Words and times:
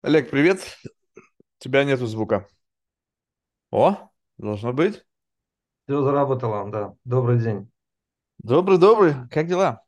Олег, 0.00 0.30
привет. 0.30 0.60
Тебя 1.58 1.82
нету 1.82 2.06
звука. 2.06 2.46
О, 3.72 4.10
должно 4.36 4.72
быть. 4.72 5.04
Все 5.86 6.02
заработало, 6.02 6.70
да. 6.70 6.94
Добрый 7.04 7.40
день. 7.40 7.68
Добрый, 8.38 8.78
добрый. 8.78 9.14
Как 9.28 9.48
дела? 9.48 9.82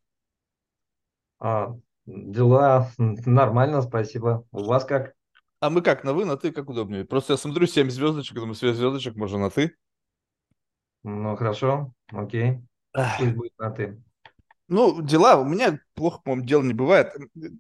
А, 1.38 1.76
дела 2.06 2.90
нормально, 2.98 3.82
спасибо. 3.82 4.44
У 4.50 4.64
вас 4.64 4.84
как? 4.84 5.14
А 5.60 5.70
мы 5.70 5.80
как, 5.80 6.02
на 6.02 6.12
вы, 6.12 6.24
на 6.24 6.36
ты, 6.36 6.50
как 6.50 6.68
удобнее? 6.68 7.04
Просто 7.04 7.34
я 7.34 7.36
смотрю 7.36 7.68
7 7.68 7.88
звездочек, 7.88 8.34
думаю, 8.34 8.54
7 8.54 8.74
звездочек, 8.74 9.14
можно 9.14 9.38
на 9.38 9.50
ты. 9.50 9.76
Ну, 11.04 11.36
хорошо, 11.36 11.92
окей. 12.08 12.58
Ах. 12.94 13.16
Пусть 13.18 13.36
будет 13.36 13.58
на 13.58 13.70
ты. 13.70 14.02
Ну, 14.70 15.02
дела, 15.02 15.36
у 15.36 15.44
меня 15.44 15.80
плохо, 15.94 16.20
по-моему, 16.22 16.46
дел 16.46 16.62
не 16.62 16.74
бывает. 16.74 17.12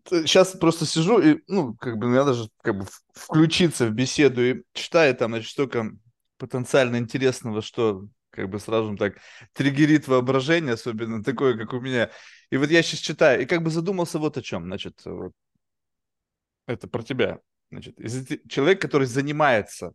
Сейчас 0.08 0.52
просто 0.52 0.86
сижу 0.86 1.20
и, 1.20 1.42
ну, 1.48 1.74
как 1.74 1.98
бы, 1.98 2.06
надо 2.06 2.34
же 2.34 2.48
как 2.62 2.78
бы 2.78 2.86
включиться 3.12 3.86
в 3.86 3.90
беседу 3.90 4.40
и 4.40 4.62
читаю 4.74 5.16
там, 5.16 5.32
значит, 5.32 5.50
столько 5.50 5.90
потенциально 6.38 6.98
интересного, 6.98 7.62
что 7.62 8.06
как 8.30 8.48
бы 8.48 8.60
сразу 8.60 8.96
так 8.96 9.18
триггерит 9.54 10.06
воображение, 10.06 10.74
особенно 10.74 11.24
такое, 11.24 11.58
как 11.58 11.72
у 11.72 11.80
меня. 11.80 12.10
И 12.50 12.56
вот 12.56 12.70
я 12.70 12.80
сейчас 12.80 13.00
читаю 13.00 13.42
и 13.42 13.46
как 13.46 13.64
бы 13.64 13.70
задумался 13.70 14.20
вот 14.20 14.38
о 14.38 14.42
чем. 14.42 14.66
Значит, 14.66 15.00
вот 15.04 15.32
Это 16.68 16.86
про 16.86 17.02
тебя. 17.02 17.40
Значит, 17.72 17.96
человек, 18.48 18.80
который 18.80 19.08
занимается 19.08 19.94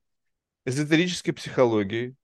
эзотерической 0.65 1.33
психологией, 1.33 2.17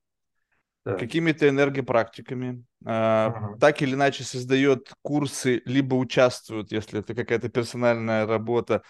Так. 0.84 1.00
какими-то 1.00 1.48
энергопрактиками, 1.48 2.64
а, 2.86 3.28
Ага. 3.28 3.58
так 3.60 3.82
или 3.82 3.94
иначе 3.94 4.24
создает 4.24 4.92
курсы, 5.02 5.62
либо 5.66 5.96
участвует, 5.96 6.72
если 6.72 7.00
это 7.00 7.14
какая-то 7.14 7.50
персональная 7.50 8.26
работа, 8.26 8.82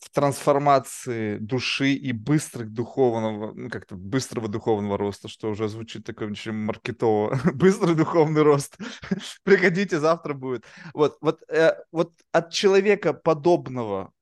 в 0.00 0.10
трансформации 0.10 1.38
души 1.38 1.92
и 1.92 2.10
быстрых 2.10 2.72
духовного, 2.72 3.52
ну, 3.54 3.70
как-то 3.70 3.94
быстрого 3.94 4.48
духовного 4.48 4.98
роста, 4.98 5.28
что 5.28 5.50
уже 5.50 5.68
звучит 5.68 6.04
такое 6.04 6.28
очень 6.30 6.52
маркетово. 6.52 7.38
Быстрый 7.54 7.94
духовный 7.94 8.42
рост. 8.42 8.76
Приходите, 9.44 10.00
завтра 10.00 10.34
будет. 10.34 10.64
Вот, 10.92 11.18
вот, 11.20 11.40
э, 11.48 11.76
вот 11.92 12.12
от 12.32 12.50
человека 12.50 13.12
подобного 13.12 14.12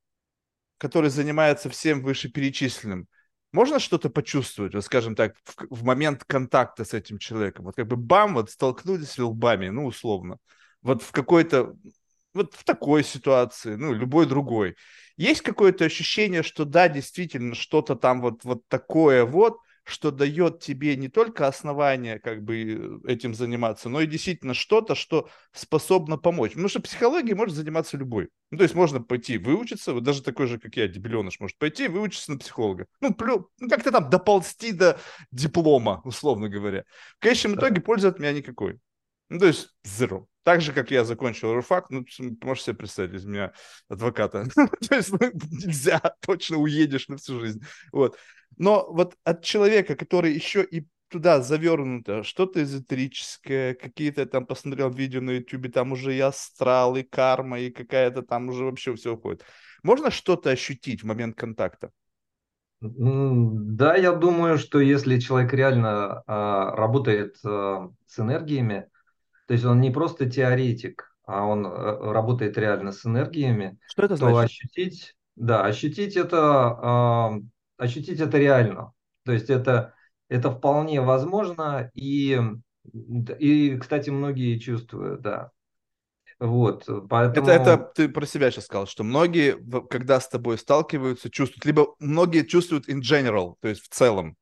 который 0.79 1.11
занимается 1.11 1.69
всем 1.69 2.03
вышеперечисленным, 2.03 3.07
можно 3.53 3.79
что-то 3.79 4.11
почувствовать, 4.11 4.75
вот 4.75 4.85
скажем 4.85 5.15
так, 5.15 5.35
в, 5.45 5.81
в 5.81 5.85
момент 5.85 6.25
контакта 6.25 6.85
с 6.85 6.95
этим 6.95 7.19
человеком? 7.19 7.65
Вот 7.65 7.77
как 7.77 7.87
бы 7.87 7.97
бам, 7.97 8.35
вот 8.35 8.51
столкнулись 8.51 9.19
лбами, 9.19 9.69
ну, 9.69 9.87
условно. 9.87 10.39
Вот 10.83 11.03
в 11.03 11.11
какой-то, 11.11 11.75
вот 12.35 12.55
в 12.55 12.65
такой 12.65 13.05
ситуации, 13.05 13.75
ну, 13.75 13.93
любой 13.93 14.27
другой. 14.27 14.77
Есть 15.17 15.43
какое-то 15.43 15.85
ощущение, 15.85 16.43
что 16.43 16.65
да, 16.65 16.89
действительно, 16.89 17.55
что-то 17.55 17.97
там 17.97 18.21
вот, 18.21 18.45
вот 18.45 18.67
такое 18.69 19.25
вот, 19.25 19.59
что 19.91 20.11
дает 20.11 20.61
тебе 20.61 20.97
не 20.97 21.09
только 21.09 21.47
основание 21.47 22.19
как 22.19 22.43
бы 22.43 23.01
этим 23.07 23.35
заниматься, 23.35 23.89
но 23.89 24.01
и 24.01 24.07
действительно 24.07 24.55
что-то, 24.55 24.95
что 24.95 25.29
способно 25.53 26.17
помочь. 26.17 26.53
Потому 26.53 26.69
что 26.69 26.81
психологией 26.81 27.35
может 27.35 27.55
заниматься 27.55 27.97
любой. 27.97 28.29
Ну, 28.51 28.59
то 28.59 28.65
есть 28.65 28.75
можно 28.75 29.03
пойти 29.03 29.39
выучиться, 29.39 29.93
вот 29.93 30.03
даже 30.03 30.23
такой 30.23 30.47
же, 30.47 30.59
как 30.59 30.77
я, 30.77 30.89
дебиленыш, 30.89 31.41
может 31.41 31.59
пойти 31.59 31.89
выучиться 31.89 32.33
на 32.33 32.39
психолога. 32.39 32.87
Ну, 33.01 33.15
плю, 33.15 33.51
ну 33.59 33.69
как-то 33.69 33.93
там 33.93 34.11
доползти 34.11 34.73
до 34.73 34.99
диплома, 35.31 36.01
условно 36.05 36.49
говоря. 36.49 36.85
В 37.19 37.23
конечном 37.23 37.57
итоге 37.57 37.81
пользы 37.81 38.09
от 38.09 38.19
меня 38.19 38.33
никакой. 38.33 38.79
Ну, 39.29 39.39
то 39.39 39.47
есть 39.47 39.71
zero. 39.87 40.27
Так 40.43 40.63
же, 40.63 40.73
как 40.73 40.91
я 40.91 41.05
закончил 41.05 41.55
РФАК, 41.55 41.91
ну, 41.91 42.05
можешь 42.43 42.65
себе 42.65 42.77
представить 42.77 43.15
из 43.15 43.25
меня 43.25 43.53
адвоката. 43.89 44.47
То 44.89 44.95
есть 44.97 45.13
ну, 45.13 45.19
нельзя, 45.51 46.01
точно 46.21 46.57
уедешь 46.57 47.09
на 47.09 47.19
всю 47.19 47.39
жизнь. 47.41 47.63
Вот. 47.93 48.17
Но 48.61 48.87
вот 48.93 49.17
от 49.25 49.43
человека, 49.43 49.97
который 49.97 50.35
еще 50.35 50.63
и 50.63 50.87
туда 51.09 51.41
завернуто 51.41 52.23
что-то 52.23 52.63
эзотерическое, 52.63 53.75
какие-то 53.75 54.27
там 54.27 54.45
посмотрел 54.47 54.91
видео 54.91 55.23
на 55.23 55.31
ютубе, 55.31 55.71
там 55.71 55.93
уже 55.93 56.15
и 56.15 56.21
астрал, 56.21 56.95
и 56.97 57.03
карма, 57.03 57.59
и 57.59 57.71
какая-то 57.71 58.21
там 58.23 58.49
уже 58.51 58.65
вообще 58.67 58.95
все 58.95 59.15
уходит. 59.15 59.43
Можно 59.83 60.11
что-то 60.11 60.51
ощутить 60.51 61.03
в 61.03 61.07
момент 61.07 61.37
контакта? 61.37 61.91
Да, 62.83 63.95
я 63.97 64.13
думаю, 64.13 64.57
что 64.59 64.81
если 64.81 65.19
человек 65.21 65.53
реально 65.53 66.23
а, 66.27 66.75
работает 66.77 67.37
а, 67.45 67.91
с 68.07 68.19
энергиями, 68.19 68.89
то 69.47 69.55
есть 69.55 69.65
он 69.67 69.81
не 69.81 69.91
просто 69.91 70.31
теоретик, 70.31 71.15
а 71.27 71.45
он 71.47 71.67
а, 71.67 72.13
работает 72.13 72.59
реально 72.59 72.93
с 72.93 73.07
энергиями, 73.07 73.79
Что 73.85 74.05
это 74.05 74.17
то 74.17 74.37
значит? 74.37 74.39
ощутить, 74.39 75.17
да, 75.37 75.65
ощутить 75.65 76.17
это, 76.17 76.39
а, 76.83 77.33
ощутить 77.81 78.21
это 78.21 78.39
реально. 78.39 78.93
То 79.25 79.33
есть 79.33 79.51
это, 79.51 79.95
это 80.29 80.51
вполне 80.51 81.01
возможно, 81.01 81.91
и, 81.95 82.41
и, 83.39 83.77
кстати, 83.79 84.11
многие 84.11 84.59
чувствуют, 84.59 85.23
да. 85.23 85.51
Вот, 86.39 86.89
Это, 86.89 87.03
это 87.13 87.43
поэтому, 87.43 87.89
ты 87.95 88.09
про 88.09 88.25
себя 88.25 88.51
сейчас 88.51 88.65
сказал, 88.65 88.87
что 88.87 89.05
многие, 89.05 89.59
когда 89.89 90.19
с 90.21 90.29
тобой 90.29 90.57
сталкиваются, 90.57 91.31
чувствуют, 91.31 91.67
либо 91.67 91.95
многие 91.99 92.47
чувствуют 92.47 92.89
in 92.89 93.01
general, 93.01 93.57
то 93.61 93.69
есть 93.69 93.83
в 93.83 93.89
целом. 93.89 94.37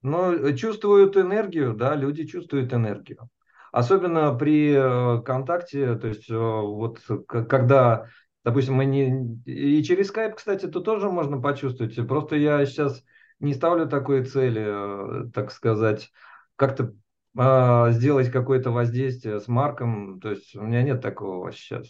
ну, 0.00 0.56
чувствуют 0.56 1.16
энергию, 1.16 1.74
да, 1.74 1.94
люди 1.94 2.26
чувствуют 2.26 2.72
энергию. 2.72 3.28
Особенно 3.72 4.34
при 4.34 4.72
э, 4.72 5.22
контакте, 5.22 5.96
то 5.96 6.06
есть 6.06 6.30
э, 6.30 6.36
вот 6.36 7.00
когда, 7.26 8.08
допустим, 8.44 8.74
мы 8.74 8.84
не... 8.84 9.40
И 9.46 9.82
через 9.82 10.08
скайп, 10.08 10.36
кстати, 10.36 10.66
то 10.66 10.80
тоже 10.80 11.10
можно 11.10 11.40
почувствовать. 11.40 11.96
Просто 12.06 12.36
я 12.36 12.64
сейчас 12.66 13.02
не 13.40 13.54
ставлю 13.54 13.88
такой 13.88 14.24
цели, 14.24 14.64
э, 14.66 15.30
так 15.32 15.50
сказать, 15.50 16.10
как-то 16.56 16.94
э, 17.36 17.92
сделать 17.92 18.30
какое-то 18.30 18.70
воздействие 18.70 19.40
с 19.40 19.48
Марком. 19.48 20.20
То 20.20 20.30
есть 20.30 20.54
у 20.54 20.62
меня 20.62 20.82
нет 20.82 21.00
такого 21.00 21.52
сейчас. 21.52 21.88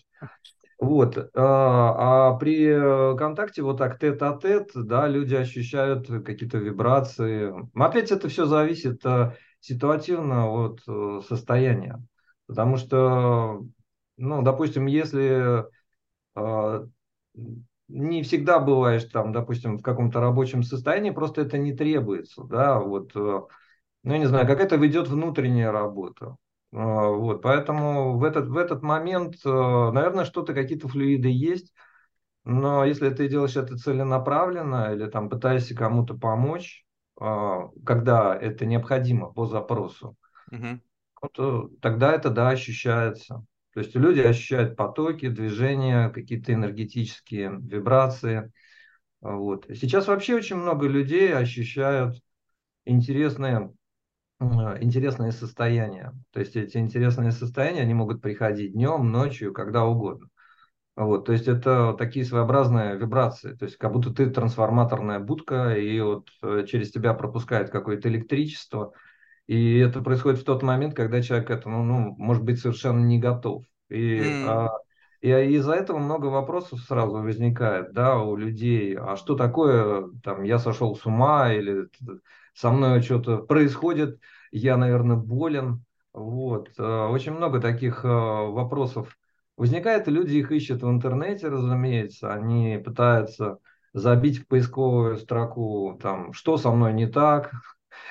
Вот. 0.79 1.19
А 1.35 2.31
а 2.31 2.37
при 2.37 2.67
э, 2.67 3.17
контакте 3.17 3.63
вот 3.63 3.79
так 3.79 3.99
тет-а-тет, 3.99 4.71
да, 4.75 5.09
люди 5.09 5.35
ощущают 5.35 6.07
какие-то 6.07 6.59
вибрации. 6.59 7.53
Но 7.75 7.85
Опять 7.85 8.13
это 8.13 8.29
все 8.29 8.47
зависит 8.47 9.05
э, 9.05 9.33
ситуативно 9.61 10.51
от 10.51 10.81
состояния. 11.27 12.01
Потому 12.47 12.77
что, 12.77 13.65
ну, 14.19 14.43
допустим, 14.43 14.87
если 14.87 15.65
не 17.89 18.23
всегда 18.23 18.59
бываешь 18.59 19.05
там, 19.05 19.33
допустим, 19.33 19.79
в 19.79 19.83
каком-то 19.83 20.21
рабочем 20.21 20.63
состоянии, 20.63 21.11
просто 21.11 21.43
это 21.43 21.59
не 21.59 21.73
требуется, 21.75 22.43
да, 22.45 22.79
вот, 22.81 23.13
э, 23.15 23.19
ну, 24.05 24.13
я 24.13 24.19
не 24.19 24.27
знаю, 24.27 24.47
как 24.47 24.61
это 24.61 24.77
ведет 24.77 25.09
внутренняя 25.09 25.73
работа. 25.73 26.37
А, 26.73 27.09
Вот, 27.11 27.43
поэтому 27.43 28.19
в 28.19 28.25
этот, 28.25 28.49
в 28.49 28.57
этот 28.57 28.83
момент, 28.83 29.37
э, 29.45 29.51
наверное, 29.51 30.25
что-то, 30.25 30.55
какие-то 30.55 30.89
флюиды 30.89 31.29
есть, 31.29 31.73
но 32.45 32.85
если 32.85 33.11
ты 33.11 33.29
делаешь 33.29 33.57
это 33.57 33.77
целенаправленно 33.79 34.93
или 34.95 35.07
там 35.09 35.31
пытаешься 35.31 35.75
кому-то 35.77 36.15
помочь, 36.17 36.87
а, 37.21 37.69
когда 37.87 38.37
это 38.37 38.67
необходимо 38.67 39.33
по 39.33 39.47
запросу, 39.47 40.17
Мгм. 40.53 40.81
вот, 41.21 41.39
э, 41.39 41.69
тогда 41.81 42.13
это, 42.13 42.31
да, 42.31 42.51
ощущается. 42.51 43.45
То 43.75 43.81
есть 43.81 43.95
люди 43.97 44.21
ощущают 44.21 44.77
потоки, 44.77 45.29
движения, 45.29 46.09
какие-то 46.11 46.53
энергетические 46.53 47.59
вибрации. 47.61 48.53
Вот. 49.21 49.67
Сейчас 49.69 50.07
вообще 50.07 50.37
очень 50.37 50.57
много 50.57 50.87
людей 50.87 51.35
ощущают 51.35 52.17
интересные 52.85 53.73
э, 54.41 54.45
интересные 54.81 55.33
состояния. 55.33 56.13
То 56.31 56.41
есть 56.41 56.57
эти 56.57 56.77
интересные 56.77 57.33
состояния, 57.33 57.83
они 57.83 57.95
могут 57.95 58.23
приходить 58.23 58.73
днем, 58.75 59.11
ночью, 59.11 59.53
когда 59.53 59.85
угодно. 59.85 60.29
Вот, 60.97 61.27
то 61.27 61.33
есть 61.33 61.49
это 61.49 61.93
такие 61.95 62.25
своеобразные 62.25 62.97
вибрации, 62.97 63.55
то 63.55 63.65
есть 63.65 63.77
как 63.79 63.91
будто 63.93 64.15
ты 64.15 64.31
трансформаторная 64.31 65.19
будка, 65.19 65.75
и 65.75 66.01
вот 66.01 66.29
э, 66.41 66.65
через 66.69 66.93
тебя 66.93 67.15
пропускает 67.15 67.71
какое-то 67.71 68.09
электричество, 68.09 68.93
и 69.47 69.79
это 69.79 70.01
происходит 70.03 70.41
в 70.41 70.45
тот 70.45 70.63
момент, 70.63 70.95
когда 70.95 71.23
человек 71.23 71.49
к 71.49 71.51
этому, 71.51 71.83
ну, 71.85 72.15
может 72.19 72.43
быть, 72.45 72.61
совершенно 72.61 73.05
не 73.05 73.19
готов. 73.19 73.65
И, 73.91 74.23
М. 74.23 74.35
а, 74.43 74.69
и 75.21 75.31
из-за 75.57 75.73
этого 75.75 75.99
много 75.99 76.27
вопросов 76.27 76.81
сразу 76.81 77.19
возникает, 77.23 77.93
да, 77.93 78.19
у 78.21 78.37
людей. 78.37 78.97
А 78.97 79.17
что 79.17 79.35
такое, 79.37 80.09
там, 80.23 80.43
я 80.45 80.59
сошел 80.59 80.97
с 80.97 81.07
ума, 81.07 81.53
или 81.53 81.89
со 82.55 82.71
мной 82.71 83.03
что-то 83.03 83.39
происходит, 83.39 84.19
я, 84.53 84.77
наверное, 84.77 85.17
болен. 85.17 85.85
Вот. 86.13 86.71
э, 86.79 86.83
Очень 87.09 87.33
много 87.33 87.61
таких 87.61 88.05
э, 88.05 88.09
вопросов 88.09 89.17
возникает, 89.57 90.07
и 90.09 90.11
люди 90.11 90.37
их 90.37 90.53
ищут 90.53 90.83
в 90.83 90.89
интернете, 90.91 91.49
разумеется. 91.49 92.33
Они 92.33 92.81
пытаются 92.85 93.59
забить 93.93 94.39
в 94.39 94.47
поисковую 94.47 95.17
строку, 95.19 95.99
там, 96.01 96.33
что 96.33 96.57
со 96.57 96.71
мной 96.71 96.93
не 96.93 97.07
так, 97.07 97.53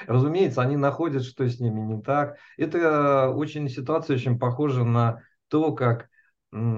Разумеется, 0.08 0.62
они 0.62 0.78
находят, 0.78 1.24
что 1.24 1.48
с 1.48 1.60
ними 1.60 1.80
не 1.82 2.02
так. 2.02 2.38
Это 2.58 3.30
очень 3.30 3.70
ситуация 3.70 4.16
очень 4.16 4.40
похожа 4.40 4.84
на 4.84 5.22
то, 5.48 5.74
как 5.74 6.10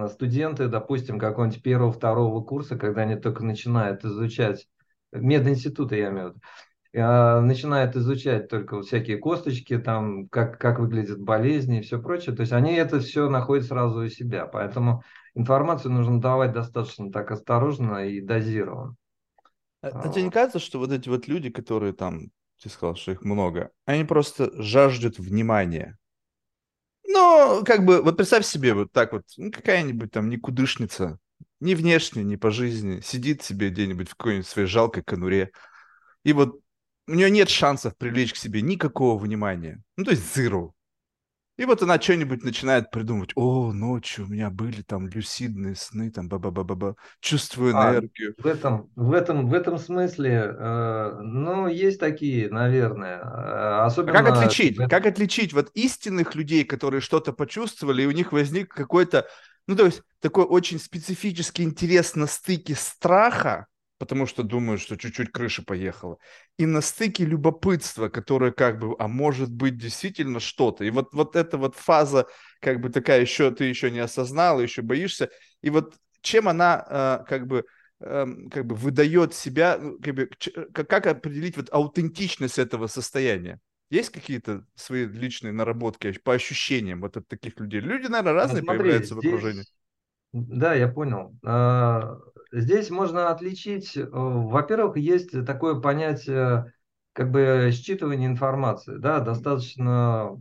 студенты, 0.10 0.68
допустим, 0.68 1.19
какого-нибудь 1.19 1.62
первого-второго 1.62 2.42
курса, 2.42 2.77
когда 2.77 3.01
они 3.01 3.16
только 3.16 3.44
начинают 3.44 4.06
изучать, 4.06 4.68
мединституты 5.12 5.98
я 5.98 6.10
имею 6.10 6.27
в 6.27 6.30
виду, 6.30 6.42
а, 6.98 7.42
начинают 7.42 7.95
изучать 7.95 8.48
только 8.48 8.81
всякие 8.81 9.18
косточки, 9.18 9.77
там, 9.77 10.30
как, 10.30 10.57
как 10.60 10.80
выглядят 10.80 11.19
болезни 11.19 11.80
и 11.80 11.81
все 11.81 12.01
прочее. 12.01 12.36
То 12.36 12.42
есть 12.42 12.54
они 12.54 12.74
это 12.74 13.00
все 13.00 13.30
находят 13.30 13.66
сразу 13.66 14.00
у 14.00 14.07
себя. 14.07 14.45
Поэтому 14.45 15.04
информацию 15.33 15.92
нужно 15.92 16.22
давать 16.22 16.54
достаточно 16.54 17.12
так 17.12 17.31
осторожно 17.31 18.07
и 18.07 18.22
дозированно. 18.22 18.95
А, 19.81 19.89
а 19.89 20.10
тебе 20.10 20.24
не 20.24 20.31
кажется, 20.31 20.60
что 20.60 20.80
вот 20.80 20.92
эти 20.92 21.10
вот 21.10 21.27
люди, 21.27 21.50
которые 21.50 21.92
там, 21.92 22.30
ты 22.62 22.69
сказал, 22.69 22.96
что 22.96 23.12
их 23.12 23.22
много, 23.22 23.72
они 23.86 24.06
просто 24.06 24.52
жаждут 24.62 25.19
внимания? 25.19 25.98
Ну, 27.07 27.63
как 27.66 27.86
бы, 27.86 28.02
вот 28.02 28.18
представь 28.18 28.46
себе 28.46 28.74
вот 28.74 28.92
так 28.92 29.13
вот, 29.13 29.24
ну, 29.38 29.52
какая-нибудь 29.52 30.12
там 30.12 30.30
никудышница, 30.30 31.19
ни 31.60 31.74
внешне, 31.74 32.24
ни 32.24 32.36
по 32.36 32.52
жизни, 32.52 33.00
сидит 33.02 33.44
себе 33.44 33.69
где-нибудь 33.69 34.10
в 34.10 34.16
какой-нибудь 34.16 34.48
своей 34.48 34.68
жалкой 34.68 35.04
конуре, 35.04 35.52
и 36.24 36.34
вот 36.34 36.60
у 37.07 37.13
нее 37.13 37.30
нет 37.30 37.50
шансов 37.50 37.96
привлечь 37.98 38.34
к 38.34 38.38
себе 38.38 38.62
никакого 38.62 39.18
внимания. 39.19 39.81
Ну, 39.96 40.06
то 40.06 40.12
есть 40.12 40.36
zero. 40.36 40.75
И 41.57 41.63
вот 41.63 41.81
она 41.81 42.00
что-нибудь 42.00 42.44
начинает 42.44 42.92
придумывать. 42.92 43.31
О, 43.36 43.72
ночью 43.72 44.25
у 44.25 44.28
меня 44.28 44.50
были 44.50 44.81
там 44.81 45.07
люсидные 45.07 45.75
сны, 45.75 46.12
там 46.12 46.28
ба-ба-ба-ба-ба. 46.28 46.96
Чувствую 47.22 47.74
а, 47.78 47.92
энергию. 47.92 48.36
В 48.38 48.46
этом, 48.46 48.90
в 48.96 49.13
этом, 49.13 49.48
в 49.48 49.54
этом 49.54 49.78
смысле, 49.78 50.54
э, 50.57 51.19
ну, 51.22 51.68
есть 51.68 52.00
такие, 52.00 52.50
наверное. 52.50 53.86
Особенно... 53.86 54.19
А 54.19 54.24
как 54.24 54.38
отличить? 54.38 54.78
Как 54.78 55.06
отличить 55.06 55.54
вот 55.54 55.72
истинных 55.75 56.36
людей, 56.36 56.66
которые 56.66 57.00
что-то 57.00 57.31
почувствовали, 57.31 58.01
и 58.01 58.08
у 58.08 58.12
них 58.12 58.34
возник 58.34 58.74
какой-то, 58.74 59.25
ну, 59.66 59.78
то 59.78 59.86
есть 59.86 60.01
такой 60.19 60.44
очень 60.44 60.78
специфический 60.78 61.63
интерес 61.63 62.16
на 62.16 62.28
стыке 62.28 62.75
страха 62.75 63.68
потому 63.98 64.26
что 64.26 64.44
думают, 64.44 64.82
что 64.82 64.98
чуть-чуть 64.98 65.32
крыша 65.32 65.64
поехала. 65.64 66.18
И 66.58 66.66
на 66.66 66.82
стыке 66.82 67.26
любопытства, 67.26 68.10
которое 68.10 68.52
как 68.52 68.80
бы, 68.80 68.96
а 69.00 69.08
может 69.08 69.52
быть 69.52 69.78
действительно 69.78 70.40
что-то. 70.40 70.84
И 70.84 70.90
вот, 70.90 71.14
вот 71.14 71.36
эта 71.36 71.58
вот 71.58 71.76
фаза, 71.76 72.28
как 72.60 72.82
бы 72.82 72.90
такая 72.90 73.22
еще, 73.22 73.52
ты 73.52 73.66
еще 73.66 73.92
не 73.92 74.00
осознал, 74.00 74.62
еще 74.62 74.82
боишься. 74.82 75.30
И 75.62 75.70
вот 75.70 75.96
чем 76.22 76.48
она 76.50 76.86
э, 76.90 77.26
как 77.28 77.48
бы 77.48 77.66
эм, 78.02 78.50
как 78.50 78.66
бы 78.66 78.76
выдает 78.76 79.34
себя, 79.34 79.78
ну, 79.80 79.98
как, 80.00 80.16
бы, 80.16 80.30
как 80.74 81.08
определить 81.08 81.58
вот 81.58 81.70
аутентичность 81.72 82.60
этого 82.60 82.88
состояния? 82.88 83.60
Есть 83.90 84.10
какие-то 84.10 84.66
свои 84.76 85.06
личные 85.06 85.54
наработки 85.54 86.12
по 86.24 86.34
ощущениям 86.34 87.02
вот 87.02 87.18
от 87.18 87.28
таких 87.28 87.60
людей? 87.60 87.80
Люди, 87.80 88.08
наверное, 88.08 88.34
разные 88.34 88.62
ну, 88.62 88.66
смотри, 88.66 88.80
появляются 88.80 89.14
здесь... 89.16 89.24
в 89.24 89.28
окружении. 89.28 89.64
Да, 90.38 90.74
я 90.74 90.90
понял. 90.90 91.34
А, 91.46 92.18
Здесь 92.56 92.90
можно 92.90 93.32
отличить, 93.32 93.98
э, 93.98 94.06
во-первых, 94.10 94.96
есть 94.96 95.46
такое 95.46 95.76
понятие 95.76 96.72
как 97.12 97.30
бы 97.30 97.70
считывания 97.72 98.28
информации, 98.28 98.96
да, 98.98 99.20
достаточно, 99.20 100.38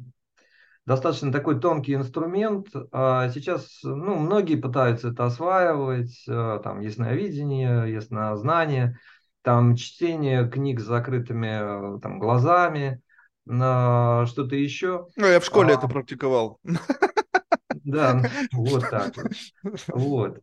достаточно 0.87 1.33
такой 1.33 1.59
тонкий 1.59 1.95
инструмент. 1.95 2.69
А 2.93 3.29
сейчас, 3.31 3.81
ну, 3.83 4.15
многие 4.15 4.55
пытаются 4.55 5.09
это 5.09 5.25
осваивать, 5.25 6.23
э, 6.29 6.61
там, 6.63 6.81
ясновидение, 6.81 7.93
яснознание, 7.93 8.97
там, 9.43 9.75
чтение 9.75 10.49
книг 10.49 10.79
с 10.79 10.85
закрытыми 10.85 11.97
э, 11.97 12.01
там, 12.01 12.21
глазами, 12.21 13.01
что-то 13.47 14.55
еще. 14.55 15.09
Ну, 15.17 15.27
я 15.27 15.39
в 15.39 15.45
школе 15.45 15.75
а, 15.75 15.79
это 15.79 15.87
практиковал. 15.87 16.61
Да, 17.85 18.23
вот 18.53 18.89
так 18.91 19.15
вот. 19.89 20.41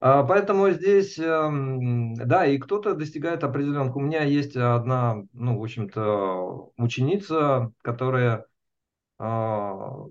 А, 0.00 0.24
поэтому 0.24 0.70
здесь, 0.70 1.18
эм, 1.18 2.14
да, 2.14 2.46
и 2.46 2.58
кто-то 2.58 2.94
достигает 2.94 3.44
определенных. 3.44 3.94
У 3.96 4.00
меня 4.00 4.24
есть 4.24 4.56
одна, 4.56 5.22
ну, 5.32 5.58
в 5.58 5.62
общем-то, 5.62 6.72
ученица, 6.76 7.72
которая 7.82 8.46
а, 9.18 10.06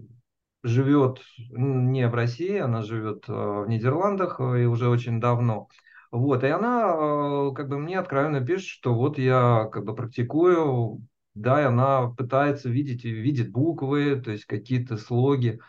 живет 0.63 1.21
не 1.49 2.07
в 2.07 2.13
России, 2.13 2.57
она 2.57 2.83
живет 2.83 3.25
э, 3.27 3.31
в 3.33 3.67
Нидерландах 3.67 4.39
э, 4.39 4.63
и 4.63 4.65
уже 4.65 4.89
очень 4.89 5.19
давно. 5.19 5.67
Вот, 6.11 6.43
и 6.43 6.47
она 6.47 6.93
э, 6.93 7.51
как 7.55 7.69
бы 7.69 7.79
мне 7.79 7.97
откровенно 7.97 8.45
пишет, 8.45 8.67
что 8.67 8.93
вот 8.93 9.17
я 9.17 9.67
как 9.71 9.85
бы 9.85 9.95
практикую, 9.95 11.01
да, 11.33 11.61
и 11.61 11.65
она 11.65 12.09
пытается 12.09 12.69
видеть, 12.69 13.03
видит 13.05 13.51
буквы, 13.51 14.21
то 14.23 14.31
есть 14.31 14.45
какие-то 14.45 14.97
слоги. 14.97 15.59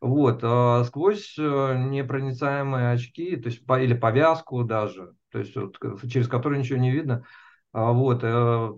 Вот, 0.00 0.40
а 0.42 0.84
сквозь 0.84 1.36
э, 1.38 1.42
непроницаемые 1.42 2.92
очки, 2.92 3.36
то 3.36 3.48
есть 3.48 3.66
по, 3.66 3.80
или 3.80 3.94
повязку 3.94 4.62
даже, 4.62 5.14
то 5.30 5.40
есть 5.40 5.56
вот, 5.56 5.76
через 6.08 6.28
которую 6.28 6.60
ничего 6.60 6.78
не 6.78 6.92
видно, 6.92 7.24
а 7.72 7.92
вот, 7.92 8.22
э, 8.22 8.26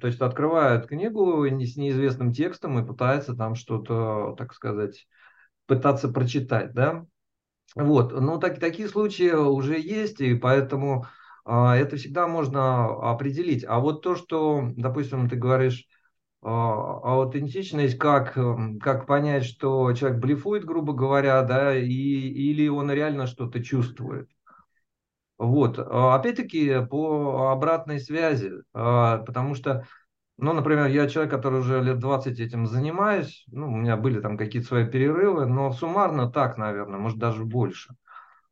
то 0.01 0.07
есть 0.07 0.21
открывает 0.21 0.87
книгу 0.87 1.47
с 1.47 1.77
неизвестным 1.77 2.33
текстом 2.33 2.79
и 2.79 2.87
пытается 2.87 3.35
там 3.35 3.55
что-то, 3.55 4.35
так 4.39 4.55
сказать, 4.55 5.07
пытаться 5.67 6.09
прочитать, 6.09 6.73
да. 6.73 7.05
Вот, 7.77 8.13
ну 8.13 8.39
так, 8.39 8.59
такие 8.59 8.89
случаи 8.89 9.33
уже 9.33 9.79
есть, 9.79 10.21
и 10.21 10.35
поэтому 10.35 11.07
а, 11.45 11.77
это 11.77 11.97
всегда 11.97 12.27
можно 12.27 12.87
определить. 13.11 13.65
А 13.65 13.79
вот 13.79 14.03
то, 14.03 14.17
что, 14.17 14.71
допустим, 14.77 15.29
ты 15.29 15.37
говоришь, 15.37 15.87
аутентичность, 16.43 17.99
как, 17.99 18.37
эм, 18.39 18.79
как 18.79 19.07
понять, 19.07 19.45
что 19.45 19.93
человек 19.93 20.21
блефует, 20.21 20.65
грубо 20.65 20.93
говоря, 20.95 21.43
да, 21.43 21.77
и, 21.77 21.85
или 21.87 22.69
он 22.69 22.91
реально 22.91 23.27
что-то 23.27 23.63
чувствует. 23.63 24.29
Вот, 25.39 25.79
а, 25.79 26.17
опять-таки 26.17 26.85
по 26.91 27.51
обратной 27.51 27.99
связи, 27.99 28.53
а, 28.75 29.19
потому 29.19 29.55
что, 29.55 29.87
ну, 30.37 30.53
например, 30.53 30.89
я 30.89 31.09
человек, 31.09 31.33
который 31.33 31.61
уже 31.61 31.83
лет 31.83 31.99
20 31.99 32.41
этим 32.41 32.67
занимаюсь, 32.67 33.45
ну, 33.49 33.69
у 33.73 33.77
меня 33.77 33.97
были 33.97 34.21
там 34.21 34.37
какие-то 34.37 34.69
свои 34.69 34.87
перерывы, 34.87 35.47
но 35.47 35.73
суммарно 35.73 36.31
так, 36.31 36.59
наверное, 36.59 36.99
может 36.99 37.19
даже 37.19 37.45
больше. 37.45 37.95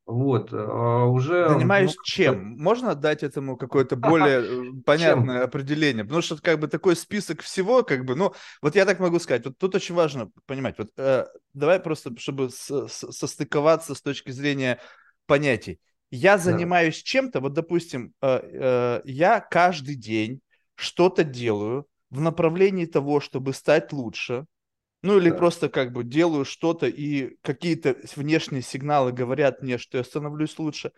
Вот, 0.08 0.48
а, 0.54 1.04
уже... 1.04 1.50
Занимаюсь 1.50 1.94
ну, 1.94 2.02
чем? 2.02 2.56
Можно 2.56 2.94
дать 2.94 3.22
этому 3.22 3.58
какое-то 3.58 3.94
более 3.94 4.40
э, 4.40 4.72
понятное 4.86 5.44
определение? 5.44 6.02
Потому 6.02 6.22
что 6.22 6.38
как 6.40 6.58
бы 6.58 6.66
такой 6.66 6.96
список 6.96 7.42
всего, 7.42 7.82
как 7.82 8.06
бы, 8.06 8.14
ну, 8.14 8.32
вот 8.62 8.74
я 8.74 8.86
так 8.86 9.00
могу 9.00 9.18
сказать, 9.18 9.44
вот 9.44 9.58
тут 9.58 9.74
очень 9.74 9.94
важно 9.94 10.30
понимать, 10.46 10.76
вот 10.78 10.88
э, 10.96 11.26
давай 11.52 11.78
просто, 11.78 12.18
чтобы 12.18 12.48
с, 12.48 12.88
с, 12.88 13.12
состыковаться 13.12 13.94
с 13.94 14.00
точки 14.00 14.30
зрения 14.30 14.80
понятий. 15.26 15.78
Я 16.10 16.38
занимаюсь 16.38 16.96
да. 16.96 17.02
чем-то, 17.04 17.40
вот, 17.40 17.52
допустим, 17.52 18.14
э, 18.22 18.40
э, 18.42 19.00
я 19.04 19.40
каждый 19.40 19.94
день 19.94 20.40
что-то 20.74 21.22
делаю 21.22 21.86
в 22.08 22.22
направлении 22.22 22.86
того, 22.86 23.20
чтобы 23.20 23.52
стать 23.52 23.92
лучше, 23.92 24.46
ну 25.02 25.18
или 25.18 25.30
да. 25.30 25.36
просто 25.36 25.68
как 25.68 25.92
бы 25.92 26.04
делаю 26.04 26.44
что-то, 26.44 26.86
и 26.86 27.36
какие-то 27.42 27.96
внешние 28.16 28.62
сигналы 28.62 29.12
говорят 29.12 29.62
мне, 29.62 29.78
что 29.78 29.98
я 29.98 30.04
становлюсь 30.04 30.58
лучше. 30.58 30.92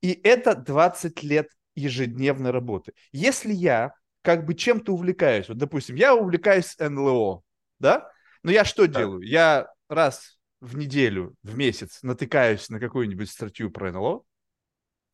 И 0.00 0.18
это 0.24 0.54
20 0.54 1.22
лет 1.22 1.48
ежедневной 1.74 2.50
работы. 2.50 2.92
Если 3.12 3.52
я 3.52 3.92
как 4.22 4.46
бы 4.46 4.54
чем-то 4.54 4.92
увлекаюсь, 4.92 5.48
вот, 5.48 5.58
допустим, 5.58 5.96
я 5.96 6.14
увлекаюсь 6.14 6.76
НЛО, 6.78 7.42
да, 7.78 8.10
но 8.42 8.50
я 8.50 8.64
что 8.64 8.86
да. 8.86 9.00
делаю? 9.00 9.20
Я 9.22 9.68
раз 9.88 10.38
в 10.60 10.76
неделю, 10.76 11.34
в 11.42 11.56
месяц 11.56 12.02
натыкаюсь 12.02 12.68
на 12.68 12.80
какую-нибудь 12.80 13.30
статью 13.30 13.70
про 13.70 13.92
НЛО, 13.92 14.22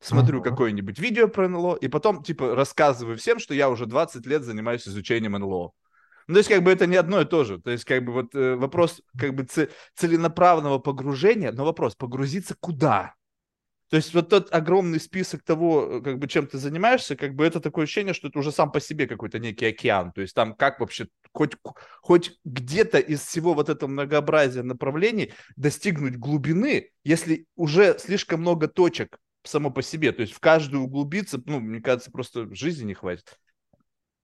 смотрю 0.00 0.40
uh-huh. 0.40 0.45
какое-нибудь 0.45 0.99
видео 0.99 1.28
про 1.28 1.49
НЛО, 1.49 1.76
и 1.76 1.88
потом, 1.88 2.23
типа, 2.23 2.54
рассказываю 2.54 3.16
всем, 3.16 3.38
что 3.38 3.54
я 3.54 3.68
уже 3.71 3.87
20 3.87 4.25
лет 4.26 4.45
занимаюсь 4.45 4.87
изучением 4.87 5.33
НЛО. 5.33 5.73
Ну, 6.28 6.35
то 6.35 6.38
есть, 6.38 6.49
как 6.49 6.62
бы 6.62 6.70
это 6.70 6.87
не 6.87 6.97
одно 6.97 7.20
и 7.20 7.25
то 7.25 7.44
же. 7.44 7.58
То 7.61 7.70
есть, 7.70 7.85
как 7.85 8.04
бы 8.04 8.12
вот 8.12 8.35
э, 8.35 8.54
вопрос 8.54 9.00
как 9.18 9.35
бы 9.35 9.47
целенаправленного 9.97 10.78
погружения, 10.78 11.52
но 11.52 11.64
вопрос, 11.64 11.97
погрузиться 11.97 12.54
куда? 12.61 13.14
То 13.90 13.97
есть 13.97 14.12
вот 14.12 14.28
тот 14.28 14.52
огромный 14.52 15.00
список 15.00 15.42
того, 15.42 15.88
э, 15.90 16.00
как 16.02 16.18
бы 16.18 16.28
чем 16.28 16.47
ты 16.47 16.58
занимаешься, 16.58 17.16
как 17.16 17.35
бы 17.35 17.47
это 17.47 17.61
такое 17.61 17.85
ощущение, 17.85 18.12
что 18.12 18.28
это 18.28 18.38
уже 18.38 18.52
сам 18.52 18.70
по 18.70 18.80
себе 18.80 19.06
какой-то 19.06 19.38
некий 19.38 19.66
океан. 19.66 20.12
То 20.12 20.20
есть 20.20 20.35
там 20.35 20.54
как 20.54 20.80
вообще 20.80 21.08
хоть, 21.32 21.56
хоть 22.02 22.38
где-то 22.44 22.99
из 22.99 23.23
всего 23.23 23.54
вот 23.54 23.70
этого 23.70 23.88
многообразия 23.88 24.62
направлений 24.62 25.32
достигнуть 25.56 26.16
глубины, 26.16 26.90
если 27.04 27.47
уже 27.56 27.99
слишком 27.99 28.42
много 28.42 28.68
точек 28.68 29.18
само 29.44 29.70
по 29.70 29.82
себе. 29.82 30.12
То 30.12 30.20
есть 30.20 30.35
в 30.35 30.40
каждую 30.40 30.82
углубиться, 30.85 31.40
ну, 31.47 31.58
мне 31.58 31.80
кажется, 31.80 32.11
просто 32.11 32.54
жизни 32.54 32.85
не 32.85 32.94
хватит. 32.94 33.38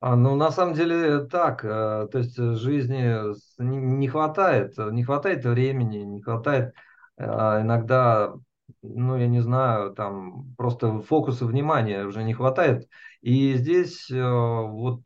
А, 0.00 0.16
ну, 0.16 0.36
на 0.36 0.50
самом 0.50 0.74
деле 0.74 1.24
так, 1.26 1.64
э, 1.64 2.08
то 2.12 2.18
есть 2.18 2.38
э, 2.38 2.54
жизни 2.56 3.34
не 3.62 4.08
хватает, 4.08 4.76
не 4.76 5.02
хватает 5.02 5.44
времени, 5.44 5.98
не 5.98 6.20
хватает 6.20 6.74
а, 7.16 7.62
иногда, 7.62 8.34
ну, 8.82 9.16
я 9.16 9.28
не 9.28 9.40
знаю, 9.40 9.94
там 9.94 10.54
просто 10.56 11.00
фокуса 11.00 11.46
внимания 11.46 12.04
уже 12.04 12.22
не 12.22 12.34
хватает. 12.34 12.88
И 13.22 13.54
здесь 13.54 14.10
э, 14.10 14.22
вот 14.22 15.04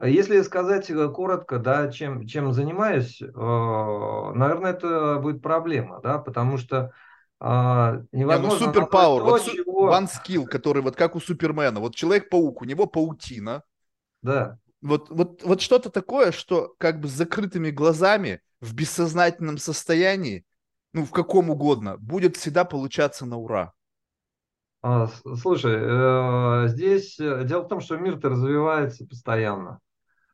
Если 0.00 0.42
сказать 0.42 0.90
коротко, 1.14 1.58
да, 1.58 1.88
чем, 1.90 2.26
чем 2.26 2.52
занимаюсь, 2.52 3.20
наверное, 3.20 4.72
это 4.72 5.18
будет 5.22 5.42
проблема, 5.42 6.00
да, 6.02 6.18
потому 6.18 6.58
что 6.58 6.92
невозможно 7.42 8.58
Не, 8.58 8.66
ну 8.66 8.72
суперпауэр, 8.72 9.22
вот 9.22 9.44
чего... 9.44 9.92
one 9.92 10.08
skill, 10.08 10.46
который 10.46 10.82
вот 10.82 10.94
как 10.94 11.16
у 11.16 11.20
Супермена, 11.20 11.80
вот 11.80 11.94
Человек-паук, 11.94 12.62
у 12.62 12.64
него 12.64 12.86
паутина. 12.86 13.64
Да. 14.22 14.58
Вот, 14.80 15.10
вот, 15.10 15.42
вот 15.42 15.60
что-то 15.60 15.90
такое, 15.90 16.32
что 16.32 16.74
как 16.78 17.00
бы 17.00 17.08
с 17.08 17.12
закрытыми 17.12 17.70
глазами, 17.70 18.40
в 18.62 18.74
бессознательном 18.74 19.58
состоянии, 19.58 20.44
ну, 20.92 21.04
в 21.04 21.10
каком 21.10 21.50
угодно, 21.50 21.96
будет 21.98 22.36
всегда 22.36 22.64
получаться 22.64 23.26
на 23.26 23.36
ура. 23.36 23.72
А, 24.82 25.08
слушай, 25.36 25.74
э, 25.76 26.68
здесь 26.68 27.18
э, 27.20 27.44
дело 27.44 27.62
в 27.62 27.68
том, 27.68 27.80
что 27.80 27.96
мир-то 27.96 28.28
развивается 28.28 29.06
постоянно. 29.06 29.80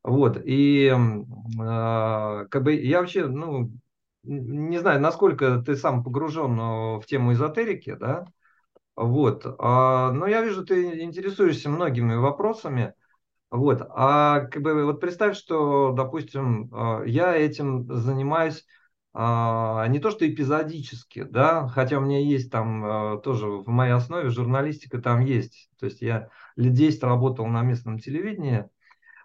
Вот, 0.03 0.39
и 0.45 0.87
э, 0.87 2.47
как 2.51 2.63
бы 2.63 2.75
я 2.75 3.01
вообще, 3.01 3.27
ну, 3.27 3.73
не 4.29 4.79
знаю, 4.79 5.01
насколько 5.01 5.63
ты 5.65 5.77
сам 5.77 6.05
погружен 6.05 6.57
в 7.01 7.03
тему 7.07 7.33
эзотерики, 7.33 7.95
да, 7.95 8.27
вот, 8.97 9.45
а, 9.59 10.13
но 10.13 10.27
я 10.27 10.43
вижу, 10.43 10.65
ты 10.65 11.03
интересуешься 11.03 11.71
многими 11.71 12.15
вопросами, 12.15 12.95
вот, 13.51 13.83
а 13.91 14.41
как 14.41 14.63
бы 14.63 14.85
вот 14.85 15.01
представь, 15.01 15.37
что, 15.37 15.93
допустим, 15.93 16.71
я 17.07 17.35
этим 17.35 17.87
занимаюсь 17.91 18.67
а, 19.21 19.87
не 19.89 19.99
то 19.99 20.13
что 20.13 20.29
эпизодически, 20.29 21.25
да, 21.25 21.67
хотя 21.67 21.99
у 21.99 22.03
меня 22.03 22.21
есть 22.21 22.53
там 22.53 22.85
а, 22.85 23.17
тоже 23.19 23.49
в 23.49 23.67
моей 23.67 23.93
основе 23.93 24.29
журналистика 24.29 25.01
там 25.01 25.21
есть. 25.21 25.71
То 25.81 25.87
есть 25.87 26.03
я 26.03 26.29
лет 26.55 26.73
10 26.75 27.03
работал 27.03 27.47
на 27.47 27.63
местном 27.63 27.99
телевидении, 27.99 28.69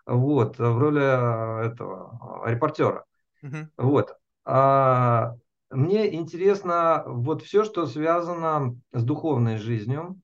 вот, 0.08 0.58
в 0.58 0.80
роли 0.80 1.02
а, 1.04 1.62
этого 1.64 2.42
репортера. 2.50 3.06
Uh-huh. 3.44 3.68
Вот. 3.78 4.18
А, 4.46 5.36
мне 5.70 6.14
интересно 6.16 7.04
вот 7.06 7.42
все, 7.42 7.64
что 7.64 7.86
связано 7.86 8.76
с 8.92 9.04
духовной 9.04 9.58
жизнью. 9.58 10.20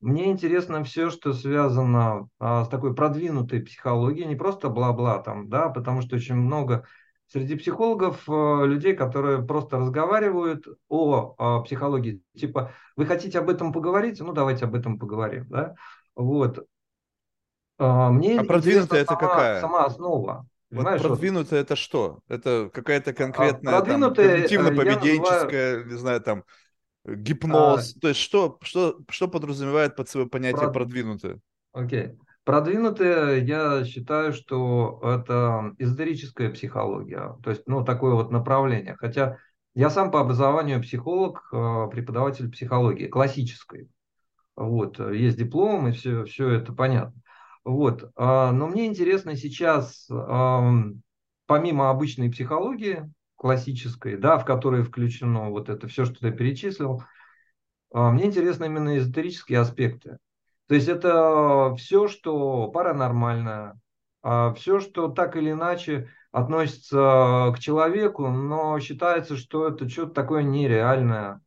Мне 0.00 0.30
интересно 0.30 0.84
все, 0.84 1.10
что 1.10 1.32
связано 1.32 2.28
а, 2.38 2.64
с 2.64 2.68
такой 2.68 2.94
продвинутой 2.94 3.60
психологией, 3.62 4.26
не 4.26 4.36
просто 4.36 4.68
бла-бла 4.68 5.20
там, 5.20 5.48
да, 5.48 5.70
потому 5.70 6.02
что 6.02 6.16
очень 6.16 6.36
много 6.36 6.86
среди 7.28 7.56
психологов 7.56 8.22
э, 8.28 8.66
людей, 8.66 8.94
которые 8.94 9.44
просто 9.44 9.78
разговаривают 9.78 10.66
о, 10.88 11.34
о 11.38 11.62
психологии. 11.62 12.22
Типа, 12.36 12.72
вы 12.94 13.06
хотите 13.06 13.38
об 13.38 13.48
этом 13.48 13.72
поговорить? 13.72 14.20
Ну, 14.20 14.32
давайте 14.32 14.64
об 14.64 14.74
этом 14.74 14.98
поговорим. 14.98 15.46
Да? 15.48 15.74
Вот. 16.14 16.66
А, 17.78 18.10
мне 18.10 18.38
а 18.38 18.44
продвинутая 18.44 19.02
это 19.02 19.14
сама, 19.14 19.28
какая? 19.28 19.60
Сама 19.60 19.84
основа. 19.84 20.46
Вот 20.70 21.00
продвинутая 21.00 21.60
это 21.60 21.76
что? 21.76 22.20
Это 22.28 22.70
какая-то 22.72 23.10
а, 23.10 23.14
конкретная 23.14 23.80
когнитивно-поведенческая, 23.80 25.76
называю... 25.76 25.86
не 25.86 25.98
знаю, 25.98 26.20
там, 26.20 26.44
гипноз. 27.04 27.94
А... 27.96 28.00
То 28.00 28.08
есть 28.08 28.20
что, 28.20 28.58
что, 28.62 28.98
что 29.08 29.28
подразумевает 29.28 29.96
под 29.96 30.08
свое 30.08 30.26
понятие 30.26 30.62
Прод... 30.62 30.74
продвинутое? 30.74 31.40
Окей. 31.72 32.18
Продвинутые, 32.44 33.44
я 33.44 33.84
считаю, 33.84 34.32
что 34.32 35.00
это 35.02 35.74
эзотерическая 35.78 36.50
психология, 36.50 37.36
то 37.42 37.50
есть, 37.50 37.62
ну, 37.66 37.84
такое 37.84 38.14
вот 38.14 38.30
направление. 38.30 38.94
Хотя 38.96 39.38
я 39.74 39.90
сам 39.90 40.12
по 40.12 40.20
образованию 40.20 40.80
психолог, 40.80 41.48
э, 41.52 41.88
преподаватель 41.90 42.50
психологии, 42.50 43.08
классической. 43.08 43.88
Вот, 44.54 45.00
есть 45.00 45.36
диплом, 45.36 45.88
и 45.88 45.92
все, 45.92 46.24
все 46.24 46.50
это 46.50 46.72
понятно. 46.72 47.20
Вот, 47.66 48.12
а, 48.14 48.52
но 48.52 48.68
мне 48.68 48.86
интересно 48.86 49.34
сейчас, 49.34 50.06
помимо 50.08 51.90
обычной 51.90 52.30
психологии, 52.30 53.12
классической, 53.34 54.16
да, 54.16 54.38
в 54.38 54.44
которой 54.44 54.84
включено 54.84 55.50
вот 55.50 55.68
это 55.68 55.88
все, 55.88 56.04
что 56.04 56.20
ты 56.20 56.30
перечислил, 56.30 57.02
а, 57.92 58.12
мне 58.12 58.26
интересны 58.26 58.66
именно 58.66 58.96
эзотерические 58.96 59.58
аспекты. 59.58 60.18
То 60.68 60.76
есть 60.76 60.86
это 60.86 61.74
все, 61.76 62.06
что 62.06 62.68
паранормально, 62.68 63.80
а 64.22 64.54
все, 64.54 64.78
что 64.78 65.08
так 65.08 65.34
или 65.36 65.50
иначе 65.50 66.08
относится 66.30 67.52
к 67.52 67.58
человеку, 67.58 68.28
но 68.28 68.78
считается, 68.78 69.36
что 69.36 69.66
это 69.66 69.88
что-то 69.88 70.12
такое 70.12 70.44
нереальное. 70.44 71.40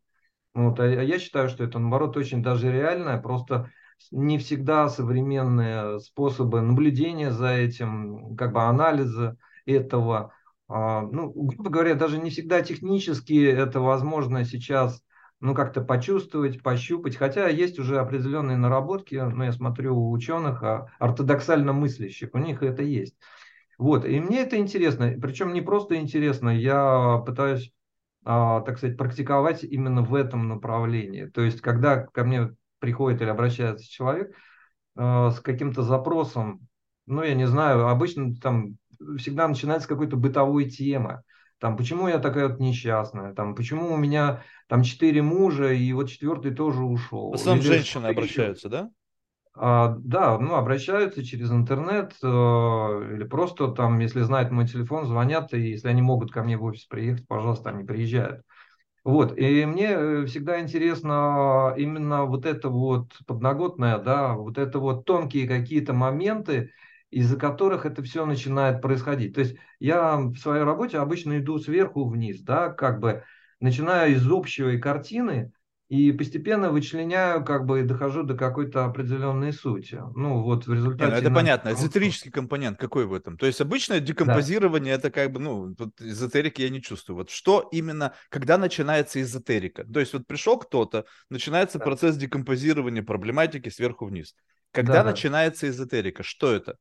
Вот, 0.54 0.82
а 0.82 0.86
я 0.86 1.18
считаю, 1.18 1.48
что 1.48 1.64
это, 1.64 1.80
наоборот, 1.80 2.18
очень 2.18 2.44
даже 2.44 2.70
реальное, 2.70 3.22
просто 3.22 3.72
не 4.12 4.38
всегда 4.38 4.90
современные 4.90 6.00
способы 6.00 6.62
наблюдения 6.62 7.32
за 7.32 7.50
этим, 7.50 8.36
как 8.36 8.54
бы 8.54 8.62
анализа 8.64 9.38
этого, 9.66 10.34
а, 10.68 11.02
ну, 11.02 11.32
грубо 11.32 11.70
говоря, 11.70 11.96
даже 11.96 12.18
не 12.18 12.30
всегда 12.30 12.62
технически 12.62 13.46
это 13.46 13.80
возможно 13.80 14.46
сейчас 14.46 15.02
ну, 15.42 15.56
как-то 15.56 15.82
почувствовать, 15.82 16.62
пощупать. 16.62 17.16
Хотя 17.16 17.48
есть 17.48 17.80
уже 17.80 18.00
определенные 18.00 18.58
наработки, 18.58 19.16
ну, 19.16 19.44
я 19.44 19.52
смотрю 19.52 19.96
у 19.98 20.12
ученых, 20.12 20.64
а, 20.64 20.88
ортодоксально 21.00 21.74
мыслящих, 21.74 22.30
у 22.34 22.38
них 22.40 22.62
это 22.62 22.84
есть. 22.84 23.16
Вот, 23.78 24.06
и 24.06 24.20
мне 24.20 24.42
это 24.42 24.58
интересно, 24.58 25.16
причем 25.22 25.54
не 25.54 25.62
просто 25.62 25.96
интересно, 25.96 26.50
я 26.50 27.24
пытаюсь, 27.26 27.72
а, 28.26 28.60
так 28.62 28.78
сказать, 28.78 28.98
практиковать 28.98 29.64
именно 29.64 30.02
в 30.02 30.14
этом 30.16 30.50
направлении. 30.50 31.26
То 31.28 31.42
есть, 31.42 31.62
когда 31.62 32.06
ко 32.06 32.26
мне 32.26 32.50
приходит 32.80 33.22
или 33.22 33.30
обращается 33.30 33.90
человек 33.90 34.36
а, 34.96 35.32
с 35.32 35.40
каким-то 35.40 35.84
запросом, 35.84 36.68
ну, 37.06 37.24
я 37.24 37.34
не 37.34 37.48
знаю, 37.48 37.88
обычно 37.88 38.36
там 38.36 38.78
всегда 39.18 39.48
начинается 39.48 39.86
с 39.86 39.90
какой-то 39.90 40.16
бытовой 40.18 40.70
темы. 40.70 41.22
Там, 41.60 41.76
почему 41.76 42.08
я 42.08 42.20
такая 42.20 42.48
вот 42.48 42.60
несчастная? 42.60 43.34
Там, 43.34 43.54
почему 43.54 43.94
у 43.94 43.98
меня 43.98 44.44
там 44.68 44.84
четыре 44.84 45.22
мужа, 45.22 45.74
и 45.74 45.92
вот 45.92 46.10
четвертый 46.10 46.54
тоже 46.54 46.84
ушел? 46.84 47.32
В 47.32 47.36
основном 47.36 47.64
женщины 47.66 48.08
обращаются, 48.08 48.70
да? 48.70 48.90
А, 49.56 49.96
да, 50.00 50.38
ну, 50.40 50.56
обращаются 50.56 51.24
через 51.24 51.52
интернет, 51.52 52.14
э, 52.24 52.28
или 52.28 53.26
просто 53.26 53.70
там, 53.70 54.00
если 54.00 54.22
знают 54.22 54.52
мой 54.52 54.68
телефон, 54.68 55.06
звонят, 55.06 55.54
и 55.54 55.60
если 55.60 55.90
они 55.90 56.02
могут 56.02 56.32
ко 56.32 56.44
мне 56.44 56.56
в 56.56 56.64
офис 56.64 56.86
приехать, 56.86 57.28
пожалуйста, 57.28 57.72
они 57.72 57.84
приезжают. 57.84 58.44
Вот, 59.10 59.36
и 59.40 59.66
мне 59.66 59.88
э, 59.90 60.26
всегда 60.28 60.62
интересно 60.62 61.74
именно 61.76 62.26
вот 62.26 62.46
это 62.46 62.70
вот 62.70 63.18
подноготное, 63.26 63.98
да, 63.98 64.36
вот 64.36 64.60
это 64.60 64.78
вот 64.78 65.06
тонкие 65.06 65.48
какие-то 65.48 65.94
моменты, 65.94 66.72
из-за 67.10 67.36
которых 67.36 67.88
это 67.88 68.04
все 68.04 68.28
начинает 68.28 68.84
происходить. 68.84 69.34
То 69.34 69.40
есть 69.42 69.56
я 69.80 70.18
в 70.18 70.38
своей 70.38 70.64
работе 70.64 71.00
обычно 71.00 71.40
иду 71.40 71.58
сверху 71.58 72.08
вниз, 72.08 72.42
да, 72.42 72.70
как 72.70 73.00
бы 73.00 73.24
начинаю 73.60 74.14
из 74.14 74.30
общей 74.32 74.78
картины 74.78 75.52
и 75.90 76.12
постепенно 76.12 76.70
вычленяю, 76.70 77.44
как 77.44 77.66
бы 77.66 77.80
и 77.80 77.84
дохожу 77.84 78.22
до 78.22 78.36
какой-то 78.36 78.86
определенной 78.86 79.52
сути. 79.52 80.00
Ну, 80.16 80.44
вот 80.44 80.68
в 80.68 80.74
результате... 80.74 81.06
Не, 81.06 81.12
ну 81.12 81.18
это 81.18 81.32
понятно. 81.32 81.70
Эзотерический 81.70 82.30
компонент 82.30 82.78
какой 82.78 83.08
в 83.08 83.14
этом? 83.14 83.40
То 83.40 83.48
есть 83.48 83.60
обычное 83.60 84.00
декомпозирование, 84.00 84.96
да. 84.96 85.00
это 85.00 85.12
как 85.12 85.32
бы, 85.32 85.40
ну, 85.40 85.74
тут 85.74 86.00
эзотерики 86.00 86.62
я 86.62 86.70
не 86.70 86.80
чувствую. 86.80 87.18
Вот 87.18 87.32
что 87.32 87.68
именно, 87.72 88.14
когда 88.30 88.60
начинается 88.60 89.20
эзотерика? 89.20 89.84
То 89.84 90.00
есть 90.00 90.14
вот 90.14 90.28
пришел 90.28 90.60
кто-то, 90.60 91.06
начинается 91.32 91.80
да. 91.80 91.86
процесс 91.86 92.18
декомпозирования 92.18 93.02
проблематики 93.02 93.70
сверху 93.70 94.06
вниз. 94.06 94.36
Когда 94.72 95.04
да, 95.04 95.06
начинается 95.06 95.68
эзотерика? 95.68 96.22
Что 96.22 96.54
это? 96.54 96.78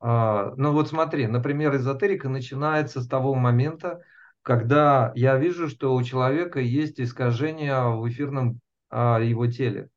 А, 0.00 0.52
ну 0.56 0.72
вот 0.72 0.88
смотри, 0.88 1.28
например, 1.28 1.76
эзотерика 1.76 2.28
начинается 2.28 3.00
с 3.00 3.06
того 3.06 3.36
момента, 3.36 4.02
когда 4.48 5.12
я 5.14 5.36
вижу, 5.36 5.68
что 5.68 5.94
у 5.94 6.02
человека 6.02 6.58
есть 6.58 6.98
искажения 6.98 7.84
в 7.84 8.08
эфирном 8.08 8.60
а, 8.88 9.20
его 9.20 9.46
теле. 9.46 9.90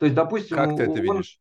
То 0.00 0.06
есть, 0.06 0.16
допустим, 0.16 0.56
как 0.56 0.76
ты 0.76 0.82
это 0.82 0.90
он, 0.90 1.00
видишь? 1.00 1.38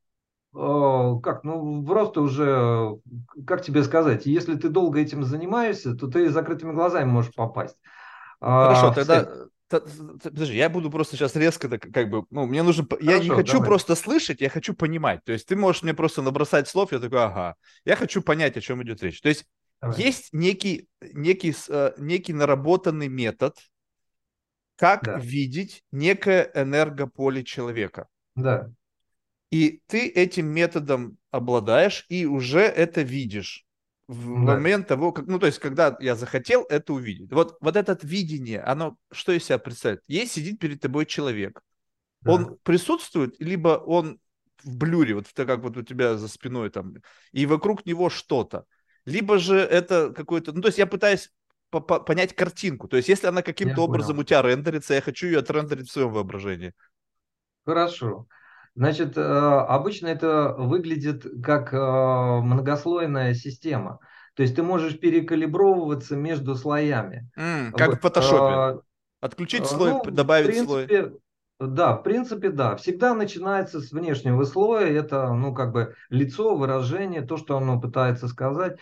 А, 0.53 1.19
как, 1.21 1.43
ну 1.43 1.83
просто 1.83 2.21
уже, 2.21 2.99
как 3.47 3.63
тебе 3.63 3.83
сказать, 3.83 4.27
если 4.27 4.53
ты 4.57 4.69
долго 4.69 4.99
этим 4.99 5.23
занимаешься, 5.23 5.95
то 5.95 6.07
ты 6.07 6.29
закрытыми 6.29 6.73
глазами 6.73 7.09
можешь 7.09 7.33
попасть. 7.33 7.77
Хорошо, 8.39 8.89
а, 8.89 8.93
тогда 8.93 9.27
Подожди, 9.67 10.55
я 10.55 10.69
буду 10.69 10.91
просто 10.91 11.17
сейчас 11.17 11.35
резко, 11.35 11.67
так, 11.67 11.81
как 11.91 12.09
бы, 12.09 12.25
ну, 12.29 12.45
мне 12.45 12.61
нужно, 12.61 12.85
Хорошо, 12.87 13.03
я 13.09 13.17
не 13.17 13.29
хочу 13.29 13.53
давай. 13.53 13.67
просто 13.67 13.95
слышать, 13.95 14.39
я 14.39 14.49
хочу 14.49 14.75
понимать. 14.75 15.23
То 15.23 15.33
есть 15.33 15.47
ты 15.47 15.55
можешь 15.55 15.81
мне 15.81 15.95
просто 15.95 16.21
набросать 16.21 16.67
слов, 16.67 16.91
я 16.91 16.99
такой, 16.99 17.23
ага. 17.23 17.55
Я 17.83 17.95
хочу 17.95 18.21
понять, 18.21 18.55
о 18.57 18.61
чем 18.61 18.83
идет 18.83 19.01
речь. 19.01 19.19
То 19.21 19.29
есть 19.29 19.45
давай. 19.81 20.01
есть 20.01 20.33
некий, 20.33 20.89
некий, 21.01 21.55
э, 21.69 21.93
некий 21.97 22.33
наработанный 22.33 23.07
метод, 23.07 23.57
как 24.77 25.03
да. 25.03 25.17
видеть 25.17 25.83
некое 25.91 26.51
энергополе 26.53 27.43
человека. 27.43 28.07
Да. 28.35 28.69
И 29.51 29.81
ты 29.87 30.07
этим 30.09 30.47
методом 30.47 31.17
обладаешь 31.31 32.05
и 32.09 32.25
уже 32.25 32.61
это 32.61 33.01
видишь 33.01 33.65
в 34.07 34.45
да. 34.45 34.53
момент 34.53 34.87
того, 34.87 35.11
как, 35.11 35.25
ну, 35.27 35.39
то 35.39 35.47
есть, 35.47 35.59
когда 35.59 35.95
я 35.99 36.15
захотел 36.15 36.63
это 36.69 36.93
увидеть. 36.93 37.31
Вот, 37.31 37.57
вот 37.59 37.75
это 37.75 37.97
видение, 38.03 38.61
оно 38.61 38.97
что 39.11 39.31
из 39.31 39.45
себя 39.45 39.57
представляет? 39.57 40.03
Есть 40.07 40.33
сидит 40.33 40.59
перед 40.59 40.79
тобой 40.81 41.05
человек. 41.05 41.61
Да. 42.21 42.33
Он 42.33 42.57
присутствует, 42.63 43.35
либо 43.39 43.69
он 43.69 44.19
в 44.63 44.77
блюре, 44.77 45.15
вот 45.15 45.27
это 45.31 45.45
как 45.45 45.61
вот 45.61 45.77
у 45.77 45.83
тебя 45.83 46.17
за 46.17 46.27
спиной 46.27 46.69
там, 46.69 46.95
и 47.31 47.45
вокруг 47.45 47.85
него 47.85 48.09
что-то. 48.09 48.65
Либо 49.05 49.37
же 49.37 49.57
это 49.57 50.11
какой-то, 50.11 50.51
ну 50.51 50.61
то 50.61 50.67
есть 50.67 50.77
я 50.77 50.87
пытаюсь 50.87 51.31
понять 51.71 52.35
картинку. 52.35 52.87
То 52.87 52.97
есть, 52.97 53.09
если 53.09 53.27
она 53.27 53.41
каким-то 53.41 53.81
образом 53.81 54.19
у 54.19 54.23
тебя 54.23 54.41
рендерится, 54.41 54.93
я 54.93 55.01
хочу 55.01 55.27
ее 55.27 55.39
отрендерить 55.39 55.89
в 55.89 55.91
своем 55.91 56.11
воображении. 56.11 56.73
Хорошо. 57.65 58.27
Значит, 58.75 59.17
э, 59.17 59.21
обычно 59.21 60.07
это 60.07 60.53
выглядит 60.57 61.25
как 61.43 61.73
э, 61.73 61.77
многослойная 61.77 63.33
система. 63.33 63.99
То 64.35 64.43
есть 64.43 64.55
ты 64.55 64.63
можешь 64.63 64.99
перекалибровываться 64.99 66.17
между 66.17 66.55
слоями. 66.55 67.29
Mm, 67.37 67.71
как 67.71 67.89
вот. 67.91 67.97
в 67.97 68.01
фотошопе. 68.01 68.81
Отключить 69.21 69.65
слой, 69.65 69.91
ну, 69.91 70.03
добавить 70.11 70.47
принципе, 70.47 70.65
слой. 70.67 71.19
Да, 71.59 71.95
в 71.95 72.03
принципе, 72.03 72.49
да. 72.49 72.75
Всегда 72.75 73.13
начинается 73.13 73.79
с 73.79 73.91
внешнего 73.91 74.43
слоя. 74.43 74.87
Это, 74.87 75.33
ну, 75.33 75.53
как 75.53 75.71
бы 75.71 75.95
лицо, 76.09 76.55
выражение, 76.55 77.21
то, 77.21 77.37
что 77.37 77.57
оно 77.57 77.79
пытается 77.79 78.27
сказать. 78.27 78.77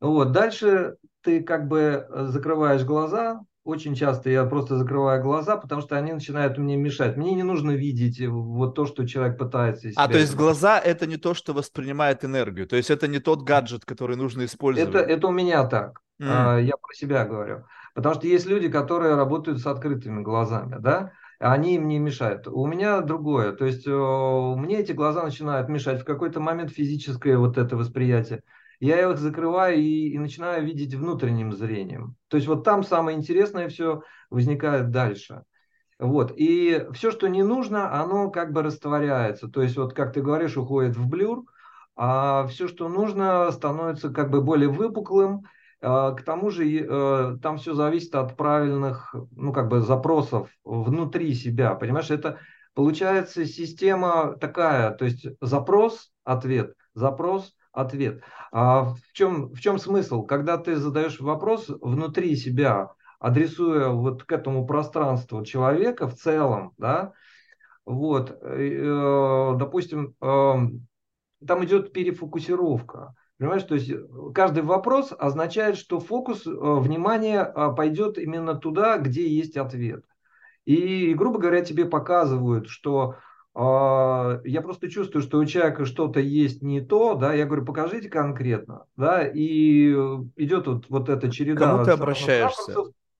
Вот. 0.00 0.32
Дальше 0.32 0.96
ты 1.22 1.42
как 1.42 1.68
бы 1.68 2.06
закрываешь 2.10 2.84
глаза, 2.84 3.40
очень 3.64 3.94
часто 3.94 4.28
я 4.28 4.44
просто 4.44 4.76
закрываю 4.76 5.22
глаза, 5.22 5.56
потому 5.56 5.80
что 5.80 5.96
они 5.96 6.12
начинают 6.12 6.58
мне 6.58 6.76
мешать. 6.76 7.16
Мне 7.16 7.34
не 7.34 7.42
нужно 7.42 7.70
видеть 7.70 8.20
вот 8.26 8.74
то, 8.74 8.84
что 8.84 9.08
человек 9.08 9.38
пытается. 9.38 9.88
А, 9.96 10.06
то 10.06 10.18
есть 10.18 10.36
глаза 10.36 10.78
это 10.78 11.06
не 11.06 11.16
то, 11.16 11.32
что 11.32 11.54
воспринимает 11.54 12.24
энергию, 12.24 12.66
то 12.66 12.76
есть 12.76 12.90
это 12.90 13.08
не 13.08 13.20
тот 13.20 13.42
гаджет, 13.42 13.86
который 13.86 14.16
нужно 14.16 14.44
использовать. 14.44 14.94
Это, 14.94 14.98
это 14.98 15.26
у 15.28 15.32
меня 15.32 15.66
так. 15.66 16.00
Mm. 16.20 16.62
Я 16.64 16.76
про 16.76 16.94
себя 16.94 17.24
говорю. 17.24 17.64
Потому 17.94 18.14
что 18.14 18.26
есть 18.26 18.46
люди, 18.46 18.68
которые 18.68 19.14
работают 19.14 19.60
с 19.60 19.66
открытыми 19.66 20.22
глазами, 20.22 20.76
да, 20.78 21.12
они 21.38 21.76
им 21.76 21.88
не 21.88 21.98
мешают. 21.98 22.46
У 22.48 22.66
меня 22.66 23.00
другое. 23.00 23.52
То 23.52 23.64
есть 23.64 23.86
мне 23.86 24.80
эти 24.80 24.92
глаза 24.92 25.22
начинают 25.24 25.68
мешать 25.68 26.02
в 26.02 26.04
какой-то 26.04 26.40
момент 26.40 26.70
физическое 26.70 27.36
вот 27.36 27.58
это 27.58 27.76
восприятие 27.76 28.42
я 28.80 29.10
их 29.10 29.18
закрываю 29.18 29.78
и, 29.78 30.10
и 30.10 30.18
начинаю 30.18 30.64
видеть 30.64 30.94
внутренним 30.94 31.52
зрением. 31.52 32.16
То 32.28 32.36
есть 32.36 32.46
вот 32.46 32.64
там 32.64 32.82
самое 32.82 33.16
интересное 33.16 33.68
все 33.68 34.02
возникает 34.30 34.90
дальше. 34.90 35.44
Вот. 35.98 36.32
И 36.36 36.86
все, 36.92 37.10
что 37.10 37.28
не 37.28 37.42
нужно, 37.42 37.98
оно 37.98 38.30
как 38.30 38.52
бы 38.52 38.62
растворяется. 38.62 39.48
То 39.48 39.62
есть 39.62 39.76
вот 39.76 39.94
как 39.94 40.12
ты 40.12 40.20
говоришь, 40.20 40.56
уходит 40.56 40.96
в 40.96 41.08
блюр, 41.08 41.44
а 41.96 42.46
все, 42.48 42.68
что 42.68 42.88
нужно, 42.88 43.50
становится 43.52 44.10
как 44.10 44.30
бы 44.30 44.42
более 44.42 44.68
выпуклым. 44.68 45.44
А, 45.84 46.12
к 46.12 46.22
тому 46.22 46.50
же 46.50 46.64
э, 46.66 47.36
там 47.42 47.58
все 47.58 47.74
зависит 47.74 48.14
от 48.14 48.36
правильных, 48.36 49.14
ну 49.36 49.52
как 49.52 49.68
бы 49.68 49.80
запросов 49.80 50.48
внутри 50.64 51.34
себя. 51.34 51.74
Понимаешь, 51.74 52.10
это 52.10 52.38
получается 52.74 53.44
система 53.44 54.36
такая, 54.38 54.92
то 54.92 55.04
есть 55.04 55.26
запрос, 55.42 56.10
ответ, 56.24 56.74
запрос, 56.94 57.54
ответ. 57.72 58.22
А 58.50 58.94
в 58.94 59.12
чем, 59.12 59.52
в 59.52 59.60
чем 59.60 59.78
смысл? 59.78 60.24
Когда 60.24 60.56
ты 60.56 60.76
задаешь 60.76 61.20
вопрос 61.20 61.66
внутри 61.68 62.34
себя, 62.36 62.90
адресуя 63.18 63.88
вот 63.88 64.24
к 64.24 64.32
этому 64.32 64.66
пространству 64.66 65.44
человека 65.44 66.08
в 66.08 66.14
целом, 66.14 66.72
да, 66.78 67.12
вот, 67.84 68.38
э, 68.40 69.54
допустим, 69.58 70.14
э, 70.22 70.54
там 71.46 71.64
идет 71.64 71.92
перефокусировка. 71.92 73.14
Понимаешь, 73.38 73.64
то 73.64 73.74
есть 73.74 73.90
каждый 74.34 74.62
вопрос 74.62 75.12
означает, 75.18 75.76
что 75.76 75.98
фокус 76.00 76.46
э, 76.46 76.50
внимания 76.50 77.44
пойдет 77.76 78.16
именно 78.18 78.54
туда, 78.54 78.98
где 78.98 79.28
есть 79.28 79.56
ответ. 79.56 80.04
И, 80.64 81.14
грубо 81.14 81.38
говоря, 81.38 81.62
тебе 81.62 81.84
показывают, 81.84 82.68
что 82.68 83.16
а, 83.54 84.40
я 84.44 84.62
просто 84.62 84.90
чувствую, 84.90 85.22
что 85.22 85.38
у 85.38 85.44
человека 85.44 85.84
что-то 85.84 86.18
есть 86.18 86.62
не 86.62 86.80
то, 86.80 87.14
да, 87.14 87.32
я 87.34 87.46
говорю, 87.46 87.64
покажите 87.64 88.08
конкретно, 88.08 88.86
да, 88.96 89.22
и 89.26 89.90
идет 90.36 90.66
вот, 90.66 90.86
вот 90.88 91.08
эта 91.08 91.30
череда. 91.30 91.70
Кому 91.70 91.84
ты 91.84 91.92
обращаешься? 91.92 92.74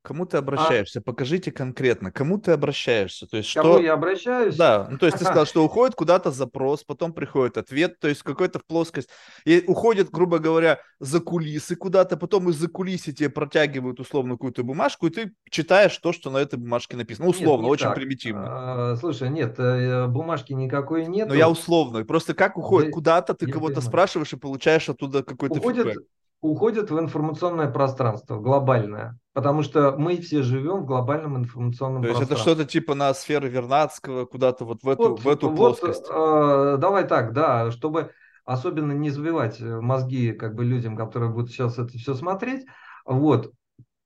Кому 0.05 0.27
ты 0.27 0.37
а 0.37 0.41
обращаешься? 0.41 0.99
А... 0.99 1.03
Покажите 1.03 1.51
конкретно, 1.51 2.13
кому 2.13 2.37
ты 2.39 2.51
обращаешься. 2.51 3.27
То 3.27 3.39
есть 3.39 3.49
что... 3.49 3.63
Кому 3.63 3.79
я 3.79 3.95
обращаюсь? 3.95 4.55
Да, 4.55 4.87
ну, 4.91 4.99
то 4.99 5.07
есть 5.07 5.17
ты 5.17 5.25
сказал, 5.25 5.47
что 5.47 5.65
уходит 5.65 5.95
куда-то 5.95 6.31
запрос, 6.31 6.85
потом 6.85 7.15
приходит 7.15 7.57
ответ, 7.57 7.99
то 8.01 8.09
есть 8.09 8.23
какой-то 8.23 8.59
в 8.59 8.67
плоскость. 8.67 9.09
И 9.47 9.65
уходит, 9.67 10.11
грубо 10.11 10.41
говоря, 10.41 10.79
за 11.01 11.21
кулисы 11.21 11.75
куда-то, 11.75 12.19
потом 12.19 12.51
из-за 12.51 12.69
кулисы 12.69 13.15
тебе 13.15 13.31
протягивают 13.31 13.99
условно 13.99 14.35
какую-то 14.35 14.63
бумажку, 14.63 15.07
и 15.07 15.11
ты 15.11 15.33
читаешь 15.49 15.97
то, 15.97 16.13
что 16.13 16.29
на 16.29 16.37
этой 16.37 16.59
бумажке 16.59 16.99
написано. 16.99 17.25
Ну, 17.25 17.31
условно, 17.31 17.63
нет, 17.63 17.69
не 17.69 17.73
очень 17.73 17.87
так. 17.87 17.95
примитивно. 17.95 18.45
А, 18.93 18.97
слушай, 18.97 19.31
нет, 19.31 19.55
э, 19.59 20.07
бумажки 20.07 20.53
никакой 20.53 21.07
нет. 21.07 21.29
Но 21.29 21.35
я 21.35 21.49
условно. 21.49 22.05
Просто 22.05 22.35
как 22.35 22.59
уходит? 22.59 22.91
Да, 22.91 22.93
Куда-то 22.93 23.33
ты 23.33 23.47
кого-то 23.47 23.81
спрашиваешь 23.81 24.35
и 24.35 24.37
получаешь 24.37 24.87
оттуда 24.91 25.23
какой-то 25.23 25.61
уходит, 25.61 25.87
фидбэк 25.87 26.05
уходят 26.45 26.91
в 26.91 26.99
информационное 26.99 27.71
пространство, 27.71 28.39
глобальное. 28.39 29.19
Потому 29.33 29.63
что 29.63 29.97
мы 29.97 30.19
все 30.19 30.43
живем 30.43 30.83
в 30.83 30.85
глобальном 30.85 31.39
информационном 31.39 32.03
То 32.03 32.09
пространстве. 32.09 32.27
То 32.27 32.33
есть 32.35 32.47
это 32.47 32.57
что-то 32.57 32.71
типа 32.71 32.95
на 32.95 33.15
сферы 33.15 33.49
Вернадского, 33.49 34.27
куда-то 34.27 34.67
вот 34.67 34.83
в 34.83 34.89
эту, 34.89 35.09
вот, 35.09 35.21
в 35.21 35.29
эту 35.29 35.49
вот, 35.49 35.57
плоскость. 35.57 36.05
Э, 36.11 36.77
давай 36.79 37.09
так, 37.09 37.33
да, 37.33 37.71
чтобы 37.71 38.11
особенно 38.45 38.93
не 38.93 39.09
забивать 39.09 39.59
мозги 39.61 40.33
как 40.33 40.55
бы 40.55 40.67
людям, 40.67 40.99
которые 40.99 41.31
будут 41.31 41.51
сейчас 41.51 41.79
это 41.79 41.97
все 41.97 42.13
смотреть. 42.13 42.67
Вот, 43.07 43.51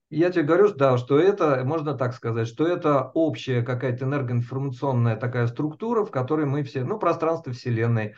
я 0.09 0.31
тебе 0.31 0.45
говорю, 0.45 0.73
да, 0.73 0.97
что 0.97 1.19
это, 1.19 1.63
можно 1.65 1.95
так 1.95 2.15
сказать, 2.15 2.47
что 2.47 2.65
это 2.69 3.11
общая 3.15 3.63
какая-то 3.63 4.05
энергоинформационная 4.05 5.17
такая 5.17 5.49
структура, 5.49 6.05
в 6.05 6.13
которой 6.13 6.47
мы 6.47 6.63
все, 6.63 6.85
ну, 6.85 7.01
пространство 7.01 7.53
Вселенной, 7.53 8.07
э, 8.07 8.15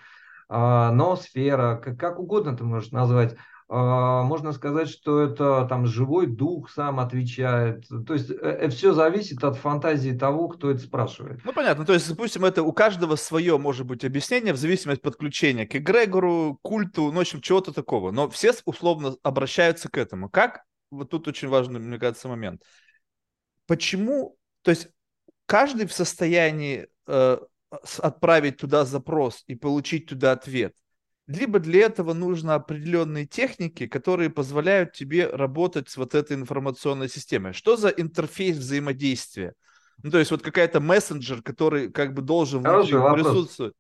ноосфера, 0.51 1.81
как, 1.83 1.99
как 1.99 2.19
угодно 2.19 2.55
ты 2.55 2.65
можешь 2.65 2.91
назвать, 2.91 3.35
а, 3.35 3.39
можно 3.73 4.53
сказать, 4.53 4.89
что 4.89 5.21
это 5.21 5.65
там 5.69 5.87
живой 5.87 6.27
дух 6.27 6.71
сам 6.71 6.99
отвечает. 6.99 7.87
То 8.05 8.15
есть 8.15 8.29
э, 8.29 8.35
э, 8.35 8.69
все 8.69 8.93
зависит 8.93 9.45
от 9.45 9.57
фантазии 9.57 10.11
того, 10.11 10.49
кто 10.49 10.73
это 10.73 10.81
спрашивает. 10.81 11.41
Ну 11.45 11.53
понятно, 11.53 11.85
то 11.85 11.93
есть, 11.93 12.09
допустим, 12.09 12.45
это 12.45 12.65
у 12.65 12.73
каждого 12.73 13.15
свое 13.15 13.59
может 13.59 13.87
быть 13.87 14.05
объяснение 14.05 14.53
в 14.53 14.57
зависимости 14.57 14.99
от 14.99 15.05
подключения 15.05 15.69
к 15.69 15.77
эгрегору, 15.77 16.59
культу, 16.63 17.13
ну, 17.13 17.19
в 17.19 17.21
общем, 17.21 17.41
чего-то 17.41 17.73
такого. 17.73 18.11
Но 18.11 18.29
все 18.29 18.53
условно 18.65 19.15
обращаются 19.23 19.89
к 19.89 19.99
этому. 19.99 20.29
Как? 20.29 20.65
Вот 20.91 21.11
тут 21.11 21.29
очень 21.29 21.47
важный, 21.47 21.79
мне 21.79 21.99
кажется, 22.01 22.27
момент. 22.27 22.65
Почему? 23.69 24.37
То 24.63 24.73
есть 24.73 24.89
каждый 25.47 25.87
в 25.87 25.93
состоянии 25.93 26.89
э, 27.07 27.39
отправить 27.99 28.57
туда 28.57 28.85
запрос 28.85 29.45
и 29.47 29.55
получить 29.55 30.07
туда 30.07 30.33
ответ– 30.33 30.75
либо 31.31 31.59
для 31.59 31.87
этого 31.87 32.13
нужно 32.13 32.55
определенные 32.55 33.27
техники, 33.27 33.87
которые 33.87 34.31
позволяют 34.31 34.93
тебе 34.93 35.27
работать 35.27 35.89
с 35.89 35.97
вот 35.97 36.15
этой 36.15 36.37
информационной 36.37 37.09
системой. 37.09 37.53
Что 37.53 37.77
за 37.77 37.89
интерфейс 37.89 38.57
взаимодействия? 38.57 39.55
Ну, 40.03 40.11
то 40.11 40.19
есть 40.19 40.31
вот 40.31 40.43
какая-то 40.43 40.81
мессенджер, 40.81 41.43
который 41.43 41.91
как 41.91 42.15
бы 42.15 42.23
должен 42.23 42.63
Хороший 42.63 43.01
присутствовать. 43.15 43.75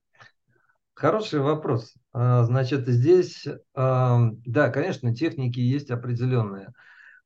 Хороший 0.94 1.40
вопрос. 1.40 1.94
А, 2.12 2.44
значит, 2.44 2.86
здесь, 2.86 3.46
да, 3.74 4.68
конечно, 4.70 5.14
техники 5.14 5.58
есть 5.58 5.90
определенные. 5.90 6.72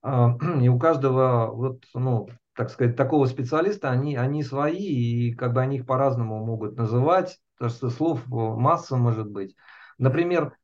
А, 0.00 0.36
и 0.62 0.68
у 0.68 0.78
каждого, 0.78 1.50
вот, 1.52 1.84
ну, 1.92 2.28
так 2.54 2.70
сказать, 2.70 2.94
такого 2.94 3.26
специалиста, 3.26 3.90
они, 3.90 4.16
они 4.16 4.44
свои, 4.44 4.78
и 4.78 5.34
как 5.34 5.54
бы 5.54 5.60
они 5.60 5.78
их 5.78 5.86
по-разному 5.86 6.44
могут 6.44 6.76
называть, 6.76 7.40
потому 7.56 7.76
что 7.76 7.90
слов 7.90 8.22
масса 8.28 8.96
может 8.96 9.28
быть. 9.28 9.56
Например, 9.98 10.56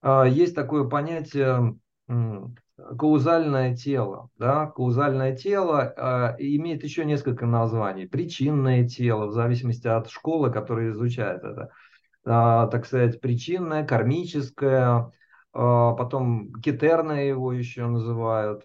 а, 0.00 0.24
есть 0.24 0.54
такое 0.54 0.84
понятие 0.84 1.78
каузальное 2.98 3.76
тело. 3.76 4.30
Да? 4.38 4.66
Каузальное 4.66 5.36
тело 5.36 5.92
э, 5.94 6.36
имеет 6.38 6.84
еще 6.84 7.04
несколько 7.04 7.44
названий. 7.44 8.06
Причинное 8.06 8.88
тело, 8.88 9.26
в 9.26 9.32
зависимости 9.32 9.88
от 9.88 10.08
школы, 10.08 10.50
которая 10.52 10.92
изучает 10.92 11.42
это. 11.42 11.70
Э, 12.24 12.68
так 12.70 12.86
сказать, 12.86 13.20
причинное, 13.20 13.84
кармическое, 13.84 15.10
потом 15.52 16.52
кетерное 16.62 17.24
его 17.24 17.52
еще 17.52 17.86
называют. 17.86 18.64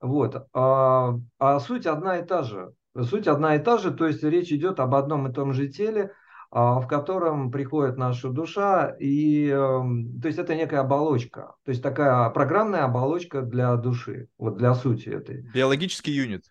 Вот. 0.00 0.48
А, 0.52 1.14
а 1.38 1.60
суть 1.60 1.86
одна 1.86 2.18
и 2.18 2.26
та 2.26 2.42
же. 2.42 2.72
Суть 3.02 3.26
одна 3.26 3.56
и 3.56 3.58
та 3.58 3.78
же, 3.78 3.92
то 3.92 4.06
есть 4.06 4.22
речь 4.22 4.52
идет 4.52 4.80
об 4.80 4.94
одном 4.94 5.28
и 5.28 5.32
том 5.32 5.52
же 5.52 5.68
теле, 5.68 6.04
а, 6.04 6.14
в 6.50 6.86
котором 6.88 7.50
приходит 7.50 7.96
наша 7.96 8.30
душа, 8.30 8.96
и 9.00 9.48
эм, 9.48 10.20
то 10.20 10.28
есть 10.28 10.38
это 10.38 10.54
некая 10.54 10.80
оболочка, 10.80 11.54
то 11.64 11.70
есть 11.70 11.82
такая 11.82 12.30
программная 12.30 12.84
оболочка 12.84 13.42
для 13.42 13.74
души, 13.76 14.28
вот 14.38 14.56
для 14.56 14.74
сути 14.74 15.08
этой. 15.08 15.42
Биологический 15.52 16.12
юнит. 16.12 16.44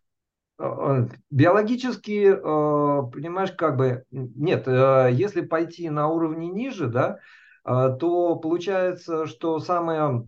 Э, 0.57 0.63
э, 0.63 1.07
биологически, 1.31 2.27
э, 2.27 3.11
понимаешь, 3.11 3.51
как 3.51 3.75
бы, 3.77 4.05
нет, 4.11 4.67
если 4.67 5.41
пойти 5.41 5.89
на 5.89 6.07
уровне 6.07 6.47
ниже, 6.47 6.87
да, 6.87 7.19
то 7.63 8.35
получается, 8.35 9.25
что 9.25 9.59
самое 9.59 10.27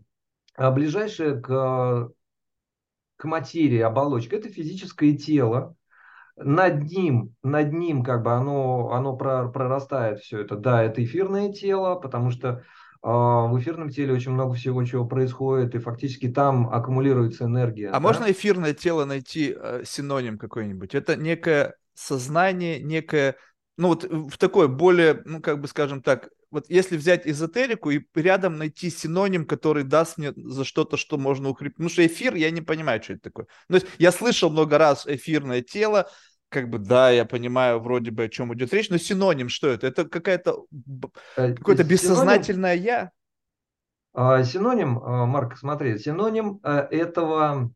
ближайшее 0.58 1.40
к, 1.40 2.10
к 3.16 3.26
материи 3.26 3.80
оболочка– 3.80 4.36
это 4.38 4.50
физическое 4.50 5.16
тело, 5.16 5.76
над 6.38 6.84
ним, 6.84 7.34
над 7.44 7.74
ним 7.74 8.04
как 8.04 8.24
бы 8.24 8.32
оно, 8.32 8.92
оно 8.92 9.16
прорастает 9.16 10.20
все 10.20 10.42
это. 10.42 10.56
Да, 10.56 10.84
это 10.84 11.04
эфирное 11.04 11.52
тело, 11.52 11.96
потому 11.96 12.32
что 12.32 12.64
а, 13.02 13.48
в 13.48 13.60
эфирном 13.60 13.90
теле 13.90 14.14
очень 14.14 14.32
много 14.32 14.54
всего, 14.54 14.84
чего 14.84 15.06
происходит, 15.06 15.76
и 15.76 15.80
фактически 15.80 16.30
там 16.30 16.70
аккумулируется 16.70 17.46
энергия. 17.46 17.90
А 17.90 17.94
да? 17.94 18.00
можно 18.00 18.32
эфирное 18.32 18.74
тело 18.74 19.06
найти 19.06 19.56
э, 19.58 19.84
синоним 19.86 20.38
какой-нибудь? 20.38 20.94
Это 20.94 21.16
некое 21.16 21.76
сознание, 21.94 22.80
некое, 22.80 23.36
ну 23.78 23.90
вот 23.90 24.04
в 24.04 24.38
такой 24.38 24.68
более, 24.68 25.22
ну 25.26 25.42
как 25.42 25.60
бы 25.60 25.68
скажем 25.68 26.02
так, 26.02 26.30
вот 26.50 26.66
если 26.70 26.96
взять 26.96 27.28
эзотерику 27.28 27.92
и 27.92 28.02
рядом 28.16 28.58
найти 28.58 28.90
синоним, 28.90 29.46
который 29.46 29.84
даст 29.84 30.18
мне 30.18 30.34
за 30.36 30.64
что-то, 30.64 30.98
что 30.98 31.18
можно 31.18 31.50
укрепить. 31.50 31.76
Потому 31.76 31.90
что 31.90 32.06
эфир, 32.06 32.36
я 32.36 32.52
не 32.52 32.62
понимаю, 32.62 33.04
что 33.04 33.14
это 33.14 33.24
такое. 33.24 33.48
Ну, 33.68 33.80
то 33.80 33.86
есть 33.86 33.96
я 34.00 34.12
слышал 34.12 34.50
много 34.50 34.78
раз 34.78 35.06
эфирное 35.06 35.62
тело, 35.62 36.10
как 36.50 36.70
бы, 36.70 36.80
да, 36.80 37.10
я 37.10 37.26
понимаю 37.26 37.80
вроде 37.80 38.12
бы, 38.12 38.24
о 38.24 38.30
чем 38.30 38.54
идет 38.54 38.74
речь, 38.74 38.90
но 38.90 38.98
синоним 38.98 39.50
что 39.50 39.68
это? 39.68 39.88
Это 39.88 40.06
какая-то, 40.06 40.66
э, 41.36 41.54
какое-то 41.54 41.84
бессознательное 41.84 42.76
я? 42.76 43.12
А, 44.14 44.44
синоним, 44.44 45.00
а, 45.00 45.26
Марк, 45.26 45.58
смотри, 45.58 45.98
синоним 45.98 46.60
э, 46.64 46.88
этого, 46.92 47.72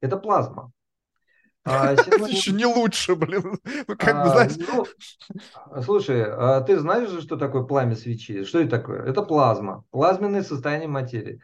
это 0.00 0.16
плазма. 0.16 0.72
А, 1.64 1.96
синоним... 2.04 2.26
Еще 2.26 2.52
не 2.52 2.64
лучше, 2.64 3.16
блин. 3.16 3.58
Ну, 3.86 3.96
как 3.96 4.24
бы, 4.24 4.30
знаешь... 4.30 4.52
ну, 4.56 5.82
слушай, 5.82 6.24
а 6.24 6.60
ты 6.60 6.78
знаешь 6.78 7.10
же, 7.10 7.20
что 7.20 7.36
такое 7.36 7.64
пламя 7.64 7.96
свечи? 7.96 8.44
Что 8.44 8.60
это 8.60 8.78
такое? 8.78 9.02
Это 9.02 9.22
плазма, 9.22 9.84
плазменное 9.90 10.42
состояние 10.42 10.88
материи. 10.88 11.42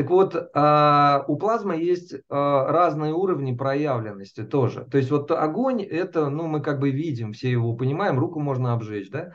Так 0.00 0.08
вот, 0.08 0.50
а, 0.54 1.26
у 1.28 1.36
плазмы 1.36 1.76
есть 1.76 2.14
а, 2.30 2.72
разные 2.72 3.12
уровни 3.12 3.54
проявленности 3.54 4.42
тоже. 4.44 4.86
То 4.90 4.96
есть 4.96 5.10
вот 5.10 5.30
огонь, 5.30 5.82
это, 5.82 6.30
ну, 6.30 6.46
мы 6.46 6.62
как 6.62 6.80
бы 6.80 6.90
видим, 6.90 7.34
все 7.34 7.50
его 7.50 7.74
понимаем, 7.74 8.18
руку 8.18 8.40
можно 8.40 8.72
обжечь, 8.72 9.10
да? 9.10 9.34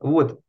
Вот. 0.00 0.40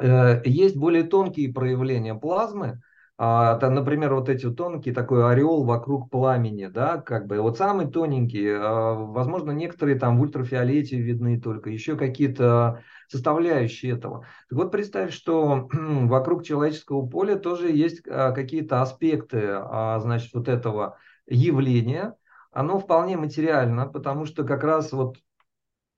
Э, 0.00 0.42
есть 0.44 0.76
более 0.76 1.02
тонкие 1.02 1.52
проявления 1.52 2.14
плазмы, 2.14 2.82
а, 3.18 3.56
там, 3.56 3.74
например, 3.74 4.14
вот 4.14 4.28
эти 4.28 4.48
тонкие, 4.48 4.94
такой 4.94 5.28
ореол 5.28 5.64
вокруг 5.64 6.08
пламени, 6.08 6.66
да, 6.66 6.98
как 6.98 7.26
бы, 7.26 7.40
вот 7.40 7.58
самый 7.58 7.88
тоненький, 7.88 8.48
а, 8.48 8.94
возможно, 8.94 9.50
некоторые 9.50 9.98
там 9.98 10.18
в 10.18 10.22
ультрафиолете 10.22 11.00
видны 11.00 11.40
только, 11.40 11.68
еще 11.68 11.96
какие-то 11.96 12.80
составляющие 13.08 13.92
этого. 13.92 14.26
Так 14.48 14.58
вот, 14.58 14.72
представь, 14.72 15.12
что 15.12 15.68
вокруг 15.72 16.44
человеческого 16.44 17.06
поля 17.06 17.36
тоже 17.36 17.70
есть 17.70 18.02
а, 18.08 18.32
какие-то 18.32 18.82
аспекты, 18.82 19.48
а, 19.52 19.98
значит, 20.00 20.32
вот 20.34 20.48
этого 20.48 20.98
явления, 21.26 22.14
оно 22.52 22.78
вполне 22.78 23.16
материально, 23.16 23.86
потому 23.86 24.26
что 24.26 24.44
как 24.44 24.64
раз 24.64 24.92
вот 24.92 25.16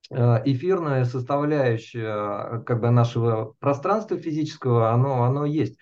эфирная 0.08 1.04
составляющая 1.04 2.60
как 2.60 2.80
бы 2.80 2.90
нашего 2.90 3.56
пространства 3.58 4.16
физического, 4.16 4.92
оно, 4.92 5.24
оно 5.24 5.44
есть. 5.44 5.76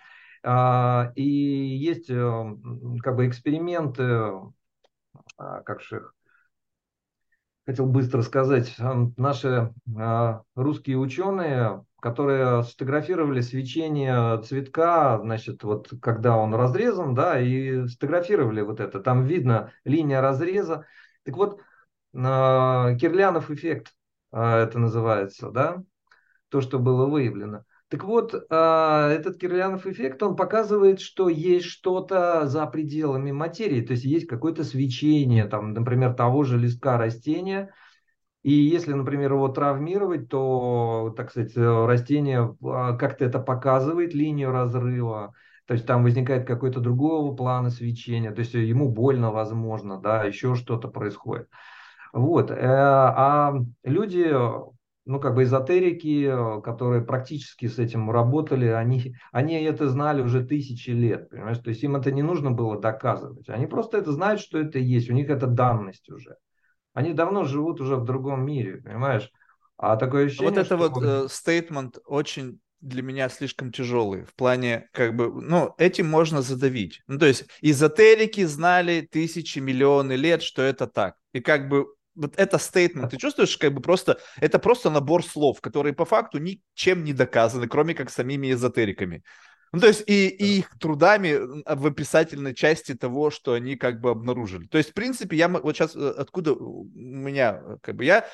А, 0.46 1.10
и 1.16 1.22
есть 1.22 2.10
э, 2.10 2.56
как 3.02 3.16
бы 3.16 3.26
эксперименты, 3.26 4.02
а, 5.38 5.62
как 5.62 5.80
же 5.80 5.96
их, 5.96 6.13
хотел 7.66 7.86
быстро 7.86 8.22
сказать, 8.22 8.74
наши 9.16 9.72
а, 9.96 10.42
русские 10.54 10.98
ученые, 10.98 11.84
которые 12.00 12.62
сфотографировали 12.64 13.40
свечение 13.40 14.42
цветка, 14.42 15.18
значит, 15.22 15.64
вот 15.64 15.90
когда 16.02 16.36
он 16.36 16.54
разрезан, 16.54 17.14
да, 17.14 17.40
и 17.40 17.86
сфотографировали 17.88 18.60
вот 18.60 18.80
это. 18.80 19.00
Там 19.00 19.24
видно 19.24 19.72
линия 19.84 20.20
разреза. 20.20 20.86
Так 21.24 21.36
вот, 21.36 21.60
Кирлянов 22.12 23.50
эффект 23.50 23.94
это 24.30 24.78
называется, 24.78 25.50
да, 25.50 25.82
то, 26.50 26.60
что 26.60 26.78
было 26.78 27.06
выявлено. 27.06 27.64
Так 27.88 28.04
вот, 28.04 28.34
а, 28.50 29.10
этот 29.10 29.38
Кирлянов 29.38 29.86
эффект, 29.86 30.22
он 30.22 30.36
показывает, 30.36 31.00
что 31.00 31.28
есть 31.28 31.66
что-то 31.66 32.46
за 32.46 32.66
пределами 32.66 33.30
материи, 33.30 33.82
то 33.82 33.92
есть 33.92 34.04
есть 34.04 34.26
какое-то 34.26 34.64
свечение, 34.64 35.46
там, 35.46 35.72
например, 35.74 36.14
того 36.14 36.44
же 36.44 36.58
листка 36.58 36.98
растения, 36.98 37.72
и 38.42 38.52
если, 38.52 38.92
например, 38.92 39.34
его 39.34 39.48
травмировать, 39.48 40.28
то, 40.28 41.14
так 41.16 41.30
сказать, 41.30 41.56
растение 41.56 42.56
а, 42.64 42.96
как-то 42.96 43.24
это 43.26 43.38
показывает, 43.38 44.14
линию 44.14 44.50
разрыва, 44.50 45.34
то 45.66 45.74
есть 45.74 45.86
там 45.86 46.02
возникает 46.02 46.46
какой-то 46.46 46.80
другого 46.80 47.34
плана 47.34 47.70
свечения, 47.70 48.32
то 48.32 48.40
есть 48.40 48.54
ему 48.54 48.90
больно, 48.90 49.30
возможно, 49.30 50.00
да, 50.00 50.24
еще 50.24 50.54
что-то 50.54 50.88
происходит. 50.88 51.48
Вот. 52.12 52.50
Э, 52.50 52.56
а 52.56 53.54
люди 53.82 54.32
ну, 55.06 55.20
как 55.20 55.34
бы 55.34 55.42
эзотерики, 55.42 56.26
э, 56.26 56.62
которые 56.62 57.02
практически 57.02 57.66
с 57.66 57.78
этим 57.78 58.10
работали, 58.10 58.66
они, 58.66 59.14
они 59.32 59.54
это 59.62 59.88
знали 59.88 60.22
уже 60.22 60.44
тысячи 60.44 60.90
лет, 60.90 61.28
понимаешь? 61.30 61.58
То 61.58 61.70
есть 61.70 61.82
им 61.82 61.96
это 61.96 62.10
не 62.10 62.22
нужно 62.22 62.50
было 62.50 62.80
доказывать. 62.80 63.48
Они 63.48 63.66
просто 63.66 63.98
это 63.98 64.12
знают, 64.12 64.40
что 64.40 64.58
это 64.58 64.78
есть, 64.78 65.10
у 65.10 65.14
них 65.14 65.28
это 65.28 65.46
данность 65.46 66.08
уже. 66.10 66.36
Они 66.94 67.12
давно 67.12 67.44
живут 67.44 67.80
уже 67.80 67.96
в 67.96 68.04
другом 68.04 68.46
мире, 68.46 68.78
понимаешь? 68.78 69.30
А 69.76 69.96
такое 69.96 70.26
ощущение, 70.26 70.50
Вот 70.50 70.58
это 70.58 70.76
что... 70.76 70.88
вот 70.88 71.32
стейтмент 71.32 71.98
э, 71.98 72.00
очень 72.06 72.60
для 72.80 73.02
меня 73.02 73.28
слишком 73.28 73.72
тяжелый. 73.72 74.24
В 74.24 74.34
плане, 74.34 74.88
как 74.92 75.16
бы, 75.16 75.32
ну, 75.42 75.74
этим 75.78 76.08
можно 76.08 76.42
задавить. 76.42 77.02
Ну, 77.06 77.18
то 77.18 77.26
есть 77.26 77.46
эзотерики 77.62 78.44
знали 78.44 79.08
тысячи, 79.10 79.58
миллионы 79.58 80.12
лет, 80.12 80.42
что 80.42 80.62
это 80.62 80.86
так. 80.86 81.16
И 81.32 81.40
как 81.40 81.68
бы 81.68 81.86
вот 82.14 82.34
это 82.36 82.58
стейтмент, 82.58 83.10
ты 83.10 83.16
чувствуешь, 83.16 83.56
как 83.56 83.74
бы 83.74 83.80
просто, 83.80 84.18
это 84.40 84.58
просто 84.58 84.90
набор 84.90 85.24
слов, 85.24 85.60
которые 85.60 85.92
по 85.92 86.04
факту 86.04 86.38
ничем 86.38 87.04
не 87.04 87.12
доказаны, 87.12 87.68
кроме 87.68 87.94
как 87.94 88.10
самими 88.10 88.52
эзотериками. 88.52 89.22
Ну, 89.72 89.80
то 89.80 89.88
есть 89.88 90.04
и, 90.06 90.28
и 90.28 90.58
их 90.58 90.70
трудами 90.78 91.36
в 91.66 91.86
описательной 91.86 92.54
части 92.54 92.94
того, 92.94 93.30
что 93.30 93.54
они 93.54 93.74
как 93.74 94.00
бы 94.00 94.10
обнаружили. 94.10 94.68
То 94.68 94.78
есть, 94.78 94.90
в 94.90 94.94
принципе, 94.94 95.36
я 95.36 95.48
вот 95.48 95.74
сейчас, 95.74 95.96
э, 95.96 96.14
откуда 96.16 96.52
у 96.52 96.88
меня, 96.94 97.60
как 97.82 97.96
бы, 97.96 98.04
я 98.04 98.24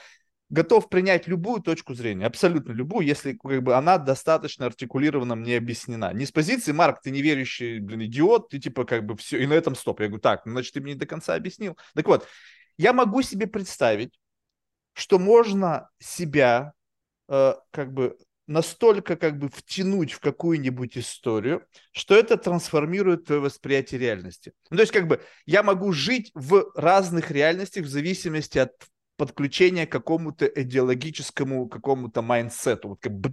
готов 0.51 0.91
принять 0.91 1.29
любую 1.29 1.63
точку 1.63 1.95
зрения, 1.95 2.27
абсолютно 2.27 2.73
любую, 2.73 3.07
если 3.07 3.33
как 3.33 3.63
бы 3.63 3.75
она 3.75 3.97
достаточно 3.97 4.67
артикулированно 4.67 5.37
мне 5.37 5.57
объяснена. 5.57 6.13
Не 6.13 6.27
с 6.27 6.33
позиции, 6.33 6.73
Марк, 6.73 7.01
ты 7.03 7.11
неверующий, 7.11 7.79
блин, 7.79 8.03
идиот, 8.03 8.51
ты 8.51 8.59
типа 8.59 8.85
как 8.85 9.07
бы 9.07 9.17
все, 9.17 9.39
и 9.39 9.47
на 9.47 9.55
этом 9.55 9.75
стоп. 9.75 10.01
Я 10.01 10.09
говорю, 10.09 10.21
так, 10.21 10.45
ну, 10.45 10.53
значит, 10.53 10.75
ты 10.75 10.81
мне 10.81 10.93
не 10.93 10.99
до 10.99 11.07
конца 11.07 11.35
объяснил. 11.35 11.79
Так 11.95 12.07
вот, 12.07 12.27
я 12.81 12.95
могу 12.95 13.21
себе 13.21 13.47
представить, 13.47 14.19
что 14.95 15.19
можно 15.19 15.91
себя 15.99 16.73
э, 17.29 17.55
как 17.71 17.93
бы 17.93 18.17
настолько 18.47 19.17
как 19.17 19.39
бы 19.39 19.51
втянуть 19.51 20.13
в 20.13 20.21
какую-нибудь 20.21 20.97
историю, 20.97 21.63
что 21.93 22.17
это 22.17 22.39
трансформирует 22.39 23.27
твое 23.27 23.43
восприятие 23.43 24.01
реальности. 24.01 24.55
Ну, 24.71 24.79
то 24.79 24.81
есть 24.81 24.95
как 24.95 25.09
бы 25.09 25.23
я 25.45 25.63
могу 25.63 25.93
жить 25.93 26.31
в 26.35 26.73
разных 26.75 27.31
реальностях 27.31 27.85
в 27.85 27.91
зависимости 27.91 28.57
от 28.57 28.73
подключения 29.19 29.87
к 29.87 29.93
какому-то 29.93 30.47
идеологическому 30.47 31.69
какому-то 31.69 32.23
mindset 32.23 32.74
у. 32.74 32.89
Вот 32.89 33.01
как 33.03 33.13
бы 33.13 33.31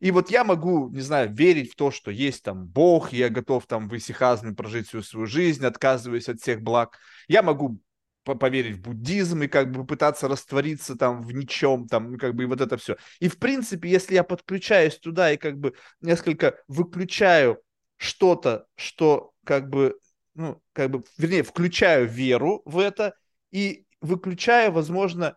и 0.00 0.10
вот 0.10 0.30
я 0.30 0.42
могу, 0.42 0.88
не 0.88 1.02
знаю, 1.02 1.34
верить 1.34 1.72
в 1.72 1.76
то, 1.76 1.90
что 1.90 2.10
есть 2.10 2.42
там 2.44 2.66
Бог, 2.66 3.12
я 3.12 3.28
готов 3.28 3.66
там 3.66 3.90
в 3.90 3.94
исихазме 3.94 4.54
прожить 4.54 4.88
всю 4.88 5.02
свою 5.02 5.26
жизнь, 5.26 5.66
отказываясь 5.66 6.30
от 6.30 6.40
всех 6.40 6.62
благ. 6.62 6.98
Я 7.28 7.42
могу 7.42 7.78
поверить 8.24 8.76
в 8.76 8.82
буддизм 8.82 9.42
и 9.42 9.48
как 9.48 9.72
бы 9.72 9.86
пытаться 9.86 10.28
раствориться 10.28 10.96
там 10.96 11.22
в 11.22 11.32
ничем, 11.32 11.86
там, 11.88 12.16
как 12.16 12.34
бы 12.34 12.44
и 12.44 12.46
вот 12.46 12.60
это 12.60 12.76
все. 12.76 12.96
И 13.18 13.28
в 13.28 13.38
принципе, 13.38 13.88
если 13.88 14.14
я 14.14 14.24
подключаюсь 14.24 14.98
туда 14.98 15.32
и 15.32 15.36
как 15.36 15.58
бы 15.58 15.74
несколько 16.00 16.58
выключаю 16.68 17.62
что-то, 17.96 18.66
что 18.76 19.32
как 19.44 19.68
бы, 19.68 19.98
ну, 20.34 20.62
как 20.72 20.90
бы, 20.90 21.02
вернее, 21.18 21.42
включаю 21.42 22.06
веру 22.06 22.62
в 22.64 22.78
это 22.78 23.14
и 23.50 23.84
выключаю, 24.00 24.72
возможно, 24.72 25.36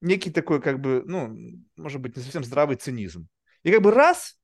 некий 0.00 0.30
такой, 0.30 0.60
как 0.60 0.80
бы, 0.80 1.02
ну, 1.06 1.36
может 1.76 2.00
быть, 2.00 2.16
не 2.16 2.22
совсем 2.22 2.44
здравый 2.44 2.76
цинизм. 2.76 3.28
И 3.62 3.70
как 3.70 3.82
бы 3.82 3.90
раз, 3.90 4.38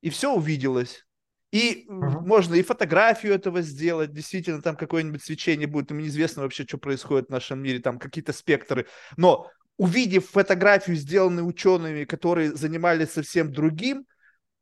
и 0.00 0.10
все 0.10 0.32
увиделось. 0.34 1.05
И 1.52 1.86
uh-huh. 1.88 2.20
можно 2.26 2.54
и 2.54 2.62
фотографию 2.62 3.32
этого 3.32 3.62
сделать, 3.62 4.12
действительно, 4.12 4.60
там 4.60 4.76
какое-нибудь 4.76 5.22
свечение 5.22 5.66
будет, 5.66 5.90
им 5.90 5.98
неизвестно 5.98 6.42
вообще, 6.42 6.64
что 6.64 6.78
происходит 6.78 7.28
в 7.28 7.32
нашем 7.32 7.62
мире, 7.62 7.78
там 7.80 7.98
какие-то 7.98 8.32
спектры. 8.32 8.86
Но 9.16 9.50
увидев 9.76 10.28
фотографию, 10.30 10.96
сделанную 10.96 11.46
учеными, 11.46 12.04
которые 12.04 12.54
занимались 12.54 13.12
совсем 13.12 13.52
другим, 13.52 14.06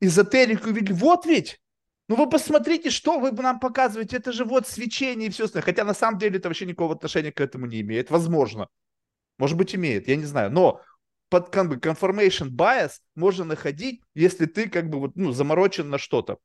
эзотерику 0.00 0.70
увидели, 0.70 0.92
вот 0.92 1.24
ведь, 1.24 1.60
ну 2.08 2.16
вы 2.16 2.28
посмотрите, 2.28 2.90
что 2.90 3.18
вы 3.18 3.32
нам 3.32 3.60
показываете, 3.60 4.18
это 4.18 4.32
же 4.32 4.44
вот 4.44 4.68
свечение 4.68 5.28
и 5.28 5.30
все 5.30 5.44
остальное. 5.44 5.64
Хотя 5.64 5.84
на 5.84 5.94
самом 5.94 6.18
деле 6.18 6.38
это 6.38 6.48
вообще 6.48 6.66
никакого 6.66 6.94
отношения 6.94 7.32
к 7.32 7.40
этому 7.40 7.66
не 7.66 7.80
имеет. 7.80 8.10
Возможно. 8.10 8.68
Может 9.38 9.56
быть, 9.56 9.74
имеет, 9.74 10.06
я 10.06 10.16
не 10.16 10.26
знаю. 10.26 10.50
Но 10.50 10.80
под 11.28 11.48
как 11.50 11.68
бы, 11.68 11.76
confirmation 11.76 12.50
bias 12.50 12.98
можно 13.14 13.44
находить, 13.44 14.02
если 14.14 14.46
ты 14.46 14.68
как 14.68 14.90
бы 14.90 15.00
вот, 15.00 15.16
ну, 15.16 15.32
заморочен 15.32 15.88
на 15.88 15.98
что-то. 15.98 16.38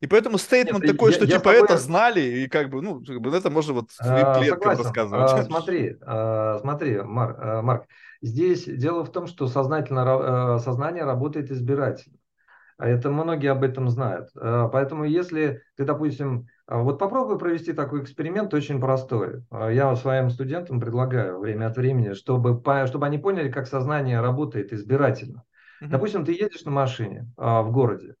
И 0.00 0.06
поэтому 0.06 0.38
стейтмент 0.38 0.84
такой, 0.84 1.10
я, 1.10 1.16
что 1.16 1.24
я 1.24 1.38
типа 1.38 1.52
тобой... 1.52 1.64
это 1.64 1.78
знали, 1.78 2.20
и 2.20 2.48
как 2.48 2.68
бы, 2.68 2.82
ну, 2.82 3.02
как 3.04 3.20
бы 3.20 3.34
это 3.34 3.50
можно 3.50 3.74
вот 3.74 3.90
а, 4.00 4.38
клеткам 4.38 4.76
рассказывать. 4.76 5.32
А, 5.32 5.42
смотри, 5.44 5.96
а, 6.02 6.58
смотри, 6.60 7.00
Марк, 7.02 7.38
а, 7.40 7.62
Марк, 7.62 7.86
здесь 8.20 8.64
дело 8.64 9.04
в 9.04 9.12
том, 9.12 9.26
что 9.26 9.46
сознательно, 9.46 10.04
а, 10.54 10.58
сознание 10.58 11.04
работает 11.04 11.50
избирательно. 11.50 12.18
Это 12.76 13.08
многие 13.08 13.52
об 13.52 13.62
этом 13.62 13.88
знают. 13.88 14.30
А, 14.36 14.68
поэтому 14.68 15.04
если 15.04 15.62
ты, 15.76 15.84
допустим, 15.84 16.48
а, 16.66 16.78
вот 16.78 16.98
попробуй 16.98 17.38
провести 17.38 17.72
такой 17.72 18.02
эксперимент, 18.02 18.52
очень 18.52 18.80
простой. 18.80 19.44
Я 19.50 19.94
своим 19.96 20.30
студентам 20.30 20.80
предлагаю 20.80 21.38
время 21.38 21.66
от 21.66 21.76
времени, 21.76 22.14
чтобы, 22.14 22.60
чтобы 22.86 23.06
они 23.06 23.18
поняли, 23.18 23.50
как 23.50 23.68
сознание 23.68 24.20
работает 24.20 24.72
избирательно. 24.72 25.44
Uh-huh. 25.82 25.88
Допустим, 25.88 26.24
ты 26.24 26.32
едешь 26.32 26.64
на 26.64 26.70
машине 26.70 27.30
в 27.36 27.70
городе. 27.70 28.14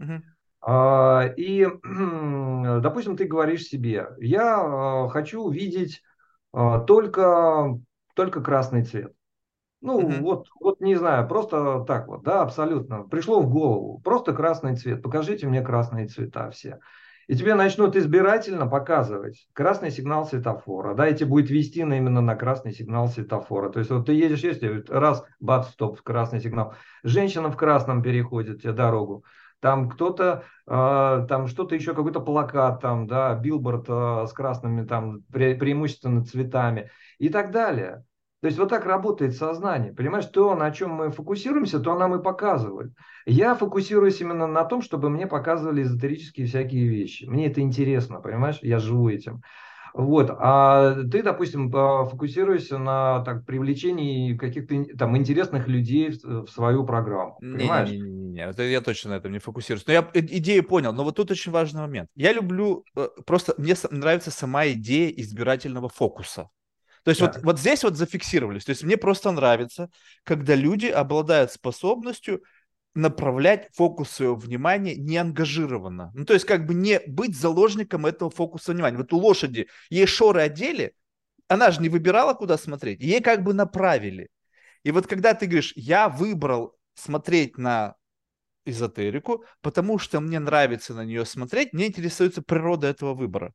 Uh-huh. 0.00 0.20
А, 0.62 1.24
и, 1.36 1.66
допустим, 2.82 3.16
ты 3.16 3.24
говоришь 3.24 3.64
себе, 3.64 4.08
я 4.18 4.58
а, 4.60 5.08
хочу 5.08 5.42
увидеть 5.42 6.02
а, 6.52 6.80
только, 6.80 7.78
только 8.14 8.42
красный 8.42 8.84
цвет. 8.84 9.14
Ну, 9.80 9.96
угу. 9.96 10.12
вот, 10.20 10.48
вот 10.60 10.80
не 10.80 10.96
знаю, 10.96 11.26
просто 11.26 11.84
так 11.86 12.08
вот, 12.08 12.22
да, 12.22 12.42
абсолютно. 12.42 13.04
Пришло 13.04 13.40
в 13.40 13.48
голову, 13.48 13.98
просто 14.04 14.34
красный 14.34 14.76
цвет, 14.76 15.02
покажите 15.02 15.46
мне 15.46 15.62
красные 15.62 16.06
цвета 16.06 16.50
все. 16.50 16.80
И 17.26 17.36
тебе 17.36 17.54
начнут 17.54 17.96
избирательно 17.96 18.66
показывать 18.66 19.46
красный 19.54 19.90
сигнал 19.90 20.26
светофора, 20.26 20.94
да, 20.94 21.08
и 21.08 21.14
тебе 21.14 21.26
будет 21.26 21.48
вести 21.48 21.84
на, 21.84 21.96
именно 21.96 22.20
на 22.20 22.34
красный 22.34 22.72
сигнал 22.72 23.08
светофора. 23.08 23.70
То 23.70 23.78
есть 23.78 23.90
вот 23.90 24.06
ты 24.06 24.12
едешь, 24.12 24.42
если 24.42 24.84
раз, 24.88 25.24
бац, 25.38 25.68
стоп, 25.68 26.02
красный 26.02 26.40
сигнал. 26.40 26.74
Женщина 27.04 27.50
в 27.50 27.56
красном 27.56 28.02
переходит 28.02 28.62
тебе 28.62 28.72
дорогу 28.72 29.24
там 29.60 29.88
кто-то, 29.88 30.44
э, 30.66 31.26
там 31.28 31.46
что-то 31.46 31.74
еще, 31.74 31.94
какой-то 31.94 32.20
плакат, 32.20 32.80
там, 32.80 33.06
да, 33.06 33.34
билборд 33.34 33.86
э, 33.88 34.26
с 34.26 34.32
красными, 34.32 34.86
там, 34.86 35.20
пре 35.32 35.54
преимущественно 35.54 36.24
цветами 36.24 36.90
и 37.18 37.28
так 37.28 37.50
далее. 37.50 38.04
То 38.40 38.46
есть 38.46 38.58
вот 38.58 38.70
так 38.70 38.86
работает 38.86 39.36
сознание. 39.36 39.92
Понимаешь, 39.92 40.24
то, 40.24 40.54
на 40.54 40.70
чем 40.70 40.92
мы 40.92 41.10
фокусируемся, 41.10 41.78
то 41.78 41.98
нам 41.98 42.14
и 42.14 42.22
показывают. 42.22 42.94
Я 43.26 43.54
фокусируюсь 43.54 44.20
именно 44.22 44.46
на 44.46 44.64
том, 44.64 44.80
чтобы 44.80 45.10
мне 45.10 45.26
показывали 45.26 45.82
эзотерические 45.82 46.46
всякие 46.46 46.88
вещи. 46.88 47.24
Мне 47.26 47.48
это 47.48 47.60
интересно, 47.60 48.20
понимаешь? 48.20 48.58
Я 48.62 48.78
живу 48.78 49.10
этим. 49.10 49.42
Вот. 49.92 50.30
А 50.38 51.02
ты, 51.10 51.22
допустим, 51.22 51.70
фокусируешься 51.70 52.78
на 52.78 53.22
так, 53.24 53.44
привлечении 53.44 54.36
каких-то 54.36 54.96
там 54.96 55.16
интересных 55.18 55.68
людей 55.68 56.10
в, 56.10 56.46
в 56.46 56.48
свою 56.48 56.84
программу. 56.84 57.36
Понимаешь? 57.40 57.90
Не-не-не, 58.40 58.50
это 58.50 58.62
я 58.62 58.80
точно 58.80 59.10
на 59.10 59.14
этом 59.14 59.32
не 59.32 59.38
фокусируюсь. 59.38 59.86
Но 59.86 59.92
я 59.92 60.10
идею 60.14 60.64
понял, 60.64 60.92
но 60.92 61.04
вот 61.04 61.16
тут 61.16 61.30
очень 61.30 61.52
важный 61.52 61.80
момент. 61.80 62.08
Я 62.14 62.32
люблю, 62.32 62.84
э, 62.96 63.08
просто 63.26 63.54
мне 63.58 63.74
нравится 63.90 64.30
сама 64.30 64.66
идея 64.68 65.10
избирательного 65.10 65.88
фокуса. 65.88 66.50
То 67.04 67.10
есть 67.10 67.20
да. 67.20 67.26
вот, 67.26 67.42
вот 67.42 67.58
здесь 67.58 67.82
вот 67.82 67.96
зафиксировались. 67.96 68.64
То 68.64 68.70
есть 68.70 68.82
мне 68.82 68.96
просто 68.96 69.30
нравится, 69.30 69.90
когда 70.24 70.54
люди 70.54 70.86
обладают 70.86 71.52
способностью 71.52 72.42
направлять 72.94 73.68
фокус 73.74 74.10
своего 74.10 74.34
внимания 74.34 74.96
неангажированно. 74.96 76.10
Ну, 76.14 76.24
то 76.24 76.34
есть 76.34 76.44
как 76.44 76.66
бы 76.66 76.74
не 76.74 77.00
быть 77.06 77.38
заложником 77.38 78.04
этого 78.04 78.30
фокуса 78.30 78.72
внимания. 78.72 78.96
Вот 78.96 79.12
у 79.12 79.18
лошади 79.18 79.68
ей 79.90 80.06
шоры 80.06 80.42
одели, 80.42 80.94
она 81.48 81.70
же 81.70 81.80
не 81.80 81.88
выбирала, 81.88 82.34
куда 82.34 82.58
смотреть, 82.58 83.00
ей 83.00 83.20
как 83.20 83.44
бы 83.44 83.54
направили. 83.54 84.28
И 84.82 84.90
вот 84.90 85.06
когда 85.06 85.34
ты 85.34 85.46
говоришь, 85.46 85.72
я 85.76 86.08
выбрал 86.08 86.76
смотреть 86.94 87.58
на 87.58 87.94
эзотерику, 88.70 89.44
потому 89.60 89.98
что 89.98 90.20
мне 90.20 90.38
нравится 90.38 90.94
на 90.94 91.04
нее 91.04 91.24
смотреть, 91.24 91.72
мне 91.72 91.88
интересуется 91.88 92.42
природа 92.42 92.86
этого 92.86 93.14
выбора. 93.14 93.52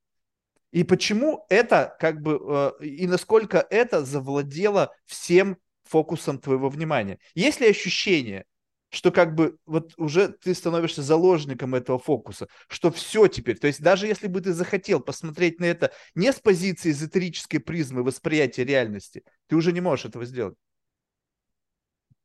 И 0.72 0.84
почему 0.84 1.46
это 1.50 1.96
как 2.00 2.22
бы, 2.22 2.74
э, 2.82 2.86
и 2.86 3.08
насколько 3.08 3.66
это 3.70 4.04
завладело 4.04 4.94
всем 5.06 5.58
фокусом 5.86 6.40
твоего 6.40 6.70
внимания. 6.70 7.20
Есть 7.34 7.62
ли 7.62 7.70
ощущение, 7.70 8.46
что 8.90 9.12
как 9.12 9.36
бы 9.36 9.58
вот 9.66 9.94
уже 9.98 10.30
ты 10.30 10.54
становишься 10.54 11.02
заложником 11.02 11.76
этого 11.76 12.00
фокуса, 12.00 12.48
что 12.68 12.92
все 12.92 13.28
теперь, 13.28 13.58
то 13.58 13.68
есть 13.68 13.82
даже 13.82 14.08
если 14.08 14.28
бы 14.28 14.42
ты 14.42 14.54
захотел 14.54 15.00
посмотреть 15.00 15.60
на 15.60 15.66
это 15.66 15.92
не 16.16 16.32
с 16.32 16.40
позиции 16.40 16.92
эзотерической 16.92 17.60
призмы 17.60 18.04
восприятия 18.04 18.64
реальности, 18.64 19.24
ты 19.48 19.56
уже 19.56 19.72
не 19.72 19.82
можешь 19.82 20.06
этого 20.06 20.26
сделать. 20.26 20.56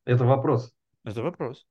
Это 0.05 0.25
вопрос. 0.25 0.73
Это 1.05 1.23
вопрос. 1.23 1.67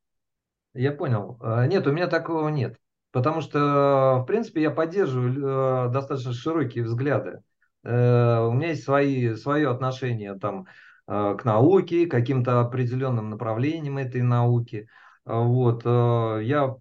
Я 0.74 0.92
понял. 0.92 1.38
А, 1.42 1.66
нет, 1.68 1.88
у 1.88 1.92
меня 1.92 2.08
такого 2.08 2.50
нет. 2.50 2.78
Потому 3.12 3.42
что, 3.42 4.20
в 4.22 4.26
принципе, 4.26 4.62
я 4.62 4.72
поддерживаю 4.72 5.88
э, 5.88 5.92
достаточно 5.92 6.32
широкие 6.32 6.84
взгляды. 6.84 7.42
Э, 7.84 8.42
у 8.42 8.52
меня 8.54 8.70
есть 8.70 8.84
свои, 8.84 9.34
свое 9.36 9.70
отношение 9.70 10.38
там, 10.38 10.68
Э, 11.10 11.36
к 11.40 11.44
науке, 11.44 12.06
каким-то 12.06 12.62
определенным 12.62 13.32
направлениям 13.32 13.98
этой 13.98 14.22
науки. 14.22 14.88
Вот, 15.26 15.86
я 15.86 16.76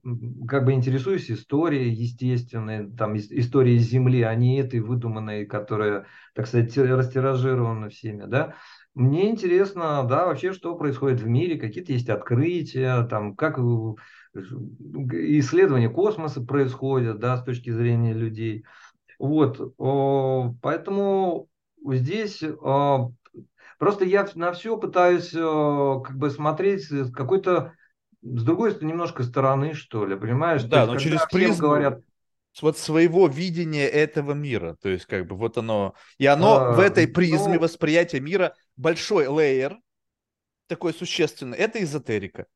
как 0.49 0.65
бы 0.65 0.73
интересуюсь 0.73 1.31
историей, 1.31 1.91
естественной, 1.91 2.91
там, 2.91 3.15
историей 3.17 3.79
Земли, 3.79 4.23
а 4.23 4.35
не 4.35 4.59
этой 4.59 4.81
выдуманной, 4.81 5.45
которая, 5.45 6.07
так 6.35 6.47
сказать, 6.47 6.75
растиражирована 6.79 7.91
всеми, 7.91 8.25
да. 8.25 8.55
Мне 8.99 9.31
интересно, 9.31 10.05
да, 10.09 10.27
вообще, 10.27 10.53
что 10.53 10.75
происходит 10.75 11.21
в 11.21 11.27
мире, 11.27 11.59
какие-то 11.59 11.93
есть 11.93 12.09
открытия, 12.09 13.05
там, 13.05 13.37
как 13.37 13.59
исследования 14.35 15.89
космоса 15.89 16.41
происходят, 16.43 17.19
да, 17.19 17.37
с 17.37 17.45
точки 17.45 17.71
зрения 17.71 18.13
людей. 18.13 18.65
Вот, 19.19 19.75
поэтому 20.61 21.49
здесь 21.85 22.43
Просто 23.79 24.05
я 24.05 24.29
на 24.35 24.53
все 24.53 24.77
пытаюсь 24.77 25.33
э, 25.33 25.39
как 25.39 26.19
бы 26.19 26.31
смотреть 26.31 26.91
с 26.91 27.13
какой-то, 27.13 27.75
с 28.23 28.43
другой 28.43 28.77
немножко 28.81 29.23
стороны, 29.23 29.75
что 29.75 30.05
ли, 30.05 30.17
понимаешь? 30.17 30.65
Да, 30.65 30.85
но 30.85 30.97
через 30.97 31.25
призму 31.31 31.69
говорят, 31.69 32.01
вот 32.61 32.77
своего 32.77 33.29
видения 33.29 33.87
этого 33.87 34.33
мира. 34.33 34.77
То 34.83 34.89
есть, 34.89 35.07
как 35.07 35.29
бы, 35.29 35.37
вот 35.37 35.59
оно. 35.59 35.95
И 36.19 36.27
оно 36.27 36.57
а, 36.57 36.73
в 36.73 36.81
этой 36.81 37.07
призме 37.07 37.55
ну... 37.55 37.61
восприятия 37.61 38.19
мира 38.19 38.55
большой 38.79 39.27
лейер, 39.27 39.79
такой 40.69 40.95
существенный, 40.95 41.59
это 41.59 41.83
эзотерика. 41.83 42.47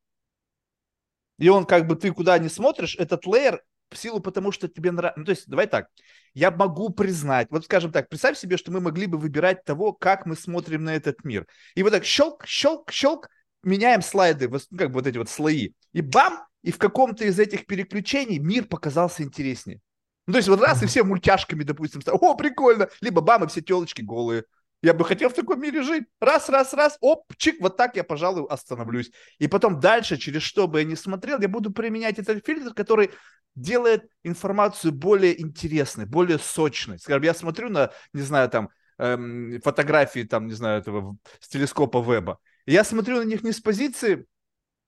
И 1.37 1.49
он, 1.49 1.65
как 1.65 1.87
бы, 1.87 1.95
ты 1.95 2.11
куда 2.11 2.37
не 2.39 2.49
смотришь, 2.49 2.95
этот 2.95 3.25
лейер 3.25 3.61
в 3.91 3.97
силу 3.97 4.19
потому, 4.19 4.51
что 4.51 4.67
тебе 4.67 4.91
нравится. 4.91 5.19
Ну, 5.19 5.25
то 5.25 5.31
есть, 5.31 5.47
давай 5.47 5.67
так, 5.67 5.87
я 6.33 6.49
могу 6.49 6.89
признать, 6.89 7.47
вот 7.51 7.65
скажем 7.65 7.91
так, 7.91 8.09
представь 8.09 8.37
себе, 8.37 8.57
что 8.57 8.71
мы 8.71 8.79
могли 8.79 9.05
бы 9.05 9.17
выбирать 9.17 9.63
того, 9.63 9.93
как 9.93 10.25
мы 10.25 10.35
смотрим 10.35 10.83
на 10.83 10.95
этот 10.95 11.23
мир. 11.23 11.45
И 11.75 11.83
вот 11.83 11.91
так 11.91 12.05
щелк, 12.05 12.45
щелк, 12.47 12.91
щелк, 12.91 13.29
меняем 13.61 14.01
слайды, 14.01 14.49
ну, 14.49 14.77
как 14.77 14.89
бы 14.89 14.95
вот 14.95 15.07
эти 15.07 15.17
вот 15.17 15.29
слои. 15.29 15.73
И 15.91 16.01
бам, 16.01 16.45
и 16.63 16.71
в 16.71 16.77
каком-то 16.77 17.25
из 17.25 17.39
этих 17.39 17.65
переключений 17.65 18.39
мир 18.39 18.65
показался 18.65 19.23
интереснее. 19.23 19.79
Ну, 20.25 20.33
то 20.33 20.37
есть 20.37 20.47
вот 20.47 20.61
раз 20.61 20.81
и 20.81 20.85
все 20.85 21.03
мультяшками, 21.03 21.63
допустим, 21.63 22.01
о, 22.07 22.35
прикольно, 22.35 22.89
либо 23.01 23.21
бам, 23.21 23.43
и 23.43 23.47
все 23.47 23.61
телочки 23.61 24.01
голые. 24.01 24.45
Я 24.83 24.93
бы 24.93 25.05
хотел 25.05 25.29
в 25.29 25.33
таком 25.33 25.61
мире 25.61 25.81
жить. 25.81 26.03
Раз, 26.19 26.49
раз, 26.49 26.73
раз, 26.73 26.97
оп, 26.99 27.23
чик, 27.37 27.61
вот 27.61 27.77
так 27.77 27.95
я, 27.95 28.03
пожалуй, 28.03 28.45
остановлюсь. 28.49 29.11
И 29.39 29.47
потом 29.47 29.79
дальше, 29.79 30.17
через 30.17 30.41
что 30.41 30.67
бы 30.67 30.79
я 30.79 30.85
ни 30.85 30.95
смотрел, 30.95 31.39
я 31.39 31.47
буду 31.47 31.71
применять 31.71 32.19
этот 32.19 32.45
фильтр, 32.45 32.73
который 32.73 33.11
делает 33.55 34.09
информацию 34.23 34.91
более 34.91 35.41
интересной, 35.41 36.05
более 36.05 36.37
сочной. 36.37 36.99
Скажем, 36.99 37.23
я 37.23 37.33
смотрю 37.33 37.69
на, 37.69 37.91
не 38.11 38.21
знаю, 38.21 38.49
там, 38.49 38.69
эм, 38.97 39.61
фотографии, 39.63 40.23
там, 40.23 40.47
не 40.47 40.53
знаю, 40.53 40.81
этого 40.81 41.15
с 41.39 41.47
телескопа 41.47 42.03
Веба. 42.03 42.39
Я 42.65 42.83
смотрю 42.83 43.19
на 43.19 43.23
них 43.23 43.41
не 43.41 43.53
с 43.53 43.61
позиции 43.61 44.25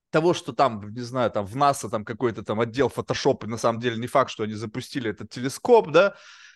того, 0.09 0.33
что 0.33 0.51
там, 0.51 0.93
не 0.93 1.01
знаю, 1.01 1.31
там 1.31 1.45
в 1.45 1.55
НАСА 1.55 1.89
там 1.89 2.03
какой-то 2.03 2.43
там 2.43 2.59
отдел 2.59 2.89
фотошопа, 2.89 3.47
на 3.47 3.57
самом 3.57 3.79
деле 3.79 3.97
не 3.97 4.07
факт, 4.07 4.29
что 4.29 4.43
они 4.43 4.55
запустили 4.55 5.09
этот 5.09 5.29
телескоп, 5.29 5.91
да, 5.91 6.15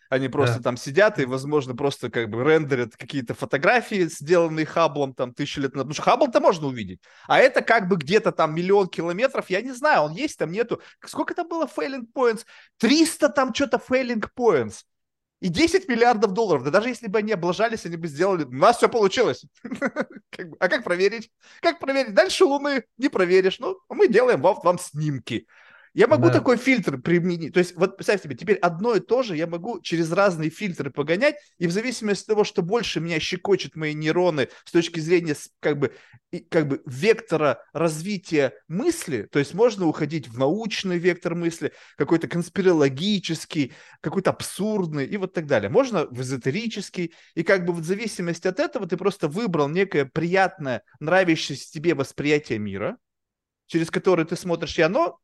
они 0.09 0.27
просто 0.27 0.57
да. 0.57 0.63
там 0.63 0.77
сидят 0.77 1.19
и, 1.19 1.25
возможно, 1.25 1.75
просто 1.75 2.09
как 2.09 2.29
бы 2.29 2.43
рендерят 2.43 2.97
какие-то 2.97 3.35
фотографии, 3.35 4.05
сделанные 4.05 4.65
Хаблом 4.65 5.13
там 5.13 5.33
тысячу 5.33 5.61
лет 5.61 5.73
назад. 5.73 5.87
Потому 5.87 5.93
что 5.93 6.03
Хаббл-то 6.03 6.39
можно 6.41 6.67
увидеть. 6.67 6.99
А 7.27 7.39
это 7.39 7.61
как 7.61 7.87
бы 7.87 7.95
где-то 7.95 8.31
там 8.31 8.55
миллион 8.55 8.87
километров, 8.87 9.49
я 9.49 9.61
не 9.61 9.71
знаю, 9.71 10.01
он 10.01 10.13
есть, 10.13 10.39
там 10.39 10.51
нету. 10.51 10.81
Сколько 11.05 11.35
там 11.35 11.47
было 11.47 11.67
failing 11.67 12.07
points? 12.13 12.43
300 12.79 13.29
там 13.29 13.53
что-то 13.53 13.77
failing 13.77 14.27
points. 14.35 14.81
И 15.41 15.47
10 15.47 15.87
миллиардов 15.87 16.33
долларов. 16.33 16.63
Да 16.63 16.71
даже 16.71 16.89
если 16.89 17.07
бы 17.07 17.19
они 17.19 17.31
облажались, 17.31 17.85
они 17.85 17.95
бы 17.95 18.07
сделали... 18.07 18.43
У 18.43 18.51
нас 18.51 18.77
все 18.77 18.89
получилось. 18.89 19.45
А 20.59 20.69
как 20.69 20.85
проверить? 20.85 21.31
Как 21.61 21.79
проверить? 21.79 22.13
Дальше 22.13 22.45
Луны 22.45 22.85
не 22.97 23.09
проверишь. 23.09 23.59
Ну, 23.59 23.77
мы 23.89 24.07
делаем 24.07 24.41
вам 24.41 24.79
снимки. 24.79 25.47
Я 25.93 26.07
могу 26.07 26.27
да. 26.27 26.33
такой 26.33 26.57
фильтр 26.57 26.99
применить. 26.99 27.53
То 27.53 27.59
есть, 27.59 27.75
вот 27.75 27.97
представь 27.97 28.21
себе, 28.21 28.35
теперь 28.35 28.57
одно 28.57 28.95
и 28.95 28.99
то 28.99 29.23
же 29.23 29.35
я 29.35 29.47
могу 29.47 29.81
через 29.81 30.11
разные 30.11 30.49
фильтры 30.49 30.91
погонять, 30.91 31.35
и 31.57 31.67
в 31.67 31.71
зависимости 31.71 32.23
от 32.23 32.27
того, 32.27 32.43
что 32.43 32.61
больше 32.61 32.99
меня 32.99 33.19
щекочет 33.19 33.75
мои 33.75 33.93
нейроны 33.93 34.49
с 34.65 34.71
точки 34.71 34.99
зрения 34.99 35.35
как 35.59 35.79
бы, 35.79 35.93
как 36.49 36.67
бы 36.67 36.81
вектора 36.85 37.63
развития 37.73 38.53
мысли, 38.67 39.23
то 39.23 39.39
есть 39.39 39.53
можно 39.53 39.87
уходить 39.87 40.27
в 40.27 40.37
научный 40.37 40.97
вектор 40.99 41.35
мысли, 41.35 41.73
какой-то 41.97 42.27
конспирологический, 42.27 43.73
какой-то 44.01 44.29
абсурдный 44.29 45.05
и 45.05 45.17
вот 45.17 45.33
так 45.33 45.47
далее. 45.47 45.69
Можно 45.69 46.05
в 46.05 46.21
эзотерический, 46.21 47.13
и 47.35 47.43
как 47.43 47.65
бы 47.65 47.73
в 47.73 47.83
зависимости 47.83 48.47
от 48.47 48.59
этого 48.59 48.87
ты 48.87 48.97
просто 48.97 49.27
выбрал 49.27 49.67
некое 49.69 50.05
приятное, 50.05 50.83
нравящееся 50.99 51.71
тебе 51.71 51.95
восприятие 51.95 52.59
мира, 52.59 52.97
через 53.67 53.91
который 53.91 54.25
ты 54.25 54.35
смотришь, 54.35 54.77
и 54.77 54.81
оно 54.81 55.19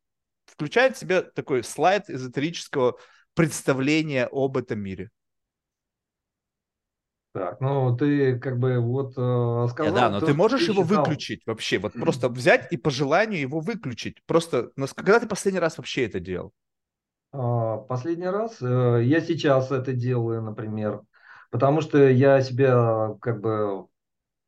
включает 0.46 0.96
в 0.96 1.00
себя 1.00 1.22
такой 1.22 1.64
слайд 1.64 2.10
эзотерического 2.10 2.98
представления 3.34 4.28
об 4.32 4.58
этом 4.58 4.80
мире. 4.80 5.10
Так, 7.34 7.60
ну 7.60 7.96
ты 7.98 8.40
как 8.40 8.60
бы 8.60 8.80
вот 8.80 9.12
э, 9.18 9.68
сказал... 9.70 9.94
Да, 9.94 10.10
но 10.10 10.22
ты 10.22 10.34
можешь 10.34 10.66
ты 10.66 10.72
его 10.72 10.84
считал. 10.84 11.04
выключить 11.04 11.42
вообще, 11.46 11.80
вот 11.80 11.92
просто 11.92 12.30
взять 12.30 12.72
и 12.72 12.78
по 12.78 12.90
желанию 12.90 13.42
его 13.42 13.60
выключить. 13.60 14.24
Просто, 14.26 14.72
когда 14.96 15.20
ты 15.20 15.28
последний 15.28 15.60
раз 15.60 15.78
вообще 15.78 16.06
это 16.06 16.22
делал? 16.22 16.54
А, 17.34 17.78
последний 17.80 18.28
раз? 18.28 18.62
Э, 18.62 19.02
я 19.04 19.20
сейчас 19.20 19.70
это 19.70 19.92
делаю, 19.92 20.44
например, 20.44 21.02
потому 21.52 21.82
что 21.82 22.08
я 22.08 22.40
себя 22.40 23.16
как 23.20 23.42
бы 23.42 23.88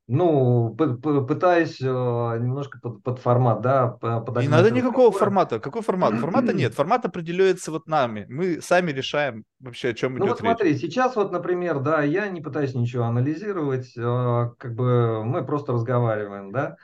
ну, 0.08 0.74
пытаюсь 0.74 1.82
э, 1.82 1.86
немножко 1.86 2.80
под, 2.80 3.04
под 3.04 3.20
формат, 3.20 3.62
да, 3.62 3.88
подогнать. 3.88 4.46
Не 4.46 4.50
надо 4.50 4.72
никакого 4.72 5.12
формата. 5.12 5.60
Какой 5.60 5.82
формат? 5.82 6.16
Формата 6.16 6.54
нет. 6.54 6.74
Формат 6.74 7.06
определяется 7.06 7.72
вот 7.72 7.88
нами. 7.88 8.26
Мы 8.30 8.62
сами 8.62 8.92
решаем 8.92 9.44
вообще, 9.60 9.90
о 9.90 9.94
чем 9.94 10.14
ну, 10.14 10.20
идет 10.20 10.30
вот 10.30 10.40
смотри, 10.40 10.78
сейчас 10.78 11.18
вот, 11.18 11.34
например, 11.34 11.80
да, 11.80 12.04
я 12.04 12.30
не 12.30 12.40
пытаюсь 12.40 12.74
ничего 12.74 13.04
анализировать, 13.04 13.92
э, 13.98 14.50
как 14.58 14.76
бы 14.76 15.26
мы 15.26 15.46
просто 15.46 15.74
разговариваем, 15.74 16.52
да. 16.52 16.78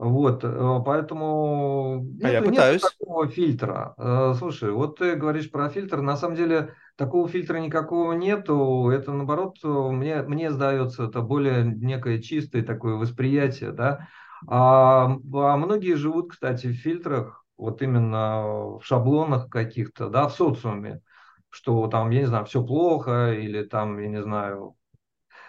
Вот, 0.00 0.44
э, 0.44 0.80
поэтому 0.84 2.06
а 2.22 2.30
нету, 2.30 2.32
я 2.32 2.42
пытаюсь. 2.42 2.82
нет 2.82 2.92
такого 2.98 3.28
фильтра. 3.28 4.34
Слушай, 4.38 4.72
вот 4.72 4.98
ты 4.98 5.14
говоришь 5.14 5.50
про 5.50 5.68
фильтр, 5.68 6.00
на 6.00 6.16
самом 6.16 6.36
деле 6.36 6.74
Такого 7.00 7.28
фильтра 7.28 7.56
никакого 7.56 8.12
нету. 8.12 8.90
Это 8.90 9.12
наоборот, 9.12 9.56
мне, 9.62 10.20
мне 10.20 10.50
сдается, 10.50 11.04
это 11.04 11.22
более 11.22 11.64
некое 11.64 12.20
чистое 12.20 12.62
такое 12.62 12.96
восприятие, 12.96 13.72
да. 13.72 14.06
А, 14.46 15.06
а 15.06 15.56
многие 15.56 15.94
живут, 15.94 16.32
кстати, 16.32 16.66
в 16.66 16.74
фильтрах, 16.74 17.42
вот 17.56 17.80
именно 17.80 18.76
в 18.76 18.82
шаблонах 18.82 19.48
каких-то, 19.48 20.10
да, 20.10 20.28
в 20.28 20.34
социуме, 20.34 21.00
что 21.48 21.86
там, 21.86 22.10
я 22.10 22.20
не 22.20 22.26
знаю, 22.26 22.44
все 22.44 22.62
плохо, 22.62 23.32
или 23.32 23.64
там, 23.64 23.98
я 23.98 24.08
не 24.08 24.22
знаю, 24.22 24.74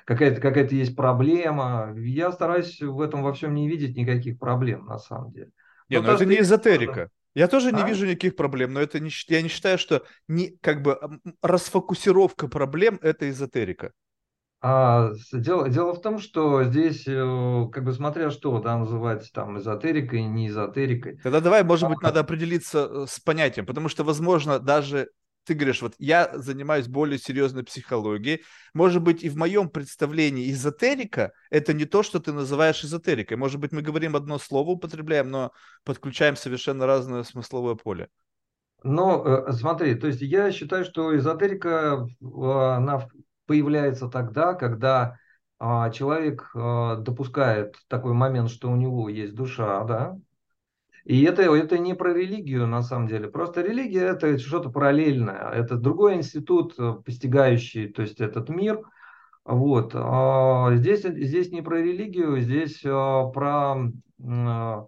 какая-то 0.05 0.41
какая 0.41 0.67
есть 0.67 0.95
проблема. 0.95 1.93
Я 1.97 2.31
стараюсь 2.31 2.81
в 2.81 2.99
этом 3.01 3.23
во 3.23 3.33
всем 3.33 3.53
не 3.53 3.67
видеть 3.67 3.95
никаких 3.95 4.39
проблем, 4.39 4.85
на 4.85 4.97
самом 4.97 5.31
деле. 5.31 5.51
Не, 5.89 5.97
но, 5.97 6.03
но 6.03 6.09
ну 6.09 6.15
это 6.15 6.25
не 6.25 6.39
эзотерика. 6.39 7.09
Я 7.33 7.47
тоже 7.47 7.69
а? 7.69 7.71
не 7.71 7.83
вижу 7.83 8.05
никаких 8.05 8.35
проблем, 8.35 8.73
но 8.73 8.81
это 8.81 8.99
не, 8.99 9.09
я 9.27 9.41
не 9.41 9.47
считаю, 9.47 9.77
что 9.77 10.03
не, 10.27 10.57
как 10.61 10.81
бы 10.81 10.99
расфокусировка 11.41 12.47
проблем– 12.47 12.99
это 13.01 13.29
эзотерика. 13.29 13.91
А, 14.63 15.11
дело, 15.33 15.69
дело 15.69 15.93
в 15.93 16.01
том, 16.01 16.19
что 16.19 16.63
здесь, 16.63 17.07
э, 17.07 17.67
как 17.71 17.83
бы 17.83 17.93
смотря 17.93 18.29
что, 18.29 18.59
да, 18.59 18.77
называть 18.77 19.31
там 19.33 19.57
эзотерикой, 19.57 20.21
не 20.23 20.49
эзотерикой. 20.49 21.17
Тогда 21.23 21.39
давай, 21.39 21.63
может 21.63 21.89
быть, 21.89 21.97
а, 22.01 22.07
надо 22.07 22.19
определиться 22.19 22.87
э, 22.87 23.05
с 23.09 23.19
понятием, 23.19 23.65
потому 23.65 23.89
что, 23.89 24.03
возможно, 24.03 24.59
даже 24.59 25.09
ты 25.43 25.54
говоришь, 25.54 25.82
вот 25.82 25.95
я 25.97 26.32
занимаюсь 26.34 26.88
более 26.88 27.17
серьезной 27.17 27.63
психологией, 27.63 28.43
может 28.73 29.01
быть, 29.01 29.23
и 29.23 29.30
в 29.30 29.38
моем 29.38 29.69
представлении 29.69 30.51
эзотерика– 30.51 31.32
это 31.49 31.73
не 31.73 31.86
то, 31.86 32.04
что 32.04 32.19
ты 32.19 32.32
называешь 32.32 32.84
эзотерикой. 32.84 33.38
Может 33.38 33.60
быть, 33.60 33.71
мы 33.71 33.82
говорим 33.82 34.15
одно 34.15 34.38
слово, 34.38 34.71
употребляем, 34.71 35.30
но 35.30 35.51
подключаем 35.84 36.36
совершенно 36.36 36.86
разное 36.86 37.23
смысловое 37.23 37.75
поле. 37.75 38.10
Но 38.84 39.23
э, 39.25 39.51
смотри, 39.54 39.95
то 39.95 40.08
есть 40.08 40.21
я 40.21 40.51
считаю, 40.51 40.86
что 40.86 41.15
эзотерика, 41.15 42.08
она 42.19 43.08
появляется 43.45 44.08
тогда, 44.08 44.54
когда 44.54 45.17
а, 45.63 45.91
человек 45.91 46.49
а, 46.56 46.95
допускает 46.95 47.75
такой 47.88 48.13
момент, 48.13 48.49
что 48.49 48.71
у 48.71 48.75
него 48.75 49.10
есть 49.10 49.36
душа, 49.36 49.84
да, 49.84 50.17
и 51.03 51.23
это, 51.23 51.43
это 51.43 51.77
не 51.77 51.93
про 51.93 52.13
религию 52.13 52.67
на 52.67 52.81
самом 52.81 53.07
деле. 53.07 53.27
Просто 53.27 53.61
религия 53.61 54.09
это 54.09 54.37
что-то 54.37 54.69
параллельное. 54.69 55.49
Это 55.51 55.75
другой 55.75 56.15
институт, 56.15 56.75
э, 56.77 56.93
постигающий 57.03 57.87
то 57.87 58.01
есть 58.01 58.21
этот 58.21 58.49
мир. 58.49 58.81
Вот. 59.43 59.93
А 59.95 60.75
здесь, 60.75 61.01
здесь 61.01 61.51
не 61.51 61.61
про 61.61 61.81
религию, 61.81 62.39
здесь 62.39 62.81
а, 62.85 63.25
про, 63.29 63.91
а, 64.23 64.85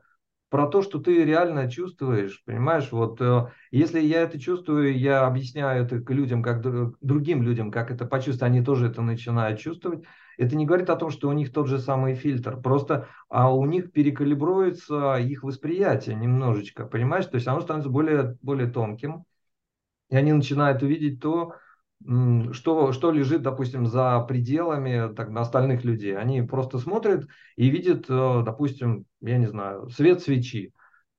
про 0.49 0.67
то, 0.67 0.83
что 0.83 0.99
ты 0.99 1.25
реально 1.25 1.69
чувствуешь. 1.69 2.43
Понимаешь, 2.45 2.91
вот 2.91 3.19
э, 3.19 3.47
если 3.71 3.99
я 3.99 4.21
это 4.21 4.39
чувствую, 4.39 4.95
я 4.95 5.25
объясняю 5.25 5.83
это 5.83 5.95
людям, 6.13 6.43
как 6.43 6.61
другим 7.01 7.41
людям, 7.41 7.71
как 7.71 7.89
это 7.89 8.05
почувствовать, 8.05 8.53
они 8.53 8.63
тоже 8.63 8.87
это 8.89 9.01
начинают 9.01 9.59
чувствовать 9.59 10.03
это 10.37 10.55
не 10.55 10.65
говорит 10.65 10.89
о 10.89 10.95
том, 10.95 11.09
что 11.09 11.29
у 11.29 11.33
них 11.33 11.51
тот 11.51 11.67
же 11.67 11.79
самый 11.79 12.15
фильтр. 12.15 12.59
Просто 12.59 13.07
а 13.29 13.53
у 13.53 13.65
них 13.65 13.91
перекалибруется 13.91 15.15
их 15.15 15.43
восприятие 15.43 16.15
немножечко, 16.15 16.85
понимаешь? 16.85 17.25
То 17.25 17.35
есть 17.35 17.47
оно 17.47 17.61
становится 17.61 17.89
более, 17.89 18.37
более 18.41 18.69
тонким. 18.69 19.25
И 20.09 20.15
они 20.15 20.31
начинают 20.33 20.83
увидеть 20.83 21.19
то, 21.19 21.55
что, 22.05 22.91
что 22.91 23.11
лежит, 23.11 23.41
допустим, 23.41 23.87
за 23.87 24.19
пределами 24.27 25.13
так, 25.13 25.29
остальных 25.35 25.83
людей. 25.85 26.17
Они 26.17 26.41
просто 26.41 26.77
смотрят 26.77 27.27
и 27.55 27.69
видят, 27.69 28.05
э, 28.09 28.41
допустим, 28.45 29.05
я 29.21 29.37
не 29.37 29.47
знаю, 29.47 29.89
свет 29.89 30.21
свечи. 30.21 30.73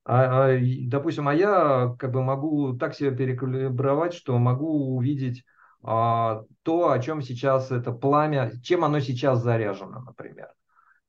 А, 0.05 0.51
а, 0.51 0.59
допустим, 0.87 1.29
а 1.29 1.35
я 1.35 1.95
как 1.99 2.13
бы 2.13 2.23
могу 2.23 2.77
так 2.77 2.95
себя 2.95 3.11
перекалибровать, 3.13 4.13
что 4.13 4.39
могу 4.39 4.97
увидеть 4.97 5.45
то, 5.85 6.91
о 6.91 6.99
чем 6.99 7.21
сейчас 7.21 7.71
это 7.71 7.93
пламя, 7.93 8.53
чем 8.63 8.85
оно 8.85 9.01
сейчас 9.01 9.43
заряжено, 9.43 10.01
например. 10.01 10.53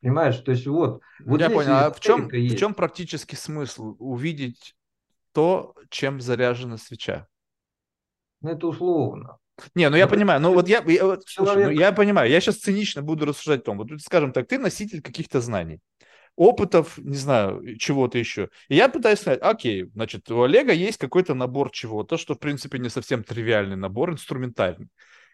Понимаешь, 0.01 0.37
то 0.37 0.51
есть 0.51 0.67
вот. 0.67 1.01
вот 1.25 1.39
Я 1.39 1.49
понял, 1.49 1.71
а 1.71 1.91
в 1.91 1.99
чем, 1.99 2.27
в 2.27 2.55
чем 2.57 2.73
практический 2.73 3.35
смысл 3.35 3.95
увидеть 3.97 4.75
то, 5.31 5.73
чем 5.89 6.21
заряжена 6.21 6.77
свеча? 6.77 7.27
Ну, 8.41 8.51
это 8.51 8.67
условно. 8.67 9.37
Не, 9.73 9.89
ну 9.89 9.95
я 9.95 10.07
понимаю, 10.07 10.41
ну 10.41 10.53
вот 10.53 10.67
я, 10.67 10.83
я, 10.85 11.05
вот, 11.05 11.23
слушай, 11.25 11.63
ну 11.63 11.69
я 11.69 11.93
понимаю, 11.93 12.29
я 12.29 12.41
сейчас 12.41 12.57
цинично 12.57 13.01
буду 13.01 13.25
рассуждать 13.25 13.61
о 13.61 13.63
том, 13.63 13.77
вот 13.77 13.87
скажем 14.01 14.33
так, 14.33 14.47
ты 14.47 14.59
носитель 14.59 15.01
каких-то 15.01 15.39
знаний, 15.39 15.79
опытов, 16.35 16.97
не 16.97 17.15
знаю, 17.15 17.77
чего-то 17.77 18.17
еще. 18.17 18.49
И 18.67 18.75
я 18.75 18.89
пытаюсь 18.89 19.19
сказать, 19.19 19.39
окей, 19.41 19.89
значит, 19.93 20.29
у 20.29 20.43
Олега 20.43 20.73
есть 20.73 20.97
какой-то 20.97 21.33
набор 21.33 21.71
чего-то, 21.71 22.17
что, 22.17 22.35
в 22.35 22.39
принципе, 22.39 22.79
не 22.79 22.89
совсем 22.89 23.23
тривиальный 23.23 23.77
набор, 23.77 24.11
инструментальный. 24.11 24.89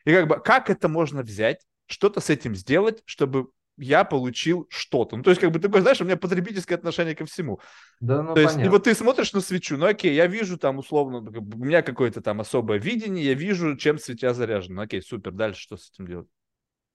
И 0.05 0.13
как 0.13 0.27
бы, 0.27 0.39
как 0.39 0.69
это 0.69 0.87
можно 0.87 1.21
взять, 1.21 1.61
что-то 1.87 2.21
с 2.21 2.29
этим 2.29 2.55
сделать, 2.55 3.01
чтобы 3.05 3.47
я 3.77 4.03
получил 4.03 4.67
что-то. 4.69 5.17
Ну, 5.17 5.23
то 5.23 5.31
есть, 5.31 5.41
как 5.41 5.51
бы 5.51 5.59
такое, 5.59 5.81
знаешь, 5.81 5.99
у 6.01 6.05
меня 6.05 6.17
потребительское 6.17 6.77
отношение 6.77 7.15
ко 7.15 7.25
всему. 7.25 7.59
Да, 7.99 8.21
ну, 8.21 8.33
то 8.33 8.41
есть, 8.41 8.53
понятно. 8.53 8.69
и 8.69 8.71
вот 8.71 8.83
ты 8.83 8.93
смотришь 8.93 9.33
на 9.33 9.41
свечу, 9.41 9.77
ну, 9.77 9.87
окей, 9.87 10.13
я 10.13 10.27
вижу 10.27 10.57
там 10.57 10.77
условно, 10.77 11.19
у 11.19 11.65
меня 11.65 11.81
какое-то 11.81 12.21
там 12.21 12.41
особое 12.41 12.79
видение, 12.79 13.25
я 13.25 13.33
вижу, 13.33 13.75
чем 13.75 13.97
свеча 13.97 14.33
заряжена. 14.33 14.75
Ну, 14.75 14.81
окей, 14.83 15.01
супер, 15.01 15.31
дальше 15.31 15.61
что 15.61 15.77
с 15.77 15.89
этим 15.91 16.05
делать? 16.05 16.27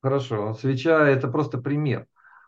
Хорошо, 0.01 0.55
свеча 0.55 1.09
это 1.09 1.29
просто 1.29 1.59
пример. 1.59 2.07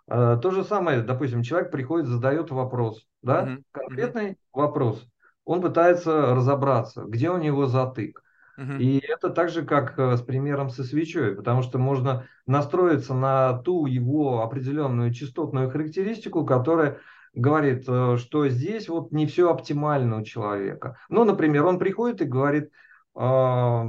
А, 0.09 0.37
то 0.37 0.51
же 0.51 0.65
самое, 0.65 1.03
допустим, 1.03 1.43
человек 1.43 1.71
приходит, 1.71 2.07
задает 2.07 2.51
вопрос, 2.51 3.07
да, 3.23 3.45
uh-huh. 3.45 3.63
конкретный 3.73 4.31
uh-huh. 4.33 4.37
вопрос. 4.55 5.07
Он 5.45 5.61
пытается 5.61 6.35
разобраться, 6.35 7.05
где 7.05 7.31
у 7.31 7.39
него 7.39 7.67
затык. 7.67 8.23
Uh-huh. 8.59 8.79
И 8.79 8.99
это 8.99 9.31
так 9.31 9.51
же, 9.51 9.65
как 9.65 9.99
э, 9.99 10.17
с 10.17 10.23
примером 10.23 10.71
со 10.71 10.83
свечой, 10.83 11.37
потому 11.37 11.63
что 11.63 11.79
можно 11.79 12.27
настроиться 12.47 13.15
на 13.15 13.59
ту 13.59 13.87
его 13.87 14.43
определенную 14.43 15.13
частотную 15.13 15.71
характеристику, 15.71 16.45
которая 16.45 16.99
говорит, 17.35 17.85
э, 17.87 18.17
что 18.19 18.49
здесь 18.49 18.89
вот 18.89 19.13
не 19.13 19.27
все 19.27 19.51
оптимально 19.51 20.19
у 20.19 20.25
человека. 20.25 20.99
Ну, 21.09 21.25
например, 21.25 21.67
он 21.67 21.79
приходит 21.79 22.21
и 22.21 22.25
говорит, 22.25 22.71
э, 23.15 23.85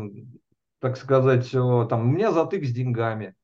так 0.81 0.97
сказать, 0.97 1.49
там, 1.51 2.01
у 2.01 2.11
меня 2.11 2.31
затык 2.31 2.63
с 2.63 2.71
деньгами, 2.71 3.35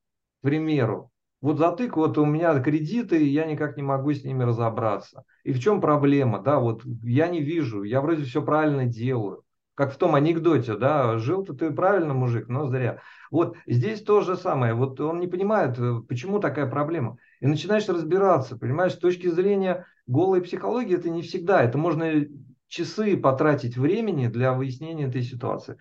к 0.41 0.43
примеру 0.43 1.11
вот 1.45 1.60
затык, 1.60 1.95
вот 1.95 2.17
у 2.17 2.25
меня 2.25 2.60
кредиты, 2.60 3.23
я 3.23 3.45
никак 3.45 3.77
не 3.77 3.84
могу 3.84 4.12
с 4.12 4.23
ними 4.23 4.41
разобраться. 4.41 5.25
И 5.43 5.53
в 5.53 5.60
чем 5.60 5.79
проблема, 5.79 6.41
да, 6.41 6.58
вот 6.58 6.81
я 7.03 7.27
не 7.27 7.39
вижу, 7.39 7.84
я 7.84 8.01
вроде 8.01 8.23
все 8.23 8.41
правильно 8.41 8.88
делаю. 8.88 9.43
Как 9.75 9.93
в 9.93 9.97
том 9.97 10.15
анекдоте, 10.15 10.75
да, 10.75 11.19
жил-то 11.19 11.53
ты 11.53 11.69
правильно, 11.69 12.15
мужик, 12.15 12.47
но 12.47 12.65
зря. 12.65 12.99
Вот 13.29 13.58
здесь 13.67 14.02
то 14.02 14.21
же 14.21 14.37
самое, 14.37 14.73
вот 14.73 15.00
он 15.00 15.19
не 15.19 15.27
понимает, 15.27 15.77
э, 15.77 16.02
почему 16.10 16.39
такая 16.39 16.65
проблема. 16.65 17.17
И 17.41 17.46
начинаешь 17.46 17.87
разбираться, 17.87 18.58
понимаешь, 18.58 18.93
с 18.93 18.98
точки 18.98 19.27
зрения 19.27 19.85
голой 20.08 20.41
психологии 20.41 20.96
это 20.96 21.12
не 21.12 21.21
всегда, 21.21 21.62
это 21.62 21.77
можно 21.77 22.25
часы 22.69 23.17
потратить 23.17 23.77
времени 23.77 24.29
для 24.29 24.54
выяснения 24.54 25.06
этой 25.06 25.21
ситуации. 25.21 25.77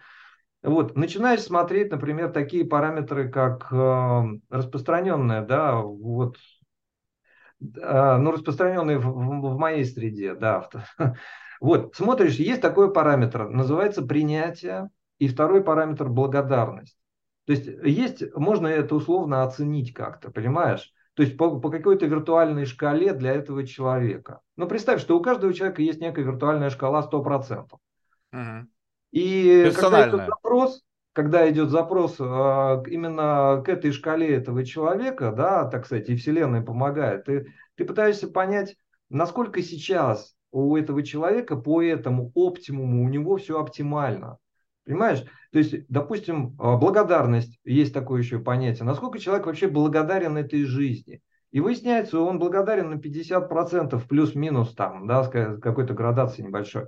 Вот, 0.65 0.97
начинаешь 0.97 1.43
смотреть, 1.43 1.91
например, 1.91 2.33
такие 2.33 2.65
параметры, 2.65 3.29
как 3.29 3.71
э, 3.71 4.23
распространенная, 4.49 5.45
да, 5.45 5.77
вот, 5.77 6.39
э, 7.61 8.17
ну, 8.17 8.31
распространенные 8.31 8.99
в, 8.99 9.05
в, 9.05 9.55
в 9.55 9.59
моей 9.59 9.85
среде, 9.85 10.35
да. 10.35 10.69
Вот, 11.61 11.95
смотришь, 11.95 12.37
есть 12.37 12.61
такой 12.61 12.93
параметр, 12.93 13.49
называется 13.49 14.03
принятие, 14.03 14.91
и 15.19 15.29
второй 15.29 15.63
параметр 15.63 16.09
благодарность. 16.09 16.97
То 17.47 17.53
есть 17.53 17.67
есть, 17.67 18.35
можно 18.35 18.67
это 18.67 18.95
условно 18.95 19.43
оценить 19.43 19.93
как-то, 19.93 20.31
понимаешь? 20.31 20.93
То 21.15 21.23
есть 21.23 21.37
по, 21.37 21.61
по 21.61 21.71
какой-то 21.71 22.07
виртуальной 22.07 22.65
шкале 22.65 23.13
для 23.13 23.33
этого 23.33 23.67
человека. 23.67 24.41
Ну, 24.57 24.67
представь, 24.67 25.01
что 25.01 25.17
у 25.17 25.23
каждого 25.23 25.53
человека 25.55 25.83
есть 25.83 26.01
некая 26.01 26.25
виртуальная 26.25 26.71
шкала 26.71 27.03
100%. 27.03 27.79
Угу. 28.33 28.69
И 29.15 29.71
когда 29.77 30.09
идет 30.09 30.27
запрос, 30.27 30.83
когда 31.13 31.49
идет 31.49 31.71
запрос 31.71 32.17
э, 32.19 32.23
именно 32.89 33.63
к 33.65 33.69
этой 33.69 33.93
шкале 33.93 34.35
этого 34.35 34.65
человека, 34.65 35.31
да, 35.31 35.67
так 35.67 35.87
сказать, 35.87 36.09
и 36.09 36.17
Вселенная 36.17 36.63
помогает, 36.63 37.25
ты, 37.25 37.55
ты 37.77 37.85
пытаешься 37.85 38.27
понять, 38.27 38.75
насколько 39.11 39.63
сейчас 39.63 40.35
у 40.51 40.77
этого 40.77 41.05
человека 41.05 41.55
по 41.55 41.81
этому 41.81 42.33
оптимуму 42.35 43.05
у 43.05 43.09
него 43.09 43.37
все 43.37 43.61
оптимально. 43.61 44.39
Понимаешь? 44.85 45.23
То 45.53 45.59
есть, 45.59 45.87
допустим, 45.89 46.57
а, 46.59 46.77
благодарность, 46.77 47.61
есть 47.65 47.95
такое 47.95 48.21
еще 48.21 48.41
понятие. 48.41 48.85
Насколько 48.85 49.21
человек 49.21 49.47
вообще 49.47 49.69
благодарен 49.69 50.37
этой 50.37 50.65
жизни? 50.65 51.23
И 51.53 51.61
выясняется, 51.61 52.19
он 52.19 52.41
благодарен 52.41 52.91
на 52.91 52.95
50% 52.95 54.09
плюс-минус 54.09 54.75
там, 54.75 55.07
да, 55.07 55.23
с 55.23 55.29
какой-то 55.29 55.95
градацией 55.95 56.49
небольшой. 56.49 56.87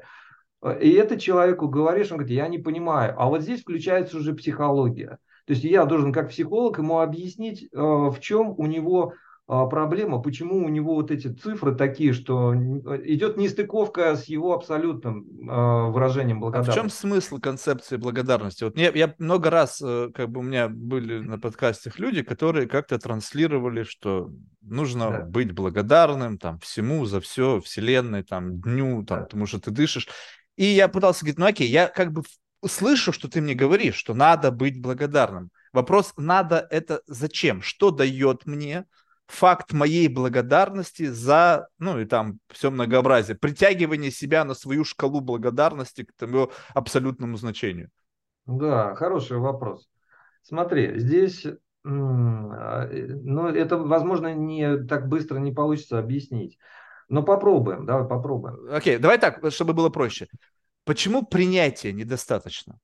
И 0.73 0.91
это 0.93 1.19
человеку 1.19 1.69
говоришь, 1.69 2.11
он 2.11 2.19
говорит, 2.19 2.37
я 2.37 2.49
не 2.49 2.59
понимаю. 2.59 3.15
А 3.17 3.29
вот 3.29 3.43
здесь 3.43 3.63
включается 3.63 4.17
уже 4.19 4.35
психология. 4.35 5.19
То 5.47 5.53
есть 5.53 5.65
я 5.65 5.85
должен 5.85 6.13
как 6.13 6.31
психолог 6.31 6.79
ему 6.79 7.01
объяснить, 7.01 7.69
а, 7.73 8.11
в 8.11 8.19
чем 8.21 8.55
у 8.57 8.67
него 8.67 9.15
а, 9.49 9.67
проблема, 9.67 10.21
почему 10.21 10.65
у 10.65 10.69
него 10.69 10.97
вот 10.97 11.13
эти 11.13 11.29
цифры 11.29 11.77
такие, 11.77 12.13
что 12.13 12.53
идет 12.53 13.37
нестыковка 13.37 14.17
с 14.17 14.25
его 14.25 14.55
абсолютным 14.55 15.25
э, 15.49 15.91
выражением 15.93 16.41
благодарности. 16.41 16.71
А 16.71 16.73
в 16.73 16.83
чем 16.83 16.91
смысл 16.91 17.39
концепции 17.39 17.97
благодарности? 17.97 18.65
Вот 18.65 18.77
я, 18.77 18.91
я 18.91 19.15
много 19.19 19.51
раз, 19.51 19.81
э, 19.81 20.11
как 20.13 20.31
бы 20.31 20.41
у 20.41 20.43
меня 20.43 20.69
были 20.69 21.21
на 21.21 21.39
подкастах 21.39 22.01
люди, 22.01 22.23
которые 22.25 22.67
как-то 22.67 22.99
транслировали, 22.99 23.85
что 23.85 24.31
нужно 24.63 25.11
да. 25.11 25.21
быть 25.21 25.53
благодарным 25.53 26.39
там 26.39 26.59
всему 26.59 27.05
за 27.05 27.21
все, 27.21 27.61
вселенной, 27.61 28.25
там 28.25 28.61
дню, 28.61 29.05
там, 29.05 29.21
да. 29.21 29.25
потому 29.27 29.47
что 29.47 29.61
ты 29.61 29.71
дышишь. 29.71 30.09
И 30.57 30.65
я 30.65 30.89
пытался 30.89 31.21
говорить, 31.21 31.39
ну 31.39 31.47
окей, 31.47 31.69
я 31.69 31.89
как 31.89 32.13
бы 32.13 32.23
слышу, 32.67 33.13
что 33.13 33.29
ты 33.29 33.41
мне 33.41 33.55
говоришь, 33.55 33.97
что 33.97 34.15
надо 34.15 34.51
быть 34.51 34.81
благодарным. 34.81 35.51
Вопрос, 35.73 36.13
надо 36.17 36.67
это 36.71 37.03
зачем? 37.07 37.63
Что 37.63 37.91
дает 37.91 38.47
мне? 38.47 38.87
факт 39.27 39.73
моей 39.73 40.09
благодарности 40.09 41.07
за, 41.07 41.69
ну 41.79 41.99
и 41.99 42.05
там 42.05 42.39
все 42.49 42.71
многообразие, 42.71 43.37
притягивание 43.37 44.11
себя 44.11 44.45
на 44.45 44.55
свою 44.55 44.85
шкалу 44.85 45.21
благодарности 45.21 46.05
к 46.05 46.13
тому 46.13 46.51
абсолютному 46.75 47.37
значению? 47.37 47.91
Да, 48.47 48.95
хороший 48.95 49.39
вопрос. 49.39 49.89
Смотри, 50.43 50.99
здесь, 51.01 51.45
а, 51.85 52.89
ну, 52.89 53.49
это, 53.49 53.79
возможно, 53.79 54.33
не 54.33 54.85
так 54.85 55.09
быстро 55.09 55.39
не 55.39 55.53
получится 55.53 55.99
объяснить. 55.99 56.59
Но 57.09 57.23
попробуем, 57.23 57.87
давай 57.87 58.09
попробуем. 58.09 58.69
Окей, 58.71 58.99
давай 58.99 59.19
так, 59.19 59.41
чтобы 59.51 59.75
было 59.75 59.91
проще. 59.91 60.29
Почему 60.85 61.25
принятия 61.25 61.93
недостаточно? 61.93 62.79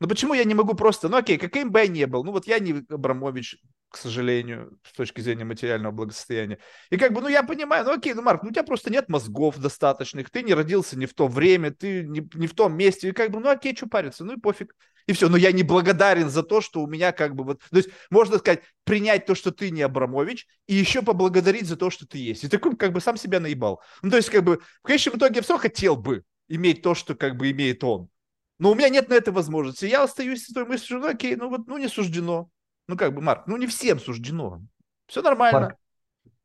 Ну 0.00 0.08
почему 0.08 0.34
я 0.34 0.44
не 0.44 0.54
могу 0.54 0.74
просто, 0.74 1.08
ну 1.08 1.16
окей, 1.16 1.38
каким 1.38 1.72
бы 1.72 1.80
я 1.80 1.88
ни 1.88 2.04
был, 2.04 2.24
ну 2.24 2.32
вот 2.32 2.46
я 2.46 2.58
не 2.60 2.84
Абрамович, 2.88 3.56
к 3.88 3.96
сожалению, 3.96 4.78
с 4.82 4.92
точки 4.92 5.20
зрения 5.20 5.44
материального 5.44 5.92
благосостояния. 5.92 6.58
И 6.90 6.96
как 6.96 7.12
бы, 7.12 7.20
ну 7.20 7.28
я 7.28 7.42
понимаю, 7.42 7.84
ну 7.84 7.92
окей, 7.92 8.12
ну 8.14 8.22
Марк, 8.22 8.42
ну 8.42 8.50
у 8.50 8.52
тебя 8.52 8.62
просто 8.62 8.90
нет 8.90 9.08
мозгов 9.08 9.58
достаточных, 9.58 10.30
ты 10.30 10.42
не 10.42 10.54
родился 10.54 10.98
не 10.98 11.06
в 11.06 11.14
то 11.14 11.26
время, 11.26 11.70
ты 11.70 12.02
не, 12.04 12.28
не 12.34 12.46
в 12.46 12.54
том 12.54 12.76
месте, 12.76 13.08
и 13.08 13.12
как 13.12 13.30
бы, 13.30 13.40
ну 13.40 13.48
окей, 13.48 13.74
что 13.74 13.86
париться, 13.86 14.24
ну 14.24 14.34
и 14.34 14.40
пофиг. 14.40 14.74
И 15.06 15.12
все, 15.14 15.30
но 15.30 15.38
я 15.38 15.52
не 15.52 15.62
благодарен 15.62 16.28
за 16.28 16.42
то, 16.42 16.60
что 16.60 16.82
у 16.82 16.86
меня 16.86 17.12
как 17.12 17.34
бы 17.34 17.42
вот, 17.42 17.62
то 17.70 17.76
есть 17.78 17.88
можно 18.10 18.36
сказать, 18.36 18.62
принять 18.84 19.24
то, 19.24 19.34
что 19.34 19.50
ты 19.50 19.70
не 19.70 19.80
Абрамович, 19.80 20.46
и 20.66 20.74
еще 20.74 21.00
поблагодарить 21.00 21.66
за 21.66 21.76
то, 21.76 21.88
что 21.88 22.06
ты 22.06 22.18
есть. 22.18 22.44
И 22.44 22.48
такой 22.48 22.76
как 22.76 22.92
бы 22.92 23.00
сам 23.00 23.16
себя 23.16 23.40
наебал. 23.40 23.80
Ну 24.02 24.10
то 24.10 24.16
есть 24.18 24.28
как 24.28 24.44
бы 24.44 24.60
в 24.82 24.86
конечном 24.86 25.16
итоге 25.16 25.40
все 25.40 25.56
хотел 25.56 25.96
бы 25.96 26.24
иметь 26.48 26.82
то, 26.82 26.94
что 26.94 27.14
как 27.14 27.36
бы 27.38 27.50
имеет 27.50 27.82
он. 27.84 28.10
Но 28.58 28.72
у 28.72 28.74
меня 28.74 28.90
нет 28.90 29.08
на 29.08 29.14
это 29.14 29.32
возможности. 29.32 29.86
Я 29.86 30.02
остаюсь 30.02 30.44
с 30.44 30.52
той 30.52 30.66
мыслью, 30.66 30.98
ну, 30.98 31.06
окей, 31.06 31.36
ну 31.36 31.48
вот, 31.48 31.66
ну 31.66 31.78
не 31.78 31.88
суждено. 31.88 32.50
Ну 32.88 32.96
как 32.96 33.14
бы, 33.14 33.20
Марк, 33.20 33.46
ну 33.46 33.56
не 33.56 33.66
всем 33.66 34.00
суждено. 34.00 34.62
Все 35.06 35.22
нормально. 35.22 35.60
Марк, 35.60 35.76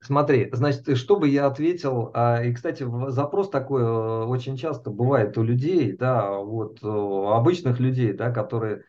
смотри, 0.01 0.49
значит, 0.51 0.97
что 0.97 1.15
бы 1.15 1.29
я 1.29 1.47
ответил, 1.47 2.11
а, 2.13 2.43
и, 2.43 2.53
кстати, 2.53 2.85
запрос 3.09 3.49
такой 3.49 3.81
э, 3.81 4.25
очень 4.25 4.57
часто 4.57 4.91
бывает 4.91 5.37
у 5.37 5.43
людей, 5.43 5.93
да, 5.93 6.37
вот, 6.37 6.83
э, 6.83 6.87
обычных 6.87 7.79
людей, 7.79 8.13
да, 8.13 8.31
которые 8.31 8.83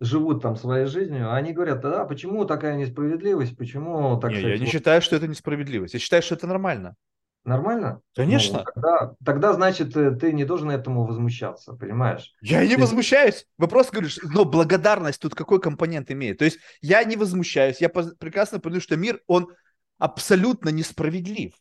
живут 0.00 0.42
там 0.42 0.56
своей 0.56 0.86
жизнью, 0.86 1.32
они 1.32 1.52
говорят, 1.52 1.80
да, 1.80 2.04
почему 2.04 2.44
такая 2.44 2.76
несправедливость, 2.76 3.56
почему 3.56 4.18
так 4.18 4.32
не, 4.32 4.38
сказать, 4.38 4.52
я 4.52 4.58
не 4.58 4.64
вот... 4.64 4.72
считаю, 4.72 5.02
что 5.02 5.16
это 5.16 5.26
несправедливость, 5.26 5.94
я 5.94 6.00
считаю, 6.00 6.22
что 6.22 6.34
это 6.34 6.46
нормально. 6.46 6.96
Нормально? 7.44 8.02
Конечно. 8.14 8.58
Ну, 8.58 8.64
тогда, 8.64 9.14
тогда, 9.24 9.52
значит, 9.54 9.96
э, 9.96 10.10
ты 10.12 10.32
не 10.32 10.44
должен 10.44 10.70
этому 10.70 11.06
возмущаться, 11.06 11.72
понимаешь? 11.72 12.34
Я 12.42 12.64
не 12.66 12.74
ты... 12.74 12.80
возмущаюсь. 12.80 13.46
Вопрос, 13.56 13.90
говоришь, 13.90 14.18
но 14.22 14.44
благодарность 14.44 15.20
тут 15.20 15.34
какой 15.34 15.60
компонент 15.60 16.10
имеет? 16.10 16.38
То 16.38 16.44
есть 16.44 16.58
я 16.82 17.02
не 17.04 17.16
возмущаюсь, 17.16 17.80
я 17.80 17.88
прекрасно 17.88 18.60
понимаю, 18.60 18.82
что 18.82 18.96
мир, 18.96 19.20
он 19.26 19.48
абсолютно 19.98 20.68
несправедлив. 20.68 21.54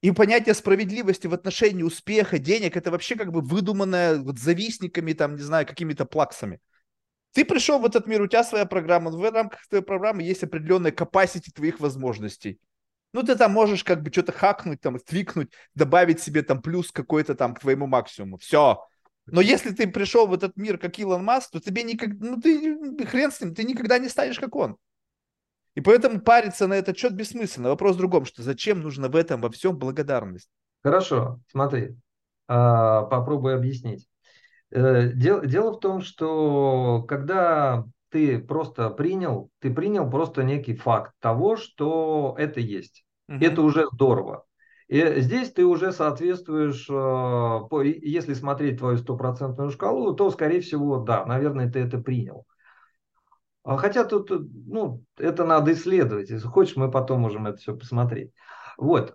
И 0.00 0.10
понятие 0.12 0.54
справедливости 0.54 1.26
в 1.26 1.34
отношении 1.34 1.82
успеха, 1.82 2.38
денег, 2.38 2.76
это 2.76 2.90
вообще 2.90 3.16
как 3.16 3.32
бы 3.32 3.40
выдуманное 3.40 4.18
вот 4.18 4.38
завистниками, 4.38 5.12
там, 5.12 5.36
не 5.36 5.42
знаю, 5.42 5.66
какими-то 5.66 6.06
плаксами. 6.06 6.60
Ты 7.32 7.44
пришел 7.44 7.78
в 7.78 7.84
этот 7.84 8.06
мир, 8.06 8.22
у 8.22 8.26
тебя 8.26 8.42
своя 8.42 8.64
программа, 8.64 9.10
в 9.10 9.30
рамках 9.30 9.60
твоей 9.68 9.84
программы 9.84 10.22
есть 10.22 10.42
определенная 10.42 10.90
capacity 10.90 11.52
твоих 11.54 11.78
возможностей. 11.78 12.58
Ну, 13.12 13.22
ты 13.22 13.34
там 13.36 13.52
можешь 13.52 13.82
как 13.82 14.02
бы 14.02 14.10
что-то 14.12 14.32
хакнуть, 14.32 14.80
там, 14.80 14.98
твикнуть, 14.98 15.52
добавить 15.74 16.20
себе 16.20 16.42
там 16.42 16.62
плюс 16.62 16.92
какой-то 16.92 17.34
там 17.34 17.54
к 17.54 17.60
твоему 17.60 17.86
максимуму. 17.86 18.38
Все. 18.38 18.84
Но 19.26 19.40
если 19.40 19.70
ты 19.70 19.88
пришел 19.88 20.26
в 20.26 20.32
этот 20.32 20.56
мир 20.56 20.78
как 20.78 20.98
Илон 20.98 21.24
Маск, 21.24 21.50
то 21.52 21.60
тебе 21.60 21.82
никогда, 21.82 22.26
ну 22.26 22.40
ты 22.40 23.06
хрен 23.06 23.30
с 23.30 23.40
ним, 23.40 23.54
ты 23.54 23.64
никогда 23.64 23.98
не 23.98 24.08
станешь 24.08 24.38
как 24.38 24.54
он. 24.56 24.76
И 25.74 25.80
поэтому 25.80 26.20
париться 26.20 26.66
на 26.66 26.74
этот 26.74 26.98
счет 26.98 27.12
бессмысленно. 27.12 27.68
Вопрос 27.68 27.94
в 27.94 27.98
другом, 27.98 28.24
что 28.24 28.42
зачем 28.42 28.80
нужно 28.80 29.08
в 29.08 29.16
этом 29.16 29.40
во 29.40 29.50
всем 29.50 29.76
благодарность? 29.76 30.50
Хорошо, 30.82 31.40
смотри, 31.48 31.96
а, 32.48 33.02
попробую 33.02 33.56
объяснить. 33.56 34.08
Э, 34.70 35.08
дело, 35.12 35.46
дело 35.46 35.72
в 35.72 35.80
том, 35.80 36.00
что 36.00 37.04
когда 37.08 37.84
ты 38.10 38.38
просто 38.38 38.90
принял, 38.90 39.50
ты 39.60 39.72
принял 39.72 40.10
просто 40.10 40.42
некий 40.42 40.74
факт 40.74 41.12
того, 41.20 41.56
что 41.56 42.34
это 42.38 42.60
есть. 42.60 43.04
Угу. 43.28 43.38
Это 43.40 43.62
уже 43.62 43.86
здорово. 43.92 44.44
И 44.88 45.20
здесь 45.20 45.52
ты 45.52 45.64
уже 45.64 45.92
соответствуешь, 45.92 46.86
э, 46.90 47.98
если 48.02 48.34
смотреть 48.34 48.78
твою 48.78 48.98
стопроцентную 48.98 49.70
шкалу, 49.70 50.14
то, 50.14 50.30
скорее 50.30 50.60
всего, 50.60 50.98
да, 50.98 51.24
наверное, 51.24 51.70
ты 51.70 51.78
это 51.78 51.98
принял. 51.98 52.44
А 53.62 53.76
хотя 53.76 54.04
тут, 54.04 54.30
ну, 54.30 55.04
это 55.16 55.44
надо 55.44 55.72
исследовать. 55.72 56.30
Если 56.30 56.46
хочешь, 56.46 56.76
мы 56.76 56.90
потом 56.90 57.20
можем 57.20 57.46
это 57.46 57.58
все 57.58 57.76
посмотреть. 57.76 58.32
Вот. 58.78 59.14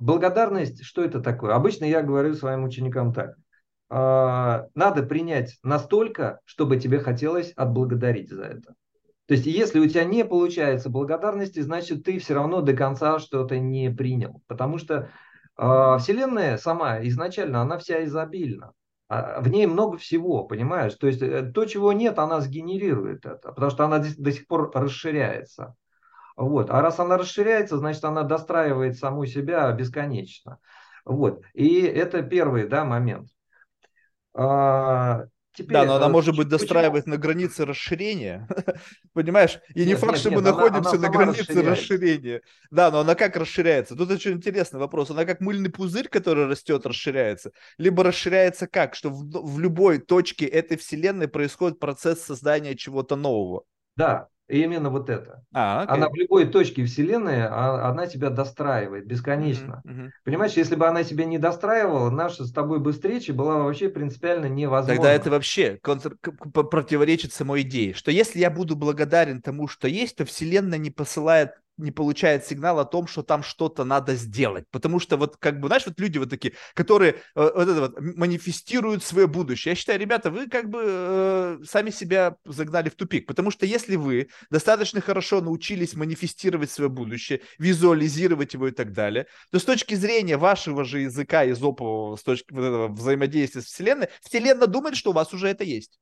Благодарность, 0.00 0.84
что 0.84 1.04
это 1.04 1.20
такое? 1.20 1.54
Обычно 1.54 1.84
я 1.84 2.02
говорю 2.02 2.34
своим 2.34 2.64
ученикам 2.64 3.12
так. 3.12 3.36
А, 3.90 4.66
надо 4.74 5.02
принять 5.02 5.56
настолько, 5.62 6.40
чтобы 6.44 6.78
тебе 6.78 7.00
хотелось 7.00 7.52
отблагодарить 7.52 8.30
за 8.30 8.44
это. 8.44 8.74
То 9.26 9.34
есть, 9.34 9.46
если 9.46 9.78
у 9.78 9.86
тебя 9.86 10.04
не 10.04 10.24
получается 10.24 10.88
благодарности, 10.88 11.60
значит, 11.60 12.02
ты 12.02 12.18
все 12.18 12.34
равно 12.34 12.62
до 12.62 12.72
конца 12.74 13.18
что-то 13.18 13.58
не 13.58 13.90
принял. 13.90 14.42
Потому 14.46 14.78
что 14.78 15.10
э, 15.58 15.96
Вселенная 16.00 16.56
сама 16.56 17.02
изначально, 17.06 17.60
она 17.60 17.76
вся 17.76 18.04
изобильна. 18.04 18.72
А 19.08 19.40
в 19.42 19.48
ней 19.48 19.66
много 19.66 19.98
всего, 19.98 20.44
понимаешь? 20.44 20.94
То 20.94 21.06
есть, 21.06 21.20
э, 21.20 21.42
то, 21.42 21.66
чего 21.66 21.92
нет, 21.92 22.18
она 22.18 22.40
сгенерирует 22.40 23.26
это, 23.26 23.52
потому 23.52 23.70
что 23.70 23.84
она 23.84 23.98
до 23.98 24.32
сих 24.32 24.46
пор 24.46 24.70
расширяется. 24.74 25.74
Вот. 26.36 26.70
А 26.70 26.80
раз 26.80 26.98
она 26.98 27.18
расширяется, 27.18 27.76
значит, 27.76 28.04
она 28.04 28.22
достраивает 28.22 28.96
саму 28.96 29.26
себя 29.26 29.70
бесконечно. 29.72 30.58
Вот. 31.04 31.42
И 31.52 31.80
это 31.80 32.22
первый 32.22 32.66
да, 32.66 32.84
момент. 32.84 33.28
А, 34.40 35.24
теперь... 35.52 35.72
Да, 35.72 35.84
но 35.84 35.96
она 35.96 36.06
э, 36.06 36.10
может 36.10 36.36
быть 36.36 36.46
почему- 36.46 36.58
достраивать 36.60 37.06
на 37.06 37.16
границе 37.16 37.66
расширения, 37.66 38.46
понимаешь? 39.14 39.58
И 39.74 39.80
не 39.80 39.86
Нет, 39.86 39.98
факт, 39.98 40.12
нет, 40.12 40.20
что 40.20 40.30
мы 40.30 40.36
нет, 40.36 40.46
она- 40.46 40.56
находимся 40.56 40.90
она 40.92 41.00
на 41.00 41.08
границе 41.10 41.62
расширения. 41.62 42.42
Да, 42.70 42.90
но 42.92 43.00
она 43.00 43.16
как 43.16 43.36
расширяется? 43.36 43.96
Тут 43.96 44.10
очень 44.12 44.32
интересный 44.32 44.78
вопрос. 44.78 45.10
Она 45.10 45.24
как 45.24 45.40
мыльный 45.40 45.70
пузырь, 45.70 46.08
который 46.08 46.46
растет, 46.46 46.86
расширяется? 46.86 47.50
Либо 47.78 48.04
расширяется 48.04 48.68
как? 48.68 48.94
Что 48.94 49.10
в, 49.10 49.24
в 49.24 49.58
любой 49.58 49.98
точке 49.98 50.46
этой 50.46 50.76
вселенной 50.76 51.26
происходит 51.26 51.80
процесс 51.80 52.22
создания 52.22 52.76
чего-то 52.76 53.16
нового. 53.16 53.64
Да, 53.96 54.28
именно 54.48 54.90
вот 54.90 55.10
это. 55.10 55.44
А, 55.52 55.82
окей. 55.82 55.94
Она 55.96 56.08
в 56.08 56.14
любой 56.14 56.46
точке 56.46 56.84
Вселенной, 56.84 57.42
а- 57.46 57.88
она 57.88 58.06
тебя 58.06 58.30
достраивает 58.30 59.06
бесконечно. 59.06 59.82
Мгм. 59.84 60.10
Понимаешь, 60.24 60.52
если 60.54 60.74
бы 60.74 60.86
она 60.86 61.04
тебя 61.04 61.24
не 61.24 61.38
достраивала, 61.38 62.10
наша 62.10 62.44
с 62.44 62.52
тобой 62.52 62.80
бы 62.80 62.92
встреча 62.92 63.32
была 63.32 63.58
вообще 63.58 63.88
принципиально 63.88 64.46
невозможна. 64.46 64.96
Тогда 64.96 65.12
это 65.12 65.30
вообще 65.30 65.78
контр- 65.82 66.16
противоречит 66.52 67.32
самой 67.32 67.62
идее, 67.62 67.94
что 67.94 68.10
если 68.10 68.38
я 68.38 68.50
буду 68.50 68.76
благодарен 68.76 69.42
тому, 69.42 69.68
что 69.68 69.86
есть, 69.88 70.16
то 70.16 70.24
Вселенная 70.24 70.78
не 70.78 70.90
посылает, 70.90 71.50
не 71.78 71.90
получает 71.90 72.44
сигнал 72.44 72.78
о 72.78 72.84
том, 72.84 73.06
что 73.06 73.22
там 73.22 73.42
что-то 73.42 73.84
надо 73.84 74.14
сделать. 74.14 74.64
Потому 74.70 75.00
что 75.00 75.16
вот 75.16 75.36
как 75.36 75.60
бы, 75.60 75.68
знаешь, 75.68 75.86
вот 75.86 75.98
люди 75.98 76.18
вот 76.18 76.30
такие, 76.30 76.54
которые 76.74 77.12
э, 77.12 77.16
вот 77.34 77.68
это 77.68 77.80
вот, 77.80 78.00
манифестируют 78.00 79.04
свое 79.04 79.26
будущее. 79.26 79.72
Я 79.72 79.76
считаю, 79.76 79.98
ребята, 79.98 80.30
вы 80.30 80.48
как 80.48 80.68
бы 80.68 80.82
э, 80.84 81.58
сами 81.64 81.90
себя 81.90 82.36
загнали 82.44 82.88
в 82.88 82.94
тупик. 82.94 83.26
Потому 83.26 83.50
что 83.50 83.66
если 83.66 83.96
вы 83.96 84.28
достаточно 84.50 85.00
хорошо 85.00 85.40
научились 85.40 85.94
манифестировать 85.94 86.70
свое 86.70 86.90
будущее, 86.90 87.40
визуализировать 87.58 88.54
его 88.54 88.68
и 88.68 88.72
так 88.72 88.92
далее, 88.92 89.26
то 89.50 89.58
с 89.58 89.64
точки 89.64 89.94
зрения 89.94 90.36
вашего 90.36 90.84
же 90.84 91.00
языка 91.00 91.48
изопового, 91.48 92.16
с 92.16 92.22
точки 92.22 92.52
вот 92.52 92.64
этого 92.64 92.88
взаимодействия 92.88 93.62
с 93.62 93.66
Вселенной, 93.66 94.08
Вселенная 94.22 94.66
думает, 94.66 94.96
что 94.96 95.10
у 95.10 95.14
вас 95.14 95.32
уже 95.32 95.48
это 95.48 95.64
есть. 95.64 95.98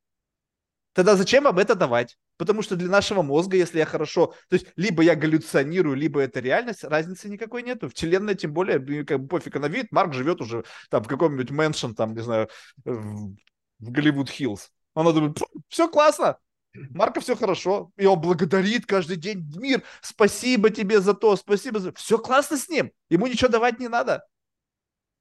Тогда 0.97 1.15
зачем 1.15 1.45
вам 1.45 1.59
это 1.59 1.75
давать? 1.75 2.17
Потому 2.39 2.63
что 2.63 2.75
для 2.75 2.89
нашего 2.89 3.21
мозга, 3.21 3.59
если 3.59 3.79
я 3.79 3.85
хорошо... 3.85 4.35
То 4.49 4.55
есть, 4.55 4.69
либо 4.77 5.03
я 5.03 5.15
галлюционирую, 5.15 5.95
либо 5.95 6.23
это 6.23 6.41
реальность, 6.41 6.85
разницы 6.85 7.29
никакой 7.29 7.63
нету. 7.63 7.91
Вселенная, 7.91 8.35
тем 8.35 8.55
более, 8.55 9.05
как 9.05 9.21
бы 9.21 9.29
пофиг, 9.29 9.57
она 9.57 9.69
видит, 9.69 9.93
Марк 9.93 10.15
живет 10.15 10.41
уже 10.41 10.65
там 10.89 11.05
в 11.05 11.07
каком-нибудь 11.07 11.51
мэншн, 11.51 11.93
там, 11.93 12.15
не 12.15 12.23
знаю, 12.23 12.49
в, 12.87 13.35
в 13.79 13.91
Голливуд-Хиллз. 13.91 14.71
Она 14.95 15.13
думает, 15.13 15.37
все 15.69 15.87
классно, 15.87 16.39
Марка 16.73 17.21
все 17.21 17.37
хорошо, 17.37 17.91
и 17.99 18.07
он 18.07 18.19
благодарит 18.19 18.87
каждый 18.87 19.17
день. 19.17 19.47
Мир, 19.55 19.83
спасибо 20.01 20.71
тебе 20.71 21.03
за 21.03 21.13
то, 21.13 21.37
спасибо 21.37 21.79
за... 21.79 21.93
Все 21.93 22.17
классно 22.17 22.57
с 22.57 22.71
ним, 22.71 22.91
ему 23.11 23.27
ничего 23.27 23.51
давать 23.51 23.79
не 23.79 23.89
надо. 23.89 24.25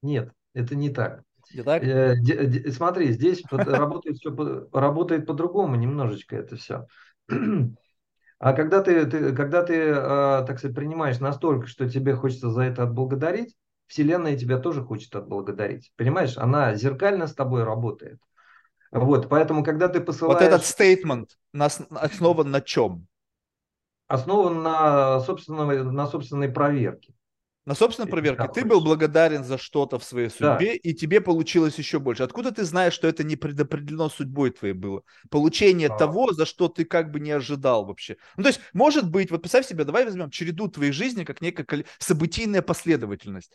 Нет, 0.01 0.31
это 0.53 0.73
не 0.73 0.89
так. 0.89 1.23
Не 1.55 1.63
так? 1.63 1.83
Э, 1.83 2.15
де- 2.17 2.45
де- 2.45 2.71
Смотри, 2.71 3.11
здесь 3.13 3.43
работает 3.51 4.17
все 4.17 4.31
работает 4.73 5.25
по-другому 5.25 5.75
немножечко 5.75 6.35
это 6.37 6.55
все. 6.57 6.87
А 8.39 8.53
когда 8.53 8.81
ты, 8.81 9.05
ты- 9.05 9.33
когда 9.35 9.63
ты, 9.63 9.73
э, 9.75 9.95
так 10.45 10.59
сказать, 10.59 10.75
принимаешь 10.75 11.19
настолько, 11.19 11.67
что 11.67 11.89
тебе 11.89 12.15
хочется 12.15 12.51
за 12.51 12.63
это 12.63 12.83
отблагодарить, 12.83 13.55
Вселенная 13.87 14.37
тебя 14.37 14.57
тоже 14.59 14.83
хочет 14.83 15.15
отблагодарить. 15.15 15.91
Понимаешь, 15.95 16.37
она 16.37 16.75
зеркально 16.75 17.27
с 17.27 17.35
тобой 17.35 17.63
работает. 17.63 18.19
Вот, 18.91 19.29
поэтому, 19.29 19.63
когда 19.63 19.89
ты 19.89 20.01
Вот 20.25 20.41
посылаешь... 20.41 20.41
этот 20.41 20.65
стейтмент 20.65 21.37
основан 21.53 22.51
на 22.51 22.61
чем? 22.61 23.07
Основан 24.07 24.61
на 24.63 25.19
собственной, 25.21 25.83
на 25.83 26.07
собственной 26.07 26.49
проверке. 26.49 27.14
На 27.65 27.73
собственной 27.73 28.07
проверке. 28.07 28.47
Ты 28.53 28.63
был 28.63 28.79
благодарен 28.79 29.43
за 29.43 29.57
что-то 29.57 29.97
в 29.97 30.03
своей 30.03 30.29
Да. 30.39 30.57
судьбе, 30.57 30.75
и 30.75 30.93
тебе 30.93 31.19
получилось 31.19 31.77
еще 31.79 31.99
больше. 31.99 32.21
Откуда 32.23 32.51
ты 32.51 32.63
знаешь, 32.63 32.93
что 32.93 33.07
это 33.07 33.23
не 33.23 33.35
предопределено 33.35 34.07
судьбой 34.09 34.51
твоей 34.51 34.73
было? 34.73 35.01
Получение 35.31 35.89
А. 35.89 35.97
того, 35.97 36.31
за 36.31 36.45
что 36.45 36.67
ты 36.67 36.85
как 36.85 37.11
бы 37.11 37.19
не 37.19 37.31
ожидал 37.31 37.85
вообще. 37.85 38.17
Ну, 38.37 38.43
то 38.43 38.49
есть, 38.49 38.61
может 38.73 39.09
быть, 39.09 39.31
вот 39.31 39.41
представь 39.41 39.65
себе, 39.65 39.83
давай 39.83 40.05
возьмем 40.05 40.29
череду 40.29 40.67
твоей 40.67 40.91
жизни 40.91 41.23
как 41.23 41.41
некая 41.41 41.85
событийная 41.97 42.61
последовательность. 42.61 43.51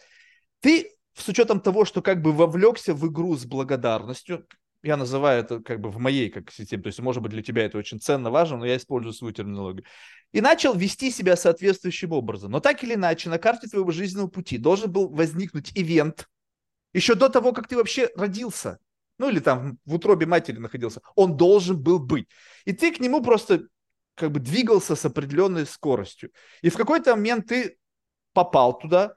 Ты, 0.61 0.91
с 1.17 1.29
учетом 1.29 1.61
того, 1.61 1.85
что 1.85 2.03
как 2.03 2.21
бы 2.21 2.33
вовлекся 2.33 2.95
в 2.95 3.07
игру 3.09 3.37
с 3.37 3.45
благодарностью, 3.45 4.45
я 4.83 4.97
называю 4.97 5.43
это 5.45 5.61
как 5.61 5.81
бы 5.81 5.91
в 5.91 5.99
моей 5.99 6.31
как 6.31 6.51
системе, 6.51 6.83
то 6.83 6.87
есть, 6.89 6.99
может 7.01 7.23
быть, 7.23 7.33
для 7.33 7.43
тебя 7.43 7.65
это 7.65 7.79
очень 7.79 8.01
ценно, 8.01 8.31
важно, 8.31 8.57
но 8.57 8.67
я 8.67 8.77
использую 8.77 9.13
свою 9.13 9.33
терминологию. 9.33 9.85
И 10.33 10.41
начал 10.41 10.75
вести 10.75 11.11
себя 11.11 11.37
соответствующим 11.37 12.13
образом. 12.13 12.53
Но 12.53 12.61
так 12.61 12.85
или 12.85 12.95
иначе, 12.95 13.29
на 13.29 13.39
карте 13.39 13.67
твоего 13.67 13.91
жизненного 13.91 14.29
пути 14.29 14.59
должен 14.59 14.91
был 14.91 15.09
возникнуть 15.09 15.73
ивент 15.75 16.29
еще 16.93 17.15
до 17.15 17.29
того, 17.29 17.53
как 17.53 17.69
ты 17.69 17.77
вообще 17.77 18.11
родился. 18.17 18.79
Ну 19.19 19.29
или 19.29 19.41
там 19.41 19.79
в 19.85 19.95
утробе 19.95 20.27
матери 20.27 20.59
находился. 20.59 21.03
Он 21.15 21.37
должен 21.37 21.81
был 21.81 21.99
быть. 21.99 22.29
И 22.65 22.73
ты 22.73 22.93
к 22.93 23.01
нему 23.01 23.23
просто 23.23 23.67
как 24.15 24.33
бы 24.33 24.41
двигался 24.41 24.97
с 24.97 25.05
определенной 25.05 25.67
скоростью. 25.67 26.31
И 26.63 26.71
в 26.71 26.77
какой-то 26.77 27.15
момент 27.15 27.49
ты 27.49 27.79
попал 28.33 28.79
туда, 28.79 29.15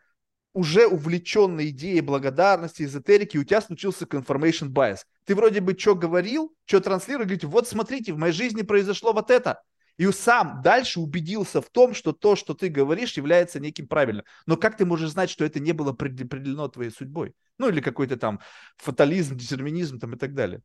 уже 0.54 0.88
увлеченной 0.88 1.70
идеей 1.70 2.02
благодарности, 2.02 2.84
эзотерики, 2.84 3.38
у 3.38 3.44
тебя 3.44 3.62
случился 3.62 4.06
confirmation 4.06 4.70
bias. 4.70 5.00
Ты 5.26 5.36
вроде 5.36 5.62
бы 5.62 5.78
что 5.78 5.96
говорил, 5.96 6.54
что 6.66 6.80
транслировал, 6.80 7.26
говорит, 7.26 7.44
вот 7.44 7.68
смотрите, 7.68 8.14
в 8.14 8.18
моей 8.18 8.34
жизни 8.34 8.62
произошло 8.62 9.14
вот 9.14 9.32
это. 9.32 9.62
И 9.98 10.12
сам 10.12 10.62
дальше 10.64 11.00
убедился 11.00 11.62
в 11.62 11.70
том, 11.70 11.94
что 11.94 12.14
то, 12.14 12.36
что 12.36 12.54
ты 12.54 12.70
говоришь, 12.70 13.14
является 13.14 13.60
неким 13.60 13.88
правильным. 13.88 14.26
Но 14.46 14.58
как 14.58 14.76
ты 14.78 14.86
можешь 14.86 15.12
знать, 15.12 15.30
что 15.30 15.46
это 15.46 15.60
не 15.60 15.72
было 15.72 15.94
предопределено 15.94 16.68
твоей 16.68 16.90
судьбой? 16.90 17.34
Ну 17.58 17.70
или 17.70 17.82
какой-то 17.82 18.18
там 18.18 18.40
фатализм, 18.78 19.38
детерминизм 19.38 20.00
там 20.00 20.16
и 20.16 20.18
так 20.18 20.34
далее. 20.34 20.62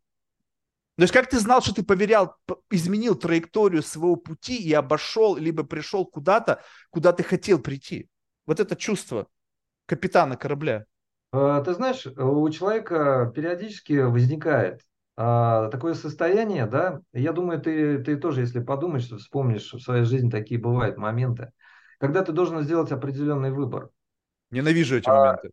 То 0.96 1.02
есть 1.02 1.12
как 1.12 1.28
ты 1.28 1.38
знал, 1.38 1.62
что 1.62 1.74
ты 1.74 1.84
поверял, 1.84 2.36
изменил 2.70 3.14
траекторию 3.14 3.82
своего 3.82 4.16
пути 4.16 4.56
и 4.56 4.72
обошел, 4.72 5.36
либо 5.36 5.62
пришел 5.62 6.04
куда-то, 6.04 6.62
куда 6.90 7.12
ты 7.12 7.22
хотел 7.22 7.60
прийти? 7.60 8.08
Вот 8.46 8.58
это 8.58 8.74
чувство 8.74 9.28
капитана 9.86 10.36
корабля. 10.36 10.86
Э, 11.32 11.62
Ты 11.64 11.74
знаешь, 11.74 12.06
у 12.06 12.48
человека 12.50 13.30
периодически 13.34 13.92
возникает 14.00 14.80
такое 15.18 15.94
состояние, 15.94 16.66
да, 16.66 17.00
я 17.12 17.32
думаю, 17.32 17.60
ты, 17.60 17.98
ты 18.02 18.16
тоже, 18.16 18.42
если 18.42 18.60
подумаешь, 18.60 19.08
вспомнишь 19.08 19.72
в 19.72 19.80
своей 19.80 20.04
жизни 20.04 20.30
такие 20.30 20.60
бывают 20.60 20.96
моменты, 20.96 21.50
когда 21.98 22.22
ты 22.22 22.32
должен 22.32 22.62
сделать 22.62 22.92
определенный 22.92 23.50
выбор. 23.50 23.90
Ненавижу 24.50 24.96
эти 24.96 25.08
А, 25.08 25.14
моменты. 25.14 25.50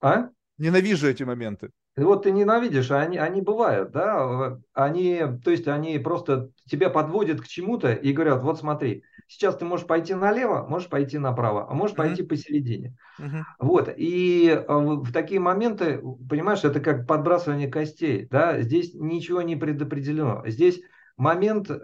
А? 0.00 0.30
Ненавижу 0.58 1.08
эти 1.08 1.24
моменты. 1.24 1.70
Вот 2.04 2.22
ты 2.24 2.30
ненавидишь, 2.30 2.90
а 2.90 3.00
они, 3.00 3.18
они 3.18 3.40
бывают, 3.42 3.90
да, 3.92 4.56
э, 4.56 4.58
они, 4.74 5.22
то 5.44 5.50
есть 5.50 5.68
они 5.68 5.98
просто 5.98 6.50
тебя 6.70 6.90
подводят 6.90 7.40
к 7.40 7.46
чему-то 7.48 7.92
и 7.92 8.12
говорят, 8.12 8.42
вот 8.42 8.58
смотри, 8.58 9.04
сейчас 9.26 9.56
ты 9.56 9.64
можешь 9.64 9.86
пойти 9.86 10.14
налево, 10.14 10.66
можешь 10.68 10.88
пойти 10.88 11.18
направо, 11.18 11.66
а 11.68 11.74
можешь 11.74 11.96
Мгм. 11.96 12.06
пойти 12.08 12.22
посередине. 12.22 12.96
Мгм. 13.18 13.44
Вот, 13.58 13.90
и 13.94 14.64
в 14.68 15.04
в 15.04 15.12
такие 15.12 15.40
моменты, 15.40 16.00
понимаешь, 16.28 16.64
это 16.64 16.80
как 16.80 17.06
подбрасывание 17.06 17.68
костей, 17.68 18.26
да, 18.30 18.60
здесь 18.62 18.94
ничего 18.94 19.42
не 19.42 19.56
предопределено, 19.56 20.42
здесь 20.46 20.80
момент 21.18 21.70
э, 21.70 21.76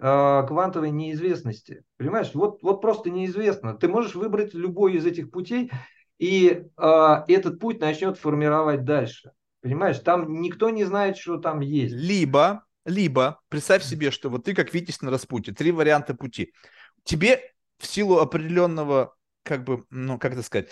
квантовой 0.47 0.89
неизвестности, 0.89 1.83
понимаешь, 1.97 2.31
вот, 2.33 2.63
вот 2.63 2.81
просто 2.81 3.11
неизвестно, 3.11 3.75
ты 3.77 3.87
можешь 3.87 4.15
выбрать 4.15 4.55
любой 4.55 4.95
из 4.95 5.05
этих 5.05 5.29
путей, 5.29 5.71
и 6.17 6.63
э, 6.77 7.15
этот 7.27 7.59
путь 7.59 7.79
начнет 7.79 8.17
формировать 8.17 8.83
дальше, 8.83 9.31
понимаешь, 9.67 9.99
там 9.99 10.41
никто 10.41 10.69
не 10.69 10.85
знает, 10.85 11.17
что 11.17 11.37
там 11.37 11.59
есть. 11.59 11.93
Либо, 11.93 12.65
либо, 12.85 13.41
представь 13.49 13.83
себе, 13.83 14.11
что 14.11 14.29
вот 14.29 14.45
ты 14.45 14.55
как 14.55 14.73
Витязь 14.73 15.01
на 15.01 15.11
распутье, 15.11 15.53
три 15.53 15.71
варианта 15.71 16.13
пути. 16.13 16.53
Тебе 17.03 17.41
в 17.77 17.85
силу 17.85 18.19
определенного, 18.19 19.15
как 19.43 19.63
бы, 19.65 19.83
ну, 19.89 20.17
как 20.17 20.33
это 20.33 20.43
сказать, 20.43 20.69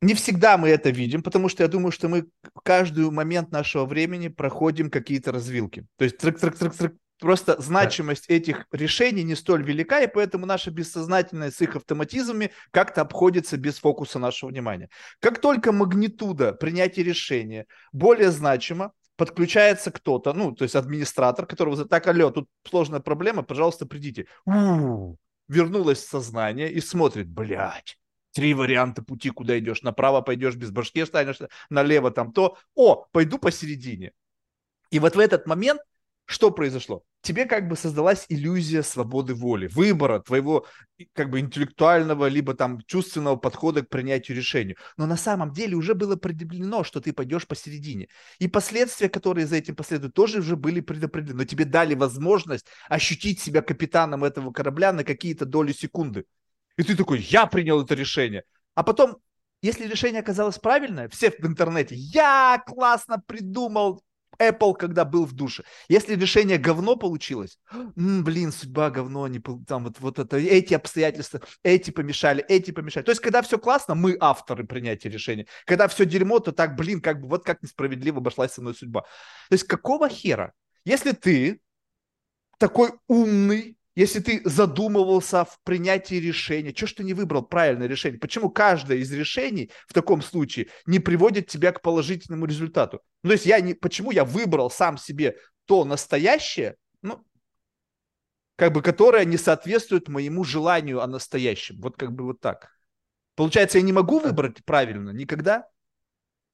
не 0.00 0.14
всегда 0.14 0.58
мы 0.58 0.68
это 0.68 0.90
видим, 0.90 1.22
потому 1.22 1.48
что 1.48 1.62
я 1.62 1.68
думаю, 1.68 1.92
что 1.92 2.08
мы 2.08 2.26
каждый 2.64 3.08
момент 3.10 3.52
нашего 3.52 3.86
времени 3.86 4.26
проходим 4.26 4.90
какие-то 4.90 5.30
развилки. 5.30 5.86
То 5.96 6.04
есть 6.04 6.18
трек-трек-трек-трек. 6.18 6.96
Просто 7.22 7.54
значимость 7.62 8.28
этих 8.28 8.66
решений 8.72 9.22
не 9.22 9.36
столь 9.36 9.62
велика, 9.62 10.00
и 10.00 10.08
поэтому 10.08 10.44
наша 10.44 10.72
бессознательная 10.72 11.52
с 11.52 11.60
их 11.60 11.76
автоматизмами 11.76 12.50
как-то 12.72 13.02
обходится 13.02 13.56
без 13.56 13.78
фокуса 13.78 14.18
нашего 14.18 14.50
внимания. 14.50 14.88
Как 15.20 15.40
только 15.40 15.70
магнитуда 15.70 16.52
принятия 16.52 17.04
решения 17.04 17.66
более 17.92 18.32
значима, 18.32 18.90
подключается 19.14 19.92
кто-то, 19.92 20.32
ну, 20.32 20.50
то 20.50 20.64
есть 20.64 20.74
администратор, 20.74 21.46
которого 21.46 21.76
за 21.76 21.84
так, 21.84 22.08
алло, 22.08 22.32
тут 22.32 22.48
сложная 22.68 22.98
проблема, 22.98 23.44
пожалуйста, 23.44 23.86
придите. 23.86 24.26
У-у-у. 24.44 25.16
Вернулось 25.46 26.02
в 26.02 26.08
сознание 26.10 26.72
и 26.72 26.80
смотрит, 26.80 27.28
блядь, 27.28 27.98
три 28.32 28.52
варианта 28.52 29.00
пути, 29.04 29.30
куда 29.30 29.56
идешь. 29.60 29.82
Направо 29.82 30.22
пойдешь, 30.22 30.56
без 30.56 30.72
башки 30.72 31.02
останешься, 31.02 31.50
налево 31.70 32.10
там 32.10 32.32
то. 32.32 32.58
О, 32.74 33.06
пойду 33.12 33.38
посередине. 33.38 34.10
И 34.90 34.98
вот 34.98 35.14
в 35.14 35.20
этот 35.20 35.46
момент 35.46 35.80
что 36.26 36.50
произошло? 36.50 37.04
Тебе 37.22 37.46
как 37.46 37.68
бы 37.68 37.76
создалась 37.76 38.26
иллюзия 38.28 38.82
свободы 38.82 39.34
воли, 39.34 39.68
выбора 39.68 40.20
твоего 40.20 40.66
как 41.14 41.30
бы 41.30 41.40
интеллектуального, 41.40 42.26
либо 42.26 42.54
там 42.54 42.80
чувственного 42.86 43.36
подхода 43.36 43.82
к 43.82 43.88
принятию 43.88 44.36
решений. 44.36 44.76
Но 44.96 45.06
на 45.06 45.16
самом 45.16 45.52
деле 45.52 45.76
уже 45.76 45.94
было 45.94 46.16
предопределено, 46.16 46.84
что 46.84 47.00
ты 47.00 47.12
пойдешь 47.12 47.46
посередине. 47.46 48.08
И 48.38 48.48
последствия, 48.48 49.08
которые 49.08 49.46
за 49.46 49.56
этим 49.56 49.74
последуют, 49.76 50.14
тоже 50.14 50.40
уже 50.40 50.56
были 50.56 50.80
предопределены. 50.80 51.38
Но 51.38 51.44
тебе 51.44 51.64
дали 51.64 51.94
возможность 51.94 52.66
ощутить 52.88 53.40
себя 53.40 53.62
капитаном 53.62 54.24
этого 54.24 54.52
корабля 54.52 54.92
на 54.92 55.04
какие-то 55.04 55.46
доли 55.46 55.72
секунды. 55.72 56.24
И 56.76 56.82
ты 56.82 56.96
такой, 56.96 57.20
я 57.20 57.46
принял 57.46 57.82
это 57.82 57.94
решение. 57.94 58.42
А 58.74 58.82
потом, 58.82 59.18
если 59.60 59.86
решение 59.86 60.20
оказалось 60.20 60.58
правильное, 60.58 61.08
все 61.08 61.30
в 61.30 61.46
интернете, 61.46 61.94
я 61.94 62.62
классно 62.66 63.22
придумал, 63.26 64.02
Apple, 64.38 64.74
когда 64.74 65.04
был 65.04 65.24
в 65.24 65.32
душе. 65.32 65.64
Если 65.88 66.14
решение 66.14 66.58
говно 66.58 66.96
получилось, 66.96 67.58
блин, 67.96 68.52
судьба 68.52 68.90
говно, 68.90 69.26
не, 69.28 69.40
там 69.66 69.84
вот, 69.84 70.00
вот 70.00 70.18
это, 70.18 70.36
эти 70.36 70.74
обстоятельства, 70.74 71.40
эти 71.62 71.90
помешали, 71.90 72.44
эти 72.48 72.70
помешали. 72.70 73.04
То 73.04 73.12
есть, 73.12 73.20
когда 73.20 73.42
все 73.42 73.58
классно, 73.58 73.94
мы 73.94 74.16
авторы 74.20 74.64
принятия 74.64 75.08
решения. 75.08 75.46
Когда 75.66 75.88
все 75.88 76.04
дерьмо, 76.04 76.40
то 76.40 76.52
так, 76.52 76.76
блин, 76.76 77.00
как 77.00 77.20
бы 77.20 77.28
вот 77.28 77.44
как 77.44 77.62
несправедливо 77.62 78.18
обошлась 78.18 78.52
со 78.52 78.60
мной 78.60 78.74
судьба. 78.74 79.02
То 79.02 79.54
есть, 79.54 79.64
какого 79.64 80.08
хера? 80.08 80.52
Если 80.84 81.12
ты 81.12 81.60
такой 82.58 82.92
умный, 83.08 83.76
если 83.94 84.20
ты 84.20 84.40
задумывался 84.44 85.44
в 85.44 85.58
принятии 85.64 86.14
решения, 86.14 86.72
что 86.74 86.86
ж 86.86 86.92
ты 86.94 87.04
не 87.04 87.14
выбрал 87.14 87.42
правильное 87.42 87.86
решение? 87.86 88.18
Почему 88.18 88.50
каждое 88.50 88.98
из 88.98 89.12
решений 89.12 89.70
в 89.86 89.92
таком 89.92 90.22
случае 90.22 90.68
не 90.86 90.98
приводит 90.98 91.48
тебя 91.48 91.72
к 91.72 91.82
положительному 91.82 92.46
результату? 92.46 93.00
Ну, 93.22 93.28
то 93.28 93.34
есть 93.34 93.46
я 93.46 93.60
не, 93.60 93.74
почему 93.74 94.10
я 94.10 94.24
выбрал 94.24 94.70
сам 94.70 94.96
себе 94.96 95.36
то 95.66 95.84
настоящее, 95.84 96.76
ну, 97.02 97.24
как 98.56 98.72
бы, 98.72 98.82
которое 98.82 99.24
не 99.24 99.36
соответствует 99.36 100.08
моему 100.08 100.44
желанию 100.44 101.02
о 101.02 101.06
настоящем. 101.06 101.80
Вот 101.80 101.96
как 101.96 102.12
бы 102.12 102.24
вот 102.24 102.40
так. 102.40 102.70
Получается, 103.34 103.78
я 103.78 103.84
не 103.84 103.92
могу 103.92 104.18
выбрать 104.18 104.64
правильно 104.64 105.10
никогда? 105.10 105.66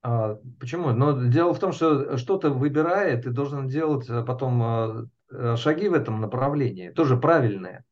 А, 0.03 0.37
почему? 0.61 0.91
Но 0.91 1.25
дело 1.27 1.53
в 1.53 1.59
том, 1.59 1.73
что 1.73 2.17
что-то 2.17 2.51
выбирает, 2.51 3.27
и 3.27 3.31
должен 3.31 3.69
делать 3.69 4.09
а, 4.09 4.23
потом 4.23 4.63
а, 4.63 5.07
шаги 5.57 5.89
в 5.89 5.95
этом 5.95 6.21
направлении, 6.21 6.91
тоже 6.91 7.17
правильные. 7.17 7.85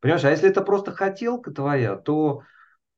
Понимаешь, 0.00 0.24
а 0.24 0.30
если 0.30 0.48
это 0.48 0.62
просто 0.62 0.92
хотелка 0.92 1.50
твоя, 1.50 1.96
то 1.96 2.42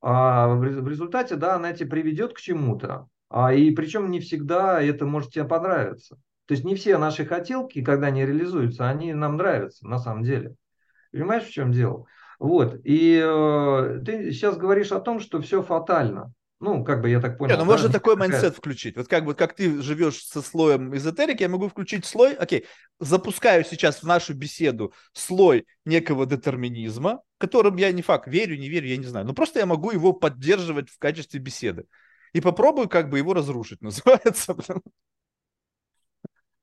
а, 0.03 0.49
в 0.49 0.89
результате, 0.89 1.37
да, 1.37 1.57
она 1.57 1.73
тебя 1.73 1.91
приведет 1.91 2.35
к 2.35 2.41
чему-то. 2.41 3.09
А, 3.29 3.53
и 3.53 3.71
причем 3.71 4.11
не 4.11 4.21
всегда 4.21 4.83
это 4.83 5.07
может 5.07 5.33
тебе 5.33 5.45
понравиться. 5.45 6.17
То 6.47 6.53
есть 6.53 6.65
не 6.65 6.75
все 6.75 6.99
наши 6.99 7.25
хотелки, 7.25 7.83
когда 7.83 8.09
они 8.09 8.27
реализуются, 8.27 8.89
они 8.89 9.13
нам 9.15 9.37
нравятся 9.37 9.87
на 9.87 9.99
самом 9.99 10.25
деле. 10.25 10.57
Понимаешь, 11.13 11.45
в 11.45 11.53
чем 11.53 11.73
дело? 11.73 12.07
Вот. 12.39 12.81
И 12.85 13.23
э, 13.23 14.01
ты 14.05 14.33
сейчас 14.33 14.57
говоришь 14.57 14.91
о 14.93 15.01
том, 15.01 15.21
что 15.21 15.41
все 15.41 15.63
фатально. 15.63 16.33
Ну, 16.61 16.85
как 16.85 17.01
бы 17.01 17.09
я 17.09 17.21
так 17.21 17.39
понял. 17.39 17.55
Не, 17.55 17.59
ну 17.59 17.65
да? 17.65 17.73
можно 17.73 17.89
такой 17.89 18.17
mindset 18.17 18.55
включить. 18.55 18.95
Вот 18.95 19.09
как 19.09 19.25
бы 19.25 19.35
как 19.35 19.55
ты 19.55 19.81
живешь 19.81 20.23
со 20.23 20.43
слоем 20.43 20.95
эзотерики, 20.95 21.43
я 21.43 21.49
могу 21.49 21.69
включить 21.69 22.05
слой. 22.05 22.35
Окей, 22.35 22.67
запускаю 22.99 23.65
сейчас 23.65 24.03
в 24.03 24.07
нашу 24.07 24.35
беседу 24.35 24.93
слой 25.15 25.67
некого 25.87 26.27
детерминизма, 26.27 27.23
которым 27.39 27.77
я 27.77 27.91
не 27.93 28.03
факт, 28.03 28.29
верю, 28.29 28.59
не 28.59 28.69
верю, 28.69 28.89
я 28.89 28.99
не 28.99 29.07
знаю. 29.07 29.25
Но 29.25 29.33
просто 29.33 29.59
я 29.59 29.67
могу 29.67 29.91
его 29.91 30.13
поддерживать 30.13 30.91
в 30.91 30.99
качестве 30.99 31.41
беседы. 31.41 31.87
И 32.35 32.43
попробую 32.43 32.91
как 32.91 33.09
бы 33.09 33.17
его 33.17 33.33
разрушить, 33.33 33.81
называется. 33.83 34.55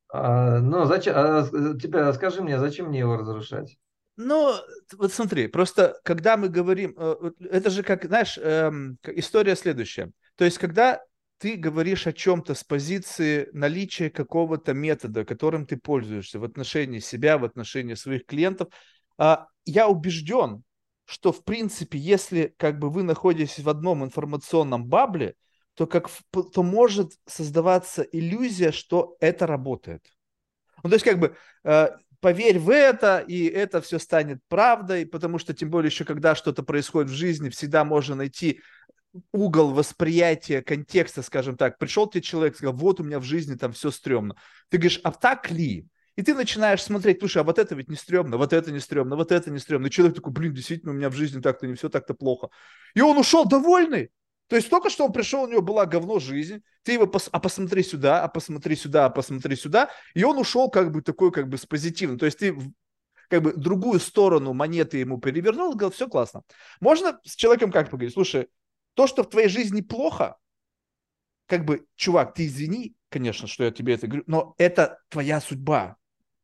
А, 0.10 0.60
ну, 0.60 0.86
зачем, 0.86 1.14
а, 1.18 1.44
тебя, 1.82 2.14
скажи 2.14 2.44
мне, 2.44 2.60
зачем 2.60 2.90
мне 2.90 3.00
его 3.00 3.18
разрушать? 3.18 3.78
Ну, 4.18 4.56
вот 4.98 5.14
смотри, 5.14 5.48
просто 5.48 6.00
когда 6.04 6.38
мы 6.38 6.50
говорим, 6.50 6.96
э, 6.98 7.32
это 7.52 7.70
же 7.70 7.84
как, 7.84 8.06
знаешь, 8.06 8.38
эм, 8.40 8.98
история 9.06 9.56
следующая. 9.56 10.12
То 10.36 10.44
есть, 10.44 10.58
когда 10.58 11.02
ты 11.38 11.56
говоришь 11.56 12.08
о 12.08 12.14
чем-то 12.14 12.56
с 12.56 12.64
позиции 12.64 13.48
наличия 13.54 14.10
какого-то 14.10 14.74
метода, 14.74 15.24
которым 15.24 15.68
ты 15.68 15.78
пользуешься 15.78 16.40
в 16.40 16.44
отношении 16.44 16.98
себя, 16.98 17.38
в 17.38 17.46
отношении 17.46 17.94
своих 17.94 18.26
клиентов, 18.26 18.70
а, 19.20 19.48
я 19.66 19.88
убежден, 19.88 20.64
что 21.06 21.32
в 21.32 21.44
принципе, 21.44 22.00
если 22.00 22.56
как 22.58 22.80
бы 22.80 22.90
вы 22.90 23.04
находитесь 23.04 23.60
в 23.60 23.70
одном 23.70 24.04
информационном 24.04 24.88
бабле, 24.88 25.36
то, 25.76 25.86
как, 25.86 26.10
то 26.32 26.64
может 26.64 27.14
создаваться 27.28 28.02
иллюзия, 28.02 28.72
что 28.72 29.16
это 29.20 29.46
работает. 29.46 30.04
Ну, 30.84 30.90
то 30.90 30.96
есть, 30.96 31.06
как 31.06 31.20
бы, 31.20 31.36
э, 31.64 31.90
поверь 32.20 32.60
в 32.60 32.70
это, 32.70 33.20
и 33.20 33.46
это 33.46 33.82
все 33.82 34.00
станет 34.00 34.40
правдой, 34.48 35.06
потому 35.06 35.40
что, 35.40 35.54
тем 35.54 35.70
более, 35.70 35.90
еще 35.90 36.06
когда 36.06 36.36
что-то 36.36 36.64
происходит 36.64 37.12
в 37.12 37.16
жизни, 37.16 37.50
всегда 37.50 37.84
можно 37.84 38.16
найти 38.16 38.62
угол 39.32 39.74
восприятия 39.74 40.62
контекста, 40.62 41.22
скажем 41.22 41.58
так. 41.58 41.78
Пришел 41.78 42.08
тебе 42.08 42.22
человек, 42.22 42.56
сказал, 42.56 42.76
вот 42.76 43.00
у 43.00 43.04
меня 43.04 43.20
в 43.20 43.24
жизни 43.24 43.56
там 43.56 43.72
все 43.72 43.92
стрёмно. 43.92 44.36
Ты 44.70 44.78
говоришь, 44.78 45.00
а 45.04 45.12
так 45.12 45.50
ли? 45.52 45.88
И 46.16 46.24
ты 46.24 46.34
начинаешь 46.34 46.82
смотреть, 46.82 47.20
слушай, 47.20 47.40
а 47.40 47.44
вот 47.44 47.60
это 47.60 47.76
ведь 47.76 47.90
не 47.90 47.96
стрёмно, 47.96 48.38
вот 48.38 48.52
это 48.52 48.72
не 48.72 48.80
стрёмно, 48.80 49.16
вот 49.16 49.32
это 49.32 49.52
не 49.52 49.60
стрёмно. 49.60 49.88
И 49.88 49.92
человек 49.92 50.16
такой, 50.16 50.34
блин, 50.34 50.54
действительно, 50.54 50.92
у 50.92 50.96
меня 50.96 51.10
в 51.10 51.16
жизни 51.16 51.42
так-то 51.42 51.68
не 51.68 51.76
все 51.76 51.90
так-то 51.90 52.14
плохо. 52.16 52.50
И 52.96 53.02
он 53.02 53.18
ушел 53.18 53.46
довольный. 53.46 54.10
То 54.48 54.56
есть 54.56 54.70
только 54.70 54.90
что 54.90 55.06
он 55.06 55.12
пришел, 55.12 55.44
у 55.44 55.48
него 55.48 55.62
была 55.62 55.86
говно 55.86 56.20
жизнь, 56.20 56.64
ты 56.84 56.94
его, 56.94 57.06
пос, 57.06 57.30
а 57.32 57.40
посмотри 57.40 57.84
сюда, 57.84 58.24
а 58.24 58.28
посмотри 58.28 58.76
сюда, 58.76 59.06
а 59.06 59.10
посмотри 59.10 59.56
сюда, 59.56 59.90
и 60.14 60.24
он 60.24 60.38
ушел 60.38 60.70
как 60.70 60.92
бы 60.92 61.02
такой, 61.02 61.32
как 61.32 61.50
бы 61.50 61.58
с 61.58 61.66
позитивным. 61.66 62.18
То 62.18 62.26
есть 62.26 62.40
ты 62.40 62.58
как 63.30 63.44
бы 63.44 63.54
другую 63.54 64.00
сторону 64.00 64.54
монеты 64.54 65.00
ему 65.00 65.20
перевернул, 65.20 65.74
сказал, 65.74 65.92
все 65.92 66.08
классно. 66.08 66.44
Можно 66.80 67.20
с 67.24 67.36
человеком 67.36 67.72
как 67.72 67.90
поговорить? 67.90 68.14
Слушай, 68.14 68.48
то, 68.94 69.06
что 69.06 69.24
в 69.24 69.30
твоей 69.30 69.50
жизни 69.50 69.82
плохо, 69.82 70.38
как 71.46 71.66
бы, 71.66 71.86
чувак, 71.96 72.34
ты 72.34 72.46
извини, 72.46 72.96
конечно, 73.10 73.48
что 73.48 73.64
я 73.66 73.72
тебе 73.72 73.96
это 73.96 74.08
говорю, 74.08 74.24
но 74.28 74.56
это 74.58 75.00
твоя 75.10 75.42
судьба. 75.42 75.98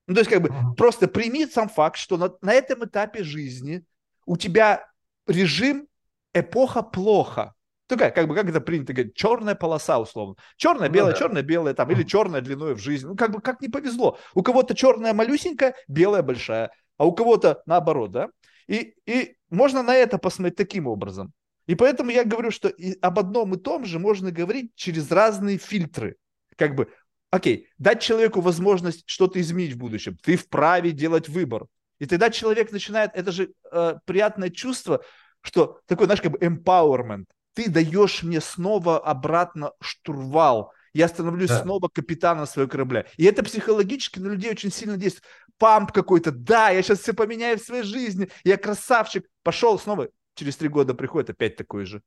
Ну, 0.08 0.16
то 0.16 0.20
есть, 0.20 0.30
как 0.30 0.42
бы, 0.42 0.76
просто 0.76 1.08
прими 1.08 1.46
сам 1.46 1.70
факт, 1.70 1.98
что 1.98 2.18
на, 2.18 2.34
на 2.42 2.54
этом 2.54 2.84
этапе 2.84 3.24
жизни 3.24 3.86
у 4.26 4.36
тебя 4.36 4.86
режим 5.26 5.88
эпоха 6.34 6.82
плохо. 6.82 7.53
Такая, 7.88 8.12
как 8.12 8.28
бы, 8.28 8.36
как 8.36 8.50
это 8.50 8.62
принято 8.62 8.94
говорить, 8.94 9.16
черная 9.16 9.56
полоса, 9.56 10.00
условно. 10.00 10.36
Черная, 10.56 10.90
белая, 10.90 11.12
ну, 11.12 11.20
да. 11.20 11.26
черная, 11.26 11.44
белая, 11.44 11.74
там, 11.74 11.92
или 11.92 12.04
черная 12.04 12.42
длиной 12.42 12.76
в 12.76 12.80
жизни. 12.80 13.08
Ну, 13.08 13.16
как 13.16 13.32
бы, 13.32 13.42
как 13.42 13.62
не 13.62 13.68
повезло. 13.68 14.18
У 14.34 14.42
кого-то 14.42 14.74
черная 14.74 15.14
малюсенькая, 15.14 15.76
белая 15.88 16.24
большая, 16.24 16.72
а 16.98 17.06
у 17.06 17.12
кого-то 17.12 17.62
наоборот, 17.66 18.12
да? 18.12 18.30
И, 18.68 18.96
и 19.06 19.36
можно 19.50 19.84
на 19.84 19.96
это 19.96 20.18
посмотреть 20.18 20.56
таким 20.56 20.88
образом. 20.88 21.34
И 21.68 21.76
поэтому 21.76 22.12
я 22.12 22.24
говорю, 22.24 22.52
что 22.52 22.70
и 22.70 22.98
об 23.02 23.20
одном 23.20 23.54
и 23.54 23.58
том 23.58 23.86
же 23.86 24.00
можно 24.00 24.32
говорить 24.32 24.72
через 24.76 25.12
разные 25.12 25.58
фильтры. 25.58 26.16
Как 26.56 26.76
бы, 26.76 26.90
окей, 27.32 27.68
дать 27.78 28.02
человеку 28.02 28.42
возможность 28.42 29.04
что-то 29.06 29.42
изменить 29.42 29.74
в 29.74 29.78
будущем. 29.78 30.18
Ты 30.24 30.38
вправе 30.38 30.92
делать 30.92 31.28
выбор. 31.28 31.68
И 32.00 32.06
тогда 32.06 32.30
человек 32.30 32.72
начинает, 32.72 33.12
это 33.14 33.32
же 33.32 33.54
э, 33.72 33.96
приятное 34.06 34.50
чувство, 34.50 35.04
что 35.42 35.80
такой, 35.86 36.06
знаешь, 36.06 36.22
как 36.22 36.32
бы 36.32 36.38
empowerment 36.40 37.26
ты 37.54 37.70
даешь 37.70 38.24
мне 38.24 38.42
снова 38.42 39.00
обратно 39.00 39.74
штурвал. 39.82 40.74
Я 40.94 41.08
становлюсь 41.08 41.50
да. 41.50 41.62
снова 41.62 41.88
капитаном 41.88 42.46
своего 42.46 42.70
корабля. 42.70 43.06
И 43.18 43.26
это 43.26 43.44
психологически 43.44 44.20
на 44.20 44.28
людей 44.28 44.52
очень 44.52 44.72
сильно 44.72 44.98
действует. 44.98 45.26
Памп 45.58 45.92
какой-то, 45.92 46.32
да, 46.32 46.70
я 46.70 46.82
сейчас 46.82 47.00
все 47.00 47.14
поменяю 47.14 47.58
в 47.58 47.62
своей 47.62 47.84
жизни, 47.84 48.30
я 48.44 48.58
красавчик. 48.58 49.26
Пошел 49.44 49.80
снова, 49.80 50.10
через 50.36 50.58
три 50.58 50.68
года 50.68 50.94
приходит 50.94 51.30
опять 51.32 51.56
такой 51.56 51.86
же. 51.86 52.02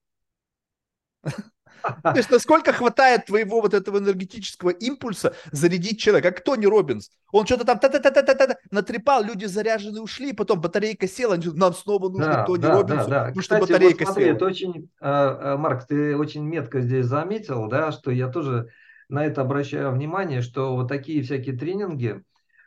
То 2.03 2.17
есть 2.17 2.31
насколько 2.31 2.73
хватает 2.73 3.27
твоего 3.27 3.61
вот 3.61 3.75
этого 3.75 3.99
энергетического 3.99 4.71
импульса 4.71 5.35
зарядить 5.53 6.01
человека, 6.01 6.33
как 6.33 6.45
Тони 6.45 6.67
Робинс. 6.67 7.11
Он 7.33 7.47
что-то 7.47 7.65
там 7.65 7.79
та 7.79 7.89
та 7.89 7.99
та 7.99 8.11
та 8.11 8.23
та 8.23 8.35
та 8.35 8.57
натрепал, 8.71 9.23
люди 9.25 9.47
заряжены 9.47 10.01
ушли, 10.01 10.33
потом 10.33 10.61
батарейка 10.61 11.07
села, 11.09 11.37
нам 11.55 11.75
снова 11.75 12.09
нужно 12.09 12.27
да, 12.27 12.45
Тони 12.45 12.63
да, 12.63 12.75
Робинсу, 12.75 13.11
да, 13.11 13.11
да. 13.11 13.25
потому 13.27 13.41
Кстати, 13.41 13.65
что 13.65 13.73
батарейка 13.73 14.05
вот 14.05 14.07
смотри, 14.07 14.25
села. 14.25 14.37
Это 14.37 14.45
очень, 14.47 14.91
а, 15.01 15.55
а, 15.55 15.57
Марк, 15.57 15.87
ты 15.87 16.17
очень 16.17 16.45
метко 16.45 16.81
здесь 16.81 17.07
заметил, 17.07 17.69
да, 17.69 17.93
что 17.93 18.11
я 18.11 18.29
тоже 18.29 18.69
на 19.09 19.25
это 19.25 19.43
обращаю 19.43 19.93
внимание, 19.93 20.43
что 20.43 20.75
вот 20.75 20.89
такие 20.89 21.23
всякие 21.23 21.57
тренинги, 21.57 22.23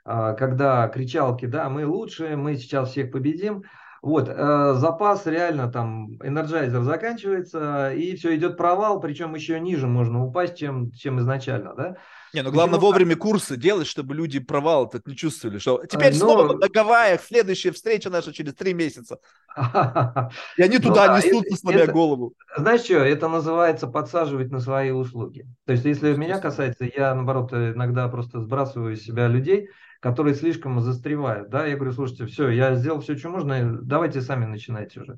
а, 0.05 0.33
когда 0.33 0.87
кричалки, 0.87 1.45
да, 1.45 1.69
мы 1.69 1.85
лучшие, 1.85 2.35
мы 2.35 2.55
сейчас 2.55 2.91
всех 2.91 3.11
победим, 3.11 3.63
вот, 4.01 4.29
э, 4.29 4.73
запас 4.75 5.25
реально 5.25 5.71
там, 5.71 6.13
энерджайзер 6.23 6.81
заканчивается, 6.83 7.91
и 7.91 8.15
все, 8.15 8.35
идет 8.35 8.57
провал, 8.57 8.99
причем 8.99 9.35
еще 9.35 9.59
ниже 9.59 9.87
можно 9.87 10.23
упасть, 10.23 10.57
чем, 10.57 10.91
чем 10.91 11.19
изначально, 11.19 11.73
да? 11.75 11.97
Не, 12.33 12.43
ну 12.43 12.51
главное 12.51 12.75
Почему? 12.75 12.91
вовремя 12.91 13.15
курсы 13.15 13.57
делать, 13.57 13.87
чтобы 13.87 14.13
люди 14.13 14.39
провал 14.39 14.85
этот 14.85 15.07
не 15.07 15.15
чувствовали, 15.15 15.57
что 15.57 15.83
теперь 15.85 16.13
Но... 16.13 16.19
снова 16.19 16.53
на 16.53 16.69
Гавайях, 16.69 17.21
следующая 17.21 17.71
встреча 17.71 18.09
наша 18.09 18.31
через 18.31 18.53
три 18.53 18.73
месяца. 18.73 19.17
И 20.57 20.61
они 20.61 20.77
туда 20.77 21.07
ну, 21.07 21.17
несут 21.17 21.59
сломя 21.59 21.87
голову. 21.87 22.33
Знаешь 22.55 22.81
что, 22.81 22.97
это 22.97 23.27
называется 23.27 23.87
подсаживать 23.87 24.51
на 24.51 24.59
свои 24.59 24.91
услуги. 24.91 25.47
То 25.65 25.73
есть, 25.73 25.85
если 25.85 26.13
меня 26.13 26.39
касается, 26.39 26.85
я, 26.85 27.15
наоборот, 27.15 27.51
иногда 27.51 28.07
просто 28.09 28.41
сбрасываю 28.41 28.93
из 28.93 29.03
себя 29.03 29.27
людей, 29.27 29.69
которые 29.99 30.35
слишком 30.35 30.79
застревают, 30.81 31.49
да, 31.49 31.65
я 31.65 31.75
говорю, 31.75 31.91
слушайте, 31.91 32.25
все, 32.25 32.49
я 32.49 32.75
сделал 32.75 33.01
все, 33.01 33.17
что 33.17 33.29
можно, 33.29 33.79
давайте 33.81 34.21
сами 34.21 34.45
начинайте 34.45 35.01
уже. 35.01 35.15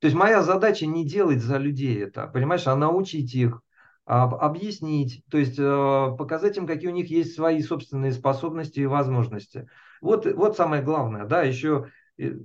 То 0.00 0.06
есть 0.08 0.16
моя 0.16 0.42
задача 0.42 0.86
не 0.86 1.06
делать 1.06 1.42
за 1.42 1.56
людей 1.56 2.02
это, 2.02 2.26
понимаешь, 2.26 2.66
а 2.66 2.76
научить 2.76 3.34
их, 3.34 3.62
объяснить, 4.06 5.24
то 5.30 5.36
есть 5.36 5.58
э, 5.58 6.16
показать 6.16 6.56
им, 6.56 6.66
какие 6.66 6.88
у 6.90 6.94
них 6.94 7.10
есть 7.10 7.34
свои 7.34 7.60
собственные 7.60 8.12
способности 8.12 8.78
и 8.78 8.86
возможности. 8.86 9.68
Вот, 10.00 10.26
вот 10.26 10.56
самое 10.56 10.82
главное, 10.82 11.24
да, 11.24 11.42
еще 11.42 11.88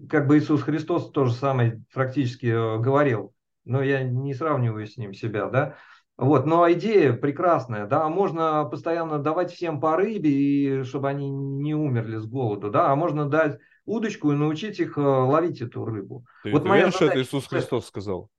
как 0.10 0.28
бы 0.28 0.40
Иисус 0.40 0.64
Христос 0.64 1.12
тоже 1.12 1.34
самое 1.34 1.84
практически 1.94 2.48
э, 2.48 2.80
говорил, 2.80 3.36
но 3.64 3.84
я 3.84 4.02
не 4.04 4.34
сравниваю 4.34 4.88
с 4.88 4.98
ним 4.98 5.14
себя, 5.14 5.50
да, 5.50 5.76
вот, 6.22 6.46
но 6.46 6.72
идея 6.74 7.14
прекрасная, 7.14 7.88
да, 7.88 8.08
можно 8.08 8.64
постоянно 8.66 9.18
давать 9.18 9.52
всем 9.52 9.82
по 9.82 9.98
рыбе, 9.98 10.30
и 10.30 10.84
чтобы 10.84 11.10
они 11.10 11.32
не 11.32 11.74
умерли 11.74 12.18
с 12.18 12.28
голоду, 12.28 12.70
да, 12.70 12.92
а 12.92 12.96
можно 12.96 13.28
дать 13.28 13.58
удочку 13.86 14.32
и 14.32 14.36
научить 14.36 14.80
их 14.80 15.00
э, 15.00 15.02
ловить 15.02 15.62
эту 15.62 15.84
рыбу. 15.84 16.24
Ты, 16.44 16.52
вот 16.52 16.62
ты 16.62 16.70
уверен, 16.70 16.92
задача... 16.92 16.98
что 16.98 17.06
это 17.06 17.22
Иисус 17.24 17.48
Христос 17.48 17.88
сказал? 17.88 18.30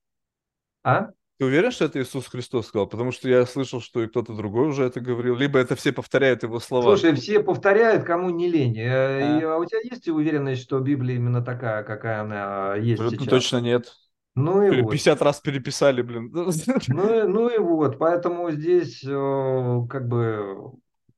А? 0.85 1.09
Ты 1.39 1.47
уверен, 1.47 1.73
что 1.73 1.87
это 1.87 2.01
Иисус 2.01 2.29
Христос 2.29 2.69
сказал? 2.69 2.87
Потому 2.87 3.11
что 3.11 3.29
я 3.29 3.45
слышал, 3.47 3.81
что 3.81 4.01
и 4.01 4.07
кто-то 4.07 4.33
другой 4.33 4.69
уже 4.69 4.85
это 4.85 5.01
говорил. 5.01 5.35
Либо 5.35 5.59
это 5.59 5.75
все 5.75 5.91
повторяют 5.91 6.45
его 6.45 6.61
слова. 6.61 6.97
Слушай, 6.97 7.17
все 7.17 7.43
повторяют, 7.43 8.05
кому 8.05 8.31
не 8.31 8.49
лень. 8.49 8.79
Э, 8.79 9.39
а, 9.39 9.41
и, 9.41 9.43
а 9.43 9.57
у 9.57 9.65
тебя 9.65 9.81
есть 9.83 10.07
уверенность, 10.09 10.63
что 10.63 10.79
Библия 10.79 11.17
именно 11.17 11.43
такая, 11.43 11.83
какая 11.83 12.21
она 12.21 12.77
есть 12.77 13.01
Абсолютно 13.01 13.27
сейчас? 13.27 13.43
точно 13.43 13.57
нет. 13.61 13.93
Ну 14.35 14.63
и 14.63 14.83
50 14.83 15.19
вот. 15.19 15.25
раз 15.25 15.41
переписали, 15.41 16.03
блин. 16.03 16.33
Ну, 16.89 17.29
ну 17.29 17.49
и 17.49 17.59
вот, 17.59 17.99
поэтому 17.99 18.51
здесь 18.51 19.05
э, 19.05 19.81
как 19.89 20.09
бы 20.09 20.73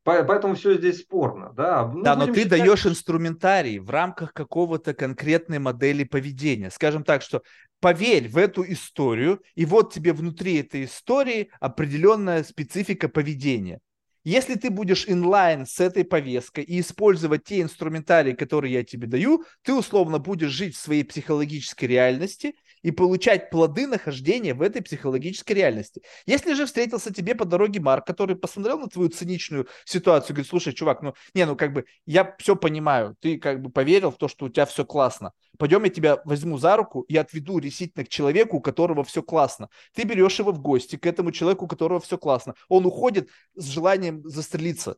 Поэтому 0.05 0.55
все 0.55 0.77
здесь 0.77 1.01
спорно, 1.01 1.51
да. 1.57 1.91
Ну, 1.91 2.03
да, 2.03 2.15
но 2.15 2.27
ты 2.27 2.43
считать... 2.43 2.61
даешь 2.61 2.85
инструментарий 2.85 3.79
в 3.79 3.89
рамках 3.89 4.35
какого-то 4.35 4.93
конкретной 4.93 5.59
модели 5.59 6.05
поведения. 6.05 6.71
Скажем 6.71 7.05
так, 7.05 7.23
что 7.23 7.43
поверь 7.81 8.29
в 8.29 8.37
эту 8.37 8.71
историю, 8.71 9.41
и 9.55 9.65
вот 9.65 9.95
тебе 9.95 10.13
внутри 10.13 10.61
этой 10.61 10.85
истории 10.85 11.51
определенная 11.59 12.45
специфика 12.45 13.09
поведения. 13.09 13.81
Если 14.25 14.55
ты 14.55 14.71
будешь 14.71 15.07
инлайн 15.07 15.67
с 15.67 15.81
этой 15.81 16.05
повесткой 16.05 16.65
и 16.65 16.81
использовать 16.81 17.45
те 17.45 17.61
инструментарии, 17.61 18.33
которые 18.33 18.75
я 18.75 18.85
тебе 18.85 19.07
даю, 19.07 19.45
ты 19.63 19.75
условно 19.75 20.19
будешь 20.19 20.51
жить 20.51 20.77
в 20.77 20.81
своей 20.81 21.05
психологической 21.05 21.89
реальности 21.89 22.55
и 22.85 22.91
получать 22.91 23.51
плоды 23.51 23.87
нахождения 23.87 24.53
в 24.55 24.61
этой 24.61 24.83
психологической 24.83 25.57
реальности. 25.57 26.03
Если 26.27 26.53
же 26.53 26.67
встретился 26.67 27.13
тебе 27.13 27.35
по 27.35 27.47
дороге 27.47 27.81
Марк, 27.81 28.07
который 28.07 28.37
посмотрел 28.37 28.79
на 28.79 28.89
твою 28.89 29.09
циничную 29.09 29.67
ситуацию 29.87 30.35
говорит, 30.35 30.51
слушай, 30.51 30.75
чувак, 30.75 31.01
ну, 31.03 31.15
не, 31.33 31.47
ну, 31.47 31.57
как 31.57 31.73
бы, 31.73 31.87
я 32.05 32.37
все 32.39 32.55
понимаю, 32.55 33.17
ты 33.21 33.39
как 33.39 33.63
бы 33.63 33.71
поверил 33.71 34.11
в 34.11 34.19
то, 34.19 34.29
что 34.29 34.45
у 34.45 34.49
тебя 34.51 34.67
все 34.67 34.85
классно, 34.85 35.33
пойдем 35.59 35.83
я 35.85 35.91
тебя 35.91 36.21
возьму 36.27 36.59
за 36.59 36.77
руку 36.77 37.01
и 37.09 37.17
отведу 37.17 37.59
решительно 37.59 38.05
к 38.05 38.11
человеку, 38.11 38.59
у 38.59 38.61
которого 38.61 39.03
все 39.03 39.23
классно. 39.23 39.71
Ты 39.95 40.05
берешь 40.05 40.39
его 40.39 40.53
в 40.53 40.61
гости 40.61 40.97
к 40.97 41.07
этому 41.07 41.33
человеку, 41.33 41.65
у 41.65 41.69
которого 41.69 42.01
все 42.01 42.19
классно. 42.19 42.55
Он 42.69 42.85
уходит 42.85 43.31
с 43.55 43.65
желанием 43.65 44.23
застрелиться. 44.29 44.97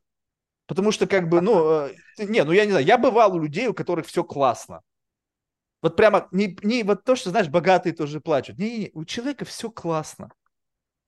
Потому 0.66 0.90
что 0.90 1.06
как 1.06 1.28
бы, 1.28 1.40
ну, 1.40 1.86
э, 1.86 1.94
не, 2.18 2.42
ну 2.42 2.50
я 2.50 2.64
не 2.64 2.72
знаю, 2.72 2.84
я 2.84 2.98
бывал 2.98 3.36
у 3.36 3.38
людей, 3.38 3.68
у 3.68 3.74
которых 3.74 4.06
все 4.08 4.24
классно. 4.24 4.82
Вот 5.86 5.94
прямо 5.94 6.26
не, 6.32 6.58
не 6.64 6.82
вот 6.82 7.04
то, 7.04 7.14
что, 7.14 7.30
знаешь, 7.30 7.46
богатые 7.46 7.92
тоже 7.92 8.20
плачут. 8.20 8.58
Не-не-не, 8.58 8.90
у 8.92 9.04
человека 9.04 9.44
все 9.44 9.70
классно. 9.70 10.32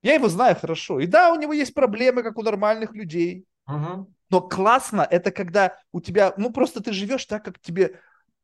Я 0.03 0.15
его 0.15 0.29
знаю 0.29 0.55
хорошо. 0.55 1.01
И 1.01 1.07
да, 1.07 1.33
у 1.33 1.35
него 1.35 1.53
есть 1.53 1.75
проблемы, 1.75 2.23
как 2.23 2.39
у 2.39 2.45
нормальных 2.45 2.95
людей. 2.95 3.45
Угу. 3.67 4.15
Но 4.31 4.41
классно 4.41 5.05
это 5.11 5.33
когда 5.33 5.77
у 5.91 6.01
тебя, 6.01 6.33
ну 6.37 6.53
просто 6.53 6.81
ты 6.81 6.93
живешь 6.93 7.25
так, 7.25 7.45
как 7.45 7.59
тебе 7.59 7.99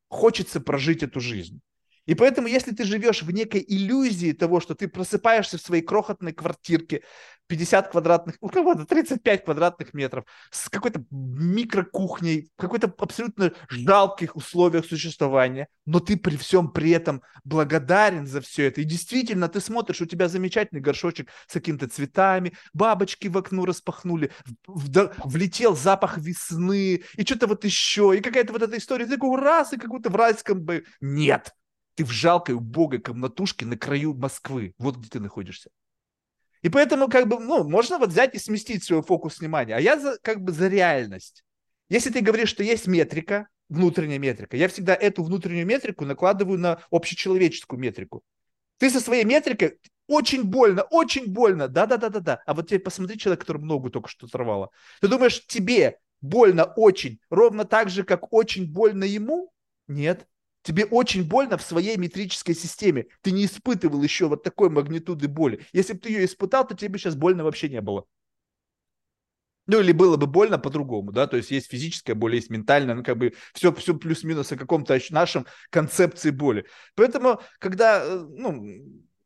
хочется 0.08 0.60
прожить 0.60 1.04
эту 1.04 1.20
жизнь. 1.20 1.60
И 2.06 2.16
поэтому, 2.16 2.48
если 2.48 2.74
ты 2.74 2.82
живешь 2.82 3.22
в 3.22 3.30
некой 3.30 3.64
иллюзии 3.64 4.32
того, 4.32 4.58
что 4.58 4.74
ты 4.74 4.88
просыпаешься 4.88 5.56
в 5.56 5.60
своей 5.60 5.84
крохотной 5.84 6.32
квартирке, 6.32 7.04
50 7.46 7.88
квадратных, 7.88 8.36
у 8.40 8.48
кого-то 8.48 8.84
35 8.86 9.44
квадратных 9.44 9.94
метров, 9.94 10.24
с 10.50 10.68
какой-то 10.68 11.04
микрокухней, 11.10 12.48
в 12.56 12.60
какой-то 12.60 12.92
абсолютно 12.98 13.52
жалких 13.68 14.36
условиях 14.36 14.86
существования, 14.86 15.68
но 15.86 16.00
ты 16.00 16.16
при 16.16 16.36
всем 16.36 16.70
при 16.70 16.90
этом 16.90 17.22
благодарен 17.44 18.26
за 18.26 18.40
все 18.40 18.66
это. 18.66 18.80
И 18.80 18.84
действительно, 18.84 19.48
ты 19.48 19.60
смотришь, 19.60 20.00
у 20.00 20.06
тебя 20.06 20.28
замечательный 20.28 20.80
горшочек 20.80 21.28
с 21.46 21.52
какими-то 21.52 21.88
цветами, 21.88 22.54
бабочки 22.72 23.28
в 23.28 23.36
окно 23.36 23.64
распахнули, 23.64 24.30
в, 24.66 24.90
в, 24.90 25.12
влетел 25.24 25.76
запах 25.76 26.18
весны, 26.18 27.02
и 27.16 27.24
что-то 27.24 27.46
вот 27.46 27.64
еще, 27.64 28.14
и 28.16 28.20
какая-то 28.20 28.52
вот 28.52 28.62
эта 28.62 28.78
история, 28.78 29.04
ты 29.04 29.12
такой 29.12 29.40
раз, 29.40 29.72
и 29.72 29.76
как 29.76 29.90
будто 29.90 30.10
в 30.10 30.16
райском 30.16 30.62
бы... 30.62 30.84
Нет, 31.00 31.52
ты 31.94 32.04
в 32.04 32.10
жалкой, 32.10 32.54
убогой 32.56 33.00
комнатушке 33.00 33.66
на 33.66 33.76
краю 33.76 34.14
Москвы. 34.14 34.74
Вот 34.78 34.96
где 34.96 35.08
ты 35.08 35.20
находишься. 35.20 35.70
И 36.64 36.70
поэтому, 36.70 37.08
как 37.08 37.28
бы, 37.28 37.38
ну, 37.38 37.62
можно 37.68 37.98
вот 37.98 38.08
взять 38.08 38.34
и 38.34 38.38
сместить 38.38 38.82
свой 38.82 39.02
фокус 39.02 39.38
внимания. 39.38 39.76
А 39.76 39.80
я 39.80 40.00
за, 40.00 40.16
как 40.22 40.40
бы 40.40 40.50
за 40.50 40.68
реальность. 40.68 41.44
Если 41.90 42.08
ты 42.08 42.22
говоришь, 42.22 42.48
что 42.48 42.62
есть 42.62 42.86
метрика, 42.86 43.48
внутренняя 43.68 44.18
метрика, 44.18 44.56
я 44.56 44.68
всегда 44.68 44.94
эту 44.94 45.22
внутреннюю 45.22 45.66
метрику 45.66 46.06
накладываю 46.06 46.58
на 46.58 46.80
общечеловеческую 46.90 47.78
метрику. 47.78 48.22
Ты 48.78 48.88
со 48.88 49.00
своей 49.00 49.24
метрикой 49.24 49.78
очень 50.06 50.42
больно, 50.42 50.84
очень 50.84 51.30
больно. 51.30 51.68
Да-да-да-да-да. 51.68 52.40
А 52.46 52.54
вот 52.54 52.66
теперь 52.66 52.80
посмотри 52.80 53.18
человек, 53.18 53.42
который 53.42 53.60
ногу 53.60 53.90
только 53.90 54.08
что 54.08 54.24
оторвало. 54.24 54.70
Ты 55.02 55.08
думаешь, 55.08 55.46
тебе 55.46 55.98
больно 56.22 56.64
очень, 56.64 57.20
ровно 57.28 57.66
так 57.66 57.90
же, 57.90 58.04
как 58.04 58.32
очень 58.32 58.72
больно 58.72 59.04
ему? 59.04 59.52
Нет. 59.86 60.26
Тебе 60.64 60.86
очень 60.86 61.28
больно 61.28 61.58
в 61.58 61.62
своей 61.62 61.98
метрической 61.98 62.54
системе. 62.54 63.06
Ты 63.20 63.32
не 63.32 63.44
испытывал 63.44 64.02
еще 64.02 64.28
вот 64.28 64.42
такой 64.42 64.70
магнитуды 64.70 65.28
боли. 65.28 65.66
Если 65.74 65.92
бы 65.92 65.98
ты 65.98 66.08
ее 66.08 66.24
испытал, 66.24 66.66
то 66.66 66.74
тебе 66.74 66.88
бы 66.88 66.98
сейчас 66.98 67.14
больно 67.14 67.44
вообще 67.44 67.68
не 67.68 67.82
было. 67.82 68.06
Ну, 69.66 69.80
или 69.80 69.92
было 69.92 70.16
бы 70.16 70.26
больно 70.26 70.58
по-другому, 70.58 71.10
да, 71.10 71.26
то 71.26 71.38
есть 71.38 71.50
есть 71.50 71.70
физическая 71.70 72.14
боль, 72.14 72.34
есть 72.34 72.50
ментальная, 72.50 72.94
ну, 72.94 73.02
как 73.02 73.16
бы 73.16 73.32
все, 73.54 73.72
все 73.72 73.94
плюс-минус 73.94 74.52
о 74.52 74.56
каком-то 74.58 74.98
нашем 75.10 75.46
концепции 75.70 76.30
боли. 76.30 76.66
Поэтому, 76.96 77.40
когда, 77.58 78.04
э, 78.04 78.26
ну... 78.28 78.66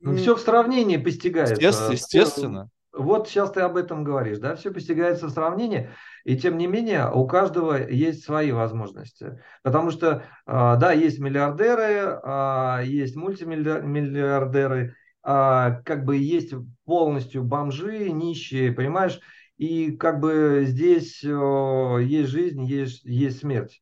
ну 0.00 0.16
все 0.16 0.36
в 0.36 0.40
сравнении 0.40 0.96
постигается. 0.96 1.54
Естественно, 1.54 1.92
естественно. 1.92 2.70
Вот 2.98 3.28
сейчас 3.28 3.52
ты 3.52 3.60
об 3.60 3.76
этом 3.76 4.02
говоришь, 4.02 4.38
да, 4.38 4.56
все 4.56 4.72
постигается 4.72 5.28
в 5.28 5.30
сравнении. 5.30 5.88
И 6.24 6.36
тем 6.36 6.58
не 6.58 6.66
менее, 6.66 7.08
у 7.08 7.28
каждого 7.28 7.74
есть 7.74 8.24
свои 8.24 8.50
возможности. 8.50 9.40
Потому 9.62 9.92
что, 9.92 10.24
а, 10.46 10.74
да, 10.76 10.90
есть 10.90 11.20
миллиардеры, 11.20 12.18
а, 12.24 12.80
есть 12.82 13.14
мультимиллиардеры, 13.14 14.96
а, 15.22 15.80
как 15.84 16.04
бы 16.04 16.16
есть 16.16 16.52
полностью 16.84 17.44
бомжи, 17.44 18.10
нищие, 18.10 18.72
понимаешь? 18.72 19.20
И 19.58 19.92
как 19.92 20.18
бы 20.18 20.64
здесь 20.66 21.22
есть 21.22 22.28
жизнь, 22.30 22.64
есть, 22.64 23.04
есть 23.04 23.40
смерть. 23.40 23.80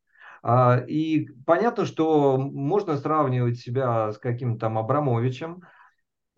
И 0.87 1.29
понятно, 1.45 1.85
что 1.85 2.37
можно 2.37 2.97
сравнивать 2.97 3.59
себя 3.59 4.11
с 4.11 4.17
каким-то 4.17 4.59
там 4.61 4.77
Абрамовичем, 4.77 5.61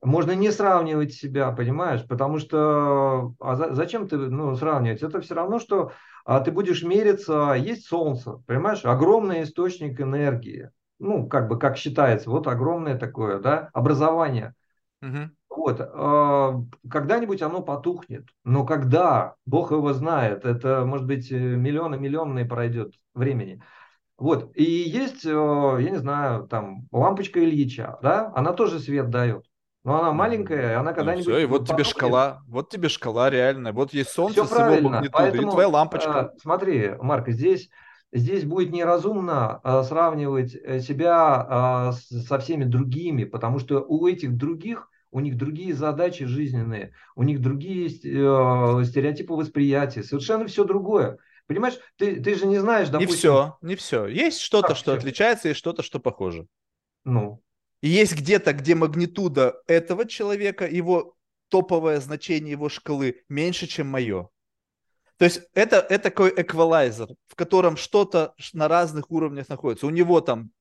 можно 0.01 0.31
не 0.31 0.51
сравнивать 0.51 1.13
себя, 1.13 1.51
понимаешь? 1.51 2.05
Потому 2.07 2.39
что 2.39 3.33
а 3.39 3.55
за, 3.55 3.73
зачем 3.73 4.07
ты 4.07 4.17
ну, 4.17 4.55
сравнивать? 4.55 5.03
Это 5.03 5.21
все 5.21 5.35
равно, 5.35 5.59
что 5.59 5.91
а, 6.25 6.39
ты 6.41 6.51
будешь 6.51 6.83
мериться, 6.83 7.53
есть 7.53 7.87
солнце, 7.87 8.41
понимаешь? 8.45 8.85
Огромный 8.85 9.43
источник 9.43 9.99
энергии. 9.99 10.71
Ну, 10.99 11.27
как 11.27 11.47
бы, 11.47 11.57
как 11.57 11.77
считается, 11.77 12.29
вот 12.29 12.47
огромное 12.47 12.97
такое, 12.97 13.39
да, 13.39 13.69
образование. 13.73 14.53
Угу. 15.01 15.31
Вот, 15.49 15.79
э, 15.79 16.53
когда-нибудь 16.89 17.41
оно 17.41 17.61
потухнет, 17.61 18.27
но 18.43 18.65
когда, 18.65 19.35
Бог 19.45 19.71
его 19.71 19.93
знает, 19.93 20.45
это, 20.45 20.85
может 20.85 21.07
быть, 21.07 21.31
миллионы 21.31 21.97
миллионные 21.97 22.45
пройдет 22.45 22.93
времени. 23.13 23.61
Вот, 24.17 24.51
и 24.55 24.63
есть, 24.63 25.25
э, 25.25 25.29
я 25.29 25.89
не 25.89 25.97
знаю, 25.97 26.47
там, 26.47 26.87
лампочка 26.91 27.39
Ильича, 27.43 27.97
да, 28.01 28.31
она 28.35 28.53
тоже 28.53 28.79
свет 28.79 29.09
дает. 29.09 29.48
Но 29.83 29.99
она 29.99 30.11
маленькая, 30.11 30.71
и 30.71 30.75
она 30.75 30.93
когда-нибудь... 30.93 31.25
Ну, 31.25 31.33
все, 31.33 31.41
и 31.41 31.45
вот 31.45 31.67
тебе 31.67 31.83
шкала, 31.83 32.41
вот 32.47 32.69
тебе 32.69 32.89
шкала 32.89 33.29
реальная. 33.29 33.71
Вот 33.71 33.93
есть 33.93 34.09
солнце 34.09 34.43
все 34.43 34.55
с 34.55 34.59
его 34.77 34.89
магнитудой, 34.89 35.09
Поэтому, 35.11 35.47
и 35.47 35.51
твоя 35.51 35.67
лампочка. 35.69 36.31
Э, 36.33 36.39
смотри, 36.41 36.91
Марк, 36.99 37.29
здесь, 37.29 37.69
здесь 38.11 38.43
будет 38.43 38.71
неразумно 38.71 39.61
э, 39.63 39.83
сравнивать 39.83 40.53
э, 40.53 40.81
себя 40.81 41.91
э, 41.93 42.17
со 42.17 42.39
всеми 42.39 42.65
другими, 42.65 43.23
потому 43.23 43.59
что 43.59 43.79
у 43.87 44.05
этих 44.05 44.35
других, 44.35 44.89
у 45.11 45.21
них 45.21 45.37
другие 45.37 45.73
задачи 45.73 46.25
жизненные, 46.25 46.93
у 47.15 47.23
них 47.23 47.41
другие 47.41 47.87
э, 47.87 48.83
стереотипы 48.83 49.33
восприятия, 49.33 50.03
совершенно 50.03 50.45
все 50.47 50.65
другое. 50.65 51.19
Понимаешь, 51.47 51.79
ты, 51.95 52.21
ты 52.21 52.35
же 52.35 52.45
не 52.45 52.59
знаешь, 52.59 52.89
допустим... 52.89 53.11
Не 53.11 53.17
все, 53.17 53.57
не 53.61 53.75
все. 53.75 54.05
Есть 54.07 54.41
что-то, 54.41 54.75
что 54.75 54.91
все? 54.91 54.99
отличается, 54.99 55.49
и 55.49 55.53
что-то, 55.53 55.83
что 55.83 55.99
похоже. 55.99 56.45
Ну, 57.05 57.41
и 57.81 57.89
есть 57.89 58.15
где-то, 58.15 58.53
где 58.53 58.75
магнитуда 58.75 59.61
этого 59.67 60.05
человека, 60.05 60.67
его 60.67 61.15
топовое 61.49 61.99
значение 61.99 62.51
его 62.51 62.69
шкалы 62.69 63.23
меньше, 63.27 63.67
чем 63.67 63.87
мое. 63.87 64.29
То 65.17 65.25
есть 65.25 65.41
это, 65.53 65.77
это 65.77 66.03
такой 66.03 66.33
эквалайзер, 66.35 67.09
в 67.27 67.35
котором 67.35 67.75
что-то 67.75 68.33
на 68.53 68.67
разных 68.67 69.11
уровнях 69.11 69.49
находится. 69.49 69.85
У 69.85 69.89
него 69.89 70.21
там 70.21 70.51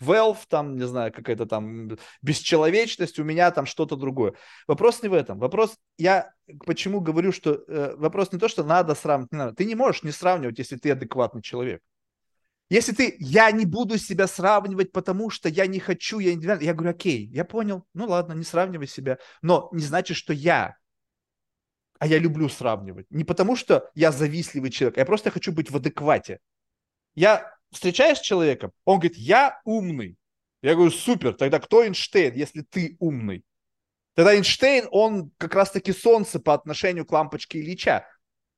wealth, 0.00 0.38
там, 0.48 0.76
не 0.76 0.86
знаю, 0.86 1.12
какая-то 1.12 1.46
там 1.46 1.90
бесчеловечность, 2.22 3.18
у 3.18 3.24
меня 3.24 3.50
там 3.50 3.66
что-то 3.66 3.96
другое. 3.96 4.34
Вопрос 4.66 5.02
не 5.02 5.08
в 5.08 5.14
этом. 5.14 5.38
Вопрос, 5.38 5.76
я 5.98 6.32
почему 6.64 7.00
говорю, 7.00 7.32
что 7.32 7.62
э, 7.66 7.96
вопрос 7.96 8.32
не 8.32 8.38
то, 8.38 8.48
что 8.48 8.64
надо 8.64 8.94
сравнивать, 8.94 9.32
не 9.32 9.38
надо. 9.38 9.54
Ты 9.54 9.64
не 9.64 9.74
можешь 9.74 10.02
не 10.02 10.12
сравнивать, 10.12 10.58
если 10.58 10.76
ты 10.76 10.90
адекватный 10.90 11.42
человек. 11.42 11.82
Если 12.70 12.92
ты, 12.92 13.16
я 13.18 13.50
не 13.50 13.64
буду 13.64 13.96
себя 13.98 14.26
сравнивать, 14.26 14.92
потому 14.92 15.30
что 15.30 15.48
я 15.48 15.66
не 15.66 15.78
хочу, 15.78 16.18
я 16.18 16.34
не... 16.34 16.44
Я 16.44 16.74
говорю, 16.74 16.90
окей, 16.90 17.26
я 17.28 17.44
понял, 17.44 17.86
ну 17.94 18.06
ладно, 18.06 18.34
не 18.34 18.44
сравнивай 18.44 18.86
себя. 18.86 19.18
Но 19.40 19.70
не 19.72 19.82
значит, 19.82 20.16
что 20.16 20.32
я 20.32 20.76
а 21.98 22.06
я 22.06 22.18
люблю 22.18 22.48
сравнивать. 22.48 23.06
Не 23.10 23.24
потому, 23.24 23.56
что 23.56 23.90
я 23.94 24.12
завистливый 24.12 24.70
человек, 24.70 24.98
я 24.98 25.04
просто 25.04 25.30
хочу 25.30 25.52
быть 25.52 25.70
в 25.70 25.76
адеквате. 25.76 26.38
Я 27.14 27.52
встречаюсь 27.70 28.18
с 28.18 28.22
человеком, 28.22 28.72
он 28.84 29.00
говорит, 29.00 29.18
я 29.18 29.60
умный. 29.64 30.16
Я 30.62 30.74
говорю, 30.74 30.90
супер, 30.90 31.34
тогда 31.34 31.60
кто 31.60 31.84
Эйнштейн, 31.84 32.34
если 32.34 32.62
ты 32.62 32.96
умный? 32.98 33.44
Тогда 34.14 34.34
Эйнштейн, 34.34 34.88
он 34.90 35.30
как 35.38 35.54
раз-таки 35.54 35.92
солнце 35.92 36.40
по 36.40 36.54
отношению 36.54 37.06
к 37.06 37.12
лампочке 37.12 37.60
Ильича. 37.60 38.06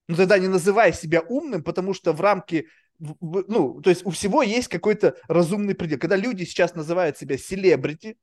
Ну 0.08 0.16
тогда 0.16 0.38
не 0.38 0.48
называй 0.48 0.92
себя 0.92 1.20
умным, 1.20 1.62
потому 1.62 1.92
что 1.92 2.12
в 2.12 2.20
рамке, 2.20 2.66
ну, 3.00 3.80
то 3.80 3.90
есть 3.90 4.04
у 4.04 4.10
всего 4.10 4.42
есть 4.42 4.68
какой-то 4.68 5.16
разумный 5.28 5.74
предел. 5.74 5.98
Когда 5.98 6.16
люди 6.16 6.44
сейчас 6.44 6.74
называют 6.74 7.18
себя 7.18 7.38
селебрити, 7.38 8.18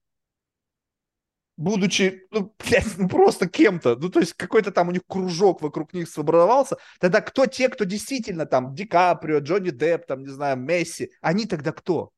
будучи, 1.57 2.27
ну, 2.31 2.53
блядь, 2.59 2.97
ну, 2.97 3.09
просто 3.09 3.49
кем-то, 3.49 3.95
ну, 3.95 4.09
то 4.09 4.19
есть 4.19 4.33
какой-то 4.33 4.71
там 4.71 4.87
у 4.87 4.91
них 4.91 5.01
кружок 5.07 5.61
вокруг 5.61 5.93
них 5.93 6.07
сформировался, 6.07 6.77
тогда 6.99 7.21
кто 7.21 7.47
те, 7.47 7.67
кто 7.69 7.83
действительно 7.83 8.45
там 8.45 8.73
Ди 8.75 8.85
Каприо, 8.85 9.39
Джонни 9.39 9.71
Депп, 9.71 10.05
там, 10.05 10.23
не 10.23 10.29
знаю, 10.29 10.57
Месси, 10.57 11.11
они 11.21 11.45
тогда 11.45 11.71
кто? 11.71 12.11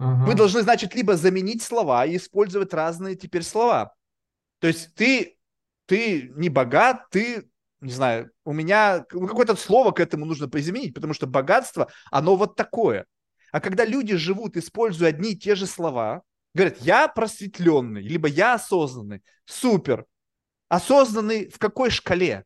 Uh-huh. 0.00 0.24
Вы 0.24 0.34
должны, 0.34 0.62
значит, 0.62 0.94
либо 0.94 1.16
заменить 1.16 1.62
слова 1.62 2.06
и 2.06 2.16
использовать 2.16 2.72
разные 2.72 3.16
теперь 3.16 3.42
слова. 3.42 3.94
То 4.60 4.68
есть 4.68 4.94
ты, 4.94 5.36
ты 5.86 6.30
не 6.36 6.48
богат, 6.48 7.10
ты, 7.10 7.50
не 7.80 7.92
знаю, 7.92 8.30
у 8.44 8.52
меня 8.52 9.06
ну, 9.12 9.26
какое-то 9.26 9.56
слово 9.56 9.90
к 9.92 10.00
этому 10.00 10.24
нужно 10.26 10.48
поизменить, 10.48 10.94
потому 10.94 11.14
что 11.14 11.26
богатство, 11.26 11.90
оно 12.10 12.36
вот 12.36 12.56
такое. 12.56 13.06
А 13.52 13.60
когда 13.60 13.84
люди 13.84 14.16
живут, 14.16 14.56
используя 14.56 15.08
одни 15.08 15.32
и 15.32 15.38
те 15.38 15.54
же 15.54 15.66
слова, 15.66 16.22
Говорят, 16.54 16.78
я 16.80 17.08
просветленный, 17.08 18.02
либо 18.02 18.28
я 18.28 18.54
осознанный. 18.54 19.22
Супер. 19.44 20.06
Осознанный 20.68 21.48
в 21.48 21.58
какой 21.58 21.90
шкале? 21.90 22.44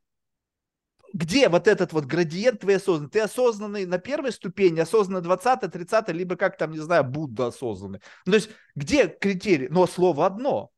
Где 1.13 1.49
вот 1.49 1.69
этот 1.69 1.93
вот 1.93 2.05
градиент 2.07 2.61
твоей 2.61 2.79
осознанности? 2.79 3.15
Ты 3.15 3.21
осознанный 3.21 3.87
на 3.87 3.99
первой 3.99 4.33
ступени, 4.33 4.81
осознанный 4.81 5.23
20 5.23 5.71
30 5.73 6.09
либо 6.09 6.37
как 6.37 6.59
там, 6.59 6.73
не 6.73 6.81
знаю, 6.81 7.05
Будда 7.05 7.47
осознанный. 7.47 8.01
Ну, 8.27 8.33
то 8.33 8.37
есть, 8.37 8.51
где 8.75 9.07
критерий? 9.07 9.69
Но 9.69 9.87
слово 9.87 10.27
одно. 10.27 10.71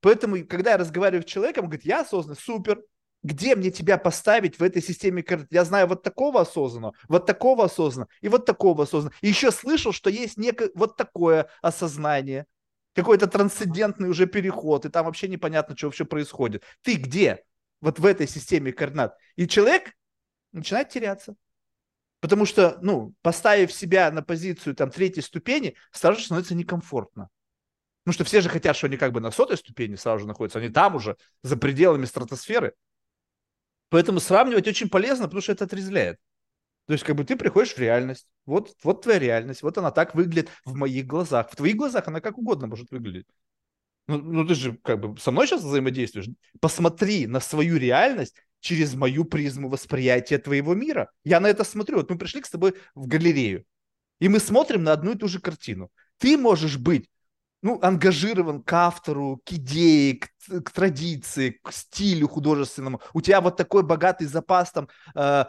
Поэтому, 0.00 0.44
когда 0.46 0.72
я 0.72 0.76
разговариваю 0.76 1.22
с 1.22 1.30
человеком, 1.30 1.64
он 1.64 1.70
говорит, 1.70 1.86
я 1.86 2.02
осознанный, 2.02 2.38
супер, 2.38 2.82
где 3.24 3.56
мне 3.56 3.70
тебя 3.70 3.98
поставить 3.98 4.60
в 4.60 4.62
этой 4.62 4.82
системе 4.82 5.22
координат? 5.22 5.50
Я 5.50 5.64
знаю 5.64 5.88
вот 5.88 6.02
такого 6.02 6.42
осознанного, 6.42 6.94
вот 7.08 7.26
такого 7.26 7.64
осознанного 7.64 8.10
и 8.20 8.28
вот 8.28 8.44
такого 8.44 8.84
осознанного. 8.84 9.16
И 9.22 9.28
еще 9.28 9.50
слышал, 9.50 9.92
что 9.92 10.10
есть 10.10 10.36
некое 10.36 10.70
вот 10.74 10.96
такое 10.96 11.48
осознание 11.62 12.46
какой-то 12.94 13.26
трансцендентный 13.26 14.08
уже 14.08 14.26
переход, 14.26 14.84
и 14.84 14.88
там 14.88 15.06
вообще 15.06 15.26
непонятно, 15.26 15.76
что 15.76 15.88
вообще 15.88 16.04
происходит. 16.04 16.62
Ты 16.82 16.94
где? 16.94 17.42
Вот 17.80 17.98
в 17.98 18.06
этой 18.06 18.28
системе 18.28 18.72
координат. 18.72 19.16
И 19.36 19.48
человек 19.48 19.94
начинает 20.52 20.90
теряться. 20.90 21.34
Потому 22.20 22.46
что, 22.46 22.78
ну, 22.80 23.14
поставив 23.20 23.72
себя 23.72 24.10
на 24.10 24.22
позицию 24.22 24.74
там 24.76 24.90
третьей 24.90 25.22
ступени, 25.22 25.76
сразу 25.92 26.20
же 26.20 26.26
становится 26.26 26.54
некомфортно. 26.54 27.28
Потому 28.04 28.14
что 28.14 28.24
все 28.24 28.40
же 28.40 28.48
хотят, 28.48 28.76
что 28.76 28.86
они 28.86 28.96
как 28.96 29.12
бы 29.12 29.20
на 29.20 29.30
сотой 29.30 29.56
ступени 29.56 29.96
сразу 29.96 30.20
же 30.20 30.26
находятся, 30.26 30.58
они 30.58 30.68
там 30.68 30.94
уже, 30.94 31.16
за 31.42 31.56
пределами 31.56 32.04
стратосферы. 32.04 32.74
Поэтому 33.94 34.18
сравнивать 34.18 34.66
очень 34.66 34.88
полезно, 34.88 35.26
потому 35.26 35.40
что 35.40 35.52
это 35.52 35.66
отрезвляет. 35.66 36.18
То 36.88 36.94
есть, 36.94 37.04
как 37.04 37.14
бы 37.14 37.22
ты 37.22 37.36
приходишь 37.36 37.74
в 37.74 37.78
реальность. 37.78 38.26
Вот, 38.44 38.74
вот 38.82 39.02
твоя 39.02 39.20
реальность. 39.20 39.62
Вот 39.62 39.78
она 39.78 39.92
так 39.92 40.16
выглядит 40.16 40.48
в 40.64 40.74
моих 40.74 41.06
глазах. 41.06 41.48
В 41.48 41.54
твоих 41.54 41.76
глазах 41.76 42.08
она 42.08 42.20
как 42.20 42.36
угодно 42.36 42.66
может 42.66 42.90
выглядеть. 42.90 43.28
Ну, 44.08 44.18
ну 44.18 44.44
ты 44.44 44.56
же 44.56 44.76
как 44.82 44.98
бы 44.98 45.16
со 45.20 45.30
мной 45.30 45.46
сейчас 45.46 45.62
взаимодействуешь. 45.62 46.26
Посмотри 46.60 47.28
на 47.28 47.38
свою 47.38 47.76
реальность 47.76 48.34
через 48.58 48.94
мою 48.94 49.24
призму 49.26 49.68
восприятия 49.68 50.38
твоего 50.38 50.74
мира. 50.74 51.12
Я 51.22 51.38
на 51.38 51.46
это 51.46 51.62
смотрю. 51.62 51.98
Вот 51.98 52.10
мы 52.10 52.18
пришли 52.18 52.42
с 52.42 52.50
тобой 52.50 52.74
в 52.96 53.06
галерею. 53.06 53.64
И 54.18 54.28
мы 54.28 54.40
смотрим 54.40 54.82
на 54.82 54.90
одну 54.90 55.12
и 55.12 55.16
ту 55.16 55.28
же 55.28 55.38
картину. 55.38 55.92
Ты 56.18 56.36
можешь 56.36 56.78
быть 56.78 57.08
ну, 57.64 57.78
ангажирован 57.80 58.62
к 58.62 58.70
автору, 58.74 59.40
к 59.42 59.52
идее, 59.52 60.18
к, 60.18 60.28
к 60.64 60.70
традиции, 60.70 61.58
к 61.62 61.72
стилю 61.72 62.28
художественному. 62.28 63.00
У 63.14 63.22
тебя 63.22 63.40
вот 63.40 63.56
такой 63.56 63.82
богатый 63.82 64.26
запас 64.26 64.70
там, 64.70 64.90
э, 65.14 65.46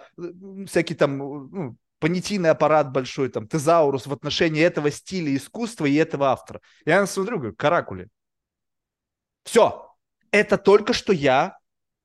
всякий 0.65 0.95
там, 0.95 1.17
ну, 1.17 1.77
понятийный 1.99 2.51
аппарат 2.51 2.93
большой, 2.93 3.27
там, 3.27 3.49
тезаурус 3.49 4.07
в 4.07 4.13
отношении 4.13 4.61
этого 4.61 4.91
стиля 4.91 5.35
искусства 5.35 5.87
и 5.87 5.95
этого 5.95 6.27
автора. 6.27 6.61
Я 6.85 7.05
смотрю, 7.05 7.37
говорю, 7.37 7.55
каракули. 7.55 8.07
Все. 9.43 9.93
Это 10.31 10.57
только 10.57 10.93
что 10.93 11.11
я, 11.11 11.57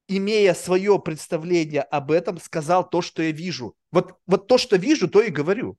имея 0.09 0.55
свое 0.55 0.99
представление 0.99 1.83
об 1.83 2.11
этом, 2.11 2.41
сказал 2.41 2.89
то, 2.89 3.01
что 3.01 3.23
я 3.23 3.31
вижу. 3.31 3.77
Вот, 3.93 4.17
вот 4.27 4.49
то, 4.49 4.59
что 4.59 4.75
вижу, 4.75 5.09
то 5.09 5.23
и 5.23 5.31
говорю. 5.31 5.79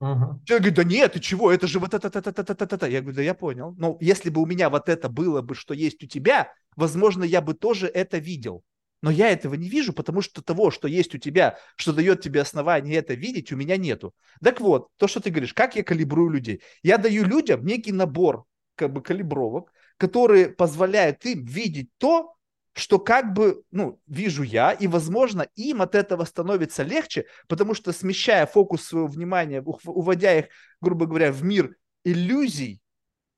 Угу. 0.00 0.40
Человек 0.46 0.62
говорит, 0.62 0.74
да 0.74 0.84
нет, 0.84 1.12
ты 1.12 1.20
чего, 1.20 1.52
это 1.52 1.66
же 1.66 1.78
вот 1.78 1.92
это, 1.92 2.08
это, 2.08 2.30
это, 2.30 2.42
это, 2.42 2.74
это. 2.74 2.86
Я 2.86 3.00
говорю, 3.00 3.16
да 3.16 3.22
я 3.22 3.34
понял. 3.34 3.74
Но 3.76 3.98
если 4.00 4.30
бы 4.30 4.40
у 4.40 4.46
меня 4.46 4.70
вот 4.70 4.88
это 4.88 5.08
было 5.10 5.42
бы, 5.42 5.54
что 5.54 5.74
есть 5.74 6.02
у 6.02 6.06
тебя, 6.06 6.52
возможно, 6.74 7.22
я 7.22 7.42
бы 7.42 7.52
тоже 7.52 7.86
это 7.86 8.16
видел. 8.16 8.64
Но 9.02 9.10
я 9.10 9.30
этого 9.30 9.54
не 9.54 9.68
вижу, 9.68 9.92
потому 9.92 10.20
что 10.20 10.42
того, 10.42 10.70
что 10.70 10.88
есть 10.88 11.14
у 11.14 11.18
тебя, 11.18 11.58
что 11.76 11.92
дает 11.92 12.20
тебе 12.22 12.40
основание 12.40 12.96
это 12.96 13.14
видеть, 13.14 13.52
у 13.52 13.56
меня 13.56 13.76
нету. 13.76 14.14
Так 14.42 14.60
вот, 14.60 14.88
то, 14.96 15.06
что 15.06 15.20
ты 15.20 15.30
говоришь, 15.30 15.54
как 15.54 15.76
я 15.76 15.82
калибрую 15.82 16.30
людей? 16.30 16.62
Я 16.82 16.98
даю 16.98 17.24
людям 17.24 17.64
некий 17.64 17.92
набор 17.92 18.44
как 18.74 18.92
бы 18.92 19.02
калибровок, 19.02 19.72
которые 19.98 20.48
позволяют 20.48 21.24
им 21.26 21.44
видеть 21.44 21.90
то, 21.98 22.34
что 22.72 22.98
как 22.98 23.32
бы, 23.32 23.62
ну, 23.70 24.00
вижу 24.06 24.42
я, 24.42 24.72
и, 24.72 24.86
возможно, 24.86 25.48
им 25.56 25.82
от 25.82 25.94
этого 25.94 26.24
становится 26.24 26.82
легче, 26.82 27.26
потому 27.48 27.74
что 27.74 27.92
смещая 27.92 28.46
фокус 28.46 28.84
своего 28.84 29.08
внимания, 29.08 29.62
уводя 29.62 30.38
их, 30.38 30.46
грубо 30.80 31.06
говоря, 31.06 31.32
в 31.32 31.42
мир 31.42 31.76
иллюзий, 32.04 32.80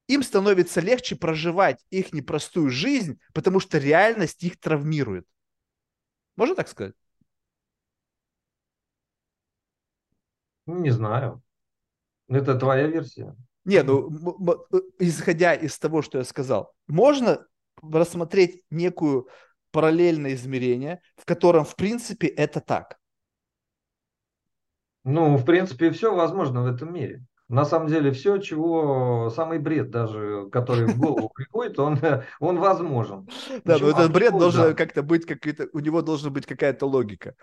им 0.06 0.22
становится 0.22 0.80
легче 0.80 1.16
проживать 1.16 1.84
их 1.90 2.12
непростую 2.12 2.70
жизнь, 2.70 3.18
потому 3.32 3.60
что 3.60 3.78
реальность 3.78 4.42
их 4.44 4.60
травмирует. 4.60 5.26
Можно 6.36 6.54
так 6.54 6.68
сказать? 6.68 6.94
Ну, 10.66 10.78
не 10.78 10.90
знаю. 10.90 11.42
Это 12.28 12.54
твоя 12.58 12.86
версия. 12.86 13.34
Не, 13.64 13.82
ну, 13.82 14.10
исходя 14.98 15.54
из 15.54 15.78
того, 15.78 16.02
что 16.02 16.18
я 16.18 16.24
сказал, 16.24 16.74
можно 16.88 17.46
рассмотреть 17.82 18.62
некую 18.70 19.28
параллельное 19.70 20.34
измерение, 20.34 21.00
в 21.16 21.24
котором, 21.24 21.64
в 21.64 21.76
принципе, 21.76 22.28
это 22.28 22.60
так? 22.60 22.98
Ну, 25.04 25.36
в 25.36 25.44
принципе, 25.44 25.90
все 25.90 26.14
возможно 26.14 26.62
в 26.62 26.66
этом 26.66 26.92
мире. 26.94 27.24
На 27.48 27.64
самом 27.64 27.88
деле, 27.88 28.12
все, 28.12 28.38
чего 28.38 29.28
самый 29.30 29.58
бред 29.58 29.90
даже, 29.90 30.48
который 30.50 30.86
в 30.86 30.98
голову 30.98 31.30
приходит, 31.34 31.78
он, 31.78 31.98
он 32.40 32.58
возможен. 32.58 33.28
Да, 33.64 33.78
но 33.78 33.90
этот 33.90 34.12
бред 34.12 34.32
должен 34.32 34.74
как-то 34.74 35.02
быть, 35.02 35.26
какой-то, 35.26 35.68
у 35.72 35.80
него 35.80 36.02
должна 36.02 36.30
быть 36.30 36.46
какая-то 36.46 36.86
логика. 36.86 37.34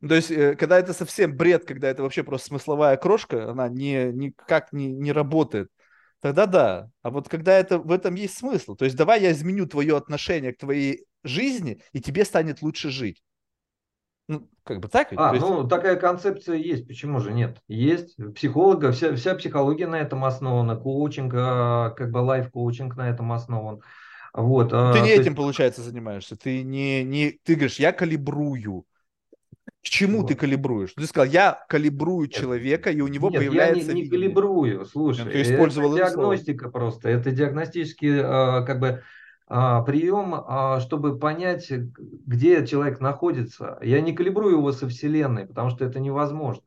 То 0.00 0.14
есть, 0.14 0.30
э, 0.30 0.54
когда 0.54 0.78
это 0.78 0.92
совсем 0.92 1.36
бред, 1.36 1.64
когда 1.66 1.88
это 1.88 2.02
вообще 2.02 2.22
просто 2.22 2.48
смысловая 2.48 2.96
крошка, 2.96 3.50
она 3.50 3.68
не, 3.68 4.12
никак 4.12 4.72
не, 4.72 4.92
не 4.92 5.10
работает 5.12 5.70
тогда 6.20 6.46
да. 6.46 6.90
А 7.02 7.10
вот 7.10 7.28
когда 7.28 7.58
это, 7.58 7.78
в 7.78 7.90
этом 7.90 8.14
есть 8.14 8.36
смысл, 8.36 8.74
то 8.74 8.84
есть 8.84 8.96
давай 8.96 9.22
я 9.22 9.32
изменю 9.32 9.66
твое 9.66 9.96
отношение 9.96 10.52
к 10.52 10.58
твоей 10.58 11.04
жизни, 11.24 11.80
и 11.92 12.00
тебе 12.00 12.24
станет 12.24 12.62
лучше 12.62 12.90
жить. 12.90 13.22
Ну, 14.28 14.46
как 14.62 14.80
бы 14.80 14.88
так? 14.88 15.08
А, 15.16 15.32
есть... 15.34 15.44
ну, 15.44 15.66
такая 15.66 15.96
концепция 15.96 16.56
есть, 16.56 16.86
почему 16.86 17.18
же 17.20 17.32
нет? 17.32 17.62
Есть. 17.66 18.16
Психолога, 18.34 18.92
вся, 18.92 19.16
вся 19.16 19.34
психология 19.34 19.86
на 19.86 19.96
этом 19.96 20.24
основана, 20.24 20.76
коучинг, 20.76 21.32
а, 21.34 21.90
как 21.90 22.10
бы 22.10 22.18
лайф-коучинг 22.18 22.94
на 22.96 23.08
этом 23.08 23.32
основан. 23.32 23.80
Вот, 24.34 24.70
а, 24.72 24.92
ты 24.92 25.00
не 25.00 25.10
этим, 25.10 25.24
есть... 25.24 25.36
получается, 25.36 25.80
занимаешься. 25.82 26.36
Ты 26.36 26.62
не, 26.62 27.02
не, 27.04 27.38
ты 27.42 27.54
говоришь, 27.54 27.78
я 27.78 27.92
калибрую. 27.92 28.84
К 29.82 29.88
чему 29.88 30.20
вот. 30.20 30.28
ты 30.28 30.34
калибруешь? 30.34 30.92
Ты 30.94 31.06
сказал, 31.06 31.30
я 31.30 31.64
калибрую 31.68 32.28
человека, 32.28 32.90
и 32.90 33.00
у 33.00 33.08
него 33.08 33.30
Нет, 33.30 33.40
появляется... 33.40 33.88
я 33.88 33.94
не, 33.94 34.02
не 34.02 34.08
калибрую, 34.08 34.84
слушай. 34.84 35.30
Ты 35.30 35.42
использовал 35.42 35.96
это 35.96 36.10
диагностика 36.10 36.64
слово. 36.64 36.72
просто. 36.72 37.08
Это 37.08 37.30
диагностический, 37.30 38.20
а, 38.20 38.62
как 38.62 38.80
бы, 38.80 39.02
а, 39.46 39.82
прием, 39.82 40.34
а, 40.34 40.80
чтобы 40.80 41.18
понять, 41.18 41.70
где 41.70 42.66
человек 42.66 43.00
находится. 43.00 43.78
Я 43.80 44.00
не 44.00 44.12
калибрую 44.12 44.56
его 44.56 44.72
со 44.72 44.88
Вселенной, 44.88 45.46
потому 45.46 45.70
что 45.70 45.84
это 45.84 46.00
невозможно. 46.00 46.64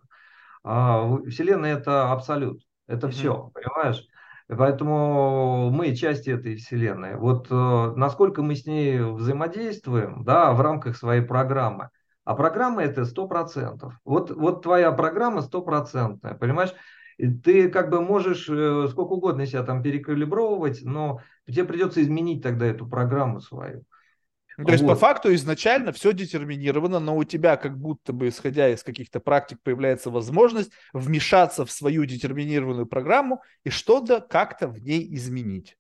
Вселенная 0.64 1.78
это 1.78 2.12
абсолют, 2.12 2.62
это 2.88 3.08
mm-hmm. 3.08 3.12
все, 3.12 3.52
понимаешь? 3.54 4.08
Поэтому 4.48 5.70
мы 5.72 5.96
части 5.96 6.30
этой 6.30 6.58
Вселенной. 6.58 7.16
Вот 7.16 7.48
э, 7.50 7.94
насколько 7.96 8.44
мы 8.44 8.56
с 8.56 8.66
ней 8.66 9.00
взаимодействуем, 9.00 10.24
да, 10.26 10.52
в 10.52 10.60
рамках 10.60 10.98
своей 10.98 11.22
программы. 11.22 11.90
А 12.24 12.36
программа 12.36 12.84
это 12.84 13.06
сто 13.06 13.28
процентов. 13.28 13.96
Вот, 14.06 14.32
вот 14.32 14.62
твоя 14.64 14.92
программа 14.92 15.42
стопроцентная, 15.42 16.36
понимаешь? 16.36 16.74
Ты 17.18 17.70
как 17.70 17.90
бы 17.90 18.02
можешь 18.02 18.48
э, 18.50 18.88
сколько 18.90 19.14
угодно 19.14 19.46
себя 19.46 19.64
там 19.64 19.84
перекалибровывать, 19.84 20.82
но 20.84 21.22
тебе 21.46 21.66
придется 21.66 22.02
изменить 22.02 22.42
тогда 22.42 22.66
эту 22.66 22.88
программу 22.88 23.42
свою. 23.42 23.84
Ну, 24.58 24.66
то 24.66 24.72
есть, 24.74 24.86
по 24.86 24.96
факту, 24.96 25.34
изначально 25.34 25.92
все 25.92 26.14
детерминировано, 26.14 27.00
но 27.00 27.16
у 27.16 27.24
тебя 27.24 27.58
как 27.58 27.78
будто 27.78 28.14
бы, 28.14 28.28
исходя 28.28 28.70
из 28.70 28.84
каких-то 28.84 29.20
практик, 29.20 29.60
появляется 29.64 30.12
возможность 30.12 30.72
вмешаться 30.94 31.66
в 31.66 31.72
свою 31.72 32.06
детерминированную 32.06 32.86
программу 32.86 33.42
и 33.64 33.70
что-то 33.70 34.22
как-то 34.22 34.68
в 34.68 34.80
ней 34.80 35.14
изменить. 35.16 35.78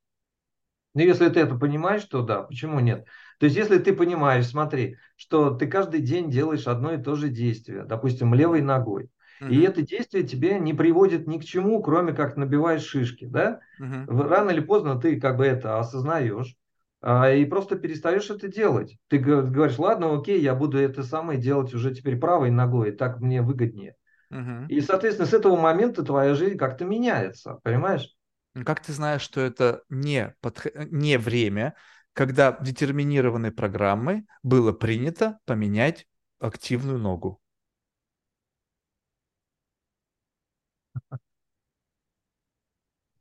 Ну, 0.93 1.01
если 1.01 1.29
ты 1.29 1.41
это 1.41 1.55
понимаешь, 1.55 2.03
то 2.05 2.21
да, 2.21 2.43
почему 2.43 2.79
нет? 2.79 3.05
То 3.41 3.45
есть, 3.45 3.57
если 3.57 3.79
ты 3.79 3.93
понимаешь, 3.93 4.45
смотри, 4.45 4.97
что 5.15 5.49
ты 5.49 5.65
каждый 5.65 5.99
день 6.01 6.29
делаешь 6.29 6.67
одно 6.67 6.93
и 6.93 7.01
то 7.01 7.15
же 7.15 7.27
действие, 7.27 7.85
допустим, 7.85 8.35
левой 8.35 8.61
ногой, 8.61 9.09
Uh-huh. 9.41 9.49
И 9.49 9.61
это 9.61 9.81
действие 9.81 10.23
тебе 10.23 10.59
не 10.59 10.75
приводит 10.75 11.25
ни 11.25 11.39
к 11.39 11.43
чему, 11.43 11.81
кроме 11.81 12.13
как 12.13 12.37
набиваешь 12.37 12.83
шишки, 12.83 13.25
да? 13.25 13.59
Uh-huh. 13.81 14.05
Рано 14.27 14.51
или 14.51 14.59
поздно 14.59 15.01
ты 15.01 15.19
как 15.19 15.37
бы 15.37 15.45
это 15.47 15.79
осознаешь, 15.79 16.55
а, 17.01 17.31
и 17.31 17.43
просто 17.45 17.75
перестаешь 17.75 18.29
это 18.29 18.47
делать. 18.47 18.99
Ты 19.07 19.17
говоришь, 19.17 19.79
ладно, 19.79 20.15
окей, 20.15 20.39
я 20.39 20.53
буду 20.53 20.77
это 20.77 21.01
самое 21.01 21.39
делать 21.39 21.73
уже 21.73 21.91
теперь 21.91 22.19
правой 22.19 22.51
ногой, 22.51 22.91
так 22.91 23.19
мне 23.19 23.41
выгоднее. 23.41 23.95
Угу. 24.29 24.67
И, 24.69 24.79
соответственно, 24.81 25.27
с 25.27 25.33
этого 25.33 25.57
момента 25.57 26.03
твоя 26.03 26.35
жизнь 26.35 26.57
как-то 26.57 26.85
меняется, 26.85 27.59
понимаешь? 27.63 28.15
Как 28.63 28.81
ты 28.81 28.93
знаешь, 28.93 29.21
что 29.21 29.41
это 29.41 29.81
не, 29.89 30.35
подх... 30.41 30.67
не 30.75 31.17
время, 31.17 31.73
когда 32.13 32.57
детерминированной 32.61 33.51
программой 33.51 34.25
было 34.43 34.71
принято 34.71 35.39
поменять 35.45 36.07
активную 36.39 36.97
ногу? 36.97 37.41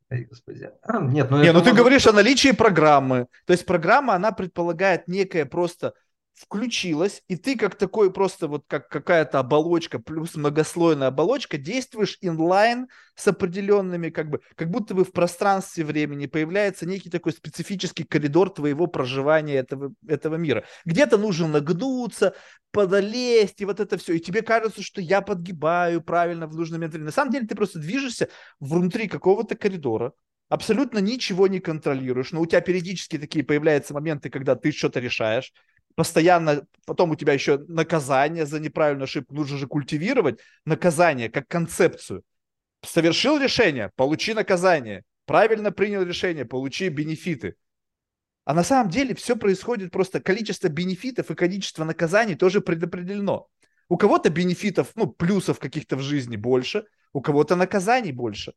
господи. 0.09 0.69
Нет, 1.03 1.31
ну, 1.31 1.41
Не, 1.41 1.53
ну 1.53 1.61
ты 1.61 1.73
говоришь 1.73 2.05
о 2.07 2.11
наличии 2.11 2.51
программы. 2.51 3.27
То 3.45 3.53
есть 3.53 3.65
программа, 3.65 4.15
она 4.15 4.31
предполагает 4.31 5.07
некое 5.07 5.45
просто 5.45 5.93
включилась, 6.33 7.23
и 7.27 7.35
ты 7.35 7.55
как 7.55 7.75
такой 7.75 8.11
просто 8.11 8.47
вот 8.47 8.63
как 8.67 8.89
какая-то 8.89 9.39
оболочка 9.39 9.99
плюс 9.99 10.35
многослойная 10.35 11.07
оболочка 11.07 11.57
действуешь 11.57 12.17
инлайн 12.21 12.87
с 13.15 13.27
определенными 13.27 14.09
как 14.09 14.29
бы, 14.29 14.41
как 14.55 14.69
будто 14.69 14.95
бы 14.95 15.03
в 15.03 15.11
пространстве 15.11 15.85
времени 15.85 16.25
появляется 16.25 16.85
некий 16.85 17.09
такой 17.09 17.33
специфический 17.33 18.03
коридор 18.03 18.49
твоего 18.49 18.87
проживания 18.87 19.55
этого, 19.55 19.93
этого 20.07 20.35
мира. 20.35 20.63
Где-то 20.85 21.17
нужно 21.17 21.47
нагнуться, 21.47 22.33
подолезть, 22.71 23.61
и 23.61 23.65
вот 23.65 23.79
это 23.79 23.97
все. 23.97 24.13
И 24.13 24.19
тебе 24.19 24.41
кажется, 24.41 24.81
что 24.81 25.01
я 25.01 25.21
подгибаю 25.21 26.01
правильно 26.01 26.47
в 26.47 26.55
нужный 26.55 26.79
момент. 26.79 26.95
На 26.95 27.11
самом 27.11 27.31
деле 27.31 27.45
ты 27.45 27.55
просто 27.55 27.79
движешься 27.79 28.29
внутри 28.59 29.07
какого-то 29.07 29.55
коридора, 29.55 30.13
абсолютно 30.51 30.99
ничего 30.99 31.47
не 31.47 31.59
контролируешь, 31.59 32.31
но 32.31 32.41
у 32.41 32.45
тебя 32.45 32.61
периодически 32.61 33.17
такие 33.17 33.43
появляются 33.45 33.93
моменты, 33.93 34.29
когда 34.29 34.55
ты 34.55 34.71
что-то 34.71 34.99
решаешь, 34.99 35.53
постоянно, 35.95 36.65
потом 36.85 37.11
у 37.11 37.15
тебя 37.15 37.33
еще 37.33 37.57
наказание 37.67 38.45
за 38.45 38.59
неправильную 38.59 39.05
ошибку, 39.05 39.35
нужно 39.35 39.57
же 39.57 39.67
культивировать 39.67 40.39
наказание 40.65 41.29
как 41.29 41.47
концепцию. 41.47 42.23
Совершил 42.83 43.39
решение, 43.39 43.91
получи 43.95 44.33
наказание. 44.33 45.03
Правильно 45.25 45.71
принял 45.71 46.03
решение, 46.03 46.45
получи 46.45 46.89
бенефиты. 46.89 47.55
А 48.43 48.53
на 48.53 48.63
самом 48.63 48.89
деле 48.89 49.13
все 49.15 49.35
происходит 49.35 49.91
просто 49.91 50.19
количество 50.19 50.67
бенефитов 50.67 51.29
и 51.29 51.35
количество 51.35 51.83
наказаний 51.83 52.35
тоже 52.35 52.59
предопределено. 52.61 53.47
У 53.87 53.97
кого-то 53.97 54.29
бенефитов, 54.29 54.91
ну, 54.95 55.07
плюсов 55.07 55.59
каких-то 55.59 55.95
в 55.95 56.01
жизни 56.01 56.37
больше, 56.37 56.85
у 57.13 57.21
кого-то 57.21 57.55
наказаний 57.55 58.11
больше. 58.11 58.53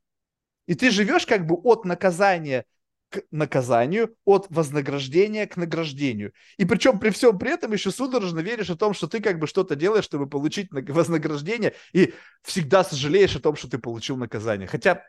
И 0.66 0.74
ты 0.74 0.90
живешь 0.90 1.26
как 1.26 1.46
бы 1.46 1.56
от 1.56 1.84
наказания 1.84 2.64
к 3.10 3.22
наказанию, 3.30 4.16
от 4.24 4.46
вознаграждения 4.50 5.46
к 5.46 5.56
награждению. 5.56 6.32
И 6.56 6.64
причем 6.64 6.98
при 6.98 7.10
всем 7.10 7.38
при 7.38 7.52
этом 7.52 7.72
еще 7.72 7.90
судорожно 7.90 8.40
веришь 8.40 8.70
о 8.70 8.76
том, 8.76 8.94
что 8.94 9.06
ты 9.06 9.20
как 9.20 9.38
бы 9.38 9.46
что-то 9.46 9.76
делаешь, 9.76 10.04
чтобы 10.04 10.28
получить 10.28 10.68
вознаграждение, 10.70 11.74
и 11.92 12.12
всегда 12.42 12.84
сожалеешь 12.84 13.36
о 13.36 13.40
том, 13.40 13.56
что 13.56 13.68
ты 13.68 13.78
получил 13.78 14.16
наказание. 14.16 14.66
Хотя... 14.66 15.04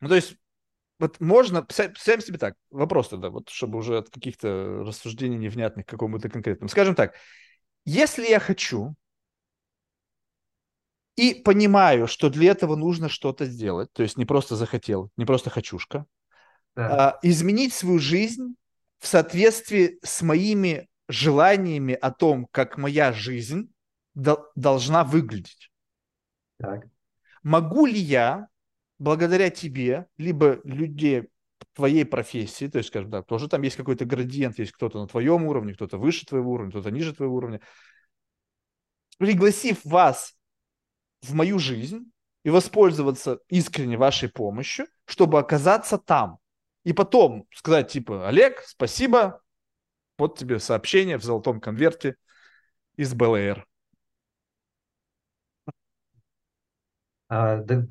Ну, 0.00 0.08
то 0.08 0.14
есть, 0.14 0.36
вот 0.98 1.20
можно, 1.20 1.62
представим 1.62 2.20
себе 2.20 2.38
так, 2.38 2.54
вопрос 2.70 3.08
тогда, 3.08 3.30
вот 3.30 3.48
чтобы 3.48 3.78
уже 3.78 3.98
от 3.98 4.10
каких-то 4.10 4.82
рассуждений 4.84 5.36
невнятных 5.36 5.86
к 5.86 5.88
какому-то 5.88 6.28
конкретному. 6.28 6.68
Скажем 6.68 6.94
так, 6.94 7.14
если 7.84 8.26
я 8.26 8.40
хочу 8.40 8.94
и 11.16 11.34
понимаю, 11.34 12.06
что 12.06 12.28
для 12.28 12.52
этого 12.52 12.76
нужно 12.76 13.08
что-то 13.08 13.46
сделать, 13.46 13.92
то 13.92 14.02
есть 14.02 14.16
не 14.18 14.26
просто 14.26 14.54
захотел, 14.54 15.10
не 15.16 15.24
просто 15.24 15.50
хочушка, 15.50 16.06
да. 16.74 17.08
а, 17.08 17.18
изменить 17.22 17.72
свою 17.72 17.98
жизнь 17.98 18.54
в 18.98 19.06
соответствии 19.06 19.98
с 20.02 20.22
моими 20.22 20.88
желаниями 21.08 21.94
о 21.94 22.10
том, 22.10 22.46
как 22.50 22.76
моя 22.76 23.12
жизнь 23.12 23.72
до, 24.14 24.50
должна 24.54 25.04
выглядеть. 25.04 25.70
Так. 26.58 26.86
Могу 27.42 27.86
ли 27.86 27.98
я, 27.98 28.48
благодаря 28.98 29.50
тебе, 29.50 30.06
либо 30.18 30.60
людей 30.64 31.28
твоей 31.74 32.04
профессии, 32.04 32.68
то 32.68 32.78
есть, 32.78 32.88
скажем 32.88 33.10
так, 33.10 33.26
тоже 33.26 33.48
там 33.48 33.62
есть 33.62 33.76
какой-то 33.76 34.04
градиент, 34.04 34.58
есть 34.58 34.72
кто-то 34.72 35.00
на 35.00 35.06
твоем 35.06 35.44
уровне, 35.44 35.74
кто-то 35.74 35.98
выше 35.98 36.26
твоего 36.26 36.52
уровня, 36.52 36.70
кто-то 36.70 36.90
ниже 36.90 37.14
твоего 37.14 37.36
уровня, 37.36 37.60
пригласив 39.18 39.84
вас 39.84 40.35
в 41.22 41.34
мою 41.34 41.58
жизнь 41.58 42.10
и 42.44 42.50
воспользоваться 42.50 43.40
искренне 43.48 43.96
вашей 43.96 44.28
помощью, 44.28 44.86
чтобы 45.04 45.38
оказаться 45.38 45.98
там. 45.98 46.38
И 46.84 46.92
потом 46.92 47.46
сказать 47.52 47.90
типа, 47.90 48.28
Олег, 48.28 48.62
спасибо, 48.64 49.42
вот 50.18 50.38
тебе 50.38 50.58
сообщение 50.60 51.18
в 51.18 51.24
золотом 51.24 51.60
конверте 51.60 52.16
из 52.96 53.14
БЛР. 53.14 53.66
А, 57.28 57.56
да, 57.56 57.84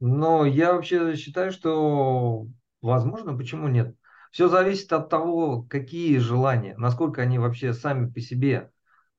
но 0.00 0.44
я 0.44 0.74
вообще 0.74 1.14
считаю, 1.16 1.52
что 1.52 2.46
возможно, 2.82 3.36
почему 3.36 3.68
нет. 3.68 3.96
Все 4.32 4.48
зависит 4.48 4.92
от 4.92 5.08
того, 5.08 5.62
какие 5.62 6.18
желания, 6.18 6.76
насколько 6.76 7.22
они 7.22 7.38
вообще 7.38 7.72
сами 7.72 8.10
по 8.10 8.20
себе 8.20 8.72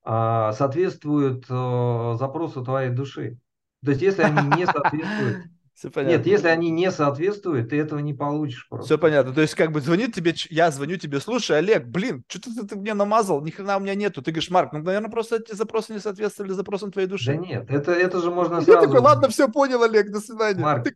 соответствуют 0.05 1.45
а, 1.49 2.13
запросу 2.15 2.63
твоей 2.63 2.91
души. 2.91 3.37
То 3.83 3.91
есть, 3.91 4.01
если 4.01 4.21
они 4.21 4.55
не 4.55 4.65
соответствуют 4.65 5.45
все 5.75 5.91
понятно. 5.91 6.17
Нет, 6.17 6.25
если 6.25 6.47
они 6.47 6.69
не 6.69 6.89
соответствуют, 6.89 7.69
ты 7.69 7.79
этого 7.79 7.99
не 7.99 8.13
получишь 8.13 8.67
просто. 8.69 8.85
Все 8.85 8.97
понятно. 8.97 9.33
То 9.33 9.41
есть, 9.41 9.55
как 9.55 9.73
бы 9.73 9.81
звонит 9.81 10.15
тебе, 10.15 10.33
я 10.49 10.71
звоню 10.71 10.95
тебе, 10.95 11.19
слушай, 11.19 11.57
Олег, 11.57 11.85
блин, 11.85 12.23
что 12.27 12.39
ты, 12.39 12.65
ты 12.65 12.75
мне 12.77 12.93
намазал, 12.93 13.41
ни 13.41 13.51
хрена 13.51 13.75
у 13.75 13.81
меня 13.81 13.93
нету. 13.93 14.21
Ты 14.21 14.31
говоришь, 14.31 14.49
Марк, 14.49 14.71
ну, 14.71 14.79
наверное, 14.79 15.11
просто 15.11 15.35
эти 15.35 15.53
запросы 15.53 15.91
не 15.91 15.99
соответствовали 15.99 16.53
запросам 16.53 16.91
твоей 16.91 17.09
души. 17.09 17.33
Да 17.33 17.35
нет, 17.35 17.65
это, 17.69 17.91
это 17.91 18.21
же 18.21 18.31
можно 18.31 18.55
сразу... 18.61 18.71
Я 18.71 18.81
такой, 18.81 19.01
ладно, 19.01 19.27
все 19.27 19.49
понял, 19.49 19.83
Олег, 19.83 20.11
до 20.11 20.21
свидания. 20.21 20.63
Марк, 20.63 20.85
ты... 20.85 20.95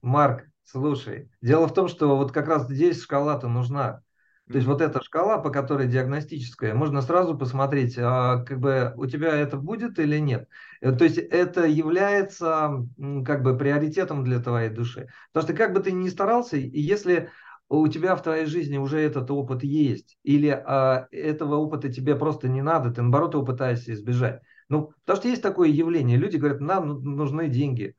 Марк, 0.00 0.46
слушай, 0.64 1.30
дело 1.42 1.66
в 1.66 1.74
том, 1.74 1.88
что 1.88 2.16
вот 2.16 2.32
как 2.32 2.48
раз 2.48 2.68
здесь 2.68 3.02
шкала-то 3.02 3.48
нужна. 3.48 4.02
То 4.48 4.54
есть 4.54 4.66
вот 4.68 4.80
эта 4.80 5.02
шкала, 5.02 5.38
по 5.38 5.50
которой 5.50 5.88
диагностическая, 5.88 6.72
можно 6.72 7.02
сразу 7.02 7.36
посмотреть, 7.36 7.96
а, 7.98 8.44
как 8.44 8.60
бы 8.60 8.92
у 8.96 9.06
тебя 9.06 9.34
это 9.34 9.56
будет 9.56 9.98
или 9.98 10.18
нет. 10.18 10.48
Э, 10.80 10.92
то 10.92 11.02
есть 11.02 11.18
это 11.18 11.66
является 11.66 12.86
как 13.24 13.42
бы 13.42 13.58
приоритетом 13.58 14.22
для 14.22 14.38
твоей 14.38 14.70
души. 14.70 15.08
Потому 15.32 15.48
что 15.48 15.56
как 15.56 15.72
бы 15.72 15.80
ты 15.80 15.90
ни 15.90 16.08
старался, 16.08 16.56
и 16.58 16.80
если 16.80 17.28
у 17.68 17.88
тебя 17.88 18.14
в 18.14 18.22
твоей 18.22 18.46
жизни 18.46 18.78
уже 18.78 19.00
этот 19.00 19.28
опыт 19.32 19.64
есть, 19.64 20.16
или 20.22 20.48
а, 20.48 21.08
этого 21.10 21.56
опыта 21.56 21.92
тебе 21.92 22.14
просто 22.14 22.48
не 22.48 22.62
надо, 22.62 22.92
ты 22.92 23.02
наоборот 23.02 23.34
его 23.34 23.44
пытаешься 23.44 23.94
избежать. 23.94 24.42
Ну, 24.68 24.92
потому 25.04 25.20
что 25.20 25.28
есть 25.28 25.42
такое 25.42 25.68
явление, 25.68 26.16
люди 26.18 26.36
говорят, 26.36 26.60
нам 26.60 26.88
ну, 26.88 27.00
нужны 27.00 27.48
деньги. 27.48 27.96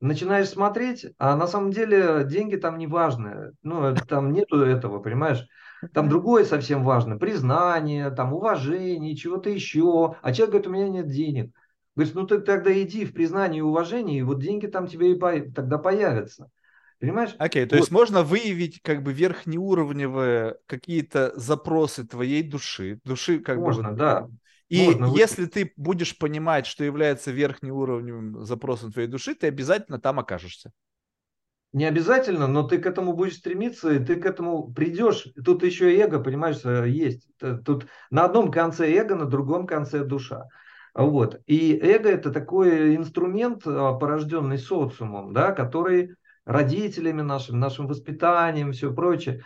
Начинаешь 0.00 0.50
смотреть, 0.50 1.06
а 1.18 1.34
на 1.34 1.46
самом 1.46 1.70
деле 1.70 2.24
деньги 2.24 2.56
там 2.56 2.78
не 2.78 2.86
важны. 2.86 3.52
Ну, 3.62 3.94
там 4.06 4.32
нету 4.32 4.60
этого, 4.60 5.00
понимаешь? 5.00 5.44
Там 5.92 6.08
другое 6.08 6.44
совсем 6.44 6.84
важно. 6.84 7.18
Признание, 7.18 8.10
там 8.10 8.32
уважение, 8.32 9.16
чего-то 9.16 9.50
еще. 9.50 10.16
А 10.22 10.32
человек 10.32 10.52
говорит, 10.52 10.66
у 10.68 10.72
меня 10.72 10.88
нет 10.88 11.08
денег. 11.08 11.54
Говорит, 11.94 12.14
ну 12.14 12.26
ты 12.26 12.38
тогда 12.40 12.72
иди 12.80 13.04
в 13.04 13.12
признание 13.12 13.58
и 13.58 13.62
уважение, 13.62 14.20
и 14.20 14.22
вот 14.22 14.40
деньги 14.40 14.66
там 14.66 14.86
тебе 14.86 15.12
и 15.12 15.14
по... 15.16 15.32
тогда 15.54 15.78
появятся. 15.78 16.50
Понимаешь? 17.00 17.34
Окей, 17.38 17.64
okay, 17.64 17.66
то 17.66 17.76
вот. 17.76 17.80
есть 17.80 17.90
можно 17.92 18.22
выявить 18.22 18.80
как 18.82 19.02
бы 19.02 19.12
верхнеуровневые 19.12 20.56
какие-то 20.66 21.32
запросы 21.36 22.04
твоей 22.04 22.42
души, 22.42 23.00
души 23.04 23.38
как 23.38 23.58
можно, 23.58 23.90
бы... 23.90 23.96
Да. 23.96 24.28
И 24.68 24.84
можно 24.84 25.06
если 25.16 25.42
выявить. 25.42 25.54
ты 25.54 25.72
будешь 25.76 26.18
понимать, 26.18 26.66
что 26.66 26.84
является 26.84 27.30
верхнеуровневым 27.30 28.44
запросом 28.44 28.92
твоей 28.92 29.08
души, 29.08 29.34
ты 29.34 29.46
обязательно 29.46 29.98
там 29.98 30.18
окажешься. 30.18 30.72
Не 31.72 31.84
обязательно, 31.84 32.46
но 32.46 32.62
ты 32.62 32.78
к 32.78 32.86
этому 32.86 33.12
будешь 33.12 33.36
стремиться, 33.36 33.92
и 33.92 34.02
ты 34.02 34.16
к 34.16 34.24
этому 34.24 34.72
придешь. 34.72 35.28
Тут 35.44 35.62
еще 35.62 35.94
эго, 35.98 36.18
понимаешь, 36.18 36.60
э, 36.64 36.88
есть. 36.88 37.28
Тут 37.64 37.86
на 38.10 38.24
одном 38.24 38.50
конце 38.50 38.90
эго, 38.90 39.14
на 39.14 39.26
другом 39.26 39.66
конце 39.66 40.02
душа. 40.02 40.46
Вот. 40.94 41.40
И 41.46 41.76
эго 41.76 42.08
это 42.08 42.32
такой 42.32 42.96
инструмент, 42.96 43.62
а, 43.66 43.92
порожденный 43.92 44.58
социумом, 44.58 45.32
да, 45.32 45.52
который 45.52 46.14
родителями 46.46 47.20
нашим, 47.20 47.60
нашим 47.60 47.86
воспитанием, 47.86 48.72
все 48.72 48.92
прочее. 48.92 49.42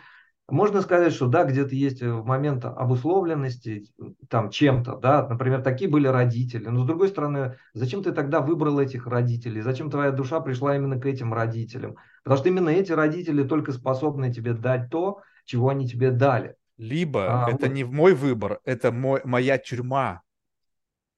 Можно 0.49 0.81
сказать, 0.81 1.13
что 1.13 1.27
да, 1.27 1.43
где-то 1.43 1.75
есть 1.75 2.01
э, 2.01 2.11
момент 2.11 2.65
обусловленности 2.65 3.85
там 4.29 4.49
чем-то, 4.49 4.97
да, 4.97 5.27
например, 5.27 5.61
такие 5.61 5.89
были 5.89 6.07
родители. 6.07 6.67
Но 6.67 6.83
с 6.83 6.87
другой 6.87 7.09
стороны, 7.09 7.57
зачем 7.73 8.01
ты 8.01 8.13
тогда 8.13 8.39
выбрал 8.39 8.79
этих 8.79 9.07
родителей? 9.07 9.61
Зачем 9.61 9.89
твоя 9.89 10.11
душа 10.11 10.39
пришла 10.39 10.75
именно 10.75 10.99
к 10.99 11.05
этим 11.05 11.33
родителям? 11.33 11.97
Потому 12.23 12.39
что 12.39 12.49
именно 12.49 12.69
эти 12.69 12.91
родители 12.91 13.43
только 13.43 13.73
способны 13.73 14.33
тебе 14.33 14.53
дать 14.53 14.89
то, 14.89 15.21
чего 15.45 15.69
они 15.69 15.87
тебе 15.87 16.11
дали. 16.11 16.55
Либо 16.77 17.45
а, 17.45 17.51
это 17.51 17.67
вот. 17.67 17.73
не 17.73 17.83
мой 17.83 18.13
выбор, 18.13 18.59
это 18.63 18.91
мой, 18.91 19.21
моя 19.23 19.57
тюрьма. 19.57 20.21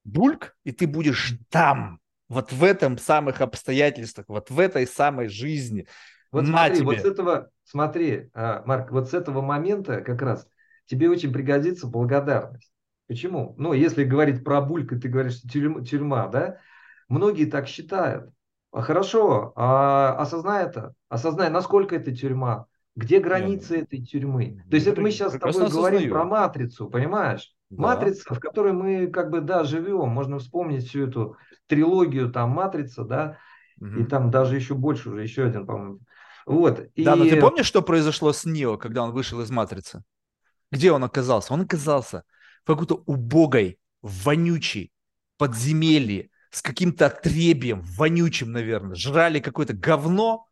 Бульк, 0.04 0.56
и 0.64 0.72
ты 0.72 0.86
будешь 0.86 1.34
там, 1.48 2.00
вот 2.28 2.52
в 2.52 2.62
этом 2.62 2.98
самых 2.98 3.40
обстоятельствах, 3.40 4.26
вот 4.28 4.50
в 4.50 4.58
этой 4.58 4.86
самой 4.86 5.28
жизни. 5.28 5.86
Вот 6.30 6.42
На 6.42 6.48
смотри, 6.48 6.76
тебе. 6.76 6.86
вот 6.86 6.98
с 6.98 7.04
этого, 7.04 7.50
смотри, 7.64 8.30
а, 8.34 8.62
Марк, 8.66 8.90
вот 8.90 9.10
с 9.10 9.14
этого 9.14 9.40
момента 9.40 10.00
как 10.02 10.22
раз 10.22 10.46
тебе 10.86 11.08
очень 11.08 11.32
пригодится 11.32 11.86
благодарность. 11.86 12.70
Почему? 13.08 13.54
Ну, 13.56 13.72
если 13.72 14.04
говорить 14.04 14.44
про 14.44 14.60
булька, 14.60 14.96
ты 14.96 15.08
говоришь, 15.08 15.40
тюрьма, 15.42 15.84
тюрьма, 15.84 16.26
да? 16.28 16.58
Многие 17.08 17.44
так 17.44 17.68
считают. 17.68 18.30
А 18.76 18.82
хорошо, 18.82 19.54
а 19.56 20.12
осознай 20.18 20.66
это, 20.66 20.92
осознай, 21.08 21.48
насколько 21.48 21.96
это 21.96 22.14
тюрьма, 22.14 22.66
где 22.94 23.20
границы 23.20 23.76
Нет. 23.76 23.84
этой 23.84 24.04
тюрьмы. 24.04 24.62
То 24.68 24.76
есть 24.76 24.86
это 24.86 25.00
мы 25.00 25.10
сейчас 25.10 25.32
с 25.32 25.38
тобой 25.38 25.70
говорим 25.70 26.10
про 26.10 26.24
матрицу, 26.24 26.86
понимаешь? 26.90 27.54
Да. 27.70 27.82
Матрица, 27.84 28.34
в 28.34 28.38
которой 28.38 28.74
мы 28.74 29.06
как 29.06 29.30
бы, 29.30 29.40
да, 29.40 29.64
живем. 29.64 30.10
Можно 30.10 30.40
вспомнить 30.40 30.86
всю 30.86 31.06
эту 31.06 31.38
трилогию, 31.68 32.30
там, 32.30 32.50
Матрица, 32.50 33.04
да, 33.04 33.38
угу. 33.80 34.00
и 34.00 34.04
там 34.04 34.30
даже 34.30 34.56
еще 34.56 34.74
больше 34.74 35.08
уже, 35.08 35.22
еще 35.22 35.44
один, 35.44 35.64
по-моему, 35.64 36.00
вот. 36.44 36.86
И... 36.96 37.02
Да, 37.02 37.16
но 37.16 37.24
ты 37.24 37.40
помнишь, 37.40 37.64
что 37.64 37.80
произошло 37.80 38.34
с 38.34 38.44
Нио, 38.44 38.76
когда 38.76 39.04
он 39.04 39.12
вышел 39.12 39.40
из 39.40 39.50
Матрицы? 39.50 40.04
Где 40.70 40.92
он 40.92 41.02
оказался? 41.02 41.54
Он 41.54 41.62
оказался 41.62 42.24
в 42.62 42.66
какой-то 42.66 43.02
убогой, 43.06 43.78
вонючей 44.02 44.92
подземелье 45.38 46.28
с 46.56 46.62
каким-то 46.62 47.04
отребием, 47.04 47.82
вонючим, 47.82 48.50
наверное. 48.50 48.94
Жрали 48.94 49.40
какое-то 49.40 49.74
говно. 49.74 50.48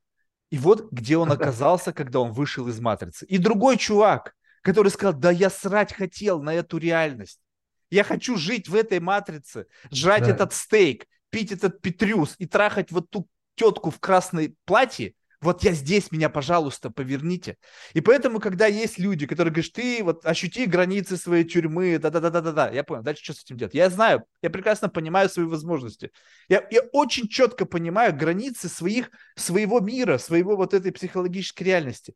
И 0.50 0.58
вот 0.58 0.92
где 0.92 1.16
он 1.16 1.32
оказался, 1.32 1.94
когда 1.94 2.20
он 2.20 2.32
вышел 2.32 2.68
из 2.68 2.78
Матрицы. 2.78 3.24
И 3.24 3.38
другой 3.38 3.78
чувак, 3.78 4.34
который 4.60 4.90
сказал, 4.90 5.14
да 5.14 5.30
я 5.30 5.48
срать 5.48 5.94
хотел 5.94 6.42
на 6.42 6.52
эту 6.52 6.76
реальность. 6.76 7.40
Я 7.88 8.04
хочу 8.04 8.36
жить 8.36 8.68
в 8.68 8.74
этой 8.74 9.00
матрице, 9.00 9.64
жрать 9.90 10.24
да. 10.24 10.32
этот 10.32 10.52
стейк, 10.52 11.06
пить 11.30 11.52
этот 11.52 11.80
петрюс 11.80 12.34
и 12.36 12.44
трахать 12.44 12.92
вот 12.92 13.08
ту 13.08 13.26
тетку 13.54 13.90
в 13.90 13.98
красной 13.98 14.54
платье, 14.66 15.14
вот 15.44 15.62
я 15.62 15.72
здесь, 15.72 16.10
меня, 16.10 16.30
пожалуйста, 16.30 16.90
поверните. 16.90 17.56
И 17.92 18.00
поэтому, 18.00 18.40
когда 18.40 18.66
есть 18.66 18.98
люди, 18.98 19.26
которые 19.26 19.52
говорят, 19.52 19.72
ты 19.72 20.02
вот 20.02 20.24
ощути 20.24 20.66
границы 20.66 21.16
своей 21.16 21.44
тюрьмы, 21.44 21.98
да-да-да-да-да, 21.98 22.70
я 22.70 22.82
понял, 22.82 23.02
дальше 23.02 23.22
что 23.22 23.34
с 23.34 23.42
этим 23.44 23.58
делать? 23.58 23.74
Я 23.74 23.90
знаю, 23.90 24.24
я 24.42 24.50
прекрасно 24.50 24.88
понимаю 24.88 25.28
свои 25.28 25.46
возможности. 25.46 26.10
Я, 26.48 26.66
я 26.70 26.80
очень 26.92 27.28
четко 27.28 27.66
понимаю 27.66 28.16
границы 28.16 28.68
своих, 28.68 29.10
своего 29.36 29.80
мира, 29.80 30.18
своего 30.18 30.56
вот 30.56 30.72
этой 30.72 30.90
психологической 30.90 31.66
реальности. 31.66 32.14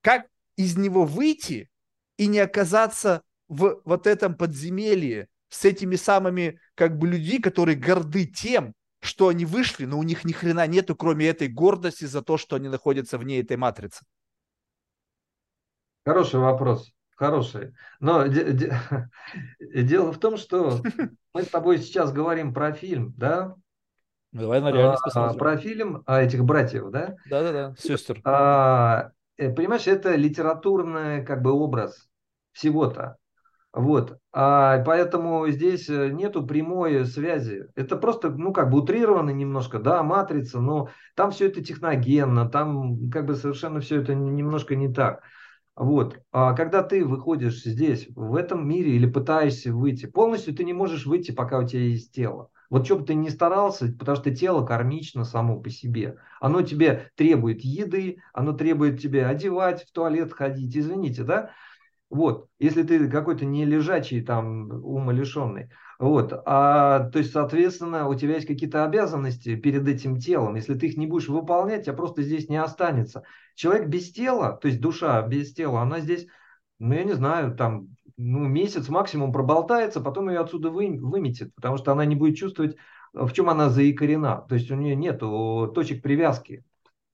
Как 0.00 0.26
из 0.56 0.76
него 0.76 1.04
выйти 1.04 1.68
и 2.16 2.26
не 2.26 2.38
оказаться 2.38 3.22
в 3.48 3.80
вот 3.84 4.06
этом 4.06 4.34
подземелье 4.34 5.28
с 5.48 5.64
этими 5.64 5.96
самыми 5.96 6.60
как 6.74 6.96
бы 6.96 7.08
людьми, 7.08 7.38
которые 7.38 7.76
горды 7.76 8.26
тем, 8.26 8.74
что 9.00 9.28
они 9.28 9.44
вышли, 9.44 9.84
но 9.84 9.98
у 9.98 10.02
них 10.02 10.24
ни 10.24 10.32
хрена 10.32 10.66
нету, 10.66 10.96
кроме 10.96 11.28
этой 11.28 11.48
гордости 11.48 12.04
за 12.04 12.22
то, 12.22 12.36
что 12.36 12.56
они 12.56 12.68
находятся 12.68 13.18
вне 13.18 13.40
этой 13.40 13.56
матрицы? 13.56 14.04
Хороший 16.04 16.40
вопрос, 16.40 16.90
хороший. 17.16 17.74
Но 18.00 18.26
дело 19.60 20.12
в 20.12 20.18
том, 20.18 20.36
что 20.36 20.82
мы 21.34 21.42
с 21.42 21.48
тобой 21.48 21.78
сейчас 21.78 22.12
говорим 22.12 22.52
про 22.54 22.72
фильм, 22.72 23.14
да? 23.16 23.54
Давай 24.32 24.60
на 24.60 24.70
реальность 24.70 25.02
а, 25.02 25.04
посмотрим. 25.04 25.38
Про 25.38 25.56
фильм 25.56 26.02
а, 26.06 26.22
этих 26.22 26.44
братьев, 26.44 26.90
да? 26.90 27.16
Да-да-да, 27.26 27.74
сестер. 27.78 28.20
А, 28.24 29.12
э, 29.36 29.52
понимаешь, 29.52 29.86
это 29.86 30.14
литературный 30.16 31.24
как 31.24 31.42
бы 31.42 31.52
образ 31.52 32.08
всего-то. 32.52 33.16
Вот. 33.72 34.18
А 34.32 34.82
поэтому 34.84 35.46
здесь 35.48 35.88
э, 35.90 36.08
нету 36.08 36.46
прямой 36.46 37.04
связи. 37.04 37.66
Это 37.74 37.96
просто, 37.96 38.30
ну, 38.30 38.52
как 38.52 38.70
бы 38.70 38.78
утрировано 38.78 39.30
немножко, 39.30 39.78
да, 39.78 40.02
матрица, 40.02 40.60
но 40.60 40.88
там 41.14 41.30
все 41.30 41.48
это 41.48 41.62
техногенно, 41.62 42.48
там 42.48 43.10
как 43.10 43.26
бы 43.26 43.34
совершенно 43.34 43.80
все 43.80 44.00
это 44.00 44.14
немножко 44.14 44.74
не 44.74 44.92
так. 44.92 45.22
Вот. 45.76 46.18
А 46.32 46.54
когда 46.54 46.82
ты 46.82 47.04
выходишь 47.04 47.62
здесь, 47.62 48.08
в 48.16 48.34
этом 48.34 48.66
мире, 48.66 48.96
или 48.96 49.06
пытаешься 49.06 49.72
выйти, 49.72 50.06
полностью 50.06 50.54
ты 50.54 50.64
не 50.64 50.72
можешь 50.72 51.06
выйти, 51.06 51.30
пока 51.30 51.58
у 51.58 51.66
тебя 51.66 51.82
есть 51.82 52.12
тело. 52.12 52.50
Вот 52.70 52.84
что 52.84 52.98
бы 52.98 53.04
ты 53.04 53.14
ни 53.14 53.28
старался, 53.28 53.92
потому 53.98 54.16
что 54.16 54.34
тело 54.34 54.64
кармично 54.66 55.24
само 55.24 55.60
по 55.60 55.70
себе. 55.70 56.16
Оно 56.40 56.62
тебе 56.62 57.10
требует 57.16 57.62
еды, 57.62 58.18
оно 58.32 58.52
требует 58.52 59.00
тебе 59.00 59.24
одевать, 59.24 59.84
в 59.84 59.92
туалет 59.92 60.32
ходить. 60.32 60.76
Извините, 60.76 61.22
да? 61.22 61.50
Вот, 62.10 62.48
если 62.58 62.82
ты 62.82 63.08
какой-то 63.08 63.44
не 63.44 63.64
лежачий 63.66 64.22
там 64.22 64.70
умалишенный. 64.82 65.70
Вот, 65.98 66.32
а, 66.46 67.10
то 67.10 67.18
есть, 67.18 67.32
соответственно, 67.32 68.08
у 68.08 68.14
тебя 68.14 68.36
есть 68.36 68.46
какие-то 68.46 68.84
обязанности 68.84 69.56
перед 69.56 69.86
этим 69.88 70.18
телом. 70.18 70.54
Если 70.54 70.74
ты 70.74 70.86
их 70.86 70.96
не 70.96 71.06
будешь 71.06 71.28
выполнять, 71.28 71.84
тебя 71.84 71.94
просто 71.94 72.22
здесь 72.22 72.48
не 72.48 72.56
останется. 72.56 73.24
Человек 73.56 73.88
без 73.88 74.12
тела, 74.12 74.56
то 74.56 74.68
есть 74.68 74.80
душа 74.80 75.20
без 75.22 75.52
тела, 75.52 75.82
она 75.82 75.98
здесь, 76.00 76.26
ну, 76.78 76.94
я 76.94 77.04
не 77.04 77.14
знаю, 77.14 77.54
там, 77.56 77.88
ну, 78.16 78.38
месяц 78.46 78.88
максимум 78.88 79.32
проболтается, 79.32 80.00
потом 80.00 80.28
ее 80.30 80.38
отсюда 80.38 80.70
вы, 80.70 80.98
выметит, 81.00 81.54
потому 81.56 81.76
что 81.76 81.92
она 81.92 82.04
не 82.04 82.14
будет 82.14 82.36
чувствовать, 82.36 82.76
в 83.12 83.32
чем 83.32 83.50
она 83.50 83.68
заикорена. 83.68 84.46
То 84.48 84.54
есть 84.54 84.70
у 84.70 84.76
нее 84.76 84.94
нет 84.94 85.18
точек 85.18 86.02
привязки. 86.02 86.64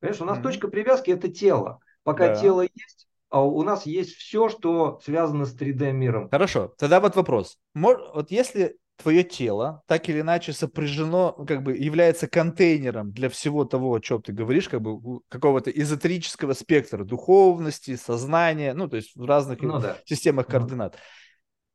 Понимаешь, 0.01 0.21
у 0.21 0.25
нас 0.27 0.39
mm-hmm. 0.39 0.43
точка 0.43 0.69
привязки 0.69 1.11
это 1.11 1.29
тело. 1.29 1.81
Пока 2.03 2.29
да. 2.29 2.35
тело 2.35 2.61
есть, 2.61 3.09
а 3.13 3.14
у 3.43 3.63
нас 3.63 3.87
есть 3.87 4.15
все, 4.15 4.49
что 4.49 5.01
связано 5.03 5.45
с 5.45 5.57
3D-миром. 5.57 6.29
Хорошо, 6.31 6.75
тогда 6.79 7.01
вот 7.01 7.17
вопрос. 7.17 7.59
Вот 7.75 8.31
если 8.31 8.79
твое 8.97 9.25
тело 9.25 9.83
так 9.87 10.09
или 10.09 10.21
иначе 10.21 10.53
сопряжено, 10.53 11.33
как 11.33 11.63
бы 11.63 11.77
является 11.77 12.29
контейнером 12.29 13.13
для 13.13 13.29
всего 13.29 13.65
того, 13.65 13.95
о 13.95 14.01
чем 14.01 14.23
ты 14.23 14.33
говоришь, 14.33 14.69
как 14.69 14.81
бы 14.81 15.21
какого-то 15.29 15.71
эзотерического 15.71 16.53
спектра 16.53 17.05
духовности, 17.05 17.97
сознания, 17.97 18.75
ну, 18.75 18.89
то 18.89 18.97
есть 18.97 19.17
в 19.17 19.25
разных 19.25 19.61
ну, 19.61 19.81
да. 19.81 19.99
системах 20.05 20.47
координат. 20.47 20.97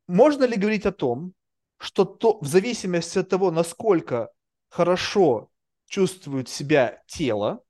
Ну. 0.08 0.14
Можно 0.14 0.44
ли 0.44 0.56
говорить 0.56 0.86
о 0.86 0.92
том, 0.92 1.34
что 1.78 2.04
то, 2.04 2.38
в 2.40 2.46
зависимости 2.46 3.18
от 3.18 3.28
того, 3.28 3.50
насколько 3.50 4.30
хорошо 4.68 5.50
чувствует 5.88 6.48
себя 6.48 7.02
тело, 7.06 7.62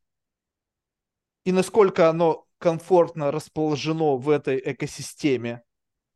и 1.45 1.53
насколько 1.53 2.09
оно 2.09 2.47
комфортно 2.61 3.33
расположено 3.33 4.17
в 4.17 4.29
этой 4.29 4.63
экосистеме, 4.65 5.63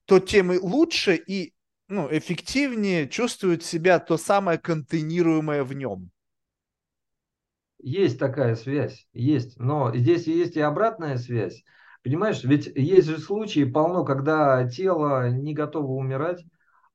то 0.04 0.20
тем 0.20 0.52
и 0.52 0.58
лучше 0.58 1.16
и 1.16 1.54
ну, 1.88 2.08
эффективнее 2.10 3.08
чувствует 3.08 3.64
себя 3.64 3.98
то 3.98 4.16
самое 4.16 4.58
контейнируемое 4.58 5.64
в 5.64 5.72
нем. 5.72 6.10
Есть 7.78 8.18
такая 8.18 8.54
связь, 8.54 9.08
есть. 9.12 9.58
Но 9.58 9.94
здесь 9.94 10.26
есть 10.26 10.56
и 10.56 10.60
обратная 10.60 11.18
связь. 11.18 11.64
Понимаешь, 12.02 12.42
ведь 12.44 12.66
есть 12.74 13.08
же 13.08 13.18
случаи 13.18 13.64
полно, 13.64 14.04
когда 14.04 14.68
тело 14.68 15.30
не 15.30 15.54
готово 15.54 15.92
умирать, 15.92 16.44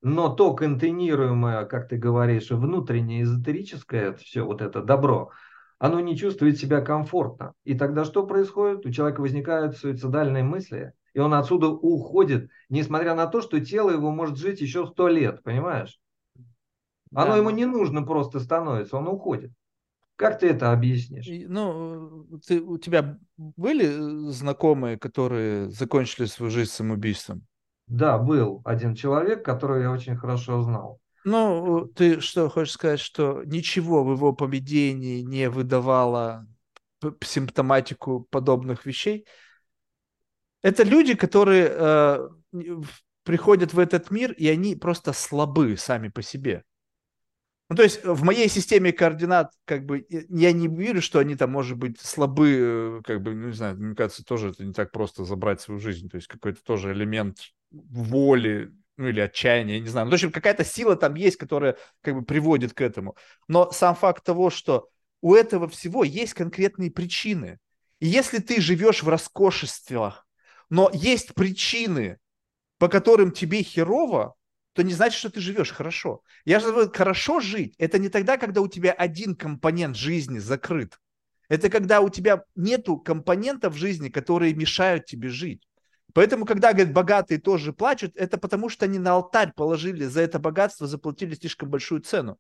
но 0.02 0.30
то 0.30 0.53
контейнируемое, 0.53 1.65
как 1.65 1.90
ты 1.90 1.98
говоришь, 1.98 2.49
внутреннее 2.52 3.24
эзотерическое, 3.24 4.14
все 4.14 4.44
вот 4.44 4.61
это 4.61 4.82
добро, 4.82 5.32
оно 5.80 6.01
не 6.01 6.15
чувствует 6.15 6.60
себя 6.60 6.81
комфортно. 6.81 7.53
И 7.64 7.73
тогда 7.73 8.03
что 8.06 8.27
происходит? 8.27 8.85
У 8.85 8.91
человека 8.91 9.22
возникают 9.22 9.77
суицидальные 9.77 10.43
мысли, 10.43 10.93
и 11.14 11.19
он 11.19 11.34
отсюда 11.34 11.69
уходит, 11.69 12.49
несмотря 12.68 13.15
на 13.15 13.27
то, 13.27 13.41
что 13.41 13.60
тело 13.60 13.89
его 13.89 14.11
может 14.11 14.38
жить 14.38 14.61
еще 14.61 14.85
сто 14.85 15.07
лет, 15.07 15.41
понимаешь? 15.41 15.99
Оно 17.15 17.31
да. 17.31 17.38
ему 17.38 17.49
не 17.49 17.65
нужно 17.65 18.03
просто 18.03 18.39
становится, 18.39 18.97
он 18.97 19.07
уходит. 19.07 19.51
Как 20.15 20.38
ты 20.38 20.49
это 20.49 20.73
объяснишь? 20.73 21.27
Ну, 21.47 22.27
ты, 22.45 22.61
у 22.61 22.77
тебя 22.77 23.18
были 23.38 23.85
э, 23.85 24.31
знакомые, 24.31 24.99
которые 24.99 25.69
закончили 25.69 26.26
свою 26.26 26.51
жизнь 26.51 26.72
самоубийством? 26.72 27.47
Да, 27.88 28.18
был 28.19 28.61
один 28.65 28.95
человек, 28.95 29.45
которого 29.45 29.81
я 29.81 29.91
очень 29.91 30.18
хорошо 30.18 30.61
знал. 30.61 30.99
Ну, 31.30 31.85
ты 31.85 32.22
что 32.22 32.49
хочешь 32.49 32.73
сказать, 32.73 32.99
что 32.99 33.43
ничего 33.43 34.03
в 34.03 34.14
его 34.14 34.34
поведении 34.34 35.22
не 35.22 35.47
выдавало 35.47 36.47
симптоматику 37.23 38.27
подобных 38.31 38.88
вещей? 38.88 39.27
Это 40.64 40.81
люди, 40.81 41.14
которые 41.14 41.68
э, 41.69 42.30
приходят 43.22 43.73
в 43.73 43.80
этот 43.80 44.10
мир, 44.10 44.31
и 44.31 44.47
они 44.47 44.76
просто 44.76 45.14
слабы 45.14 45.77
сами 45.77 46.07
по 46.07 46.23
себе. 46.23 46.64
Ну, 47.69 47.76
то 47.76 47.84
есть 47.84 48.03
в 48.03 48.23
моей 48.23 48.49
системе 48.49 48.91
координат, 48.91 49.53
как 49.65 49.85
бы, 49.85 50.07
я 50.10 50.51
не 50.51 50.68
верю, 50.68 50.99
что 50.99 51.19
они 51.19 51.35
там, 51.35 51.51
может 51.51 51.77
быть, 51.77 51.99
слабы, 51.99 52.49
э, 52.49 53.01
как 53.03 53.22
бы, 53.22 53.35
ну, 53.35 53.49
не 53.49 53.53
знаю, 53.53 53.77
мне 53.77 53.93
кажется, 53.93 54.26
тоже 54.26 54.49
это 54.49 54.65
не 54.65 54.73
так 54.73 54.91
просто 54.91 55.26
забрать 55.26 55.61
свою 55.61 55.80
жизнь. 55.80 56.10
То 56.10 56.15
есть 56.15 56.27
какой-то 56.27 56.64
тоже 56.64 56.91
элемент 56.91 57.38
воли, 57.69 58.73
ну, 59.00 59.08
или 59.08 59.22
отчаяния, 59.22 59.76
я 59.76 59.80
не 59.80 59.88
знаю. 59.88 60.08
Ну, 60.08 60.12
в 60.12 60.14
общем, 60.16 60.30
какая-то 60.30 60.66
сила 60.66 60.98
там 60.98 61.16
есть, 61.16 61.38
которая, 61.38 61.78
как 62.02 62.16
бы, 62.16 62.22
приводит 62.22 62.74
к 62.74 62.82
этому. 62.82 63.16
Но 63.48 63.72
сам 63.72 63.96
факт 63.96 64.26
того, 64.26 64.50
что 64.50 64.90
у 65.22 65.36
этого 65.36 65.70
всего 65.70 66.04
есть 66.04 66.34
конкретные 66.34 66.92
причины. 66.92 67.60
И 68.02 68.08
если 68.08 68.40
ты 68.40 68.60
живешь 68.60 69.02
в 69.02 69.08
роскошествах, 69.08 70.28
но 70.70 70.92
есть 70.94 71.34
причины, 71.34 72.18
по 72.78 72.90
которым 72.90 73.32
тебе 73.32 73.64
херово, 73.64 74.36
то 74.74 74.82
не 74.82 74.92
значит, 74.92 75.18
что 75.20 75.30
ты 75.30 75.40
живешь 75.40 75.72
хорошо. 75.72 76.22
Я 76.44 76.60
же 76.60 76.72
говорю, 76.72 76.92
хорошо 76.94 77.40
жить, 77.40 77.76
это 77.78 78.00
не 78.00 78.10
тогда, 78.10 78.36
когда 78.36 78.60
у 78.60 78.68
тебя 78.68 78.92
один 78.92 79.34
компонент 79.34 79.96
жизни 79.96 80.40
закрыт. 80.40 81.00
Это 81.48 81.70
когда 81.70 82.02
у 82.02 82.10
тебя 82.10 82.44
нету 82.56 82.98
компонентов 82.98 83.78
жизни, 83.78 84.10
которые 84.10 84.54
мешают 84.54 85.06
тебе 85.06 85.30
жить. 85.30 85.69
Поэтому, 86.14 86.45
когда, 86.45 86.73
говорят, 86.73 86.94
богатые 86.94 87.40
тоже 87.40 87.73
плачут, 87.73 88.15
это 88.15 88.38
потому, 88.38 88.69
что 88.69 88.86
они 88.86 88.99
на 88.99 89.14
алтарь 89.14 89.53
положили 89.56 90.06
за 90.06 90.22
это 90.22 90.40
богатство, 90.40 90.88
заплатили 90.88 91.36
слишком 91.36 91.69
большую 91.69 92.02
цену. 92.02 92.38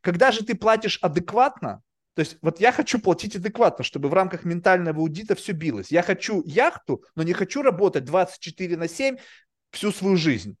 Когда 0.00 0.32
же 0.32 0.44
ты 0.44 0.54
платишь 0.54 0.98
адекватно, 1.00 1.82
то 2.14 2.20
есть 2.20 2.36
вот 2.42 2.60
я 2.60 2.72
хочу 2.72 2.98
платить 2.98 3.36
адекватно, 3.36 3.84
чтобы 3.84 4.08
в 4.08 4.14
рамках 4.14 4.44
ментального 4.44 5.00
аудита 5.00 5.34
все 5.34 5.52
билось. 5.52 5.92
Я 5.92 6.02
хочу 6.02 6.42
яхту, 6.44 7.04
но 7.14 7.22
не 7.22 7.32
хочу 7.32 7.62
работать 7.62 8.04
24 8.04 8.76
на 8.76 8.88
7 8.88 9.16
всю 9.70 9.92
свою 9.92 10.16
жизнь 10.16 10.56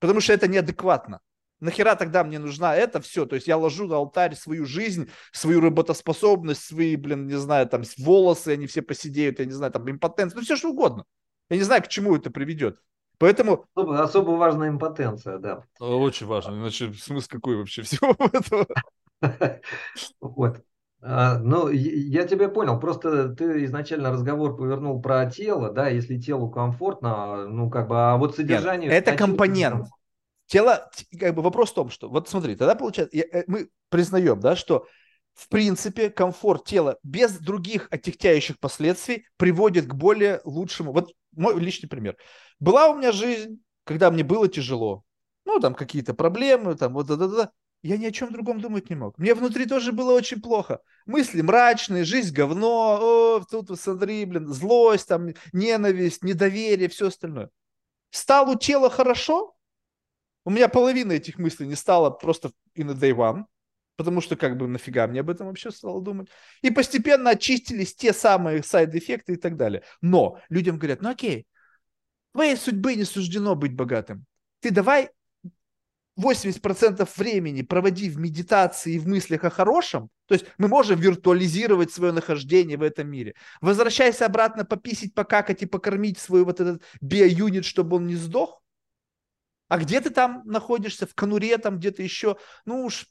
потому 0.00 0.20
что 0.20 0.32
это 0.32 0.48
неадекватно. 0.48 1.20
Нахера 1.60 1.94
тогда 1.94 2.24
мне 2.24 2.38
нужна 2.38 2.74
это 2.74 3.02
все? 3.02 3.26
То 3.26 3.34
есть 3.34 3.46
я 3.46 3.58
ложу 3.58 3.86
на 3.86 3.96
алтарь 3.96 4.34
свою 4.34 4.64
жизнь, 4.64 5.10
свою 5.30 5.60
работоспособность, 5.60 6.64
свои, 6.64 6.96
блин, 6.96 7.26
не 7.26 7.38
знаю, 7.38 7.68
там 7.68 7.82
волосы, 7.98 8.48
они 8.48 8.66
все 8.66 8.80
посидеют, 8.80 9.38
я 9.38 9.44
не 9.44 9.52
знаю, 9.52 9.70
там 9.70 9.88
импотенция, 9.88 10.38
ну 10.38 10.42
все 10.42 10.56
что 10.56 10.70
угодно. 10.70 11.04
Я 11.50 11.56
не 11.56 11.62
знаю, 11.64 11.82
к 11.82 11.88
чему 11.88 12.16
это 12.16 12.30
приведет. 12.30 12.78
Поэтому... 13.18 13.66
Особо, 13.74 14.02
особо 14.02 14.30
важна 14.30 14.68
импотенция, 14.68 15.38
да. 15.38 15.64
Очень 15.78 16.26
важно. 16.26 16.52
Иначе 16.52 16.92
смысл 16.94 17.28
какой 17.28 17.56
вообще 17.56 17.82
всего 17.82 18.16
этого? 18.32 18.66
Вот. 20.20 20.62
А, 21.02 21.38
ну, 21.38 21.68
я 21.68 22.26
тебя 22.26 22.48
понял. 22.48 22.78
Просто 22.80 23.30
ты 23.34 23.64
изначально 23.64 24.10
разговор 24.10 24.56
повернул 24.56 25.02
про 25.02 25.26
тело, 25.26 25.70
да, 25.70 25.88
если 25.88 26.18
телу 26.18 26.50
комфортно, 26.50 27.46
ну, 27.46 27.70
как 27.70 27.88
бы, 27.88 27.96
а 27.96 28.16
вот 28.16 28.36
содержание... 28.36 28.88
Нет, 28.90 29.06
это 29.06 29.16
компонент. 29.16 29.86
Тело, 30.46 30.90
как 31.18 31.34
бы 31.34 31.42
вопрос 31.42 31.70
в 31.70 31.74
том, 31.74 31.90
что, 31.90 32.08
вот 32.08 32.28
смотри, 32.28 32.56
тогда 32.56 32.74
получается, 32.74 33.16
э, 33.16 33.44
мы 33.46 33.68
признаем, 33.88 34.40
да, 34.40 34.56
что 34.56 34.86
в 35.40 35.48
принципе 35.48 36.10
комфорт 36.10 36.66
тела 36.66 36.98
без 37.02 37.38
других 37.38 37.88
отягчающих 37.90 38.58
последствий 38.58 39.26
приводит 39.38 39.86
к 39.86 39.94
более 39.94 40.42
лучшему. 40.44 40.92
Вот 40.92 41.14
мой 41.32 41.58
личный 41.58 41.88
пример. 41.88 42.16
Была 42.58 42.90
у 42.90 42.98
меня 42.98 43.10
жизнь, 43.10 43.62
когда 43.84 44.10
мне 44.10 44.22
было 44.22 44.48
тяжело. 44.48 45.02
Ну, 45.46 45.58
там 45.58 45.74
какие-то 45.74 46.12
проблемы, 46.12 46.74
там 46.74 46.92
вот 46.92 47.06
да, 47.06 47.16
да, 47.16 47.26
да 47.26 47.50
я 47.82 47.96
ни 47.96 48.04
о 48.04 48.12
чем 48.12 48.30
другом 48.30 48.60
думать 48.60 48.90
не 48.90 48.96
мог. 48.96 49.16
Мне 49.16 49.34
внутри 49.34 49.64
тоже 49.64 49.92
было 49.92 50.12
очень 50.12 50.42
плохо. 50.42 50.80
Мысли 51.06 51.40
мрачные, 51.40 52.04
жизнь 52.04 52.34
говно, 52.34 52.98
о, 53.00 53.44
тут 53.50 53.80
смотри, 53.80 54.26
блин, 54.26 54.46
злость, 54.48 55.08
там, 55.08 55.28
ненависть, 55.54 56.22
недоверие, 56.22 56.90
все 56.90 57.06
остальное. 57.06 57.48
Стало 58.10 58.58
тело 58.58 58.90
хорошо, 58.90 59.56
у 60.44 60.50
меня 60.50 60.68
половина 60.68 61.12
этих 61.12 61.38
мыслей 61.38 61.66
не 61.66 61.76
стала 61.76 62.10
просто 62.10 62.50
in 62.76 62.90
a 62.90 62.94
day 62.94 63.14
one, 63.16 63.44
потому 64.00 64.22
что 64.22 64.34
как 64.34 64.56
бы 64.56 64.66
нафига 64.66 65.06
мне 65.06 65.20
об 65.20 65.28
этом 65.28 65.48
вообще 65.48 65.70
стало 65.70 66.00
думать. 66.00 66.28
И 66.62 66.70
постепенно 66.70 67.32
очистились 67.32 67.94
те 67.94 68.14
самые 68.14 68.62
сайд-эффекты 68.62 69.34
и 69.34 69.36
так 69.36 69.58
далее. 69.58 69.82
Но 70.00 70.40
людям 70.48 70.78
говорят, 70.78 71.02
ну 71.02 71.10
окей, 71.10 71.46
твоей 72.32 72.56
судьбы 72.56 72.94
не 72.94 73.04
суждено 73.04 73.54
быть 73.56 73.74
богатым. 73.74 74.24
Ты 74.60 74.70
давай 74.70 75.10
80% 76.18 77.06
времени 77.14 77.60
проводи 77.60 78.08
в 78.08 78.18
медитации 78.18 78.94
и 78.94 78.98
в 78.98 79.06
мыслях 79.06 79.44
о 79.44 79.50
хорошем, 79.50 80.08
то 80.28 80.32
есть 80.32 80.46
мы 80.56 80.68
можем 80.68 80.98
виртуализировать 80.98 81.92
свое 81.92 82.12
нахождение 82.12 82.78
в 82.78 82.82
этом 82.82 83.06
мире. 83.06 83.34
Возвращайся 83.60 84.24
обратно 84.24 84.64
пописить, 84.64 85.12
покакать 85.12 85.60
и 85.60 85.66
покормить 85.66 86.18
свой 86.18 86.42
вот 86.42 86.58
этот 86.58 86.82
биоюнит, 87.02 87.66
чтобы 87.66 87.98
он 87.98 88.06
не 88.06 88.16
сдох. 88.16 88.62
А 89.68 89.76
где 89.76 90.00
ты 90.00 90.08
там 90.08 90.40
находишься? 90.46 91.06
В 91.06 91.14
конуре 91.14 91.58
там 91.58 91.76
где-то 91.76 92.02
еще? 92.02 92.38
Ну 92.64 92.86
уж 92.86 93.06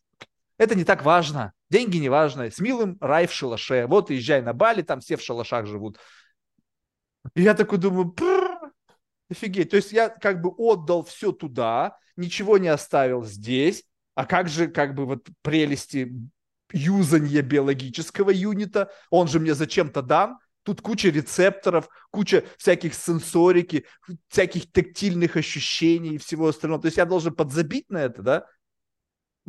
это 0.60 0.76
не 0.76 0.84
так 0.84 1.04
важно. 1.04 1.54
Деньги 1.70 1.98
не 1.98 2.10
важно. 2.10 2.52
С 2.52 2.60
милым 2.60 2.98
рай 3.00 3.26
в 3.28 3.32
шалаше. 3.32 3.88
Вот 3.88 4.12
езжай 4.12 4.42
на 4.42 4.54
Бали, 4.54 4.82
там 4.82 5.00
все 5.00 5.16
в 5.16 5.22
шалашах 5.22 5.66
живут. 5.66 5.98
И 7.34 7.42
я 7.42 7.54
такой 7.54 7.78
думаю, 7.78 8.14
офигеть. 9.32 9.70
То 9.72 9.78
есть 9.78 9.94
я 9.94 10.10
как 10.10 10.42
бы 10.42 10.50
отдал 10.50 11.04
все 11.04 11.32
туда, 11.32 11.98
ничего 12.18 12.58
не 12.58 12.68
оставил 12.68 13.24
здесь. 13.24 13.86
А 14.16 14.26
как 14.26 14.50
же 14.50 14.68
как 14.68 14.96
бы 14.96 15.06
вот 15.06 15.28
прелести 15.42 16.12
юзанья 16.74 17.42
биологического 17.42 18.30
юнита? 18.30 18.92
Он 19.10 19.30
же 19.30 19.40
мне 19.40 19.54
зачем-то 19.54 20.02
дан. 20.02 20.40
Тут 20.64 20.82
куча 20.82 21.08
рецепторов, 21.10 21.88
куча 22.12 22.44
всяких 22.58 22.94
сенсорики, 22.94 23.86
всяких 24.28 24.70
тактильных 24.74 25.38
ощущений 25.38 26.16
и 26.16 26.18
всего 26.18 26.50
остального. 26.50 26.82
То 26.82 26.88
есть 26.88 26.98
я 26.98 27.06
должен 27.06 27.34
подзабить 27.34 27.90
на 27.90 28.00
это, 28.00 28.22
да? 28.22 28.46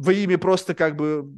Во 0.00 0.12
имя 0.12 0.38
просто 0.38 0.74
как 0.74 0.96
бы 0.96 1.30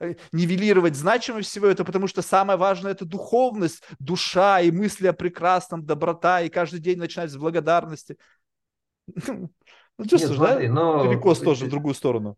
э, 0.00 0.14
нивелировать 0.32 0.96
значимость 0.96 1.48
всего 1.48 1.66
этого, 1.66 1.86
потому 1.86 2.08
что 2.08 2.20
самое 2.20 2.58
важное 2.58 2.92
это 2.92 3.06
духовность, 3.06 3.82
душа 3.98 4.60
и 4.60 4.70
мысли 4.70 5.06
о 5.06 5.14
прекрасном, 5.14 5.86
доброта, 5.86 6.42
и 6.42 6.50
каждый 6.50 6.80
день 6.80 6.98
начинать 6.98 7.30
с 7.30 7.36
благодарности. 7.36 8.18
Ну, 9.98 10.04
чувствуешь, 10.04 10.38
Нет, 10.38 10.48
смотри, 10.48 10.68
да? 10.68 10.74
Но... 10.74 11.04
Перекос 11.04 11.38
тоже 11.38 11.64
в 11.64 11.70
другую 11.70 11.94
сторону. 11.94 12.36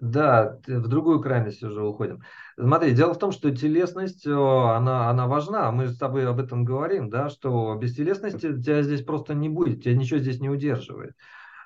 Да, 0.00 0.58
в 0.66 0.88
другую 0.88 1.20
крайность 1.20 1.62
уже 1.62 1.82
уходим. 1.82 2.22
Смотри, 2.58 2.92
дело 2.92 3.12
в 3.12 3.18
том, 3.18 3.30
что 3.30 3.54
телесность, 3.54 4.26
она, 4.26 5.10
она 5.10 5.26
важна. 5.26 5.70
Мы 5.70 5.88
с 5.88 5.98
тобой 5.98 6.26
об 6.26 6.40
этом 6.40 6.64
говорим, 6.64 7.10
да, 7.10 7.28
что 7.28 7.74
без 7.74 7.94
телесности 7.94 8.58
тебя 8.58 8.82
здесь 8.82 9.02
просто 9.02 9.34
не 9.34 9.50
будет, 9.50 9.82
тебя 9.82 9.94
ничего 9.94 10.18
здесь 10.18 10.40
не 10.40 10.48
удерживает. 10.48 11.14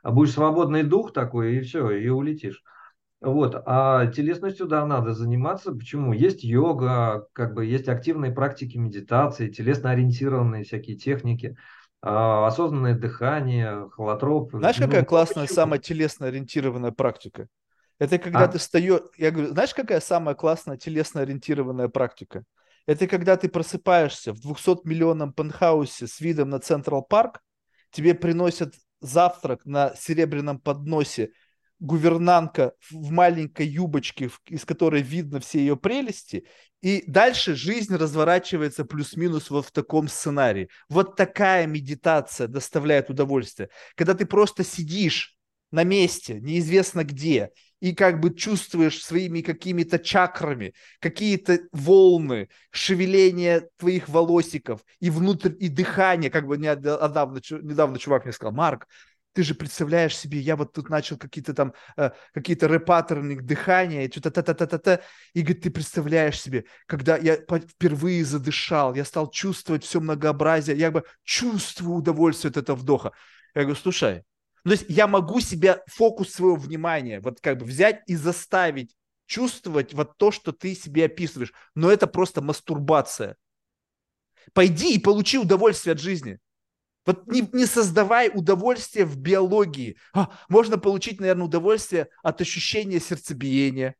А 0.02 0.10
будешь 0.10 0.32
свободный 0.32 0.82
дух 0.82 1.12
такой, 1.12 1.56
и 1.56 1.60
все, 1.60 1.90
и 1.90 2.08
улетишь. 2.08 2.64
Вот, 3.20 3.60
а 3.66 4.06
телесностью, 4.06 4.66
да, 4.66 4.86
надо 4.86 5.12
заниматься. 5.12 5.72
Почему? 5.72 6.12
Есть 6.12 6.44
йога, 6.44 7.26
как 7.32 7.52
бы 7.54 7.66
есть 7.66 7.88
активные 7.88 8.30
практики 8.30 8.76
медитации, 8.76 9.50
телесно 9.50 9.90
ориентированные 9.90 10.62
всякие 10.62 10.96
техники. 10.96 11.56
А, 12.00 12.46
осознанное 12.46 12.94
дыхание, 12.96 13.88
холотроп. 13.90 14.52
Знаешь, 14.52 14.78
ну, 14.78 14.86
какая 14.86 15.04
классная, 15.04 15.44
почему? 15.44 15.56
самая 15.56 15.80
телесно 15.80 16.26
ориентированная 16.28 16.92
практика? 16.92 17.48
Это 17.98 18.18
когда 18.18 18.44
а? 18.44 18.48
ты 18.48 18.58
встаешь, 18.58 19.00
я 19.16 19.32
говорю, 19.32 19.48
знаешь, 19.50 19.74
какая 19.74 19.98
самая 19.98 20.36
классная 20.36 20.76
телесно 20.76 21.22
ориентированная 21.22 21.88
практика? 21.88 22.44
Это 22.86 23.08
когда 23.08 23.36
ты 23.36 23.48
просыпаешься 23.48 24.32
в 24.32 24.40
200 24.40 24.86
миллионном 24.86 25.32
пентхаусе 25.32 26.06
с 26.06 26.20
видом 26.20 26.50
на 26.50 26.60
Централ 26.60 27.02
Парк, 27.02 27.40
тебе 27.90 28.14
приносят 28.14 28.74
завтрак 29.00 29.64
на 29.64 29.92
серебряном 29.96 30.60
подносе 30.60 31.32
гувернантка 31.80 32.72
в 32.90 33.10
маленькой 33.10 33.66
юбочке, 33.66 34.30
из 34.46 34.64
которой 34.64 35.02
видно 35.02 35.40
все 35.40 35.60
ее 35.60 35.76
прелести, 35.76 36.44
и 36.80 37.02
дальше 37.06 37.54
жизнь 37.54 37.94
разворачивается 37.94 38.84
плюс-минус 38.84 39.50
вот 39.50 39.66
в 39.66 39.72
таком 39.72 40.08
сценарии. 40.08 40.68
Вот 40.88 41.16
такая 41.16 41.66
медитация 41.66 42.46
доставляет 42.46 43.10
удовольствие. 43.10 43.68
Когда 43.96 44.14
ты 44.14 44.26
просто 44.26 44.64
сидишь 44.64 45.36
на 45.70 45.84
месте, 45.84 46.40
неизвестно 46.40 47.04
где, 47.04 47.50
и 47.80 47.94
как 47.94 48.20
бы 48.20 48.34
чувствуешь 48.34 49.02
своими 49.02 49.40
какими-то 49.40 49.98
чакрами, 49.98 50.74
какие-то 51.00 51.60
волны, 51.72 52.48
шевеление 52.70 53.68
твоих 53.76 54.08
волосиков 54.08 54.80
и 55.00 55.10
внутрь, 55.10 55.52
и 55.58 55.68
дыхание, 55.68 56.30
как 56.30 56.46
бы 56.46 56.58
недавно, 56.58 57.40
недавно 57.62 57.98
чувак 57.98 58.24
мне 58.24 58.32
сказал, 58.32 58.52
Марк, 58.52 58.88
ты 59.32 59.42
же 59.42 59.54
представляешь 59.54 60.16
себе, 60.16 60.38
я 60.38 60.56
вот 60.56 60.72
тут 60.72 60.88
начал 60.88 61.16
какие-то 61.16 61.54
там, 61.54 61.74
э, 61.96 62.10
какие-то 62.32 62.68
рэпаттерны 62.68 63.40
дыхания, 63.40 64.10
что-то 64.10 64.30
та-та-та-та-та, 64.30 65.00
и 65.34 65.42
говорит, 65.42 65.62
ты 65.62 65.70
представляешь 65.70 66.40
себе, 66.40 66.64
когда 66.86 67.16
я 67.16 67.36
впервые 67.36 68.24
задышал, 68.24 68.94
я 68.94 69.04
стал 69.04 69.30
чувствовать 69.30 69.84
все 69.84 70.00
многообразие, 70.00 70.76
я 70.76 70.90
бы 70.90 71.04
чувствую 71.24 71.96
удовольствие 71.96 72.50
от 72.50 72.56
этого 72.56 72.76
вдоха. 72.76 73.12
Я 73.54 73.62
говорю, 73.62 73.80
слушай, 73.80 74.24
ну, 74.64 74.70
то 74.70 74.80
есть 74.80 74.86
я 74.88 75.06
могу 75.06 75.40
себя, 75.40 75.82
фокус 75.86 76.32
своего 76.32 76.56
внимания, 76.56 77.20
вот 77.20 77.40
как 77.40 77.58
бы 77.58 77.64
взять 77.64 78.02
и 78.06 78.16
заставить 78.16 78.96
чувствовать 79.26 79.94
вот 79.94 80.16
то, 80.16 80.30
что 80.32 80.52
ты 80.52 80.74
себе 80.74 81.04
описываешь, 81.04 81.52
но 81.74 81.92
это 81.92 82.06
просто 82.06 82.40
мастурбация. 82.40 83.36
Пойди 84.54 84.94
и 84.94 84.98
получи 84.98 85.38
удовольствие 85.38 85.92
от 85.92 86.00
жизни. 86.00 86.38
Вот 87.08 87.26
не, 87.26 87.48
не 87.54 87.64
создавай 87.64 88.30
удовольствие 88.34 89.06
в 89.06 89.16
биологии. 89.16 89.96
А, 90.12 90.28
можно 90.50 90.76
получить, 90.76 91.20
наверное, 91.20 91.46
удовольствие 91.46 92.08
от 92.22 92.42
ощущения 92.42 93.00
сердцебиения. 93.00 93.94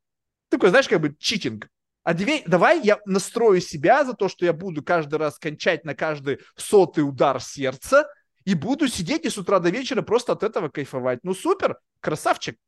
Такой, 0.50 0.68
знаешь, 0.68 0.88
как 0.88 1.00
бы 1.00 1.16
читинг. 1.18 1.70
А 2.04 2.12
давай, 2.12 2.42
давай 2.46 2.82
я 2.82 2.98
настрою 3.06 3.62
себя 3.62 4.04
за 4.04 4.12
то, 4.12 4.28
что 4.28 4.44
я 4.44 4.52
буду 4.52 4.82
каждый 4.82 5.14
раз 5.14 5.38
кончать 5.38 5.86
на 5.86 5.94
каждый 5.94 6.40
сотый 6.54 7.00
удар 7.00 7.40
сердца 7.40 8.06
и 8.44 8.52
буду 8.52 8.88
сидеть 8.88 9.24
и 9.24 9.30
с 9.30 9.38
утра 9.38 9.58
до 9.58 9.70
вечера 9.70 10.02
просто 10.02 10.32
от 10.32 10.42
этого 10.42 10.68
кайфовать. 10.68 11.20
Ну 11.22 11.32
супер, 11.32 11.78
красавчик. 12.00 12.58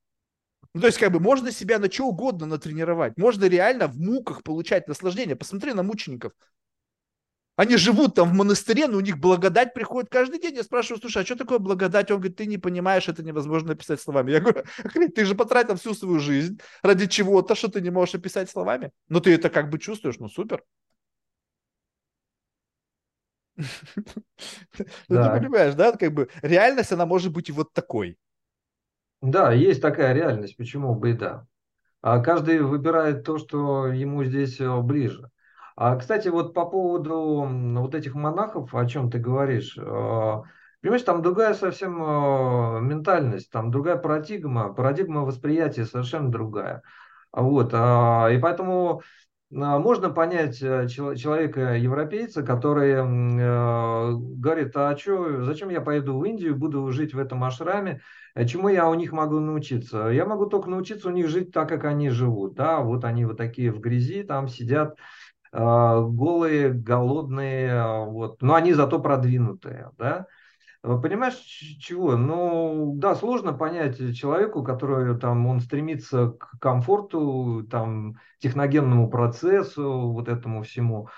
Ну, 0.73 0.81
то 0.81 0.87
есть, 0.87 0.99
как 0.99 1.13
бы 1.13 1.21
можно 1.21 1.53
себя 1.53 1.79
на 1.79 1.93
что 1.93 2.07
угодно 2.07 2.47
натренировать. 2.47 3.19
Можно 3.19 3.45
реально 3.45 3.89
в 3.89 3.99
муках 3.99 4.43
получать 4.43 4.89
наслаждение. 4.89 5.37
Посмотри 5.37 5.75
на 5.75 5.83
мучеников. 5.83 6.33
Они 7.61 7.77
живут 7.77 8.15
там 8.15 8.31
в 8.31 8.33
монастыре, 8.33 8.87
но 8.87 8.97
у 8.97 9.01
них 9.03 9.19
благодать 9.19 9.75
приходит 9.75 10.09
каждый 10.09 10.41
день. 10.41 10.57
Я 10.57 10.63
спрашиваю, 10.63 10.99
слушай, 10.99 11.23
а 11.23 11.27
что 11.27 11.37
такое 11.37 11.59
благодать? 11.59 12.11
Он 12.11 12.17
говорит, 12.17 12.39
ты 12.39 12.47
не 12.47 12.57
понимаешь, 12.57 13.07
это 13.07 13.23
невозможно 13.23 13.75
описать 13.75 14.01
словами. 14.01 14.31
Я 14.31 14.41
говорю, 14.41 14.65
ты 15.15 15.27
же 15.27 15.35
потратил 15.35 15.77
всю 15.77 15.93
свою 15.93 16.21
жизнь 16.21 16.59
ради 16.83 17.07
чего-то, 17.07 17.55
что 17.55 17.69
ты 17.69 17.83
не 17.83 17.91
можешь 17.91 18.15
описать 18.15 18.49
словами. 18.49 18.93
Но 19.11 19.21
ты 19.21 19.35
это 19.35 19.51
как 19.51 19.69
бы 19.69 19.79
чувствуешь, 19.79 20.19
ну 20.19 20.31
супер. 20.31 20.65
Ну, 25.11 25.23
ты 25.23 25.29
понимаешь, 25.29 25.75
да, 25.75 25.93
как 25.93 26.15
бы 26.15 26.31
реальность, 26.41 26.93
она 26.93 27.05
может 27.05 27.31
быть 27.31 27.51
и 27.51 27.53
вот 27.53 27.75
такой. 27.75 28.17
Да, 29.21 29.53
есть 29.53 29.83
такая 29.83 30.15
реальность, 30.15 30.57
почему 30.57 30.95
бы 30.95 31.11
и 31.11 31.13
да. 31.13 31.47
А 32.01 32.21
каждый 32.21 32.61
выбирает 32.63 33.23
то, 33.25 33.37
что 33.37 33.89
ему 33.89 34.25
здесь 34.25 34.59
э, 34.61 34.81
ближе. 34.81 35.31
А, 35.77 35.97
кстати, 35.97 36.29
вот 36.29 36.55
по 36.55 36.67
поводу 36.67 37.47
вот 37.47 37.95
этих 37.95 38.15
монахов, 38.15 38.75
о 38.75 38.87
чем 38.87 39.11
ты 39.11 39.19
говоришь, 39.19 39.77
а, 39.79 40.43
понимаешь, 40.83 41.03
там 41.03 41.23
другая 41.23 41.55
совсем 41.55 42.03
а, 42.03 42.81
ментальность, 42.81 43.51
там 43.51 43.71
другая 43.71 43.97
парадигма, 43.97 44.73
парадигма 44.73 45.23
восприятия 45.23 45.85
совершенно 45.85 46.31
другая. 46.31 46.83
Вот, 47.33 47.73
и 47.73 48.39
поэтому 48.43 49.03
можно 49.51 50.11
понять 50.11 50.63
э, 50.63 50.87
человека-европейца, 50.89 52.45
который 52.45 52.93
э, 52.93 54.13
говорит, 54.15 54.77
а 54.77 54.97
что, 54.97 55.43
зачем 55.43 55.71
я 55.71 55.81
поеду 55.81 56.17
в 56.19 56.25
Индию, 56.25 56.57
буду 56.57 56.91
жить 56.93 57.15
в 57.15 57.19
этом 57.19 57.43
ашраме, 57.43 58.01
чему 58.47 58.69
я 58.69 58.89
у 58.89 58.95
них 58.95 59.11
могу 59.11 59.41
научиться? 59.41 60.09
Я 60.09 60.25
могу 60.25 60.47
только 60.47 60.71
научиться 60.71 61.09
у 61.09 61.13
них 61.13 61.29
жить 61.29 61.51
так, 61.53 61.69
как 61.69 61.85
они 61.85 62.11
живут, 62.11 62.55
да, 62.55 62.81
вот 62.81 63.05
они 63.05 63.25
вот 63.25 63.39
такие 63.39 63.73
в 63.73 63.81
грязи, 63.81 64.23
там 64.23 64.47
сидят, 64.47 64.97
а, 64.99 65.03
голые, 65.53 66.73
голодные, 66.73 67.73
а, 67.73 68.05
вот, 68.05 68.41
но 68.43 68.55
они 68.55 68.73
зато 68.73 69.01
продвинутые, 69.01 69.91
да. 69.99 70.27
Понимаешь, 70.83 71.35
чего? 71.35 72.17
Ну, 72.17 72.95
да, 72.97 73.15
сложно 73.15 73.53
понять 73.53 73.99
человеку, 74.17 74.65
который 74.65 75.19
там, 75.19 75.47
он 75.47 75.61
стремится 75.61 76.31
к 76.31 76.59
комфорту, 76.59 77.67
там, 77.71 78.17
техногенному 78.39 79.11
процессу, 79.11 80.11
вот 80.13 80.29
этому 80.29 80.63
всему. 80.63 81.09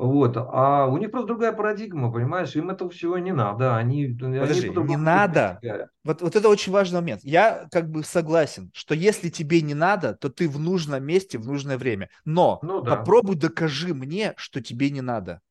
Вот. 0.00 0.34
А 0.34 0.86
у 0.86 0.96
них 0.96 1.10
просто 1.10 1.28
другая 1.28 1.52
парадигма, 1.52 2.10
понимаешь? 2.10 2.56
Им 2.56 2.70
этого 2.70 2.88
всего 2.88 3.18
не 3.18 3.32
надо. 3.32 3.76
Они, 3.76 4.06
Подожди, 4.06 4.68
они 4.68 4.88
не 4.88 4.96
надо. 4.96 5.60
Вот, 6.04 6.22
вот 6.22 6.34
это 6.34 6.48
очень 6.48 6.72
важный 6.72 7.00
момент. 7.00 7.20
Я 7.22 7.66
как 7.70 7.90
бы 7.90 8.02
согласен, 8.02 8.70
что 8.72 8.94
если 8.94 9.28
тебе 9.28 9.60
не 9.60 9.74
надо, 9.74 10.14
то 10.14 10.30
ты 10.30 10.48
в 10.48 10.58
нужном 10.58 11.04
месте 11.04 11.36
в 11.36 11.46
нужное 11.46 11.76
время. 11.76 12.08
Но 12.24 12.60
ну, 12.62 12.80
да. 12.80 12.96
попробуй 12.96 13.36
докажи 13.36 13.92
мне, 13.92 14.32
что 14.38 14.62
тебе 14.62 14.88
не 14.88 15.02
надо. 15.02 15.42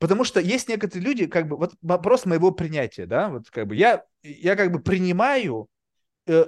Потому 0.00 0.24
что 0.24 0.40
есть 0.40 0.70
некоторые 0.70 1.06
люди, 1.06 1.26
как 1.26 1.46
бы, 1.46 1.58
вот 1.58 1.74
вопрос 1.82 2.24
моего 2.24 2.50
принятия, 2.50 3.04
да, 3.04 3.28
вот 3.28 3.50
как 3.50 3.66
бы 3.66 3.76
я, 3.76 4.04
я 4.22 4.56
как 4.56 4.72
бы 4.72 4.80
принимаю 4.80 5.68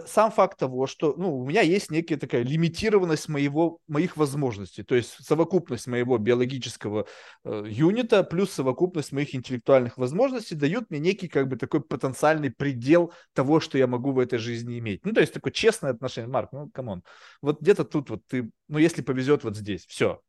сам 0.06 0.30
факт 0.30 0.58
того, 0.58 0.86
что 0.86 1.14
ну, 1.16 1.38
у 1.38 1.46
меня 1.46 1.62
есть 1.62 1.90
некая 1.90 2.16
такая 2.16 2.42
лимитированность 2.42 3.28
моего, 3.28 3.78
моих 3.88 4.16
возможностей, 4.16 4.82
то 4.82 4.94
есть 4.94 5.24
совокупность 5.24 5.86
моего 5.86 6.18
биологического 6.18 7.06
э, 7.44 7.64
unit 7.68 8.11
а 8.11 8.22
плюс 8.22 8.50
совокупность 8.52 9.12
моих 9.12 9.34
интеллектуальных 9.34 9.96
возможностей 9.96 10.54
дают 10.54 10.90
мне 10.90 11.00
некий 11.00 11.28
как 11.28 11.48
бы 11.48 11.56
такой 11.56 11.82
потенциальный 11.82 12.50
предел 12.50 13.12
того, 13.32 13.60
что 13.60 13.78
я 13.78 13.86
могу 13.86 14.12
в 14.12 14.18
этой 14.18 14.38
жизни 14.38 14.78
иметь. 14.78 15.04
Ну, 15.04 15.12
то 15.12 15.20
есть 15.20 15.32
такое 15.32 15.52
честное 15.52 15.92
отношение. 15.92 16.30
Марк, 16.30 16.50
ну, 16.52 16.68
come 16.70 16.88
on, 16.88 17.02
вот 17.42 17.60
где-то 17.60 17.84
тут 17.84 18.10
вот 18.10 18.22
ты, 18.26 18.50
ну, 18.68 18.78
если 18.78 19.02
повезет 19.02 19.44
вот 19.44 19.56
здесь, 19.56 19.86
все, 19.86 20.20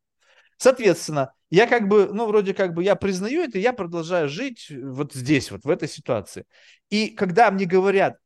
Соответственно, 0.62 1.32
я 1.50 1.66
как 1.66 1.88
бы, 1.88 2.10
ну, 2.12 2.28
вроде 2.28 2.54
как 2.54 2.72
бы 2.72 2.84
я 2.84 2.94
признаю 2.94 3.42
это, 3.42 3.58
я 3.58 3.72
продолжаю 3.72 4.28
жить 4.28 4.70
вот 4.70 5.12
здесь, 5.12 5.50
вот 5.50 5.64
в 5.64 5.68
этой 5.68 5.88
ситуации. 5.88 6.44
И 6.88 7.08
когда 7.08 7.50
мне 7.50 7.64
говорят, 7.64 8.18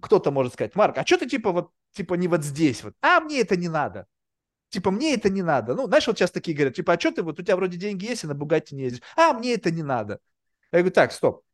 кто-то 0.00 0.30
может 0.30 0.54
сказать, 0.54 0.74
Марк, 0.74 0.98
а 0.98 1.06
что 1.06 1.18
ты 1.18 1.28
типа 1.28 1.52
вот, 1.52 1.70
типа 1.92 2.14
не 2.14 2.28
вот 2.28 2.44
здесь 2.44 2.82
вот, 2.82 2.94
а 3.00 3.20
мне 3.20 3.40
это 3.40 3.56
не 3.56 3.68
надо. 3.68 4.06
Типа, 4.74 4.90
мне 4.90 5.14
это 5.14 5.30
не 5.30 5.42
надо. 5.42 5.76
Ну, 5.76 5.86
знаешь, 5.86 6.04
вот 6.08 6.18
сейчас 6.18 6.32
такие 6.32 6.56
говорят, 6.56 6.74
типа, 6.74 6.94
а 6.94 6.98
что 6.98 7.12
ты, 7.12 7.22
вот 7.22 7.38
у 7.38 7.42
тебя 7.44 7.54
вроде 7.54 7.78
деньги 7.78 8.06
есть, 8.06 8.24
и 8.24 8.26
на 8.26 8.34
Бугатти 8.34 8.74
не 8.74 8.82
ездишь. 8.82 9.02
А, 9.14 9.32
мне 9.32 9.54
это 9.54 9.70
не 9.70 9.84
надо. 9.84 10.18
Я 10.72 10.80
говорю, 10.80 10.92
так, 10.92 11.12
стоп. 11.12 11.44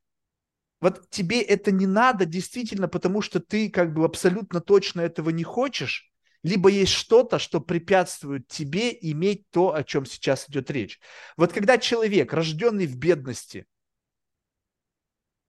Вот 0.80 1.10
тебе 1.10 1.42
это 1.42 1.70
не 1.70 1.86
надо 1.86 2.24
действительно, 2.24 2.88
потому 2.88 3.20
что 3.20 3.38
ты 3.38 3.68
как 3.68 3.92
бы 3.92 4.06
абсолютно 4.06 4.62
точно 4.62 5.02
этого 5.02 5.28
не 5.28 5.44
хочешь, 5.44 6.10
либо 6.42 6.70
есть 6.70 6.92
что-то, 6.92 7.38
что 7.38 7.60
препятствует 7.60 8.48
тебе 8.48 8.96
иметь 8.98 9.44
то, 9.50 9.74
о 9.74 9.84
чем 9.84 10.06
сейчас 10.06 10.48
идет 10.48 10.70
речь. 10.70 10.98
Вот 11.36 11.52
когда 11.52 11.76
человек, 11.76 12.32
рожденный 12.32 12.86
в 12.86 12.96
бедности, 12.96 13.66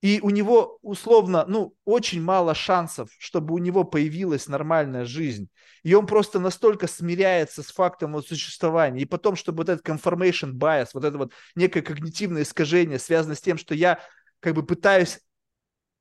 и 0.01 0.19
у 0.21 0.31
него 0.31 0.79
условно, 0.81 1.45
ну, 1.47 1.75
очень 1.85 2.21
мало 2.21 2.55
шансов, 2.55 3.09
чтобы 3.19 3.53
у 3.53 3.59
него 3.59 3.83
появилась 3.83 4.47
нормальная 4.47 5.05
жизнь. 5.05 5.47
И 5.83 5.93
он 5.93 6.07
просто 6.07 6.39
настолько 6.39 6.87
смиряется 6.87 7.61
с 7.61 7.67
фактом 7.67 8.11
его 8.11 8.21
существования. 8.21 9.01
И 9.01 9.05
потом, 9.05 9.35
чтобы 9.35 9.59
вот 9.59 9.69
этот 9.69 9.85
confirmation 9.85 10.53
bias, 10.53 10.89
вот 10.93 11.05
это 11.05 11.17
вот 11.17 11.33
некое 11.55 11.83
когнитивное 11.83 12.41
искажение, 12.41 12.97
связано 12.97 13.35
с 13.35 13.41
тем, 13.41 13.57
что 13.57 13.75
я 13.75 13.99
как 14.39 14.55
бы 14.55 14.63
пытаюсь 14.63 15.19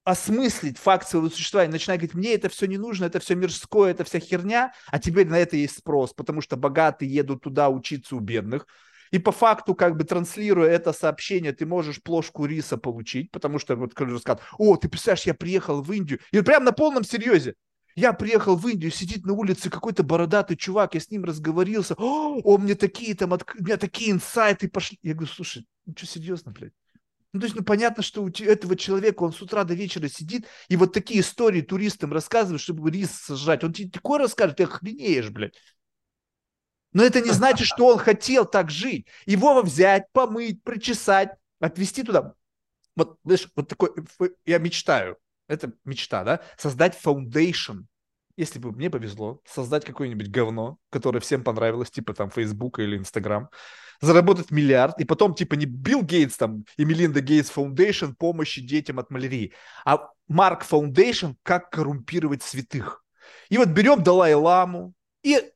осмыслить 0.05 0.79
факт 0.79 1.07
своего 1.07 1.29
существования, 1.29 1.73
начинаю 1.73 1.99
говорить, 1.99 2.15
мне 2.15 2.35
это 2.35 2.49
все 2.49 2.67
не 2.67 2.79
нужно, 2.79 3.05
это 3.05 3.21
все 3.21 3.35
мирское, 3.35 3.91
это 3.91 4.05
вся 4.05 4.19
херня, 4.19 4.73
а 4.87 4.99
теперь 4.99 5.29
на 5.29 5.39
это 5.39 5.57
есть 5.57 5.77
спрос, 5.77 6.15
потому 6.15 6.41
что 6.41 6.57
богатые 6.57 7.13
едут 7.13 7.43
туда 7.43 7.69
учиться 7.69 8.17
у 8.17 8.21
бедных, 8.21 8.67
и 9.11 9.19
по 9.19 9.33
факту, 9.33 9.75
как 9.75 9.97
бы 9.97 10.05
транслируя 10.05 10.71
это 10.71 10.93
сообщение, 10.93 11.53
ты 11.53 11.67
можешь 11.67 12.03
плошку 12.03 12.47
риса 12.47 12.77
получить, 12.77 13.31
потому 13.31 13.59
что 13.59 13.77
вот 13.77 13.95
когда 13.95 14.19
скажут, 14.19 14.43
о, 14.59 14.77
ты 14.77 14.89
представляешь, 14.89 15.27
я 15.27 15.35
приехал 15.35 15.83
в 15.83 15.93
Индию, 15.93 16.21
и 16.33 16.41
прям 16.43 16.65
на 16.65 16.73
полном 16.73 17.05
серьезе, 17.05 17.55
я 17.97 18.13
приехал 18.13 18.57
в 18.57 18.67
Индию, 18.69 18.91
сидит 18.91 19.27
на 19.27 19.33
улице 19.33 19.69
какой-то 19.69 20.03
бородатый 20.03 20.57
чувак, 20.57 20.95
я 20.95 21.01
с 21.01 21.11
ним 21.11 21.25
разговорился, 21.25 21.95
о, 21.99 22.41
он 22.43 22.63
мне 22.63 22.75
такие 22.75 23.15
там, 23.15 23.33
от... 23.33 23.45
у 23.59 23.65
меня 23.65 23.77
такие 23.77 24.13
инсайты 24.13 24.69
пошли. 24.69 24.99
Я 25.03 25.15
говорю, 25.15 25.33
слушай, 25.33 25.67
ну 25.87 25.95
что 25.97 26.07
серьезно, 26.07 26.53
блядь? 26.53 26.73
Ну, 27.33 27.39
то 27.39 27.47
есть, 27.47 27.57
ну, 27.57 27.63
понятно, 27.63 28.03
что 28.03 28.25
у 28.25 28.29
этого 28.29 28.75
человека, 28.75 29.23
он 29.23 29.33
с 29.33 29.41
утра 29.41 29.63
до 29.63 29.75
вечера 29.75 30.09
сидит 30.09 30.47
и 30.69 30.77
вот 30.77 30.93
такие 30.93 31.21
истории 31.21 31.61
туристам 31.61 32.13
рассказывает, 32.13 32.61
чтобы 32.61 32.91
рис 32.91 33.11
сажать. 33.11 33.63
Он 33.63 33.73
тебе 33.73 33.89
такое 33.89 34.19
расскажет, 34.19 34.57
ты 34.57 34.65
охренеешь, 34.65 35.31
блядь. 35.31 35.55
Но 36.93 37.05
это 37.05 37.21
не 37.21 37.31
значит, 37.31 37.67
что 37.67 37.87
он 37.87 37.99
хотел 37.99 38.45
так 38.45 38.71
жить. 38.71 39.07
Его 39.27 39.63
взять, 39.63 40.07
помыть, 40.13 40.63
причесать, 40.63 41.31
отвезти 41.61 42.03
туда. 42.03 42.35
Вот, 42.97 43.19
знаешь, 43.25 43.49
вот 43.55 43.69
такой, 43.69 43.91
я 44.45 44.59
мечтаю, 44.59 45.17
это 45.49 45.73
мечта, 45.85 46.25
да, 46.25 46.41
создать 46.59 46.99
foundation. 47.03 47.85
Если 48.37 48.59
бы 48.59 48.73
мне 48.73 48.91
повезло, 48.91 49.41
создать 49.47 49.85
какое-нибудь 49.85 50.31
говно, 50.31 50.79
которое 50.91 51.21
всем 51.21 51.45
понравилось, 51.45 51.91
типа 51.91 52.15
там 52.15 52.31
Facebook 52.31 52.79
или 52.79 52.99
Instagram, 52.99 53.49
заработать 54.01 54.51
миллиард, 54.51 54.99
и 55.01 55.05
потом 55.05 55.35
типа 55.35 55.55
не 55.55 55.67
Билл 55.67 56.03
Гейтс 56.03 56.37
там 56.37 56.65
и 56.77 56.85
Мелинда 56.85 57.21
Гейтс 57.21 57.53
Foundation 57.55 58.15
помощи 58.19 58.63
детям 58.63 58.99
от 58.99 59.11
малярии, 59.11 59.53
а 59.85 60.09
Марк 60.29 60.65
Foundation 60.69 61.35
как 61.43 61.71
коррумпировать 61.71 62.43
святых. 62.43 63.05
И 63.51 63.59
вот 63.59 63.69
берем 63.69 64.03
Далай-Ламу 64.03 64.95
и 65.23 65.53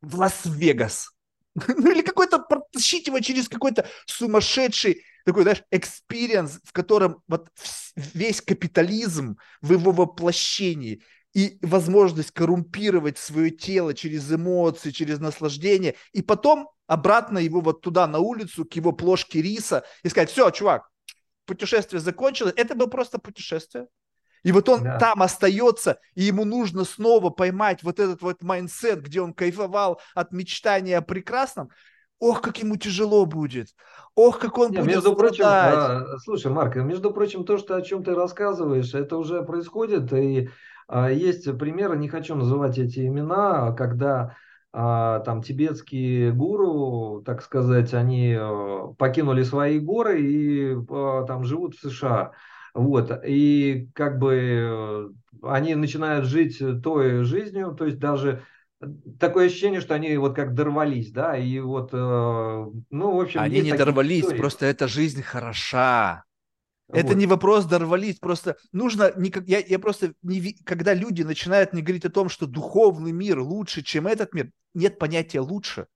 в 0.00 0.18
Лас-Вегас. 0.18 1.10
Ну 1.68 1.90
или 1.90 2.02
какой-то, 2.02 2.38
протащить 2.38 3.06
его 3.06 3.18
через 3.20 3.48
какой-то 3.48 3.88
сумасшедший 4.06 5.02
такой, 5.26 5.42
знаешь, 5.42 5.64
experience, 5.70 6.60
в 6.62 6.72
котором 6.72 7.22
вот 7.26 7.48
весь 7.96 8.40
капитализм 8.40 9.38
в 9.60 9.72
его 9.72 9.90
воплощении 9.90 11.02
и 11.34 11.58
возможность 11.62 12.30
коррумпировать 12.30 13.18
свое 13.18 13.50
тело 13.50 13.92
через 13.92 14.32
эмоции, 14.32 14.90
через 14.90 15.18
наслаждение, 15.18 15.96
и 16.12 16.22
потом 16.22 16.70
обратно 16.86 17.38
его 17.38 17.60
вот 17.60 17.80
туда, 17.80 18.06
на 18.06 18.20
улицу, 18.20 18.64
к 18.64 18.74
его 18.74 18.92
плошке 18.92 19.42
риса, 19.42 19.84
и 20.04 20.08
сказать, 20.08 20.30
все, 20.30 20.50
чувак, 20.50 20.88
путешествие 21.44 22.00
закончилось, 22.00 22.54
это 22.56 22.74
было 22.74 22.86
просто 22.86 23.18
путешествие. 23.18 23.88
И 24.46 24.52
вот 24.52 24.68
он 24.68 24.84
да. 24.84 24.96
там 24.98 25.22
остается, 25.22 25.98
и 26.14 26.22
ему 26.22 26.44
нужно 26.44 26.84
снова 26.84 27.30
поймать 27.30 27.82
вот 27.82 27.98
этот 27.98 28.22
вот 28.22 28.44
mindset, 28.44 29.02
где 29.02 29.20
он 29.20 29.34
кайфовал 29.34 30.00
от 30.14 30.30
мечтания 30.30 30.98
о 30.98 31.02
прекрасном. 31.02 31.70
Ох, 32.20 32.42
как 32.42 32.56
ему 32.58 32.76
тяжело 32.76 33.26
будет. 33.26 33.70
Ох, 34.14 34.38
как 34.38 34.56
он 34.58 34.70
Не, 34.70 34.76
будет 34.76 34.86
Между 34.86 35.14
страдать. 35.14 35.18
прочим, 35.18 35.44
а, 35.44 36.18
слушай, 36.18 36.52
Марк, 36.52 36.76
между 36.76 37.10
прочим, 37.10 37.44
то, 37.44 37.58
что, 37.58 37.74
о 37.74 37.82
чем 37.82 38.04
ты 38.04 38.14
рассказываешь, 38.14 38.94
это 38.94 39.16
уже 39.16 39.42
происходит. 39.42 40.12
И 40.12 40.48
а, 40.86 41.10
есть 41.10 41.58
примеры, 41.58 41.96
не 41.96 42.08
хочу 42.08 42.36
называть 42.36 42.78
эти 42.78 43.04
имена, 43.04 43.72
когда 43.72 44.36
а, 44.72 45.18
там 45.20 45.42
тибетские 45.42 46.30
гуру, 46.30 47.20
так 47.26 47.42
сказать, 47.42 47.94
они 47.94 48.36
а, 48.38 48.94
покинули 48.96 49.42
свои 49.42 49.80
горы 49.80 50.22
и 50.22 50.76
а, 50.88 51.24
там 51.24 51.42
живут 51.42 51.74
в 51.74 51.80
США. 51.80 52.30
Вот, 52.76 53.10
и 53.26 53.88
как 53.94 54.18
бы 54.18 54.34
э, 54.34 55.08
они 55.42 55.74
начинают 55.74 56.26
жить 56.26 56.58
той 56.82 57.24
жизнью, 57.24 57.74
то 57.74 57.86
есть 57.86 57.98
даже 57.98 58.44
такое 59.18 59.46
ощущение, 59.46 59.80
что 59.80 59.94
они 59.94 60.14
вот 60.18 60.36
как 60.36 60.52
дорвались, 60.52 61.10
да, 61.10 61.38
и 61.38 61.58
вот, 61.58 61.94
э, 61.94 61.96
ну, 61.96 63.16
в 63.16 63.18
общем... 63.18 63.40
Они 63.40 63.62
не 63.62 63.72
дорвались, 63.72 64.24
истории. 64.24 64.38
просто 64.38 64.66
эта 64.66 64.88
жизнь 64.88 65.22
хороша. 65.22 66.24
Вот. 66.88 66.98
Это 66.98 67.14
не 67.14 67.26
вопрос 67.26 67.64
дорвались, 67.64 68.18
просто 68.18 68.58
нужно, 68.72 69.10
не, 69.16 69.32
я, 69.46 69.60
я 69.60 69.78
просто, 69.78 70.12
не, 70.20 70.52
когда 70.66 70.92
люди 70.92 71.22
начинают 71.22 71.72
не 71.72 71.80
говорить 71.80 72.04
о 72.04 72.10
том, 72.10 72.28
что 72.28 72.46
духовный 72.46 73.12
мир 73.12 73.40
лучше, 73.40 73.82
чем 73.82 74.06
этот 74.06 74.34
мир, 74.34 74.50
нет 74.74 74.98
понятия 74.98 75.40
лучше. 75.40 75.86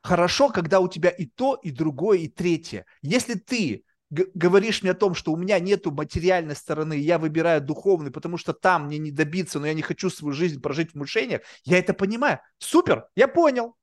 Хорошо, 0.00 0.48
когда 0.48 0.78
у 0.78 0.86
тебя 0.86 1.10
и 1.10 1.26
то, 1.26 1.58
и 1.60 1.72
другое, 1.72 2.18
и 2.18 2.28
третье. 2.28 2.86
Если 3.02 3.34
ты 3.34 3.82
говоришь 4.10 4.82
мне 4.82 4.92
о 4.92 4.94
том, 4.94 5.14
что 5.14 5.32
у 5.32 5.36
меня 5.36 5.58
нету 5.58 5.90
материальной 5.90 6.56
стороны, 6.56 6.94
я 6.94 7.18
выбираю 7.18 7.60
духовный, 7.60 8.10
потому 8.10 8.36
что 8.36 8.52
там 8.52 8.86
мне 8.86 8.98
не 8.98 9.10
добиться, 9.10 9.58
но 9.58 9.66
я 9.66 9.74
не 9.74 9.82
хочу 9.82 10.10
свою 10.10 10.34
жизнь 10.34 10.60
прожить 10.60 10.92
в 10.92 10.94
мучениях, 10.96 11.42
я 11.64 11.78
это 11.78 11.94
понимаю. 11.94 12.40
Супер, 12.58 13.06
я 13.16 13.28
понял. 13.28 13.76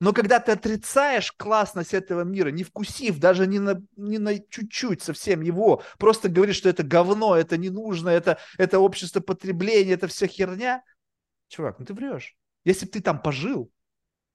Но 0.00 0.12
когда 0.12 0.38
ты 0.38 0.52
отрицаешь 0.52 1.32
классность 1.32 1.92
этого 1.92 2.22
мира, 2.22 2.50
не 2.50 2.62
вкусив 2.62 3.18
даже 3.18 3.46
не 3.46 3.58
на, 3.58 3.82
не 3.96 4.18
на 4.18 4.38
чуть-чуть 4.38 5.02
совсем 5.02 5.40
его, 5.40 5.82
просто 5.98 6.28
говоришь, 6.28 6.56
что 6.56 6.68
это 6.68 6.84
говно, 6.84 7.34
это 7.34 7.56
не 7.56 7.68
нужно, 7.68 8.10
это, 8.10 8.38
это 8.58 8.78
общество 8.78 9.20
потребления, 9.20 9.94
это 9.94 10.06
вся 10.06 10.28
херня, 10.28 10.84
чувак, 11.48 11.80
ну 11.80 11.84
ты 11.84 11.94
врешь. 11.94 12.36
Если 12.64 12.86
бы 12.86 12.92
ты 12.92 13.00
там 13.00 13.20
пожил, 13.20 13.72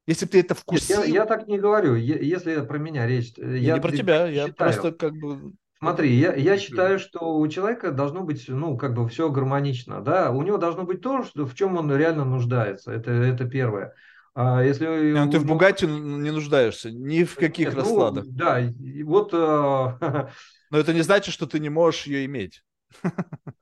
если 0.06 0.26
бы 0.26 0.32
ты 0.32 0.40
это 0.42 0.56
вкусил... 0.56 1.04
я, 1.04 1.22
я 1.22 1.26
так 1.26 1.48
не 1.48 1.58
говорю, 1.58 1.96
если 1.96 2.62
про 2.62 2.78
меня 2.78 3.08
речь. 3.08 3.34
Я, 3.38 3.46
я 3.46 3.74
не 3.76 3.82
про 3.82 3.92
тебя, 3.92 4.28
считаю. 4.28 4.34
я 4.34 4.48
просто 4.54 4.92
как 4.92 5.14
бы... 5.14 5.54
Смотри, 5.80 6.14
я, 6.16 6.34
я 6.34 6.58
считаю, 6.58 6.98
что 6.98 7.38
у 7.38 7.46
человека 7.50 7.92
должно 7.92 8.22
быть, 8.22 8.46
ну, 8.48 8.78
как 8.78 8.94
бы 8.94 9.08
все 9.10 9.30
гармонично, 9.30 10.02
да, 10.02 10.32
у 10.32 10.42
него 10.42 10.58
должно 10.58 10.84
быть 10.84 11.02
то, 11.02 11.24
что, 11.24 11.46
в 11.46 11.56
чем 11.56 11.78
он 11.78 11.94
реально 11.94 12.24
нуждается, 12.24 12.92
это, 12.92 13.12
это 13.12 13.46
первое. 13.46 13.94
А 14.36 14.64
если 14.64 14.88
ну, 14.88 15.30
ты 15.30 15.40
в 15.40 15.46
Бугате 15.46 15.86
не 15.86 16.32
нуждаешься 16.32 16.90
ни 16.90 17.24
в 17.24 17.36
каких 17.36 17.68
Нет, 17.68 17.76
раскладах. 17.76 18.26
Ну, 18.26 18.32
да, 18.32 18.62
вот. 19.04 19.30
А, 19.34 20.30
Но 20.72 20.78
это 20.80 20.94
не 20.94 21.02
значит, 21.02 21.34
что 21.34 21.46
ты 21.46 21.60
не 21.60 21.70
можешь 21.70 22.08
ее 22.08 22.26
иметь. 22.26 22.64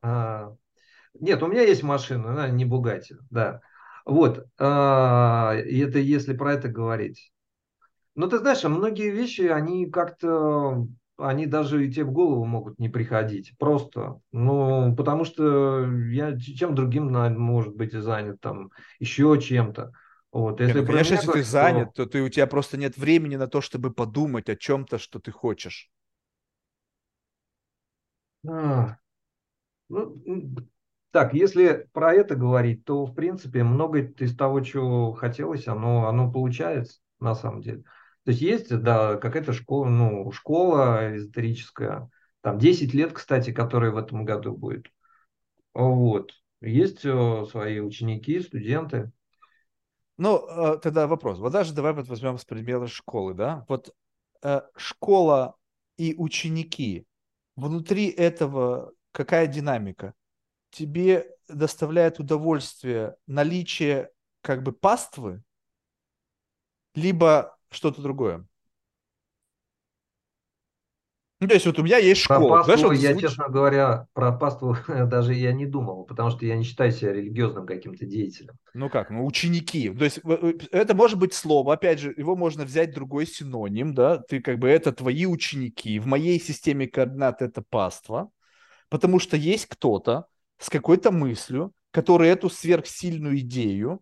А, 0.02 0.54
нет, 1.20 1.44
у 1.44 1.48
меня 1.48 1.64
есть 1.64 1.84
машина, 1.84 2.32
она 2.32 2.48
не 2.48 2.66
Бугати, 2.66 3.18
да. 3.30 3.62
Вот, 4.06 4.45
а, 4.60 5.56
и 5.65 5.80
это 5.80 5.99
если 5.99 6.34
про 6.34 6.53
это 6.53 6.69
говорить. 6.69 7.32
Но 8.15 8.28
ты 8.28 8.40
знаешь, 8.40 8.64
многие 8.64 9.10
вещи, 9.11 9.44
они 9.44 9.90
как-то, 9.90 10.86
они 11.18 11.45
даже 11.45 11.86
и 11.86 11.91
тебе 11.91 12.06
в 12.06 12.11
голову 12.11 12.45
могут 12.45 12.78
не 12.78 12.90
приходить. 12.90 13.53
Просто, 13.57 14.19
ну, 14.32 14.95
потому 14.95 15.23
что 15.23 15.86
я 16.10 16.38
чем 16.38 16.76
другим, 16.76 17.11
может 17.40 17.76
быть, 17.76 17.94
занят, 17.94 18.41
там, 18.41 18.72
еще 18.99 19.40
чем-то. 19.41 19.94
Вот, 20.32 20.60
если 20.61 20.80
Нет, 20.80 20.88
ну, 20.88 20.94
конечно, 20.94 21.14
если 21.15 21.28
ты 21.32 21.44
занят, 21.44 21.94
то 21.94 22.06
ты, 22.06 22.22
у 22.22 22.30
тебя 22.30 22.48
просто 22.48 22.78
нет 22.78 22.98
времени 22.98 23.36
на 23.36 23.48
то, 23.48 23.61
чтобы 23.61 23.91
подумать 23.91 24.49
о 24.49 24.56
чем-то, 24.56 24.98
что 24.98 25.19
ты 25.19 25.32
хочешь. 25.32 25.90
А, 28.48 28.98
ну, 29.90 30.22
так, 31.12 31.34
если 31.34 31.88
про 31.94 32.14
это 32.14 32.36
говорить, 32.36 32.86
то, 32.86 33.06
в 33.06 33.14
принципе, 33.14 33.64
многое 33.64 34.14
из 34.18 34.36
того, 34.36 34.62
чего 34.62 35.14
хотелось, 35.14 35.68
оно, 35.68 36.08
оно 36.08 36.32
получается 36.32 37.00
на 37.20 37.36
самом 37.36 37.62
деле. 37.62 37.84
То 38.24 38.32
есть 38.32 38.42
есть, 38.42 38.82
да, 38.82 39.18
какая-то 39.18 39.52
школа, 39.54 39.86
ну, 39.86 40.32
школа 40.32 41.16
эзотерическая, 41.16 42.10
там 42.42 42.58
10 42.58 42.94
лет, 42.94 43.14
кстати, 43.14 43.52
которая 43.52 43.92
в 43.92 43.98
этом 43.98 44.26
году 44.26 44.56
будет. 44.56 44.88
Вот. 45.74 46.32
Есть 46.62 47.06
э, 47.06 47.46
свои 47.50 47.80
ученики, 47.80 48.40
студенты. 48.40 49.12
Ну, 50.18 50.46
э, 50.48 50.78
тогда 50.78 51.08
вопрос. 51.08 51.40
Вот 51.40 51.52
даже 51.52 51.74
давай 51.74 51.94
вот 51.94 52.08
возьмем 52.08 52.38
с 52.38 52.46
примера 52.46 52.88
школы, 52.88 53.34
да? 53.34 53.66
Вот 53.68 53.94
э, 54.44 54.62
школа 54.76 55.56
и 55.98 56.16
ученики, 56.16 57.06
внутри 57.56 58.10
этого 58.10 58.94
какая 59.12 59.48
динамика? 59.48 60.14
Тебе 60.72 61.27
доставляет 61.48 62.19
удовольствие 62.19 63.15
наличие 63.27 64.10
как 64.41 64.64
бы 64.64 64.72
паствы, 64.72 65.43
либо 66.95 67.57
что-то 67.69 68.02
другое? 68.02 68.45
Ну, 71.41 71.48
то 71.48 71.56
есть 71.56 71.65
вот 71.65 71.80
у 71.80 71.84
меня 71.84 71.98
есть 71.98 72.22
школа. 72.22 72.39
Про 72.39 72.49
паству, 72.49 72.65
Знаешь, 72.65 72.81
вот 72.88 73.03
я, 73.03 73.11
звуч... 73.14 73.22
честно 73.23 73.49
говоря, 73.49 74.07
про 74.14 74.31
паству 74.31 74.77
даже 74.88 75.34
я 75.34 75.52
не 75.53 75.65
думал, 75.65 76.03
потому 76.03 76.30
что 76.30 76.45
я 76.45 76.56
не 76.56 76.64
считаю 76.64 76.91
себя 76.91 77.14
религиозным 77.14 77.65
каким-то 77.65 78.06
деятелем. 78.06 78.53
Ну 78.76 78.91
как, 78.91 79.10
ну 79.10 79.26
ученики. 79.26 79.89
То 79.89 80.03
есть 80.03 80.19
это 80.72 80.93
может 80.93 81.18
быть 81.18 81.34
слово, 81.34 81.73
опять 81.73 81.99
же, 81.99 82.14
его 82.15 82.35
можно 82.35 82.64
взять 82.64 82.93
другой 82.93 83.26
синоним, 83.26 83.95
да, 83.95 84.19
ты 84.19 84.39
как 84.39 84.60
бы 84.60 84.69
это 84.69 84.91
твои 84.91 85.26
ученики. 85.26 85.98
В 85.98 86.06
моей 86.06 86.39
системе 86.39 86.88
координат 86.88 87.41
это 87.41 87.64
паства, 87.68 88.30
потому 88.89 89.18
что 89.18 89.35
есть 89.35 89.65
кто-то, 89.65 90.27
с 90.62 90.70
какой-то 90.70 91.12
мыслью, 91.12 91.74
который 91.90 92.30
эту 92.30 92.50
сверхсильную 92.50 93.40
идею 93.40 94.02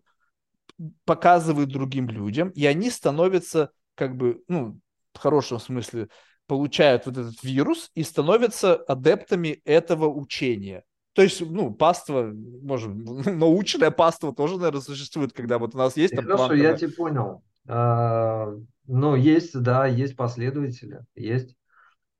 показывает 1.04 1.68
другим 1.68 2.08
людям, 2.08 2.50
и 2.50 2.66
они 2.66 2.90
становятся 2.90 3.70
как 3.94 4.16
бы, 4.16 4.42
ну, 4.46 4.78
в 5.14 5.18
хорошем 5.18 5.58
смысле, 5.58 6.08
получают 6.46 7.06
вот 7.06 7.16
этот 7.16 7.42
вирус 7.42 7.90
и 7.94 8.02
становятся 8.02 8.74
адептами 8.74 9.60
этого 9.64 10.08
учения. 10.08 10.84
То 11.14 11.22
есть, 11.22 11.40
ну, 11.40 11.72
паства, 11.72 12.30
может, 12.32 12.90
научная 13.26 13.90
паства 13.90 14.34
тоже, 14.34 14.56
наверное, 14.56 14.80
существует, 14.82 15.32
когда 15.32 15.58
вот 15.58 15.74
у 15.74 15.78
нас 15.78 15.96
есть 15.96 16.14
там... 16.14 16.24
Хорошо, 16.24 16.54
я 16.54 16.76
тебя 16.76 16.90
понял. 16.96 17.42
А, 17.66 18.52
ну, 18.86 19.14
есть, 19.14 19.58
да, 19.58 19.86
есть 19.86 20.16
последователи, 20.16 21.00
есть. 21.14 21.56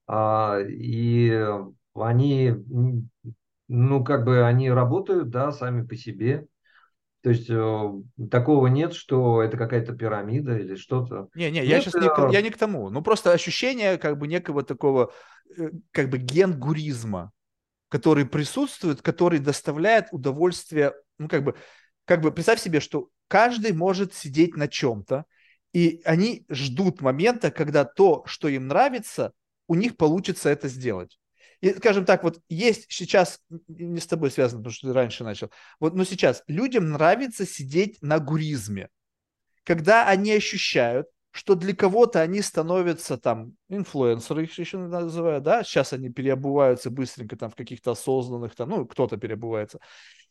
А, 0.06 0.58
и 0.60 1.46
они 1.94 2.54
ну, 3.72 4.02
как 4.02 4.24
бы 4.24 4.44
они 4.44 4.68
работают, 4.68 5.30
да, 5.30 5.52
сами 5.52 5.86
по 5.86 5.94
себе. 5.94 6.46
То 7.22 7.30
есть 7.30 7.48
э, 7.48 7.90
такого 8.30 8.66
нет, 8.66 8.94
что 8.94 9.42
это 9.42 9.56
какая-то 9.56 9.94
пирамида 9.94 10.58
или 10.58 10.74
что-то. 10.74 11.28
Не, 11.34 11.52
не, 11.52 11.64
я 11.64 11.80
сейчас 11.80 11.94
не, 11.94 12.08
к, 12.08 12.30
я 12.32 12.42
не 12.42 12.50
к 12.50 12.58
тому. 12.58 12.90
Ну, 12.90 13.00
просто 13.00 13.32
ощущение 13.32 13.96
как 13.96 14.18
бы 14.18 14.26
некого 14.26 14.64
такого, 14.64 15.12
э, 15.56 15.70
как 15.92 16.10
бы 16.10 16.18
генгуризма, 16.18 17.30
который 17.88 18.26
присутствует, 18.26 19.02
который 19.02 19.38
доставляет 19.38 20.08
удовольствие, 20.10 20.92
ну, 21.18 21.28
как 21.28 21.44
бы, 21.44 21.54
как 22.06 22.22
бы 22.22 22.32
представь 22.32 22.60
себе, 22.60 22.80
что 22.80 23.08
каждый 23.28 23.72
может 23.72 24.14
сидеть 24.14 24.56
на 24.56 24.66
чем-то, 24.66 25.26
и 25.72 26.00
они 26.04 26.44
ждут 26.48 27.02
момента, 27.02 27.52
когда 27.52 27.84
то, 27.84 28.24
что 28.26 28.48
им 28.48 28.66
нравится, 28.66 29.32
у 29.68 29.76
них 29.76 29.96
получится 29.96 30.48
это 30.48 30.66
сделать. 30.66 31.20
И, 31.60 31.74
скажем 31.74 32.04
так, 32.04 32.22
вот 32.22 32.40
есть 32.48 32.86
сейчас, 32.88 33.40
не 33.68 34.00
с 34.00 34.06
тобой 34.06 34.30
связано, 34.30 34.62
потому 34.62 34.72
что 34.72 34.88
ты 34.88 34.94
раньше 34.94 35.24
начал, 35.24 35.50
вот, 35.78 35.94
но 35.94 36.04
сейчас 36.04 36.42
людям 36.46 36.90
нравится 36.90 37.46
сидеть 37.46 37.98
на 38.00 38.18
гуризме, 38.18 38.88
когда 39.64 40.06
они 40.08 40.32
ощущают, 40.32 41.06
что 41.32 41.54
для 41.54 41.74
кого-то 41.76 42.20
они 42.20 42.42
становятся 42.42 43.16
там 43.16 43.52
инфлюенсеры, 43.68 44.44
их 44.44 44.58
еще 44.58 44.78
называют, 44.78 45.44
да, 45.44 45.62
сейчас 45.62 45.92
они 45.92 46.08
переобуваются 46.10 46.90
быстренько 46.90 47.36
там 47.36 47.50
в 47.50 47.54
каких-то 47.54 47.92
осознанных, 47.92 48.54
там, 48.56 48.70
ну, 48.70 48.86
кто-то 48.86 49.16
переобувается. 49.16 49.78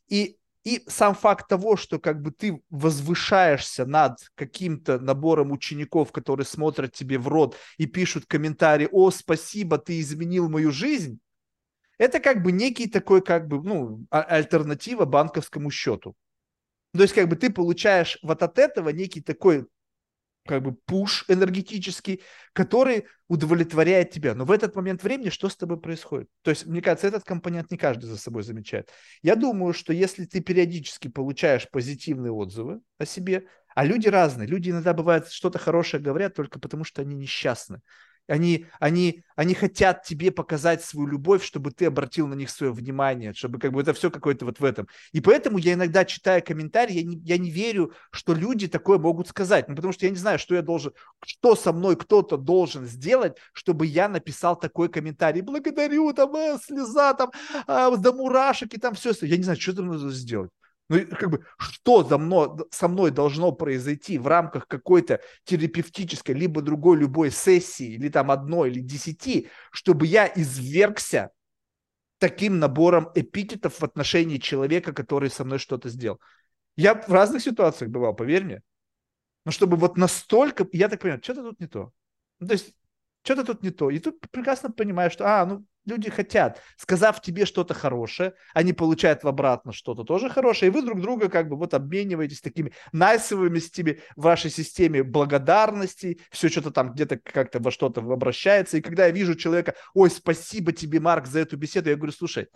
И 0.10 0.38
и 0.64 0.84
сам 0.88 1.16
факт 1.16 1.48
того, 1.48 1.78
что 1.78 2.00
как 2.00 2.22
бы 2.22 2.32
ты 2.32 2.62
возвышаешься 2.70 3.86
над 3.86 4.18
каким-то 4.36 5.00
набором 5.00 5.52
учеников, 5.52 6.12
которые 6.12 6.46
смотрят 6.46 6.94
тебе 6.94 7.18
в 7.18 7.28
рот 7.28 7.56
и 7.78 7.86
пишут 7.86 8.26
комментарии, 8.26 8.88
о, 8.92 9.12
спасибо, 9.12 9.78
ты 9.78 10.00
изменил 10.00 10.50
мою 10.50 10.72
жизнь, 10.72 11.20
это 11.98 12.20
как 12.20 12.44
бы 12.44 12.52
некий 12.52 12.88
такой 12.88 13.22
как 13.22 13.48
бы, 13.48 13.62
ну, 13.62 14.06
а, 14.10 14.22
альтернатива 14.22 15.06
банковскому 15.06 15.70
счету. 15.72 16.16
То 16.94 17.02
есть 17.02 17.14
как 17.14 17.28
бы 17.28 17.36
ты 17.36 17.52
получаешь 17.52 18.18
вот 18.24 18.42
от 18.42 18.58
этого 18.58 18.90
некий 18.90 19.22
такой 19.22 19.68
как 20.46 20.64
бы 20.64 20.74
пуш 20.74 21.26
энергетический, 21.28 22.22
который 22.54 23.06
удовлетворяет 23.28 24.12
тебя. 24.12 24.34
Но 24.34 24.46
в 24.46 24.52
этот 24.52 24.76
момент 24.76 25.04
времени 25.04 25.30
что 25.30 25.50
с 25.50 25.56
тобой 25.56 25.80
происходит? 25.80 26.28
То 26.42 26.52
есть, 26.52 26.66
мне 26.66 26.82
кажется, 26.82 27.08
этот 27.08 27.24
компонент 27.24 27.70
не 27.72 27.78
каждый 27.78 28.06
за 28.06 28.18
собой 28.18 28.44
замечает. 28.44 28.90
Я 29.22 29.36
думаю, 29.36 29.74
что 29.74 29.94
если 29.94 30.26
ты 30.26 30.42
периодически 30.42 31.08
получаешь 31.08 31.70
позитивные 31.70 32.32
отзывы 32.32 32.82
о 32.98 33.06
себе, 33.06 33.48
а 33.76 33.86
люди 33.86 34.08
разные, 34.08 34.48
люди 34.48 34.72
иногда 34.72 34.94
бывают 34.94 35.30
что-то 35.30 35.60
хорошее 35.60 36.02
говорят 36.02 36.34
только 36.34 36.60
потому, 36.60 36.84
что 36.84 37.02
они 37.02 37.16
несчастны. 37.16 37.82
Они, 38.30 38.68
они, 38.80 39.24
они 39.36 39.54
хотят 39.54 40.04
тебе 40.04 40.32
показать 40.32 40.84
свою 40.84 41.08
любовь, 41.08 41.44
чтобы 41.44 41.72
ты 41.72 41.86
обратил 41.86 42.28
на 42.28 42.36
них 42.36 42.50
свое 42.50 42.72
внимание, 42.72 43.34
чтобы 43.34 43.60
как 43.60 43.72
бы 43.72 43.82
это 43.82 43.94
все 43.94 44.12
какое-то 44.12 44.46
вот 44.46 44.60
в 44.60 44.64
этом. 44.64 44.88
И 45.12 45.20
поэтому 45.22 45.58
я 45.58 45.74
иногда 45.74 46.06
читаю 46.06 46.44
комментарии, 46.44 46.94
я 46.94 47.04
не, 47.04 47.18
я 47.18 47.38
не 47.38 47.50
верю, 47.50 47.94
что 48.12 48.34
люди 48.34 48.68
такое 48.68 49.00
могут 49.00 49.28
сказать. 49.28 49.68
Ну, 49.68 49.76
потому 49.76 49.94
что 49.94 50.06
я 50.06 50.12
не 50.12 50.18
знаю, 50.18 50.40
что 50.40 50.56
я 50.56 50.62
должен, 50.62 50.94
что 51.26 51.56
со 51.56 51.74
мной 51.74 51.96
кто-то 51.96 52.38
должен 52.38 52.86
сделать, 52.86 53.38
чтобы 53.54 53.86
я 53.86 54.08
написал 54.08 54.58
такой 54.58 54.90
комментарий. 54.90 55.42
Благодарю, 55.42 56.14
там, 56.14 56.36
э, 56.36 56.58
слеза, 56.64 57.14
там, 57.14 57.32
э, 57.68 57.98
до 57.98 58.14
мурашек 58.14 58.74
и 58.74 58.80
там 58.80 58.94
все. 58.94 59.12
Я 59.22 59.38
не 59.38 59.44
знаю, 59.44 59.60
что 59.60 59.76
там 59.76 59.88
нужно 59.88 60.12
сделать. 60.12 60.52
Ну, 60.90 61.06
как 61.06 61.30
бы, 61.30 61.46
что 61.58 62.04
за 62.04 62.18
мной, 62.18 62.50
со 62.72 62.88
мной 62.88 63.12
должно 63.12 63.52
произойти 63.52 64.18
в 64.18 64.26
рамках 64.28 64.68
какой-то 64.68 65.22
терапевтической, 65.44 66.34
либо 66.34 66.62
другой 66.62 66.98
любой 66.98 67.30
сессии, 67.30 67.94
или 67.94 68.10
там 68.10 68.32
одной, 68.32 68.72
или 68.72 68.80
десяти, 68.80 69.50
чтобы 69.72 70.08
я 70.08 70.32
извергся 70.36 71.30
таким 72.18 72.58
набором 72.60 73.12
эпитетов 73.14 73.80
в 73.80 73.84
отношении 73.84 74.38
человека, 74.38 74.92
который 74.92 75.30
со 75.30 75.46
мной 75.46 75.60
что-то 75.60 75.90
сделал. 75.90 76.20
Я 76.76 76.96
в 76.96 77.10
разных 77.10 77.44
ситуациях 77.44 77.92
бывал, 77.92 78.16
поверь 78.16 78.44
мне. 78.44 78.62
Но 79.46 79.52
чтобы 79.52 79.78
вот 79.78 79.96
настолько, 79.96 80.68
я 80.72 80.90
так 80.90 81.02
понимаю, 81.02 81.22
что-то 81.24 81.44
тут 81.44 81.60
не 81.60 81.68
то. 81.68 81.92
Ну, 82.40 82.48
то 82.48 82.54
есть, 82.54 82.74
что-то 83.24 83.44
тут 83.44 83.64
не 83.64 83.70
то. 83.70 83.90
И 83.90 84.00
тут 84.00 84.20
прекрасно 84.32 84.72
понимаю, 84.72 85.12
что, 85.12 85.26
а, 85.28 85.46
ну, 85.46 85.66
Люди 85.90 86.12
хотят, 86.12 86.62
сказав 86.78 87.20
тебе 87.20 87.46
что-то 87.46 87.74
хорошее, 87.74 88.34
они 88.54 88.74
получают 88.74 89.24
в 89.24 89.28
обратно 89.28 89.74
что-то 89.74 90.04
тоже 90.04 90.30
хорошее, 90.30 90.72
и 90.72 90.74
вы 90.74 90.84
друг 90.84 91.02
друга 91.02 91.30
как 91.30 91.50
бы 91.50 91.56
вот 91.56 91.74
обмениваетесь 91.74 92.42
такими 92.42 92.74
найсовыми 92.92 93.58
стими 93.58 94.00
в 94.16 94.22
вашей 94.22 94.52
системе 94.52 95.02
благодарности, 95.02 96.20
все 96.30 96.48
что-то 96.50 96.70
там 96.70 96.94
где-то 96.94 97.18
как-то 97.18 97.60
во 97.60 97.72
что-то 97.72 98.02
обращается. 98.02 98.78
И 98.78 98.82
когда 98.82 99.08
я 99.08 99.12
вижу 99.12 99.34
человека, 99.34 99.74
ой, 99.96 100.12
спасибо 100.12 100.74
тебе, 100.74 101.00
Марк, 101.00 101.26
за 101.26 101.40
эту 101.40 101.58
беседу, 101.58 101.90
я 101.90 101.96
говорю, 101.96 102.12
слушай, 102.12 102.50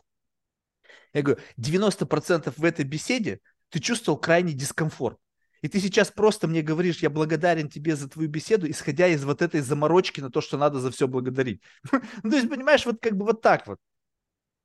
я 1.13 1.23
говорю, 1.23 1.41
90% 1.57 2.53
в 2.55 2.63
этой 2.63 2.85
беседе 2.85 3.39
ты 3.69 3.79
чувствовал 3.79 4.19
крайний 4.19 4.53
дискомфорт. 4.53 5.17
И 5.63 5.69
ты 5.69 5.79
сейчас 5.79 6.11
просто 6.11 6.47
мне 6.49 6.61
говоришь, 6.61 6.99
я 6.99 7.09
благодарен 7.09 7.69
тебе 7.69 7.95
за 7.95 8.09
твою 8.09 8.27
беседу, 8.29 8.69
исходя 8.69 9.07
из 9.07 9.23
вот 9.23 9.41
этой 9.41 9.61
заморочки 9.61 10.19
на 10.19 10.29
то, 10.29 10.41
что 10.41 10.57
надо 10.57 10.79
за 10.79 10.91
все 10.91 11.07
благодарить. 11.07 11.61
Ну, 12.23 12.29
то 12.29 12.35
есть, 12.35 12.49
понимаешь, 12.49 12.85
вот 12.85 12.97
как 13.01 13.15
бы 13.15 13.25
вот 13.25 13.41
так 13.41 13.65
вот. 13.65 13.79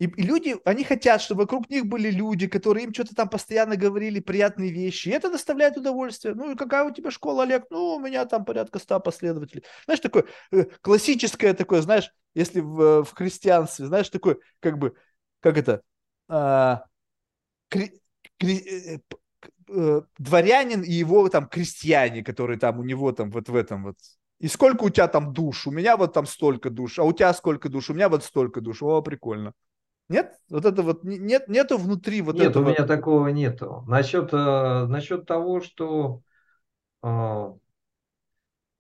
И, 0.01 0.07
люди, 0.07 0.57
они 0.65 0.83
хотят, 0.83 1.23
чтобы 1.23 1.43
вокруг 1.43 1.71
них 1.71 1.87
были 1.87 2.11
люди, 2.11 2.49
которые 2.49 2.85
им 2.85 2.93
что-то 2.93 3.15
там 3.15 3.29
постоянно 3.29 3.77
говорили 3.77 4.19
приятные 4.19 4.73
вещи. 4.73 5.09
И 5.09 5.13
это 5.13 5.31
доставляет 5.31 5.77
удовольствие. 5.77 6.35
Ну 6.35 6.53
и 6.53 6.57
какая 6.57 6.85
у 6.85 6.93
тебя 6.93 7.13
школа, 7.13 7.45
Олег? 7.45 7.67
Ну, 7.71 7.95
у 7.95 8.01
меня 8.01 8.25
там 8.25 8.45
порядка 8.45 8.81
ста 8.81 8.99
последователей. 8.99 9.63
Знаешь, 9.85 10.01
такое 10.01 10.25
э, 10.51 10.65
классическое 10.81 11.55
такое, 11.55 11.81
знаешь, 11.83 12.13
если 12.35 12.61
в, 12.61 13.05
в 13.05 13.13
христианстве, 13.15 13.87
знаешь, 13.87 14.09
такое, 14.09 14.39
как 14.59 14.79
бы, 14.79 14.97
как 15.41 15.59
это, 15.59 15.83
а, 16.29 16.85
кри, 17.69 18.01
кри, 18.39 19.01
э, 19.69 20.03
дворянин 20.19 20.83
и 20.83 20.93
его 20.93 21.29
там 21.29 21.49
крестьяне, 21.49 22.23
которые 22.23 22.59
там 22.59 22.79
у 22.81 22.85
него 22.85 23.13
там 23.13 23.31
вот 23.31 23.49
в 23.49 23.57
этом 23.57 23.85
вот. 23.85 23.97
И 24.39 24.49
сколько 24.49 24.85
у 24.85 24.91
тебя 24.91 25.09
там 25.09 25.33
душ? 25.33 25.67
У 25.67 25.71
меня 25.71 25.97
вот 25.97 26.13
там 26.13 26.27
столько 26.27 26.71
душ, 26.71 26.99
а 26.99 27.05
у 27.05 27.13
тебя 27.13 27.33
сколько 27.33 27.69
душ? 27.69 27.91
У 27.91 27.95
меня 27.95 28.09
вот 28.09 28.23
столько 28.25 28.61
душ. 28.61 28.83
О, 28.83 29.03
прикольно. 29.03 29.53
Нет? 30.09 30.39
Вот 30.49 30.65
это 30.65 30.83
вот 30.83 31.05
нет, 31.05 31.49
нету 31.49 31.77
внутри 31.77 32.23
вот 32.23 32.37
нет, 32.37 32.51
этого. 32.51 32.65
Нет, 32.65 32.79
у 32.79 32.83
меня 32.83 32.87
такого 32.87 33.29
нету. 33.29 33.85
Насчет, 33.87 34.33
э, 34.33 34.87
насчет 34.87 35.27
того, 35.27 35.61
что 35.61 36.23
э, 37.03 37.09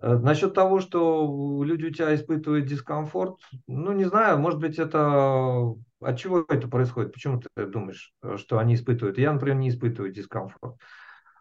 э, 0.00 0.16
насчет 0.16 0.54
того, 0.54 0.80
что 0.80 1.62
люди 1.64 1.86
у 1.86 1.90
тебя 1.90 2.14
испытывают 2.14 2.66
дискомфорт, 2.66 3.40
ну 3.66 3.92
не 3.92 4.04
знаю, 4.04 4.38
может 4.38 4.58
быть 4.58 4.78
это 4.78 5.74
от 6.00 6.18
чего 6.18 6.44
это 6.48 6.68
происходит? 6.68 7.12
Почему 7.12 7.40
ты 7.40 7.66
думаешь, 7.66 8.12
э, 8.22 8.36
что 8.36 8.58
они 8.58 8.74
испытывают? 8.74 9.18
Я, 9.18 9.32
например, 9.32 9.56
не 9.56 9.68
испытываю 9.68 10.12
дискомфорт. 10.12 10.76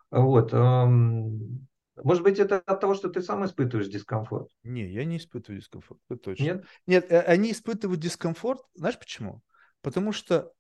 Вот. 0.10 0.54
Эм, 0.54 1.68
может 2.04 2.24
быть, 2.24 2.40
это 2.40 2.58
от 2.66 2.80
того, 2.80 2.94
что 2.94 3.10
ты 3.10 3.22
сам 3.22 3.46
испытываешь 3.46 3.90
дискомфорт? 3.90 4.50
Не, 4.64 4.88
я 4.88 5.06
не 5.06 5.18
испытываю 5.18 5.60
дискомфорт, 5.60 6.00
это 6.10 6.20
точно. 6.20 6.44
Нет? 6.44 6.66
Нет, 6.86 7.12
э, 7.12 7.22
они 7.22 7.52
испытывают 7.52 8.00
дискомфорт, 8.00 8.62
знаешь 8.76 9.00
почему? 9.00 9.42
Потому 9.82 10.12
что 10.12 10.52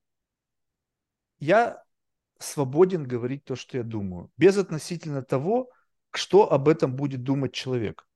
я 1.40 1.84
свободен 2.40 3.03
говорить 3.03 3.45
то, 3.45 3.56
что 3.56 3.78
я 3.78 3.84
думаю, 3.84 4.32
без 4.38 4.57
относительно 4.57 5.24
того, 5.24 5.72
что 6.11 6.52
об 6.52 6.68
этом 6.68 6.95
будет 6.95 7.24
думать 7.24 7.53
человек. 7.53 8.07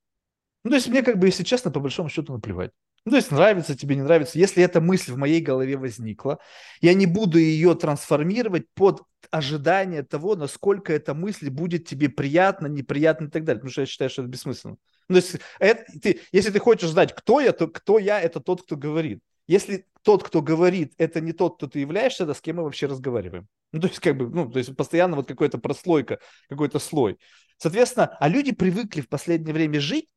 Ну, 0.64 0.70
то 0.70 0.76
есть 0.76 0.88
мне, 0.88 1.02
как 1.02 1.18
бы, 1.18 1.28
если 1.28 1.44
честно, 1.44 1.72
по 1.72 1.80
большому 1.80 2.10
счету 2.10 2.34
наплевать. 2.34 2.72
Ну, 3.04 3.12
то 3.12 3.18
есть 3.18 3.32
нравится 3.32 3.76
тебе, 3.76 3.96
не 3.96 4.04
нравится. 4.04 4.38
Если 4.38 4.64
эта 4.64 4.80
мысль 4.80 5.12
в 5.12 5.18
моей 5.18 5.42
голове 5.42 5.76
возникла, 5.76 6.40
я 6.82 6.94
не 6.94 7.08
буду 7.08 7.40
ее 7.40 7.74
трансформировать 7.74 8.66
под 8.76 9.02
ожидание 9.32 10.04
того, 10.04 10.36
насколько 10.36 10.94
эта 10.94 11.16
мысль 11.16 11.50
будет 11.50 11.88
тебе 11.88 12.10
приятна, 12.10 12.68
неприятна 12.68 13.26
и 13.26 13.30
так 13.30 13.44
далее. 13.44 13.60
Потому 13.60 13.72
что 13.72 13.82
я 13.82 13.88
считаю, 13.88 14.12
что 14.12 14.22
это 14.22 14.30
бессмысленно. 14.30 14.78
Ну, 15.10 15.16
то 15.20 15.26
есть, 15.26 15.38
это, 15.60 15.84
ты, 16.00 16.22
если 16.32 16.52
ты 16.52 16.60
хочешь 16.60 16.90
знать, 16.90 17.16
кто 17.16 17.40
я, 17.40 17.54
то 17.54 17.68
кто 17.68 17.98
я, 17.98 18.22
это 18.22 18.40
тот, 18.40 18.64
кто 18.64 18.78
говорит. 18.78 19.20
Если 19.48 19.88
тот, 20.04 20.24
кто 20.24 20.42
говорит, 20.44 20.94
это 20.98 21.22
не 21.22 21.34
тот, 21.34 21.58
кто 21.58 21.68
ты 21.68 21.80
являешься, 21.80 22.28
то 22.28 22.36
с 22.36 22.42
кем 22.42 22.58
мы 22.58 22.64
вообще 22.64 22.86
разговариваем? 22.86 23.48
Ну, 23.72 23.80
то 23.82 23.88
есть, 23.88 24.00
как 24.00 24.16
бы, 24.16 24.30
ну, 24.30 24.50
то 24.50 24.60
есть, 24.60 24.76
постоянно 24.76 25.16
вот 25.16 25.28
какой-то 25.28 25.58
прослойка, 25.58 26.20
какой-то 26.50 26.78
слой. 26.78 27.18
Соответственно, 27.58 28.16
а 28.20 28.28
люди 28.28 28.52
привыкли 28.52 29.02
в 29.02 29.10
последнее 29.10 29.54
время 29.54 29.80
жить 29.80 30.08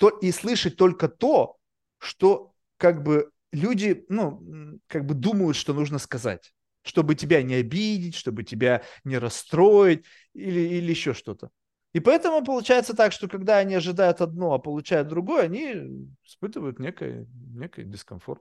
то 0.00 0.08
и 0.08 0.32
слышать 0.32 0.76
только 0.76 1.08
то, 1.08 1.58
что 1.98 2.54
как 2.78 3.02
бы 3.02 3.30
люди, 3.52 4.06
ну, 4.08 4.80
как 4.86 5.04
бы 5.04 5.12
думают, 5.12 5.58
что 5.58 5.74
нужно 5.74 5.98
сказать, 5.98 6.54
чтобы 6.80 7.14
тебя 7.14 7.42
не 7.42 7.56
обидеть, 7.56 8.14
чтобы 8.14 8.42
тебя 8.42 8.82
не 9.04 9.18
расстроить 9.18 10.06
или, 10.32 10.60
или 10.60 10.90
еще 10.90 11.12
что-то. 11.12 11.50
И 11.92 12.00
поэтому 12.00 12.42
получается 12.42 12.96
так, 12.96 13.12
что 13.12 13.28
когда 13.28 13.58
они 13.58 13.74
ожидают 13.74 14.22
одно, 14.22 14.54
а 14.54 14.58
получают 14.58 15.08
другое, 15.08 15.42
они 15.42 16.16
испытывают 16.24 16.78
некий, 16.78 17.26
некий 17.54 17.84
дискомфорт. 17.84 18.40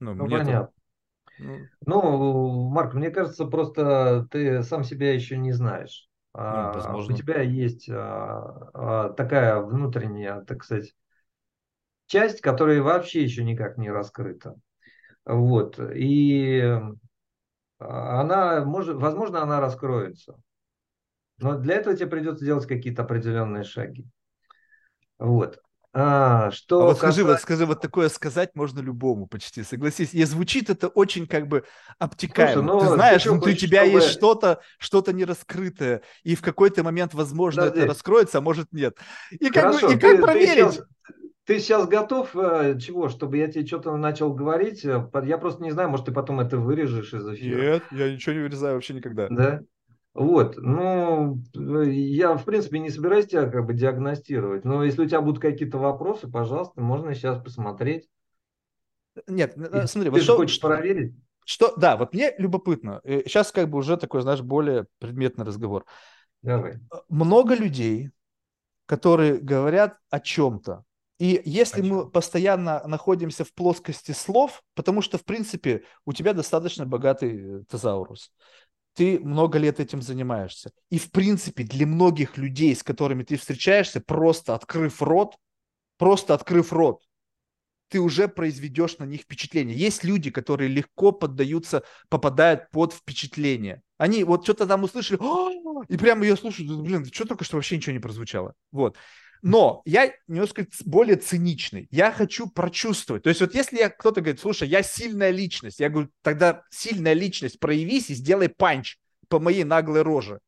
Ну, 0.00 0.12
ну 0.12 0.28
понятно. 0.28 0.50
Это, 0.50 0.72
ну... 1.38 1.68
ну, 1.86 2.68
Марк, 2.68 2.92
мне 2.92 3.10
кажется, 3.10 3.46
просто 3.46 4.28
ты 4.30 4.62
сам 4.64 4.84
себя 4.84 5.14
еще 5.14 5.38
не 5.38 5.52
знаешь. 5.52 6.10
Ну, 6.34 6.40
а, 6.40 6.72
возможно. 6.72 7.14
У 7.14 7.18
тебя 7.18 7.42
есть 7.42 7.88
а, 7.90 8.70
а, 8.72 9.08
такая 9.10 9.60
внутренняя, 9.60 10.40
так 10.42 10.64
сказать, 10.64 10.94
часть, 12.06 12.40
которая 12.40 12.82
вообще 12.82 13.22
еще 13.22 13.44
никак 13.44 13.76
не 13.78 13.90
раскрыта. 13.90 14.56
Вот. 15.24 15.78
И 15.94 16.78
она, 17.78 18.64
может, 18.64 18.96
возможно, 18.96 19.42
она 19.42 19.60
раскроется. 19.60 20.36
Но 21.38 21.58
для 21.58 21.76
этого 21.76 21.96
тебе 21.96 22.08
придется 22.08 22.44
делать 22.44 22.66
какие-то 22.66 23.02
определенные 23.02 23.64
шаги. 23.64 24.06
Вот. 25.18 25.60
А, 25.94 26.50
что 26.52 26.80
а 26.80 26.84
вот 26.84 26.94
касается... 26.94 27.20
скажи, 27.20 27.24
вот 27.24 27.40
скажи, 27.40 27.66
вот 27.66 27.80
такое 27.82 28.08
сказать 28.08 28.50
можно 28.54 28.80
любому 28.80 29.26
почти, 29.26 29.62
согласись. 29.62 30.14
И 30.14 30.24
звучит 30.24 30.70
это 30.70 30.88
очень 30.88 31.26
как 31.26 31.48
бы 31.48 31.64
обтекаемо. 31.98 32.62
Слушай, 32.62 32.66
ну, 32.66 32.80
ты 32.80 32.86
знаешь, 32.94 33.26
внутри 33.26 33.56
тебя 33.56 33.82
чтобы... 33.82 33.98
есть 33.98 34.08
что-то, 34.08 34.60
что-то 34.78 35.12
нераскрытое, 35.12 36.00
и 36.22 36.34
в 36.34 36.40
какой-то 36.40 36.82
момент, 36.82 37.12
возможно, 37.12 37.62
Подожди. 37.62 37.80
это 37.80 37.88
раскроется, 37.88 38.38
а 38.38 38.40
может 38.40 38.72
нет. 38.72 38.96
И 39.32 39.50
как, 39.50 39.64
Хорошо, 39.64 39.88
бы, 39.88 39.94
и 39.94 39.98
как 39.98 40.16
ты, 40.16 40.22
проверить? 40.22 40.54
Ты 40.54 40.72
сейчас, 40.72 40.86
ты 41.44 41.58
сейчас 41.58 41.88
готов 41.88 42.34
э, 42.36 42.78
чего, 42.78 43.10
чтобы 43.10 43.36
я 43.36 43.48
тебе 43.48 43.66
что-то 43.66 43.94
начал 43.96 44.32
говорить? 44.32 44.86
Э, 44.86 45.10
я 45.24 45.36
просто 45.36 45.62
не 45.62 45.72
знаю, 45.72 45.90
может, 45.90 46.06
ты 46.06 46.12
потом 46.12 46.40
это 46.40 46.56
вырежешь 46.56 47.12
из 47.12 47.28
эфира. 47.28 47.60
Нет, 47.60 47.82
я 47.90 48.10
ничего 48.10 48.34
не 48.34 48.40
вырезаю 48.40 48.76
вообще 48.76 48.94
никогда. 48.94 49.28
Да? 49.28 49.60
Вот, 50.14 50.56
ну, 50.58 51.40
я, 51.54 52.36
в 52.36 52.44
принципе, 52.44 52.78
не 52.78 52.90
собираюсь 52.90 53.28
тебя 53.28 53.48
как 53.48 53.64
бы 53.64 53.72
диагностировать, 53.72 54.64
но 54.64 54.84
если 54.84 55.02
у 55.02 55.06
тебя 55.06 55.22
будут 55.22 55.40
какие-то 55.40 55.78
вопросы, 55.78 56.28
пожалуйста, 56.28 56.80
можно 56.82 57.14
сейчас 57.14 57.42
посмотреть. 57.42 58.08
Нет, 59.26 59.56
и 59.56 59.86
смотри, 59.86 60.10
ты 60.10 60.10
вот 60.10 60.22
что, 60.22 60.36
хочешь 60.36 60.60
проверить? 60.60 61.14
что, 61.44 61.74
да, 61.76 61.96
вот 61.96 62.12
мне 62.12 62.34
любопытно. 62.36 63.00
Сейчас 63.04 63.52
как 63.52 63.70
бы 63.70 63.78
уже 63.78 63.96
такой, 63.96 64.22
знаешь, 64.22 64.42
более 64.42 64.86
предметный 64.98 65.44
разговор. 65.44 65.86
Давай. 66.42 66.80
Много 67.08 67.54
людей, 67.54 68.10
которые 68.86 69.38
говорят 69.38 69.96
о 70.10 70.20
чем-то. 70.20 70.84
И 71.18 71.40
если 71.44 71.80
О 71.80 71.84
чем? 71.84 71.94
мы 71.94 72.10
постоянно 72.10 72.82
находимся 72.84 73.44
в 73.44 73.54
плоскости 73.54 74.10
слов, 74.10 74.62
потому 74.74 75.02
что, 75.02 75.18
в 75.18 75.24
принципе, 75.24 75.84
у 76.04 76.12
тебя 76.12 76.32
достаточно 76.32 76.84
богатый 76.84 77.60
э, 77.60 77.64
тезаурус, 77.70 78.32
ты 78.94 79.18
много 79.20 79.58
лет 79.58 79.80
этим 79.80 80.02
занимаешься. 80.02 80.72
И, 80.90 80.98
в 80.98 81.10
принципе, 81.10 81.64
для 81.64 81.86
многих 81.86 82.36
людей, 82.36 82.74
с 82.74 82.82
которыми 82.82 83.22
ты 83.22 83.36
встречаешься, 83.36 84.00
просто 84.00 84.54
открыв 84.54 85.00
рот, 85.00 85.36
просто 85.98 86.34
открыв 86.34 86.72
рот, 86.72 87.02
ты 87.88 88.00
уже 88.00 88.26
произведешь 88.26 88.98
на 88.98 89.04
них 89.04 89.22
впечатление. 89.22 89.76
Есть 89.76 90.02
люди, 90.02 90.30
которые 90.30 90.68
легко 90.68 91.12
поддаются, 91.12 91.84
попадают 92.08 92.70
под 92.70 92.94
впечатление. 92.94 93.82
Они 93.98 94.24
вот 94.24 94.44
что-то 94.44 94.66
там 94.66 94.82
услышали, 94.82 95.18
и 95.88 95.96
прямо 95.98 96.24
ее 96.24 96.36
слушают, 96.36 96.70
блин, 96.80 97.04
что 97.12 97.26
только 97.26 97.44
что 97.44 97.56
вообще 97.56 97.76
ничего 97.76 97.92
не 97.92 97.98
прозвучало. 97.98 98.54
Вот. 98.70 98.96
Но 99.42 99.82
я 99.84 100.12
немножко 100.28 100.66
более 100.84 101.16
циничный. 101.16 101.88
Я 101.90 102.12
хочу 102.12 102.48
прочувствовать. 102.48 103.24
То 103.24 103.28
есть 103.28 103.40
вот 103.40 103.54
если 103.54 103.78
я, 103.78 103.90
кто-то 103.90 104.20
говорит, 104.20 104.40
слушай, 104.40 104.68
я 104.68 104.84
сильная 104.84 105.30
личность, 105.30 105.80
я 105.80 105.88
говорю, 105.90 106.10
тогда 106.22 106.62
сильная 106.70 107.12
личность 107.12 107.58
проявись 107.58 108.08
и 108.10 108.14
сделай 108.14 108.48
панч 108.48 108.98
по 109.28 109.40
моей 109.40 109.64
наглой 109.64 110.02
роже. 110.02 110.38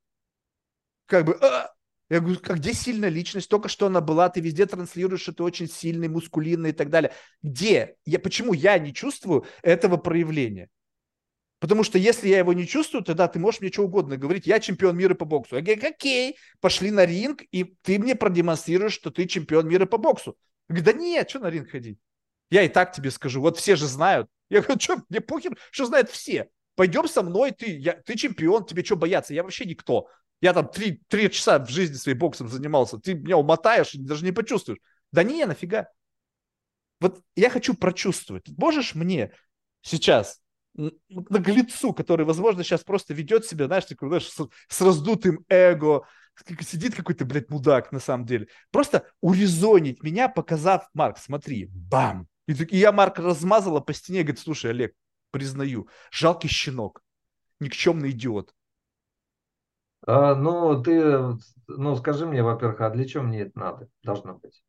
Как 1.06 1.26
бы, 1.26 1.36
а, 1.40 1.74
я 2.08 2.20
говорю, 2.20 2.38
как 2.38 2.58
где 2.58 2.72
сильная 2.72 3.08
личность? 3.08 3.48
Только 3.48 3.68
что 3.68 3.86
она 3.86 4.00
была, 4.00 4.28
ты 4.28 4.40
везде 4.40 4.64
транслируешь, 4.64 5.22
что 5.22 5.32
ты 5.32 5.42
очень 5.42 5.68
сильный, 5.68 6.08
мускулинный 6.08 6.70
и 6.70 6.74
так 6.74 6.88
далее. 6.88 7.12
Где? 7.42 7.96
Я, 8.06 8.20
почему 8.20 8.52
я 8.52 8.78
не 8.78 8.94
чувствую 8.94 9.44
этого 9.62 9.96
проявления? 9.96 10.68
Потому 11.64 11.82
что 11.82 11.96
если 11.96 12.28
я 12.28 12.36
его 12.40 12.52
не 12.52 12.66
чувствую, 12.66 13.02
тогда 13.02 13.26
ты 13.26 13.38
можешь 13.38 13.62
мне 13.62 13.72
что 13.72 13.84
угодно 13.84 14.18
говорить. 14.18 14.46
Я 14.46 14.60
чемпион 14.60 14.98
мира 14.98 15.14
по 15.14 15.24
боксу. 15.24 15.56
Я 15.56 15.62
говорю, 15.62 15.88
окей, 15.88 16.36
пошли 16.60 16.90
на 16.90 17.06
ринг, 17.06 17.40
и 17.52 17.64
ты 17.80 17.98
мне 17.98 18.14
продемонстрируешь, 18.14 18.92
что 18.92 19.10
ты 19.10 19.24
чемпион 19.24 19.66
мира 19.66 19.86
по 19.86 19.96
боксу. 19.96 20.36
Я 20.68 20.74
говорю, 20.74 20.84
да 20.84 20.92
нет, 20.92 21.30
что 21.30 21.38
на 21.38 21.48
ринг 21.48 21.70
ходить? 21.70 21.96
Я 22.50 22.64
и 22.64 22.68
так 22.68 22.92
тебе 22.92 23.10
скажу. 23.10 23.40
Вот 23.40 23.56
все 23.56 23.76
же 23.76 23.86
знают. 23.86 24.28
Я 24.50 24.60
говорю, 24.60 24.78
что, 24.78 25.02
мне 25.08 25.22
похер, 25.22 25.56
что 25.70 25.86
знают 25.86 26.10
все. 26.10 26.50
Пойдем 26.74 27.08
со 27.08 27.22
мной, 27.22 27.52
ты, 27.52 27.78
я, 27.78 27.94
ты 27.94 28.14
чемпион, 28.14 28.66
тебе 28.66 28.84
что 28.84 28.96
бояться? 28.96 29.32
Я 29.32 29.42
вообще 29.42 29.64
никто. 29.64 30.08
Я 30.42 30.52
там 30.52 30.68
три, 30.68 31.00
три 31.08 31.30
часа 31.30 31.58
в 31.58 31.70
жизни 31.70 31.94
своей 31.94 32.18
боксом 32.18 32.46
занимался. 32.46 32.98
Ты 32.98 33.14
меня 33.14 33.38
умотаешь, 33.38 33.94
даже 33.94 34.22
не 34.26 34.32
почувствуешь. 34.32 34.80
Да 35.12 35.22
не, 35.22 35.46
нафига. 35.46 35.88
Вот 37.00 37.22
я 37.36 37.48
хочу 37.48 37.72
прочувствовать. 37.72 38.50
Можешь 38.58 38.94
мне 38.94 39.32
сейчас 39.80 40.43
наглецу, 40.74 41.92
который, 41.92 42.26
возможно, 42.26 42.64
сейчас 42.64 42.82
просто 42.82 43.14
ведет 43.14 43.44
себя, 43.44 43.66
знаешь, 43.66 43.84
такой, 43.84 44.08
знаешь, 44.08 44.28
с, 44.28 44.48
с 44.68 44.80
раздутым 44.80 45.44
эго, 45.48 46.06
сидит 46.60 46.94
какой-то, 46.94 47.24
блядь, 47.24 47.50
мудак 47.50 47.92
на 47.92 48.00
самом 48.00 48.26
деле. 48.26 48.48
Просто 48.70 49.06
урезонить 49.20 50.02
меня, 50.02 50.28
показав, 50.28 50.88
Марк, 50.92 51.18
смотри, 51.18 51.70
бам. 51.72 52.26
И, 52.46 52.52
и 52.52 52.76
я 52.78 52.92
Марк 52.92 53.18
размазала 53.18 53.80
по 53.80 53.92
стене, 53.92 54.22
говорит, 54.22 54.40
слушай, 54.40 54.70
Олег, 54.70 54.94
признаю, 55.30 55.88
жалкий 56.10 56.48
щенок, 56.48 57.02
никчемный 57.60 58.10
идиот. 58.10 58.52
А, 60.06 60.34
ну, 60.34 60.82
ты, 60.82 61.38
ну, 61.68 61.96
скажи 61.96 62.26
мне, 62.26 62.42
во-первых, 62.42 62.80
а 62.80 62.90
для 62.90 63.06
чего 63.06 63.22
мне 63.22 63.42
это 63.42 63.58
надо, 63.58 63.88
должно 64.02 64.34
быть? 64.34 64.62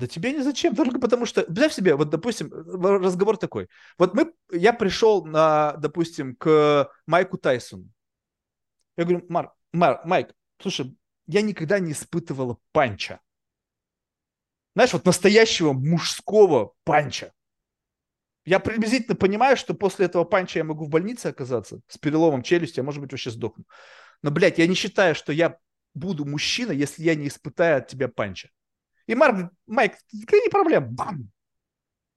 Да 0.00 0.06
тебе 0.06 0.32
не 0.32 0.42
зачем, 0.42 0.74
только 0.74 0.98
потому 0.98 1.26
что, 1.26 1.42
представь 1.42 1.74
себе, 1.74 1.94
вот, 1.94 2.08
допустим, 2.08 2.50
разговор 2.50 3.36
такой. 3.36 3.68
Вот 3.98 4.14
мы, 4.14 4.32
я 4.50 4.72
пришел, 4.72 5.26
на, 5.26 5.74
допустим, 5.76 6.36
к 6.36 6.90
Майку 7.06 7.36
Тайсону. 7.36 7.86
Я 8.96 9.04
говорю, 9.04 9.26
Марк, 9.28 9.52
Марк, 9.74 10.06
Майк, 10.06 10.34
слушай, 10.58 10.96
я 11.26 11.42
никогда 11.42 11.78
не 11.80 11.92
испытывала 11.92 12.56
панча. 12.72 13.20
Знаешь, 14.74 14.94
вот 14.94 15.04
настоящего 15.04 15.74
мужского 15.74 16.72
панча. 16.84 17.34
Я 18.46 18.58
приблизительно 18.58 19.16
понимаю, 19.16 19.58
что 19.58 19.74
после 19.74 20.06
этого 20.06 20.24
панча 20.24 20.60
я 20.60 20.64
могу 20.64 20.86
в 20.86 20.88
больнице 20.88 21.26
оказаться 21.26 21.82
с 21.88 21.98
переломом 21.98 22.42
челюсти, 22.42 22.80
а 22.80 22.84
может 22.84 23.02
быть 23.02 23.12
вообще 23.12 23.30
сдохну. 23.30 23.64
Но, 24.22 24.30
блядь, 24.30 24.56
я 24.56 24.66
не 24.66 24.74
считаю, 24.74 25.14
что 25.14 25.30
я 25.30 25.58
буду 25.92 26.24
мужчина, 26.24 26.72
если 26.72 27.02
я 27.02 27.14
не 27.14 27.28
испытаю 27.28 27.78
от 27.78 27.88
тебя 27.88 28.08
панча. 28.08 28.48
И 29.06 29.14
Марк 29.14 29.50
Майк, 29.66 29.94
не 30.12 30.50
проблема? 30.50 30.86
Бам! 30.88 31.30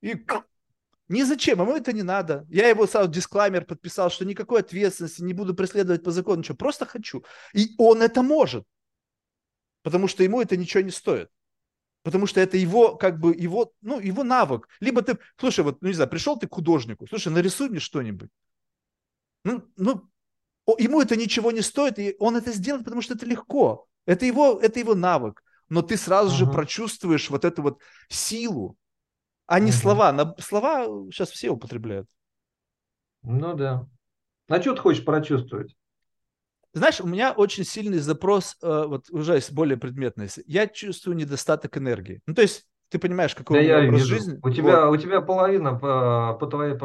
И 0.02 0.16
ни 1.10 1.24
зачем, 1.24 1.62
ему 1.62 1.76
это 1.76 1.94
не 1.94 2.04
надо. 2.04 2.46
Я 2.50 2.68
его 2.70 2.88
сразу 2.88 3.10
дисклаймер 3.10 3.66
подписал, 3.66 4.10
что 4.10 4.26
никакой 4.26 4.62
ответственности, 4.62 5.22
не 5.22 5.34
буду 5.34 5.54
преследовать 5.54 6.04
по 6.04 6.12
закону, 6.12 6.40
ничего, 6.40 6.56
просто 6.56 6.86
хочу. 6.86 7.24
И 7.54 7.76
он 7.78 8.02
это 8.02 8.22
может, 8.22 8.66
потому 9.82 10.08
что 10.08 10.24
ему 10.24 10.42
это 10.42 10.58
ничего 10.58 10.82
не 10.82 10.92
стоит. 10.92 11.30
Потому 12.04 12.26
что 12.26 12.42
это 12.42 12.58
его, 12.58 12.96
как 12.96 13.20
бы, 13.20 13.34
его, 13.34 13.74
ну, 13.82 14.00
его 14.00 14.24
навык. 14.24 14.68
Либо 14.82 15.02
ты, 15.02 15.18
слушай, 15.38 15.64
вот, 15.64 15.82
ну, 15.82 15.88
не 15.88 15.94
знаю, 15.94 16.10
пришел 16.10 16.38
ты 16.38 16.48
к 16.48 16.54
художнику, 16.54 17.08
слушай, 17.08 17.32
нарисуй 17.32 17.70
мне 17.70 17.80
что-нибудь. 17.80 18.30
Ну, 19.46 19.64
ну, 19.78 20.10
ему 20.78 21.02
это 21.02 21.16
ничего 21.16 21.52
не 21.52 21.62
стоит, 21.62 22.00
и 22.00 22.16
он 22.20 22.36
это 22.36 22.52
сделает, 22.52 22.84
потому 22.84 23.02
что 23.02 23.14
это 23.14 23.26
легко. 23.26 23.88
Это 24.06 24.26
его, 24.26 24.60
это 24.60 24.80
его 24.80 24.96
навык 24.96 25.44
но 25.70 25.82
ты 25.82 25.98
сразу 25.98 26.32
uh-huh. 26.32 26.46
же 26.46 26.52
прочувствуешь 26.52 27.30
вот 27.30 27.46
эту 27.46 27.62
вот 27.62 27.80
силу, 28.10 28.78
а 29.46 29.60
не 29.60 29.72
uh-huh. 29.72 29.76
слова. 29.76 30.12
На, 30.12 30.36
слова 30.40 30.86
сейчас 31.12 31.32
все 31.32 31.50
употребляют. 31.50 32.08
Ну 33.24 33.54
да. 33.54 33.88
А 34.50 34.62
что 34.62 34.74
ты 34.74 34.82
хочешь 34.82 35.06
прочувствовать? 35.06 35.76
Знаешь, 36.74 37.00
у 37.02 37.08
меня 37.08 37.34
очень 37.34 37.64
сильный 37.64 38.00
запрос, 38.00 38.58
э, 38.62 38.86
вот 38.88 39.10
уже 39.12 39.36
есть 39.36 39.54
более 39.54 39.78
предметный. 39.78 40.28
Я 40.48 40.68
чувствую 40.68 41.16
недостаток 41.16 41.78
энергии. 41.78 42.22
Ну, 42.26 42.34
то 42.34 42.42
есть, 42.42 42.68
ты 42.90 42.98
понимаешь, 42.98 43.36
какой 43.36 43.58
да 43.58 43.62
у 43.62 43.64
меня 43.64 43.78
я 43.78 43.88
образ 43.88 44.02
вижу. 44.02 44.16
жизни. 44.16 44.40
У 44.42 44.50
тебя, 44.50 44.88
вот. 44.88 44.98
у 44.98 45.02
тебя 45.02 45.22
половина 45.22 45.78
по, 45.78 46.36
по 46.40 46.48
твоей 46.48 46.76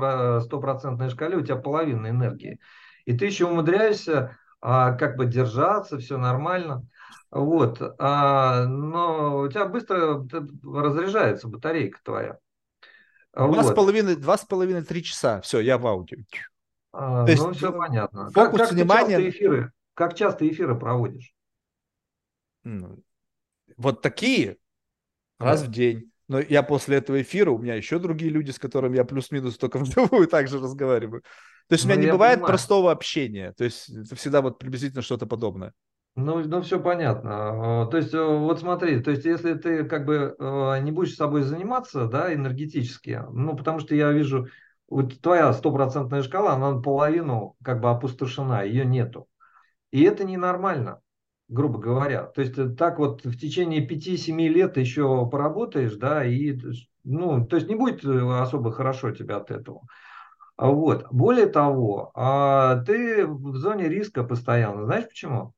стопроцентной 0.42 1.08
шкале, 1.08 1.36
у 1.36 1.42
тебя 1.42 1.56
половина 1.56 2.08
энергии. 2.08 2.60
И 3.06 3.16
ты 3.16 3.26
еще 3.26 3.46
умудряешься 3.46 4.36
а, 4.60 4.92
как 4.92 5.16
бы 5.16 5.24
держаться, 5.24 5.98
все 5.98 6.18
нормально. 6.18 6.86
Вот, 7.30 7.82
а, 7.98 8.64
но 8.64 9.40
у 9.40 9.48
тебя 9.48 9.66
быстро 9.66 10.26
разряжается 10.64 11.48
батарейка 11.48 11.98
твоя. 12.02 12.38
Два 13.34 13.62
с 13.62 13.74
половиной, 13.74 14.16
два 14.16 14.38
с 14.38 14.44
половиной, 14.44 14.82
три 14.82 15.02
часа. 15.02 15.40
Все, 15.42 15.60
я 15.60 15.78
в 15.78 15.86
аудио. 15.86 16.18
А, 16.92 17.26
То 17.26 17.34
ну, 17.36 17.52
все 17.52 17.72
понятно. 17.72 18.30
Фокус 18.30 18.58
как, 18.58 18.68
как 18.68 18.72
внимания... 18.72 19.16
часто 19.16 19.30
эфиры, 19.30 19.72
как 19.94 20.14
часто 20.14 20.48
эфиры 20.48 20.78
проводишь? 20.78 21.34
Вот 23.76 24.02
такие 24.02 24.56
раз 25.38 25.62
да. 25.62 25.68
в 25.68 25.70
день. 25.70 26.10
Но 26.26 26.40
я 26.40 26.62
после 26.62 26.98
этого 26.98 27.22
эфира, 27.22 27.50
у 27.50 27.58
меня 27.58 27.74
еще 27.74 27.98
другие 27.98 28.30
люди, 28.30 28.50
с 28.50 28.58
которыми 28.58 28.96
я 28.96 29.04
плюс-минус 29.04 29.56
только 29.56 29.78
вживую 29.78 30.26
также 30.28 30.58
разговариваю. 30.58 31.22
То 31.68 31.74
есть 31.74 31.84
ну, 31.84 31.92
у 31.92 31.94
меня 31.94 32.06
не 32.06 32.12
бывает 32.12 32.38
понимаю. 32.38 32.52
простого 32.52 32.90
общения. 32.90 33.52
То 33.52 33.64
есть 33.64 33.88
это 33.88 34.14
всегда 34.16 34.42
вот 34.42 34.58
приблизительно 34.58 35.02
что-то 35.02 35.26
подобное. 35.26 35.72
Ну, 36.20 36.42
ну, 36.42 36.62
все 36.62 36.80
понятно. 36.80 37.86
То 37.92 37.96
есть, 37.96 38.12
э, 38.12 38.20
вот 38.20 38.58
смотри, 38.58 39.00
то 39.00 39.12
есть, 39.12 39.24
если 39.24 39.54
ты 39.54 39.84
как 39.84 40.04
бы 40.04 40.34
э, 40.36 40.80
не 40.80 40.90
будешь 40.90 41.14
собой 41.14 41.42
заниматься, 41.42 42.06
да, 42.06 42.34
энергетически, 42.34 43.22
ну, 43.30 43.56
потому 43.56 43.78
что 43.78 43.94
я 43.94 44.10
вижу, 44.10 44.48
вот 44.88 45.20
твоя 45.20 45.52
стопроцентная 45.52 46.22
шкала, 46.24 46.54
она 46.54 46.72
наполовину 46.72 47.54
как 47.62 47.80
бы 47.80 47.90
опустошена, 47.90 48.64
ее 48.64 48.84
нету. 48.84 49.28
И 49.92 50.02
это 50.02 50.24
ненормально, 50.24 51.00
грубо 51.46 51.78
говоря. 51.78 52.24
То 52.24 52.40
есть, 52.40 52.58
э, 52.58 52.68
так 52.70 52.98
вот 52.98 53.24
в 53.24 53.38
течение 53.38 53.86
5-7 53.86 54.48
лет 54.48 54.76
еще 54.76 55.28
поработаешь, 55.30 55.94
да, 55.94 56.24
и, 56.24 56.58
ну, 57.04 57.46
то 57.46 57.54
есть, 57.54 57.68
не 57.68 57.76
будет 57.76 58.04
особо 58.04 58.72
хорошо 58.72 59.12
тебе 59.12 59.36
от 59.36 59.52
этого. 59.52 59.82
Вот. 60.56 61.06
Более 61.12 61.46
того, 61.46 62.10
а, 62.14 62.82
ты 62.82 63.24
в 63.24 63.54
зоне 63.56 63.88
риска 63.88 64.24
постоянно. 64.24 64.84
Знаешь 64.84 65.06
почему? 65.06 65.54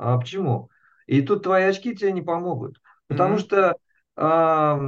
А 0.00 0.16
почему? 0.18 0.70
И 1.06 1.20
тут 1.20 1.42
твои 1.42 1.64
очки 1.64 1.94
тебе 1.94 2.12
не 2.12 2.22
помогут. 2.22 2.80
Потому 3.06 3.34
mm-hmm. 3.34 3.38
что 3.38 3.76
а, 4.16 4.78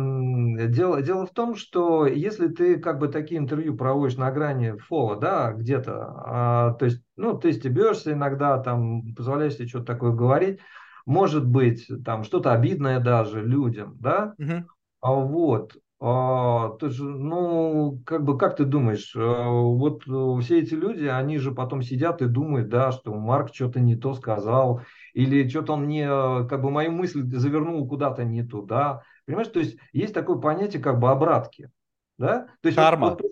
дело, 0.68 1.02
дело 1.02 1.26
в 1.26 1.30
том, 1.32 1.54
что 1.54 2.06
если 2.06 2.48
ты 2.48 2.78
как 2.78 2.98
бы 2.98 3.08
такие 3.08 3.38
интервью 3.38 3.76
проводишь 3.76 4.16
на 4.16 4.30
грани 4.30 4.78
фола, 4.78 5.16
да, 5.16 5.52
где-то, 5.52 5.92
а, 6.24 6.72
то 6.74 6.86
есть, 6.86 7.02
ну, 7.16 7.36
ты 7.36 7.52
стебешься 7.52 8.12
иногда, 8.12 8.58
там, 8.58 9.14
позволяешь 9.14 9.54
себе 9.54 9.68
что-то 9.68 9.86
такое 9.86 10.12
говорить, 10.12 10.60
может 11.04 11.46
быть, 11.46 11.86
там, 12.04 12.24
что-то 12.24 12.52
обидное 12.52 13.00
даже 13.00 13.42
людям, 13.42 13.96
да, 14.00 14.34
mm-hmm. 14.40 14.64
а 15.00 15.12
вот, 15.12 15.76
а, 16.04 16.70
ты 16.80 16.88
же, 16.90 17.04
ну, 17.04 18.00
как 18.04 18.24
бы, 18.24 18.36
как 18.36 18.56
ты 18.56 18.64
думаешь, 18.64 19.14
а, 19.16 19.48
вот 19.48 20.02
э, 20.08 20.40
все 20.40 20.60
эти 20.60 20.74
люди, 20.74 21.04
они 21.04 21.38
же 21.38 21.52
потом 21.52 21.82
сидят 21.82 22.22
и 22.22 22.26
думают, 22.26 22.68
да, 22.68 22.90
что 22.90 23.14
Марк 23.14 23.54
что-то 23.54 23.78
не 23.78 23.94
то 23.94 24.14
сказал, 24.14 24.82
или 25.12 25.48
что-то 25.48 25.74
он 25.74 25.84
мне, 25.84 26.06
как 26.06 26.62
бы 26.62 26.70
мою 26.70 26.92
мысль 26.92 27.22
завернул 27.36 27.86
куда-то 27.86 28.24
не 28.24 28.42
туда. 28.42 29.02
Понимаешь, 29.26 29.48
то 29.48 29.60
есть 29.60 29.76
есть 29.92 30.14
такое 30.14 30.38
понятие 30.38 30.82
как 30.82 30.98
бы 30.98 31.10
обратки. 31.10 31.70
Да? 32.18 32.48
То 32.60 32.66
есть, 32.66 32.76
Карма. 32.76 33.10
Вот, 33.10 33.22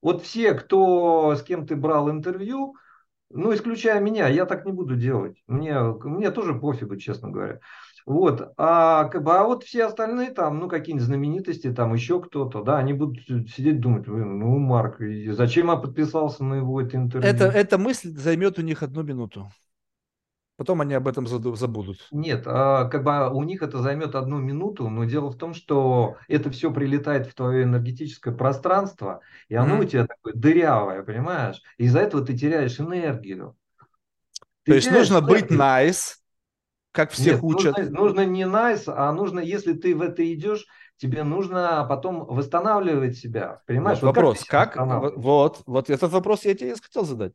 Вот 0.00 0.22
все, 0.22 0.54
кто 0.54 1.34
с 1.34 1.42
кем 1.42 1.66
ты 1.66 1.76
брал 1.76 2.10
интервью, 2.10 2.74
ну, 3.30 3.54
исключая 3.54 4.00
меня, 4.00 4.28
я 4.28 4.46
так 4.46 4.64
не 4.64 4.72
буду 4.72 4.96
делать. 4.96 5.36
Мне, 5.46 5.78
мне 5.80 6.30
тоже 6.30 6.54
пофигу, 6.54 6.96
честно 6.96 7.30
говоря. 7.30 7.60
Вот, 8.06 8.54
а, 8.56 9.04
как 9.04 9.22
бы, 9.22 9.36
а 9.36 9.44
вот 9.44 9.64
все 9.64 9.84
остальные 9.84 10.30
там, 10.30 10.58
ну, 10.58 10.68
какие-нибудь 10.68 11.04
знаменитости, 11.06 11.70
там 11.70 11.92
еще 11.92 12.22
кто-то, 12.22 12.62
да, 12.62 12.78
они 12.78 12.94
будут 12.94 13.18
сидеть 13.50 13.80
думать, 13.80 14.06
ну, 14.06 14.58
Марк, 14.58 14.96
зачем 15.32 15.68
я 15.68 15.76
подписался 15.76 16.42
на 16.42 16.54
его 16.54 16.80
это 16.80 16.96
интервью? 16.96 17.28
Это, 17.28 17.44
эта 17.44 17.76
мысль 17.76 18.16
займет 18.16 18.58
у 18.58 18.62
них 18.62 18.82
одну 18.82 19.02
минуту. 19.02 19.50
Потом 20.58 20.80
они 20.80 20.92
об 20.94 21.06
этом 21.06 21.24
забудут. 21.28 22.08
Нет, 22.10 22.42
а, 22.44 22.86
как 22.86 23.04
бы 23.04 23.12
а, 23.12 23.30
у 23.30 23.44
них 23.44 23.62
это 23.62 23.78
займет 23.78 24.16
одну 24.16 24.38
минуту, 24.38 24.88
но 24.88 25.04
дело 25.04 25.30
в 25.30 25.36
том, 25.36 25.54
что 25.54 26.16
это 26.26 26.50
все 26.50 26.72
прилетает 26.72 27.28
в 27.28 27.34
твое 27.34 27.62
энергетическое 27.62 28.34
пространство, 28.34 29.20
и 29.48 29.54
оно 29.54 29.76
mm-hmm. 29.76 29.84
у 29.84 29.88
тебя 29.88 30.06
такое 30.08 30.32
дырявое, 30.34 31.04
понимаешь? 31.04 31.62
Из-за 31.76 32.00
этого 32.00 32.24
ты 32.24 32.36
теряешь 32.36 32.80
энергию. 32.80 33.56
Ты 34.64 34.72
То 34.72 34.74
есть 34.74 34.90
нужно 34.90 35.18
энергию. 35.18 35.42
быть 35.42 35.50
nice, 35.52 36.16
как 36.90 37.12
все 37.12 37.34
Нет, 37.34 37.40
учат. 37.44 37.78
Нужно, 37.78 37.96
нужно 37.96 38.26
не 38.26 38.42
nice, 38.42 38.92
а 38.92 39.12
нужно, 39.12 39.38
если 39.38 39.74
ты 39.74 39.94
в 39.94 40.02
это 40.02 40.34
идешь, 40.34 40.66
тебе 40.96 41.22
нужно 41.22 41.86
потом 41.88 42.24
восстанавливать 42.26 43.16
себя. 43.16 43.60
Понимаешь? 43.68 44.02
Вот, 44.02 44.08
вот 44.08 44.16
вопрос, 44.16 44.44
как, 44.44 44.72
как 44.72 45.16
вот, 45.16 45.62
вот 45.66 45.88
этот 45.88 46.10
вопрос 46.10 46.44
я 46.44 46.54
тебе 46.54 46.74
хотел 46.74 47.04
задать. 47.04 47.34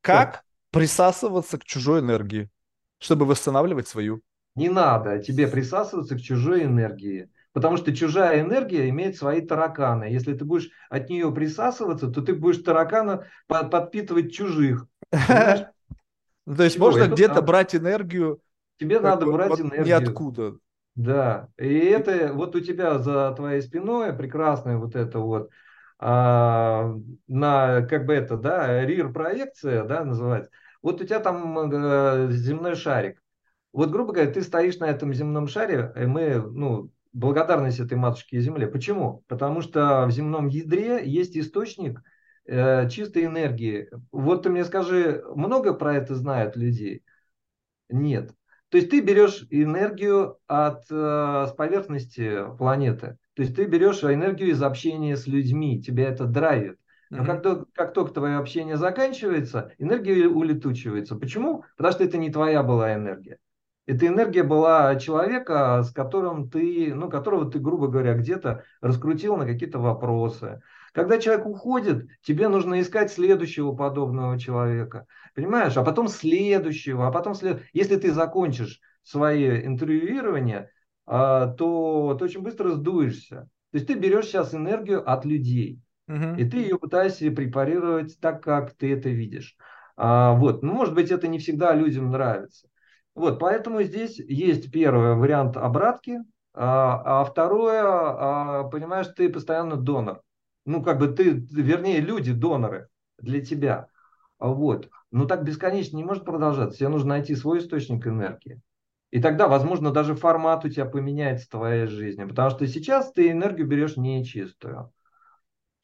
Как 0.00 0.34
Что? 0.34 0.42
присасываться 0.80 1.58
к 1.58 1.64
чужой 1.64 2.00
энергии, 2.00 2.50
чтобы 2.98 3.26
восстанавливать 3.26 3.88
свою? 3.88 4.22
Не 4.54 4.68
надо 4.68 5.18
тебе 5.18 5.46
присасываться 5.48 6.16
к 6.16 6.20
чужой 6.20 6.64
энергии. 6.64 7.30
Потому 7.52 7.78
что 7.78 7.94
чужая 7.94 8.42
энергия 8.42 8.88
имеет 8.90 9.16
свои 9.16 9.40
тараканы. 9.40 10.04
Если 10.04 10.34
ты 10.34 10.44
будешь 10.44 10.68
от 10.90 11.08
нее 11.08 11.32
присасываться, 11.32 12.08
то 12.08 12.20
ты 12.20 12.34
будешь 12.34 12.62
таракана 12.62 13.26
подпитывать 13.46 14.32
чужих. 14.32 14.86
То 15.10 15.72
есть 16.46 16.78
можно 16.78 17.06
где-то 17.06 17.40
брать 17.42 17.74
энергию 17.74 18.40
Тебе 18.78 19.00
надо 19.00 19.26
брать 19.26 19.60
энергию. 19.60 19.86
Ниоткуда. 19.86 20.56
Да, 20.94 21.48
и 21.58 21.74
это 21.74 22.32
вот 22.32 22.56
у 22.56 22.60
тебя 22.60 22.98
за 22.98 23.32
твоей 23.36 23.60
спиной 23.60 24.14
прекрасная 24.14 24.78
вот 24.78 24.96
это 24.96 25.18
вот 25.18 25.50
а, 25.98 26.94
на 27.28 27.82
как 27.82 28.06
бы 28.06 28.14
это, 28.14 28.36
да, 28.36 28.84
рир 28.84 29.12
проекция, 29.12 29.84
да, 29.84 30.04
называется. 30.04 30.50
Вот 30.86 31.00
у 31.00 31.04
тебя 31.04 31.18
там 31.18 31.58
э, 31.58 32.30
земной 32.30 32.76
шарик. 32.76 33.20
Вот, 33.72 33.90
грубо 33.90 34.12
говоря, 34.12 34.30
ты 34.30 34.40
стоишь 34.40 34.78
на 34.78 34.84
этом 34.84 35.12
земном 35.12 35.48
шаре, 35.48 35.92
и 35.96 36.06
мы, 36.06 36.36
ну, 36.36 36.92
благодарность 37.12 37.80
этой 37.80 37.98
матушке 37.98 38.38
Земле. 38.38 38.68
Почему? 38.68 39.24
Потому 39.26 39.62
что 39.62 40.06
в 40.06 40.12
земном 40.12 40.46
ядре 40.46 41.04
есть 41.04 41.36
источник 41.36 42.00
э, 42.44 42.88
чистой 42.88 43.24
энергии. 43.24 43.90
Вот 44.12 44.44
ты 44.44 44.48
мне 44.48 44.64
скажи, 44.64 45.24
много 45.34 45.74
про 45.74 45.96
это 45.96 46.14
знают 46.14 46.54
людей? 46.54 47.02
Нет. 47.88 48.30
То 48.68 48.78
есть 48.78 48.88
ты 48.88 49.00
берешь 49.00 49.44
энергию 49.50 50.38
от, 50.46 50.84
э, 50.88 51.46
с 51.48 51.52
поверхности 51.56 52.56
планеты. 52.58 53.18
То 53.34 53.42
есть 53.42 53.56
ты 53.56 53.64
берешь 53.64 54.04
энергию 54.04 54.50
из 54.50 54.62
общения 54.62 55.16
с 55.16 55.26
людьми, 55.26 55.82
тебя 55.82 56.10
это 56.10 56.26
драйвит. 56.26 56.78
Но 57.10 57.22
mm-hmm. 57.22 57.42
как, 57.42 57.72
как 57.72 57.92
только 57.94 58.12
твое 58.12 58.36
общение 58.36 58.76
заканчивается, 58.76 59.72
энергия 59.78 60.26
улетучивается. 60.26 61.16
Почему? 61.16 61.64
Потому 61.76 61.92
что 61.92 62.04
это 62.04 62.18
не 62.18 62.30
твоя 62.30 62.62
была 62.62 62.94
энергия. 62.94 63.38
Эта 63.86 64.08
энергия 64.08 64.42
была 64.42 64.96
человека, 64.96 65.82
с 65.84 65.92
которым 65.92 66.50
ты, 66.50 66.92
ну, 66.92 67.08
которого 67.08 67.48
ты, 67.48 67.60
грубо 67.60 67.86
говоря, 67.86 68.14
где-то 68.14 68.64
раскрутил 68.80 69.36
на 69.36 69.46
какие-то 69.46 69.78
вопросы. 69.78 70.60
Когда 70.92 71.18
человек 71.18 71.46
уходит, 71.46 72.08
тебе 72.22 72.48
нужно 72.48 72.80
искать 72.80 73.12
следующего 73.12 73.76
подобного 73.76 74.38
человека. 74.40 75.06
Понимаешь? 75.36 75.76
А 75.76 75.84
потом 75.84 76.08
следующего, 76.08 77.06
а 77.06 77.12
потом 77.12 77.34
след... 77.34 77.62
Если 77.72 77.96
ты 77.96 78.12
закончишь 78.12 78.80
свои 79.04 79.64
интервьюирования, 79.64 80.70
а, 81.06 81.46
то 81.48 82.16
ты 82.18 82.24
очень 82.24 82.42
быстро 82.42 82.70
сдуешься. 82.70 83.48
То 83.70 83.78
есть 83.78 83.86
ты 83.86 83.94
берешь 83.94 84.26
сейчас 84.26 84.52
энергию 84.52 85.08
от 85.08 85.24
людей, 85.24 85.80
и 86.08 86.44
ты 86.44 86.58
ее 86.58 86.78
пытаешься 86.78 87.30
препарировать 87.30 88.18
так, 88.20 88.42
как 88.42 88.74
ты 88.74 88.92
это 88.92 89.08
видишь. 89.08 89.56
А, 89.96 90.34
вот. 90.34 90.62
Ну, 90.62 90.72
может 90.72 90.94
быть, 90.94 91.10
это 91.10 91.26
не 91.28 91.38
всегда 91.38 91.74
людям 91.74 92.10
нравится. 92.10 92.68
Вот, 93.14 93.38
поэтому 93.38 93.82
здесь 93.82 94.18
есть 94.18 94.70
первый 94.70 95.14
вариант 95.14 95.56
обратки, 95.56 96.20
а, 96.52 97.22
а 97.22 97.24
второе, 97.24 97.82
а, 97.82 98.64
понимаешь, 98.64 99.08
ты 99.16 99.28
постоянно 99.28 99.76
донор. 99.76 100.22
Ну, 100.64 100.82
как 100.82 100.98
бы 100.98 101.08
ты, 101.08 101.30
вернее, 101.30 102.00
люди 102.00 102.32
доноры 102.32 102.88
для 103.18 103.40
тебя. 103.40 103.88
Вот. 104.38 104.90
Но 105.10 105.24
так 105.24 105.44
бесконечно 105.44 105.96
не 105.96 106.04
может 106.04 106.24
продолжаться. 106.24 106.78
Тебе 106.78 106.88
нужно 106.88 107.10
найти 107.10 107.34
свой 107.34 107.60
источник 107.60 108.06
энергии. 108.06 108.60
И 109.10 109.22
тогда, 109.22 109.48
возможно, 109.48 109.92
даже 109.92 110.14
формат 110.14 110.64
у 110.64 110.68
тебя 110.68 110.84
поменяется 110.84 111.46
в 111.46 111.50
твоей 111.50 111.86
жизни. 111.86 112.24
Потому 112.24 112.50
что 112.50 112.66
сейчас 112.66 113.12
ты 113.12 113.30
энергию 113.30 113.66
берешь 113.66 113.96
нечистую. 113.96 114.92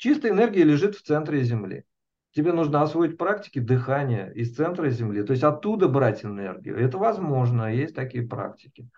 Чистая 0.02 0.32
энергия 0.32 0.64
лежит 0.64 0.96
в 0.96 1.02
центре 1.02 1.44
Земли. 1.44 1.84
Тебе 2.34 2.52
нужно 2.52 2.82
освоить 2.82 3.16
практики 3.16 3.60
дыхания 3.60 4.32
из 4.32 4.52
центра 4.52 4.90
Земли. 4.90 5.22
То 5.22 5.30
есть 5.30 5.44
оттуда 5.44 5.86
брать 5.86 6.24
энергию. 6.24 6.76
Это 6.76 6.98
возможно, 6.98 7.72
есть 7.72 7.94
такие 7.94 8.26
практики. 8.26 8.88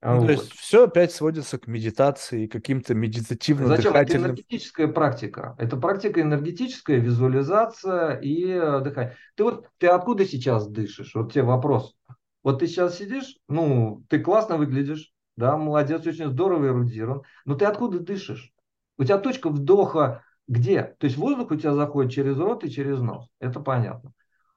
Ну, 0.00 0.20
вот. 0.20 0.26
То 0.28 0.32
есть 0.32 0.50
все 0.54 0.84
опять 0.84 1.12
сводится 1.12 1.58
к 1.58 1.66
медитации, 1.66 2.46
каким-то 2.46 2.94
медитативным 2.94 3.68
Зачем? 3.68 3.92
дыхательным... 3.92 4.22
Это 4.22 4.30
энергетическая 4.30 4.88
практика. 4.88 5.54
Это 5.58 5.76
практика 5.76 6.22
энергетическая, 6.22 6.96
визуализация 6.96 8.18
и 8.20 8.46
э, 8.48 8.80
дыхание. 8.80 9.14
Ты 9.34 9.44
вот, 9.44 9.68
ты 9.76 9.88
откуда 9.88 10.24
сейчас 10.24 10.66
дышишь? 10.68 11.14
Вот 11.14 11.34
тебе 11.34 11.42
вопрос. 11.42 11.94
Вот 12.42 12.60
ты 12.60 12.66
сейчас 12.66 12.96
сидишь, 12.96 13.36
ну, 13.46 14.06
ты 14.08 14.20
классно 14.20 14.56
выглядишь, 14.56 15.12
да, 15.36 15.58
молодец, 15.58 16.06
очень 16.06 16.30
здорово 16.30 16.68
эрудирован, 16.68 17.24
но 17.44 17.56
ты 17.56 17.66
откуда 17.66 18.00
дышишь? 18.00 18.54
У 18.98 19.04
тебя 19.04 19.18
точка 19.18 19.48
вдоха 19.50 20.24
где? 20.48 20.82
То 20.98 21.06
есть 21.06 21.16
воздух 21.16 21.50
у 21.50 21.56
тебя 21.56 21.74
заходит 21.74 22.12
через 22.12 22.38
рот 22.38 22.64
и 22.64 22.70
через 22.70 23.00
нос, 23.00 23.28
это 23.40 23.60
понятно. 23.60 24.12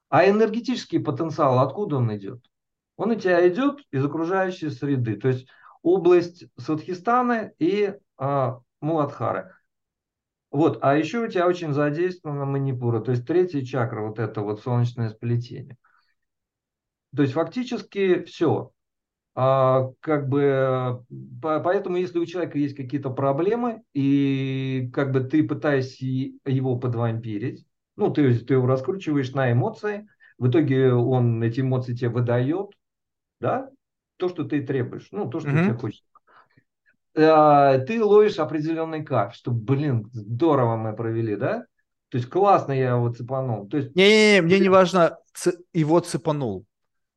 А 0.10 0.28
энергетический 0.28 1.00
потенциал, 1.00 1.60
откуда 1.60 1.98
он 1.98 2.16
идет? 2.16 2.44
Он 2.98 3.12
у 3.12 3.16
тебя 3.16 3.48
идет 3.48 3.80
из 3.92 4.04
окружающей 4.04 4.70
среды, 4.70 5.16
то 5.16 5.28
есть 5.28 5.48
область 5.82 6.46
Садхистана 6.58 7.52
и 7.60 7.96
а, 8.18 8.60
Муладхары. 8.82 9.56
Вот, 10.52 10.80
а 10.82 10.96
еще 10.96 11.20
у 11.20 11.28
тебя 11.28 11.48
очень 11.48 11.74
задействована 11.74 12.46
манипура, 12.46 13.02
то 13.02 13.12
есть 13.12 13.26
третья 13.26 13.64
чакра, 13.64 14.02
вот 14.02 14.18
это 14.20 14.42
вот 14.42 14.62
солнечное 14.62 15.10
сплетение. 15.10 15.78
То 17.16 17.22
есть 17.22 17.34
фактически 17.34 18.24
все. 18.24 18.72
А, 19.36 19.90
как 20.00 20.28
бы, 20.28 21.04
поэтому 21.42 21.98
если 21.98 22.20
у 22.20 22.26
человека 22.26 22.58
есть 22.58 22.76
какие-то 22.76 23.10
проблемы, 23.10 23.84
и 23.94 24.90
как 24.94 25.12
бы 25.12 25.22
ты 25.22 25.48
пытаешься 25.48 26.06
его 26.06 26.78
подвампирить, 26.78 27.66
ну, 27.96 28.12
ты, 28.12 28.38
ты 28.40 28.56
его 28.56 28.68
раскручиваешь 28.68 29.32
на 29.34 29.52
эмоции, 29.52 30.08
в 30.38 30.50
итоге 30.50 30.94
он 30.94 31.42
эти 31.44 31.62
эмоции 31.62 31.96
тебе 31.96 32.10
выдает, 32.10 32.72
да, 33.40 33.70
то, 34.18 34.30
что 34.30 34.44
ты 34.44 34.62
требуешь, 34.62 35.08
ну, 35.12 35.30
то, 35.30 35.40
что 35.40 35.50
mm-hmm. 35.50 35.64
тебе 35.64 35.74
хочется. 35.78 36.04
А, 37.16 37.78
ты 37.80 38.04
ловишь 38.04 38.40
определенный 38.40 39.04
кайф, 39.04 39.34
что, 39.34 39.52
блин, 39.52 40.10
здорово 40.12 40.76
мы 40.76 40.96
провели, 40.96 41.36
да? 41.36 41.66
То 42.10 42.18
есть 42.18 42.30
классно 42.30 42.72
я 42.72 42.96
его 42.96 43.12
цепанул. 43.14 43.68
То 43.68 43.78
есть... 43.78 43.96
Не-не-не, 43.96 44.42
мне 44.42 44.60
не 44.60 44.70
важно, 44.70 45.18
его 45.74 46.00
цепанул. 46.00 46.66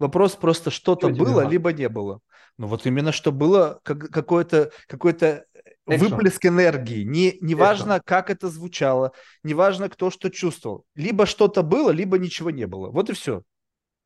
Вопрос 0.03 0.35
просто 0.35 0.73
что-то 0.73 1.15
что 1.15 1.25
было, 1.25 1.49
либо 1.49 1.73
не 1.73 1.89
было. 1.89 2.19
Ну 2.59 2.67
вот 2.67 2.87
именно 2.87 3.13
что 3.13 3.31
было 3.31 3.79
как, 3.85 4.11
какой-то 4.11 4.73
какой-то 4.89 5.45
выплеск 5.87 6.45
энергии. 6.45 7.05
Не, 7.05 7.39
не 7.41 7.55
важно, 7.55 8.01
как 8.05 8.31
это 8.31 8.49
звучало, 8.49 9.13
не 9.45 9.55
важно, 9.55 9.89
кто 9.89 10.11
что 10.11 10.29
чувствовал. 10.29 10.85
Либо 10.97 11.25
что-то 11.25 11.63
было, 11.63 11.91
либо 11.91 12.19
ничего 12.19 12.51
не 12.51 12.67
было. 12.67 12.91
Вот 12.91 13.11
и 13.11 13.13
все. 13.13 13.43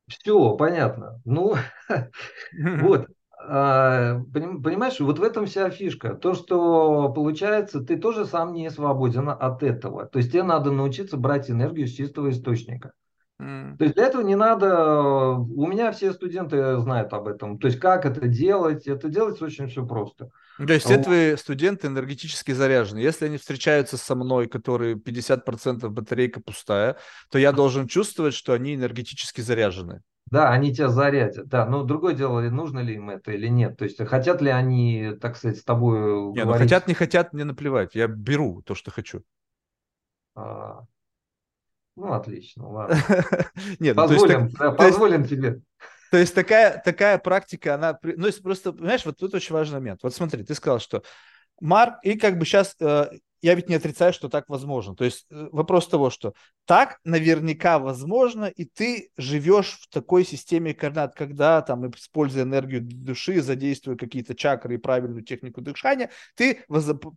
Все, 0.07 0.55
понятно. 0.55 1.19
Ну, 1.25 1.55
вот. 2.81 3.07
А, 3.39 4.19
понимаешь, 4.31 4.99
вот 4.99 5.17
в 5.17 5.23
этом 5.23 5.47
вся 5.47 5.71
фишка. 5.71 6.13
То, 6.13 6.35
что 6.35 7.11
получается, 7.11 7.81
ты 7.81 7.97
тоже 7.97 8.25
сам 8.25 8.53
не 8.53 8.69
свободен 8.69 9.29
от 9.29 9.63
этого. 9.63 10.05
То 10.05 10.19
есть 10.19 10.31
тебе 10.31 10.43
надо 10.43 10.69
научиться 10.71 11.17
брать 11.17 11.49
энергию 11.49 11.87
с 11.87 11.91
чистого 11.93 12.29
источника. 12.29 12.93
То 13.39 13.77
есть 13.79 13.93
для 13.93 14.07
этого 14.07 14.23
не 14.23 14.35
надо, 14.35 15.33
у 15.33 15.67
меня 15.67 15.91
все 15.91 16.11
студенты 16.11 16.79
знают 16.79 17.13
об 17.13 17.27
этом. 17.27 17.59
То 17.59 17.67
есть 17.67 17.79
как 17.79 18.05
это 18.05 18.27
делать, 18.27 18.87
это 18.87 19.09
делается 19.09 19.45
очень 19.45 19.67
все 19.67 19.85
просто. 19.85 20.31
То 20.57 20.73
есть 20.73 20.85
все 20.85 20.97
твои 20.97 21.35
студенты 21.35 21.85
энергетически 21.85 22.51
заряжены. 22.51 22.97
Если 22.97 23.25
они 23.25 23.37
встречаются 23.37 23.95
со 23.95 24.15
мной, 24.15 24.47
которые 24.47 24.95
50% 24.95 25.87
батарейка 25.89 26.41
пустая, 26.41 26.97
то 27.29 27.37
я 27.37 27.51
должен 27.51 27.87
чувствовать, 27.87 28.33
что 28.33 28.53
они 28.53 28.73
энергетически 28.73 29.41
заряжены. 29.41 30.01
Да, 30.31 30.49
они 30.49 30.73
тебя 30.73 30.89
зарядят. 30.89 31.47
Да, 31.47 31.65
но 31.67 31.83
другое 31.83 32.15
дело, 32.15 32.41
нужно 32.41 32.79
ли 32.79 32.95
им 32.95 33.11
это 33.11 33.31
или 33.31 33.47
нет. 33.47 33.77
То 33.77 33.85
есть 33.85 34.03
хотят 34.07 34.41
ли 34.41 34.49
они, 34.49 35.13
так 35.21 35.37
сказать, 35.37 35.59
с 35.59 35.63
тобой 35.63 35.99
не, 35.99 36.05
ну 36.05 36.33
говорить? 36.33 36.47
Ну, 36.47 36.57
хотят, 36.57 36.87
не 36.87 36.93
хотят, 36.95 37.33
мне 37.33 37.45
наплевать. 37.45 37.93
Я 37.93 38.07
беру 38.07 38.63
то, 38.63 38.73
что 38.73 38.89
хочу. 38.89 39.21
А, 40.35 40.81
ну, 41.97 42.13
отлично, 42.13 42.69
ладно. 42.69 42.95
Нет, 43.79 43.95
ну, 43.95 44.03
позволим, 44.03 44.45
есть, 44.45 44.57
да, 44.57 44.71
позволим 44.71 45.21
есть, 45.21 45.31
тебе. 45.31 45.61
То 46.11 46.17
есть 46.17 46.35
такая, 46.35 46.79
такая 46.83 47.17
практика, 47.17 47.73
она... 47.73 47.97
Ну, 48.03 48.29
просто, 48.43 48.71
понимаешь, 48.71 49.03
вот 49.03 49.17
тут 49.17 49.33
очень 49.33 49.53
важный 49.53 49.79
момент. 49.79 50.01
Вот 50.03 50.13
смотри, 50.13 50.43
ты 50.43 50.53
сказал, 50.53 50.79
что 50.79 51.01
Марк, 51.59 51.95
и 52.03 52.15
как 52.17 52.37
бы 52.37 52.45
сейчас 52.45 52.75
э, 52.79 53.07
я 53.41 53.55
ведь 53.55 53.69
не 53.69 53.75
отрицаю, 53.75 54.13
что 54.13 54.29
так 54.29 54.49
возможно. 54.49 54.95
То 54.95 55.05
есть 55.05 55.25
э, 55.29 55.49
вопрос 55.51 55.87
того, 55.87 56.09
что 56.09 56.33
так 56.65 56.99
наверняка 57.03 57.79
возможно, 57.79 58.45
и 58.45 58.65
ты 58.65 59.11
живешь 59.17 59.79
в 59.81 59.89
такой 59.89 60.25
системе 60.25 60.73
координат, 60.73 61.15
когда 61.15 61.61
там, 61.61 61.89
используя 61.91 62.43
энергию 62.43 62.81
души, 62.81 63.41
задействуя 63.41 63.95
какие-то 63.95 64.35
чакры 64.35 64.75
и 64.75 64.77
правильную 64.77 65.23
технику 65.23 65.61
дыхания, 65.61 66.09
ты 66.35 66.65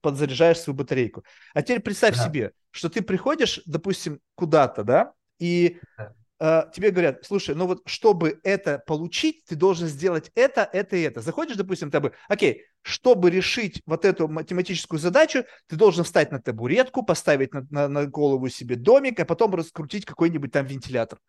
подзаряжаешь 0.02 0.60
свою 0.60 0.76
батарейку. 0.76 1.24
А 1.54 1.62
теперь 1.62 1.80
представь 1.80 2.16
да. 2.16 2.24
себе, 2.24 2.52
что 2.70 2.88
ты 2.88 3.02
приходишь, 3.02 3.60
допустим, 3.66 4.20
куда-то, 4.34 4.84
да, 4.84 5.12
и 5.38 5.78
да. 5.96 6.14
Э, 6.42 6.64
тебе 6.72 6.90
говорят, 6.90 7.22
слушай, 7.22 7.54
ну 7.54 7.66
вот 7.66 7.82
чтобы 7.84 8.40
это 8.44 8.78
получить, 8.86 9.44
ты 9.44 9.56
должен 9.56 9.88
сделать 9.88 10.32
это, 10.34 10.68
это 10.72 10.96
и 10.96 11.02
это. 11.02 11.20
Заходишь, 11.20 11.56
допустим, 11.56 11.90
ты 11.90 12.00
бы, 12.00 12.14
окей, 12.28 12.64
чтобы 12.80 13.30
решить 13.30 13.82
вот 13.84 14.06
эту 14.06 14.26
математическую 14.26 14.98
задачу, 14.98 15.44
ты 15.66 15.76
должен 15.76 16.02
встать 16.02 16.32
на 16.32 16.40
табуретку, 16.40 17.02
поставить 17.02 17.52
на, 17.52 17.66
на, 17.68 17.88
на 17.88 18.06
голову 18.06 18.48
себе 18.48 18.76
домик, 18.76 19.20
а 19.20 19.26
потом 19.26 19.54
раскрутить 19.54 20.06
какой-нибудь 20.06 20.50
там 20.50 20.64
вентилятор. 20.64 21.20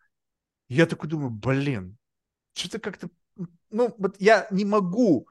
Я 0.70 0.86
такой 0.86 1.10
думаю, 1.10 1.30
блин, 1.30 1.98
что-то 2.54 2.78
как-то, 2.78 3.10
ну 3.68 3.94
вот 3.98 4.16
я 4.18 4.46
не 4.50 4.64
могу, 4.64 5.28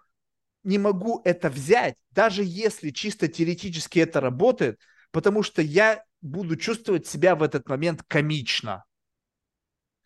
не 0.63 0.77
могу 0.77 1.21
это 1.25 1.49
взять, 1.49 1.95
даже 2.11 2.43
если 2.45 2.91
чисто 2.91 3.27
теоретически 3.27 3.97
это 3.97 4.21
работает, 4.21 4.79
потому 5.09 5.41
что 5.41 5.63
я 5.63 6.03
буду 6.21 6.55
чувствовать 6.55 7.07
себя 7.07 7.35
в 7.35 7.41
этот 7.41 7.67
момент 7.67 8.03
комично. 8.07 8.83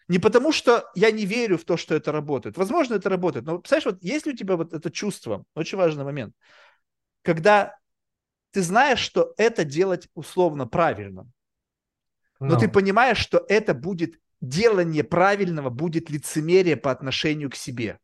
Не 0.07 0.19
потому, 0.19 0.51
что 0.51 0.89
я 0.93 1.11
не 1.11 1.25
верю 1.25 1.57
в 1.57 1.63
то, 1.63 1.77
что 1.77 1.95
это 1.95 2.11
работает. 2.11 2.57
Возможно, 2.57 2.95
это 2.95 3.09
работает. 3.09 3.45
Но, 3.45 3.59
представляешь, 3.59 3.85
вот 3.85 4.03
есть 4.03 4.25
ли 4.25 4.33
у 4.33 4.35
тебя 4.35 4.55
вот 4.55 4.73
это 4.73 4.91
чувство, 4.91 5.45
очень 5.55 5.77
важный 5.77 6.03
момент, 6.03 6.35
когда 7.23 7.75
ты 8.51 8.61
знаешь, 8.61 8.99
что 8.99 9.33
это 9.37 9.63
делать 9.63 10.07
условно 10.13 10.67
правильно, 10.67 11.27
но 12.39 12.55
no. 12.55 12.59
ты 12.59 12.69
понимаешь, 12.69 13.17
что 13.17 13.43
это 13.49 13.73
будет 13.73 14.19
делание 14.41 15.03
правильного, 15.03 15.69
будет 15.69 16.09
лицемерие 16.09 16.77
по 16.77 16.91
отношению 16.91 17.49
к 17.49 17.55
себе. 17.55 17.99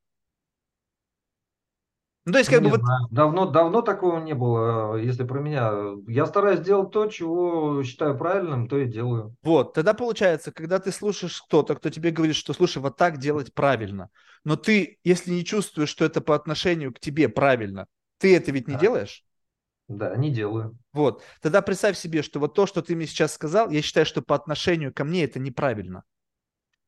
Ну, 2.25 2.33
то 2.33 2.37
есть, 2.37 2.51
как 2.51 2.61
не 2.61 2.69
бы 2.69 2.77
вот... 2.77 2.81
Давно, 3.09 3.47
давно 3.47 3.81
такого 3.81 4.19
не 4.19 4.33
было, 4.33 4.95
если 4.95 5.23
про 5.23 5.39
меня. 5.39 5.71
Я 6.07 6.27
стараюсь 6.27 6.59
делать 6.59 6.91
то, 6.91 7.07
чего 7.07 7.81
считаю 7.83 8.15
правильным, 8.15 8.67
то 8.67 8.77
и 8.77 8.85
делаю. 8.85 9.35
Вот, 9.41 9.73
тогда 9.73 9.95
получается, 9.95 10.51
когда 10.51 10.77
ты 10.77 10.91
слушаешь 10.91 11.41
кто-то, 11.41 11.75
кто 11.75 11.89
тебе 11.89 12.11
говорит, 12.11 12.35
что, 12.35 12.53
слушай, 12.53 12.77
вот 12.77 12.95
так 12.95 13.17
делать 13.17 13.53
правильно, 13.53 14.09
но 14.43 14.55
ты, 14.55 14.99
если 15.03 15.31
не 15.31 15.43
чувствуешь, 15.43 15.89
что 15.89 16.05
это 16.05 16.21
по 16.21 16.35
отношению 16.35 16.93
к 16.93 16.99
тебе 16.99 17.27
правильно, 17.27 17.87
ты 18.19 18.35
это 18.35 18.51
ведь 18.51 18.67
не 18.67 18.75
да. 18.75 18.79
делаешь? 18.79 19.23
Да, 19.87 20.15
не 20.15 20.29
делаю. 20.29 20.77
Вот, 20.93 21.23
тогда 21.41 21.61
представь 21.63 21.97
себе, 21.97 22.21
что 22.21 22.39
вот 22.39 22.53
то, 22.53 22.67
что 22.67 22.83
ты 22.83 22.95
мне 22.95 23.07
сейчас 23.07 23.33
сказал, 23.33 23.71
я 23.71 23.81
считаю, 23.81 24.05
что 24.05 24.21
по 24.21 24.35
отношению 24.35 24.93
ко 24.93 25.03
мне 25.03 25.23
это 25.23 25.39
неправильно. 25.39 26.03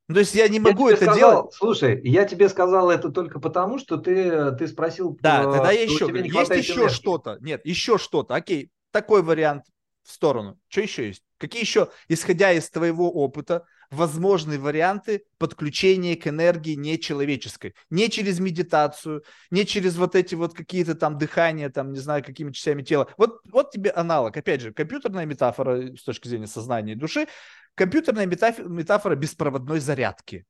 Ну, 0.10 0.16
то 0.16 0.20
есть 0.20 0.36
я 0.36 0.48
не 0.50 0.60
могу 0.60 0.90
я 0.90 0.96
это 0.96 1.06
сказал, 1.06 1.18
делать. 1.18 1.54
Слушай, 1.54 2.02
я 2.04 2.26
тебе 2.26 2.50
сказал 2.50 2.92
это 2.92 3.10
только 3.10 3.40
потому, 3.40 3.80
что 3.80 3.98
ты, 3.98 4.52
ты 4.52 4.68
спросил. 4.68 5.18
Да, 5.22 5.44
тогда 5.44 5.72
я 5.72 5.84
еще 5.84 6.08
говорю, 6.08 6.26
есть 6.26 6.52
еще 6.52 6.90
что-то. 6.90 7.38
Нет, 7.40 7.62
еще 7.66 7.98
что-то. 7.98 8.36
Окей, 8.36 8.70
такой 8.92 9.24
вариант 9.24 9.64
в 10.04 10.12
сторону. 10.12 10.60
Что 10.68 10.82
еще 10.82 11.08
есть? 11.08 11.24
Какие 11.38 11.62
еще, 11.62 11.90
исходя 12.10 12.52
из 12.52 12.70
твоего 12.70 13.12
опыта, 13.12 13.66
возможные 13.92 14.60
варианты 14.60 15.24
подключения 15.38 16.16
к 16.16 16.28
энергии 16.28 16.76
нечеловеческой? 16.76 17.74
Не 17.90 18.10
через 18.10 18.40
медитацию, 18.40 19.24
не 19.52 19.66
через 19.66 19.96
вот 19.96 20.16
эти 20.16 20.36
вот 20.36 20.54
какие-то 20.54 20.96
там 20.96 21.18
дыхания, 21.18 21.70
там, 21.70 21.92
не 21.92 22.00
знаю, 22.00 22.24
какими 22.24 22.52
частями 22.52 22.82
тела. 22.82 23.08
Вот, 23.18 23.40
вот 23.52 23.72
тебе 23.72 23.92
аналог. 23.92 24.36
Опять 24.36 24.62
же, 24.62 24.74
компьютерная 24.74 25.26
метафора 25.26 25.96
с 25.96 26.04
точки 26.04 26.28
зрения 26.28 26.48
сознания 26.48 26.94
и 26.94 26.98
души. 26.98 27.28
Компьютерная 27.76 28.26
метафора, 28.26 28.68
метафора 28.68 29.16
беспроводной 29.16 29.80
зарядки. 29.80 30.46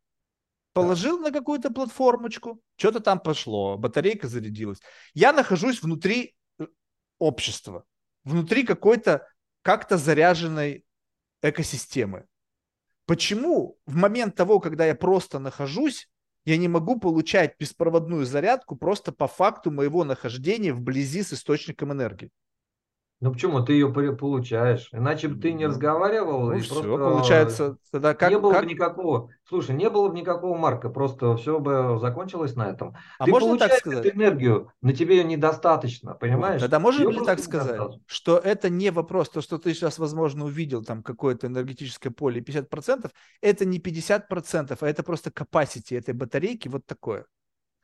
Положил 0.74 1.20
на 1.20 1.32
какую-то 1.32 1.72
платформочку, 1.72 2.60
что-то 2.78 3.00
там 3.00 3.20
пошло, 3.20 3.78
батарейка 3.78 4.28
зарядилась. 4.28 4.80
Я 5.14 5.32
нахожусь 5.32 5.84
внутри 5.84 6.36
э, 6.58 6.66
общества, 7.20 7.86
внутри 8.24 8.64
какой-то 8.64 9.28
как-то 9.62 9.98
заряженной 9.98 10.84
экосистемы. 11.44 12.26
Почему 13.06 13.78
в 13.86 13.96
момент 13.96 14.36
того, 14.36 14.60
когда 14.60 14.86
я 14.86 14.96
просто 14.96 15.40
нахожусь, 15.40 16.10
я 16.46 16.58
не 16.58 16.68
могу 16.68 17.00
получать 17.00 17.56
беспроводную 17.60 18.26
зарядку 18.26 18.76
просто 18.76 19.12
по 19.12 19.28
факту 19.28 19.72
моего 19.72 20.04
нахождения 20.04 20.74
вблизи 20.74 21.22
с 21.22 21.34
источником 21.34 21.94
энергии? 21.94 22.32
Ну 23.24 23.32
почему 23.32 23.62
ты 23.64 23.72
ее 23.72 23.88
получаешь? 23.90 24.90
Иначе 24.92 25.30
бы 25.30 25.40
ты 25.40 25.54
не 25.54 25.66
разговаривал. 25.66 26.48
Ну, 26.48 26.56
и 26.56 26.60
все, 26.60 26.74
просто 26.74 26.98
получается, 26.98 27.78
тогда 27.90 28.14
как... 28.14 28.30
Не 28.30 28.38
было 28.38 28.52
как... 28.52 28.66
бы 28.66 28.70
никакого... 28.70 29.30
Слушай, 29.48 29.78
не 29.78 29.90
было 29.90 30.10
бы 30.10 30.16
никакого 30.18 30.58
марка, 30.58 30.90
просто 30.90 31.38
все 31.38 31.58
бы 31.58 31.98
закончилось 32.02 32.58
на 32.58 32.64
этом. 32.64 32.98
А 33.18 33.24
ты 33.24 33.32
можно 33.32 33.58
так 33.58 33.72
сказать? 33.76 34.14
Энергию, 34.14 34.74
на 34.82 34.92
тебе 34.92 35.20
ее 35.20 35.24
недостаточно, 35.24 36.16
понимаешь? 36.16 36.56
Вот, 36.56 36.66
тогда 36.66 36.80
можно 36.82 37.08
ли 37.08 37.24
так 37.24 37.40
сказать, 37.40 37.80
что 38.08 38.38
это 38.38 38.70
не 38.70 38.92
вопрос, 38.92 39.30
то, 39.30 39.40
что 39.40 39.58
ты 39.58 39.74
сейчас, 39.74 40.00
возможно, 40.00 40.44
увидел 40.44 40.84
там 40.84 41.02
какое-то 41.02 41.48
энергетическое 41.48 42.12
поле 42.12 42.42
50%, 42.42 43.10
это 43.40 43.64
не 43.64 43.80
50%, 43.80 44.78
а 44.82 44.86
это 44.86 45.02
просто 45.02 45.30
capacity 45.30 45.98
этой 45.98 46.14
батарейки 46.14 46.68
вот 46.68 46.86
такое 46.86 47.26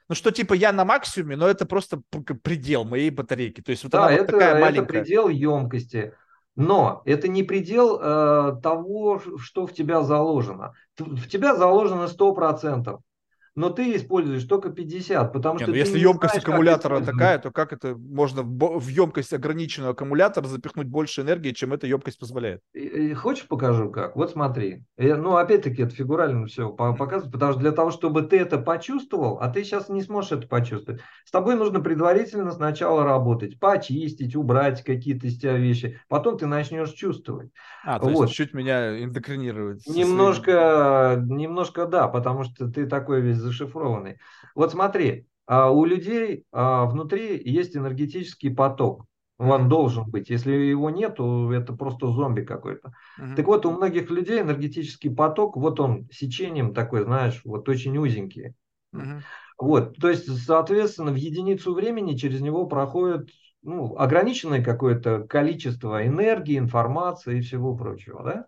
ну 0.10 0.16
что 0.16 0.32
типа 0.32 0.54
я 0.54 0.74
на 0.74 0.84
максимуме, 0.84 1.38
но 1.38 1.48
это 1.48 1.66
просто 1.66 2.02
предел 2.44 2.84
моей 2.84 3.12
батарейки. 3.12 3.62
То 3.62 3.70
есть 3.70 3.84
вот 3.84 3.92
да, 3.92 4.08
она 4.08 4.12
это, 4.12 4.24
вот 4.24 4.32
такая 4.32 4.60
маленькая. 4.60 4.84
это 4.84 4.94
предел 4.94 5.30
емкости. 5.30 6.14
Но 6.56 7.04
это 7.06 7.30
не 7.30 7.44
предел 7.44 8.00
э, 8.02 8.60
того, 8.62 9.22
что 9.38 9.66
в 9.66 9.74
тебя 9.74 10.02
заложено. 10.02 10.74
В 10.98 11.28
тебя 11.30 11.56
заложено 11.56 12.06
100% 12.06 13.00
но 13.60 13.70
ты 13.70 13.94
используешь 13.98 14.46
только 14.46 14.70
50, 14.70 15.34
потому 15.34 15.56
не, 15.56 15.64
что... 15.64 15.72
Ну, 15.72 15.78
если 15.78 16.00
емкость 16.00 16.36
знаешь, 16.36 16.48
аккумулятора 16.48 17.02
такая, 17.02 17.40
то 17.40 17.52
как 17.52 17.74
это 17.74 17.94
можно 17.94 18.42
в 18.42 18.88
емкость 18.88 19.34
ограниченного 19.34 19.92
аккумулятора 19.92 20.48
запихнуть 20.48 20.88
больше 20.88 21.22
энергии, 21.22 21.52
чем 21.52 21.74
эта 21.74 21.86
емкость 21.86 22.18
позволяет? 22.18 22.62
И, 22.74 22.80
и 22.80 23.14
хочешь 23.14 23.46
покажу 23.48 23.92
как? 23.92 24.16
Вот 24.16 24.32
смотри. 24.32 24.86
Я, 24.98 25.18
ну, 25.18 25.36
опять-таки, 25.36 25.82
это 25.82 25.94
фигурально 25.94 26.46
все 26.46 26.70
показывает, 26.70 27.34
потому 27.34 27.52
что 27.52 27.60
для 27.60 27.74
того, 27.74 27.92
чтобы 27.92 28.22
ты 28.22 28.38
это 28.38 28.60
почувствовал, 28.60 29.40
а 29.42 29.50
ты 29.50 29.66
сейчас 29.66 29.90
не 29.90 30.04
сможешь 30.04 30.32
это 30.32 30.48
почувствовать, 30.48 31.02
с 31.26 31.32
тобой 31.32 31.56
нужно 31.56 31.82
предварительно 31.82 32.52
сначала 32.52 33.04
работать, 33.04 33.60
почистить, 33.60 34.38
убрать 34.38 34.86
какие-то 34.86 35.28
из 35.28 35.38
тебя 35.38 35.58
вещи, 35.58 36.00
потом 36.08 36.38
ты 36.38 36.46
начнешь 36.46 36.92
чувствовать. 36.92 37.52
А, 37.84 38.00
то 38.00 38.08
вот. 38.08 38.22
есть 38.24 38.36
чуть 38.36 38.54
меня 38.54 39.04
эндокринирует. 39.04 39.86
Немножко, 39.86 41.16
своим... 41.16 41.38
немножко 41.38 41.88
да, 41.88 42.08
потому 42.08 42.46
что 42.46 42.70
ты 42.72 42.86
такой 42.86 43.20
весь 43.20 43.49
зашифрованный. 43.50 44.18
Вот 44.56 44.72
смотри, 44.72 45.28
а, 45.46 45.72
у 45.72 45.84
людей 45.86 46.46
а, 46.52 46.86
внутри 46.86 47.42
есть 47.44 47.76
энергетический 47.76 48.54
поток. 48.54 49.06
Он 49.40 49.70
должен 49.70 50.04
быть. 50.10 50.30
Если 50.30 50.52
его 50.52 50.90
нет, 50.90 51.16
то 51.16 51.54
это 51.54 51.72
просто 51.74 52.08
зомби 52.08 52.42
какой-то. 52.42 52.92
Uh-huh. 53.18 53.36
Так 53.36 53.48
вот, 53.48 53.66
у 53.66 53.72
многих 53.72 54.10
людей 54.10 54.42
энергетический 54.42 55.10
поток, 55.10 55.56
вот 55.56 55.80
он 55.80 56.10
сечением 56.12 56.74
такой, 56.74 57.04
знаешь, 57.04 57.42
вот 57.46 57.70
очень 57.70 57.98
узенький. 57.98 58.54
Uh-huh. 58.94 59.22
Вот, 59.58 59.96
то 59.96 60.10
есть, 60.10 60.28
соответственно, 60.46 61.12
в 61.12 61.16
единицу 61.16 61.74
времени 61.74 62.18
через 62.18 62.42
него 62.42 62.66
проходит 62.66 63.30
ну, 63.62 63.98
ограниченное 63.98 64.64
какое-то 64.64 65.22
количество 65.22 66.06
энергии, 66.06 66.58
информации 66.58 67.38
и 67.38 67.42
всего 67.42 67.76
прочего. 67.76 68.24
Да? 68.24 68.46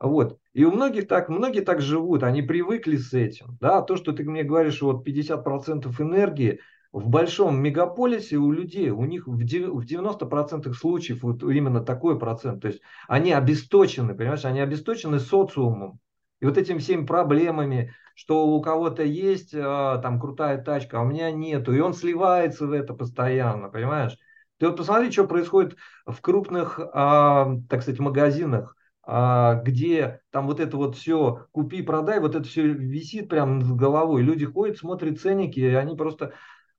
Вот. 0.00 0.38
И 0.54 0.64
у 0.64 0.72
многих 0.72 1.06
так, 1.06 1.28
многие 1.28 1.60
так 1.60 1.82
живут, 1.82 2.22
они 2.22 2.40
привыкли 2.40 2.96
с 2.96 3.12
этим. 3.12 3.58
Да? 3.60 3.82
То, 3.82 3.96
что 3.96 4.12
ты 4.12 4.24
мне 4.24 4.42
говоришь, 4.42 4.80
вот 4.80 5.06
50% 5.06 5.94
энергии 6.00 6.60
в 6.90 7.08
большом 7.08 7.62
мегаполисе 7.62 8.36
у 8.36 8.50
людей, 8.50 8.90
у 8.90 9.04
них 9.04 9.26
в 9.26 9.44
90% 9.44 10.72
случаев 10.72 11.22
вот 11.22 11.42
именно 11.42 11.84
такой 11.84 12.18
процент. 12.18 12.62
То 12.62 12.68
есть 12.68 12.80
они 13.08 13.32
обесточены, 13.32 14.14
понимаешь, 14.14 14.44
они 14.44 14.60
обесточены 14.60 15.20
социумом. 15.20 16.00
И 16.40 16.46
вот 16.46 16.56
этими 16.56 16.78
всеми 16.78 17.04
проблемами, 17.04 17.92
что 18.14 18.48
у 18.48 18.62
кого-то 18.62 19.02
есть 19.02 19.54
а, 19.54 19.98
там 19.98 20.18
крутая 20.18 20.62
тачка, 20.62 20.98
а 20.98 21.02
у 21.02 21.04
меня 21.04 21.30
нету. 21.30 21.74
И 21.74 21.80
он 21.80 21.92
сливается 21.92 22.66
в 22.66 22.72
это 22.72 22.94
постоянно, 22.94 23.68
понимаешь? 23.68 24.16
Ты 24.58 24.68
вот 24.68 24.78
посмотри, 24.78 25.10
что 25.10 25.26
происходит 25.26 25.76
в 26.06 26.18
крупных, 26.22 26.80
а, 26.94 27.54
так 27.68 27.82
сказать, 27.82 28.00
магазинах 28.00 28.76
где 29.06 30.20
там 30.30 30.46
вот 30.46 30.60
это 30.60 30.76
вот 30.76 30.96
все 30.96 31.46
купи, 31.52 31.82
продай, 31.82 32.20
вот 32.20 32.34
это 32.34 32.46
все 32.46 32.66
висит 32.66 33.28
прямо 33.28 33.54
над 33.54 33.76
головой. 33.76 34.22
Люди 34.22 34.44
ходят, 34.44 34.78
смотрят 34.78 35.20
ценники, 35.20 35.58
и 35.58 35.74
они 35.74 35.96
просто 35.96 36.34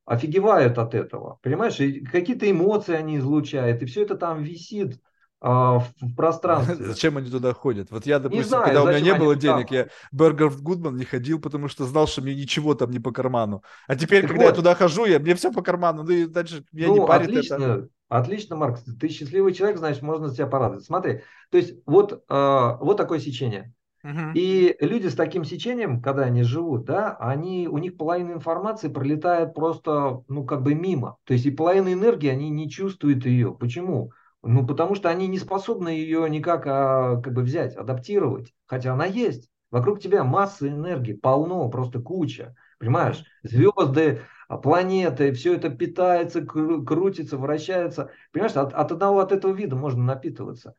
офигевают 0.06 0.78
от 0.78 0.94
этого. 0.94 1.40
Понимаешь, 1.42 1.78
какие-то 2.12 2.50
эмоции 2.50 2.96
они 2.96 3.18
излучают, 3.18 3.82
и 3.82 3.86
все 3.86 4.04
это 4.04 4.16
там 4.16 4.44
висит. 4.44 5.02
А, 5.42 5.80
в, 5.80 5.94
пространстве. 6.16 6.86
Зачем 6.86 7.18
они 7.18 7.30
туда 7.30 7.54
ходят? 7.54 7.90
Вот 7.92 8.06
я, 8.06 8.20
допустим, 8.20 8.44
Не 8.44 8.50
знаю, 8.50 8.66
когда 8.66 8.84
у 8.84 8.88
меня 8.88 9.00
не 9.02 9.14
было 9.16 9.36
денег, 9.36 9.68
туда 9.68 9.76
я 9.76 9.88
Burger 10.14 10.50
в 10.50 10.62
Гудман 10.62 10.96
не 10.96 11.06
ходил, 11.06 11.40
потому 11.42 11.68
что 11.68 11.86
знал, 11.86 12.08
что 12.08 12.22
мне 12.22 12.36
ничего 12.36 12.76
там 12.76 12.92
не 12.92 13.00
по 13.00 13.12
карману. 13.12 13.64
А 13.88 13.96
теперь, 13.96 14.22
Так 14.22 14.30
когда 14.30 14.46
я 14.46 14.50
вот. 14.50 14.56
туда 14.56 14.76
хожу, 14.76 15.06
я, 15.06 15.20
мне 15.20 15.36
все 15.36 15.52
по 15.52 15.62
карману. 15.62 16.04
Ну 16.04 16.12
и 16.12 16.26
дальше 16.28 16.64
меня 16.72 16.90
не 16.90 17.00
Ну, 17.00 17.06
парит 17.08 17.36
это. 17.36 17.58
отлично, 17.58 17.90
отлично, 18.10 18.56
Марк. 18.56 18.80
Ты 19.00 19.10
счастливый 19.10 19.54
человек, 19.54 19.78
значит, 19.78 20.02
можно 20.02 20.34
тебя 20.34 20.48
порадовать. 20.48 20.86
Смотри, 20.86 21.22
то 21.50 21.58
есть 21.58 21.76
вот, 21.86 22.24
а, 22.30 22.78
вот 22.78 22.98
такое 22.98 23.20
сечение. 23.20 23.74
Мгм. 24.04 24.32
И 24.34 24.76
люди 24.80 25.08
с 25.08 25.16
таким 25.16 25.44
сечением, 25.44 26.02
когда 26.02 26.24
они 26.24 26.44
живут, 26.44 26.86
да, 26.86 27.16
они, 27.20 27.68
у 27.68 27.78
них 27.78 27.98
половина 27.98 28.34
информации 28.34 28.90
пролетает 28.90 29.54
просто, 29.54 30.24
ну, 30.28 30.46
как 30.46 30.64
бы 30.64 30.74
мимо. 30.74 31.18
То 31.26 31.34
есть 31.34 31.46
и 31.46 31.52
половина 31.52 31.94
энергии, 31.94 32.30
они 32.30 32.50
не 32.50 32.70
чувствуют 32.70 33.26
ее. 33.26 33.54
Почему? 33.54 34.12
Ну, 34.44 34.66
потому 34.66 34.96
что 34.96 35.10
они 35.10 35.28
не 35.28 35.38
способны 35.38 35.90
ее 35.90 36.28
никак 36.30 36.66
а, 36.66 37.22
как 37.22 37.34
бы 37.34 37.44
взять, 37.44 37.76
адаптировать. 37.76 38.54
Хотя 38.66 38.94
она 38.94 39.06
есть. 39.06 39.50
Вокруг 39.70 40.02
тебя 40.02 40.24
масса 40.24 40.68
энергии, 40.68 41.14
полно, 41.14 41.70
просто 41.70 42.00
куча. 42.00 42.56
Понимаешь? 42.80 43.24
Звезды, 43.44 44.22
а, 44.48 44.58
планеты, 44.58 45.32
все 45.34 45.54
это 45.56 45.70
питается, 45.70 46.42
кру- 46.42 46.84
крутится, 46.84 47.38
вращается. 47.38 48.10
Понимаешь, 48.34 48.56
от, 48.56 48.74
от 48.74 48.92
одного 48.92 49.20
от 49.20 49.32
этого 49.32 49.54
вида 49.54 49.76
можно 49.76 50.04
напитываться. 50.04 50.76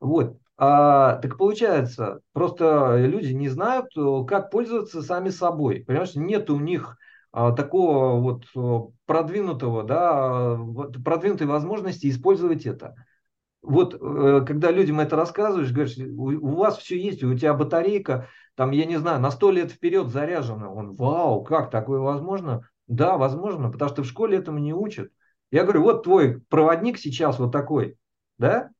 Вот. 0.00 0.38
А, 0.56 1.16
так 1.16 1.36
получается, 1.38 2.20
просто 2.32 2.96
люди 2.98 3.32
не 3.32 3.48
знают, 3.48 3.86
э, 3.96 4.24
как 4.26 4.50
пользоваться 4.50 5.02
сами 5.02 5.30
собой. 5.30 5.84
Понимаешь, 5.86 6.14
нет 6.14 6.50
у 6.50 6.60
них 6.60 6.96
такого 7.34 8.20
вот 8.20 8.44
продвинутого, 9.06 9.82
да, 9.82 10.54
вот 10.54 11.02
продвинутой 11.02 11.46
возможности 11.46 12.08
использовать 12.08 12.64
это. 12.66 12.94
Вот 13.62 13.94
э, 13.94 14.44
когда 14.46 14.70
людям 14.70 15.00
это 15.00 15.16
рассказываешь, 15.16 15.72
говоришь, 15.72 15.96
у, 15.98 16.28
у 16.30 16.56
вас 16.56 16.78
все 16.78 17.00
есть, 17.00 17.24
у 17.24 17.36
тебя 17.36 17.54
батарейка, 17.54 18.28
там, 18.56 18.70
я 18.72 18.84
не 18.84 18.98
знаю, 18.98 19.20
на 19.20 19.30
сто 19.30 19.50
лет 19.50 19.72
вперед 19.72 20.08
заряжена. 20.08 20.70
Он, 20.70 20.94
вау, 20.94 21.42
как 21.42 21.70
такое 21.70 22.00
возможно? 22.00 22.68
Да, 22.86 23.16
возможно, 23.16 23.70
потому 23.70 23.90
что 23.90 24.02
в 24.02 24.06
школе 24.06 24.38
этому 24.38 24.58
не 24.58 24.74
учат. 24.74 25.10
Я 25.50 25.62
говорю, 25.64 25.82
вот 25.82 26.02
твой 26.04 26.40
проводник 26.50 26.98
сейчас 26.98 27.38
вот 27.38 27.52
такой, 27.52 27.96
да? 28.38 28.70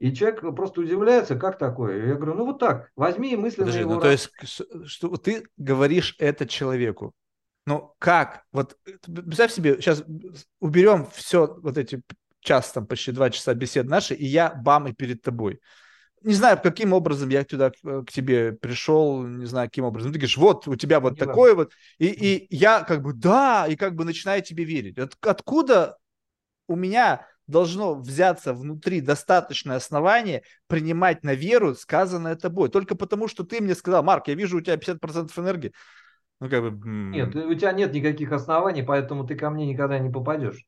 И 0.00 0.12
человек 0.12 0.40
просто 0.56 0.80
удивляется, 0.80 1.36
как 1.36 1.56
такое? 1.56 2.08
Я 2.08 2.14
говорю, 2.16 2.34
ну 2.34 2.46
вот 2.46 2.58
так, 2.58 2.90
возьми 2.96 3.32
и 3.32 3.36
мысленно 3.36 3.66
Подожди, 3.66 3.80
его 3.82 3.94
ну 3.94 4.00
то 4.00 4.08
раз- 4.08 4.12
есть, 4.12 4.28
к- 4.28 4.46
с- 4.46 4.86
что 4.86 5.16
ты 5.16 5.44
говоришь 5.56 6.16
это 6.18 6.46
человеку. 6.46 7.12
Ну 7.66 7.94
как? 7.98 8.44
Вот 8.52 8.76
э, 8.86 8.92
представь 9.06 9.52
себе, 9.52 9.76
сейчас 9.76 10.04
уберем 10.60 11.06
все 11.14 11.58
вот 11.62 11.78
эти 11.78 12.02
час, 12.40 12.72
там 12.72 12.86
почти 12.86 13.12
два 13.12 13.30
часа 13.30 13.54
бесед 13.54 13.86
наши, 13.86 14.14
и 14.14 14.26
я 14.26 14.50
бам 14.54 14.88
и 14.88 14.92
перед 14.92 15.22
тобой. 15.22 15.60
Не 16.22 16.34
знаю, 16.34 16.58
каким 16.62 16.92
образом 16.92 17.28
я 17.28 17.44
туда 17.44 17.70
э, 17.84 18.02
к 18.06 18.10
тебе 18.10 18.52
пришел, 18.52 19.22
не 19.22 19.46
знаю, 19.46 19.68
каким 19.68 19.84
образом. 19.84 20.12
Ты 20.12 20.18
говоришь, 20.18 20.36
вот 20.36 20.66
у 20.68 20.76
тебя 20.76 21.00
вот 21.00 21.14
Не 21.14 21.18
такое 21.18 21.54
вот, 21.54 21.72
и, 21.98 22.06
и 22.06 22.46
я 22.54 22.82
как 22.82 23.02
бы 23.02 23.12
да, 23.12 23.66
и 23.68 23.76
как 23.76 23.94
бы 23.94 24.04
начинаю 24.04 24.42
тебе 24.42 24.64
верить. 24.64 24.98
От- 24.98 25.16
откуда 25.20 25.96
у 26.66 26.76
меня 26.76 27.26
должно 27.46 27.94
взяться 27.94 28.54
внутри 28.54 29.00
достаточное 29.00 29.76
основание 29.76 30.42
принимать 30.66 31.24
на 31.24 31.34
веру 31.34 31.74
сказанное 31.74 32.36
тобой. 32.36 32.70
Только 32.70 32.94
потому, 32.94 33.28
что 33.28 33.44
ты 33.44 33.60
мне 33.60 33.74
сказал, 33.74 34.02
Марк, 34.02 34.28
я 34.28 34.34
вижу 34.34 34.58
у 34.58 34.60
тебя 34.60 34.76
50% 34.76 35.38
энергии. 35.38 35.72
Ну, 36.40 36.48
как 36.50 36.62
бы... 36.62 36.70
Нет, 37.12 37.34
у 37.36 37.54
тебя 37.54 37.72
нет 37.72 37.92
никаких 37.92 38.32
оснований, 38.32 38.82
поэтому 38.82 39.26
ты 39.26 39.36
ко 39.36 39.50
мне 39.50 39.66
никогда 39.66 39.98
не 39.98 40.10
попадешь. 40.10 40.64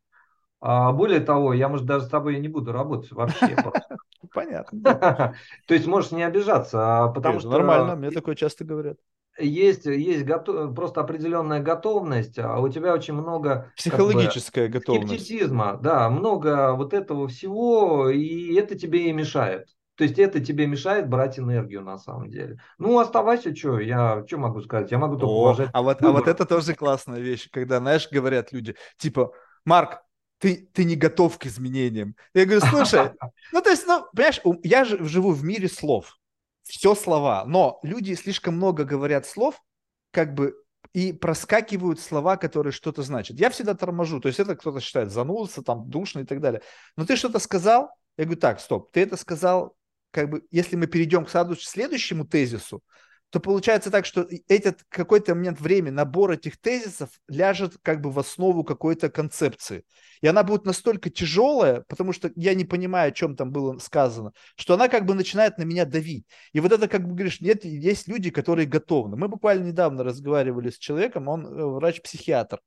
А 0.60 0.92
более 0.92 1.20
того, 1.20 1.54
я, 1.54 1.68
может, 1.68 1.86
даже 1.86 2.06
с 2.06 2.08
тобой 2.10 2.38
не 2.40 2.48
буду 2.48 2.72
работать 2.72 3.12
вообще. 3.12 3.56
Понятно. 4.32 5.00
То 5.66 5.74
есть 5.74 5.86
можешь 5.86 6.12
не 6.12 6.22
обижаться, 6.22 7.04
а 7.04 7.08
потому 7.08 7.40
что 7.40 7.50
Нормально, 7.50 7.96
мне 7.96 8.10
такое 8.10 8.34
часто 8.34 8.64
говорят. 8.64 8.98
есть, 9.38 9.84
есть 9.86 10.24
гото- 10.24 10.72
просто 10.74 11.00
определенная 11.02 11.60
готовность, 11.60 12.38
а 12.38 12.58
у 12.60 12.68
тебя 12.68 12.94
очень 12.94 13.14
много 13.14 13.72
Психологическая 13.76 14.68
готовность. 14.68 15.36
скептицизма, 15.44 15.78
да, 15.82 16.08
много 16.10 16.72
вот 16.74 16.94
этого 16.94 17.28
всего, 17.28 18.08
и 18.08 18.54
это 18.54 18.78
тебе 18.78 19.08
и 19.08 19.12
мешает. 19.12 19.68
То 19.96 20.04
есть 20.04 20.18
это 20.18 20.40
тебе 20.40 20.66
мешает 20.66 21.08
брать 21.08 21.38
энергию 21.38 21.82
на 21.82 21.98
самом 21.98 22.30
деле. 22.30 22.60
Ну, 22.78 22.98
оставайся, 22.98 23.54
что, 23.56 23.80
я 23.80 24.24
что 24.26 24.36
могу 24.36 24.60
сказать? 24.60 24.90
Я 24.90 24.98
могу 24.98 25.16
только 25.16 25.32
О, 25.32 25.40
уважать. 25.40 25.70
а 25.72 25.82
вот, 25.82 26.02
а 26.02 26.12
вот 26.12 26.28
это 26.28 26.44
тоже 26.44 26.74
классная 26.74 27.18
вещь, 27.18 27.48
когда, 27.50 27.78
знаешь, 27.78 28.08
говорят 28.10 28.52
люди, 28.52 28.76
типа, 28.98 29.32
Марк, 29.64 30.02
ты, 30.38 30.68
ты 30.72 30.84
не 30.84 30.96
готов 30.96 31.38
к 31.38 31.46
изменениям. 31.46 32.14
Я 32.34 32.44
говорю, 32.44 32.60
слушай, 32.60 33.10
ну, 33.52 33.62
то 33.62 33.70
есть, 33.70 33.86
ну, 33.86 34.04
понимаешь, 34.14 34.40
я 34.62 34.84
же 34.84 35.02
живу 35.04 35.32
в 35.32 35.42
мире 35.42 35.68
слов. 35.68 36.18
Все 36.62 36.94
слова. 36.94 37.44
Но 37.46 37.78
люди 37.82 38.12
слишком 38.14 38.56
много 38.56 38.84
говорят 38.84 39.24
слов, 39.24 39.62
как 40.10 40.34
бы, 40.34 40.54
и 40.92 41.12
проскакивают 41.12 42.00
слова, 42.00 42.36
которые 42.36 42.72
что-то 42.72 43.02
значат. 43.02 43.38
Я 43.38 43.50
всегда 43.50 43.74
торможу. 43.74 44.20
То 44.20 44.28
есть 44.28 44.40
это 44.40 44.56
кто-то 44.56 44.80
считает 44.80 45.10
занудство, 45.10 45.62
там, 45.62 45.88
душно 45.88 46.20
и 46.20 46.24
так 46.24 46.40
далее. 46.40 46.60
Но 46.96 47.06
ты 47.06 47.16
что-то 47.16 47.38
сказал, 47.38 47.90
я 48.18 48.24
говорю, 48.24 48.40
так, 48.40 48.60
стоп, 48.60 48.90
ты 48.92 49.00
это 49.00 49.16
сказал, 49.16 49.76
как 50.10 50.30
бы, 50.30 50.42
если 50.50 50.76
мы 50.76 50.86
перейдем 50.86 51.24
к 51.24 51.30
саду- 51.30 51.56
следующему 51.56 52.26
тезису, 52.26 52.82
то 53.30 53.40
получается 53.40 53.90
так, 53.90 54.06
что 54.06 54.26
этот 54.48 54.84
какой-то 54.88 55.34
момент 55.34 55.60
времени, 55.60 55.90
набор 55.90 56.30
этих 56.30 56.58
тезисов 56.58 57.10
ляжет 57.28 57.76
как 57.82 58.00
бы 58.00 58.10
в 58.10 58.18
основу 58.18 58.62
какой-то 58.62 59.10
концепции. 59.10 59.84
И 60.22 60.28
она 60.28 60.44
будет 60.44 60.64
настолько 60.64 61.10
тяжелая, 61.10 61.84
потому 61.88 62.12
что 62.12 62.30
я 62.36 62.54
не 62.54 62.64
понимаю, 62.64 63.08
о 63.08 63.12
чем 63.12 63.36
там 63.36 63.50
было 63.50 63.78
сказано, 63.78 64.32
что 64.54 64.74
она 64.74 64.88
как 64.88 65.06
бы 65.06 65.14
начинает 65.14 65.58
на 65.58 65.64
меня 65.64 65.84
давить. 65.84 66.24
И 66.52 66.60
вот 66.60 66.72
это, 66.72 66.88
как 66.88 67.02
бы 67.02 67.14
говоришь, 67.14 67.40
нет, 67.40 67.64
есть 67.64 68.06
люди, 68.06 68.30
которые 68.30 68.66
готовы. 68.66 69.16
Мы 69.16 69.28
буквально 69.28 69.64
недавно 69.64 70.04
разговаривали 70.04 70.70
с 70.70 70.78
человеком, 70.78 71.28
он 71.28 71.46
э, 71.46 71.64
врач-психиатр. 71.64 72.60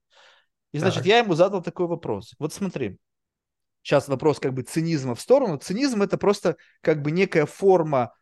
И, 0.73 0.77
значит, 0.77 0.99
Так. 0.99 1.07
я 1.07 1.19
ему 1.19 1.33
задал 1.33 1.63
такой 1.63 1.87
вопрос. 1.87 2.35
Вот 2.37 2.53
смотри, 2.53 2.97
сейчас 3.81 4.07
вопрос 4.07 4.39
как 4.39 4.53
бы 4.53 4.61
цинизма 4.63 5.15
в 5.15 5.21
сторону. 5.21 5.57
Цинизм 5.57 6.01
это 6.01 6.17
просто 6.17 6.57
как 6.81 7.01
бы 7.01 7.11
некая 7.11 7.45
форма 7.45 8.13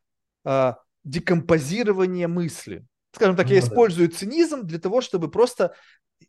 а, 0.44 0.78
декомпозирования 1.04 2.28
мысли. 2.28 2.86
Скажем 3.14 3.36
так, 3.36 3.50
я 3.50 3.56
Ну 3.56 3.62
да. 3.62 3.68
использую 3.68 4.10
цинизм 4.10 4.64
для 4.64 4.80
того, 4.80 5.02
чтобы 5.02 5.30
просто 5.30 5.74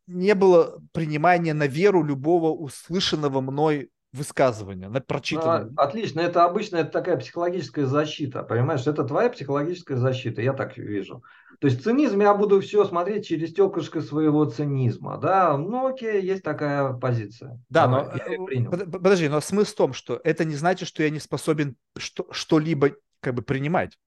не 0.06 0.34
было 0.34 0.80
принимания 0.92 1.54
на 1.54 1.66
веру 1.66 2.02
любого 2.02 2.50
услышанного 2.50 3.40
мной 3.40 3.90
высказывания, 4.12 4.88
на 4.88 4.98
Ну, 4.98 5.04
прочитанного. 5.04 5.70
а- 5.76 5.84
отлично, 5.84 6.20
это 6.20 6.44
обычно 6.44 6.76
это 6.78 6.90
такая 6.90 7.16
психологическая 7.16 7.86
защита, 7.86 8.42
понимаешь? 8.42 8.86
Это 8.86 9.04
твоя 9.04 9.28
психологическая 9.28 9.96
защита, 9.98 10.40
я 10.42 10.52
так 10.54 10.76
вижу. 10.78 11.22
То 11.60 11.66
есть 11.66 11.82
цинизм 11.82 12.20
я 12.20 12.34
буду 12.34 12.60
все 12.60 12.84
смотреть 12.84 13.26
через 13.26 13.50
стеклышко 13.50 14.00
своего 14.00 14.44
цинизма, 14.44 15.18
да? 15.18 15.56
Ну 15.58 15.88
окей, 15.88 16.22
есть 16.22 16.42
такая 16.42 16.92
позиция. 16.92 17.60
Да, 17.68 17.88
но 17.88 18.02
э, 18.02 18.36
принял. 18.46 18.70
под- 18.70 18.90
подожди, 18.90 19.28
но 19.28 19.40
смысл 19.40 19.72
в 19.72 19.76
том, 19.76 19.92
что 19.92 20.20
это 20.24 20.44
не 20.44 20.54
значит, 20.54 20.88
что 20.88 21.02
я 21.02 21.10
не 21.10 21.18
способен 21.20 21.76
что, 21.96 22.26
что-либо 22.30 22.92
как 23.20 23.34
бы 23.34 23.42
принимать. 23.42 23.98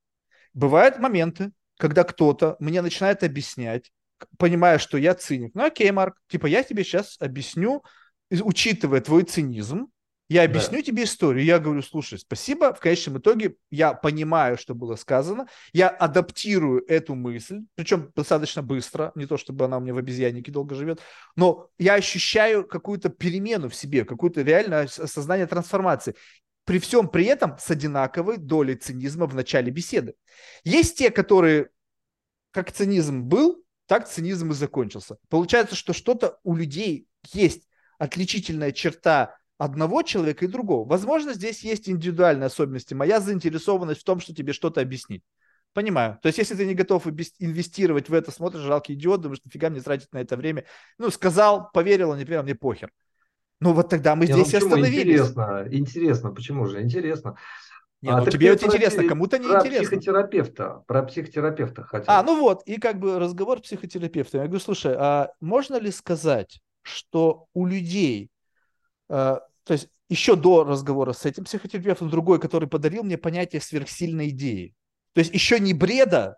Бывают 0.53 0.97
моменты, 0.99 1.51
когда 1.77 2.03
кто-то 2.03 2.55
мне 2.59 2.81
начинает 2.81 3.23
объяснять, 3.23 3.91
понимая, 4.37 4.77
что 4.77 4.97
я 4.97 5.13
циник. 5.13 5.51
Ну 5.53 5.65
окей, 5.65 5.91
Марк, 5.91 6.15
типа 6.27 6.47
я 6.47 6.63
тебе 6.63 6.83
сейчас 6.83 7.17
объясню, 7.19 7.83
учитывая 8.31 9.01
твой 9.01 9.23
цинизм, 9.23 9.87
я 10.33 10.47
Да. 10.47 10.51
объясню 10.51 10.81
тебе 10.81 11.03
историю. 11.03 11.43
Я 11.43 11.59
говорю, 11.59 11.81
слушай, 11.81 12.17
спасибо. 12.17 12.73
В 12.73 12.79
конечном 12.79 13.17
итоге 13.17 13.55
я 13.69 13.93
понимаю, 13.93 14.57
что 14.57 14.73
было 14.73 14.95
сказано. 14.95 15.47
Я 15.73 15.89
адаптирую 15.89 16.85
эту 16.87 17.15
мысль, 17.15 17.61
причем 17.75 18.11
достаточно 18.15 18.61
быстро, 18.63 19.11
не 19.15 19.25
то 19.25 19.37
чтобы 19.37 19.65
она 19.65 19.77
у 19.77 19.81
меня 19.81 19.93
в 19.93 19.97
обезьяннике 19.97 20.51
долго 20.51 20.75
живет, 20.75 21.01
но 21.35 21.69
я 21.77 21.95
ощущаю 21.95 22.65
какую-то 22.65 23.09
перемену 23.09 23.67
в 23.69 23.75
себе, 23.75 24.05
какую-то 24.05 24.41
реальное 24.41 24.85
ос- 24.85 24.99
осознание 24.99 25.47
трансформации. 25.47 26.15
При 26.63 26.79
всем 26.79 27.09
при 27.09 27.25
этом 27.25 27.57
с 27.59 27.69
одинаковой 27.69 28.37
долей 28.37 28.75
цинизма 28.75 29.25
в 29.25 29.35
начале 29.35 29.69
беседы. 29.71 30.13
Есть 30.63 30.97
те, 30.97 31.09
которые, 31.09 31.69
как 32.51 32.71
цинизм 32.71 33.23
был, 33.23 33.65
так 33.87 34.07
цинизм 34.07 34.51
и 34.51 34.53
закончился. 34.53 35.17
Получается, 35.27 35.75
что 35.75 35.91
что-то 35.91 36.37
у 36.43 36.55
людей 36.55 37.07
есть 37.33 37.67
отличительная 37.97 38.71
черта 38.71 39.35
одного 39.61 40.01
человека 40.01 40.45
и 40.45 40.47
другого. 40.47 40.87
Возможно, 40.87 41.33
здесь 41.33 41.63
есть 41.63 41.87
индивидуальные 41.87 42.47
особенности. 42.47 42.95
Моя 42.95 43.19
заинтересованность 43.19 44.01
в 44.01 44.03
том, 44.03 44.19
что 44.19 44.33
тебе 44.33 44.53
что-то 44.53 44.81
объяснить. 44.81 45.23
Понимаю. 45.73 46.17
То 46.21 46.27
есть, 46.27 46.39
если 46.39 46.55
ты 46.55 46.65
не 46.65 46.73
готов 46.73 47.05
инвес- 47.07 47.35
инвестировать 47.39 48.09
в 48.09 48.13
это, 48.13 48.31
смотришь, 48.31 48.61
жалкий 48.61 48.95
идиот, 48.95 49.21
думаешь, 49.21 49.41
нафига 49.45 49.69
мне 49.69 49.79
тратить 49.79 50.11
на 50.11 50.17
это 50.17 50.35
время. 50.35 50.65
Ну, 50.97 51.11
сказал, 51.11 51.69
поверил, 51.71 52.11
а 52.11 52.17
не 52.17 52.25
поверил, 52.25 52.43
мне 52.43 52.55
похер. 52.55 52.91
Ну, 53.59 53.73
вот 53.73 53.89
тогда 53.89 54.15
мы 54.15 54.25
Не, 54.25 54.33
ну 54.33 54.39
здесь 54.39 54.49
и 54.49 54.55
почему? 54.55 54.73
остановились. 54.73 55.19
Интересно, 55.19 55.67
интересно, 55.69 56.31
почему 56.31 56.65
же? 56.65 56.81
Интересно. 56.81 57.37
Не, 58.01 58.09
А, 58.09 58.17
ну 58.21 58.25
тебе 58.25 58.51
вот 58.51 58.63
интересно, 58.63 59.07
кому-то 59.07 59.37
не 59.37 59.47
про 59.47 59.59
интересно. 59.59 59.85
психотерапевта, 59.85 60.83
про 60.87 61.03
психотерапевта 61.03 61.83
хотел. 61.83 62.11
А, 62.11 62.23
ну 62.23 62.39
вот, 62.39 62.63
и 62.63 62.77
как 62.77 62.97
бы 62.99 63.19
разговор 63.19 63.59
с 63.59 63.61
психотерапевтом. 63.61 64.41
Я 64.41 64.47
говорю, 64.47 64.59
слушай, 64.63 64.95
а 64.97 65.29
можно 65.39 65.75
ли 65.79 65.91
сказать, 65.91 66.61
что 66.81 67.45
у 67.53 67.67
людей, 67.67 68.31
э, 69.09 69.37
то 69.63 69.73
есть 69.73 69.89
еще 70.09 70.35
до 70.35 70.63
разговора 70.63 71.13
с 71.13 71.25
этим 71.25 71.45
психотерапевтом, 71.45 72.09
другой, 72.09 72.39
который 72.39 72.67
подарил 72.67 73.03
мне 73.03 73.17
понятие 73.17 73.61
сверхсильной 73.61 74.29
идеи. 74.29 74.75
То 75.13 75.19
есть 75.19 75.33
еще 75.33 75.59
не 75.59 75.73
бреда 75.73 76.37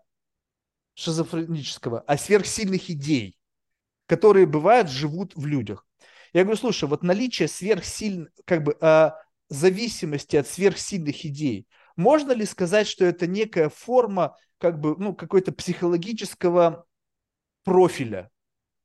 шизофренического, 0.94 2.00
а 2.06 2.16
сверхсильных 2.16 2.90
идей, 2.90 3.36
которые 4.06 4.46
бывают, 4.46 4.90
живут 4.90 5.32
в 5.34 5.46
людях. 5.46 5.86
Я 6.32 6.42
говорю, 6.42 6.58
слушай, 6.58 6.88
вот 6.88 7.02
наличие 7.02 7.48
сверхсильных, 7.48 8.28
как 8.44 8.62
бы, 8.64 8.76
э, 8.80 9.10
зависимости 9.48 10.36
от 10.36 10.46
сверхсильных 10.48 11.24
идей, 11.24 11.66
можно 11.96 12.32
ли 12.32 12.44
сказать, 12.44 12.88
что 12.88 13.04
это 13.04 13.26
некая 13.26 13.68
форма, 13.68 14.36
как 14.58 14.80
бы, 14.80 14.96
ну, 14.98 15.14
какой-то 15.14 15.52
психологического 15.52 16.86
профиля? 17.62 18.30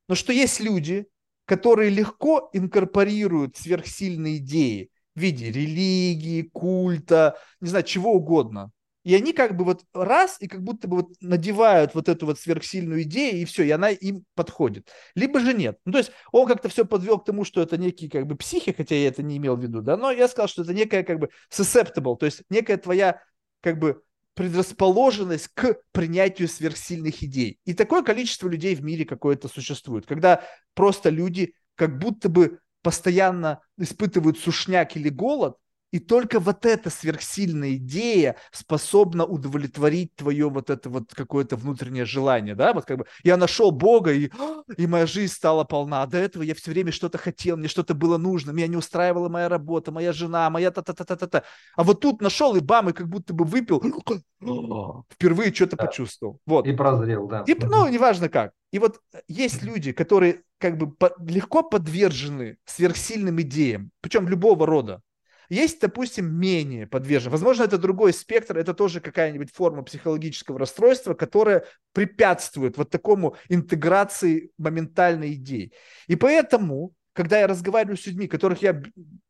Но 0.08 0.16
что 0.16 0.32
есть 0.32 0.60
люди, 0.60 1.08
которые 1.50 1.90
легко 1.90 2.52
инкорпорируют 2.54 3.58
сверхсильные 3.58 4.38
идеи 4.38 4.92
в 5.16 5.20
виде 5.20 5.52
религии, 5.52 6.44
культа, 6.44 7.40
не 7.60 7.70
знаю, 7.70 7.84
чего 7.86 8.14
угодно. 8.14 8.70
И 9.04 9.16
они 9.16 9.34
как 9.34 9.58
бы 9.58 9.66
вот 9.66 9.82
раз 9.92 10.38
и 10.42 10.48
как 10.48 10.62
будто 10.62 10.88
бы 10.88 10.98
вот 10.98 11.08
надевают 11.22 11.96
вот 11.96 12.08
эту 12.08 12.28
вот 12.28 12.40
сверхсильную 12.40 13.02
идею, 13.02 13.42
и 13.42 13.46
все, 13.46 13.64
и 13.64 13.72
она 13.72 13.90
им 13.90 14.26
подходит. 14.36 14.92
Либо 15.16 15.40
же 15.40 15.56
нет. 15.56 15.80
Ну, 15.86 15.94
то 15.94 15.98
есть 15.98 16.12
он 16.32 16.48
как-то 16.48 16.70
все 16.70 16.86
подвел 16.86 17.18
к 17.18 17.26
тому, 17.26 17.44
что 17.44 17.64
это 17.64 17.78
некий 17.78 18.10
как 18.10 18.28
бы 18.28 18.36
психи, 18.36 18.72
хотя 18.72 18.94
я 18.94 19.08
это 19.08 19.24
не 19.24 19.38
имел 19.38 19.56
в 19.56 19.64
виду, 19.64 19.82
да, 19.82 19.98
но 19.98 20.12
я 20.12 20.28
сказал, 20.28 20.50
что 20.50 20.62
это 20.62 20.76
некая 20.76 21.04
как 21.04 21.18
бы 21.18 21.32
susceptible, 21.52 22.16
то 22.16 22.28
есть 22.28 22.44
некая 22.52 22.78
твоя 22.78 23.24
как 23.62 23.80
бы 23.80 24.04
предрасположенность 24.36 25.50
к 25.54 25.78
принятию 25.92 26.48
сверхсильных 26.48 27.24
идей. 27.24 27.60
И 27.66 27.74
такое 27.74 28.04
количество 28.04 28.48
людей 28.48 28.76
в 28.76 28.84
мире 28.84 29.06
какое-то 29.06 29.48
существует, 29.48 30.06
когда 30.06 30.44
просто 30.74 31.10
люди 31.10 31.54
как 31.76 31.98
будто 31.98 32.30
бы 32.30 32.60
постоянно 32.82 33.62
испытывают 33.78 34.40
сушняк 34.40 34.96
или 34.96 35.10
голод, 35.10 35.58
и 35.92 36.00
только 36.00 36.40
вот 36.40 36.66
эта 36.66 36.90
сверхсильная 36.90 37.76
идея 37.76 38.36
способна 38.52 39.26
удовлетворить 39.26 40.16
твое 40.16 40.50
вот 40.50 40.70
это 40.70 40.90
вот 40.90 41.14
какое-то 41.14 41.56
внутреннее 41.56 42.06
желание, 42.06 42.56
да, 42.56 42.74
вот 42.74 42.86
как 42.86 43.00
бы 43.00 43.06
я 43.24 43.38
нашел 43.38 43.72
Бога, 43.72 44.14
и, 44.14 44.30
и 44.78 44.88
моя 44.88 45.06
жизнь 45.06 45.34
стала 45.34 45.64
полна, 45.64 46.04
а 46.04 46.08
до 46.08 46.18
этого 46.18 46.44
я 46.44 46.56
все 46.56 46.72
время 46.72 46.92
что-то 46.92 47.18
хотел, 47.18 47.58
мне 47.58 47.68
что-то 47.68 47.94
было 47.94 48.18
нужно, 48.18 48.52
меня 48.52 48.68
не 48.68 48.78
устраивала 48.78 49.30
моя 49.30 49.50
работа, 49.50 49.92
моя 49.92 50.14
жена, 50.14 50.50
моя 50.50 50.72
та-та-та-та-та-та, 50.72 51.44
а 51.76 51.84
вот 51.84 52.02
тут 52.02 52.22
нашел, 52.22 52.56
и 52.56 52.60
бам, 52.60 52.90
и 52.90 52.94
как 52.94 53.08
будто 53.08 53.34
бы 53.34 53.46
выпил, 53.46 53.82
впервые 55.10 55.54
что-то 55.54 55.76
да. 55.76 55.86
почувствовал. 55.86 56.40
Вот. 56.46 56.68
И 56.68 56.74
прозрел, 56.74 57.28
да. 57.28 57.44
И, 57.48 57.56
ну, 57.56 57.88
неважно 57.88 58.30
как. 58.30 58.52
И 58.72 58.80
вот 58.80 59.00
есть 59.28 59.64
люди, 59.64 59.92
которые 59.92 60.44
как 60.60 60.78
бы 60.78 60.94
легко 61.26 61.64
подвержены 61.64 62.58
сверхсильным 62.66 63.42
идеям, 63.42 63.92
причем 64.02 64.28
любого 64.28 64.66
рода. 64.68 65.02
Есть, 65.50 65.82
допустим, 65.82 66.32
менее 66.32 66.86
подвержен. 66.86 67.32
Возможно, 67.32 67.64
это 67.64 67.80
другой 67.80 68.14
спектр, 68.14 68.58
это 68.58 68.76
тоже 68.76 69.02
какая-нибудь 69.02 69.52
форма 69.52 69.84
психологического 69.84 70.60
расстройства, 70.60 71.16
которая 71.16 71.66
препятствует 71.92 72.78
вот 72.78 72.92
такому 72.92 73.36
интеграции 73.50 74.52
моментальной 74.60 75.34
идей. 75.34 75.74
И 76.08 76.16
поэтому, 76.16 76.94
когда 77.14 77.40
я 77.40 77.48
разговариваю 77.48 77.98
с 77.98 78.06
людьми, 78.06 78.28
которых 78.28 78.62
я 78.62 78.82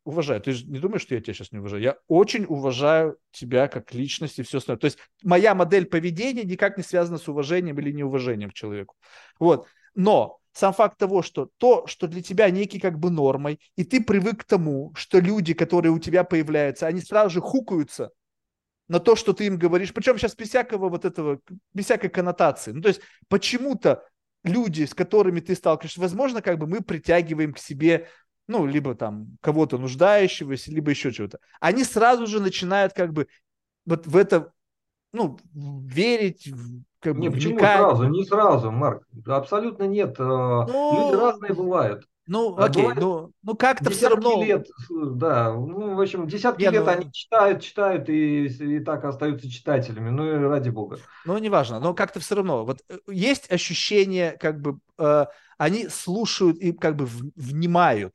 уважаю, 0.04 0.42
ты 0.42 0.52
же 0.52 0.66
не 0.66 0.78
думаешь, 0.78 1.02
что 1.02 1.14
я 1.14 1.22
тебя 1.22 1.32
сейчас 1.32 1.52
не 1.52 1.58
уважаю? 1.58 1.82
Я 1.82 1.96
очень 2.06 2.44
уважаю 2.44 3.16
тебя 3.30 3.66
как 3.68 3.94
личность 3.94 4.38
и 4.38 4.42
все 4.42 4.58
остальное. 4.58 4.80
То 4.80 4.86
есть 4.86 4.98
моя 5.22 5.54
модель 5.54 5.86
поведения 5.86 6.44
никак 6.44 6.76
не 6.76 6.82
связана 6.82 7.16
с 7.16 7.28
уважением 7.28 7.78
или 7.78 7.92
неуважением 7.92 8.50
к 8.50 8.54
человеку. 8.54 8.94
Вот. 9.38 9.66
Но 9.94 10.39
сам 10.60 10.74
факт 10.74 10.98
того, 10.98 11.22
что 11.22 11.48
то, 11.56 11.86
что 11.86 12.06
для 12.06 12.22
тебя 12.22 12.50
некий 12.50 12.78
как 12.78 12.98
бы 12.98 13.10
нормой, 13.10 13.58
и 13.76 13.84
ты 13.84 14.02
привык 14.02 14.42
к 14.42 14.44
тому, 14.44 14.92
что 14.94 15.18
люди, 15.18 15.54
которые 15.54 15.90
у 15.90 15.98
тебя 15.98 16.22
появляются, 16.22 16.86
они 16.86 17.00
сразу 17.00 17.30
же 17.30 17.40
хукаются 17.40 18.10
на 18.86 19.00
то, 19.00 19.16
что 19.16 19.32
ты 19.32 19.46
им 19.46 19.56
говоришь, 19.56 19.94
причем 19.94 20.18
сейчас 20.18 20.36
без 20.36 20.48
всякого 20.50 20.90
вот 20.90 21.06
этого, 21.06 21.40
без 21.72 21.86
всякой 21.86 22.10
коннотации. 22.10 22.72
Ну, 22.72 22.82
то 22.82 22.88
есть 22.88 23.00
почему-то 23.28 24.04
люди, 24.44 24.84
с 24.84 24.92
которыми 24.92 25.40
ты 25.40 25.54
сталкиваешься, 25.54 26.00
возможно, 26.00 26.42
как 26.42 26.58
бы 26.58 26.66
мы 26.66 26.82
притягиваем 26.82 27.54
к 27.54 27.58
себе, 27.58 28.08
ну, 28.46 28.66
либо 28.66 28.94
там 28.94 29.38
кого-то 29.40 29.78
нуждающегося, 29.78 30.72
либо 30.72 30.90
еще 30.90 31.10
чего-то. 31.10 31.38
Они 31.60 31.84
сразу 31.84 32.26
же 32.26 32.38
начинают 32.38 32.92
как 32.92 33.14
бы 33.14 33.28
вот 33.86 34.06
в 34.06 34.14
это, 34.14 34.52
ну, 35.14 35.38
верить, 35.54 36.52
как 37.00 37.14
бы, 37.14 37.20
не, 37.20 37.30
почему 37.30 37.54
вникать. 37.54 37.78
сразу? 37.78 38.04
Не 38.04 38.24
сразу, 38.24 38.70
Марк. 38.70 39.06
Абсолютно 39.26 39.84
нет. 39.84 40.16
Э, 40.18 40.22
ну, 40.22 41.08
Люди 41.08 41.20
разные 41.20 41.54
бывают. 41.54 42.04
Ну, 42.26 42.54
а 42.56 42.66
окей, 42.66 42.86
ну, 42.94 43.32
ну 43.42 43.56
как-то 43.56 43.90
все 43.90 44.08
равно... 44.08 44.40
лет, 44.44 44.68
да, 44.88 45.52
ну, 45.52 45.96
в 45.96 46.00
общем, 46.00 46.28
десятки 46.28 46.62
не, 46.62 46.70
лет 46.70 46.84
ну... 46.84 46.90
они 46.92 47.12
читают, 47.12 47.60
читают 47.60 48.08
и, 48.08 48.46
и 48.46 48.78
так 48.78 49.04
остаются 49.04 49.50
читателями, 49.50 50.10
ну, 50.10 50.24
и 50.24 50.38
ради 50.38 50.68
бога. 50.68 50.98
Ну, 51.24 51.36
неважно, 51.38 51.80
но 51.80 51.92
как-то 51.92 52.20
все 52.20 52.36
равно, 52.36 52.64
вот 52.64 52.84
э, 52.88 52.98
есть 53.08 53.50
ощущение, 53.50 54.36
как 54.38 54.60
бы, 54.60 54.78
э, 54.98 55.26
они 55.58 55.88
слушают 55.88 56.58
и 56.58 56.70
как 56.70 56.94
бы 56.94 57.06
в, 57.06 57.32
внимают. 57.34 58.14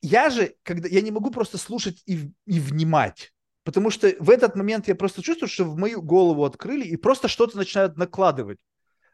Я 0.00 0.30
же, 0.30 0.54
когда, 0.62 0.88
я 0.88 1.00
не 1.00 1.10
могу 1.10 1.32
просто 1.32 1.58
слушать 1.58 2.00
и, 2.06 2.30
и 2.46 2.60
внимать. 2.60 3.32
Потому 3.70 3.90
что 3.90 4.12
в 4.18 4.30
этот 4.30 4.56
момент 4.56 4.88
я 4.88 4.96
просто 4.96 5.22
чувствую, 5.22 5.48
что 5.48 5.62
в 5.64 5.78
мою 5.78 6.02
голову 6.02 6.44
открыли 6.44 6.84
и 6.84 6.96
просто 6.96 7.28
что-то 7.28 7.56
начинают 7.56 7.96
накладывать. 7.96 8.58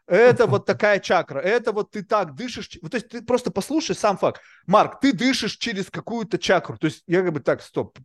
Это 0.07 0.47
вот 0.47 0.65
такая 0.65 0.99
чакра, 0.99 1.37
это 1.37 1.71
вот 1.71 1.91
ты 1.91 2.03
так 2.03 2.33
дышишь. 2.33 2.67
То 2.67 2.89
есть 2.91 3.07
ты 3.07 3.21
просто 3.21 3.51
послушай 3.51 3.95
сам 3.95 4.17
факт. 4.17 4.41
Марк, 4.65 4.99
ты 4.99 5.13
дышишь 5.13 5.57
через 5.57 5.91
какую-то 5.91 6.39
чакру. 6.39 6.75
То 6.75 6.85
есть 6.85 7.03
я 7.05 7.21
как 7.21 7.33
бы 7.33 7.39
так, 7.39 7.61
стоп, 7.61 7.99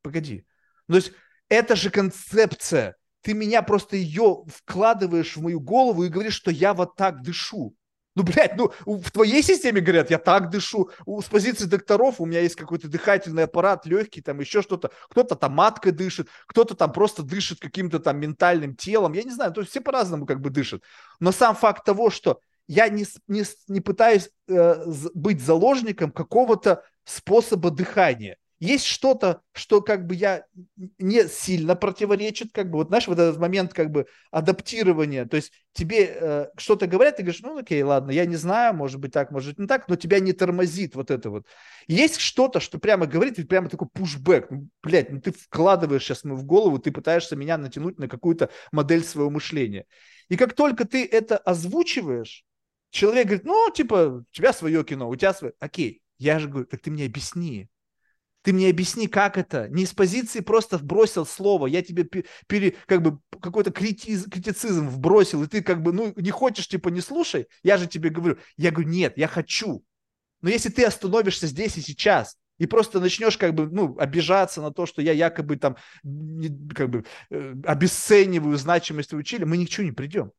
погоди. 0.00 0.46
То 0.88 0.96
есть 0.96 1.12
это 1.50 1.76
же 1.76 1.90
концепция. 1.90 2.96
Ты 3.20 3.34
меня 3.34 3.60
просто 3.60 3.96
ее 3.96 4.44
вкладываешь 4.46 5.36
в 5.36 5.42
мою 5.42 5.60
голову 5.60 6.04
и 6.04 6.08
говоришь, 6.08 6.32
что 6.32 6.50
я 6.50 6.72
вот 6.72 6.96
так 6.96 7.20
дышу. 7.20 7.74
Ну, 8.16 8.24
блядь, 8.24 8.56
ну, 8.56 8.72
в 8.86 9.10
твоей 9.12 9.42
системе 9.42 9.80
говорят, 9.80 10.10
я 10.10 10.18
так 10.18 10.50
дышу. 10.50 10.90
С 11.06 11.26
позиции 11.26 11.66
докторов 11.66 12.20
у 12.20 12.26
меня 12.26 12.40
есть 12.40 12.56
какой-то 12.56 12.88
дыхательный 12.88 13.44
аппарат, 13.44 13.86
легкий, 13.86 14.20
там 14.20 14.40
еще 14.40 14.62
что-то. 14.62 14.90
Кто-то 15.10 15.36
там 15.36 15.52
маткой 15.52 15.92
дышит, 15.92 16.28
кто-то 16.46 16.74
там 16.74 16.92
просто 16.92 17.22
дышит 17.22 17.60
каким-то 17.60 18.00
там 18.00 18.18
ментальным 18.18 18.74
телом. 18.74 19.12
Я 19.12 19.22
не 19.22 19.30
знаю, 19.30 19.52
то 19.52 19.60
есть 19.60 19.70
все 19.70 19.80
по-разному 19.80 20.26
как 20.26 20.40
бы 20.40 20.50
дышат. 20.50 20.82
Но 21.20 21.30
сам 21.30 21.54
факт 21.54 21.84
того, 21.84 22.10
что 22.10 22.40
я 22.66 22.88
не, 22.88 23.06
не, 23.28 23.44
не 23.68 23.80
пытаюсь 23.80 24.30
э, 24.48 24.84
быть 25.14 25.40
заложником 25.40 26.10
какого-то 26.10 26.82
способа 27.04 27.70
дыхания 27.70 28.38
есть 28.60 28.84
что-то, 28.84 29.40
что 29.52 29.80
как 29.80 30.06
бы 30.06 30.14
я 30.14 30.44
не 30.98 31.26
сильно 31.26 31.74
противоречит, 31.74 32.52
как 32.52 32.70
бы, 32.70 32.78
вот 32.78 32.88
знаешь, 32.88 33.08
вот 33.08 33.18
этот 33.18 33.38
момент 33.38 33.72
как 33.72 33.90
бы 33.90 34.06
адаптирования, 34.30 35.24
то 35.24 35.36
есть 35.36 35.50
тебе 35.72 36.04
э, 36.04 36.46
что-то 36.58 36.86
говорят, 36.86 37.16
ты 37.16 37.22
говоришь, 37.22 37.40
ну 37.40 37.58
окей, 37.58 37.82
ладно, 37.82 38.10
я 38.10 38.26
не 38.26 38.36
знаю, 38.36 38.74
может 38.74 39.00
быть 39.00 39.12
так, 39.12 39.30
может 39.30 39.50
быть 39.50 39.58
не 39.60 39.66
так, 39.66 39.88
но 39.88 39.96
тебя 39.96 40.20
не 40.20 40.34
тормозит 40.34 40.94
вот 40.94 41.10
это 41.10 41.30
вот. 41.30 41.46
Есть 41.88 42.20
что-то, 42.20 42.60
что 42.60 42.78
прямо 42.78 43.06
говорит, 43.06 43.48
прямо 43.48 43.70
такой 43.70 43.88
пушбэк, 43.88 44.50
ну, 44.50 44.68
блядь, 44.82 45.10
ну 45.10 45.20
ты 45.20 45.32
вкладываешь 45.32 46.04
сейчас 46.04 46.22
в 46.22 46.44
голову, 46.44 46.78
ты 46.78 46.92
пытаешься 46.92 47.36
меня 47.36 47.56
натянуть 47.56 47.98
на 47.98 48.08
какую-то 48.08 48.50
модель 48.72 49.04
своего 49.04 49.30
мышления. 49.30 49.86
И 50.28 50.36
как 50.36 50.52
только 50.52 50.84
ты 50.84 51.06
это 51.06 51.38
озвучиваешь, 51.38 52.44
человек 52.90 53.26
говорит, 53.26 53.44
ну, 53.46 53.70
типа, 53.70 54.22
у 54.22 54.24
тебя 54.32 54.52
свое 54.52 54.84
кино, 54.84 55.08
у 55.08 55.16
тебя 55.16 55.32
свое, 55.32 55.54
окей, 55.60 56.02
я 56.18 56.38
же 56.38 56.48
говорю, 56.48 56.66
так 56.66 56.82
ты 56.82 56.90
мне 56.90 57.06
объясни, 57.06 57.70
ты 58.42 58.52
мне 58.52 58.70
объясни, 58.70 59.06
как 59.06 59.36
это? 59.36 59.68
Не 59.68 59.82
из 59.82 59.92
позиции 59.92 60.40
просто 60.40 60.78
вбросил 60.78 61.26
слово, 61.26 61.66
я 61.66 61.82
тебе 61.82 62.04
пере, 62.46 62.74
как 62.86 63.02
бы 63.02 63.18
какой-то 63.40 63.70
критиз, 63.70 64.24
критицизм 64.24 64.88
вбросил, 64.88 65.42
и 65.42 65.46
ты 65.46 65.62
как 65.62 65.82
бы, 65.82 65.92
ну, 65.92 66.12
не 66.16 66.30
хочешь, 66.30 66.68
типа, 66.68 66.88
не 66.88 67.00
слушай, 67.00 67.48
я 67.62 67.76
же 67.76 67.86
тебе 67.86 68.10
говорю. 68.10 68.38
Я 68.56 68.70
говорю, 68.70 68.88
нет, 68.88 69.18
я 69.18 69.28
хочу. 69.28 69.84
Но 70.40 70.48
если 70.48 70.70
ты 70.70 70.84
остановишься 70.84 71.46
здесь 71.46 71.76
и 71.76 71.82
сейчас, 71.82 72.38
и 72.58 72.66
просто 72.66 73.00
начнешь 73.00 73.36
как 73.36 73.54
бы, 73.54 73.68
ну, 73.70 73.96
обижаться 73.98 74.62
на 74.62 74.70
то, 74.70 74.86
что 74.86 75.02
я 75.02 75.12
якобы 75.12 75.56
там, 75.56 75.76
как 76.74 76.90
бы, 76.90 77.04
э, 77.30 77.54
обесцениваю 77.64 78.56
значимость 78.56 79.12
учили, 79.12 79.44
мы 79.44 79.56
ни 79.56 79.66
к 79.66 79.70
чему 79.70 79.86
не 79.86 79.92
придем. 79.92 80.32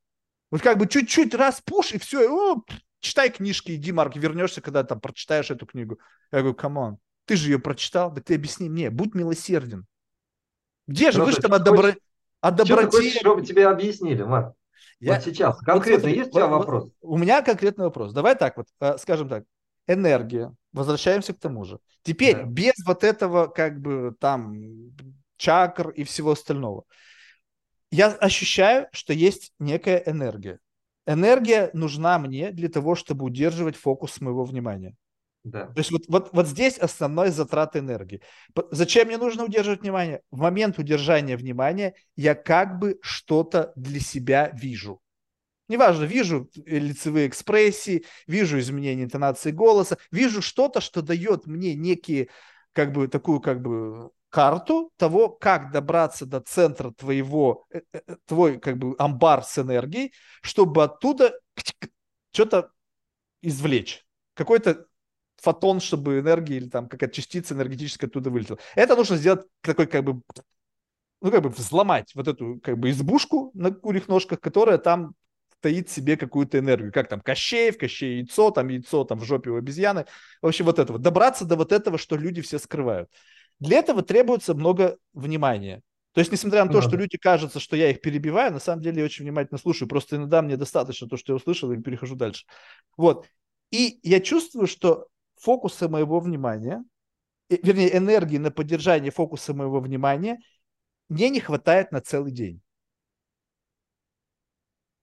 Вот 0.50 0.60
как 0.60 0.78
бы 0.78 0.86
чуть-чуть 0.86 1.34
раз 1.34 1.60
push, 1.64 1.92
и 1.92 1.98
все, 1.98 2.28
о, 2.28 2.62
читай 3.00 3.30
книжки, 3.30 3.72
иди, 3.72 3.92
Марк, 3.92 4.16
вернешься, 4.16 4.60
когда 4.60 4.84
там 4.84 5.00
прочитаешь 5.00 5.50
эту 5.50 5.66
книгу. 5.66 5.98
Я 6.30 6.40
говорю, 6.40 6.54
come 6.54 6.79
on, 6.79 6.98
ты 7.24 7.36
же 7.36 7.50
ее 7.50 7.58
прочитал, 7.58 8.10
да 8.10 8.20
ты 8.20 8.34
объясни 8.34 8.68
мне, 8.68 8.90
будь 8.90 9.14
милосерден. 9.14 9.86
Где 10.86 11.12
же 11.12 11.18
ну, 11.18 11.26
вы 11.26 11.32
же 11.32 11.38
там 11.38 11.54
о, 11.54 11.58
добро... 11.58 11.92
о 12.40 12.50
доброте? 12.50 12.90
Хочешь, 12.90 13.16
чтобы 13.16 13.44
тебе 13.44 13.68
объяснили, 13.68 14.22
Марк? 14.22 14.54
Я... 15.00 15.14
Вот 15.14 15.24
сейчас, 15.24 15.58
конкретно 15.60 16.08
вот, 16.08 16.16
есть 16.16 16.30
у 16.30 16.32
тебя 16.34 16.46
вот, 16.46 16.58
вопрос? 16.58 16.90
У 17.00 17.18
меня 17.18 17.42
конкретный 17.42 17.84
вопрос. 17.86 18.12
Давай 18.12 18.36
так 18.36 18.56
вот, 18.56 18.68
э, 18.80 18.98
скажем 18.98 19.28
так, 19.28 19.44
энергия, 19.86 20.54
возвращаемся 20.72 21.34
к 21.34 21.40
тому 21.40 21.64
же. 21.64 21.78
Теперь 22.02 22.36
да. 22.36 22.42
без 22.44 22.74
вот 22.86 23.04
этого 23.04 23.46
как 23.46 23.80
бы 23.80 24.14
там 24.18 24.54
чакр 25.36 25.90
и 25.90 26.04
всего 26.04 26.32
остального. 26.32 26.84
Я 27.90 28.08
ощущаю, 28.08 28.86
что 28.92 29.12
есть 29.12 29.52
некая 29.58 30.02
энергия. 30.06 30.60
Энергия 31.06 31.70
нужна 31.72 32.18
мне 32.18 32.52
для 32.52 32.68
того, 32.68 32.94
чтобы 32.94 33.24
удерживать 33.24 33.76
фокус 33.76 34.20
моего 34.20 34.44
внимания. 34.44 34.94
Да. 35.44 35.66
То 35.66 35.78
есть 35.78 35.90
вот, 35.90 36.02
вот, 36.08 36.30
вот 36.32 36.46
здесь 36.46 36.78
основной 36.78 37.30
затрат 37.30 37.76
энергии. 37.76 38.22
Зачем 38.70 39.08
мне 39.08 39.18
нужно 39.18 39.44
удерживать 39.44 39.80
внимание? 39.80 40.22
В 40.30 40.38
момент 40.38 40.78
удержания 40.78 41.36
внимания 41.36 41.94
я 42.14 42.34
как 42.34 42.78
бы 42.78 42.98
что-то 43.02 43.72
для 43.74 43.98
себя 43.98 44.50
вижу. 44.54 45.00
Неважно, 45.68 46.04
вижу 46.04 46.48
лицевые 46.66 47.28
экспрессии, 47.28 48.04
вижу 48.26 48.58
изменение 48.58 49.04
интонации 49.04 49.50
голоса, 49.52 49.96
вижу 50.10 50.42
что-то, 50.42 50.80
что 50.80 51.02
дает 51.02 51.46
мне 51.46 51.74
некие, 51.74 52.28
как 52.72 52.92
бы, 52.92 53.08
такую, 53.08 53.40
как 53.40 53.62
бы, 53.62 54.10
карту 54.28 54.92
того, 54.96 55.28
как 55.28 55.72
добраться 55.72 56.24
до 56.24 56.40
центра 56.40 56.90
твоего, 56.90 57.66
э, 57.70 57.82
э, 57.92 58.00
э, 58.06 58.16
твой, 58.26 58.58
как 58.58 58.78
бы, 58.78 58.94
амбар 58.98 59.44
с 59.44 59.58
энергией, 59.58 60.12
чтобы 60.40 60.84
оттуда 60.84 61.38
что-то 62.32 62.70
извлечь. 63.42 64.04
Какой-то 64.34 64.86
фотон, 65.42 65.80
чтобы 65.80 66.20
энергия 66.20 66.56
или 66.56 66.68
там 66.68 66.88
какая-то 66.88 67.14
частица 67.14 67.54
энергетическая 67.54 68.08
оттуда 68.08 68.30
вылетела. 68.30 68.58
Это 68.76 68.94
нужно 68.94 69.16
сделать 69.16 69.44
такой, 69.60 69.86
как 69.86 70.04
бы, 70.04 70.22
ну, 71.20 71.30
как 71.30 71.42
бы 71.42 71.48
взломать 71.48 72.14
вот 72.14 72.28
эту, 72.28 72.60
как 72.62 72.78
бы, 72.78 72.90
избушку 72.90 73.50
на 73.54 73.72
курьих 73.72 74.08
ножках, 74.08 74.40
которая 74.40 74.78
там 74.78 75.14
таит 75.60 75.90
себе 75.90 76.16
какую-то 76.16 76.58
энергию. 76.58 76.92
Как 76.92 77.08
там 77.08 77.20
Кощей, 77.20 77.70
в 77.72 77.78
Кощей 77.78 78.18
яйцо, 78.18 78.50
там 78.50 78.68
яйцо 78.68 79.04
там 79.04 79.18
в 79.18 79.24
жопе 79.24 79.50
у 79.50 79.56
обезьяны. 79.56 80.06
В 80.40 80.46
общем, 80.46 80.64
вот 80.64 80.78
этого. 80.78 80.98
Добраться 80.98 81.44
до 81.44 81.56
вот 81.56 81.72
этого, 81.72 81.98
что 81.98 82.16
люди 82.16 82.40
все 82.40 82.58
скрывают. 82.58 83.08
Для 83.58 83.78
этого 83.78 84.02
требуется 84.02 84.54
много 84.54 84.96
внимания. 85.12 85.82
То 86.12 86.20
есть, 86.20 86.30
несмотря 86.30 86.64
на 86.64 86.70
то, 86.70 86.78
Надо. 86.78 86.88
что 86.88 86.96
люди 86.96 87.16
кажется, 87.16 87.58
что 87.58 87.74
я 87.74 87.90
их 87.90 88.00
перебиваю, 88.00 88.52
на 88.52 88.58
самом 88.58 88.82
деле 88.82 88.98
я 88.98 89.04
очень 89.04 89.24
внимательно 89.24 89.58
слушаю. 89.58 89.88
Просто 89.88 90.16
иногда 90.16 90.42
мне 90.42 90.56
достаточно 90.56 91.08
то, 91.08 91.16
что 91.16 91.32
я 91.32 91.36
услышал, 91.36 91.72
и 91.72 91.80
перехожу 91.80 92.16
дальше. 92.16 92.44
Вот. 92.96 93.26
И 93.70 93.98
я 94.02 94.20
чувствую, 94.20 94.66
что 94.66 95.06
фокуса 95.42 95.88
моего 95.88 96.20
внимания, 96.20 96.84
вернее, 97.50 97.96
энергии 97.96 98.38
на 98.38 98.50
поддержание 98.50 99.10
фокуса 99.10 99.54
моего 99.54 99.80
внимания 99.80 100.38
мне 101.08 101.30
не 101.30 101.40
хватает 101.40 101.90
на 101.92 102.00
целый 102.00 102.32
день. 102.32 102.62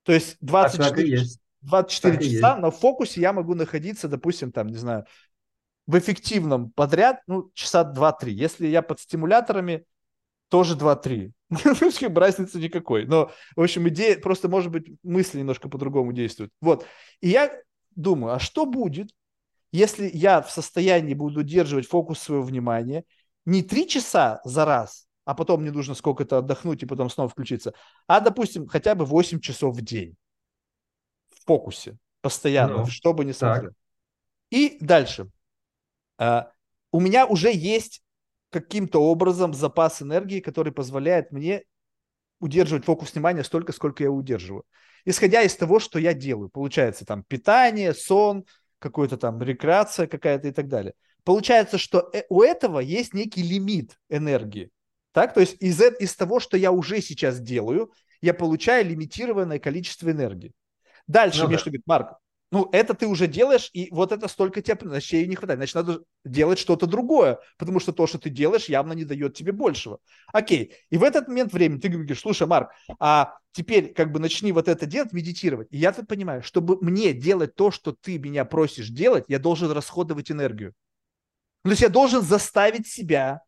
То 0.03 0.14
есть 0.14 0.38
24, 0.40 1.20
а 1.20 1.24
24 1.61 2.32
часа 2.32 2.57
на 2.57 2.72
фокусе 2.72 3.22
я 3.22 3.34
могу 3.34 3.53
находиться, 3.53 4.07
допустим, 4.07 4.52
там, 4.52 4.68
не 4.68 4.78
знаю, 4.78 5.06
в 5.86 5.98
эффективном 5.98 6.72
подряд, 6.72 7.22
ну, 7.28 7.52
часа 7.53 7.84
2-3. 7.84 8.32
Если 8.32 8.68
я 8.68 8.82
под 8.82 8.99
стимуляторами, 8.99 9.86
тоже 10.49 10.76
2-3. 10.76 11.32
Разницы 12.16 12.60
никакой. 12.60 13.06
Но, 13.06 13.32
в 13.56 13.61
общем, 13.61 13.88
идея, 13.90 14.18
просто, 14.20 14.48
может 14.49 14.72
быть, 14.72 14.88
мысли 15.03 15.40
немножко 15.40 15.68
по-другому 15.68 16.14
действуют. 16.14 16.52
Вот. 16.61 16.86
И 17.22 17.30
я 17.30 17.52
думаю, 17.95 18.36
а 18.36 18.40
что 18.40 18.66
будет, 18.66 19.11
если 19.72 20.10
я 20.14 20.41
в 20.41 20.52
состоянии 20.52 21.14
буду 21.14 21.41
удерживать 21.41 21.88
фокус 21.88 22.20
своего 22.20 22.44
внимания 22.44 23.04
не 23.46 23.64
3 23.64 23.88
часа 23.88 24.41
за 24.44 24.66
раз, 24.66 25.08
а 25.26 25.36
потом 25.36 25.62
мне 25.62 25.72
нужно 25.72 25.94
сколько-то 25.94 26.40
отдохнуть 26.40 26.84
и 26.84 26.86
потом 26.86 27.10
снова 27.10 27.30
включиться, 27.30 27.74
а, 28.08 28.20
допустим, 28.20 28.68
хотя 28.68 28.96
бы 28.96 29.06
8 29.06 29.40
часов 29.40 29.76
в 29.76 29.82
день 29.82 30.16
в 31.30 31.46
фокусе, 31.46 31.98
постоянно, 32.22 32.80
ну, 32.80 32.86
что 32.88 33.14
бы 33.14 33.26
ни 33.26 33.32
смотрел. 33.32 33.72
И 34.50 34.78
дальше. 34.82 35.30
А, 36.18 36.52
у 36.91 37.00
меня 37.00 37.26
уже 37.26 37.52
есть 37.54 38.02
каким-то 38.50 39.02
образом 39.02 39.54
запас 39.54 40.02
энергии, 40.02 40.40
который 40.40 40.74
позволяет 40.74 41.32
мне 41.32 41.64
удерживать 42.40 42.86
фокус 42.86 43.14
внимания 43.14 43.44
столько, 43.44 43.72
сколько 43.74 44.04
я 44.04 44.12
удерживаю. 44.12 44.64
Исходя 45.06 45.44
из 45.44 45.56
того, 45.56 45.80
что 45.80 46.00
я 46.00 46.14
делаю. 46.14 46.50
Получается 46.50 47.06
там 47.06 47.24
питание, 47.24 47.94
сон, 47.94 48.46
какая-то 48.80 49.18
там 49.18 49.41
рекреация 49.41 50.07
какая-то 50.07 50.47
и 50.47 50.51
так 50.51 50.68
далее. 50.68 50.93
Получается, 51.23 51.77
что 51.77 52.10
э, 52.14 52.23
у 52.30 52.41
этого 52.41 52.80
есть 52.80 53.14
некий 53.14 53.43
лимит 53.43 53.99
энергии. 54.10 54.72
Так, 55.11 55.34
то 55.34 55.41
есть 55.41 55.57
из, 55.60 55.81
из 55.81 56.15
того, 56.15 56.39
что 56.39 56.57
я 56.57 56.72
уже 56.72 57.01
сейчас 57.01 57.39
делаю, 57.39 57.91
я 58.22 58.34
получаю 58.34 58.85
лимитированное 58.85 59.60
количество 59.60 60.10
энергии. 60.10 60.53
Дальше 61.07 61.41
ну, 61.41 61.47
мне 61.47 61.56
да. 61.56 61.60
что 61.60 61.69
говорит, 61.69 61.88
Марк, 61.88 62.18
ну, 62.52 62.68
это 62.72 62.96
ты 62.96 63.06
уже 63.06 63.28
делаешь, 63.28 63.70
и 63.74 63.90
вот 63.92 64.12
это 64.12 64.28
столько 64.28 64.62
тебе, 64.62 64.78
значит, 64.82 65.14
ей 65.14 65.28
не 65.28 65.36
хватает. 65.36 65.60
Значит, 65.60 65.76
надо 65.76 66.02
делать 66.26 66.58
что-то 66.58 66.88
другое, 66.88 67.40
потому 67.58 67.80
что 67.80 67.94
то, 67.94 68.08
что 68.08 68.18
ты 68.18 68.30
делаешь, 68.30 68.66
явно 68.66 68.94
не 68.94 69.06
дает 69.06 69.36
тебе 69.36 69.52
большего. 69.52 70.00
Окей. 70.34 70.74
И 70.90 70.98
в 70.98 71.04
этот 71.04 71.28
момент 71.28 71.54
времени 71.54 71.80
ты 71.80 71.90
говоришь, 71.90 72.20
слушай, 72.20 72.48
Марк, 72.48 72.72
а 73.00 73.36
теперь 73.52 73.94
как 73.94 74.12
бы 74.12 74.20
начни 74.20 74.52
вот 74.52 74.68
это 74.68 74.88
делать, 74.88 75.14
медитировать. 75.14 75.68
И 75.70 75.78
я 75.78 75.92
тут 75.92 76.08
понимаю, 76.08 76.42
чтобы 76.42 76.78
мне 76.82 77.14
делать 77.14 77.54
то, 77.54 77.70
что 77.70 77.92
ты 77.92 78.18
меня 78.18 78.46
просишь 78.46 78.90
делать, 78.90 79.26
я 79.28 79.38
должен 79.38 79.70
расходовать 79.72 80.32
энергию. 80.32 80.74
То 81.64 81.70
есть 81.70 81.82
я 81.82 81.90
должен 81.90 82.24
заставить 82.24 82.88
себя. 82.88 83.42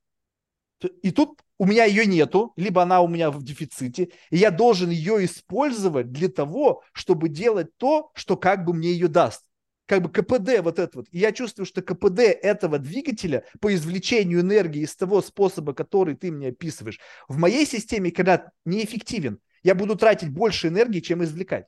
И 1.01 1.11
тут 1.11 1.39
у 1.61 1.67
меня 1.67 1.85
ее 1.85 2.07
нету, 2.07 2.53
либо 2.55 2.81
она 2.81 3.01
у 3.01 3.07
меня 3.07 3.29
в 3.29 3.43
дефиците, 3.43 4.09
и 4.31 4.37
я 4.37 4.49
должен 4.49 4.89
ее 4.89 5.23
использовать 5.23 6.11
для 6.11 6.27
того, 6.27 6.81
чтобы 6.91 7.29
делать 7.29 7.77
то, 7.77 8.09
что 8.15 8.35
как 8.35 8.65
бы 8.65 8.73
мне 8.73 8.91
ее 8.91 9.07
даст. 9.07 9.43
Как 9.85 10.01
бы 10.01 10.09
КПД 10.11 10.61
вот 10.63 10.79
это 10.79 10.89
вот. 10.97 11.07
И 11.11 11.19
я 11.19 11.31
чувствую, 11.31 11.67
что 11.67 11.83
КПД 11.83 12.21
этого 12.21 12.79
двигателя 12.79 13.45
по 13.59 13.71
извлечению 13.75 14.39
энергии 14.39 14.81
из 14.81 14.95
того 14.95 15.21
способа, 15.21 15.75
который 15.75 16.15
ты 16.15 16.31
мне 16.31 16.47
описываешь, 16.47 16.99
в 17.27 17.37
моей 17.37 17.67
системе, 17.67 18.09
когда 18.09 18.51
неэффективен, 18.65 19.37
я 19.61 19.75
буду 19.75 19.95
тратить 19.95 20.29
больше 20.29 20.69
энергии, 20.69 20.99
чем 20.99 21.23
извлекать. 21.23 21.67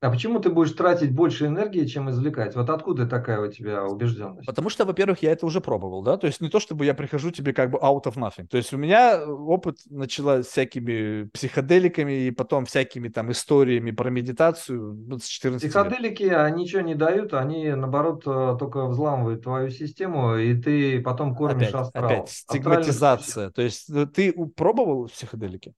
А 0.00 0.10
почему 0.10 0.40
ты 0.40 0.48
будешь 0.48 0.72
тратить 0.72 1.12
больше 1.12 1.46
энергии, 1.46 1.84
чем 1.84 2.08
извлекать? 2.08 2.56
Вот 2.56 2.70
откуда 2.70 3.06
такая 3.06 3.40
у 3.40 3.52
тебя 3.52 3.84
убежденность? 3.84 4.46
Потому 4.46 4.70
что, 4.70 4.86
во-первых, 4.86 5.22
я 5.22 5.32
это 5.32 5.44
уже 5.44 5.60
пробовал, 5.60 6.02
да, 6.02 6.16
то 6.16 6.26
есть 6.26 6.40
не 6.40 6.48
то, 6.48 6.58
чтобы 6.58 6.86
я 6.86 6.94
прихожу 6.94 7.30
тебе 7.30 7.52
как 7.52 7.70
бы 7.70 7.78
out 7.78 8.04
of 8.04 8.16
nothing. 8.16 8.46
То 8.46 8.56
есть 8.56 8.72
у 8.72 8.78
меня 8.78 9.22
опыт 9.26 9.76
начала 9.90 10.42
с 10.42 10.46
всякими 10.46 11.24
психоделиками 11.24 12.28
и 12.28 12.30
потом 12.30 12.64
всякими 12.64 13.08
там 13.08 13.30
историями 13.30 13.90
про 13.90 14.08
медитацию 14.08 14.94
ну, 15.06 15.18
с 15.18 15.26
14 15.26 15.68
Психоделики, 15.68 16.22
лет. 16.22 16.38
они 16.38 16.62
ничего 16.62 16.80
не 16.80 16.94
дают, 16.94 17.34
они, 17.34 17.70
наоборот, 17.72 18.22
э, 18.26 18.56
только 18.58 18.86
взламывают 18.86 19.42
твою 19.42 19.68
систему, 19.68 20.36
и 20.36 20.54
ты 20.54 21.02
потом 21.02 21.34
кормишь 21.34 21.68
опять, 21.68 21.74
астрал. 21.74 22.04
Опять, 22.04 22.30
стигматизация. 22.30 23.50
То 23.50 23.60
есть 23.60 23.88
ну, 23.90 24.06
ты 24.06 24.32
пробовал 24.32 25.08
психоделики? 25.08 25.74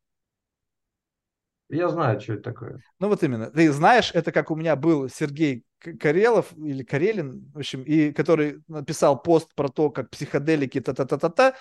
Я 1.73 1.89
знаю, 1.89 2.21
что 2.21 2.35
это 2.35 2.43
такое. 2.43 2.83
Ну 3.01 3.09
вот 3.09 3.23
именно. 3.23 3.51
Ты 3.51 3.73
знаешь, 3.73 4.11
это 4.13 4.31
как 4.31 4.51
у 4.51 4.55
меня 4.55 4.77
был 4.77 5.09
Сергей 5.09 5.65
Карелов 5.79 6.53
или 6.57 6.83
Карелин, 6.83 7.51
в 7.55 7.59
общем, 7.59 7.83
и 7.83 8.13
который 8.13 8.59
написал 8.69 9.21
пост 9.21 9.55
про 9.55 9.69
то, 9.69 9.89
как 9.91 10.11
психоделики 10.11 10.83
та-та-та-та-та. 10.83 11.55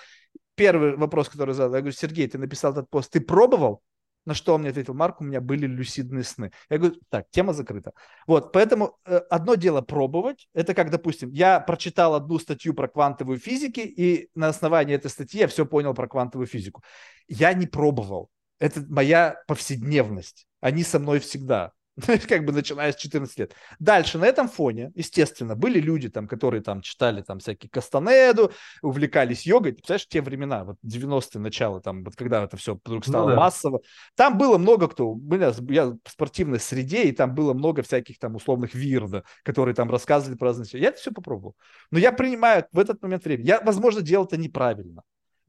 Первый 0.54 0.96
вопрос, 0.96 1.30
который 1.30 1.54
задал, 1.54 1.76
я 1.76 1.80
говорю, 1.80 1.96
Сергей, 1.96 2.28
ты 2.28 2.36
написал 2.36 2.72
этот 2.72 2.90
пост, 2.90 3.10
ты 3.10 3.22
пробовал? 3.22 3.82
На 4.26 4.34
что 4.34 4.54
он 4.54 4.60
мне 4.60 4.70
ответил, 4.70 4.92
Марк, 4.92 5.20
у 5.22 5.24
меня 5.24 5.40
были 5.40 5.66
люсидные 5.66 6.24
сны. 6.24 6.52
Я 6.68 6.78
говорю, 6.78 6.96
так, 7.08 7.24
тема 7.30 7.54
закрыта. 7.54 7.92
Вот, 8.26 8.52
поэтому 8.52 8.98
э, 9.06 9.16
одно 9.30 9.54
дело 9.54 9.80
пробовать, 9.80 10.46
это 10.54 10.74
как, 10.74 10.90
допустим, 10.90 11.30
я 11.30 11.58
прочитал 11.58 12.14
одну 12.14 12.38
статью 12.38 12.74
про 12.74 12.86
квантовую 12.86 13.38
физику, 13.38 13.80
и 13.80 14.28
на 14.34 14.48
основании 14.48 14.94
этой 14.94 15.10
статьи 15.10 15.40
я 15.40 15.48
все 15.48 15.64
понял 15.64 15.94
про 15.94 16.06
квантовую 16.06 16.46
физику. 16.46 16.82
Я 17.28 17.54
не 17.54 17.66
пробовал 17.66 18.28
это 18.62 18.80
моя 18.88 19.42
повседневность. 19.48 20.46
Они 20.60 20.84
со 20.84 21.00
мной 21.00 21.18
всегда. 21.18 21.72
как 22.28 22.46
бы 22.46 22.52
начиная 22.52 22.92
с 22.92 22.96
14 22.96 23.38
лет. 23.38 23.54
Дальше 23.78 24.18
на 24.18 24.24
этом 24.24 24.48
фоне, 24.48 24.92
естественно, 24.94 25.54
были 25.54 25.78
люди, 25.78 26.08
там, 26.08 26.26
которые 26.26 26.62
там 26.62 26.80
читали 26.80 27.22
там 27.22 27.40
всякие 27.40 27.68
Кастанеду, 27.68 28.52
увлекались 28.80 29.44
йогой. 29.44 29.72
Ты 29.72 29.78
представляешь, 29.78 30.08
те 30.08 30.22
времена, 30.22 30.64
вот 30.64 30.76
90-е 30.86 31.40
начало, 31.40 31.82
там, 31.82 32.04
вот 32.04 32.16
когда 32.16 32.44
это 32.44 32.56
все 32.56 32.78
вдруг 32.82 33.04
стало 33.04 33.30
ну, 33.30 33.34
да. 33.34 33.40
массово. 33.40 33.80
Там 34.14 34.38
было 34.38 34.58
много 34.58 34.88
кто, 34.88 35.18
я, 35.32 35.52
я 35.68 35.86
в 35.86 35.98
спортивной 36.08 36.60
среде, 36.60 37.02
и 37.02 37.12
там 37.12 37.34
было 37.34 37.52
много 37.52 37.82
всяких 37.82 38.18
там 38.18 38.36
условных 38.36 38.74
вирда, 38.74 39.24
которые 39.42 39.74
там 39.74 39.90
рассказывали 39.90 40.38
про 40.38 40.46
разные 40.46 40.80
Я 40.80 40.90
это 40.90 40.98
все 40.98 41.10
попробовал. 41.10 41.56
Но 41.90 41.98
я 41.98 42.12
принимаю 42.12 42.64
в 42.72 42.78
этот 42.78 43.02
момент 43.02 43.24
времени. 43.24 43.48
Я, 43.48 43.60
возможно, 43.60 44.00
делал 44.02 44.24
это 44.24 44.36
неправильно. 44.36 45.02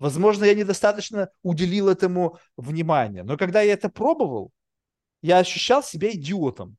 Возможно, 0.04 0.44
я 0.44 0.54
недостаточно 0.54 1.30
уделил 1.44 1.88
этому 1.88 2.38
внимания. 2.58 3.24
Но 3.24 3.38
когда 3.38 3.62
я 3.62 3.72
это 3.72 3.88
пробовал, 3.88 4.52
я 5.22 5.38
ощущал 5.38 5.82
себя 5.82 6.12
идиотом, 6.12 6.76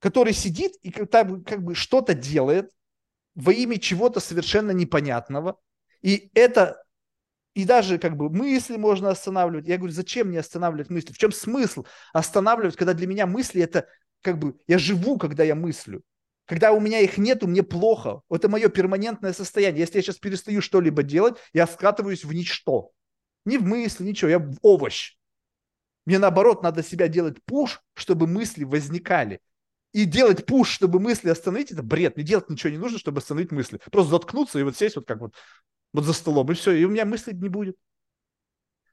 который 0.00 0.32
сидит 0.32 0.72
и 0.82 0.90
как, 0.90 1.08
как 1.44 1.62
бы 1.62 1.76
что-то 1.76 2.14
делает 2.14 2.72
во 3.36 3.52
имя 3.52 3.78
чего-то 3.78 4.18
совершенно 4.18 4.72
непонятного. 4.72 5.60
И 6.02 6.32
это 6.34 6.82
и 7.54 7.64
даже 7.64 7.96
как 7.96 8.16
бы 8.16 8.28
мысли 8.28 8.76
можно 8.76 9.10
останавливать. 9.10 9.68
Я 9.68 9.76
говорю, 9.76 9.92
зачем 9.92 10.30
мне 10.30 10.40
останавливать 10.40 10.90
мысли? 10.90 11.12
В 11.12 11.18
чем 11.18 11.30
смысл 11.30 11.84
останавливать, 12.12 12.74
когда 12.74 12.92
для 12.92 13.06
меня 13.06 13.28
мысли 13.28 13.62
это 13.62 13.86
как 14.20 14.40
бы 14.40 14.58
я 14.66 14.78
живу, 14.78 15.16
когда 15.16 15.44
я 15.44 15.54
мыслю. 15.54 16.02
Когда 16.50 16.72
у 16.72 16.80
меня 16.80 16.98
их 16.98 17.16
нету, 17.16 17.46
мне 17.46 17.62
плохо. 17.62 18.22
Это 18.28 18.48
мое 18.48 18.68
перманентное 18.70 19.32
состояние. 19.32 19.82
Если 19.82 19.98
я 19.98 20.02
сейчас 20.02 20.16
перестаю 20.16 20.60
что-либо 20.60 21.04
делать, 21.04 21.36
я 21.52 21.64
скатываюсь 21.68 22.24
в 22.24 22.32
ничто. 22.32 22.90
Ни 23.44 23.56
в 23.56 23.62
мысли, 23.62 24.02
ничего. 24.02 24.32
Я 24.32 24.40
в 24.40 24.56
овощ. 24.60 25.16
Мне 26.06 26.18
наоборот 26.18 26.64
надо 26.64 26.82
себя 26.82 27.06
делать 27.06 27.36
пуш, 27.44 27.80
чтобы 27.94 28.26
мысли 28.26 28.64
возникали. 28.64 29.38
и 29.92 30.06
делать 30.06 30.44
пуш, 30.44 30.70
чтобы 30.70 30.98
мысли 30.98 31.28
остановить, 31.28 31.70
это 31.70 31.84
бред. 31.84 32.16
Мне 32.16 32.24
делать 32.24 32.50
ничего 32.50 32.70
не 32.72 32.78
нужно, 32.78 32.98
чтобы 32.98 33.18
остановить 33.18 33.52
мысли. 33.52 33.80
Просто 33.92 34.10
заткнуться 34.10 34.58
и 34.58 34.64
вот 34.64 34.76
сесть 34.76 34.96
вот 34.96 35.06
как 35.06 35.20
вот, 35.20 35.36
вот 35.92 36.04
за 36.04 36.12
столом, 36.12 36.50
и 36.50 36.54
все, 36.54 36.72
и 36.72 36.84
у 36.84 36.90
меня 36.90 37.04
мыслей 37.04 37.34
не 37.34 37.48
будет. 37.48 37.76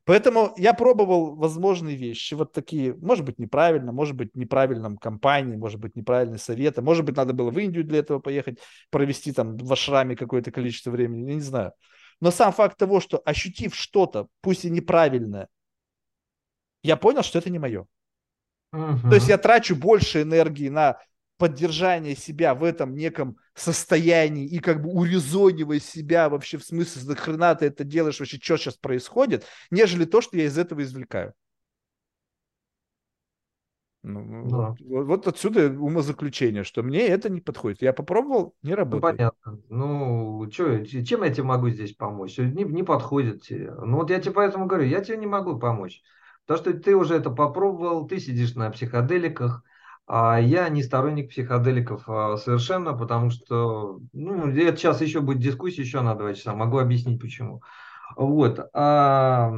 Поэтому 0.07 0.53
я 0.55 0.73
пробовал 0.73 1.35
возможные 1.35 1.97
вещи, 1.97 2.33
вот 2.33 2.53
такие, 2.53 2.95
может 2.95 3.25
быть, 3.25 3.39
неправильно, 3.39 3.91
может 3.91 4.15
быть, 4.15 4.33
неправильном 4.35 4.97
компании, 4.97 5.57
может 5.57 5.81
быть, 5.81 5.97
неправильные 5.97 6.37
советы, 6.37 6.81
может 6.81 7.03
быть, 7.03 7.17
надо 7.17 7.33
было 7.33 7.51
в 7.51 7.59
Индию 7.59 7.83
для 7.83 7.99
этого 7.99 8.19
поехать, 8.19 8.57
провести 8.89 9.33
там 9.33 9.57
в 9.57 9.73
ашраме 9.73 10.15
какое-то 10.15 10.49
количество 10.49 10.91
времени, 10.91 11.27
я 11.27 11.35
не 11.35 11.41
знаю. 11.41 11.73
Но 12.21 12.31
сам 12.31 12.53
факт 12.53 12.77
того, 12.77 13.01
что 13.01 13.21
ощутив 13.25 13.75
что-то, 13.75 14.27
пусть 14.39 14.63
и 14.63 14.69
неправильное, 14.69 15.49
я 16.83 16.95
понял, 16.95 17.21
что 17.21 17.39
это 17.39 17.49
не 17.49 17.59
мое. 17.59 17.85
Угу. 18.71 19.09
То 19.09 19.15
есть 19.15 19.27
я 19.27 19.37
трачу 19.37 19.75
больше 19.75 20.21
энергии 20.21 20.69
на 20.69 20.99
поддержание 21.37 22.15
себя 22.15 22.55
в 22.55 22.63
этом 22.63 22.95
неком 22.95 23.39
состоянии 23.59 24.45
и 24.45 24.59
как 24.59 24.81
бы 24.81 24.89
урезонивая 24.89 25.79
себя 25.79 26.29
вообще 26.29 26.57
в 26.57 26.63
смысле, 26.63 27.09
нахрена 27.09 27.55
ты 27.55 27.65
это 27.65 27.83
делаешь, 27.83 28.19
вообще 28.19 28.37
что 28.37 28.57
сейчас 28.57 28.75
происходит, 28.75 29.45
нежели 29.71 30.05
то, 30.05 30.21
что 30.21 30.37
я 30.37 30.45
из 30.45 30.57
этого 30.57 30.81
извлекаю. 30.83 31.33
Ну, 34.03 34.47
да. 34.47 34.75
вот, 34.85 35.05
вот 35.05 35.27
отсюда 35.27 35.69
умозаключение, 35.69 36.63
что 36.63 36.81
мне 36.81 37.07
это 37.07 37.29
не 37.29 37.41
подходит. 37.41 37.81
Я 37.81 37.91
попробовал, 37.91 38.55
не 38.61 38.71
ну, 38.71 38.75
работает. 38.77 39.03
Ну, 39.03 39.17
понятно. 39.17 39.61
Ну, 39.69 40.47
чё, 40.49 40.85
чем 40.85 41.23
я 41.23 41.29
тебе 41.29 41.43
могу 41.43 41.69
здесь 41.69 41.93
помочь? 41.93 42.37
Не, 42.37 42.63
не 42.63 42.83
подходит 42.83 43.43
тебе. 43.43 43.71
Ну, 43.71 43.97
вот 43.97 44.09
я 44.09 44.19
тебе 44.19 44.33
поэтому 44.33 44.65
говорю, 44.65 44.85
я 44.85 45.01
тебе 45.01 45.17
не 45.17 45.27
могу 45.27 45.59
помочь. 45.59 46.01
То, 46.45 46.55
что 46.55 46.73
ты 46.73 46.95
уже 46.95 47.15
это 47.15 47.29
попробовал, 47.31 48.07
ты 48.07 48.19
сидишь 48.19 48.55
на 48.55 48.69
психоделиках, 48.69 49.63
я 50.09 50.69
не 50.69 50.83
сторонник 50.83 51.29
психоделиков 51.29 52.03
а, 52.07 52.37
совершенно, 52.37 52.93
потому 52.93 53.29
что, 53.29 53.99
ну, 54.13 54.47
это 54.49 54.77
сейчас 54.77 55.01
еще 55.01 55.19
будет 55.19 55.39
дискуссия 55.39 55.81
еще 55.81 56.01
на 56.01 56.15
два 56.15 56.33
часа, 56.33 56.53
могу 56.53 56.77
объяснить 56.77 57.19
почему. 57.19 57.61
Вот. 58.15 58.59
А, 58.73 59.51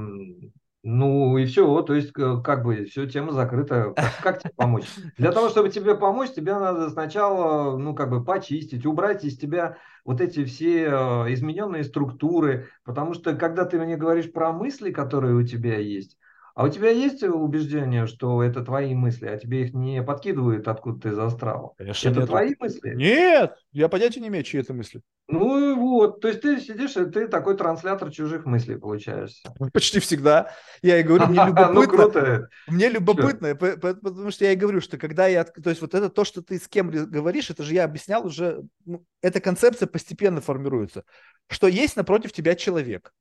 ну 0.82 1.38
и 1.38 1.46
все, 1.46 1.82
то 1.82 1.94
есть 1.94 2.12
как 2.14 2.64
бы 2.64 2.86
все, 2.86 3.06
тема 3.06 3.32
закрыта. 3.34 3.94
Как, 3.96 4.18
как 4.24 4.40
тебе 4.40 4.54
помочь? 4.56 4.86
Для 5.18 5.32
того, 5.32 5.50
чтобы 5.50 5.70
тебе 5.70 5.94
помочь, 5.96 6.32
тебе 6.32 6.58
надо 6.58 6.90
сначала, 6.90 7.78
ну 7.78 7.94
как 7.94 8.10
бы 8.10 8.24
почистить, 8.24 8.86
убрать 8.86 9.26
из 9.26 9.38
тебя 9.38 9.78
вот 10.06 10.22
эти 10.22 10.46
все 10.46 10.90
а, 10.90 11.26
измененные 11.34 11.84
структуры, 11.84 12.70
потому 12.84 13.14
что 13.14 13.36
когда 13.36 13.66
ты 13.66 13.78
мне 13.78 13.98
говоришь 13.98 14.32
про 14.32 14.52
мысли, 14.52 14.92
которые 14.92 15.36
у 15.36 15.44
тебя 15.44 15.78
есть, 15.78 16.18
а 16.60 16.66
у 16.66 16.68
тебя 16.68 16.90
есть 16.90 17.24
убеждение, 17.24 18.06
что 18.06 18.44
это 18.44 18.62
твои 18.66 18.94
мысли, 18.94 19.28
а 19.28 19.38
тебе 19.38 19.62
их 19.62 19.74
не 19.74 20.04
подкидывают 20.04 20.68
откуда-то 20.68 21.08
из 21.08 21.18
астрала? 21.18 21.72
Конечно, 21.78 22.10
это 22.10 22.20
нет. 22.20 22.28
твои 22.28 22.54
мысли? 22.60 22.96
Нет, 22.96 23.56
я 23.72 23.88
понятия 23.88 24.20
не 24.20 24.28
имею, 24.28 24.44
чьи 24.44 24.60
это 24.60 24.74
мысли. 24.74 25.02
Ну 25.30 25.80
вот, 25.80 26.20
то 26.20 26.28
есть 26.28 26.42
ты 26.42 26.60
сидишь, 26.60 26.98
и 26.98 27.06
ты 27.06 27.30
такой 27.30 27.56
транслятор 27.56 28.12
чужих 28.12 28.46
мыслей 28.46 28.76
получаешься. 28.76 29.54
Почти 29.74 30.02
всегда. 30.02 30.52
Я 30.82 30.98
и 31.00 31.04
говорю, 31.04 31.28
мне 31.28 31.46
любопытно. 31.48 31.74
Ну 31.74 31.88
круто. 31.88 32.50
Мне 32.68 32.90
любопытно, 32.90 33.56
потому 33.56 34.30
что 34.30 34.44
я 34.44 34.52
и 34.52 34.58
говорю, 34.58 34.82
что 34.82 34.98
когда 34.98 35.28
я... 35.28 35.46
То 35.46 35.70
есть 35.70 35.80
вот 35.80 35.96
это 35.96 36.10
то, 36.10 36.26
что 36.26 36.42
ты 36.42 36.60
с 36.60 36.68
кем 36.68 36.90
говоришь, 36.90 37.50
это 37.50 37.64
же 37.64 37.74
я 37.74 37.86
объяснял 37.86 38.28
уже, 38.28 38.66
ну, 38.84 39.06
эта 39.22 39.40
концепция 39.40 39.88
постепенно 39.88 40.42
формируется, 40.42 41.06
что 41.48 41.68
есть 41.68 41.96
напротив 41.96 42.34
тебя 42.34 42.56
человек. 42.56 43.14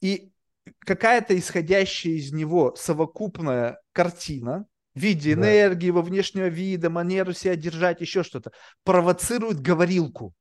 И 0.00 0.30
какая-то 0.80 1.38
исходящая 1.38 2.14
из 2.14 2.32
него 2.32 2.74
совокупная 2.76 3.80
картина 3.92 4.66
в 4.94 5.00
виде 5.00 5.34
да. 5.34 5.40
энергии, 5.40 5.90
во 5.90 6.02
внешнего 6.02 6.46
вида, 6.46 6.90
манеру 6.90 7.32
себя 7.32 7.56
держать, 7.56 8.00
еще 8.00 8.22
что-то, 8.22 8.52
провоцирует 8.84 9.60
говорилку. 9.60 10.34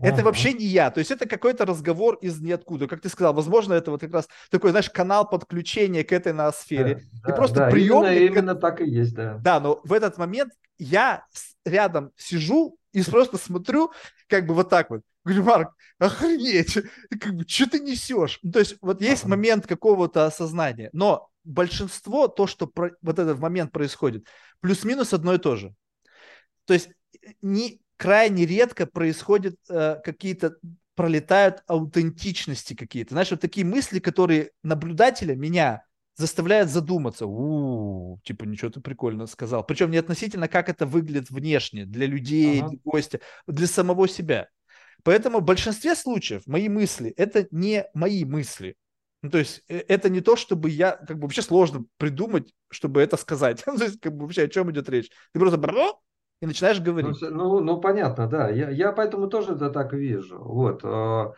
Это 0.00 0.16
ага. 0.16 0.24
вообще 0.24 0.54
не 0.54 0.64
я. 0.64 0.90
То 0.90 0.98
есть 0.98 1.10
это 1.10 1.28
какой-то 1.28 1.66
разговор 1.66 2.14
из 2.22 2.40
ниоткуда. 2.40 2.88
Как 2.88 3.02
ты 3.02 3.10
сказал, 3.10 3.34
возможно, 3.34 3.74
это 3.74 3.90
вот 3.90 4.00
как 4.00 4.12
раз 4.12 4.28
такой, 4.50 4.70
знаешь, 4.70 4.88
канал 4.88 5.28
подключения 5.28 6.04
к 6.04 6.12
этой 6.12 6.32
ноосфере. 6.32 7.02
Да, 7.22 7.32
и 7.32 7.36
просто 7.36 7.56
да, 7.56 7.70
приемник. 7.70 8.10
Именно, 8.10 8.32
именно 8.32 8.54
так 8.54 8.80
и 8.80 8.88
есть, 8.88 9.14
да. 9.14 9.38
Да, 9.42 9.60
но 9.60 9.80
в 9.84 9.92
этот 9.92 10.16
момент 10.16 10.52
я 10.78 11.26
рядом 11.66 12.12
сижу 12.16 12.78
и 12.92 13.02
просто 13.02 13.36
смотрю, 13.36 13.92
как 14.26 14.46
бы 14.46 14.54
вот 14.54 14.70
так 14.70 14.88
вот. 14.88 15.02
Говорю, 15.24 15.44
Марк, 15.44 15.74
охренеть, 15.98 16.78
как 17.20 17.34
бы, 17.34 17.44
что 17.46 17.68
ты 17.70 17.80
несешь? 17.80 18.38
Ну, 18.42 18.52
то 18.52 18.58
есть 18.58 18.76
вот 18.80 19.02
есть 19.02 19.22
ага. 19.22 19.30
момент 19.30 19.66
какого-то 19.66 20.26
осознания, 20.26 20.88
но 20.92 21.28
большинство, 21.44 22.28
то, 22.28 22.46
что 22.46 22.66
про, 22.66 22.92
вот 23.02 23.18
этот 23.18 23.38
момент 23.38 23.72
происходит, 23.72 24.26
плюс-минус 24.60 25.12
одно 25.12 25.34
и 25.34 25.38
то 25.38 25.56
же. 25.56 25.74
То 26.64 26.74
есть 26.74 26.90
не, 27.42 27.80
крайне 27.96 28.46
редко 28.46 28.86
происходят 28.86 29.56
э, 29.68 29.96
какие-то, 30.02 30.56
пролетают 30.94 31.62
аутентичности 31.66 32.74
какие-то. 32.74 33.14
Знаешь, 33.14 33.30
вот 33.30 33.40
такие 33.40 33.66
мысли, 33.66 33.98
которые 33.98 34.52
наблюдателя, 34.62 35.34
меня, 35.34 35.82
заставляют 36.16 36.70
задуматься. 36.70 37.26
У-у-у, 37.26 38.20
типа, 38.22 38.44
ничего 38.44 38.70
ты 38.70 38.80
прикольно 38.80 39.26
сказал. 39.26 39.64
Причем 39.64 39.90
не 39.90 39.96
относительно, 39.96 40.48
как 40.48 40.68
это 40.68 40.86
выглядит 40.86 41.30
внешне, 41.30 41.86
для 41.86 42.06
людей, 42.06 42.60
ага. 42.60 42.70
для 42.70 42.78
гостя, 42.84 43.20
для 43.46 43.66
самого 43.66 44.08
себя. 44.08 44.48
Поэтому 45.04 45.40
в 45.40 45.44
большинстве 45.44 45.94
случаев 45.94 46.46
мои 46.46 46.68
мысли– 46.68 47.10
это 47.16 47.46
не 47.50 47.86
мои 47.94 48.24
мысли. 48.24 48.76
Ну, 49.22 49.30
то 49.30 49.38
есть 49.38 49.62
э, 49.68 49.78
это 49.88 50.08
не 50.08 50.20
то, 50.20 50.36
чтобы 50.36 50.70
я, 50.70 50.92
как 50.92 51.18
бы 51.18 51.22
вообще 51.22 51.42
сложно 51.42 51.84
придумать, 51.98 52.52
чтобы 52.70 53.02
это 53.02 53.16
сказать. 53.16 53.62
то 53.64 53.72
есть 53.72 54.00
как 54.00 54.16
бы 54.16 54.22
вообще 54.22 54.44
о 54.44 54.48
чем 54.48 54.70
идет 54.70 54.88
речь? 54.88 55.10
Ты 55.32 55.40
просто 55.40 55.58
и 56.40 56.46
начинаешь 56.46 56.80
говорить. 56.80 57.20
Ну, 57.20 57.30
ну, 57.30 57.60
ну 57.60 57.80
понятно, 57.80 58.26
да. 58.26 58.48
Я, 58.48 58.70
я 58.70 58.92
поэтому 58.92 59.28
тоже 59.28 59.52
это 59.52 59.68
так 59.68 59.92
вижу. 59.92 60.42
Вот. 60.42 60.80
А, 60.84 61.34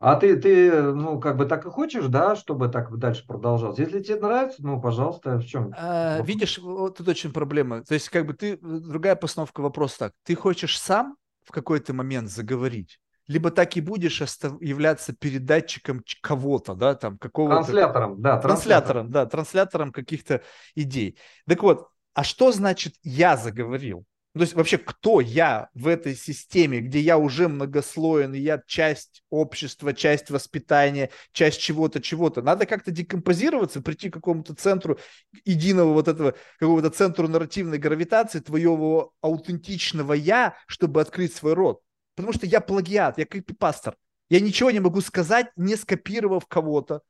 а 0.00 0.16
ты, 0.16 0.36
ты, 0.36 0.82
ну, 0.92 1.18
как 1.18 1.38
бы 1.38 1.46
так 1.46 1.64
и 1.64 1.70
хочешь, 1.70 2.06
да, 2.08 2.36
чтобы 2.36 2.68
так 2.68 2.94
дальше 2.98 3.26
продолжалось? 3.26 3.78
Если 3.78 4.02
тебе 4.02 4.20
нравится, 4.20 4.62
ну, 4.62 4.78
пожалуйста, 4.82 5.38
в 5.38 5.46
чем? 5.46 5.72
А, 5.78 6.20
видишь, 6.20 6.58
вот 6.58 6.98
тут 6.98 7.08
очень 7.08 7.32
проблема. 7.32 7.82
То 7.84 7.94
есть, 7.94 8.10
как 8.10 8.26
бы 8.26 8.34
ты, 8.34 8.58
другая 8.58 9.16
постановка 9.16 9.62
вопроса 9.62 9.98
так. 9.98 10.12
Ты 10.24 10.34
хочешь 10.34 10.78
сам 10.78 11.16
в 11.44 11.52
какой-то 11.52 11.92
момент 11.92 12.30
заговорить, 12.30 13.00
либо 13.26 13.50
так 13.50 13.76
и 13.76 13.80
будешь 13.80 14.20
являться 14.60 15.14
передатчиком 15.14 16.02
кого-то, 16.20 16.74
да, 16.74 16.94
там 16.94 17.18
какого-то... 17.18 17.62
Транслятором, 17.62 18.20
да. 18.20 18.40
Транслятором, 18.40 19.10
да, 19.10 19.26
транслятором 19.26 19.92
каких-то 19.92 20.42
идей. 20.74 21.18
Так 21.46 21.62
вот, 21.62 21.88
а 22.14 22.24
что 22.24 22.52
значит 22.52 22.94
«я 23.02 23.36
заговорил»? 23.36 24.04
Ну, 24.34 24.40
то 24.40 24.42
есть 24.42 24.54
вообще, 24.54 24.78
кто 24.78 25.20
я 25.20 25.68
в 25.74 25.86
этой 25.86 26.16
системе, 26.16 26.80
где 26.80 26.98
я 26.98 27.18
уже 27.18 27.46
многослоен, 27.46 28.32
я 28.32 28.60
часть 28.66 29.22
общества, 29.30 29.94
часть 29.94 30.28
воспитания, 30.28 31.10
часть 31.32 31.60
чего-то, 31.60 32.02
чего-то. 32.02 32.42
Надо 32.42 32.66
как-то 32.66 32.90
декомпозироваться, 32.90 33.80
прийти 33.80 34.10
к 34.10 34.14
какому-то 34.14 34.54
центру 34.56 34.98
единого 35.44 35.92
вот 35.92 36.08
этого, 36.08 36.34
какого-то 36.58 36.90
центру 36.90 37.28
нарративной 37.28 37.78
гравитации 37.78 38.40
твоего 38.40 39.12
аутентичного 39.20 40.14
я, 40.14 40.56
чтобы 40.66 41.00
открыть 41.00 41.32
свой 41.32 41.54
рот. 41.54 41.80
Потому 42.16 42.32
что 42.32 42.46
я 42.46 42.60
плагиат, 42.60 43.18
я 43.18 43.26
пастор. 43.56 43.96
Я 44.30 44.40
ничего 44.40 44.72
не 44.72 44.80
могу 44.80 45.00
сказать, 45.00 45.52
не 45.54 45.76
скопировав 45.76 46.46
кого-то, 46.46 47.02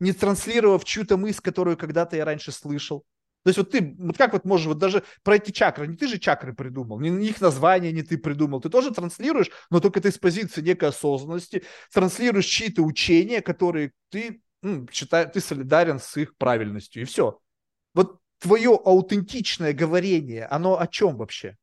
не 0.00 0.12
транслировав 0.12 0.84
чью-то 0.84 1.16
мысль, 1.16 1.42
которую 1.42 1.76
когда-то 1.76 2.16
я 2.16 2.24
раньше 2.24 2.50
слышал. 2.50 3.04
То 3.44 3.48
есть 3.48 3.58
вот 3.58 3.70
ты, 3.70 3.96
вот 3.98 4.16
как 4.16 4.32
вот 4.32 4.44
можешь 4.44 4.66
вот 4.66 4.78
даже 4.78 5.02
про 5.24 5.36
эти 5.36 5.50
чакры, 5.50 5.88
не 5.88 5.96
ты 5.96 6.06
же 6.06 6.18
чакры 6.18 6.52
придумал, 6.54 7.00
не 7.00 7.26
их 7.26 7.40
название 7.40 7.90
не 7.90 8.02
ты 8.02 8.16
придумал, 8.16 8.60
ты 8.60 8.68
тоже 8.68 8.92
транслируешь, 8.92 9.50
но 9.70 9.80
только 9.80 10.00
ты 10.00 10.12
с 10.12 10.18
позиции 10.18 10.62
некой 10.62 10.90
осознанности, 10.90 11.64
транслируешь 11.92 12.46
чьи-то 12.46 12.82
учения, 12.82 13.40
которые 13.40 13.92
ты 14.10 14.42
ну, 14.62 14.86
считай, 14.92 15.28
ты 15.28 15.40
солидарен 15.40 15.98
с 15.98 16.16
их 16.16 16.36
правильностью, 16.36 17.02
и 17.02 17.04
все. 17.04 17.40
Вот 17.94 18.18
твое 18.38 18.70
аутентичное 18.70 19.72
говорение, 19.72 20.46
оно 20.46 20.78
о 20.78 20.86
чем 20.86 21.16
вообще? 21.16 21.56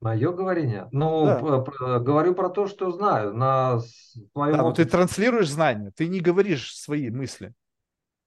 Мое 0.00 0.32
говорение? 0.32 0.88
Ну, 0.92 1.24
да. 1.26 1.98
говорю 1.98 2.34
про 2.34 2.48
то, 2.50 2.66
что 2.66 2.90
знаю. 2.90 3.34
На 3.34 3.80
своем 4.32 4.56
да, 4.56 4.62
но 4.62 4.72
ты 4.72 4.84
транслируешь 4.84 5.48
знания, 5.48 5.90
ты 5.94 6.06
не 6.06 6.20
говоришь 6.20 6.76
свои 6.76 7.10
мысли. 7.10 7.54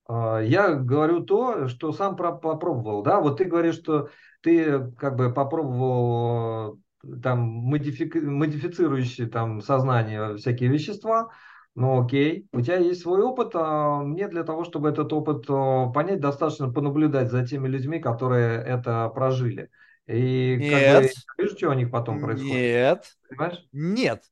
А, 0.10 0.40
я 0.40 0.74
говорю 0.74 1.22
то, 1.22 1.68
что 1.68 1.94
сам 1.94 2.16
попробовал, 2.16 3.04
да, 3.04 3.22
вот 3.22 3.38
ты 3.38 3.46
говоришь, 3.46 3.76
что 3.76 4.10
ты 4.42 4.92
как 4.98 5.16
бы 5.16 5.32
попробовал 5.32 6.80
там 7.22 7.40
модифи... 7.42 8.12
модифицирующие 8.18 9.28
там 9.28 9.62
сознание 9.62 10.36
всякие 10.38 10.70
вещества, 10.70 11.30
ну 11.76 12.04
окей, 12.04 12.48
у 12.52 12.62
тебя 12.62 12.78
есть 12.78 13.04
свой 13.04 13.22
опыт, 13.22 13.52
а 13.54 14.00
мне 14.00 14.28
для 14.28 14.44
того, 14.44 14.64
чтобы 14.64 14.90
этот 14.90 15.14
опыт 15.14 15.46
понять, 15.94 16.20
достаточно 16.20 16.74
понаблюдать 16.74 17.30
за 17.30 17.46
теми 17.46 17.68
людьми, 17.68 18.00
которые 18.00 18.64
это 18.64 19.10
прожили. 19.10 19.70
И 20.08 20.58
Нет. 20.60 20.72
как 20.72 21.04
бы, 21.04 21.10
вижу, 21.44 21.56
что 21.56 21.70
у 21.70 21.74
них 21.74 21.92
потом 21.92 22.20
происходит. 22.20 22.52
Нет. 22.52 23.06
Понимаешь? 23.30 23.68
Нет. 23.72 24.24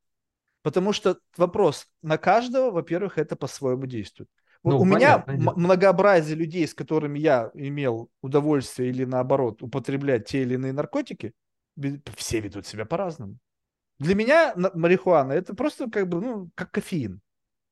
Потому 0.64 0.92
что 0.92 1.20
вопрос 1.38 1.88
на 2.02 2.18
каждого, 2.18 2.72
во-первых, 2.72 3.20
это 3.20 3.36
по-своему 3.36 3.86
действует. 3.86 4.28
Ну, 4.72 4.80
у 4.80 4.86
меня 4.86 5.24
многообразие 5.28 6.36
людей, 6.36 6.68
с 6.68 6.74
которыми 6.74 7.20
я 7.20 7.52
имел 7.54 8.10
удовольствие 8.22 8.90
или 8.90 9.06
наоборот 9.06 9.64
употреблять 9.64 10.26
те 10.26 10.42
или 10.42 10.56
иные 10.56 10.74
наркотики, 10.74 11.34
все 12.16 12.40
ведут 12.40 12.66
себя 12.66 12.86
по-разному. 12.86 13.38
Для 14.00 14.16
меня 14.16 14.54
марихуана 14.56 15.34
это 15.34 15.56
просто 15.56 15.90
как 15.90 16.08
бы, 16.08 16.22
ну, 16.22 16.50
как 16.56 16.72
кофеин. 16.72 17.22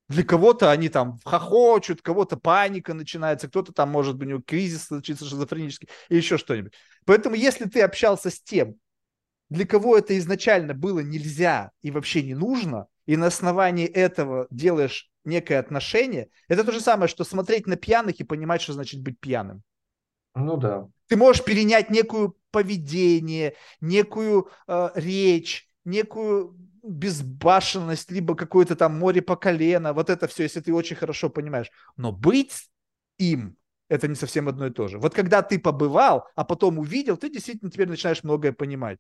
Для 0.07 0.23
кого-то 0.23 0.72
они 0.72 0.89
там 0.89 1.19
хохочут, 1.26 2.01
кого-то 2.01 2.38
паника 2.38 2.93
начинается, 2.93 3.47
кто-то 3.47 3.73
там, 3.73 3.89
может 3.89 4.17
быть, 4.17 4.27
у 4.27 4.30
него 4.31 4.41
кризис 4.45 4.85
случится 4.85 5.26
шизофренический 5.26 5.89
и 6.09 6.15
еще 6.15 6.38
что-нибудь. 6.38 6.73
Поэтому 7.05 7.35
если 7.35 7.67
ты 7.67 7.81
общался 7.81 8.30
с 8.30 8.39
тем, 8.39 8.76
для 9.49 9.65
кого 9.65 9.97
это 9.97 10.17
изначально 10.17 10.73
было 10.73 10.99
нельзя 10.99 11.72
и 11.81 11.91
вообще 11.91 12.23
не 12.23 12.35
нужно, 12.35 12.88
и 13.05 13.17
на 13.17 13.27
основании 13.27 13.85
этого 13.85 14.47
делаешь 14.49 15.09
некое 15.26 15.60
отношение, 15.60 16.30
это 16.47 16.64
то 16.64 16.72
же 16.72 16.80
самое, 16.80 17.07
что 17.07 17.23
смотреть 17.23 17.68
на 17.68 17.76
пьяных 17.76 18.19
и 18.19 18.23
понимать, 18.23 18.61
что 18.61 18.73
значит 18.73 19.02
быть 19.02 19.19
пьяным. 19.19 19.64
Ну 20.35 20.57
да. 20.57 20.88
Ты 21.07 21.18
можешь 21.18 21.43
перенять 21.43 21.89
некую 21.89 22.38
поведение, 22.52 23.56
некую 23.80 24.49
э, 24.68 24.89
речь, 24.95 25.69
некую 25.85 26.57
безбашенность, 26.84 28.11
либо 28.11 28.35
какое-то 28.35 28.76
там 28.76 28.97
море 28.97 29.22
по 29.22 29.35
колено, 29.35 29.93
вот 29.93 30.10
это 30.10 30.27
все, 30.27 30.43
если 30.43 30.60
ты 30.60 30.73
очень 30.73 30.95
хорошо 30.95 31.30
понимаешь. 31.30 31.72
Но 31.97 32.11
быть 32.11 32.69
им, 33.18 33.57
это 33.89 34.07
не 34.07 34.15
совсем 34.15 34.47
одно 34.47 34.68
и 34.68 34.72
то 34.72 34.88
же. 34.88 34.99
Вот 34.99 35.14
когда 35.14 35.41
ты 35.41 35.60
побывал, 35.60 36.27
а 36.35 36.43
потом 36.43 36.80
увидел, 36.80 37.18
ты 37.18 37.30
действительно 37.30 37.72
теперь 37.72 37.88
начинаешь 37.88 38.23
многое 38.23 38.52
понимать. 38.52 38.99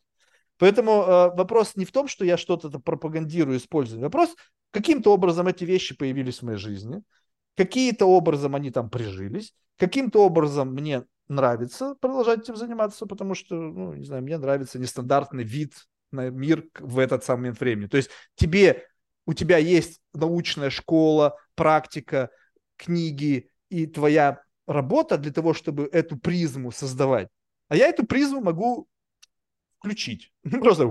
Поэтому 0.57 1.03
э, 1.03 1.35
вопрос 1.35 1.75
не 1.75 1.85
в 1.85 1.91
том, 1.91 2.07
что 2.07 2.23
я 2.23 2.37
что-то 2.37 2.69
пропагандирую, 2.79 3.57
использую. 3.57 4.01
Вопрос, 4.01 4.35
каким-то 4.75 5.13
образом 5.13 5.47
эти 5.47 5.63
вещи 5.63 5.95
появились 5.95 6.39
в 6.39 6.41
моей 6.43 6.57
жизни, 6.57 7.01
какие-то 7.55 8.05
образом 8.07 8.55
они 8.55 8.71
там 8.71 8.89
прижились, 8.89 9.53
каким-то 9.77 10.25
образом 10.25 10.73
мне 10.73 11.05
нравится 11.29 11.95
продолжать 12.01 12.41
этим 12.41 12.57
заниматься, 12.57 13.05
потому 13.05 13.35
что, 13.35 13.55
ну, 13.55 13.93
не 13.93 14.03
знаю, 14.03 14.23
мне 14.23 14.37
нравится 14.37 14.77
нестандартный 14.77 15.45
вид 15.45 15.73
на 16.11 16.29
мир 16.29 16.65
в 16.77 16.99
этот 16.99 17.23
самый 17.23 17.39
момент 17.39 17.61
времени. 17.61 17.87
То 17.87 17.95
есть 17.95 18.09
тебе, 18.35 18.85
у 19.25 19.33
тебя 19.33 19.57
есть 19.57 20.01
научная 20.13 20.69
школа, 20.69 21.37
практика, 21.55 22.29
книги 22.75 23.49
и 23.69 23.87
твоя 23.87 24.41
работа 24.67 25.17
для 25.17 25.31
того, 25.31 25.53
чтобы 25.53 25.87
эту 25.93 26.17
призму 26.17 26.73
создавать. 26.73 27.29
А 27.69 27.77
я 27.77 27.87
эту 27.87 28.05
призму 28.05 28.41
могу 28.41 28.89
включить. 29.79 30.33
Просто 30.43 30.85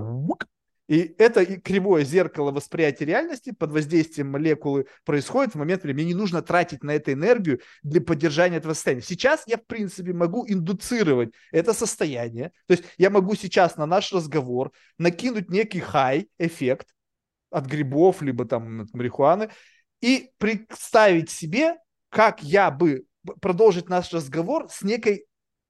и 0.87 1.15
это 1.17 1.45
кривое 1.45 2.03
зеркало 2.03 2.51
восприятия 2.51 3.05
реальности 3.05 3.51
под 3.51 3.71
воздействием 3.71 4.29
молекулы 4.29 4.85
происходит 5.03 5.53
в 5.53 5.57
момент 5.57 5.83
времени. 5.83 6.03
Мне 6.03 6.13
не 6.13 6.19
нужно 6.19 6.41
тратить 6.43 6.83
на 6.83 6.91
это 6.91 7.11
энергию 7.13 7.59
для 7.81 8.01
поддержания 8.01 8.57
этого 8.57 8.73
состояния. 8.73 9.01
Сейчас 9.01 9.43
я, 9.47 9.57
в 9.57 9.65
принципе, 9.65 10.13
могу 10.13 10.45
индуцировать 10.47 11.31
это 11.51 11.73
состояние. 11.73 12.51
То 12.67 12.73
есть 12.73 12.83
я 12.97 13.09
могу 13.09 13.35
сейчас 13.35 13.77
на 13.77 13.87
наш 13.87 14.13
разговор 14.13 14.71
накинуть 14.99 15.49
некий 15.49 15.79
high-эффект 15.79 16.87
от 17.49 17.65
грибов, 17.65 18.21
либо 18.21 18.45
там 18.45 18.81
от 18.81 18.93
марихуаны, 18.93 19.49
и 20.01 20.29
представить 20.37 21.31
себе, 21.31 21.77
как 22.09 22.43
я 22.43 22.69
бы 22.69 23.05
продолжить 23.41 23.89
наш 23.89 24.13
разговор 24.13 24.67
с 24.69 24.83
некой 24.83 25.25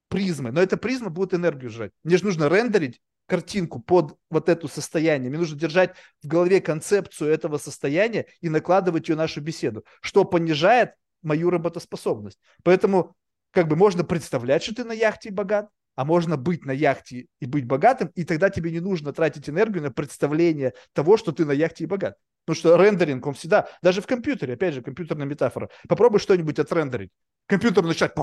призмой. 0.10 0.52
Но 0.52 0.62
эта 0.62 0.76
призма 0.76 1.10
будет 1.10 1.34
энергию 1.34 1.70
жрать. 1.70 1.92
Мне 2.04 2.18
же 2.18 2.26
нужно 2.26 2.50
рендерить 2.50 3.00
картинку 3.28 3.80
под 3.80 4.18
вот 4.30 4.50
это 4.50 4.68
состояние. 4.68 5.30
Мне 5.30 5.40
нужно 5.40 5.58
держать 5.58 5.96
в 6.22 6.28
голове 6.28 6.62
концепцию 6.62 7.32
этого 7.32 7.58
состояния 7.58 8.26
и 8.42 8.50
накладывать 8.50 9.10
ее 9.10 9.16
в 9.16 9.18
нашу 9.18 9.42
беседу, 9.42 9.84
что 10.02 10.26
понижает 10.26 10.92
мою 11.22 11.50
работоспособность. 11.50 12.40
Поэтому 12.64 13.16
как 13.52 13.68
бы 13.68 13.76
можно 13.76 14.04
представлять, 14.04 14.64
что 14.64 14.76
ты 14.76 14.84
на 14.84 14.94
яхте 14.94 15.32
богат, 15.32 15.70
а 15.96 16.06
можно 16.06 16.38
быть 16.38 16.66
на 16.66 16.72
яхте 16.72 17.28
и 17.40 17.46
быть 17.46 17.66
богатым, 17.66 18.10
и 18.16 18.26
тогда 18.26 18.50
тебе 18.50 18.72
не 18.72 18.82
нужно 18.82 19.14
тратить 19.14 19.50
энергию 19.50 19.82
на 19.82 19.92
представление 19.92 20.74
того, 20.94 21.18
что 21.18 21.32
ты 21.32 21.46
на 21.46 21.54
яхте 21.54 21.86
и 21.86 21.88
богат. 21.88 22.18
Потому 22.46 22.60
что 22.60 22.76
рендеринг, 22.76 23.26
он 23.26 23.34
всегда, 23.34 23.68
даже 23.82 24.02
в 24.02 24.08
компьютере, 24.08 24.54
опять 24.54 24.76
же, 24.76 24.82
компьютерная 24.82 25.26
метафора. 25.26 25.70
Попробуй 25.88 26.20
что-нибудь 26.20 26.60
отрендерить. 26.60 27.12
Компьютер 27.48 27.84
начинает, 27.84 28.14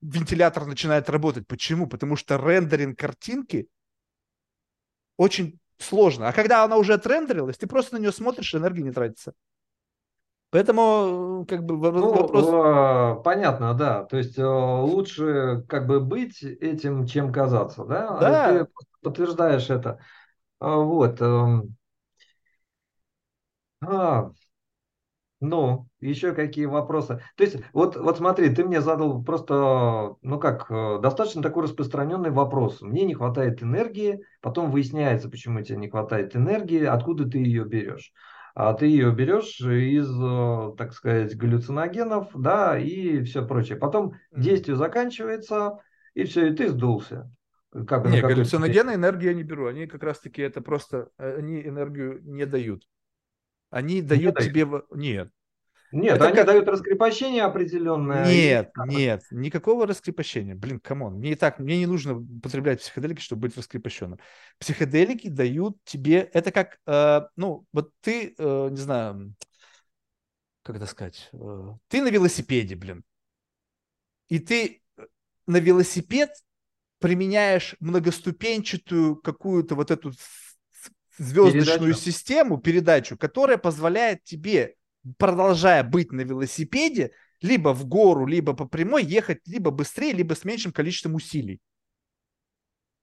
вентилятор 0.00 0.66
начинает 0.66 1.10
работать. 1.10 1.46
Почему? 1.46 1.86
Потому 1.86 2.16
что 2.16 2.36
рендеринг 2.36 2.98
картинки 2.98 3.68
очень 5.16 5.58
сложно. 5.78 6.28
А 6.28 6.32
когда 6.32 6.64
она 6.64 6.76
уже 6.76 6.94
отрендерилась, 6.94 7.58
ты 7.58 7.66
просто 7.66 7.96
на 7.96 8.00
нее 8.00 8.12
смотришь, 8.12 8.54
энергия 8.54 8.82
не 8.82 8.92
тратится. 8.92 9.32
Поэтому, 10.50 11.44
как 11.48 11.64
бы, 11.64 11.90
ну, 11.90 12.14
вопрос... 12.14 12.46
Э, 12.46 13.22
понятно, 13.24 13.74
да. 13.74 14.04
То 14.04 14.16
есть, 14.18 14.38
э, 14.38 14.46
лучше, 14.46 15.64
как 15.68 15.88
бы, 15.88 15.98
быть 15.98 16.44
этим, 16.44 17.06
чем 17.06 17.32
казаться, 17.32 17.84
да? 17.84 18.18
Да. 18.20 18.52
Ты 18.52 18.68
подтверждаешь 19.02 19.68
это. 19.68 19.98
А, 20.60 20.76
вот. 20.76 21.20
Эм, 21.20 21.74
а, 23.80 24.30
ну, 25.48 25.88
еще 26.00 26.32
какие 26.32 26.66
вопросы? 26.66 27.20
То 27.36 27.44
есть, 27.44 27.56
вот, 27.72 27.96
вот 27.96 28.18
смотри, 28.18 28.54
ты 28.54 28.64
мне 28.64 28.80
задал 28.80 29.22
просто, 29.22 30.16
ну 30.22 30.38
как, 30.38 30.70
э, 30.70 30.98
достаточно 31.00 31.42
такой 31.42 31.64
распространенный 31.64 32.30
вопрос. 32.30 32.80
Мне 32.80 33.04
не 33.04 33.14
хватает 33.14 33.62
энергии, 33.62 34.20
потом 34.40 34.70
выясняется, 34.70 35.28
почему 35.28 35.62
тебе 35.62 35.78
не 35.78 35.88
хватает 35.88 36.34
энергии, 36.34 36.84
откуда 36.84 37.28
ты 37.28 37.38
ее 37.38 37.64
берешь. 37.64 38.12
А 38.54 38.72
ты 38.72 38.86
ее 38.86 39.12
берешь 39.12 39.60
из, 39.60 40.08
э, 40.08 40.74
так 40.78 40.92
сказать, 40.92 41.36
галлюциногенов, 41.36 42.28
да, 42.34 42.78
и 42.78 43.22
все 43.24 43.46
прочее. 43.46 43.76
Потом 43.76 44.14
действие 44.30 44.76
заканчивается, 44.76 45.80
и 46.14 46.24
все, 46.24 46.48
и 46.48 46.54
ты 46.54 46.68
сдулся. 46.68 47.30
Как 47.88 48.06
не, 48.06 48.20
галлюциногены 48.20 48.94
энергию 48.94 49.32
я 49.32 49.36
не 49.36 49.42
беру. 49.42 49.66
Они 49.66 49.88
как 49.88 50.04
раз-таки 50.04 50.42
это 50.42 50.60
просто, 50.60 51.08
э, 51.18 51.38
они 51.38 51.60
энергию 51.60 52.20
не 52.22 52.46
дают. 52.46 52.84
Они 53.74 54.02
дают 54.02 54.38
не 54.38 54.44
тебе... 54.44 54.66
Дают. 54.66 54.86
Нет. 54.94 55.30
Нет, 55.90 56.14
это 56.14 56.26
они 56.26 56.36
как... 56.36 56.46
дают 56.46 56.68
раскрепощение 56.68 57.42
определенное. 57.42 58.24
Нет, 58.24 58.70
нет, 58.86 59.22
никакого 59.32 59.84
раскрепощения. 59.84 60.54
Блин, 60.54 60.78
come 60.78 60.99
on, 60.99 61.14
мне 61.14 61.32
и 61.32 61.34
так, 61.34 61.58
мне 61.58 61.78
не 61.78 61.86
нужно 61.86 62.16
употреблять 62.16 62.80
психоделики, 62.80 63.20
чтобы 63.20 63.42
быть 63.42 63.56
раскрепощенным. 63.56 64.20
Психоделики 64.58 65.28
дают 65.28 65.76
тебе, 65.84 66.20
это 66.32 66.52
как, 66.52 66.78
э, 66.86 67.22
ну, 67.34 67.64
вот 67.72 67.90
ты, 68.00 68.34
э, 68.38 68.68
не 68.70 68.76
знаю, 68.76 69.34
как 70.62 70.76
это 70.76 70.86
сказать, 70.86 71.28
э, 71.32 71.72
ты 71.88 72.00
на 72.00 72.10
велосипеде, 72.10 72.76
блин, 72.76 73.04
и 74.28 74.38
ты 74.38 74.82
на 75.46 75.58
велосипед 75.58 76.30
применяешь 77.00 77.74
многоступенчатую 77.80 79.16
какую-то 79.16 79.74
вот 79.74 79.90
эту 79.90 80.12
звездочную 81.18 81.94
передачу. 81.94 82.00
систему, 82.00 82.58
передачу, 82.58 83.16
которая 83.16 83.58
позволяет 83.58 84.24
тебе, 84.24 84.76
продолжая 85.18 85.82
быть 85.84 86.12
на 86.12 86.22
велосипеде, 86.22 87.12
либо 87.40 87.74
в 87.74 87.86
гору, 87.86 88.26
либо 88.26 88.54
по 88.54 88.66
прямой 88.66 89.04
ехать 89.04 89.46
либо 89.46 89.70
быстрее, 89.70 90.12
либо 90.12 90.34
с 90.34 90.44
меньшим 90.44 90.72
количеством 90.72 91.14
усилий. 91.14 91.60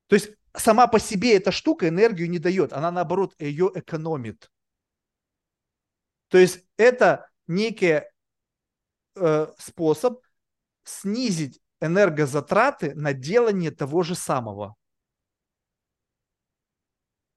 То 0.07 0.15
есть 0.15 0.31
сама 0.55 0.87
по 0.87 0.99
себе 0.99 1.37
эта 1.37 1.51
штука 1.51 1.87
энергию 1.87 2.29
не 2.29 2.39
дает, 2.39 2.73
она 2.73 2.91
наоборот 2.91 3.33
ее 3.39 3.71
экономит. 3.73 4.51
То 6.29 6.37
есть 6.37 6.65
это 6.77 7.29
некий 7.47 8.01
э, 9.15 9.47
способ 9.57 10.21
снизить 10.83 11.61
энергозатраты 11.79 12.95
на 12.95 13.13
делание 13.13 13.71
того 13.71 14.03
же 14.03 14.15
самого. 14.15 14.75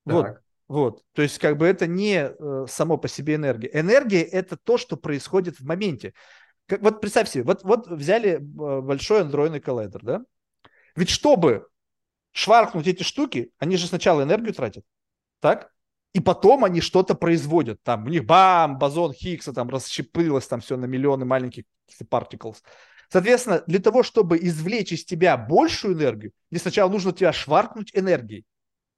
Так. 0.07 0.15
Вот. 0.15 0.44
Вот, 0.67 1.03
то 1.13 1.23
есть 1.23 1.39
как 1.39 1.59
бы 1.59 1.67
это 1.67 1.87
не 1.87 2.31
э, 2.31 2.67
само 2.69 2.97
по 2.97 3.07
себе 3.07 3.35
энергия. 3.35 3.71
Энергия 3.73 4.23
это 4.23 4.57
то, 4.57 4.79
что 4.79 4.97
происходит 4.97 5.61
в 5.61 5.67
моменте. 5.67 6.15
Как, 6.67 6.81
вот 6.81 7.01
представь 7.01 7.29
себе, 7.29 7.45
вот, 7.45 7.63
вот 7.65 7.87
взяли 7.87 8.37
э, 8.37 8.39
большой 8.41 9.23
андроидный 9.23 9.61
коллайдер, 9.61 10.01
да? 10.03 10.23
Ведь 10.97 11.11
чтобы 11.11 11.67
шваркнуть 12.33 12.87
эти 12.87 13.03
штуки, 13.03 13.53
они 13.59 13.77
же 13.77 13.87
сначала 13.87 14.23
энергию 14.23 14.55
тратят, 14.55 14.85
так? 15.41 15.71
И 16.15 16.21
потом 16.21 16.65
они 16.65 16.81
что-то 16.81 17.15
производят. 17.15 17.83
Там 17.83 18.07
у 18.07 18.09
них 18.09 18.25
бам, 18.25 18.79
бозон 18.79 19.13
Хиггса 19.13 19.53
там 19.53 19.69
расщепилось 19.69 20.47
там 20.47 20.61
все 20.61 20.77
на 20.77 20.87
миллионы 20.87 21.25
маленьких 21.25 21.65
particles. 22.11 22.59
Соответственно, 23.11 23.63
для 23.67 23.81
того, 23.81 24.03
чтобы 24.03 24.39
извлечь 24.39 24.93
из 24.93 25.05
тебя 25.05 25.37
большую 25.37 25.95
энергию, 25.95 26.33
мне 26.51 26.61
сначала 26.61 26.91
нужно 26.91 27.13
тебя 27.13 27.33
шваркнуть 27.33 27.91
энергией. 27.95 28.45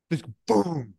То 0.09 0.15
есть, 0.15 0.25
бум, 0.47 0.95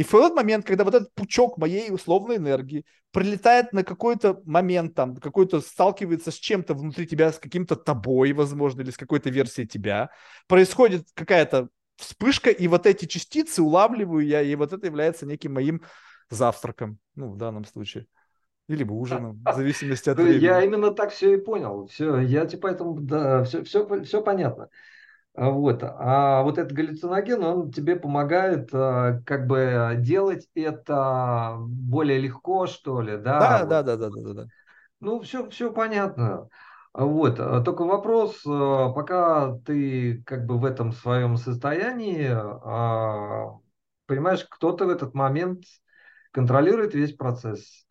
и 0.00 0.02
в 0.02 0.14
этот 0.14 0.34
момент, 0.34 0.64
когда 0.64 0.84
вот 0.84 0.94
этот 0.94 1.12
пучок 1.14 1.58
моей 1.58 1.92
условной 1.92 2.38
энергии 2.38 2.86
прилетает 3.12 3.74
на 3.74 3.84
какой-то 3.84 4.40
момент, 4.46 4.94
там, 4.94 5.14
какой-то 5.14 5.60
сталкивается 5.60 6.30
с 6.30 6.36
чем-то 6.36 6.72
внутри 6.72 7.06
тебя, 7.06 7.30
с 7.30 7.38
каким-то 7.38 7.76
тобой, 7.76 8.32
возможно, 8.32 8.80
или 8.80 8.92
с 8.92 8.96
какой-то 8.96 9.28
версией 9.28 9.68
тебя, 9.68 10.08
происходит 10.48 11.04
какая-то 11.12 11.68
вспышка, 11.96 12.48
и 12.48 12.66
вот 12.66 12.86
эти 12.86 13.04
частицы 13.04 13.60
улавливаю 13.60 14.26
я, 14.26 14.40
и 14.40 14.54
вот 14.54 14.72
это 14.72 14.86
является 14.86 15.26
неким 15.26 15.52
моим 15.52 15.82
завтраком, 16.30 16.98
ну, 17.14 17.28
в 17.28 17.36
данном 17.36 17.66
случае. 17.66 18.06
Или 18.68 18.84
бы 18.84 18.98
ужином, 18.98 19.42
в 19.44 19.54
зависимости 19.54 20.08
от 20.08 20.16
времени. 20.16 20.42
Я 20.42 20.64
именно 20.64 20.92
так 20.92 21.12
все 21.12 21.34
и 21.34 21.36
понял. 21.36 21.88
Все, 21.88 22.20
я 22.20 22.46
типа 22.46 22.68
поэтому, 22.68 22.98
да, 22.98 23.44
все, 23.44 23.64
все, 23.64 23.86
все 24.04 24.22
понятно. 24.22 24.70
А 25.34 25.50
вот. 25.50 25.82
А 25.82 26.42
вот 26.42 26.58
этот 26.58 26.72
галлюциноген, 26.72 27.42
он 27.42 27.72
тебе 27.72 27.96
помогает 27.96 28.68
а, 28.72 29.20
как 29.24 29.46
бы 29.46 29.94
делать 29.98 30.48
это 30.54 31.56
более 31.60 32.18
легко, 32.18 32.66
что 32.66 33.00
ли, 33.00 33.16
да? 33.16 33.64
Да, 33.64 33.64
да, 33.64 33.82
да, 33.82 33.96
да, 33.96 34.10
да, 34.10 34.22
да, 34.22 34.32
да. 34.34 34.46
Ну, 35.00 35.20
все, 35.20 35.48
все 35.50 35.72
понятно. 35.72 36.48
А 36.92 37.04
вот. 37.04 37.36
Только 37.36 37.84
вопрос, 37.84 38.42
пока 38.42 39.56
ты 39.64 40.22
как 40.24 40.46
бы 40.46 40.58
в 40.58 40.64
этом 40.64 40.92
своем 40.92 41.36
состоянии, 41.36 42.28
понимаешь, 44.06 44.44
кто-то 44.50 44.86
в 44.86 44.90
этот 44.90 45.14
момент 45.14 45.62
контролирует 46.32 46.94
весь 46.94 47.14
процесс. 47.14 47.86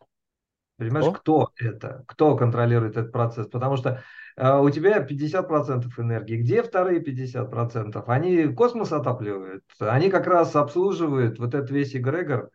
Понимаешь, 0.76 1.06
О? 1.06 1.12
кто 1.12 1.50
это? 1.58 2.04
Кто 2.08 2.36
контролирует 2.36 2.96
этот 2.96 3.12
процесс? 3.12 3.46
Потому 3.48 3.76
что 3.76 3.90
э, 3.90 4.00
у 4.42 4.70
тебя 4.70 5.00
50% 5.00 5.98
энергии. 5.98 6.36
Где 6.36 6.62
вторые 6.62 7.00
50%? 7.00 8.08
Они 8.08 8.44
космос 8.54 8.90
отапливают. 8.92 9.64
Они 9.78 10.08
как 10.08 10.26
раз 10.26 10.56
обслуживают 10.56 11.38
вот 11.38 11.54
этот 11.54 11.70
весь 11.70 11.94
эгрегор, 11.94 12.50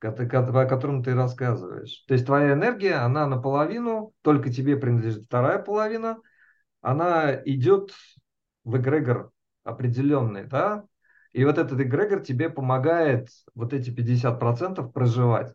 о 0.00 0.66
котором 0.66 1.02
ты 1.02 1.14
рассказываешь. 1.14 2.04
То 2.08 2.14
есть 2.14 2.26
твоя 2.26 2.54
энергия, 2.54 2.94
она 2.94 3.26
наполовину, 3.26 4.12
только 4.22 4.50
тебе 4.50 4.76
принадлежит 4.76 5.24
вторая 5.26 5.58
половина, 5.58 6.18
она 6.80 7.34
идет 7.44 7.92
в 8.64 8.76
эгрегор 8.76 9.30
определенный, 9.64 10.44
да? 10.44 10.84
И 11.32 11.44
вот 11.44 11.58
этот 11.58 11.80
эгрегор 11.80 12.20
тебе 12.20 12.50
помогает 12.50 13.28
вот 13.54 13.72
эти 13.72 13.90
50% 13.90 14.92
проживать. 14.92 15.54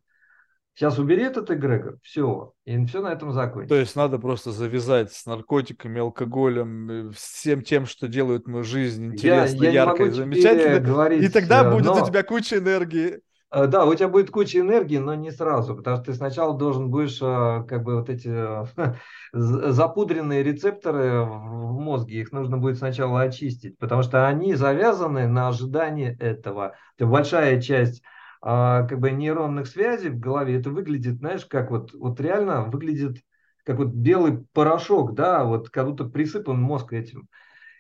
Сейчас 0.75 0.97
убери 0.97 1.23
этот 1.23 1.51
эгрегор, 1.51 1.97
все, 2.01 2.53
и 2.65 2.83
все 2.85 3.01
на 3.01 3.09
этом 3.09 3.31
закончится. 3.31 3.75
То 3.75 3.79
есть 3.79 3.95
надо 3.95 4.17
просто 4.17 4.51
завязать 4.51 5.13
с 5.13 5.27
наркотиками, 5.27 6.01
алкоголем, 6.01 7.11
всем 7.15 7.61
тем, 7.61 7.85
что 7.85 8.07
делает 8.07 8.47
мою 8.47 8.63
жизнь 8.63 9.05
интересной, 9.05 9.67
я, 9.67 9.71
я 9.71 9.83
яркой, 9.83 10.09
замечательной. 10.09 10.79
Говорить, 10.79 11.23
и 11.23 11.29
тогда 11.29 11.69
будет 11.69 11.85
но... 11.85 12.01
у 12.01 12.05
тебя 12.05 12.23
куча 12.23 12.57
энергии. 12.57 13.19
Э, 13.53 13.67
да, 13.67 13.85
у 13.85 13.93
тебя 13.93 14.07
будет 14.07 14.31
куча 14.31 14.59
энергии, 14.59 14.97
но 14.97 15.13
не 15.13 15.29
сразу, 15.29 15.75
потому 15.75 15.97
что 15.97 16.05
ты 16.05 16.13
сначала 16.15 16.57
должен 16.57 16.89
будешь 16.89 17.19
э, 17.21 17.63
как 17.67 17.83
бы 17.83 17.97
вот 17.97 18.09
эти 18.09 18.31
запудренные 19.31 20.41
рецепторы 20.41 21.21
в 21.23 21.79
мозге, 21.79 22.21
их 22.21 22.31
нужно 22.31 22.57
будет 22.57 22.79
сначала 22.79 23.21
очистить, 23.21 23.77
потому 23.77 24.01
что 24.01 24.27
они 24.27 24.55
завязаны 24.55 25.27
на 25.27 25.49
ожидание 25.49 26.17
этого. 26.19 26.73
Это 26.97 27.05
большая 27.05 27.61
часть 27.61 28.01
а, 28.45 28.83
как 28.83 28.99
бы 28.99 29.09
нейронных 29.09 29.67
связей 29.67 30.09
в 30.09 30.19
голове, 30.19 30.59
это 30.59 30.69
выглядит, 30.69 31.19
знаешь, 31.19 31.45
как 31.45 31.71
вот, 31.71 31.93
вот 31.93 32.19
реально 32.19 32.63
выглядит 32.65 33.23
как 33.63 33.77
вот 33.77 33.93
белый 33.93 34.45
порошок, 34.51 35.13
да, 35.13 35.45
вот 35.45 35.69
как 35.69 35.85
будто 35.85 36.03
присыпан 36.03 36.59
мозг 36.61 36.91
этим. 36.91 37.29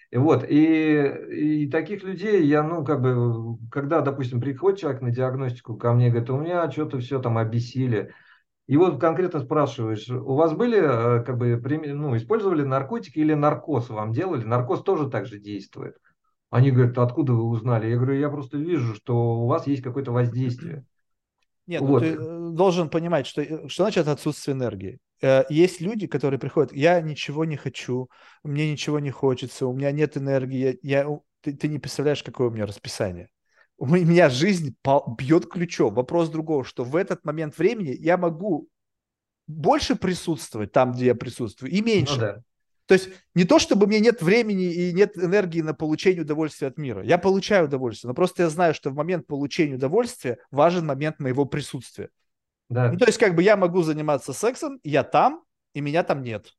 И 0.09 0.17
вот, 0.17 0.45
и, 0.47 1.63
и 1.65 1.69
таких 1.69 2.03
людей 2.03 2.45
я, 2.45 2.63
ну, 2.63 2.85
как 2.85 3.01
бы, 3.01 3.57
когда, 3.69 3.99
допустим, 3.99 4.39
приходит 4.39 4.79
человек 4.79 5.01
на 5.01 5.11
диагностику 5.11 5.75
ко 5.75 5.91
мне, 5.91 6.09
говорит, 6.09 6.29
у 6.29 6.39
меня 6.39 6.71
что-то 6.71 6.99
все 6.99 7.19
там 7.19 7.37
обесили. 7.37 8.13
И 8.67 8.77
вот 8.77 9.01
конкретно 9.01 9.41
спрашиваешь, 9.41 10.09
у 10.09 10.35
вас 10.35 10.53
были, 10.53 10.79
э, 10.79 11.23
как 11.25 11.37
бы, 11.37 11.57
ну, 11.57 12.15
использовали 12.15 12.61
наркотики 12.63 13.19
или 13.19 13.33
наркоз 13.33 13.89
вам 13.89 14.13
делали? 14.13 14.45
Наркоз 14.45 14.83
тоже 14.83 15.09
так 15.09 15.25
же 15.25 15.39
действует. 15.39 15.97
Они 16.53 16.69
говорят, 16.69 16.95
откуда 16.99 17.33
вы 17.33 17.45
узнали? 17.45 17.89
Я 17.89 17.95
говорю, 17.95 18.13
я 18.13 18.29
просто 18.29 18.59
вижу, 18.59 18.93
что 18.93 19.39
у 19.39 19.47
вас 19.47 19.65
есть 19.65 19.81
какое-то 19.81 20.11
воздействие. 20.11 20.85
Нет, 21.65 21.81
ну 21.81 21.87
вот. 21.87 22.03
ну, 22.03 22.07
ты 22.07 22.13
э, 22.13 22.49
должен 22.51 22.89
понимать, 22.89 23.25
что, 23.25 23.41
э, 23.41 23.67
что 23.67 23.85
значит 23.85 24.07
отсутствие 24.07 24.53
энергии. 24.53 24.99
Э, 25.23 25.45
есть 25.49 25.81
люди, 25.81 26.05
которые 26.05 26.39
приходят, 26.39 26.71
я 26.71 27.01
ничего 27.01 27.43
не 27.43 27.55
хочу, 27.55 28.07
мне 28.43 28.71
ничего 28.71 28.99
не 28.99 29.09
хочется, 29.09 29.65
у 29.65 29.73
меня 29.73 29.91
нет 29.91 30.15
энергии, 30.15 30.77
я, 30.83 31.07
ты, 31.41 31.53
ты 31.53 31.67
не 31.67 31.79
представляешь, 31.79 32.21
какое 32.21 32.49
у 32.49 32.51
меня 32.51 32.67
расписание. 32.67 33.29
У 33.79 33.87
меня 33.87 34.29
жизнь 34.29 34.75
бьет 35.17 35.47
ключом. 35.47 35.95
Вопрос 35.95 36.29
другого, 36.29 36.63
что 36.63 36.83
в 36.83 36.95
этот 36.95 37.25
момент 37.25 37.57
времени 37.57 37.95
я 37.99 38.15
могу 38.17 38.69
больше 39.47 39.95
присутствовать 39.95 40.71
там, 40.71 40.91
где 40.91 41.07
я 41.07 41.15
присутствую, 41.15 41.71
и 41.71 41.81
меньше. 41.81 42.13
Ну, 42.13 42.19
да. 42.19 42.43
То 42.85 42.95
есть 42.95 43.09
не 43.33 43.45
то, 43.45 43.59
чтобы 43.59 43.87
мне 43.87 43.99
нет 43.99 44.21
времени 44.21 44.65
и 44.65 44.93
нет 44.93 45.17
энергии 45.17 45.61
на 45.61 45.73
получение 45.73 46.23
удовольствия 46.23 46.67
от 46.67 46.77
мира. 46.77 47.03
Я 47.03 47.17
получаю 47.17 47.65
удовольствие, 47.65 48.09
но 48.09 48.13
просто 48.13 48.43
я 48.43 48.49
знаю, 48.49 48.73
что 48.73 48.89
в 48.89 48.95
момент 48.95 49.25
получения 49.25 49.75
удовольствия 49.75 50.37
важен 50.51 50.85
момент 50.85 51.19
моего 51.19 51.45
присутствия. 51.45 52.09
Да. 52.69 52.91
Ну, 52.91 52.97
то 52.97 53.05
есть 53.05 53.17
как 53.17 53.35
бы 53.35 53.43
я 53.43 53.55
могу 53.55 53.83
заниматься 53.83 54.33
сексом, 54.33 54.79
я 54.83 55.03
там, 55.03 55.43
и 55.73 55.81
меня 55.81 56.03
там 56.03 56.23
нет. 56.23 56.53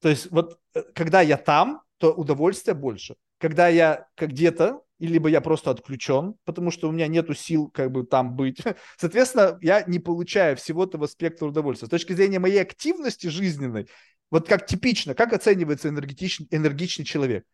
То 0.00 0.08
есть 0.08 0.30
вот 0.30 0.58
э, 0.74 0.82
когда 0.94 1.20
я 1.20 1.36
там, 1.36 1.82
то 1.98 2.12
удовольствия 2.12 2.74
больше. 2.74 3.16
Когда 3.38 3.68
я 3.68 4.06
где-то, 4.18 4.82
либо 4.98 5.28
я 5.28 5.40
просто 5.40 5.70
отключен, 5.70 6.34
потому 6.44 6.70
что 6.70 6.88
у 6.88 6.92
меня 6.92 7.06
нету 7.06 7.34
сил 7.34 7.70
как 7.70 7.90
бы 7.90 8.04
там 8.04 8.36
быть. 8.36 8.58
Соответственно, 8.98 9.58
я 9.62 9.82
не 9.82 9.98
получаю 9.98 10.56
всего 10.56 10.84
этого 10.84 11.06
спектра 11.06 11.46
удовольствия. 11.46 11.86
С 11.86 11.90
точки 11.90 12.12
зрения 12.12 12.38
моей 12.38 12.60
активности 12.60 13.28
жизненной, 13.28 13.88
вот 14.30 14.48
как 14.48 14.66
типично, 14.66 15.14
как 15.14 15.32
оценивается 15.32 15.88
энергетичный, 15.88 16.46
энергичный 16.50 17.04
человек? 17.04 17.44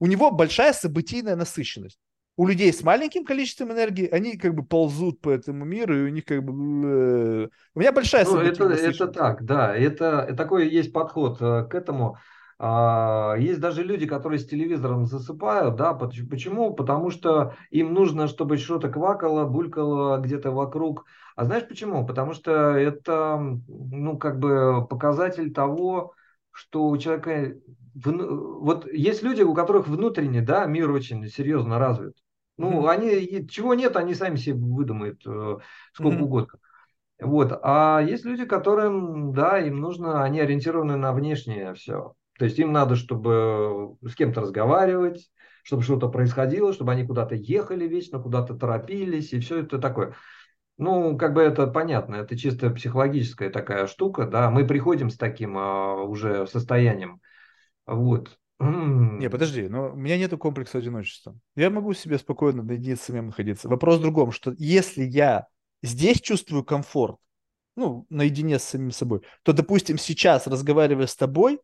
У 0.00 0.06
него 0.06 0.30
большая 0.30 0.72
событийная 0.72 1.36
насыщенность. 1.36 1.98
У 2.36 2.46
людей 2.46 2.72
с 2.72 2.82
маленьким 2.82 3.24
количеством 3.24 3.72
энергии, 3.72 4.08
они 4.08 4.38
как 4.38 4.54
бы 4.54 4.64
ползут 4.64 5.20
по 5.20 5.28
этому 5.28 5.66
миру, 5.66 5.96
и 5.96 6.02
у 6.04 6.08
них 6.08 6.24
как 6.24 6.42
бы... 6.42 6.52
Э, 6.52 7.48
у 7.74 7.80
меня 7.80 7.92
большая 7.92 8.24
ну, 8.24 8.38
это, 8.38 8.64
это 8.64 9.06
так, 9.08 9.44
да. 9.44 9.76
Это, 9.76 10.34
такой 10.34 10.68
есть 10.70 10.92
подход 10.92 11.42
э, 11.42 11.66
к 11.70 11.74
этому. 11.74 12.16
А, 12.58 13.34
есть 13.38 13.60
даже 13.60 13.82
люди, 13.82 14.06
которые 14.06 14.38
с 14.38 14.46
телевизором 14.46 15.06
засыпают, 15.06 15.76
да, 15.76 15.94
почему? 15.94 16.72
Потому 16.74 17.10
что 17.10 17.54
им 17.70 17.92
нужно, 17.92 18.28
чтобы 18.28 18.56
что-то 18.56 18.88
квакало, 18.88 19.44
булькало 19.46 20.18
где-то 20.18 20.52
вокруг. 20.52 21.04
А 21.34 21.44
знаешь 21.44 21.66
почему? 21.66 22.06
Потому 22.06 22.34
что 22.34 22.52
это, 22.76 23.36
ну, 23.66 24.16
как 24.16 24.38
бы 24.38 24.86
показатель 24.88 25.52
того, 25.52 26.14
что 26.52 26.88
у 26.88 26.96
человека... 26.96 27.56
Вот 27.94 28.90
есть 28.90 29.22
люди, 29.22 29.42
у 29.42 29.54
которых 29.54 29.88
внутренний, 29.88 30.40
да, 30.40 30.64
мир 30.66 30.90
очень 30.90 31.26
серьезно 31.28 31.78
развит. 31.78 32.14
Ну, 32.56 32.84
mm-hmm. 32.84 32.90
они, 32.90 33.48
чего 33.48 33.74
нет, 33.74 33.96
они 33.96 34.14
сами 34.14 34.36
себе 34.36 34.54
выдумают 34.54 35.20
э, 35.26 35.58
сколько 35.92 36.16
mm-hmm. 36.16 36.22
угодно. 36.22 36.58
Вот. 37.20 37.58
А 37.62 38.00
есть 38.00 38.24
люди, 38.24 38.44
которым, 38.44 39.32
да, 39.32 39.58
им 39.58 39.80
нужно, 39.80 40.22
они 40.22 40.40
ориентированы 40.40 40.96
на 40.96 41.12
внешнее 41.12 41.74
все. 41.74 42.14
То 42.38 42.44
есть 42.44 42.58
им 42.58 42.72
надо, 42.72 42.96
чтобы 42.96 43.96
с 44.02 44.14
кем-то 44.14 44.40
разговаривать, 44.40 45.30
чтобы 45.62 45.82
что-то 45.82 46.08
происходило, 46.08 46.72
чтобы 46.72 46.92
они 46.92 47.06
куда-то 47.06 47.34
ехали 47.34 47.86
вечно, 47.86 48.18
куда-то 48.18 48.54
торопились, 48.54 49.32
и 49.32 49.40
все 49.40 49.60
это 49.60 49.78
такое. 49.78 50.14
Ну, 50.82 51.16
как 51.16 51.32
бы 51.32 51.42
это 51.42 51.68
понятно, 51.68 52.16
это 52.16 52.36
чисто 52.36 52.68
психологическая 52.70 53.50
такая 53.50 53.86
штука, 53.86 54.26
да. 54.26 54.50
Мы 54.50 54.66
приходим 54.66 55.10
с 55.10 55.16
таким 55.16 55.56
а, 55.56 56.02
уже 56.02 56.48
состоянием. 56.48 57.20
Вот. 57.86 58.36
Не, 58.58 59.30
подожди, 59.30 59.68
но 59.68 59.92
у 59.92 59.94
меня 59.94 60.18
нету 60.18 60.38
комплекса 60.38 60.78
одиночества. 60.78 61.38
Я 61.54 61.70
могу 61.70 61.92
себе 61.94 62.18
спокойно 62.18 62.64
наедине 62.64 62.96
с 62.96 63.02
самим 63.02 63.26
находиться. 63.26 63.68
Вопрос 63.68 63.98
в 63.98 64.02
другом, 64.02 64.32
что 64.32 64.54
если 64.58 65.04
я 65.04 65.46
здесь 65.84 66.20
чувствую 66.20 66.64
комфорт, 66.64 67.16
ну, 67.76 68.04
наедине 68.10 68.58
с 68.58 68.64
самим 68.64 68.90
собой, 68.90 69.22
то, 69.44 69.52
допустим, 69.52 69.98
сейчас, 69.98 70.48
разговаривая 70.48 71.06
с 71.06 71.14
тобой, 71.14 71.60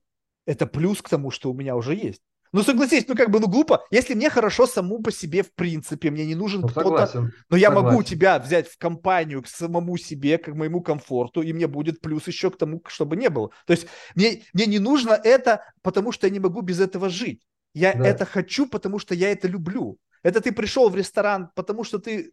это 0.47 0.67
плюс 0.69 1.03
к 1.03 1.09
тому, 1.09 1.33
что 1.33 1.51
у 1.51 1.55
меня 1.55 1.75
уже 1.75 1.97
есть. 1.97 2.23
Ну, 2.53 2.63
согласись, 2.63 3.07
ну 3.09 3.15
как 3.15 3.31
бы, 3.31 3.41
ну 3.41 3.49
глупо. 3.49 3.85
Если 3.91 4.15
мне 4.15 4.31
хорошо 4.31 4.67
саму 4.67 5.03
по 5.03 5.13
себе, 5.13 5.43
в 5.43 5.53
принципе, 5.53 6.11
мне 6.11 6.25
не 6.25 6.35
нужен 6.35 6.63
ну, 6.63 6.69
кто-то, 6.69 7.31
но 7.51 7.57
я 7.57 7.69
согласен. 7.69 7.89
могу 7.89 8.03
тебя 8.03 8.39
взять 8.39 8.69
в 8.69 8.79
компанию 8.79 9.43
к 9.43 9.49
самому 9.49 9.97
себе, 9.97 10.39
к 10.39 10.49
моему 10.49 10.81
комфорту, 10.81 11.43
и 11.43 11.53
мне 11.53 11.67
будет 11.67 12.01
плюс 12.01 12.27
еще 12.27 12.51
к 12.51 12.57
тому, 12.57 12.83
чтобы 12.87 13.17
не 13.17 13.29
было. 13.29 13.51
То 13.67 13.73
есть 13.73 13.87
мне, 14.15 14.43
мне 14.53 14.67
не 14.67 14.79
нужно 14.79 15.13
это, 15.13 15.63
потому 15.83 16.13
что 16.13 16.27
я 16.27 16.33
не 16.33 16.41
могу 16.41 16.63
без 16.63 16.81
этого 16.81 17.09
жить. 17.09 17.43
Я 17.75 17.93
да. 17.93 18.07
это 18.07 18.25
хочу, 18.25 18.67
потому 18.67 18.99
что 18.99 19.15
я 19.15 19.31
это 19.31 19.47
люблю. 19.49 19.99
Это 20.23 20.41
ты 20.41 20.53
пришел 20.53 20.89
в 20.89 20.97
ресторан, 20.97 21.51
потому 21.55 21.85
что 21.85 21.99
ты 21.99 22.33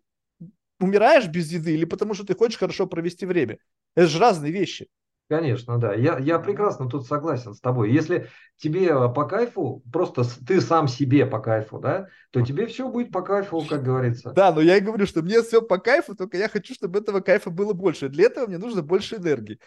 умираешь 0.79 1.27
без 1.27 1.51
еды 1.51 1.73
или 1.73 1.85
потому 1.85 2.13
что 2.13 2.25
ты 2.25 2.35
хочешь 2.35 2.57
хорошо 2.57 2.87
провести 2.87 3.25
время. 3.25 3.57
Это 3.95 4.07
же 4.07 4.19
разные 4.19 4.51
вещи. 4.51 4.87
Конечно, 5.27 5.80
да. 5.80 5.93
Я, 5.95 6.19
я 6.19 6.38
прекрасно 6.38 6.88
тут 6.88 7.07
согласен 7.07 7.56
с 7.56 7.60
тобой. 7.60 7.91
Если 7.91 8.30
тебе 8.57 8.85
э, 8.85 9.10
по 9.10 9.26
кайфу, 9.26 9.81
просто 9.91 10.23
ты 10.45 10.61
сам 10.61 10.88
себе 10.88 11.26
по 11.26 11.39
кайфу, 11.39 11.80
да, 11.80 12.10
то 12.30 12.41
тебе 12.41 12.68
все 12.68 12.88
будет 12.88 13.11
по 13.11 13.23
кайфу, 13.23 13.65
как 13.68 13.81
говорится. 13.81 14.31
Да, 14.31 14.53
но 14.53 14.61
я 14.61 14.77
и 14.77 14.81
говорю, 14.81 15.07
что 15.07 15.23
мне 15.23 15.41
все 15.41 15.64
по 15.64 15.80
кайфу, 15.80 16.15
только 16.15 16.38
я 16.38 16.47
хочу, 16.47 16.76
чтобы 16.76 16.99
этого 16.99 17.22
кайфа 17.22 17.49
было 17.49 17.73
больше. 17.73 18.07
Для 18.07 18.26
этого 18.26 18.45
мне 18.45 18.60
нужно 18.60 18.84
больше 18.84 19.15
энергии. 19.15 19.60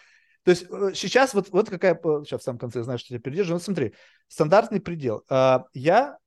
То 0.45 0.53
есть 0.53 0.67
э, 0.71 0.93
сейчас 0.95 1.35
вот, 1.35 1.49
вот 1.51 1.69
какая... 1.69 1.99
Сейчас 2.25 2.43
в 2.43 2.45
самом 2.45 2.61
конце 2.61 2.79
я 2.79 2.85
знаю, 2.85 3.01
что 3.01 3.15
я 3.15 3.21
передержу. 3.21 3.55
Но 3.55 3.59
смотри, 3.59 3.95
стандартный 4.29 4.81
предел. 4.81 5.25
А, 5.29 5.65
я 5.75 6.19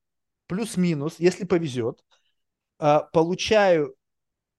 плюс-минус, 0.47 1.15
если 1.19 1.45
повезет, 1.45 2.03
а, 2.79 2.99
получаю 3.13 3.95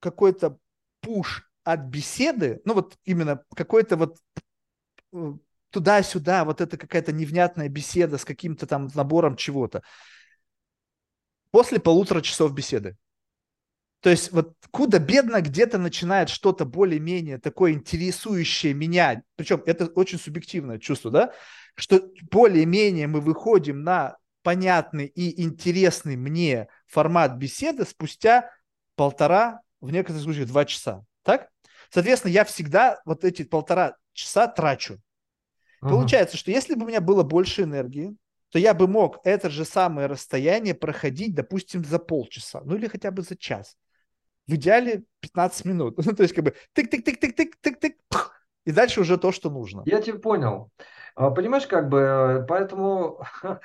какой-то 0.01 0.59
пуш 1.01 1.47
от 1.65 1.81
беседы, 1.81 2.61
ну 2.65 2.75
вот 2.75 2.97
именно 3.05 3.45
какой-то 3.55 3.97
вот 3.97 4.17
туда-сюда, 5.71 6.45
вот 6.45 6.61
это 6.61 6.77
какая-то 6.77 7.13
невнятная 7.13 7.69
беседа 7.69 8.19
с 8.19 8.25
каким-то 8.25 8.67
там 8.67 8.91
набором 8.95 9.37
чего-то. 9.37 9.83
После 11.51 11.81
полутора 11.81 12.21
часов 12.21 12.55
беседы. 12.55 12.97
То 14.01 14.11
есть 14.11 14.33
вот 14.33 14.55
куда 14.71 14.99
бедно 14.99 15.41
где-то 15.41 15.79
начинает 15.79 16.29
что-то 16.29 16.65
более-менее 16.65 17.39
такое 17.39 17.73
интересующее 17.73 18.75
меня, 18.75 19.23
причем 19.37 19.63
это 19.65 19.87
очень 19.87 20.19
субъективное 20.19 20.79
чувство, 20.79 21.11
да, 21.11 21.33
что 21.77 22.03
более-менее 22.31 23.07
мы 23.07 23.21
выходим 23.21 23.85
на 23.85 24.17
понятный 24.43 25.07
и 25.07 25.43
интересный 25.43 26.17
мне 26.17 26.69
формат 26.87 27.37
беседы 27.37 27.85
спустя 27.85 28.51
полтора, 28.97 29.61
в 29.81 29.91
некоторых 29.91 30.23
случаях 30.23 30.49
два 30.49 30.65
часа. 30.65 31.05
Так? 31.23 31.49
Соответственно, 31.91 32.33
я 32.33 32.45
всегда 32.45 33.01
вот 33.05 33.25
эти 33.25 33.45
полтора 33.45 33.97
часа 34.13 34.47
трачу. 34.47 34.95
Uh-huh. 34.95 35.89
Получается, 35.91 36.37
что 36.37 36.51
если 36.51 36.75
бы 36.75 36.85
у 36.85 36.89
меня 36.89 37.01
было 37.01 37.23
больше 37.23 37.63
энергии, 37.63 38.17
то 38.51 38.59
я 38.59 38.75
бы 38.75 38.87
мог 38.87 39.21
это 39.25 39.51
же 39.51 39.65
самое 39.65 40.07
расстояние 40.07 40.75
проходить, 40.75 41.35
допустим, 41.35 41.85
за 41.85 41.99
полчаса, 41.99 42.61
ну 42.65 42.77
или 42.77 42.87
хотя 42.87 43.11
бы 43.11 43.23
за 43.23 43.37
час. 43.37 43.77
В 44.47 44.55
идеале 44.55 45.05
15 45.21 45.65
минут. 45.65 45.99
Ну, 46.05 46.13
то 46.13 46.23
есть 46.23 46.35
как 46.35 46.45
бы 46.45 46.55
тык-тык-тык-тык-тык-тык-тык, 46.75 47.95
и 48.65 48.73
дальше 48.73 49.01
уже 49.01 49.17
то, 49.17 49.33
что 49.33 49.51
нужно. 49.51 49.83
Я 49.87 50.01
тебя 50.03 50.19
понял. 50.19 50.71
А, 51.15 51.31
понимаешь, 51.31 51.67
как 51.67 51.89
бы, 51.89 51.99
э, 51.99 52.47
поэтому 52.47 53.21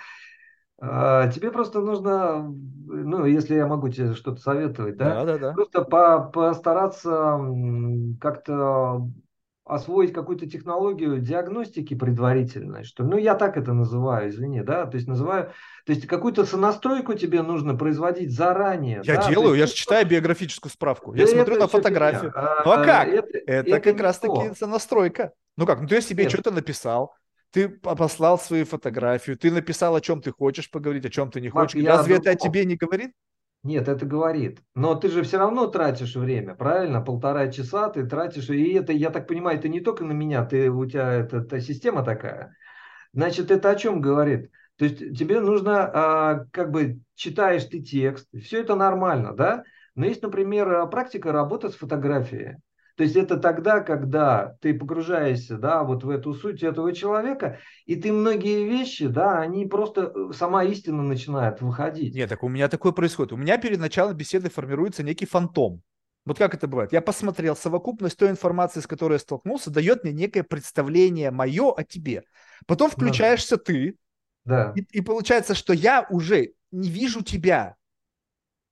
А, 0.80 1.28
тебе 1.30 1.52
просто 1.52 1.82
нужно, 1.82 2.54
ну, 2.86 3.26
если 3.26 3.56
я 3.56 3.66
могу 3.66 3.90
тебе 3.90 4.14
что-то 4.14 4.40
советовать, 4.40 4.96
да, 4.96 5.24
да, 5.24 5.26
да, 5.26 5.38
да. 5.38 5.54
просто 5.54 5.82
по, 5.84 6.20
постараться 6.32 7.40
как-то 8.22 9.10
освоить 9.68 10.14
какую-то 10.14 10.50
технологию 10.50 11.20
диагностики 11.20 11.94
предварительной, 11.94 12.84
что, 12.84 13.04
ну, 13.04 13.18
я 13.18 13.36
так 13.36 13.58
это 13.58 13.74
называю, 13.74 14.30
извини, 14.30 14.62
да, 14.62 14.86
то 14.86 14.96
есть 14.96 15.08
называю, 15.08 15.52
то 15.86 15.94
есть 15.94 16.08
какую-то 16.08 16.46
сонастройку 16.46 17.14
тебе 17.14 17.42
нужно 17.42 17.76
производить 17.76 18.32
заранее. 18.32 19.02
Я 19.04 19.18
да? 19.18 19.30
делаю, 19.30 19.56
есть, 19.56 19.60
я 19.60 19.68
же 19.68 19.74
читаю 19.74 20.08
биографическую 20.08 20.72
справку, 20.72 21.14
да 21.14 21.20
я 21.20 21.28
смотрю 21.28 21.58
на 21.58 21.68
фотографию. 21.68 22.32
Фигня. 22.32 22.62
Ну 22.66 22.72
а 22.72 22.84
как? 22.84 23.08
Это, 23.08 23.38
это, 23.38 23.70
это 23.70 23.80
как 23.80 24.00
раз-таки 24.00 24.56
сонастройка. 24.56 25.34
Ну 25.58 25.66
как, 25.66 25.82
ну 25.82 25.88
ты 25.88 26.02
себе 26.02 26.30
что-то 26.30 26.52
написал, 26.52 27.14
ты 27.52 27.70
послал 27.70 28.38
свою 28.38 28.66
фотографию, 28.66 29.38
ты 29.38 29.52
написал, 29.52 29.96
о 29.96 30.02
чем 30.02 30.22
ты 30.22 30.32
хочешь 30.32 30.70
поговорить, 30.70 31.06
о 31.06 31.10
чем 31.10 31.32
ты 31.32 31.42
не 31.42 31.50
хочешь. 31.50 31.76
Марк, 31.76 31.98
Разве 31.98 32.18
это 32.18 32.32
о 32.32 32.36
тебе 32.36 32.66
не 32.66 32.76
говорит? 32.76 33.12
Нет, 33.68 33.90
это 33.90 34.06
говорит. 34.06 34.62
Но 34.76 34.96
ты 34.96 35.10
же 35.10 35.24
все 35.24 35.40
равно 35.40 35.68
тратишь 35.68 36.16
время, 36.16 36.56
правильно? 36.56 37.02
Полтора 37.02 37.50
часа 37.52 37.90
ты 37.90 38.06
тратишь. 38.06 38.50
И 38.50 38.72
это, 38.72 38.94
я 38.94 39.10
так 39.10 39.28
понимаю, 39.28 39.58
это 39.58 39.68
не 39.68 39.82
только 39.82 40.06
на 40.06 40.14
меня, 40.14 40.46
ты, 40.46 40.72
у 40.72 40.86
тебя 40.86 41.12
это, 41.12 41.40
это 41.40 41.60
система 41.60 42.02
такая. 42.02 42.56
Значит, 43.12 43.52
это 43.52 43.70
о 43.70 43.76
чем 43.76 44.00
говорит? 44.00 44.52
То 44.78 44.86
есть 44.86 45.00
тебе 45.20 45.42
нужно, 45.42 45.92
а, 45.94 46.46
как 46.54 46.72
бы, 46.72 47.02
читаешь 47.16 47.66
ты 47.66 47.82
текст, 47.82 48.30
все 48.42 48.62
это 48.62 48.76
нормально, 48.76 49.34
да? 49.36 49.66
Но 49.96 50.06
есть, 50.06 50.22
например, 50.22 50.88
практика 50.88 51.34
работы 51.34 51.68
с 51.68 51.76
фотографией. 51.76 52.56
То 52.98 53.04
есть 53.04 53.16
это 53.16 53.38
тогда, 53.38 53.82
когда 53.82 54.58
ты 54.60 54.74
погружаешься, 54.74 55.58
да, 55.58 55.84
вот 55.84 56.04
в 56.04 56.10
эту 56.10 56.34
суть 56.34 56.64
этого 56.64 56.94
человека, 56.94 57.60
и 57.86 57.96
ты 57.96 58.12
многие 58.12 58.68
вещи, 58.68 59.06
да, 59.06 59.40
они 59.40 59.68
просто, 59.68 60.12
э, 60.14 60.34
сама 60.34 60.64
истина 60.64 61.04
начинает 61.04 61.62
выходить. 61.62 62.16
Нет, 62.16 62.28
так 62.28 62.42
у 62.44 62.50
меня 62.50 62.68
такое 62.68 62.94
происходит. 62.94 63.34
У 63.34 63.38
меня 63.38 63.60
перед 63.60 63.78
началом 63.78 64.18
беседы 64.18 64.50
формируется 64.50 65.04
некий 65.04 65.28
фантом. 65.28 65.84
Вот 66.26 66.40
как 66.40 66.56
это 66.56 66.68
бывает? 66.68 66.92
Я 66.92 67.02
посмотрел, 67.02 67.56
совокупность 67.56 68.18
той 68.18 68.32
информации, 68.32 68.80
с 68.80 68.88
которой 68.88 69.14
я 69.14 69.20
столкнулся, 69.20 69.70
дает 69.70 70.04
мне 70.04 70.12
некое 70.12 70.42
представление 70.42 71.30
мое 71.30 71.72
о 71.72 71.84
тебе. 71.84 72.24
Потом 72.66 72.90
включаешься 72.90 73.58
да. 73.58 73.64
ты, 73.64 73.98
да. 74.44 74.74
И, 74.76 74.82
и 74.98 75.02
получается, 75.02 75.54
что 75.54 75.72
я 75.72 76.08
уже 76.10 76.54
не 76.72 76.90
вижу 76.90 77.22
тебя. 77.22 77.76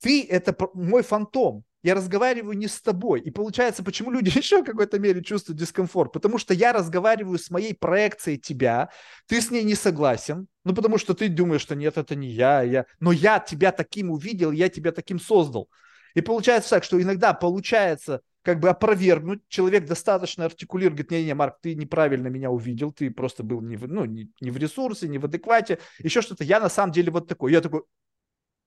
Ты– 0.01 0.25
это 0.29 0.55
мой 0.73 1.03
фантом 1.03 1.63
я 1.85 1.93
разговариваю 1.93 2.57
не 2.57 2.67
с 2.67 2.81
тобой. 2.81 3.21
И 3.21 3.29
получается, 3.29 3.83
почему 3.83 4.09
люди 4.09 4.29
еще 4.35 4.63
в 4.63 4.65
какой-то 4.65 4.97
мере 4.97 5.23
чувствуют 5.23 5.59
дискомфорт? 5.59 6.11
Потому 6.11 6.39
что 6.39 6.55
я 6.55 6.73
разговариваю 6.73 7.37
с 7.37 7.51
моей 7.51 7.75
проекцией 7.75 8.39
тебя, 8.39 8.89
ты 9.27 9.39
с 9.39 9.51
ней 9.51 9.63
не 9.63 9.75
согласен, 9.75 10.47
ну 10.63 10.73
потому 10.73 10.97
что 10.97 11.13
ты 11.13 11.29
думаешь, 11.29 11.61
что 11.61 11.75
нет, 11.75 11.97
это 11.97 12.15
не 12.15 12.27
я, 12.27 12.63
я, 12.63 12.85
но 12.99 13.11
я 13.11 13.37
тебя 13.37 13.71
таким 13.71 14.09
увидел, 14.09 14.51
я 14.51 14.67
тебя 14.67 14.91
таким 14.91 15.19
создал. 15.19 15.69
И 16.15 16.21
получается 16.21 16.71
так, 16.71 16.83
что 16.83 16.99
иногда 16.99 17.33
получается 17.33 18.21
как 18.41 18.59
бы 18.59 18.69
опровергнуть, 18.69 19.41
человек 19.47 19.85
достаточно 19.85 20.45
артикулирует, 20.45 20.93
говорит, 20.93 21.11
не-не, 21.11 21.35
Марк, 21.35 21.57
ты 21.61 21.75
неправильно 21.75 22.29
меня 22.29 22.49
увидел, 22.49 22.91
ты 22.91 23.11
просто 23.11 23.43
был 23.43 23.61
не 23.61 23.75
в, 23.75 23.87
ну, 23.87 24.05
не, 24.05 24.31
не 24.41 24.49
в 24.49 24.57
ресурсе, 24.57 25.07
не 25.07 25.19
в 25.19 25.25
адеквате, 25.25 25.79
еще 25.99 26.21
что-то. 26.21 26.43
Я 26.43 26.59
на 26.59 26.69
самом 26.69 26.93
деле 26.93 27.11
вот 27.11 27.27
такой. 27.27 27.51
Я 27.51 27.61
такой, 27.61 27.81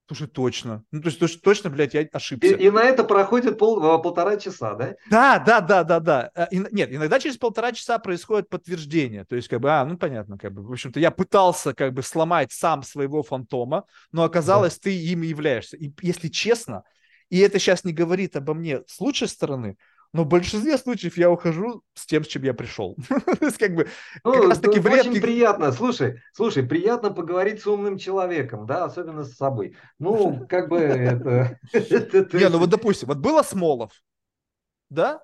Слушай, 0.09 0.27
точно. 0.27 0.85
Ну, 0.91 1.03
то 1.03 1.09
есть 1.09 1.21
точно, 1.21 1.41
точно 1.43 1.71
блядь, 1.71 1.93
я 1.93 2.09
ошибся. 2.13 2.49
И, 2.49 2.65
и 2.65 2.71
на 2.71 2.83
это 2.83 3.05
проходит 3.05 3.59
пол, 3.59 3.85
а, 3.85 3.99
полтора 3.99 4.39
часа, 4.39 4.75
да? 4.75 4.95
Да, 5.11 5.39
да, 5.39 5.61
да, 5.61 5.85
да, 5.85 6.01
да. 6.01 6.31
Э, 6.35 6.47
и, 6.51 6.65
нет, 6.73 6.91
иногда 6.91 7.21
через 7.21 7.37
полтора 7.37 7.73
часа 7.73 7.99
происходит 7.99 8.49
подтверждение. 8.49 9.27
То 9.27 9.37
есть, 9.37 9.49
как 9.49 9.61
бы, 9.61 9.71
а, 9.71 9.85
ну, 9.85 9.99
понятно, 9.99 10.39
как 10.39 10.55
бы, 10.55 10.67
в 10.67 10.73
общем-то, 10.73 10.99
я 10.99 11.11
пытался, 11.11 11.75
как 11.75 11.93
бы, 11.93 12.03
сломать 12.03 12.53
сам 12.53 12.83
своего 12.83 13.23
фантома, 13.23 13.85
но 14.11 14.25
оказалось, 14.25 14.77
да. 14.77 14.85
ты 14.85 14.97
им 14.97 15.21
являешься. 15.21 15.77
И, 15.77 15.93
если 16.01 16.29
честно, 16.29 16.85
и 17.29 17.41
это 17.41 17.59
сейчас 17.59 17.85
не 17.85 17.93
говорит 17.93 18.35
обо 18.35 18.55
мне 18.55 18.81
с 18.87 19.01
лучшей 19.01 19.29
стороны, 19.29 19.77
но 20.13 20.25
в 20.25 20.27
большинстве 20.27 20.79
случаев 20.79 21.19
я 21.19 21.31
ухожу 21.31 21.83
с 21.95 22.07
тем, 22.07 22.25
с 22.25 22.29
чем 22.29 22.43
я 22.43 22.55
пришел. 22.55 22.97
То 23.09 23.45
есть, 23.45 23.59
как 23.59 23.75
бы, 23.75 23.89
ну, 24.25 24.33
как 24.33 24.49
раз 24.49 24.61
таки 24.61 24.81
в 24.81 24.87
редких... 24.87 25.11
Очень 25.11 25.23
приятно, 25.23 25.73
слушай, 25.73 26.23
слушай, 26.33 26.63
приятно 26.63 27.11
поговорить 27.11 27.63
с 27.63 27.67
умным 27.67 27.99
человеком, 27.99 28.67
да, 28.67 28.85
особенно 28.85 29.25
с 29.25 29.37
собой. 29.37 29.77
Ну, 29.99 30.47
как 30.49 30.69
бы 30.69 30.79
это... 30.79 31.59
Не, 32.33 32.49
ну 32.49 32.59
вот 32.59 32.71
допустим, 32.71 33.09
вот 33.09 33.19
было 33.19 33.43
Смолов, 33.43 33.93
да, 34.91 35.23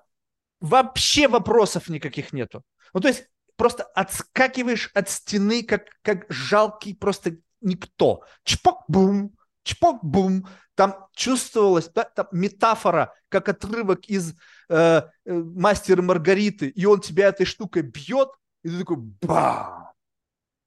вообще 0.61 1.27
вопросов 1.27 1.89
никаких 1.89 2.31
нету. 2.31 2.63
Ну, 2.93 2.99
то 2.99 3.07
есть, 3.07 3.27
просто 3.55 3.83
отскакиваешь 3.83 4.91
от 4.93 5.09
стены, 5.09 5.63
как, 5.63 5.85
как 6.01 6.25
жалкий 6.29 6.95
просто 6.95 7.37
никто. 7.61 8.23
Чпок-бум, 8.43 9.35
чпок-бум, 9.63 10.47
там 10.75 11.07
чувствовалась 11.15 11.89
да, 11.89 12.03
там 12.03 12.27
метафора, 12.31 13.13
как 13.29 13.49
отрывок 13.49 14.05
из 14.05 14.35
э, 14.69 15.01
э, 15.25 15.33
«Мастера 15.33 16.01
Маргариты», 16.01 16.67
и 16.67 16.85
он 16.85 17.01
тебя 17.01 17.27
этой 17.27 17.45
штукой 17.45 17.83
бьет, 17.83 18.29
и 18.63 18.69
ты 18.69 18.79
такой 18.79 18.97
бам! 18.97 19.91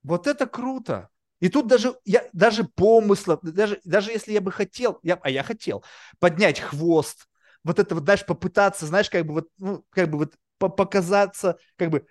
Вот 0.02 0.26
это 0.26 0.46
круто! 0.46 1.10
И 1.40 1.48
тут 1.48 1.68
даже, 1.68 1.94
я, 2.04 2.26
даже 2.32 2.64
помыслов, 2.64 3.40
даже, 3.42 3.80
даже 3.84 4.10
если 4.10 4.32
я 4.32 4.40
бы 4.40 4.50
хотел, 4.50 4.98
я, 5.02 5.18
а 5.22 5.30
я 5.30 5.42
хотел, 5.42 5.84
поднять 6.18 6.58
хвост, 6.60 7.28
вот 7.62 7.78
это 7.78 7.94
вот, 7.94 8.04
знаешь, 8.04 8.26
попытаться, 8.26 8.86
знаешь, 8.86 9.10
как 9.10 9.24
бы 9.26 9.34
вот, 9.34 9.48
ну, 9.58 9.84
как 9.90 10.10
бы 10.10 10.18
вот 10.18 10.34
показаться, 10.58 11.58
как 11.76 11.90
бы 11.90 12.06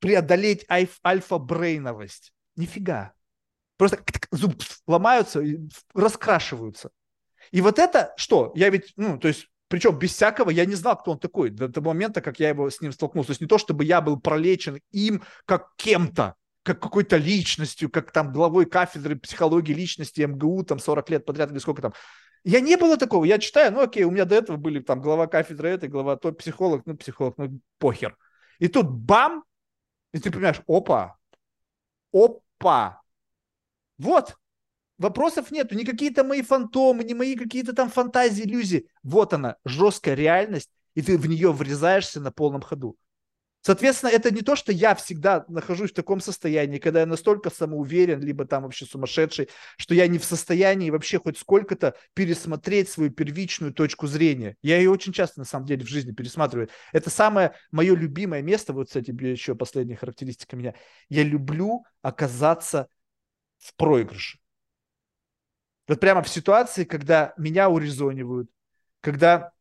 преодолеть 0.00 0.64
альф, 0.70 0.98
альфа-брейновость. 1.04 2.32
Нифига. 2.56 3.12
Просто 3.76 4.02
зуб 4.32 4.60
ломаются 4.86 5.42
раскрашиваются. 5.94 6.90
И 7.52 7.60
вот 7.60 7.78
это 7.78 8.12
что? 8.16 8.52
Я 8.54 8.70
ведь, 8.70 8.92
ну, 8.96 9.18
то 9.18 9.28
есть, 9.28 9.48
причем 9.68 9.98
без 9.98 10.14
всякого, 10.14 10.50
я 10.50 10.64
не 10.64 10.74
знал, 10.74 10.96
кто 10.96 11.12
он 11.12 11.18
такой 11.18 11.50
до 11.50 11.68
того 11.68 11.90
момента, 11.90 12.20
как 12.22 12.40
я 12.40 12.48
его 12.48 12.70
с 12.70 12.80
ним 12.80 12.92
столкнулся. 12.92 13.28
То 13.28 13.30
есть 13.32 13.40
не 13.42 13.46
то, 13.46 13.58
чтобы 13.58 13.84
я 13.84 14.00
был 14.00 14.18
пролечен 14.18 14.80
им 14.92 15.22
как 15.44 15.74
кем-то, 15.76 16.34
как 16.62 16.80
какой-то 16.80 17.18
личностью, 17.18 17.90
как 17.90 18.10
там 18.10 18.32
главой 18.32 18.64
кафедры 18.64 19.16
психологии 19.16 19.74
личности 19.74 20.22
МГУ 20.22 20.64
там 20.64 20.78
40 20.78 21.10
лет 21.10 21.26
подряд 21.26 21.50
или 21.50 21.58
сколько 21.58 21.82
там. 21.82 21.92
Я 22.44 22.60
не 22.60 22.76
было 22.76 22.96
такого. 22.96 23.26
Я 23.26 23.38
читаю, 23.38 23.72
ну 23.72 23.82
окей, 23.82 24.04
у 24.04 24.10
меня 24.10 24.24
до 24.24 24.36
этого 24.36 24.56
были 24.56 24.80
там 24.80 25.02
глава 25.02 25.26
кафедры 25.26 25.68
этой, 25.68 25.90
глава 25.90 26.16
то, 26.16 26.32
психолог, 26.32 26.82
ну 26.86 26.96
психолог, 26.96 27.34
ну 27.36 27.60
похер. 27.78 28.16
И 28.58 28.68
тут 28.68 28.88
бам, 28.88 29.44
и 30.12 30.18
ты 30.18 30.30
понимаешь, 30.30 30.62
опа, 30.66 31.18
опа, 32.10 33.02
вот, 33.98 34.37
вопросов 34.98 35.50
нету, 35.50 35.74
не 35.74 35.84
какие-то 35.84 36.24
мои 36.24 36.42
фантомы, 36.42 37.04
не 37.04 37.14
мои 37.14 37.36
какие-то 37.36 37.72
там 37.72 37.90
фантазии, 37.90 38.44
иллюзии. 38.44 38.88
Вот 39.02 39.32
она, 39.32 39.56
жесткая 39.64 40.14
реальность, 40.14 40.70
и 40.94 41.02
ты 41.02 41.16
в 41.16 41.26
нее 41.26 41.52
врезаешься 41.52 42.20
на 42.20 42.32
полном 42.32 42.60
ходу. 42.60 42.96
Соответственно, 43.60 44.10
это 44.10 44.32
не 44.32 44.42
то, 44.42 44.56
что 44.56 44.72
я 44.72 44.94
всегда 44.94 45.44
нахожусь 45.48 45.90
в 45.90 45.94
таком 45.94 46.20
состоянии, 46.20 46.78
когда 46.78 47.00
я 47.00 47.06
настолько 47.06 47.50
самоуверен, 47.50 48.20
либо 48.20 48.46
там 48.46 48.62
вообще 48.62 48.86
сумасшедший, 48.86 49.48
что 49.76 49.94
я 49.94 50.06
не 50.06 50.18
в 50.18 50.24
состоянии 50.24 50.90
вообще 50.90 51.18
хоть 51.18 51.38
сколько-то 51.38 51.94
пересмотреть 52.14 52.88
свою 52.88 53.10
первичную 53.10 53.74
точку 53.74 54.06
зрения. 54.06 54.56
Я 54.62 54.78
ее 54.78 54.90
очень 54.90 55.12
часто, 55.12 55.40
на 55.40 55.44
самом 55.44 55.66
деле, 55.66 55.84
в 55.84 55.88
жизни 55.88 56.12
пересматриваю. 56.12 56.68
Это 56.92 57.10
самое 57.10 57.52
мое 57.72 57.94
любимое 57.94 58.42
место, 58.42 58.72
вот, 58.72 58.86
кстати, 58.86 59.10
еще 59.10 59.54
последняя 59.54 59.96
характеристика 59.96 60.56
меня. 60.56 60.74
Я 61.08 61.24
люблю 61.24 61.84
оказаться 62.00 62.88
в 63.58 63.74
проигрыше. 63.74 64.38
Вот 65.88 66.00
прямо 66.00 66.22
в 66.22 66.28
ситуации, 66.28 66.84
когда 66.84 67.32
меня 67.38 67.70
урезонивают, 67.70 68.50
когда 69.00 69.52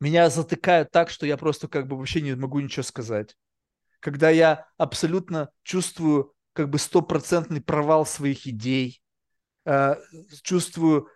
меня 0.00 0.30
затыкают 0.30 0.90
так, 0.90 1.10
что 1.10 1.26
я 1.26 1.36
просто 1.36 1.68
как 1.68 1.86
бы 1.86 1.96
вообще 1.96 2.22
не 2.22 2.34
могу 2.34 2.60
ничего 2.60 2.82
сказать. 2.82 3.36
Когда 4.00 4.30
я 4.30 4.66
абсолютно 4.78 5.50
чувствую 5.62 6.32
как 6.54 6.70
бы 6.70 6.78
стопроцентный 6.78 7.60
провал 7.60 8.06
своих 8.06 8.46
идей, 8.46 9.02
э, 9.66 9.96
чувствую 10.42 11.08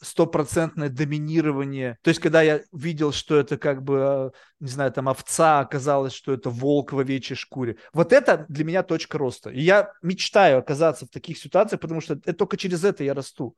стопроцентное 0.00 0.88
доминирование. 0.88 1.98
То 2.02 2.08
есть, 2.08 2.20
когда 2.20 2.42
я 2.42 2.60
видел, 2.72 3.12
что 3.12 3.36
это 3.36 3.58
как 3.58 3.82
бы, 3.82 3.96
э, 3.98 4.30
не 4.60 4.68
знаю, 4.68 4.92
там 4.92 5.08
овца, 5.08 5.60
оказалось, 5.60 6.12
что 6.12 6.32
это 6.32 6.50
волк 6.50 6.92
в 6.92 6.98
овечьей 6.98 7.36
шкуре. 7.36 7.76
Вот 7.92 8.12
это 8.12 8.46
для 8.48 8.64
меня 8.64 8.82
точка 8.82 9.18
роста. 9.18 9.50
И 9.50 9.60
я 9.60 9.92
мечтаю 10.02 10.58
оказаться 10.58 11.06
в 11.06 11.10
таких 11.10 11.38
ситуациях, 11.38 11.80
потому 11.80 12.00
что 12.00 12.14
это, 12.14 12.32
только 12.32 12.56
через 12.56 12.84
это 12.84 13.02
я 13.02 13.12
расту. 13.12 13.56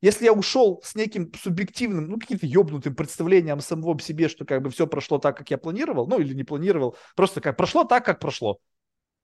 Если 0.00 0.24
я 0.24 0.32
ушел 0.32 0.80
с 0.84 0.94
неким 0.94 1.32
субъективным, 1.40 2.08
ну, 2.08 2.18
каким-то 2.18 2.46
ебнутым 2.46 2.94
представлением 2.94 3.58
о 3.58 3.62
самом 3.62 4.00
себе, 4.00 4.28
что 4.28 4.44
как 4.44 4.62
бы 4.62 4.70
все 4.70 4.86
прошло 4.86 5.18
так, 5.18 5.36
как 5.36 5.50
я 5.50 5.58
планировал, 5.58 6.08
ну, 6.08 6.18
или 6.18 6.34
не 6.34 6.44
планировал, 6.44 6.96
просто 7.14 7.40
как 7.40 7.56
прошло 7.56 7.84
так, 7.84 8.04
как 8.04 8.18
прошло. 8.18 8.58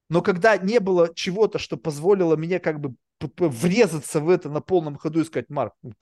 Но 0.09 0.23
когда 0.23 0.57
не 0.57 0.81
было 0.81 1.13
чего-то, 1.15 1.59
что 1.59 1.77
позволило 1.77 2.37
мне 2.37 2.61
как 2.61 2.81
бы 2.81 2.95
врезаться 3.21 4.21
в 4.21 4.29
это 4.29 4.49
на 4.49 4.61
полном 4.61 4.97
ходу 4.97 5.21
и 5.21 5.25
сказать, 5.25 5.51
Марк, 5.51 5.75
ну, 5.83 5.93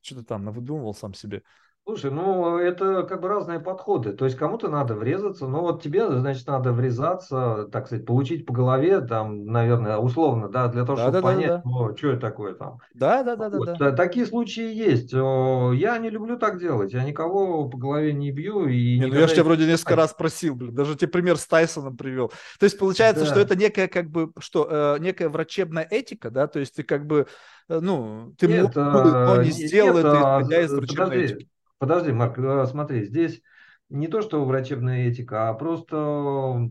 что 0.00 0.16
ты 0.16 0.22
там 0.22 0.44
навыдумывал 0.44 0.94
сам 0.94 1.14
себе. 1.14 1.42
Слушай, 1.88 2.10
ну 2.10 2.58
это 2.58 3.04
как 3.04 3.20
бы 3.20 3.28
разные 3.28 3.60
подходы. 3.60 4.12
То 4.12 4.24
есть 4.24 4.36
кому-то 4.36 4.68
надо 4.68 4.96
врезаться, 4.96 5.46
ну 5.46 5.60
вот 5.60 5.84
тебе, 5.84 6.04
значит, 6.18 6.44
надо 6.48 6.72
врезаться, 6.72 7.68
так 7.70 7.86
сказать, 7.86 8.04
получить 8.04 8.44
по 8.44 8.52
голове, 8.52 9.00
там, 9.02 9.46
наверное, 9.46 9.96
условно, 9.96 10.48
да, 10.48 10.66
для 10.66 10.84
того, 10.84 10.96
да, 10.96 11.02
чтобы 11.04 11.18
да, 11.18 11.22
понять, 11.22 11.48
да, 11.48 11.56
да. 11.58 11.62
Ну, 11.64 11.96
что 11.96 12.08
это 12.08 12.20
такое 12.20 12.54
там. 12.54 12.78
Да, 12.94 13.22
да, 13.22 13.36
да, 13.36 13.50
вот. 13.50 13.66
да, 13.66 13.74
да. 13.74 13.92
Такие 13.92 14.26
случаи 14.26 14.74
есть. 14.74 15.12
Я 15.12 15.98
не 15.98 16.10
люблю 16.10 16.36
так 16.36 16.58
делать. 16.58 16.92
Я 16.92 17.04
никого 17.04 17.68
по 17.68 17.78
голове 17.78 18.12
не 18.12 18.32
бью. 18.32 18.66
И 18.66 18.98
не, 18.98 19.06
ну 19.06 19.14
я 19.14 19.28
же 19.28 19.34
тебя 19.34 19.44
вроде 19.44 19.66
несколько 19.66 19.94
раз 19.94 20.12
просил, 20.12 20.56
блин. 20.56 20.74
Даже 20.74 20.96
тебе 20.96 21.06
пример 21.06 21.36
с 21.36 21.46
Тайсоном 21.46 21.96
привел. 21.96 22.32
То 22.58 22.64
есть 22.64 22.80
получается, 22.80 23.24
да. 23.26 23.30
что 23.30 23.38
это 23.38 23.54
некая 23.54 23.86
как 23.86 24.10
бы, 24.10 24.32
что, 24.40 24.66
э, 24.68 24.98
некая 24.98 25.28
врачебная 25.28 25.86
этика, 25.88 26.32
да, 26.32 26.48
то 26.48 26.58
есть 26.58 26.74
ты 26.74 26.82
как 26.82 27.06
бы, 27.06 27.28
э, 27.68 27.78
ну, 27.80 28.34
ты 28.38 28.48
нет, 28.48 28.64
мог, 28.64 28.74
но 28.74 29.40
не 29.40 29.52
сделал 29.52 29.94
нет, 29.94 30.04
это, 30.04 30.40
исходя 30.40 30.62
из 30.62 30.72
врачебной 30.72 31.06
подожди. 31.06 31.34
этики. 31.34 31.50
Подожди, 31.78 32.12
Марк, 32.12 32.38
э, 32.38 32.66
смотри, 32.66 33.04
здесь 33.04 33.42
не 33.88 34.08
то, 34.08 34.22
что 34.22 34.44
врачебная 34.44 35.08
этика, 35.08 35.48
а 35.48 35.54
просто 35.54 36.70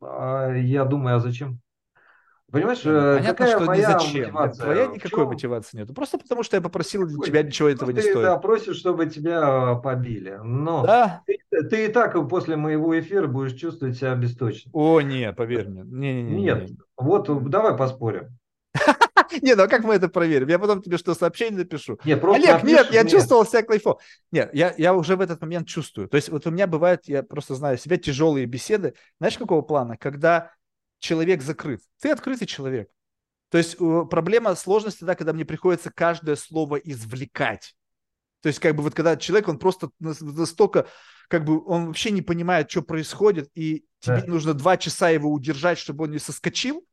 а, 0.00 0.52
я 0.52 0.84
думаю, 0.84 1.16
а 1.16 1.20
зачем? 1.20 1.60
Понимаешь, 2.50 2.82
ну, 2.84 2.92
Понятно, 2.92 3.30
какая 3.30 3.56
что 3.56 3.64
моя 3.64 3.98
зачем. 3.98 4.34
мотивация? 4.34 4.64
Твоя 4.64 4.86
никакой 4.88 5.24
мотивации 5.24 5.78
нет. 5.78 5.94
Просто 5.94 6.18
потому, 6.18 6.42
что 6.42 6.56
я 6.56 6.60
попросил 6.60 7.04
Ой, 7.04 7.26
тебя 7.26 7.42
ничего 7.42 7.70
этого 7.70 7.88
не 7.90 7.96
ты, 7.96 8.10
стоит. 8.10 8.22
Да, 8.22 8.36
просишь, 8.36 8.76
чтобы 8.76 9.06
тебя 9.06 9.76
побили. 9.76 10.38
Но 10.44 10.84
да? 10.84 11.22
ты, 11.26 11.38
ты 11.70 11.86
и 11.86 11.88
так 11.88 12.12
после 12.28 12.56
моего 12.56 12.98
эфира 13.00 13.26
будешь 13.26 13.54
чувствовать 13.54 13.96
себя 13.96 14.12
обесточенным. 14.12 14.70
О, 14.74 15.00
нет, 15.00 15.34
поверь 15.34 15.66
мне. 15.66 15.82
Не, 15.82 16.22
не, 16.22 16.30
не, 16.30 16.42
нет, 16.42 16.70
вот 16.98 17.48
давай 17.48 17.74
поспорим. 17.74 18.36
Не, 19.42 19.54
ну 19.54 19.62
а 19.64 19.68
как 19.68 19.84
мы 19.84 19.94
это 19.94 20.08
проверим? 20.08 20.48
Я 20.48 20.58
потом 20.58 20.82
тебе 20.82 20.98
что, 20.98 21.14
сообщение 21.14 21.58
напишу? 21.58 21.98
Нет, 22.04 22.20
просто 22.20 22.54
Олег, 22.54 22.64
нет, 22.64 22.92
я 22.92 23.04
чувствовал 23.06 23.46
себя 23.46 23.62
кайфо. 23.62 23.98
Нет, 24.30 24.50
я, 24.52 24.74
я 24.76 24.94
уже 24.94 25.16
в 25.16 25.20
этот 25.20 25.40
момент 25.40 25.68
чувствую. 25.68 26.08
То 26.08 26.16
есть 26.16 26.28
вот 26.28 26.46
у 26.46 26.50
меня 26.50 26.66
бывает, 26.66 27.02
я 27.06 27.22
просто 27.22 27.54
знаю 27.54 27.78
себя, 27.78 27.96
тяжелые 27.96 28.46
беседы. 28.46 28.94
Знаешь, 29.18 29.38
какого 29.38 29.62
плана? 29.62 29.96
Когда 29.96 30.52
человек 30.98 31.42
закрыт. 31.42 31.80
Ты 32.00 32.10
открытый 32.10 32.46
человек. 32.46 32.88
То 33.50 33.58
есть 33.58 33.76
проблема 33.76 34.54
сложности 34.54 35.00
тогда, 35.00 35.14
когда 35.14 35.32
мне 35.32 35.44
приходится 35.44 35.90
каждое 35.90 36.36
слово 36.36 36.76
извлекать. 36.76 37.74
То 38.42 38.48
есть 38.48 38.58
как 38.58 38.74
бы 38.74 38.82
вот 38.82 38.94
когда 38.94 39.16
человек, 39.16 39.48
он 39.48 39.58
просто 39.58 39.90
настолько 39.98 40.86
как 41.28 41.44
бы 41.46 41.64
он 41.64 41.86
вообще 41.86 42.10
не 42.10 42.20
понимает, 42.20 42.70
что 42.70 42.82
происходит, 42.82 43.48
и 43.54 43.86
тебе 44.00 44.20
да. 44.20 44.26
нужно 44.26 44.52
два 44.52 44.76
часа 44.76 45.08
его 45.08 45.32
удержать, 45.32 45.78
чтобы 45.78 46.04
он 46.04 46.10
не 46.10 46.18
соскочил. 46.18 46.84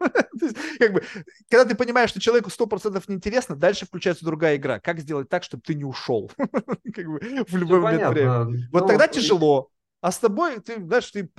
как 0.80 0.94
бы, 0.94 1.04
когда 1.50 1.66
ты 1.66 1.76
понимаешь, 1.76 2.12
что 2.12 2.22
человеку 2.22 2.50
сто 2.50 2.66
процентов 2.66 3.10
неинтересно, 3.10 3.58
дальше 3.58 3.86
включается 3.86 4.24
другая 4.24 4.56
игра. 4.56 4.80
Как 4.80 5.00
сделать 5.02 5.28
так, 5.28 5.44
чтобы 5.44 5.64
ты 5.66 5.76
не 5.76 5.84
ушел? 5.84 6.32
как 6.38 7.06
бы, 7.06 7.20
в 7.50 7.58
любой 7.58 7.82
момент 7.82 8.14
времени. 8.14 8.70
Вот 8.72 8.84
ну, 8.84 8.88
тогда 8.88 9.10
тяжело. 9.10 9.70
А 10.02 10.14
с 10.14 10.18
тобой, 10.18 10.62
ты, 10.62 10.82
знаешь, 10.82 11.12
ты 11.12 11.30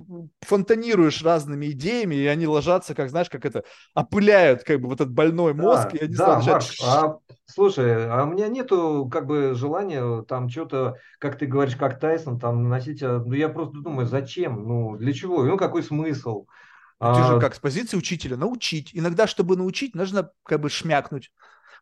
фонтанируешь 0.42 1.22
разными 1.22 1.70
идеями, 1.70 2.14
и 2.14 2.26
они 2.26 2.46
ложатся, 2.46 2.94
как, 2.94 3.08
знаешь, 3.08 3.30
как 3.30 3.46
это, 3.46 3.64
опыляют, 3.94 4.64
как 4.64 4.80
бы, 4.80 4.88
вот 4.88 5.00
этот 5.00 5.12
больной 5.12 5.54
мозг, 5.54 5.88
да, 5.92 5.96
и 5.96 6.04
они 6.04 6.14
да, 6.14 6.40
Марк, 6.40 6.64
а, 6.84 7.16
слушай, 7.46 8.06
а 8.06 8.24
у 8.24 8.26
меня 8.26 8.48
нету, 8.48 9.08
как 9.10 9.26
бы, 9.26 9.54
желания 9.54 10.22
там 10.24 10.50
что-то, 10.50 10.96
как 11.18 11.38
ты 11.38 11.46
говоришь, 11.46 11.76
как 11.76 11.98
Тайсон, 11.98 12.38
там, 12.38 12.64
наносить, 12.64 13.02
а, 13.02 13.22
ну, 13.24 13.32
я 13.32 13.48
просто 13.48 13.78
думаю, 13.78 14.06
зачем, 14.06 14.62
ну, 14.68 14.96
для 14.98 15.14
чего, 15.14 15.42
ну, 15.42 15.56
какой 15.56 15.82
смысл? 15.82 16.46
Ну, 17.00 17.14
ты 17.14 17.20
а... 17.20 17.32
же 17.32 17.40
как 17.40 17.54
с 17.54 17.58
позиции 17.58 17.96
учителя, 17.96 18.36
научить. 18.36 18.90
Иногда, 18.92 19.26
чтобы 19.26 19.56
научить, 19.56 19.94
нужно, 19.94 20.32
как 20.44 20.60
бы, 20.60 20.68
шмякнуть. 20.68 21.32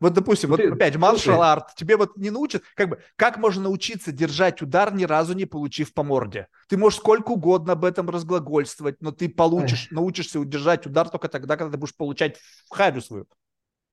Вот, 0.00 0.12
допустим, 0.12 0.50
вот 0.50 0.60
опять 0.60 0.96
маршал 0.96 1.42
арт, 1.42 1.74
тебе 1.74 1.96
вот 1.96 2.16
не 2.16 2.30
научат, 2.30 2.62
как 2.74 2.88
бы, 2.88 2.98
как 3.16 3.38
можно 3.38 3.64
научиться 3.64 4.12
держать 4.12 4.62
удар, 4.62 4.94
ни 4.94 5.04
разу 5.04 5.34
не 5.34 5.44
получив 5.44 5.92
по 5.92 6.02
морде? 6.02 6.48
Ты 6.68 6.76
можешь 6.76 6.98
сколько 6.98 7.32
угодно 7.32 7.72
об 7.72 7.84
этом 7.84 8.08
разглагольствовать, 8.10 8.96
но 9.00 9.12
ты 9.12 9.28
получишь, 9.28 9.88
научишься 9.90 10.40
удержать 10.40 10.86
удар 10.86 11.08
только 11.08 11.28
тогда, 11.28 11.56
когда 11.56 11.72
ты 11.72 11.78
будешь 11.78 11.96
получать 11.96 12.38
в 12.68 12.74
харю 12.74 13.00
свою. 13.00 13.26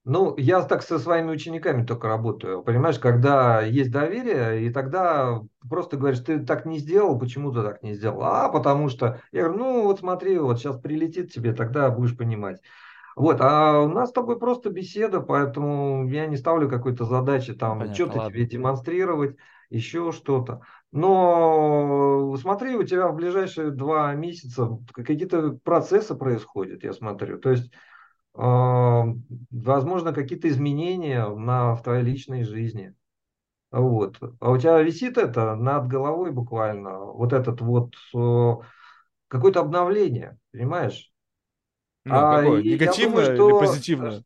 Ну, 0.07 0.35
я 0.37 0.61
так 0.61 0.83
со 0.83 0.99
своими 0.99 1.31
учениками 1.31 1.83
только 1.83 2.07
работаю. 2.07 2.61
Понимаешь, 2.61 2.99
когда 2.99 3.61
есть 3.61 3.89
доверие, 3.89 4.67
и 4.67 4.69
тогда 4.69 5.41
просто 5.67 5.97
говоришь, 5.97 6.19
ты 6.19 6.45
так 6.45 6.67
не 6.67 6.77
сделал, 6.77 7.17
почему 7.17 7.51
ты 7.51 7.63
так 7.63 7.81
не 7.81 7.95
сделал? 7.95 8.21
А, 8.21 8.49
потому 8.49 8.89
что. 8.89 9.19
Я 9.31 9.45
говорю, 9.45 9.57
ну 9.57 9.81
вот 9.85 10.01
смотри, 10.01 10.37
вот 10.37 10.59
сейчас 10.59 10.79
прилетит 10.79 11.33
тебе, 11.33 11.53
тогда 11.53 11.89
будешь 11.89 12.15
понимать. 12.15 12.61
Вот, 13.15 13.37
а 13.39 13.79
у 13.79 13.87
нас 13.87 14.09
с 14.09 14.13
тобой 14.13 14.37
просто 14.37 14.69
беседа, 14.69 15.21
поэтому 15.21 16.07
я 16.09 16.25
не 16.25 16.35
ставлю 16.35 16.69
какой-то 16.69 17.05
задачи 17.05 17.53
там 17.53 17.93
что-то 17.93 18.29
тебе 18.29 18.45
демонстрировать, 18.45 19.37
еще 19.69 20.11
что-то. 20.11 20.61
Но 20.91 22.35
смотри, 22.37 22.75
у 22.75 22.83
тебя 22.83 23.07
в 23.07 23.15
ближайшие 23.15 23.71
два 23.71 24.13
месяца 24.15 24.69
какие-то 24.93 25.57
процессы 25.63 26.13
происходят, 26.15 26.83
я 26.83 26.91
смотрю. 26.91 27.39
То 27.39 27.51
есть, 27.51 27.71
э, 28.35 29.03
возможно, 29.51 30.13
какие-то 30.13 30.49
изменения 30.49 31.25
на, 31.27 31.73
в 31.75 31.83
твоей 31.83 32.03
личной 32.03 32.43
жизни. 32.43 32.93
Вот. 33.71 34.19
А 34.39 34.51
у 34.51 34.57
тебя 34.57 34.81
висит 34.81 35.17
это 35.17 35.55
над 35.55 35.87
головой 35.87 36.31
буквально, 36.31 36.99
вот 36.99 37.31
этот 37.33 37.61
вот 37.61 37.93
э, 38.13 38.53
какое-то 39.27 39.61
обновление, 39.61 40.37
понимаешь? 40.51 41.11
Ну, 42.05 42.13
а, 42.15 42.41
какое? 42.41 42.61
Негативное 42.61 43.35
думаю, 43.35 43.35
что... 43.35 43.49
или 43.49 43.67
позитивное? 43.67 44.23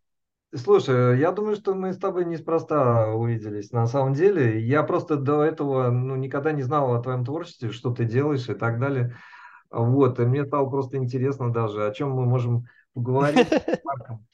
Слушай, 0.53 1.19
я 1.19 1.32
думаю, 1.32 1.56
что 1.56 1.75
мы 1.75 1.93
с 1.93 1.98
тобой 1.98 2.25
неспроста 2.25 3.14
увиделись. 3.14 3.72
На 3.72 3.88
самом 3.88 4.14
деле, 4.14 4.59
я 4.59 4.83
просто 4.83 5.16
до 5.16 5.43
этого 5.43 5.90
ну, 5.91 6.16
никогда 6.16 6.51
не 6.51 6.64
знал 6.64 6.93
о 6.93 7.01
твоем 7.01 7.24
творчестве, 7.24 7.72
что 7.72 7.93
ты 7.93 8.06
делаешь 8.06 8.49
и 8.49 8.53
так 8.53 8.80
далее. 8.80 9.16
Вот, 9.69 10.19
и 10.19 10.24
мне 10.24 10.45
стало 10.45 10.69
просто 10.69 10.98
интересно 10.98 11.53
даже, 11.53 11.85
о 11.85 11.93
чем 11.93 12.11
мы 12.11 12.25
можем 12.25 12.66
поговорить 12.93 13.48
с 13.48 13.80
Марком. 13.83 14.25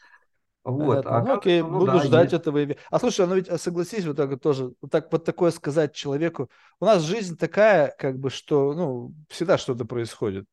Вот. 0.64 1.06
А 1.06 1.22
ну, 1.22 1.36
окей, 1.36 1.62
ну, 1.62 1.80
буду 1.80 1.86
да, 1.92 2.00
ждать 2.00 2.32
есть. 2.32 2.42
этого. 2.42 2.66
А 2.90 3.00
слушай, 3.00 3.28
ну 3.28 3.36
ведь 3.36 3.50
а 3.50 3.60
согласись, 3.60 4.06
вот 4.06 4.18
так 4.18 4.30
вот 4.30 4.42
тоже, 4.42 4.74
вот 4.82 4.90
так 4.90 5.12
вот 5.12 5.26
такое 5.26 5.52
сказать 5.52 5.94
человеку. 5.94 6.50
У 6.80 6.86
нас 6.86 7.04
жизнь 7.04 7.38
такая, 7.38 7.94
как 8.00 8.18
бы, 8.18 8.32
что, 8.32 8.74
ну, 8.74 9.14
всегда 9.30 9.60
что-то 9.60 9.86
происходит 9.86 10.48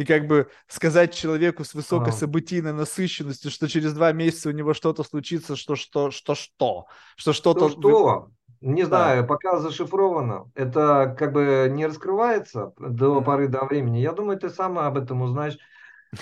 и 0.00 0.04
как 0.06 0.26
бы 0.26 0.48
сказать 0.66 1.12
человеку 1.12 1.62
с 1.62 1.74
высокой 1.74 2.08
а. 2.08 2.12
событийной 2.12 2.72
насыщенностью, 2.72 3.50
что 3.50 3.68
через 3.68 3.92
два 3.92 4.12
месяца 4.12 4.48
у 4.48 4.52
него 4.52 4.72
что-то 4.72 5.02
случится, 5.02 5.56
что 5.56 5.76
что 5.76 6.10
что 6.10 6.34
что 6.34 6.86
что 7.16 7.32
что-то 7.34 7.68
что, 7.68 7.80
что? 7.80 8.28
Не 8.62 8.82
да. 8.84 8.88
знаю, 8.88 9.26
пока 9.26 9.58
зашифровано. 9.58 10.50
Это 10.54 11.14
как 11.18 11.34
бы 11.34 11.68
не 11.70 11.84
раскрывается 11.84 12.72
до 12.78 13.20
поры 13.20 13.48
до 13.48 13.66
времени. 13.66 13.98
Я 13.98 14.12
думаю, 14.12 14.38
ты 14.38 14.48
сам 14.48 14.78
об 14.78 14.96
этом 14.96 15.20
узнаешь. 15.20 15.58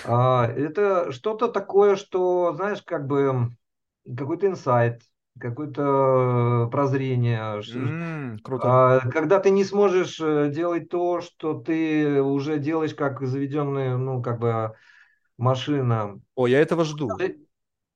А, 0.03 0.45
это 0.45 1.13
что-то 1.13 1.47
такое, 1.47 1.95
что, 1.95 2.51
знаешь, 2.53 2.81
как 2.81 3.07
бы 3.07 3.49
какой-то 4.05 4.47
инсайт, 4.47 5.03
какое-то 5.39 6.69
прозрение. 6.71 7.61
Mm, 7.61 8.39
круто. 8.43 8.63
А, 8.65 8.99
когда 9.09 9.39
ты 9.39 9.49
не 9.49 9.63
сможешь 9.63 10.19
э, 10.19 10.49
делать 10.49 10.89
то, 10.89 11.21
что 11.21 11.53
ты 11.53 12.21
уже 12.21 12.59
делаешь 12.59 12.93
как 12.93 13.21
заведенная, 13.25 13.97
ну, 13.97 14.21
как 14.21 14.39
бы 14.39 14.73
машина. 15.37 16.19
О, 16.35 16.47
я 16.47 16.59
этого 16.59 16.83
жду. 16.83 17.09
Ты, 17.17 17.39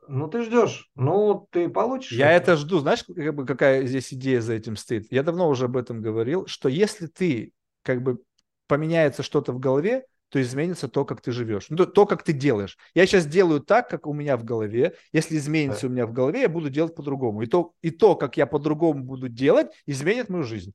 ну, 0.08 0.28
ты 0.28 0.44
ждешь. 0.44 0.90
Ну, 0.96 1.48
ты 1.52 1.70
получишь. 1.70 2.18
Я 2.18 2.32
это, 2.32 2.54
это 2.54 2.62
жду. 2.62 2.80
Знаешь, 2.80 3.04
как 3.04 3.36
бы, 3.36 3.46
какая 3.46 3.86
здесь 3.86 4.14
идея 4.14 4.42
за 4.42 4.54
этим 4.54 4.76
стоит? 4.76 5.12
Я 5.12 5.24
давно 5.24 5.50
уже 5.50 5.66
об 5.66 5.78
этом 5.78 6.02
говорил, 6.02 6.48
что 6.48 6.70
если 6.70 7.08
ты 7.08 7.54
как 7.84 8.02
бы 8.02 8.20
поменяется 8.68 9.24
что-то 9.24 9.52
в 9.52 9.60
голове, 9.60 10.06
то 10.34 10.42
изменится 10.42 10.88
то, 10.88 11.06
как 11.06 11.22
ты 11.22 11.32
живешь, 11.32 11.68
ну, 11.70 11.78
то, 11.78 11.86
то, 11.86 12.08
как 12.08 12.24
ты 12.24 12.34
делаешь. 12.34 12.76
Я 12.96 13.06
сейчас 13.06 13.28
делаю 13.28 13.60
так, 13.60 13.88
как 13.88 14.08
у 14.08 14.14
меня 14.14 14.36
в 14.36 14.44
голове. 14.44 14.96
Если 15.12 15.38
изменится 15.38 15.84
да. 15.84 15.88
у 15.88 15.92
меня 15.92 16.08
в 16.08 16.12
голове, 16.12 16.42
я 16.42 16.50
буду 16.50 16.72
делать 16.72 16.96
по-другому. 16.96 17.44
И 17.44 17.46
то, 17.46 17.74
и 17.84 17.92
то, 17.92 18.16
как 18.16 18.36
я 18.36 18.48
по-другому 18.48 19.04
буду 19.04 19.30
делать, 19.30 19.68
изменит 19.86 20.30
мою 20.30 20.44
жизнь. 20.44 20.74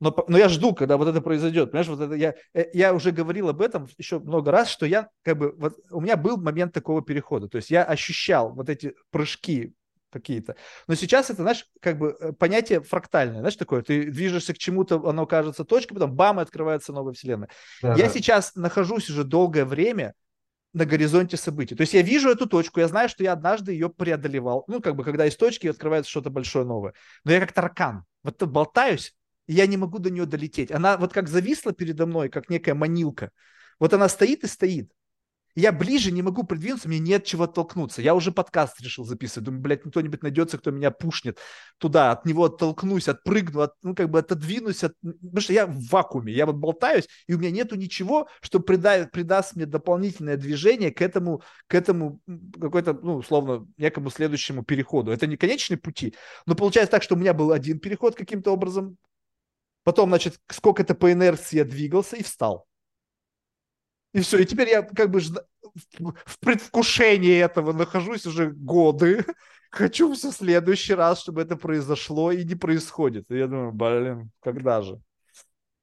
Но, 0.00 0.14
но 0.28 0.36
я 0.36 0.50
жду, 0.50 0.74
когда 0.74 0.98
вот 0.98 1.08
это 1.08 1.22
произойдет. 1.22 1.70
Понимаешь, 1.70 1.88
вот 1.88 2.00
это 2.02 2.12
я, 2.14 2.34
э, 2.52 2.66
я 2.74 2.92
уже 2.92 3.10
говорил 3.10 3.48
об 3.48 3.62
этом 3.62 3.88
еще 3.96 4.18
много 4.18 4.50
раз, 4.50 4.68
что 4.68 4.84
я 4.84 5.08
как 5.22 5.38
бы, 5.38 5.54
вот 5.56 5.78
у 5.90 6.02
меня 6.02 6.18
был 6.18 6.36
момент 6.36 6.74
такого 6.74 7.00
перехода. 7.00 7.48
То 7.48 7.56
есть 7.56 7.70
я 7.70 7.84
ощущал 7.84 8.52
вот 8.52 8.68
эти 8.68 8.92
прыжки 9.10 9.72
какие-то. 10.14 10.56
Но 10.86 10.94
сейчас 10.94 11.30
это, 11.30 11.42
знаешь, 11.42 11.66
как 11.80 11.98
бы 11.98 12.16
э, 12.18 12.32
понятие 12.32 12.80
фрактальное, 12.80 13.40
знаешь, 13.40 13.56
такое, 13.56 13.82
ты 13.82 14.10
движешься 14.10 14.54
к 14.54 14.58
чему-то, 14.58 14.96
оно 15.08 15.26
кажется 15.26 15.64
точкой, 15.64 15.94
потом 15.94 16.14
бам, 16.14 16.38
и 16.38 16.42
открывается 16.42 16.92
новая 16.92 17.12
вселенная. 17.12 17.50
Да, 17.82 17.94
я 17.94 18.06
да. 18.06 18.08
сейчас 18.08 18.54
нахожусь 18.54 19.10
уже 19.10 19.24
долгое 19.24 19.64
время 19.64 20.14
на 20.72 20.84
горизонте 20.86 21.36
событий. 21.36 21.74
То 21.74 21.82
есть 21.82 21.94
я 21.94 22.02
вижу 22.02 22.30
эту 22.30 22.46
точку, 22.46 22.80
я 22.80 22.88
знаю, 22.88 23.08
что 23.08 23.22
я 23.22 23.32
однажды 23.32 23.72
ее 23.72 23.88
преодолевал. 23.88 24.64
Ну, 24.66 24.80
как 24.80 24.96
бы, 24.96 25.04
когда 25.04 25.26
из 25.26 25.36
точки 25.36 25.68
открывается 25.68 26.10
что-то 26.10 26.30
большое 26.30 26.64
новое. 26.64 26.94
Но 27.24 27.32
я 27.32 27.40
как 27.40 27.52
таракан. 27.52 28.04
Вот 28.22 28.38
тут 28.38 28.50
болтаюсь, 28.50 29.14
и 29.46 29.52
я 29.54 29.66
не 29.66 29.76
могу 29.76 29.98
до 29.98 30.10
нее 30.10 30.26
долететь. 30.26 30.72
Она 30.72 30.96
вот 30.96 31.12
как 31.12 31.28
зависла 31.28 31.72
передо 31.72 32.06
мной, 32.06 32.28
как 32.28 32.50
некая 32.50 32.74
манилка. 32.74 33.30
Вот 33.78 33.92
она 33.92 34.08
стоит 34.08 34.44
и 34.44 34.46
стоит. 34.46 34.90
Я 35.56 35.70
ближе 35.70 36.10
не 36.10 36.22
могу 36.22 36.42
придвинуться, 36.42 36.88
мне 36.88 36.98
нет 36.98 37.24
чего 37.24 37.44
оттолкнуться. 37.44 38.02
Я 38.02 38.14
уже 38.14 38.32
подкаст 38.32 38.80
решил 38.80 39.04
записывать. 39.04 39.44
Думаю, 39.44 39.62
блядь, 39.62 39.82
кто-нибудь 39.82 40.22
найдется, 40.22 40.58
кто 40.58 40.72
меня 40.72 40.90
пушнет 40.90 41.38
туда, 41.78 42.10
от 42.10 42.26
него 42.26 42.46
оттолкнусь, 42.46 43.08
отпрыгну, 43.08 43.60
от, 43.60 43.72
ну, 43.82 43.94
как 43.94 44.10
бы 44.10 44.18
отодвинусь. 44.18 44.82
От... 44.82 44.94
Потому 45.00 45.40
что 45.40 45.52
я 45.52 45.66
в 45.66 45.78
вакууме, 45.90 46.32
я 46.32 46.46
вот 46.46 46.56
болтаюсь, 46.56 47.08
и 47.28 47.34
у 47.34 47.38
меня 47.38 47.52
нету 47.52 47.76
ничего, 47.76 48.28
что 48.40 48.58
прида... 48.58 49.08
придаст 49.12 49.54
мне 49.54 49.66
дополнительное 49.66 50.36
движение 50.36 50.90
к 50.90 51.00
этому, 51.00 51.42
к 51.68 51.74
этому 51.74 52.20
какой-то, 52.60 52.94
ну, 52.94 53.16
условно, 53.16 53.66
некому 53.76 54.10
следующему 54.10 54.64
переходу. 54.64 55.12
Это 55.12 55.28
не 55.28 55.36
конечные 55.36 55.78
пути, 55.78 56.14
но 56.46 56.56
получается 56.56 56.90
так, 56.90 57.04
что 57.04 57.14
у 57.14 57.18
меня 57.18 57.32
был 57.32 57.52
один 57.52 57.78
переход 57.78 58.16
каким-то 58.16 58.50
образом, 58.50 58.96
Потом, 59.84 60.08
значит, 60.08 60.40
сколько-то 60.50 60.94
по 60.94 61.12
инерции 61.12 61.58
я 61.58 61.64
двигался 61.64 62.16
и 62.16 62.22
встал. 62.22 62.66
И 64.14 64.20
все, 64.20 64.38
и 64.38 64.46
теперь 64.46 64.68
я 64.68 64.82
как 64.82 65.10
бы 65.10 65.20
в 65.20 66.38
предвкушении 66.38 67.36
этого 67.36 67.72
нахожусь 67.72 68.26
уже 68.26 68.50
годы. 68.50 69.24
Хочу 69.70 70.14
все 70.14 70.30
в 70.30 70.34
следующий 70.34 70.94
раз, 70.94 71.20
чтобы 71.20 71.42
это 71.42 71.56
произошло, 71.56 72.30
и 72.30 72.44
не 72.44 72.54
происходит. 72.54 73.28
И 73.30 73.36
я 73.36 73.48
думаю, 73.48 73.72
блин, 73.72 74.30
когда 74.40 74.82
же? 74.82 75.00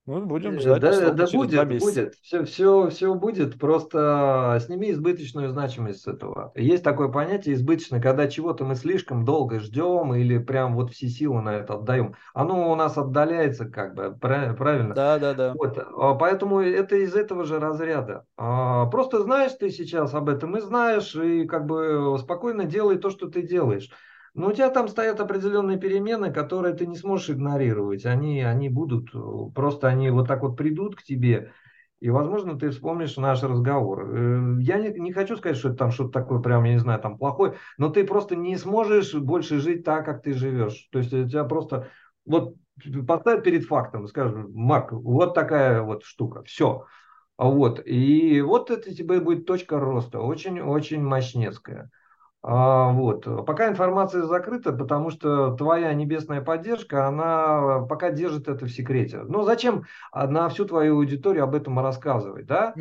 Ну, 0.08 0.26
будем 0.26 0.60
ждать. 0.60 0.82
Да, 0.82 1.12
да 1.12 1.28
будет, 1.32 1.68
будет. 1.80 2.16
Все, 2.22 2.44
все, 2.44 2.90
все 2.90 3.14
будет. 3.14 3.60
Просто 3.60 4.58
сними 4.66 4.92
избыточную 4.92 5.50
значимость 5.50 6.02
с 6.02 6.08
этого. 6.08 6.52
Есть 6.56 6.84
такое 6.84 7.08
понятие 7.08 7.54
избыточно, 7.56 8.02
когда 8.02 8.28
чего-то 8.28 8.66
мы 8.66 8.76
слишком 8.76 9.26
долго 9.26 9.60
ждем 9.60 10.16
или 10.16 10.40
прям 10.40 10.76
вот 10.76 10.92
все 10.92 11.08
силы 11.08 11.42
на 11.42 11.54
это 11.56 11.76
отдаем. 11.76 12.16
Оно 12.34 12.72
у 12.72 12.76
нас 12.76 12.98
отдаляется 12.98 13.66
как 13.66 13.94
бы, 13.94 14.18
правильно? 14.20 14.96
Да, 14.96 15.20
да, 15.20 15.34
да. 15.34 15.54
Вот. 15.54 15.78
А 15.78 16.16
поэтому 16.16 16.62
это 16.62 16.96
из 16.96 17.16
этого 17.16 17.46
же 17.46 17.60
разряда. 17.60 18.26
А, 18.38 18.88
просто 18.88 19.22
знаешь 19.22 19.52
ты 19.54 19.70
сейчас 19.70 20.16
об 20.16 20.30
этом 20.30 20.58
и 20.58 20.62
знаешь, 20.62 21.16
и 21.16 21.46
как 21.46 21.68
бы 21.68 22.18
спокойно 22.20 22.66
делай 22.66 22.98
то, 22.98 23.12
что 23.12 23.28
ты 23.28 23.44
делаешь. 23.44 23.90
Но 24.34 24.48
у 24.48 24.54
тебя 24.54 24.70
там 24.70 24.88
стоят 24.88 25.20
определенные 25.20 25.78
перемены, 25.78 26.32
которые 26.32 26.74
ты 26.74 26.88
не 26.88 26.96
сможешь 26.96 27.32
игнорировать. 27.32 28.06
Они, 28.06 28.42
они 28.42 28.70
будут, 28.70 29.12
просто 29.54 29.88
они 29.88 30.10
вот 30.10 30.28
так 30.28 30.42
вот 30.42 30.56
придут 30.56 30.96
к 30.96 31.04
тебе, 31.04 31.52
и, 32.02 32.10
возможно, 32.10 32.58
ты 32.58 32.72
вспомнишь 32.72 33.16
наш 33.18 33.44
разговор. 33.44 34.10
Э, 34.10 34.58
я 34.60 34.80
не, 34.80 34.90
не 35.00 35.14
хочу 35.14 35.38
сказать, 35.38 35.58
что 35.58 35.70
это 35.70 35.78
там 35.78 35.92
что-то 35.92 36.12
такое 36.12 36.40
прям, 36.40 36.64
я 36.64 36.74
не 36.74 36.80
знаю, 36.80 37.00
там 37.00 37.18
плохое, 37.18 37.58
но 37.78 37.90
ты 37.90 38.04
просто 38.04 38.36
не 38.36 38.58
сможешь 38.58 39.14
больше 39.14 39.60
жить 39.60 39.84
так, 39.84 40.04
как 40.04 40.24
ты 40.24 40.34
живешь. 40.34 40.90
То 40.92 40.98
есть 40.98 41.14
у 41.14 41.30
тебя 41.30 41.44
просто 41.44 41.90
вот 42.26 42.56
поставят 43.08 43.44
перед 43.44 43.66
фактом, 43.66 44.08
скажут, 44.08 44.50
Марк, 44.50 44.92
вот 44.92 45.36
такая 45.36 45.84
вот 45.84 46.04
штука, 46.04 46.42
все. 46.44 46.86
Вот. 47.38 47.86
И 47.86 48.42
вот 48.42 48.72
это 48.72 48.96
тебе 48.96 49.20
будет 49.20 49.46
точка 49.46 49.80
роста, 49.80 50.22
очень-очень 50.22 51.04
мощнецкая. 51.04 51.92
А, 52.44 52.92
вот. 52.92 53.46
Пока 53.46 53.70
информация 53.70 54.24
закрыта, 54.24 54.74
потому 54.74 55.12
что 55.12 55.56
твоя 55.56 55.94
небесная 55.94 56.42
поддержка, 56.42 57.08
она 57.08 57.82
пока 57.88 58.12
держит 58.12 58.48
это 58.48 58.66
в 58.66 58.72
секрете. 58.72 59.22
Ну 59.24 59.44
зачем 59.44 59.84
на 60.14 60.50
всю 60.50 60.66
твою 60.66 60.96
аудиторию 60.96 61.44
об 61.44 61.56
этом 61.56 61.80
рассказывать, 61.80 62.48
да? 62.48 62.74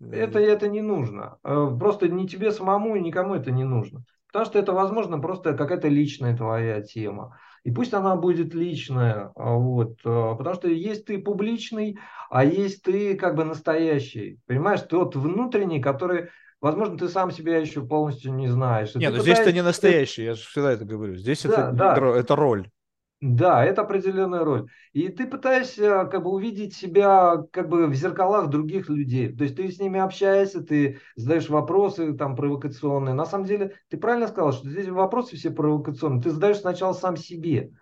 Это, 0.00 0.38
это 0.38 0.68
не 0.68 0.80
нужно. 0.80 1.38
Э, 1.42 1.68
просто 1.78 2.08
ни 2.08 2.26
тебе 2.26 2.52
самому, 2.52 2.94
и 2.94 3.00
никому 3.00 3.34
это 3.34 3.50
не 3.50 3.64
нужно. 3.64 4.04
Потому 4.28 4.44
что 4.44 4.58
это, 4.58 4.72
возможно, 4.72 5.18
просто 5.18 5.54
какая-то 5.54 5.88
личная 5.88 6.36
твоя 6.36 6.82
тема. 6.82 7.38
И 7.64 7.72
пусть 7.72 7.92
она 7.92 8.14
будет 8.14 8.54
личная, 8.54 9.32
а, 9.34 9.54
вот, 9.54 9.98
э, 10.04 10.34
потому 10.38 10.54
что 10.54 10.68
есть 10.68 11.06
ты 11.06 11.18
публичный, 11.18 11.98
а 12.30 12.44
есть 12.44 12.84
ты 12.84 13.16
как 13.16 13.34
бы 13.34 13.44
настоящий. 13.44 14.38
Понимаешь, 14.46 14.82
тот 14.82 15.16
внутренний, 15.16 15.80
который 15.80 16.28
Возможно, 16.60 16.98
ты 16.98 17.08
сам 17.08 17.30
себя 17.30 17.58
еще 17.58 17.86
полностью 17.86 18.34
не 18.34 18.48
знаешь. 18.48 18.94
Нет, 18.94 19.14
ну 19.14 19.22
здесь 19.22 19.38
это 19.38 19.52
не 19.52 19.62
настоящий, 19.62 20.24
я 20.24 20.34
же 20.34 20.42
всегда 20.42 20.72
это 20.72 20.84
говорю. 20.84 21.14
Здесь 21.14 21.42
да, 21.44 21.70
это, 21.70 21.72
да. 21.72 22.18
это 22.18 22.34
роль. 22.34 22.68
Да, 23.20 23.64
это 23.64 23.82
определенная 23.82 24.44
роль. 24.44 24.68
И 24.92 25.08
ты 25.08 25.26
пытаешься 25.26 26.04
как 26.04 26.22
бы 26.22 26.30
увидеть 26.30 26.74
себя 26.74 27.42
как 27.50 27.68
бы 27.68 27.86
в 27.86 27.94
зеркалах 27.94 28.48
других 28.48 28.88
людей. 28.88 29.34
То 29.34 29.42
есть 29.42 29.56
ты 29.56 29.70
с 29.70 29.80
ними 29.80 29.98
общаешься, 29.98 30.62
ты 30.62 31.00
задаешь 31.16 31.48
вопросы 31.48 32.12
там 32.14 32.36
провокационные. 32.36 33.14
На 33.14 33.26
самом 33.26 33.46
деле, 33.46 33.74
ты 33.88 33.96
правильно 33.96 34.28
сказал, 34.28 34.52
что 34.52 34.68
здесь 34.68 34.86
вопросы 34.88 35.36
все 35.36 35.50
провокационные. 35.50 36.22
Ты 36.22 36.30
задаешь 36.30 36.58
сначала 36.58 36.92
сам 36.92 37.16
себе. 37.16 37.72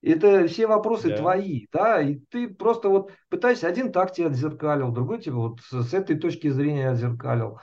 Это 0.00 0.46
все 0.46 0.66
вопросы 0.66 1.08
yeah. 1.08 1.16
твои, 1.16 1.66
да, 1.72 2.00
и 2.00 2.20
ты 2.30 2.48
просто 2.48 2.88
вот 2.88 3.10
пытаешься, 3.30 3.66
один 3.66 3.90
так 3.90 4.12
тебя 4.12 4.28
отзеркалил, 4.28 4.92
другой 4.92 5.20
тебе 5.20 5.34
вот 5.34 5.58
с 5.60 5.92
этой 5.92 6.16
точки 6.16 6.48
зрения 6.48 6.90
отзеркалил. 6.90 7.58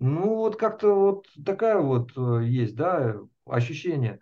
Ну, 0.00 0.36
вот 0.36 0.56
как-то 0.56 0.94
вот 0.94 1.26
такая 1.44 1.78
вот 1.78 2.12
э, 2.16 2.44
есть, 2.44 2.74
да, 2.74 3.16
ощущение. 3.46 4.18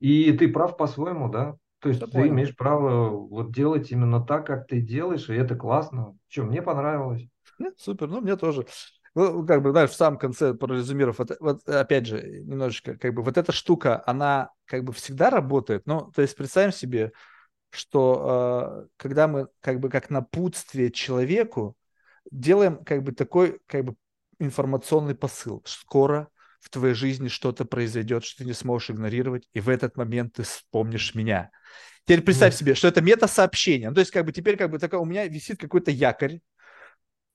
И 0.00 0.32
ты 0.32 0.48
прав 0.48 0.76
по-своему, 0.76 1.28
да. 1.28 1.56
То 1.80 1.90
есть 1.90 2.00
да, 2.00 2.06
ты 2.06 2.12
понял. 2.12 2.28
имеешь 2.30 2.56
право 2.56 3.10
вот 3.10 3.52
делать 3.52 3.90
именно 3.92 4.24
так, 4.24 4.46
как 4.46 4.66
ты 4.66 4.80
делаешь, 4.80 5.28
и 5.28 5.34
это 5.34 5.54
классно. 5.54 6.16
Что, 6.28 6.44
мне 6.44 6.62
понравилось. 6.62 7.28
Нет, 7.58 7.74
супер, 7.78 8.08
ну 8.08 8.20
мне 8.20 8.36
тоже. 8.36 8.66
Ну, 9.14 9.46
как 9.46 9.62
бы, 9.62 9.70
знаешь, 9.70 9.90
в 9.90 9.94
самом 9.94 10.18
конце, 10.18 10.52
прорезюмировав, 10.52 11.18
вот, 11.18 11.30
вот 11.40 11.68
опять 11.68 12.06
же, 12.06 12.20
немножечко, 12.20 12.98
как 12.98 13.14
бы, 13.14 13.22
вот 13.22 13.38
эта 13.38 13.50
штука, 13.50 14.02
она 14.06 14.50
как 14.66 14.84
бы 14.84 14.92
всегда 14.92 15.30
работает. 15.30 15.86
Ну, 15.86 16.10
то 16.14 16.20
есть 16.20 16.36
представим 16.36 16.72
себе, 16.72 17.12
что 17.70 18.84
э, 18.84 18.88
когда 18.96 19.26
мы 19.26 19.48
как 19.60 19.80
бы 19.80 19.88
как 19.88 20.10
напутствие 20.10 20.90
человеку 20.90 21.76
делаем 22.30 22.82
как 22.84 23.02
бы 23.02 23.12
такой 23.12 23.60
как 23.66 23.84
бы 23.84 23.94
информационный 24.38 25.14
посыл. 25.14 25.62
Скоро 25.66 26.28
в 26.60 26.70
твоей 26.70 26.94
жизни 26.94 27.28
что-то 27.28 27.64
произойдет, 27.64 28.24
что 28.24 28.38
ты 28.38 28.44
не 28.44 28.52
сможешь 28.52 28.90
игнорировать, 28.90 29.48
и 29.52 29.60
в 29.60 29.68
этот 29.68 29.96
момент 29.96 30.34
ты 30.34 30.42
вспомнишь 30.42 31.14
меня. 31.14 31.50
Теперь 32.04 32.22
представь 32.22 32.54
себе, 32.54 32.74
что 32.74 32.88
это 32.88 33.00
мета-сообщение. 33.00 33.88
Ну, 33.88 33.94
то 33.94 34.00
есть, 34.00 34.12
как 34.12 34.24
бы 34.24 34.32
теперь 34.32 34.56
как 34.56 34.70
бы 34.70 34.78
такая, 34.78 35.00
у 35.00 35.04
меня 35.04 35.26
висит 35.26 35.60
какой-то 35.60 35.90
якорь, 35.90 36.40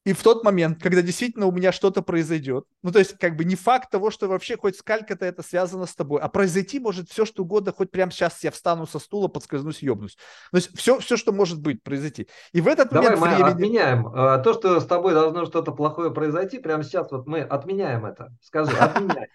и 0.03 0.13
в 0.13 0.23
тот 0.23 0.43
момент, 0.43 0.81
когда 0.81 1.03
действительно 1.03 1.45
у 1.45 1.51
меня 1.51 1.71
что-то 1.71 2.01
произойдет, 2.01 2.65
ну, 2.81 2.91
то 2.91 2.97
есть, 2.97 3.17
как 3.19 3.35
бы 3.35 3.45
не 3.45 3.55
факт 3.55 3.91
того, 3.91 4.09
что 4.09 4.27
вообще 4.27 4.57
хоть 4.57 4.75
сколько-то 4.75 5.25
это 5.25 5.43
связано 5.43 5.85
с 5.85 5.93
тобой, 5.93 6.21
а 6.21 6.27
произойти 6.27 6.79
может 6.79 7.09
все, 7.09 7.23
что 7.23 7.43
угодно, 7.43 7.71
хоть 7.71 7.91
прямо 7.91 8.11
сейчас 8.11 8.43
я 8.43 8.49
встану 8.49 8.87
со 8.87 8.97
стула, 8.97 9.27
подскользнусь, 9.27 9.83
ёбнусь. 9.83 10.17
То 10.51 10.57
есть, 10.57 10.75
все, 10.75 10.97
все, 10.99 11.17
что 11.17 11.31
может 11.31 11.61
быть, 11.61 11.83
произойти. 11.83 12.27
И 12.51 12.61
в 12.61 12.67
этот 12.67 12.89
Давай 12.89 13.15
момент 13.15 13.21
мы 13.21 13.35
времени... 13.35 13.53
отменяем. 13.53 14.07
А, 14.07 14.39
то, 14.39 14.53
что 14.53 14.79
с 14.79 14.87
тобой 14.87 15.13
должно 15.13 15.45
что-то 15.45 15.71
плохое 15.71 16.11
произойти, 16.11 16.57
прямо 16.57 16.83
сейчас 16.83 17.11
вот 17.11 17.27
мы 17.27 17.41
отменяем 17.41 18.05
это. 18.05 18.35
Скажи, 18.41 18.75
отменяй. 18.75 19.27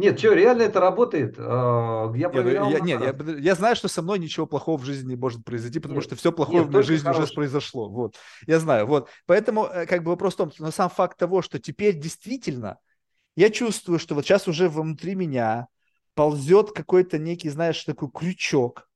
Нет, 0.00 0.18
что, 0.18 0.32
реально 0.32 0.62
это 0.62 0.80
работает? 0.80 1.34
А, 1.38 2.12
я 2.16 2.30
проверял. 2.30 2.70
Нет, 2.70 3.00
я, 3.00 3.14
я, 3.14 3.38
я 3.38 3.54
знаю, 3.54 3.76
что 3.76 3.88
со 3.88 4.00
мной 4.00 4.18
ничего 4.18 4.46
плохого 4.46 4.78
в 4.78 4.84
жизни 4.84 5.10
не 5.10 5.16
может 5.16 5.44
произойти, 5.44 5.78
потому 5.78 6.00
нет, 6.00 6.04
что 6.04 6.16
все 6.16 6.32
плохое 6.32 6.60
нет, 6.60 6.68
в 6.68 6.72
моей 6.72 6.84
жизни 6.84 7.04
хорошее. 7.04 7.24
уже 7.24 7.34
произошло. 7.34 7.88
Вот, 7.90 8.16
я 8.46 8.58
знаю. 8.58 8.86
Вот, 8.86 9.08
поэтому 9.26 9.66
э, 9.66 9.84
как 9.84 10.02
бы 10.02 10.10
вопрос 10.10 10.34
в 10.34 10.36
том, 10.38 10.52
на 10.58 10.70
сам 10.70 10.88
факт 10.88 11.18
того, 11.18 11.42
что 11.42 11.58
теперь 11.58 11.98
действительно 11.98 12.78
я 13.36 13.50
чувствую, 13.50 13.98
что 13.98 14.14
вот 14.14 14.24
сейчас 14.24 14.48
уже 14.48 14.68
внутри 14.68 15.14
меня 15.14 15.68
ползет 16.14 16.72
какой-то 16.72 17.18
некий, 17.18 17.50
знаешь, 17.50 17.84
такой 17.84 18.10
крючок, 18.10 18.88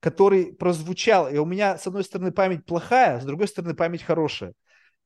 который 0.00 0.52
прозвучал, 0.52 1.28
и 1.28 1.38
у 1.38 1.44
меня 1.44 1.78
с 1.78 1.86
одной 1.86 2.04
стороны 2.04 2.32
память 2.32 2.66
плохая, 2.66 3.20
с 3.20 3.24
другой 3.24 3.48
стороны 3.48 3.74
память 3.74 4.02
хорошая. 4.02 4.54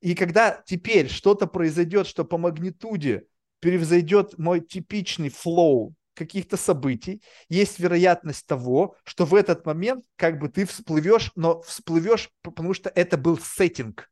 И 0.01 0.15
когда 0.15 0.63
теперь 0.67 1.09
что-то 1.09 1.47
произойдет, 1.47 2.07
что 2.07 2.25
по 2.25 2.37
магнитуде 2.37 3.25
превзойдет 3.63 4.39
мой 4.39 4.61
типичный 4.61 5.31
флоу 5.31 5.95
каких-то 6.15 6.57
событий, 6.57 7.23
есть 7.49 7.79
вероятность 7.79 8.47
того, 8.47 8.97
что 9.05 9.25
в 9.25 9.35
этот 9.35 9.65
момент 9.65 10.05
как 10.17 10.41
бы 10.41 10.49
ты 10.49 10.67
всплывешь, 10.67 11.31
но 11.37 11.63
всплывешь, 11.63 12.29
потому 12.43 12.75
что 12.75 12.91
это 12.91 13.17
был 13.17 13.39
сеттинг. 13.39 14.11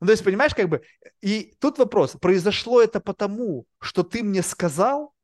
Ну, 0.00 0.06
то 0.06 0.12
есть, 0.12 0.22
понимаешь, 0.22 0.54
как 0.54 0.68
бы, 0.68 0.82
и 1.22 1.54
тут 1.58 1.78
вопрос, 1.78 2.12
произошло 2.20 2.82
это 2.82 3.00
потому, 3.00 3.64
что 3.80 4.02
ты 4.02 4.22
мне 4.22 4.42
сказал, 4.42 5.14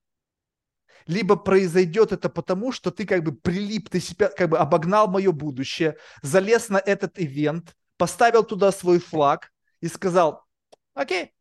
либо 1.06 1.36
произойдет 1.36 2.12
это 2.12 2.30
потому, 2.30 2.72
что 2.72 2.90
ты 2.90 3.04
как 3.04 3.22
бы 3.22 3.32
прилип, 3.32 3.90
ты 3.90 4.00
себя 4.00 4.28
как 4.28 4.48
бы 4.48 4.56
обогнал 4.56 5.06
мое 5.06 5.32
будущее, 5.32 5.98
залез 6.22 6.70
на 6.70 6.78
этот 6.78 7.18
ивент, 7.20 7.76
поставил 7.98 8.42
туда 8.42 8.72
свой 8.72 9.00
флаг 9.00 9.52
и 9.82 9.88
сказал, 9.88 10.44
окей, 10.94 11.34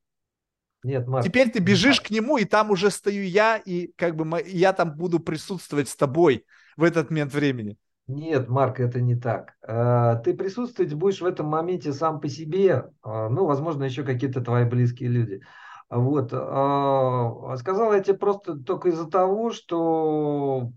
нет, 0.84 1.08
Марк, 1.08 1.26
Теперь 1.26 1.50
ты 1.50 1.60
бежишь 1.60 2.02
к 2.02 2.10
нему, 2.10 2.38
и 2.38 2.46
там 2.46 2.72
уже 2.72 2.90
стою 2.90 3.24
я, 3.24 3.58
и 3.58 3.92
как 3.96 4.16
бы 4.16 4.42
я 4.48 4.74
там 4.74 4.96
буду 4.96 5.20
присутствовать 5.20 5.90
с 5.90 5.96
тобой 5.96 6.46
в 6.76 6.84
этот 6.84 7.10
момент 7.10 7.34
времени. 7.34 7.78
Нет, 8.08 8.50
Марк, 8.50 8.80
это 8.80 9.00
не 9.00 9.16
так. 9.16 9.54
А, 9.66 10.16
ты 10.16 10.34
присутствовать 10.34 10.94
будешь 10.94 11.22
в 11.22 11.26
этом 11.26 11.48
моменте 11.48 11.94
сам 11.94 12.20
по 12.20 12.28
себе, 12.28 12.90
а, 13.04 13.30
ну, 13.30 13.46
возможно, 13.46 13.84
еще 13.84 14.04
какие-то 14.04 14.42
твои 14.42 14.66
близкие 14.66 15.10
люди. 15.10 15.42
Вот. 15.90 16.30
А, 16.34 17.56
сказал 17.58 17.94
я 17.94 18.00
тебе 18.00 18.18
просто 18.18 18.58
только 18.58 18.90
из-за 18.90 19.10
того, 19.10 19.52
что 19.52 20.72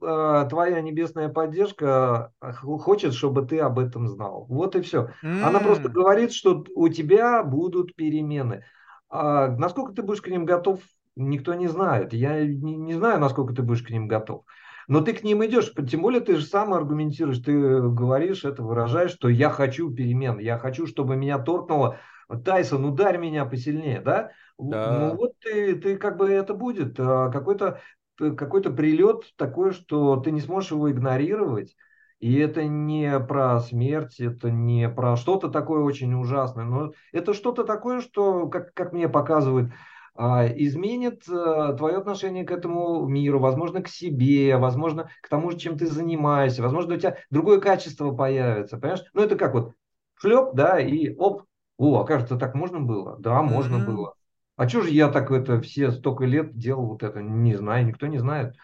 твоя 0.00 0.80
небесная 0.80 1.28
поддержка 1.28 2.32
хочет, 2.40 3.12
чтобы 3.12 3.44
ты 3.44 3.58
об 3.58 3.78
этом 3.78 4.08
знал. 4.08 4.46
Вот 4.48 4.76
и 4.76 4.80
все. 4.80 5.10
Mm. 5.22 5.42
Она 5.42 5.60
просто 5.60 5.90
говорит, 5.90 6.32
что 6.32 6.64
у 6.74 6.88
тебя 6.88 7.42
будут 7.42 7.94
перемены. 7.94 8.64
А 9.12 9.48
насколько 9.48 9.92
ты 9.92 10.02
будешь 10.02 10.22
к 10.22 10.28
ним 10.28 10.46
готов, 10.46 10.80
никто 11.16 11.52
не 11.52 11.68
знает. 11.68 12.14
Я 12.14 12.46
не, 12.46 12.76
не 12.76 12.94
знаю, 12.94 13.20
насколько 13.20 13.54
ты 13.54 13.62
будешь 13.62 13.82
к 13.82 13.90
ним 13.90 14.08
готов. 14.08 14.44
Но 14.88 15.02
ты 15.02 15.12
к 15.12 15.22
ним 15.22 15.44
идешь, 15.44 15.72
тем 15.88 16.00
более 16.00 16.22
ты 16.22 16.36
же 16.36 16.44
сам 16.44 16.72
аргументируешь, 16.72 17.38
ты 17.38 17.52
говоришь 17.52 18.44
это, 18.44 18.62
выражаешь, 18.62 19.12
что 19.12 19.28
я 19.28 19.50
хочу 19.50 19.92
перемен, 19.94 20.38
я 20.38 20.58
хочу, 20.58 20.86
чтобы 20.86 21.14
меня 21.14 21.38
торкнуло. 21.38 21.98
Тайсон, 22.44 22.86
ударь 22.86 23.18
меня 23.18 23.44
посильнее, 23.44 24.00
да? 24.00 24.30
да. 24.58 25.10
Ну 25.10 25.16
вот 25.16 25.32
ты, 25.40 25.76
ты 25.76 25.98
как 25.98 26.16
бы 26.16 26.30
это 26.30 26.54
будет, 26.54 26.98
а, 26.98 27.28
какой-то 27.30 27.80
какой-то 28.16 28.70
прилет 28.70 29.32
такой, 29.36 29.72
что 29.72 30.16
ты 30.16 30.30
не 30.30 30.40
сможешь 30.40 30.70
его 30.70 30.90
игнорировать. 30.90 31.74
И 32.22 32.36
это 32.36 32.64
не 32.64 33.18
про 33.18 33.58
смерть, 33.58 34.20
это 34.20 34.48
не 34.48 34.88
про 34.88 35.16
что-то 35.16 35.48
такое 35.48 35.82
очень 35.82 36.14
ужасное, 36.14 36.64
но 36.64 36.92
это 37.10 37.34
что-то 37.34 37.64
такое, 37.64 38.00
что, 38.00 38.46
как, 38.46 38.72
как 38.74 38.92
мне 38.92 39.08
показывают, 39.08 39.72
а, 40.14 40.46
изменит 40.46 41.28
э, 41.28 41.74
твое 41.76 41.96
отношение 41.96 42.44
к 42.44 42.52
этому 42.52 43.08
миру, 43.08 43.40
возможно, 43.40 43.82
к 43.82 43.88
себе, 43.88 44.56
возможно, 44.56 45.10
к 45.20 45.28
тому 45.28 45.50
же, 45.50 45.58
чем 45.58 45.76
ты 45.76 45.88
занимаешься, 45.88 46.62
возможно, 46.62 46.94
у 46.94 46.96
тебя 46.96 47.16
другое 47.30 47.60
качество 47.60 48.12
появится, 48.12 48.78
понимаешь? 48.78 49.02
Ну, 49.14 49.22
это 49.22 49.34
как 49.34 49.54
вот 49.54 49.72
шлеп, 50.14 50.54
да, 50.54 50.78
и 50.78 51.12
оп, 51.16 51.42
о, 51.76 52.02
окажется, 52.02 52.36
так 52.36 52.54
можно 52.54 52.78
было? 52.78 53.16
Да, 53.18 53.42
можно 53.42 53.78
mm-hmm. 53.78 53.86
было. 53.86 54.14
А 54.54 54.68
что 54.68 54.82
же 54.82 54.90
я 54.90 55.08
так 55.08 55.32
это 55.32 55.60
все 55.60 55.90
столько 55.90 56.24
лет 56.24 56.56
делал 56.56 56.86
вот 56.86 57.02
это? 57.02 57.20
Не 57.20 57.56
знаю, 57.56 57.84
никто 57.84 58.06
не 58.06 58.18
знает. 58.18 58.54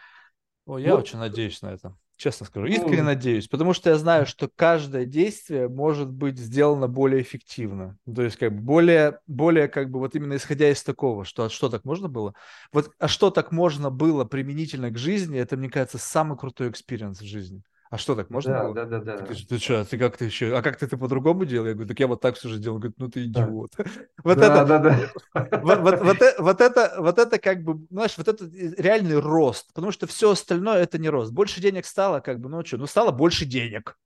О, 0.64 0.78
я 0.78 0.92
вот. 0.92 1.00
очень 1.00 1.18
надеюсь 1.18 1.60
на 1.60 1.72
это. 1.72 1.96
Честно 2.18 2.46
скажу, 2.46 2.66
искренне 2.66 3.02
ну, 3.02 3.10
надеюсь, 3.10 3.46
потому 3.46 3.72
что 3.72 3.90
я 3.90 3.96
знаю, 3.96 4.26
что 4.26 4.48
каждое 4.48 5.04
действие 5.04 5.68
может 5.68 6.10
быть 6.10 6.36
сделано 6.36 6.88
более 6.88 7.22
эффективно. 7.22 7.96
То 8.12 8.22
есть, 8.22 8.36
как 8.36 8.52
бы 8.52 8.60
более, 8.60 9.20
более, 9.28 9.68
как 9.68 9.88
бы, 9.88 10.00
вот 10.00 10.16
именно 10.16 10.34
исходя 10.34 10.68
из 10.68 10.82
такого, 10.82 11.24
что 11.24 11.44
а 11.44 11.48
что 11.48 11.68
так 11.68 11.84
можно 11.84 12.08
было? 12.08 12.34
Вот, 12.72 12.90
а 12.98 13.06
что 13.06 13.30
так 13.30 13.52
можно 13.52 13.90
было 13.90 14.24
применительно 14.24 14.90
к 14.90 14.98
жизни, 14.98 15.38
это, 15.38 15.56
мне 15.56 15.70
кажется, 15.70 15.98
самый 15.98 16.36
крутой 16.36 16.70
experience 16.70 17.20
в 17.20 17.24
жизни. 17.24 17.62
А 17.90 17.96
что, 17.96 18.14
так 18.14 18.28
можно 18.28 18.52
да, 18.52 18.62
было? 18.64 18.74
Да, 18.74 18.84
да, 18.84 19.00
да. 19.00 19.16
Ты, 19.18 19.34
ты 19.46 19.58
что, 19.58 19.84
ты 19.84 19.96
как 19.96 20.16
ты 20.16 20.26
еще, 20.26 20.54
а 20.54 20.62
как 20.62 20.78
ты 20.78 20.86
это 20.86 20.98
по-другому 20.98 21.46
делал? 21.46 21.66
Я 21.66 21.72
говорю, 21.72 21.88
так 21.88 21.98
я 21.98 22.06
вот 22.06 22.20
так 22.20 22.36
все 22.36 22.48
же 22.48 22.58
делал. 22.58 22.78
Говорит, 22.78 22.98
ну 22.98 23.08
ты 23.08 23.24
идиот. 23.24 23.72
Вот 24.24 24.38
это, 24.38 24.64
да, 24.64 24.78
да. 24.78 24.98
Вот 26.38 26.60
это, 26.60 26.94
вот 26.98 27.18
это 27.18 27.38
как 27.38 27.62
бы, 27.62 27.86
знаешь, 27.90 28.16
вот 28.18 28.28
это 28.28 28.44
реальный 28.76 29.18
рост, 29.18 29.68
потому 29.68 29.90
что 29.90 30.06
все 30.06 30.32
остальное 30.32 30.82
это 30.82 30.98
не 30.98 31.08
рост. 31.08 31.32
Больше 31.32 31.60
денег 31.60 31.86
стало, 31.86 32.20
как 32.20 32.40
бы, 32.40 32.48
ну 32.48 32.64
что, 32.64 32.76
ну 32.76 32.86
стало 32.86 33.10
больше 33.10 33.46
денег. 33.46 33.96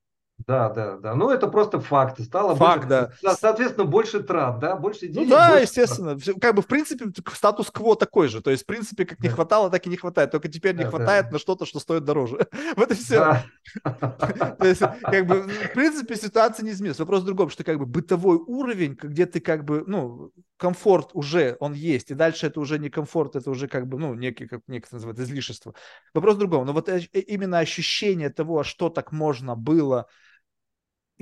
Да, 0.46 0.68
да, 0.70 0.96
да. 0.96 1.14
Ну, 1.14 1.30
это 1.30 1.48
просто 1.48 1.80
факт. 1.80 2.20
Стало 2.22 2.54
факт, 2.54 2.88
больше, 2.88 3.12
да. 3.22 3.34
Соответственно, 3.34 3.86
больше 3.86 4.22
трат, 4.22 4.58
да, 4.58 4.76
больше 4.76 5.08
денег. 5.08 5.28
Ну 5.28 5.34
да, 5.34 5.48
больше 5.50 5.62
естественно. 5.62 6.18
Трат. 6.18 6.40
Как 6.40 6.54
бы, 6.54 6.62
в 6.62 6.66
принципе, 6.66 7.06
статус-кво 7.32 7.96
такой 7.96 8.28
же. 8.28 8.40
То 8.40 8.50
есть, 8.50 8.64
в 8.64 8.66
принципе, 8.66 9.04
как 9.04 9.18
да. 9.18 9.28
не 9.28 9.34
хватало, 9.34 9.70
так 9.70 9.86
и 9.86 9.90
не 9.90 9.96
хватает. 9.96 10.30
Только 10.30 10.48
теперь 10.48 10.74
да, 10.74 10.84
не 10.84 10.90
хватает 10.90 11.26
да. 11.26 11.32
на 11.32 11.38
что-то, 11.38 11.66
что 11.66 11.80
стоит 11.80 12.04
дороже. 12.04 12.46
Вот 12.76 12.90
и 12.90 12.94
все. 12.94 13.42
То 13.84 14.56
есть, 14.66 14.80
как 15.02 15.26
бы, 15.26 15.42
в 15.42 15.72
принципе, 15.72 16.16
ситуация 16.16 16.64
не 16.64 16.72
изменилась. 16.72 16.98
Вопрос 16.98 17.22
в 17.22 17.26
другом, 17.26 17.50
что 17.50 17.64
как 17.64 17.78
бы 17.78 17.86
бытовой 17.86 18.36
уровень, 18.38 18.96
где 19.00 19.26
ты 19.26 19.40
как 19.40 19.64
бы, 19.64 19.84
ну, 19.86 20.32
комфорт 20.56 21.10
уже, 21.12 21.56
он 21.58 21.72
есть. 21.72 22.10
И 22.10 22.14
дальше 22.14 22.46
это 22.46 22.60
уже 22.60 22.78
не 22.78 22.88
комфорт, 22.88 23.36
это 23.36 23.50
уже 23.50 23.66
как 23.66 23.88
бы, 23.88 23.98
ну, 23.98 24.14
некий, 24.14 24.46
как 24.46 24.60
некоторые 24.68 24.98
называют, 24.98 25.18
излишество. 25.18 25.74
Вопрос 26.14 26.36
в 26.36 26.38
другом. 26.38 26.66
Но 26.66 26.72
вот 26.72 26.88
э, 26.88 27.00
именно 27.00 27.58
ощущение 27.58 28.30
того, 28.30 28.60
а 28.60 28.64
что 28.64 28.88
так 28.88 29.10
можно 29.10 29.56
было, 29.56 30.06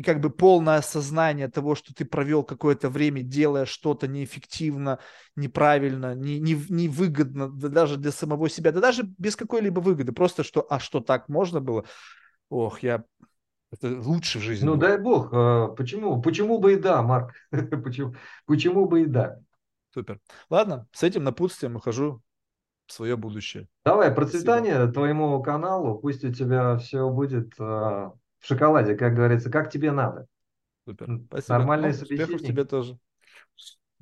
и 0.00 0.02
как 0.02 0.20
бы 0.20 0.30
полное 0.30 0.78
осознание 0.78 1.48
того, 1.48 1.74
что 1.74 1.94
ты 1.94 2.06
провел 2.06 2.42
какое-то 2.42 2.88
время, 2.88 3.20
делая 3.22 3.66
что-то 3.66 4.08
неэффективно, 4.08 4.98
неправильно, 5.36 6.14
не, 6.14 6.40
не, 6.40 6.54
невыгодно 6.70 7.50
да 7.50 7.68
даже 7.68 7.98
для 7.98 8.10
самого 8.10 8.48
себя, 8.48 8.72
да 8.72 8.80
даже 8.80 9.02
без 9.18 9.36
какой-либо 9.36 9.80
выгоды, 9.80 10.12
просто 10.12 10.42
что, 10.42 10.66
а 10.70 10.80
что 10.80 11.00
так 11.00 11.28
можно 11.28 11.60
было? 11.60 11.84
Ох, 12.48 12.82
я 12.82 13.04
это 13.70 13.88
лучше 14.00 14.38
в 14.38 14.42
жизни. 14.42 14.64
Ну, 14.64 14.72
было. 14.76 14.80
дай 14.80 14.98
бог. 14.98 15.28
А, 15.34 15.68
почему? 15.68 16.22
Почему 16.22 16.58
бы 16.58 16.72
и 16.72 16.76
да, 16.76 17.02
Марк? 17.02 17.34
почему, 17.50 18.14
почему 18.46 18.86
бы 18.86 19.02
и 19.02 19.04
да? 19.04 19.38
Супер. 19.92 20.18
Ладно, 20.48 20.86
с 20.92 21.02
этим 21.02 21.24
напутствием 21.24 21.76
ухожу 21.76 22.22
в 22.86 22.92
свое 22.94 23.18
будущее. 23.18 23.68
Давай, 23.84 24.10
процветание 24.10 24.76
Спасибо. 24.76 24.92
твоему 24.94 25.42
каналу. 25.42 25.98
Пусть 25.98 26.24
у 26.24 26.32
тебя 26.32 26.78
все 26.78 27.06
будет 27.10 27.52
а, 27.58 28.14
в 28.41 28.47
шоколаде, 28.47 28.97
как 28.97 29.15
говорится, 29.15 29.51
как 29.51 29.70
тебе 29.70 29.93
надо. 29.93 30.27
Супер. 30.85 31.20
Спасибо. 31.27 31.59
Нормальный 31.59 31.89
ну, 31.89 31.94
собеседник. 31.94 32.41
тебе 32.41 32.65
тоже. 32.65 32.99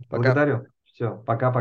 Пока. 0.09 0.23
Благодарю. 0.23 0.67
Все, 0.85 1.17
пока-пока. 1.27 1.53